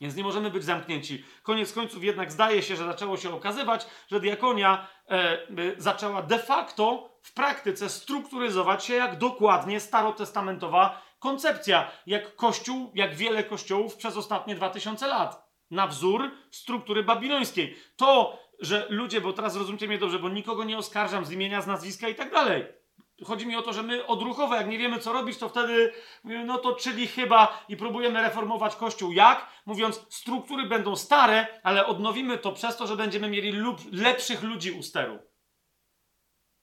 Więc 0.01 0.17
nie 0.17 0.23
możemy 0.23 0.51
być 0.51 0.65
zamknięci. 0.65 1.25
Koniec 1.43 1.73
końców 1.73 2.05
jednak 2.05 2.33
zdaje 2.33 2.63
się, 2.63 2.77
że 2.77 2.87
zaczęło 2.87 3.17
się 3.17 3.35
okazywać, 3.35 3.87
że 4.11 4.21
diakonia 4.21 4.87
e, 5.09 5.13
e, 5.13 5.39
zaczęła 5.77 6.23
de 6.23 6.39
facto 6.39 7.11
w 7.23 7.33
praktyce 7.35 7.89
strukturyzować 7.89 8.85
się 8.85 8.95
jak 8.95 9.19
dokładnie 9.19 9.81
starotestamentowa 9.81 11.03
koncepcja, 11.19 11.91
jak 12.07 12.37
kościół, 12.37 12.93
jak 12.95 13.15
wiele 13.15 13.45
kościołów 13.45 13.97
przez 13.97 14.17
ostatnie 14.17 14.55
2000 14.55 15.07
lat. 15.07 15.45
Na 15.71 15.87
wzór 15.87 16.31
struktury 16.51 17.03
babilońskiej. 17.03 17.77
To, 17.97 18.39
że 18.61 18.87
ludzie, 18.89 19.21
bo 19.21 19.33
teraz 19.33 19.53
zrozumcie 19.53 19.89
mnie 19.89 19.99
dobrze, 19.99 20.19
bo 20.19 20.29
nikogo 20.29 20.65
nie 20.65 20.79
oskarżam 20.79 21.25
z 21.25 21.33
imienia, 21.33 21.63
z 21.63 21.67
nazwiska 21.67 22.09
i 22.09 22.15
tak 22.15 22.31
dalej. 22.31 22.65
Chodzi 23.25 23.47
mi 23.47 23.57
o 23.57 23.63
to, 23.63 23.73
że 23.73 23.83
my 23.83 24.07
odruchowo, 24.07 24.55
jak 24.55 24.69
nie 24.69 24.79
wiemy 24.79 24.99
co 24.99 25.13
robić, 25.13 25.39
to 25.39 25.49
wtedy, 25.49 25.93
no 26.25 26.59
to 26.59 26.75
czyli 26.75 27.07
chyba 27.07 27.65
i 27.69 27.77
próbujemy 27.77 28.23
reformować 28.23 28.77
Kościół. 28.77 29.13
Jak? 29.13 29.47
Mówiąc, 29.67 30.07
struktury 30.11 30.67
będą 30.67 30.97
stare, 30.97 31.61
ale 31.63 31.87
odnowimy 31.87 32.39
to 32.39 32.53
przez 32.53 32.77
to, 32.77 32.87
że 32.87 32.97
będziemy 32.97 33.29
mieli 33.29 33.53
lepszych 33.93 34.43
ludzi 34.43 34.73
u 34.73 34.83
steru. 34.83 35.19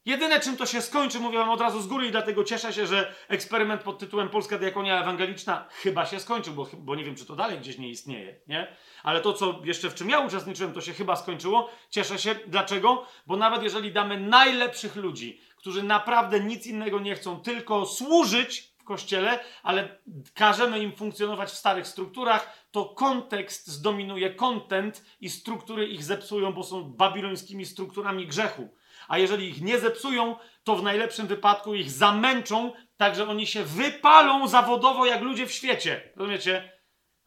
Jedyne, 0.06 0.40
czym 0.40 0.58
to 0.58 0.66
się 0.66 0.82
skończy, 0.82 1.20
mówię 1.20 1.38
wam 1.38 1.50
od 1.50 1.62
razu 1.62 1.82
z 1.82 1.88
góry 1.88 2.08
i 2.08 2.12
dlatego 2.12 2.44
cieszę 2.44 2.74
się, 2.74 2.88
że 2.88 3.16
eksperyment 3.28 3.84
pod 3.84 4.00
tytułem 4.00 4.30
Polska 4.30 4.58
Diakonia 4.58 5.02
Ewangeliczna 5.02 5.68
chyba 5.72 6.06
się 6.06 6.20
skończył, 6.20 6.54
bo, 6.54 6.68
bo 6.78 6.96
nie 6.96 7.04
wiem, 7.04 7.16
czy 7.16 7.26
to 7.26 7.36
dalej 7.36 7.60
gdzieś 7.60 7.78
nie 7.78 7.90
istnieje, 7.90 8.40
nie? 8.48 8.76
Ale 9.04 9.22
to, 9.22 9.34
co 9.34 9.62
jeszcze 9.64 9.90
w 9.90 9.96
czym 9.96 10.10
ja 10.10 10.20
uczestniczyłem, 10.20 10.74
to 10.74 10.82
się 10.82 10.94
chyba 10.94 11.16
skończyło. 11.16 11.70
Cieszę 11.90 12.20
się. 12.20 12.36
Dlaczego? 12.48 13.06
Bo 13.28 13.38
nawet 13.38 13.64
jeżeli 13.64 13.92
damy 13.92 14.20
najlepszych 14.20 14.96
ludzi, 14.96 15.42
którzy 15.62 15.84
naprawdę 15.84 16.40
nic 16.40 16.68
innego 16.68 17.00
nie 17.00 17.16
chcą, 17.16 17.40
tylko 17.40 17.86
służyć 17.86 18.74
w 18.78 18.84
kościele, 18.84 19.40
ale 19.64 19.98
każemy 20.34 20.80
im 20.80 20.96
funkcjonować 20.96 21.50
w 21.50 21.58
starych 21.58 21.88
strukturach, 21.88 22.68
to 22.72 22.86
kontekst 22.86 23.68
zdominuje 23.68 24.36
content 24.36 25.06
i 25.22 25.30
struktury 25.30 25.88
ich 25.88 26.04
zepsują, 26.04 26.54
bo 26.54 26.64
są 26.64 26.84
babilońskimi 26.84 27.66
strukturami 27.66 28.28
grzechu. 28.28 28.70
A 29.08 29.18
jeżeli 29.18 29.50
ich 29.50 29.62
nie 29.62 29.80
zepsują, 29.80 30.36
to 30.64 30.76
w 30.76 30.84
najlepszym 30.84 31.28
wypadku 31.28 31.76
ich 31.76 31.92
zamęczą, 31.92 32.74
tak 32.98 33.16
że 33.16 33.30
oni 33.30 33.48
się 33.48 33.64
wypalą 33.64 34.48
zawodowo 34.48 35.06
jak 35.06 35.22
ludzie 35.22 35.48
w 35.48 35.52
świecie. 35.52 36.12
Rozumiecie? 36.16 36.81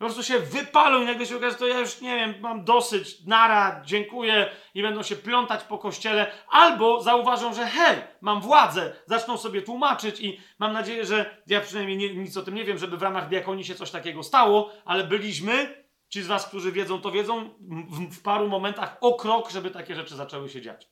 Po 0.04 0.08
prostu 0.08 0.22
się 0.32 0.40
wypalą 0.40 1.02
i 1.02 1.04
nagle 1.04 1.26
się 1.26 1.36
okaże, 1.36 1.56
to 1.56 1.66
ja 1.66 1.78
już 1.78 2.00
nie 2.00 2.16
wiem, 2.16 2.34
mam 2.40 2.64
dosyć, 2.64 3.24
nara, 3.26 3.82
dziękuję 3.84 4.50
i 4.74 4.82
będą 4.82 5.02
się 5.02 5.16
plątać 5.16 5.64
po 5.64 5.78
kościele, 5.78 6.32
albo 6.48 7.00
zauważą, 7.00 7.54
że 7.54 7.66
hej, 7.66 7.96
mam 8.20 8.40
władzę, 8.40 8.96
zaczną 9.06 9.38
sobie 9.38 9.62
tłumaczyć 9.62 10.20
i 10.20 10.40
mam 10.58 10.72
nadzieję, 10.72 11.06
że 11.06 11.42
ja 11.46 11.60
przynajmniej 11.60 11.96
nie, 11.96 12.14
nic 12.14 12.36
o 12.36 12.42
tym 12.42 12.54
nie 12.54 12.64
wiem, 12.64 12.78
żeby 12.78 12.96
w 12.96 13.02
ramach 13.02 13.28
diakonii 13.28 13.64
się 13.64 13.74
coś 13.74 13.90
takiego 13.90 14.22
stało, 14.22 14.72
ale 14.84 15.04
byliśmy, 15.04 15.84
ci 16.08 16.22
z 16.22 16.26
was, 16.26 16.48
którzy 16.48 16.72
wiedzą, 16.72 17.00
to 17.00 17.10
wiedzą, 17.10 17.50
w, 17.90 18.16
w 18.16 18.22
paru 18.22 18.48
momentach 18.48 18.96
o 19.00 19.14
krok, 19.14 19.50
żeby 19.50 19.70
takie 19.70 19.94
rzeczy 19.94 20.16
zaczęły 20.16 20.48
się 20.48 20.62
dziać. 20.62 20.88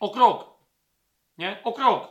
O 0.00 0.10
krok. 0.10 0.50
Nie? 1.38 1.60
O 1.64 1.72
krok. 1.72 2.08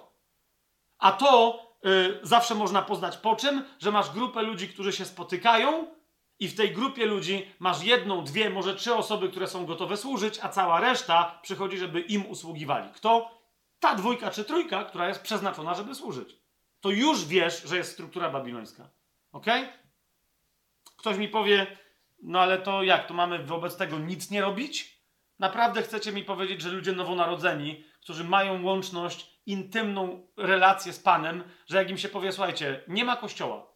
A 0.98 1.12
to 1.12 1.60
y, 1.86 2.20
zawsze 2.24 2.56
można 2.56 2.82
poznać 2.82 3.18
po 3.18 3.36
czym, 3.36 3.66
że 3.80 3.92
masz 3.92 4.10
grupę 4.10 4.42
ludzi, 4.42 4.70
którzy 4.70 4.94
się 4.94 5.06
spotykają 5.06 5.88
i 6.40 6.48
w 6.48 6.56
tej 6.56 6.72
grupie 6.72 7.06
ludzi 7.06 7.46
masz 7.60 7.84
jedną, 7.84 8.24
dwie, 8.24 8.50
może 8.50 8.76
trzy 8.76 8.96
osoby, 8.96 9.30
które 9.30 9.48
są 9.48 9.66
gotowe 9.66 9.98
służyć, 9.98 10.40
a 10.42 10.50
cała 10.50 10.80
reszta 10.80 11.40
przychodzi, 11.42 11.78
żeby 11.78 12.02
im 12.02 12.26
usługiwali. 12.26 12.90
Kto? 12.94 13.42
Ta 13.80 13.96
dwójka 13.96 14.32
czy 14.32 14.44
trójka, 14.44 14.84
która 14.84 15.08
jest 15.08 15.22
przeznaczona, 15.22 15.76
żeby 15.76 15.96
służyć. 15.96 16.36
To 16.82 16.90
już 16.90 17.26
wiesz, 17.26 17.64
że 17.64 17.78
jest 17.78 17.92
struktura 17.92 18.30
babilońska. 18.30 18.90
Ok? 19.32 19.46
Ktoś 20.98 21.18
mi 21.18 21.28
powie, 21.28 21.78
no 22.22 22.40
ale 22.40 22.58
to 22.58 22.84
jak? 22.84 23.08
To 23.08 23.14
mamy 23.14 23.44
wobec 23.44 23.78
tego 23.78 24.00
nic 24.00 24.32
nie 24.32 24.42
robić? 24.42 25.02
Naprawdę 25.40 25.82
chcecie 25.82 26.12
mi 26.12 26.24
powiedzieć, 26.24 26.62
że 26.62 26.70
ludzie 26.70 26.92
nowonarodzeni, 26.92 27.84
którzy 28.02 28.24
mają 28.24 28.64
łączność, 28.64 29.41
intymną 29.46 30.28
relację 30.38 30.94
z 30.94 31.00
Panem, 31.00 31.44
że 31.68 31.78
jak 31.78 31.90
im 31.90 31.98
się 31.98 32.10
powie, 32.10 32.32
słuchajcie, 32.32 32.84
nie 32.88 33.06
ma 33.06 33.16
kościoła. 33.16 33.68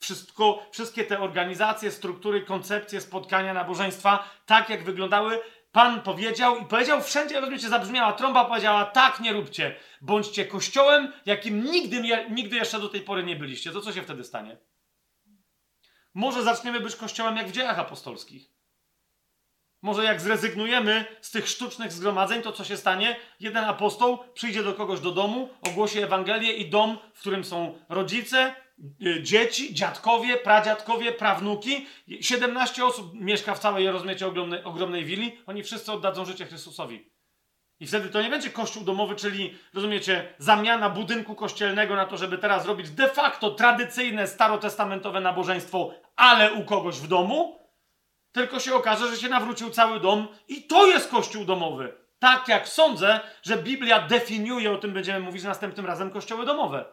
Wszystko, 0.00 0.66
wszystkie 0.72 1.04
te 1.04 1.20
organizacje, 1.20 1.90
struktury, 1.90 2.42
koncepcje, 2.42 3.00
spotkania, 3.00 3.54
nabożeństwa, 3.54 4.30
tak 4.46 4.70
jak 4.70 4.84
wyglądały, 4.84 5.40
Pan 5.72 6.02
powiedział 6.02 6.58
i 6.58 6.66
powiedział 6.66 7.02
wszędzie, 7.02 7.40
rozumiecie, 7.40 7.68
zabrzmiała 7.68 8.12
trąba, 8.12 8.44
powiedziała 8.44 8.84
tak 8.84 9.20
nie 9.20 9.32
róbcie. 9.32 9.76
Bądźcie 10.00 10.44
kościołem, 10.44 11.12
jakim 11.26 11.64
nigdy, 11.64 12.02
nigdy 12.30 12.56
jeszcze 12.56 12.80
do 12.80 12.88
tej 12.88 13.00
pory 13.00 13.24
nie 13.24 13.36
byliście. 13.36 13.70
To 13.70 13.80
co 13.80 13.92
się 13.92 14.02
wtedy 14.02 14.24
stanie? 14.24 14.56
Może 16.14 16.42
zaczniemy 16.42 16.80
być 16.80 16.96
kościołem 16.96 17.36
jak 17.36 17.48
w 17.48 17.52
dziejach 17.52 17.78
apostolskich. 17.78 18.57
Może 19.82 20.04
jak 20.04 20.20
zrezygnujemy 20.20 21.04
z 21.20 21.30
tych 21.30 21.48
sztucznych 21.48 21.92
zgromadzeń, 21.92 22.42
to 22.42 22.52
co 22.52 22.64
się 22.64 22.76
stanie? 22.76 23.16
Jeden 23.40 23.64
apostoł 23.64 24.18
przyjdzie 24.34 24.62
do 24.62 24.74
kogoś 24.74 25.00
do 25.00 25.10
domu, 25.10 25.48
ogłosi 25.62 25.98
Ewangelię 25.98 26.52
i 26.52 26.70
dom, 26.70 26.98
w 27.14 27.20
którym 27.20 27.44
są 27.44 27.78
rodzice, 27.88 28.54
y, 29.02 29.22
dzieci, 29.22 29.74
dziadkowie, 29.74 30.36
pradziadkowie, 30.36 31.12
prawnuki. 31.12 31.86
17 32.20 32.84
osób 32.84 33.14
mieszka 33.14 33.54
w 33.54 33.58
całej 33.58 33.90
rozmiecie 33.90 34.26
ogromnej, 34.26 34.64
ogromnej 34.64 35.04
willi. 35.04 35.38
Oni 35.46 35.62
wszyscy 35.62 35.92
oddadzą 35.92 36.24
życie 36.24 36.46
Chrystusowi. 36.46 37.10
I 37.80 37.86
wtedy 37.86 38.08
to 38.08 38.22
nie 38.22 38.30
będzie 38.30 38.50
kościół 38.50 38.84
domowy, 38.84 39.16
czyli, 39.16 39.54
rozumiecie, 39.74 40.34
zamiana 40.38 40.90
budynku 40.90 41.34
kościelnego 41.34 41.96
na 41.96 42.06
to, 42.06 42.16
żeby 42.16 42.38
teraz 42.38 42.66
robić 42.66 42.90
de 42.90 43.08
facto 43.08 43.50
tradycyjne, 43.50 44.26
starotestamentowe 44.26 45.20
nabożeństwo, 45.20 45.90
ale 46.16 46.52
u 46.52 46.64
kogoś 46.64 46.96
w 46.96 47.08
domu, 47.08 47.57
tylko 48.38 48.60
się 48.60 48.74
okaże, 48.74 49.08
że 49.08 49.16
się 49.16 49.28
nawrócił 49.28 49.70
cały 49.70 50.00
dom 50.00 50.28
i 50.48 50.62
to 50.62 50.86
jest 50.86 51.10
kościół 51.10 51.44
domowy. 51.44 51.92
Tak 52.18 52.48
jak 52.48 52.68
sądzę, 52.68 53.20
że 53.42 53.56
Biblia 53.56 54.00
definiuje, 54.00 54.72
o 54.72 54.78
tym 54.78 54.92
będziemy 54.92 55.20
mówić 55.20 55.44
następnym 55.44 55.86
razem, 55.86 56.10
kościoły 56.10 56.46
domowe. 56.46 56.84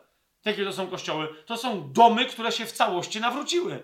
Jakie 0.45 0.65
to 0.65 0.73
są 0.73 0.87
kościoły? 0.87 1.27
To 1.45 1.57
są 1.57 1.93
domy, 1.93 2.25
które 2.25 2.51
się 2.51 2.65
w 2.65 2.71
całości 2.71 3.21
nawróciły. 3.21 3.83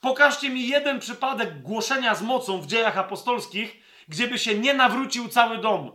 Pokażcie 0.00 0.50
mi 0.50 0.68
jeden 0.68 1.00
przypadek 1.00 1.62
głoszenia 1.62 2.14
z 2.14 2.22
mocą 2.22 2.60
w 2.60 2.66
dziejach 2.66 2.98
apostolskich, 2.98 3.76
gdzie 4.08 4.28
by 4.28 4.38
się 4.38 4.58
nie 4.58 4.74
nawrócił 4.74 5.28
cały 5.28 5.58
dom. 5.58 5.92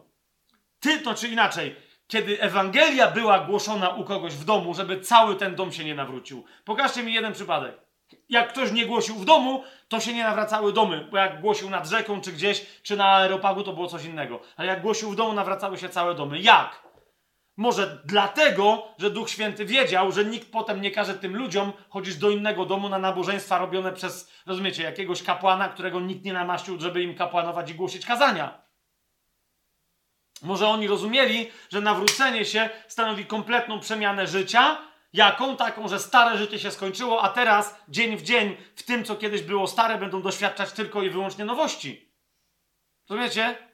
Ty 0.79 0.99
to 0.99 1.15
czy 1.15 1.27
inaczej, 1.27 1.75
kiedy 2.07 2.41
Ewangelia 2.41 3.11
była 3.11 3.39
głoszona 3.39 3.89
u 3.89 4.03
kogoś 4.03 4.33
w 4.33 4.45
domu, 4.45 4.73
żeby 4.73 5.01
cały 5.01 5.35
ten 5.35 5.55
dom 5.55 5.71
się 5.71 5.83
nie 5.83 5.95
nawrócił. 5.95 6.45
Pokażcie 6.65 7.03
mi 7.03 7.13
jeden 7.13 7.33
przypadek. 7.33 7.88
Jak 8.29 8.49
ktoś 8.49 8.71
nie 8.71 8.85
głosił 8.85 9.15
w 9.15 9.25
domu, 9.25 9.63
to 9.87 9.99
się 9.99 10.13
nie 10.13 10.23
nawracały 10.23 10.73
domy, 10.73 11.07
bo 11.11 11.17
jak 11.17 11.41
głosił 11.41 11.69
nad 11.69 11.87
rzeką, 11.87 12.21
czy 12.21 12.31
gdzieś, 12.31 12.65
czy 12.83 12.97
na 12.97 13.05
aeropagu, 13.05 13.63
to 13.63 13.73
było 13.73 13.87
coś 13.87 14.05
innego. 14.05 14.39
Ale 14.57 14.67
jak 14.67 14.81
głosił 14.81 15.11
w 15.11 15.15
domu, 15.15 15.33
nawracały 15.33 15.77
się 15.77 15.89
całe 15.89 16.15
domy. 16.15 16.39
Jak? 16.39 16.89
Może 17.57 18.01
dlatego, 18.05 18.87
że 18.97 19.11
Duch 19.11 19.29
Święty 19.29 19.65
wiedział, 19.65 20.11
że 20.11 20.25
nikt 20.25 20.51
potem 20.51 20.81
nie 20.81 20.91
każe 20.91 21.13
tym 21.13 21.35
ludziom 21.35 21.73
chodzić 21.89 22.15
do 22.15 22.29
innego 22.29 22.65
domu 22.65 22.89
na 22.89 22.99
nabożeństwa 22.99 23.57
robione 23.57 23.93
przez, 23.93 24.31
rozumiecie, 24.45 24.83
jakiegoś 24.83 25.23
kapłana, 25.23 25.69
którego 25.69 25.99
nikt 25.99 26.25
nie 26.25 26.33
namaścił, 26.33 26.79
żeby 26.79 27.03
im 27.03 27.15
kapłanować 27.15 27.71
i 27.71 27.75
głosić 27.75 28.05
kazania. 28.05 28.61
Może 30.41 30.67
oni 30.67 30.87
rozumieli, 30.87 31.51
że 31.69 31.81
nawrócenie 31.81 32.45
się 32.45 32.69
stanowi 32.87 33.25
kompletną 33.25 33.79
przemianę 33.79 34.27
życia, 34.27 34.77
Jaką? 35.13 35.57
Taką, 35.57 35.87
że 35.87 35.99
stare 35.99 36.37
życie 36.37 36.59
się 36.59 36.71
skończyło, 36.71 37.21
a 37.21 37.29
teraz, 37.29 37.75
dzień 37.89 38.17
w 38.17 38.21
dzień, 38.21 38.57
w 38.75 38.83
tym, 38.83 39.03
co 39.03 39.15
kiedyś 39.15 39.41
było 39.41 39.67
stare, 39.67 39.97
będą 39.97 40.21
doświadczać 40.21 40.71
tylko 40.71 41.03
i 41.03 41.09
wyłącznie 41.09 41.45
nowości. 41.45 42.13
Rozumiecie? 43.09 43.69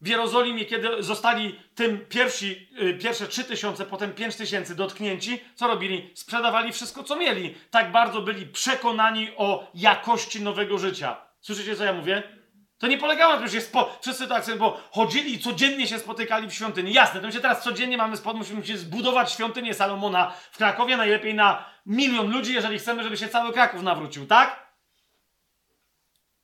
W 0.00 0.08
Jerozolimie, 0.08 0.64
kiedy 0.64 1.02
zostali 1.02 1.60
tym 1.74 2.06
pierwsi, 2.06 2.68
yy, 2.72 2.94
pierwsze 2.94 3.44
tysiące, 3.44 3.86
potem 3.86 4.12
pięć 4.12 4.36
tysięcy 4.36 4.74
dotknięci, 4.74 5.40
co 5.54 5.66
robili? 5.66 6.10
Sprzedawali 6.14 6.72
wszystko, 6.72 7.04
co 7.04 7.16
mieli. 7.16 7.54
Tak 7.70 7.92
bardzo 7.92 8.22
byli 8.22 8.46
przekonani 8.46 9.30
o 9.36 9.70
jakości 9.74 10.42
nowego 10.42 10.78
życia. 10.78 11.16
Słyszycie, 11.40 11.76
co 11.76 11.84
ja 11.84 11.92
mówię? 11.92 12.43
To 12.78 12.86
nie 12.86 12.98
polegało 12.98 13.32
na 13.32 13.38
tym, 13.38 13.48
że 13.48 13.60
spo... 13.60 13.98
wszyscy 14.00 14.28
tak 14.28 14.44
sobie, 14.44 14.58
bo 14.58 14.80
chodzili 14.90 15.34
i 15.34 15.38
codziennie 15.38 15.86
się 15.86 15.98
spotykali 15.98 16.48
w 16.48 16.54
świątyni. 16.54 16.92
Jasne, 16.92 17.20
to 17.20 17.26
my 17.26 17.32
się 17.32 17.40
teraz 17.40 17.62
codziennie 17.62 17.96
mamy 17.96 18.16
spod, 18.16 18.36
musimy 18.36 18.66
się 18.66 18.78
zbudować 18.78 19.32
świątynię 19.32 19.74
Salomona 19.74 20.32
w 20.52 20.56
Krakowie, 20.56 20.96
najlepiej 20.96 21.34
na 21.34 21.64
milion 21.86 22.30
ludzi, 22.30 22.54
jeżeli 22.54 22.78
chcemy, 22.78 23.02
żeby 23.02 23.16
się 23.16 23.28
cały 23.28 23.52
Kraków 23.52 23.82
nawrócił, 23.82 24.26
tak? 24.26 24.64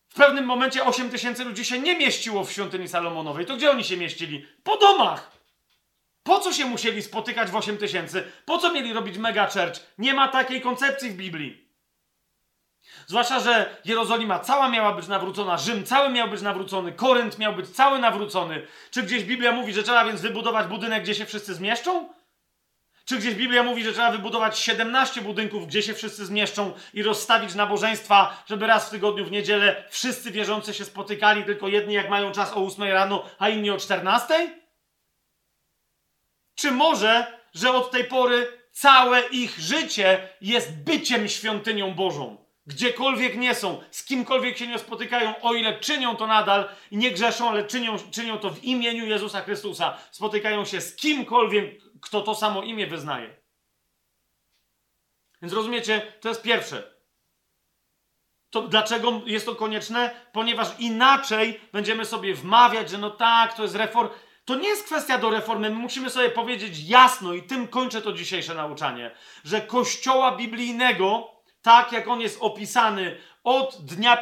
W 0.09 0.15
pewnym 0.15 0.45
momencie 0.45 0.85
8 0.85 1.11
tysięcy 1.11 1.45
ludzi 1.45 1.65
się 1.65 1.79
nie 1.79 1.99
mieściło 1.99 2.45
w 2.45 2.53
świątyni 2.53 2.89
Salomonowej. 2.89 3.47
To 3.47 3.57
gdzie 3.57 3.71
oni 3.71 3.85
się 3.85 3.97
mieścili? 3.97 4.47
Po 4.65 4.77
domach! 4.77 5.31
Po 6.23 6.41
co 6.41 6.53
się 6.53 6.65
musieli 6.65 7.03
spotykać 7.03 7.51
w 7.51 7.57
8 7.57 7.79
tysięcy? 7.79 8.33
Po 8.45 8.59
co 8.59 8.73
mieli 8.73 8.93
robić 8.93 9.19
mega 9.19 9.47
church? 9.47 9.81
Nie 9.99 10.15
ma 10.15 10.29
takiej 10.29 10.61
koncepcji 10.61 11.11
w 11.11 11.17
Biblii. 11.17 11.70
Zwłaszcza, 13.07 13.41
że 13.41 13.77
Jerozolima 13.85 14.39
cała 14.39 14.69
miała 14.69 14.93
być 14.93 15.09
nawrócona, 15.09 15.57
Rzym 15.59 15.85
cały 15.85 16.09
miał 16.09 16.29
być 16.29 16.43
nawrócony, 16.43 16.93
Korynt 16.93 17.39
miał 17.39 17.55
być 17.55 17.69
cały 17.69 17.99
nawrócony. 17.99 18.67
Czy 18.91 19.03
gdzieś 19.03 19.25
Biblia 19.25 19.53
mówi, 19.53 19.73
że 19.73 19.83
trzeba 19.83 20.05
więc 20.05 20.21
wybudować 20.21 20.67
budynek, 20.67 21.03
gdzie 21.03 21.15
się 21.15 21.27
wszyscy 21.27 21.55
zmieszczą? 21.55 22.09
Czy 23.05 23.19
gdzieś 23.19 23.35
Biblia 23.35 23.63
mówi, 23.63 23.85
że 23.85 23.93
trzeba 23.93 24.11
wybudować 24.11 24.59
17 24.59 25.21
budynków, 25.21 25.67
gdzie 25.67 25.83
się 25.83 25.95
wszyscy 25.95 26.27
zmieszczą 26.27 26.73
i 26.95 27.03
rozstawić 27.03 27.55
nabożeństwa, 27.55 28.43
żeby 28.47 28.67
raz 28.67 28.87
w 28.87 28.91
tygodniu 28.91 29.25
w 29.25 29.31
niedzielę 29.31 29.85
wszyscy 29.91 30.31
wierzący 30.31 30.75
się 30.75 30.85
spotykali, 30.85 31.45
tylko 31.45 31.69
jedni 31.69 31.95
jak 31.95 32.11
mają 32.11 32.33
czas 32.33 32.53
o 32.53 32.67
8 32.67 32.85
rano, 32.85 33.25
a 33.39 33.49
inni 33.49 33.71
o 33.71 33.79
14? 33.79 34.61
Czy 36.55 36.71
może, 36.71 37.41
że 37.55 37.73
od 37.73 37.91
tej 37.91 38.05
pory 38.05 38.59
całe 38.73 39.21
ich 39.21 39.59
życie 39.59 40.29
jest 40.41 40.73
byciem 40.73 41.29
świątynią 41.29 41.95
Bożą? 41.95 42.40
Gdziekolwiek 42.71 43.37
nie 43.37 43.55
są, 43.55 43.81
z 43.91 44.05
kimkolwiek 44.05 44.59
się 44.59 44.67
nie 44.67 44.79
spotykają, 44.79 45.35
o 45.43 45.55
ile 45.55 45.81
czynią 45.81 46.17
to 46.17 46.27
nadal 46.27 46.69
i 46.91 46.97
nie 46.97 47.11
grzeszą, 47.11 47.49
ale 47.49 47.65
czynią, 47.65 47.97
czynią 48.11 48.39
to 48.39 48.51
w 48.51 48.65
imieniu 48.65 49.07
Jezusa 49.07 49.41
Chrystusa, 49.41 49.99
spotykają 50.11 50.65
się 50.65 50.81
z 50.81 50.97
kimkolwiek, 50.97 51.81
kto 52.01 52.21
to 52.21 52.35
samo 52.35 52.63
imię 52.63 52.87
wyznaje. 52.87 53.37
Więc 55.43 55.55
rozumiecie, 55.55 56.13
to 56.21 56.29
jest 56.29 56.43
pierwsze. 56.43 56.95
To 58.51 58.63
dlaczego 58.63 59.21
jest 59.27 59.47
to 59.47 59.55
konieczne? 59.55 60.11
Ponieważ 60.33 60.69
inaczej 60.79 61.61
będziemy 61.73 62.05
sobie 62.05 62.35
wmawiać, 62.35 62.91
że 62.91 62.99
no 62.99 63.11
tak, 63.11 63.55
to 63.55 63.63
jest 63.63 63.75
reform. 63.75 64.09
To 64.45 64.55
nie 64.55 64.69
jest 64.69 64.85
kwestia 64.85 65.19
do 65.19 65.31
reformy. 65.31 65.71
My 65.71 65.77
musimy 65.77 66.11
sobie 66.11 66.31
powiedzieć 66.31 66.89
jasno, 66.89 67.35
i 67.35 67.43
tym 67.43 67.69
kończę 67.69 68.03
to 68.03 68.13
dzisiejsze 68.13 68.55
nauczanie, 68.55 69.11
że 69.45 69.61
kościoła 69.61 70.37
biblijnego 70.37 71.40
tak 71.63 71.93
jak 71.93 72.09
on 72.09 72.21
jest 72.21 72.39
opisany 72.41 73.17
od 73.45 73.77
dnia, 73.81 74.21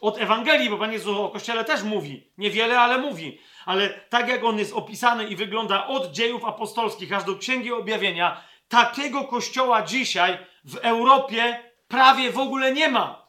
od 0.00 0.18
Ewangelii, 0.18 0.70
bo 0.70 0.78
Pan 0.78 0.92
Jezus 0.92 1.18
o 1.18 1.28
Kościele 1.28 1.64
też 1.64 1.82
mówi, 1.82 2.32
niewiele, 2.38 2.80
ale 2.80 2.98
mówi, 2.98 3.40
ale 3.66 3.88
tak 3.88 4.28
jak 4.28 4.44
on 4.44 4.58
jest 4.58 4.72
opisany 4.72 5.24
i 5.24 5.36
wygląda 5.36 5.86
od 5.86 6.12
dziejów 6.12 6.44
apostolskich 6.44 7.12
aż 7.12 7.24
do 7.24 7.36
Księgi 7.36 7.72
Objawienia, 7.72 8.44
takiego 8.68 9.24
Kościoła 9.24 9.82
dzisiaj 9.82 10.38
w 10.64 10.76
Europie 10.76 11.72
prawie 11.88 12.30
w 12.30 12.38
ogóle 12.38 12.72
nie 12.72 12.88
ma. 12.88 13.28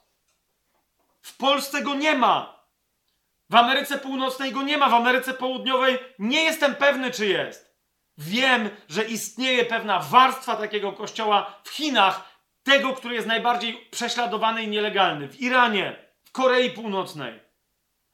W 1.21 1.37
Polsce 1.37 1.81
go 1.81 1.95
nie 1.95 2.15
ma. 2.15 2.59
W 3.49 3.55
Ameryce 3.55 3.97
Północnej 3.97 4.51
go 4.51 4.61
nie 4.61 4.77
ma, 4.77 4.89
w 4.89 4.93
Ameryce 4.93 5.33
Południowej 5.33 5.99
nie 6.19 6.43
jestem 6.43 6.75
pewny, 6.75 7.11
czy 7.11 7.27
jest. 7.27 7.75
Wiem, 8.17 8.69
że 8.89 9.03
istnieje 9.03 9.65
pewna 9.65 9.99
warstwa 9.99 10.55
takiego 10.55 10.91
kościoła 10.91 11.61
w 11.63 11.69
Chinach, 11.69 12.28
tego, 12.69 12.93
który 12.93 13.15
jest 13.15 13.27
najbardziej 13.27 13.87
prześladowany 13.91 14.63
i 14.63 14.67
nielegalny. 14.67 15.27
W 15.27 15.41
Iranie, 15.41 15.95
w 16.23 16.31
Korei 16.31 16.69
Północnej. 16.69 17.39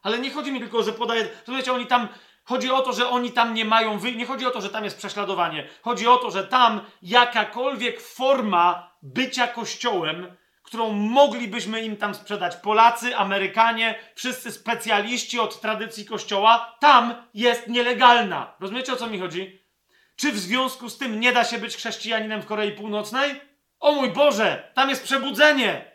Ale 0.04 0.20
nie 0.20 0.32
chodzi 0.32 0.52
mi 0.52 0.60
tylko, 0.60 0.84
że 0.84 0.94
podaje. 0.94 1.28
Słuchajcie, 1.46 1.74
oni 1.74 1.88
tam. 1.88 2.08
Chodzi 2.44 2.72
o 2.72 2.82
to, 2.82 2.94
że 2.94 3.10
oni 3.10 3.32
tam 3.32 3.54
nie 3.54 3.66
mają. 3.66 4.00
Wy... 4.00 4.12
Nie 4.12 4.26
chodzi 4.26 4.46
o 4.46 4.52
to, 4.52 4.62
że 4.62 4.70
tam 4.70 4.84
jest 4.84 4.98
prześladowanie. 4.98 5.68
Chodzi 5.82 6.08
o 6.08 6.18
to, 6.18 6.32
że 6.32 6.44
tam 6.44 6.82
jakakolwiek 7.02 8.02
forma 8.02 8.92
bycia 9.02 9.48
kościołem, 9.48 10.36
którą 10.64 10.92
moglibyśmy 10.92 11.82
im 11.82 11.98
tam 11.98 12.16
sprzedać, 12.16 12.56
Polacy, 12.56 13.18
Amerykanie, 13.18 13.96
wszyscy 14.16 14.52
specjaliści 14.52 15.40
od 15.40 15.62
tradycji 15.62 16.06
kościoła, 16.06 16.78
tam 16.80 17.16
jest 17.34 17.68
nielegalna. 17.68 18.54
Rozumiecie 18.60 18.94
o 18.94 18.96
co 18.96 19.08
mi 19.08 19.20
chodzi? 19.20 19.62
Czy 20.16 20.32
w 20.32 20.38
związku 20.38 20.90
z 20.90 20.98
tym 20.98 21.20
nie 21.20 21.34
da 21.34 21.44
się 21.44 21.58
być 21.58 21.76
chrześcijaninem 21.76 22.42
w 22.42 22.46
Korei 22.46 22.72
Północnej? 22.72 23.42
O 23.86 23.92
mój 23.92 24.10
Boże, 24.10 24.72
tam 24.74 24.90
jest 24.90 25.04
przebudzenie. 25.04 25.92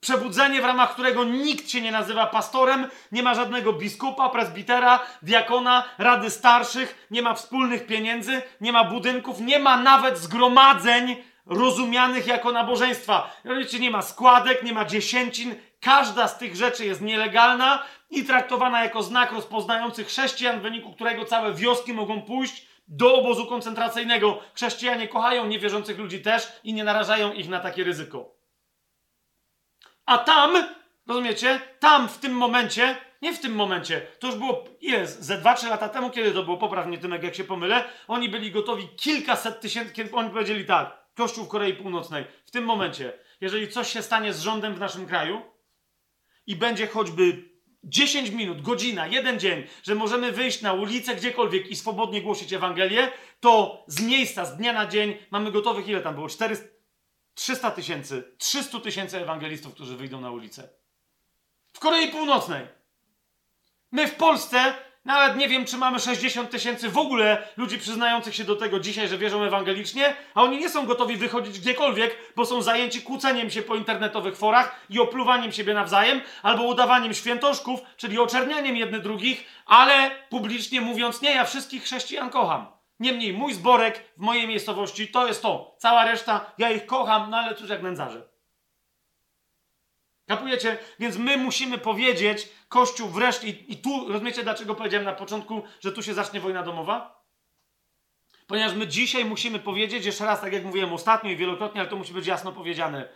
Przebudzenie, 0.00 0.62
w 0.62 0.64
ramach 0.64 0.92
którego 0.92 1.24
nikt 1.24 1.70
się 1.70 1.80
nie 1.80 1.92
nazywa 1.92 2.26
pastorem, 2.26 2.88
nie 3.12 3.22
ma 3.22 3.34
żadnego 3.34 3.72
biskupa, 3.72 4.28
presbitera, 4.28 5.00
diakona, 5.22 5.84
rady 5.98 6.30
starszych, 6.30 7.06
nie 7.10 7.22
ma 7.22 7.34
wspólnych 7.34 7.86
pieniędzy, 7.86 8.42
nie 8.60 8.72
ma 8.72 8.84
budynków, 8.84 9.40
nie 9.40 9.58
ma 9.58 9.76
nawet 9.76 10.18
zgromadzeń 10.18 11.16
rozumianych 11.46 12.26
jako 12.26 12.52
nabożeństwa. 12.52 13.36
Wiecie, 13.44 13.78
nie 13.78 13.90
ma 13.90 14.02
składek, 14.02 14.62
nie 14.62 14.72
ma 14.72 14.84
dziesięcin. 14.84 15.54
Każda 15.80 16.28
z 16.28 16.38
tych 16.38 16.56
rzeczy 16.56 16.84
jest 16.84 17.00
nielegalna 17.00 17.82
i 18.10 18.24
traktowana 18.24 18.84
jako 18.84 19.02
znak 19.02 19.32
rozpoznający 19.32 20.04
chrześcijan, 20.04 20.58
w 20.58 20.62
wyniku 20.62 20.92
którego 20.92 21.24
całe 21.24 21.54
wioski 21.54 21.92
mogą 21.92 22.22
pójść 22.22 22.71
do 22.92 23.14
obozu 23.14 23.46
koncentracyjnego. 23.46 24.38
Chrześcijanie 24.54 25.08
kochają 25.08 25.46
niewierzących 25.46 25.98
ludzi 25.98 26.22
też 26.22 26.52
i 26.64 26.74
nie 26.74 26.84
narażają 26.84 27.32
ich 27.32 27.48
na 27.48 27.60
takie 27.60 27.84
ryzyko. 27.84 28.34
A 30.06 30.18
tam, 30.18 30.66
rozumiecie, 31.06 31.60
tam 31.80 32.08
w 32.08 32.18
tym 32.18 32.32
momencie, 32.32 32.96
nie 33.22 33.32
w 33.32 33.40
tym 33.40 33.54
momencie, 33.54 34.06
to 34.18 34.26
już 34.26 34.36
było, 34.36 34.64
ile, 34.80 35.06
ze 35.06 35.38
2-3 35.38 35.68
lata 35.68 35.88
temu, 35.88 36.10
kiedy 36.10 36.32
to 36.32 36.42
było, 36.42 36.56
poprawnie 36.56 36.98
Tymek, 36.98 37.22
jak 37.22 37.34
się 37.34 37.44
pomylę, 37.44 37.84
oni 38.08 38.28
byli 38.28 38.50
gotowi 38.50 38.88
kilkaset 38.88 39.60
tysięcy, 39.60 39.92
kiedy 39.92 40.14
oni 40.14 40.30
powiedzieli 40.30 40.64
tak, 40.64 41.02
Kościół 41.14 41.44
w 41.44 41.48
Korei 41.48 41.74
Północnej, 41.74 42.24
w 42.44 42.50
tym 42.50 42.64
momencie, 42.64 43.12
jeżeli 43.40 43.68
coś 43.68 43.92
się 43.92 44.02
stanie 44.02 44.32
z 44.32 44.40
rządem 44.40 44.74
w 44.74 44.80
naszym 44.80 45.06
kraju 45.06 45.42
i 46.46 46.56
będzie 46.56 46.86
choćby 46.86 47.51
10 47.84 48.30
minut, 48.30 48.62
godzina, 48.62 49.06
jeden 49.06 49.40
dzień, 49.40 49.66
że 49.82 49.94
możemy 49.94 50.32
wyjść 50.32 50.62
na 50.62 50.72
ulicę 50.72 51.16
gdziekolwiek 51.16 51.70
i 51.70 51.76
swobodnie 51.76 52.22
głosić 52.22 52.52
Ewangelię, 52.52 53.12
to 53.40 53.84
z 53.86 54.00
miejsca, 54.00 54.44
z 54.44 54.56
dnia 54.56 54.72
na 54.72 54.86
dzień 54.86 55.16
mamy 55.30 55.52
gotowych, 55.52 55.88
ile 55.88 56.00
tam 56.00 56.14
było? 56.14 56.28
400, 56.28 56.66
300 57.34 57.70
tysięcy, 57.70 58.34
300 58.38 58.80
tysięcy 58.80 59.18
ewangelistów, 59.18 59.74
którzy 59.74 59.96
wyjdą 59.96 60.20
na 60.20 60.30
ulicę. 60.30 60.68
W 61.72 61.78
Korei 61.78 62.08
Północnej. 62.08 62.66
My 63.92 64.08
w 64.08 64.14
Polsce 64.14 64.74
nawet 65.04 65.36
nie 65.36 65.48
wiem, 65.48 65.64
czy 65.64 65.76
mamy 65.76 66.00
60 66.00 66.50
tysięcy 66.50 66.88
w 66.88 66.98
ogóle 66.98 67.48
ludzi 67.56 67.78
przyznających 67.78 68.34
się 68.34 68.44
do 68.44 68.56
tego 68.56 68.80
dzisiaj, 68.80 69.08
że 69.08 69.18
wierzą 69.18 69.42
ewangelicznie, 69.42 70.14
a 70.34 70.42
oni 70.42 70.58
nie 70.58 70.70
są 70.70 70.86
gotowi 70.86 71.16
wychodzić 71.16 71.60
gdziekolwiek, 71.60 72.18
bo 72.36 72.46
są 72.46 72.62
zajęci 72.62 73.02
kłóceniem 73.02 73.50
się 73.50 73.62
po 73.62 73.74
internetowych 73.74 74.36
forach 74.36 74.86
i 74.90 75.00
opluwaniem 75.00 75.52
siebie 75.52 75.74
nawzajem, 75.74 76.20
albo 76.42 76.62
udawaniem 76.62 77.14
świętoszków, 77.14 77.80
czyli 77.96 78.18
oczernianiem 78.18 78.76
jednych 78.76 79.02
drugich, 79.02 79.44
ale 79.66 80.10
publicznie 80.30 80.80
mówiąc, 80.80 81.22
nie, 81.22 81.30
ja 81.34 81.44
wszystkich 81.44 81.82
chrześcijan 81.82 82.30
kocham. 82.30 82.66
Niemniej 83.00 83.32
mój 83.32 83.54
zborek 83.54 84.04
w 84.16 84.20
mojej 84.20 84.48
miejscowości 84.48 85.08
to 85.08 85.26
jest 85.26 85.42
to. 85.42 85.76
Cała 85.78 86.04
reszta, 86.04 86.52
ja 86.58 86.70
ich 86.70 86.86
kocham, 86.86 87.30
no 87.30 87.36
ale 87.36 87.54
cóż 87.54 87.70
jak 87.70 87.82
nędzarze. 87.82 88.31
Kapujecie? 90.26 90.78
Więc 90.98 91.16
my 91.16 91.36
musimy 91.36 91.78
powiedzieć, 91.78 92.48
Kościół 92.68 93.08
wreszcie, 93.08 93.48
i, 93.48 93.72
i 93.72 93.76
tu 93.76 94.08
rozumiecie, 94.08 94.42
dlaczego 94.42 94.74
powiedziałem 94.74 95.04
na 95.04 95.12
początku, 95.12 95.62
że 95.80 95.92
tu 95.92 96.02
się 96.02 96.14
zacznie 96.14 96.40
wojna 96.40 96.62
domowa? 96.62 97.22
Ponieważ 98.46 98.74
my 98.74 98.86
dzisiaj 98.86 99.24
musimy 99.24 99.58
powiedzieć, 99.58 100.04
jeszcze 100.04 100.24
raz, 100.24 100.40
tak 100.40 100.52
jak 100.52 100.64
mówiłem 100.64 100.92
ostatnio 100.92 101.30
i 101.30 101.36
wielokrotnie, 101.36 101.80
ale 101.80 101.90
to 101.90 101.96
musi 101.96 102.12
być 102.12 102.26
jasno 102.26 102.52
powiedziane. 102.52 103.08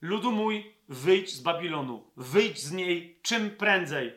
Ludu 0.00 0.32
mój, 0.32 0.74
wyjdź 0.88 1.34
z 1.34 1.40
Babilonu. 1.40 2.10
Wyjdź 2.16 2.58
z 2.58 2.72
niej 2.72 3.20
czym 3.22 3.50
prędzej. 3.50 4.12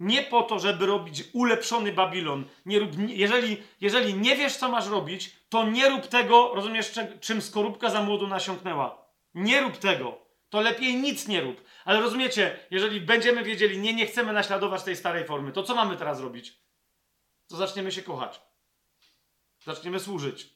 Nie 0.00 0.22
po 0.22 0.42
to, 0.42 0.58
żeby 0.58 0.86
robić 0.86 1.24
ulepszony 1.32 1.92
Babilon. 1.92 2.44
Nie 2.66 2.78
rób, 2.78 2.90
jeżeli, 3.08 3.56
jeżeli 3.80 4.14
nie 4.14 4.36
wiesz, 4.36 4.56
co 4.56 4.68
masz 4.68 4.88
robić, 4.88 5.36
to 5.48 5.64
nie 5.64 5.88
rób 5.88 6.06
tego, 6.06 6.54
rozumiesz, 6.54 6.92
czym 7.20 7.42
skorupka 7.42 7.90
za 7.90 8.02
młodu 8.02 8.26
nasiąknęła. 8.26 9.06
Nie 9.34 9.60
rób 9.60 9.76
tego 9.76 10.21
to 10.52 10.60
lepiej 10.60 10.96
nic 10.96 11.28
nie 11.28 11.40
rób. 11.40 11.64
Ale 11.84 12.00
rozumiecie, 12.00 12.58
jeżeli 12.70 13.00
będziemy 13.00 13.42
wiedzieli, 13.42 13.78
nie, 13.78 13.94
nie 13.94 14.06
chcemy 14.06 14.32
naśladować 14.32 14.82
tej 14.82 14.96
starej 14.96 15.24
formy, 15.24 15.52
to 15.52 15.62
co 15.62 15.74
mamy 15.74 15.96
teraz 15.96 16.20
robić? 16.20 16.58
To 17.48 17.56
zaczniemy 17.56 17.92
się 17.92 18.02
kochać. 18.02 18.40
Zaczniemy 19.64 20.00
służyć. 20.00 20.48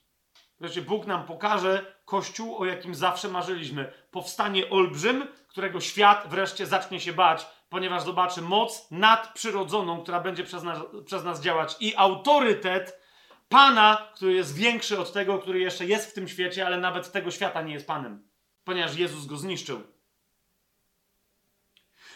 Wreszcie 0.61 0.83
Bóg 0.83 1.07
nam 1.07 1.27
pokaże 1.27 1.97
Kościół, 2.05 2.57
o 2.57 2.65
jakim 2.65 2.95
zawsze 2.95 3.29
marzyliśmy. 3.29 3.93
Powstanie 4.11 4.71
olbrzym, 4.71 5.27
którego 5.49 5.81
świat 5.81 6.27
wreszcie 6.29 6.67
zacznie 6.67 7.01
się 7.01 7.13
bać, 7.13 7.47
ponieważ 7.69 8.03
zobaczy 8.03 8.43
moc 8.43 8.91
nadprzyrodzoną, 8.91 10.03
która 10.03 10.21
będzie 10.21 10.45
przez 10.45 10.63
nas, 10.63 10.79
przez 11.07 11.25
nas 11.25 11.41
działać 11.41 11.77
i 11.81 11.97
autorytet 11.97 13.01
Pana, 13.49 14.09
który 14.15 14.33
jest 14.33 14.57
większy 14.57 14.99
od 14.99 15.13
tego, 15.13 15.39
który 15.39 15.61
jeszcze 15.61 15.87
jest 15.87 16.11
w 16.11 16.15
tym 16.15 16.29
świecie, 16.29 16.67
ale 16.67 16.81
nawet 16.81 17.13
tego 17.13 17.31
świata 17.31 17.63
nie 17.63 17.75
jest 17.75 17.87
Panem 17.87 18.36
ponieważ 18.67 18.97
Jezus 18.97 19.27
go 19.27 19.37
zniszczył. 19.37 19.83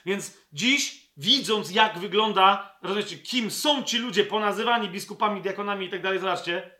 Więc 0.07 0.39
dziś, 0.53 1.11
widząc 1.17 1.71
jak 1.71 1.99
wygląda, 1.99 2.77
rozumiecie, 2.83 3.19
kim 3.19 3.51
są 3.51 3.83
ci 3.83 3.99
ludzie 3.99 4.25
ponazywani 4.25 4.89
biskupami, 4.89 5.43
diakonami 5.43 5.87
i 5.87 5.91
tak 5.91 6.03
dalej, 6.03 6.19
zobaczcie, 6.19 6.71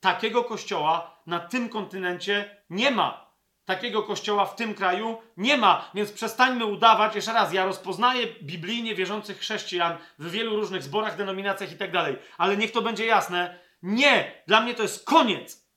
takiego 0.00 0.44
kościoła 0.44 1.20
na 1.26 1.40
tym 1.40 1.68
kontynencie 1.68 2.56
nie 2.70 2.90
ma. 2.90 3.28
Takiego 3.64 4.02
kościoła 4.02 4.46
w 4.46 4.56
tym 4.56 4.74
kraju 4.74 5.18
nie 5.36 5.56
ma, 5.56 5.90
więc 5.94 6.12
przestańmy 6.12 6.64
udawać. 6.64 7.14
Jeszcze 7.14 7.32
raz, 7.32 7.52
ja 7.52 7.64
rozpoznaję 7.64 8.26
biblijnie 8.42 8.94
wierzących 8.94 9.38
chrześcijan 9.38 9.98
w 10.18 10.30
wielu 10.30 10.56
różnych 10.56 10.82
zborach, 10.82 11.16
denominacjach 11.16 11.72
i 11.72 11.76
tak 11.76 11.92
dalej, 11.92 12.16
ale 12.38 12.56
niech 12.56 12.72
to 12.72 12.82
będzie 12.82 13.06
jasne. 13.06 13.58
Nie, 13.82 14.42
dla 14.46 14.60
mnie 14.60 14.74
to 14.74 14.82
jest 14.82 15.04
koniec. 15.04 15.67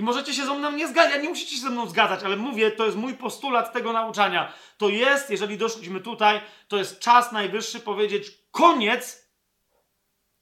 I 0.00 0.02
możecie 0.02 0.34
się 0.34 0.44
ze 0.44 0.54
mną 0.54 0.72
nie 0.72 0.88
zgadzać, 0.88 1.22
nie 1.22 1.28
musicie 1.28 1.56
się 1.56 1.62
ze 1.62 1.70
mną 1.70 1.86
zgadzać, 1.86 2.24
ale 2.24 2.36
mówię, 2.36 2.70
to 2.70 2.84
jest 2.84 2.96
mój 2.96 3.14
postulat 3.14 3.72
tego 3.72 3.92
nauczania. 3.92 4.52
To 4.78 4.88
jest, 4.88 5.30
jeżeli 5.30 5.58
doszliśmy 5.58 6.00
tutaj, 6.00 6.40
to 6.68 6.76
jest 6.76 7.00
czas 7.00 7.32
najwyższy 7.32 7.80
powiedzieć 7.80 8.26
koniec 8.50 9.28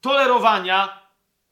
tolerowania 0.00 1.02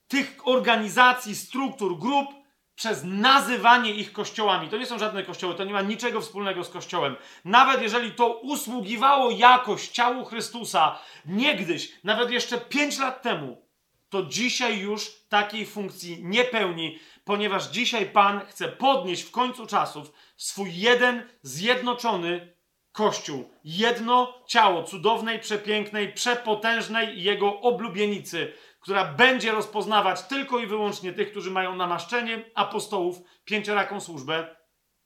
tych 0.08 0.48
organizacji, 0.48 1.36
struktur, 1.36 1.98
grup 1.98 2.28
przez 2.74 3.04
nazywanie 3.04 3.94
ich 3.94 4.12
kościołami. 4.12 4.68
To 4.68 4.78
nie 4.78 4.86
są 4.86 4.98
żadne 4.98 5.22
kościoły, 5.22 5.54
to 5.54 5.64
nie 5.64 5.72
ma 5.72 5.82
niczego 5.82 6.20
wspólnego 6.20 6.64
z 6.64 6.68
kościołem. 6.68 7.16
Nawet 7.44 7.82
jeżeli 7.82 8.12
to 8.12 8.28
usługiwało 8.28 9.30
jakoś 9.30 9.88
ciału 9.88 10.24
Chrystusa 10.24 10.98
niegdyś, 11.24 11.92
nawet 12.04 12.30
jeszcze 12.30 12.58
pięć 12.58 12.98
lat 12.98 13.22
temu, 13.22 13.66
to 14.08 14.22
dzisiaj 14.22 14.78
już 14.78 15.10
takiej 15.28 15.66
funkcji 15.66 16.24
nie 16.24 16.44
pełni, 16.44 16.98
ponieważ 17.26 17.66
dzisiaj 17.66 18.06
Pan 18.06 18.40
chce 18.46 18.68
podnieść 18.68 19.22
w 19.22 19.30
końcu 19.30 19.66
czasów 19.66 20.12
swój 20.36 20.76
jeden 20.76 21.28
zjednoczony 21.42 22.56
Kościół. 22.92 23.50
Jedno 23.64 24.34
ciało 24.46 24.82
cudownej, 24.82 25.38
przepięknej, 25.38 26.12
przepotężnej 26.12 27.22
Jego 27.22 27.60
oblubienicy, 27.60 28.52
która 28.80 29.04
będzie 29.04 29.52
rozpoznawać 29.52 30.22
tylko 30.22 30.58
i 30.58 30.66
wyłącznie 30.66 31.12
tych, 31.12 31.30
którzy 31.30 31.50
mają 31.50 31.76
namaszczenie 31.76 32.44
apostołów, 32.54 33.18
pięcioraką 33.44 34.00
służbę, 34.00 34.56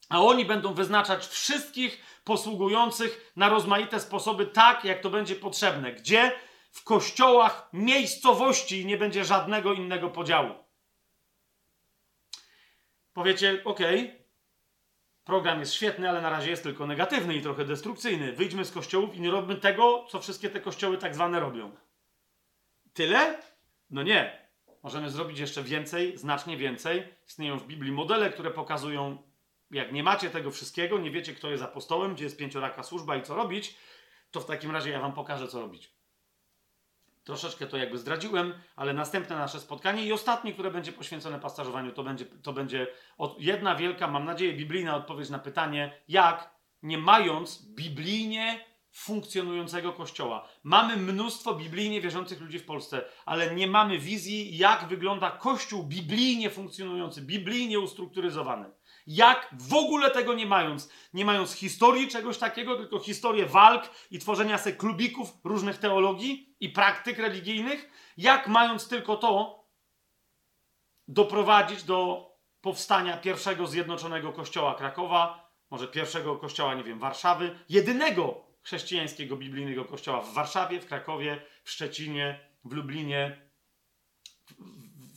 a 0.08 0.20
oni 0.22 0.44
będą 0.44 0.74
wyznaczać 0.74 1.26
wszystkich 1.26 2.20
posługujących 2.24 3.32
na 3.36 3.48
rozmaite 3.48 4.00
sposoby 4.00 4.46
tak, 4.46 4.84
jak 4.84 5.00
to 5.00 5.10
będzie 5.10 5.34
potrzebne. 5.34 5.92
Gdzie? 5.92 6.32
W 6.70 6.84
kościołach 6.84 7.68
miejscowości 7.72 8.86
nie 8.86 8.96
będzie 8.96 9.24
żadnego 9.24 9.72
innego 9.72 10.08
podziału. 10.08 10.69
Powiecie, 13.12 13.62
ok, 13.64 13.80
program 15.24 15.60
jest 15.60 15.74
świetny, 15.74 16.08
ale 16.08 16.20
na 16.20 16.30
razie 16.30 16.50
jest 16.50 16.62
tylko 16.62 16.86
negatywny 16.86 17.34
i 17.34 17.42
trochę 17.42 17.64
destrukcyjny. 17.64 18.32
Wyjdźmy 18.32 18.64
z 18.64 18.72
kościołów 18.72 19.14
i 19.14 19.20
nie 19.20 19.30
robimy 19.30 19.60
tego, 19.60 20.06
co 20.08 20.20
wszystkie 20.20 20.50
te 20.50 20.60
kościoły 20.60 20.98
tak 20.98 21.14
zwane 21.14 21.40
robią. 21.40 21.76
Tyle? 22.92 23.42
No 23.90 24.02
nie. 24.02 24.48
Możemy 24.82 25.10
zrobić 25.10 25.38
jeszcze 25.38 25.62
więcej, 25.62 26.18
znacznie 26.18 26.56
więcej. 26.56 27.14
Istnieją 27.26 27.58
w 27.58 27.66
Biblii 27.66 27.92
modele, 27.92 28.30
które 28.30 28.50
pokazują, 28.50 29.22
jak 29.70 29.92
nie 29.92 30.02
macie 30.02 30.30
tego 30.30 30.50
wszystkiego, 30.50 30.98
nie 30.98 31.10
wiecie, 31.10 31.34
kto 31.34 31.50
jest 31.50 31.62
apostołem, 31.62 32.14
gdzie 32.14 32.24
jest 32.24 32.36
pięcioraka 32.36 32.82
służba 32.82 33.16
i 33.16 33.22
co 33.22 33.34
robić, 33.34 33.76
to 34.30 34.40
w 34.40 34.46
takim 34.46 34.70
razie 34.70 34.90
ja 34.90 35.00
wam 35.00 35.12
pokażę, 35.12 35.48
co 35.48 35.60
robić. 35.60 35.99
Troszeczkę 37.24 37.66
to 37.66 37.76
jakby 37.76 37.98
zdradziłem, 37.98 38.54
ale 38.76 38.94
następne 38.94 39.36
nasze 39.36 39.60
spotkanie 39.60 40.06
i 40.06 40.12
ostatnie, 40.12 40.52
które 40.52 40.70
będzie 40.70 40.92
poświęcone 40.92 41.40
pasażowaniu, 41.40 41.92
to 41.92 42.02
będzie, 42.02 42.24
to 42.24 42.52
będzie 42.52 42.86
jedna 43.38 43.74
wielka, 43.74 44.08
mam 44.08 44.24
nadzieję, 44.24 44.52
biblijna 44.52 44.96
odpowiedź 44.96 45.30
na 45.30 45.38
pytanie, 45.38 46.02
jak 46.08 46.54
nie 46.82 46.98
mając 46.98 47.66
biblijnie 47.74 48.64
funkcjonującego 48.92 49.92
kościoła. 49.92 50.48
Mamy 50.62 50.96
mnóstwo 50.96 51.54
biblijnie 51.54 52.00
wierzących 52.00 52.40
ludzi 52.40 52.58
w 52.58 52.64
Polsce, 52.64 53.04
ale 53.24 53.54
nie 53.54 53.66
mamy 53.66 53.98
wizji, 53.98 54.56
jak 54.58 54.88
wygląda 54.88 55.30
kościół 55.30 55.84
biblijnie 55.84 56.50
funkcjonujący, 56.50 57.22
biblijnie 57.22 57.80
ustrukturyzowany. 57.80 58.70
Jak 59.06 59.48
w 59.52 59.74
ogóle 59.74 60.10
tego 60.10 60.34
nie 60.34 60.46
mając, 60.46 60.90
nie 61.14 61.24
mając 61.24 61.52
historii 61.52 62.08
czegoś 62.08 62.38
takiego, 62.38 62.76
tylko 62.76 62.98
historię 62.98 63.46
walk 63.46 63.90
i 64.10 64.18
tworzenia 64.18 64.58
se 64.58 64.72
klubików 64.72 65.32
różnych 65.44 65.78
teologii 65.78 66.56
i 66.60 66.68
praktyk 66.68 67.18
religijnych, 67.18 67.90
jak 68.16 68.48
mając 68.48 68.88
tylko 68.88 69.16
to 69.16 69.64
doprowadzić 71.08 71.82
do 71.82 72.30
powstania 72.60 73.16
pierwszego 73.16 73.66
zjednoczonego 73.66 74.32
kościoła 74.32 74.74
Krakowa, 74.74 75.50
może 75.70 75.88
pierwszego 75.88 76.36
kościoła, 76.36 76.74
nie 76.74 76.84
wiem, 76.84 76.98
Warszawy, 76.98 77.58
jedynego 77.68 78.44
chrześcijańskiego, 78.62 79.36
biblijnego 79.36 79.84
kościoła 79.84 80.20
w 80.20 80.32
Warszawie, 80.32 80.80
w 80.80 80.86
Krakowie, 80.86 81.42
w 81.64 81.70
Szczecinie, 81.70 82.40
w 82.64 82.72
Lublinie, 82.72 83.50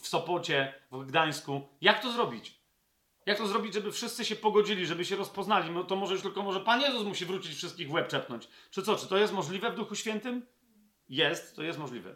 w 0.02 0.08
Sopocie, 0.08 0.74
w 0.92 1.06
Gdańsku. 1.06 1.70
Jak 1.82 2.02
to 2.02 2.12
zrobić? 2.12 2.63
Jak 3.26 3.38
to 3.38 3.48
zrobić, 3.48 3.74
żeby 3.74 3.92
wszyscy 3.92 4.26
się 4.26 4.36
pogodzili, 4.36 4.86
żeby 4.86 5.06
się 5.06 5.16
rozpoznali? 5.16 5.72
No 5.72 5.84
to 5.84 5.96
może 5.96 6.14
już 6.14 6.24
tylko 6.24 6.44
może 6.44 6.60
Pan 6.60 6.82
Jezus 6.82 7.04
musi 7.04 7.26
wrócić 7.26 7.56
wszystkich 7.56 7.90
w 7.90 7.92
łeb 7.92 8.08
czepnąć. 8.08 8.48
Czy 8.72 8.84
co? 8.84 8.96
Czy 8.96 9.08
to 9.08 9.18
jest 9.18 9.34
możliwe 9.34 9.72
w 9.72 9.76
Duchu 9.76 9.96
Świętym? 9.96 10.46
Jest, 11.10 11.56
to 11.56 11.64
jest 11.64 11.80
możliwe. 11.80 12.16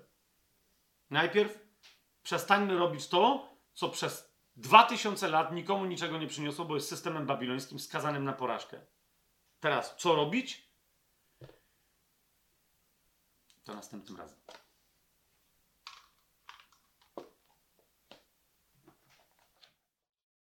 Najpierw 1.09 1.59
przestańmy 2.23 2.77
robić 2.77 3.07
to, 3.07 3.49
co 3.73 3.89
przez 3.89 4.33
dwa 4.55 4.83
tysiące 4.83 5.27
lat 5.27 5.53
nikomu 5.53 5.85
niczego 5.85 6.17
nie 6.17 6.27
przyniosło, 6.27 6.65
bo 6.65 6.75
jest 6.75 6.89
systemem 6.89 7.25
babilońskim 7.25 7.79
skazanym 7.79 8.23
na 8.23 8.33
porażkę. 8.33 8.81
Teraz, 9.59 9.95
co 9.97 10.15
robić? 10.15 10.67
To 13.63 13.75
następnym 13.75 14.17
razem. 14.17 14.39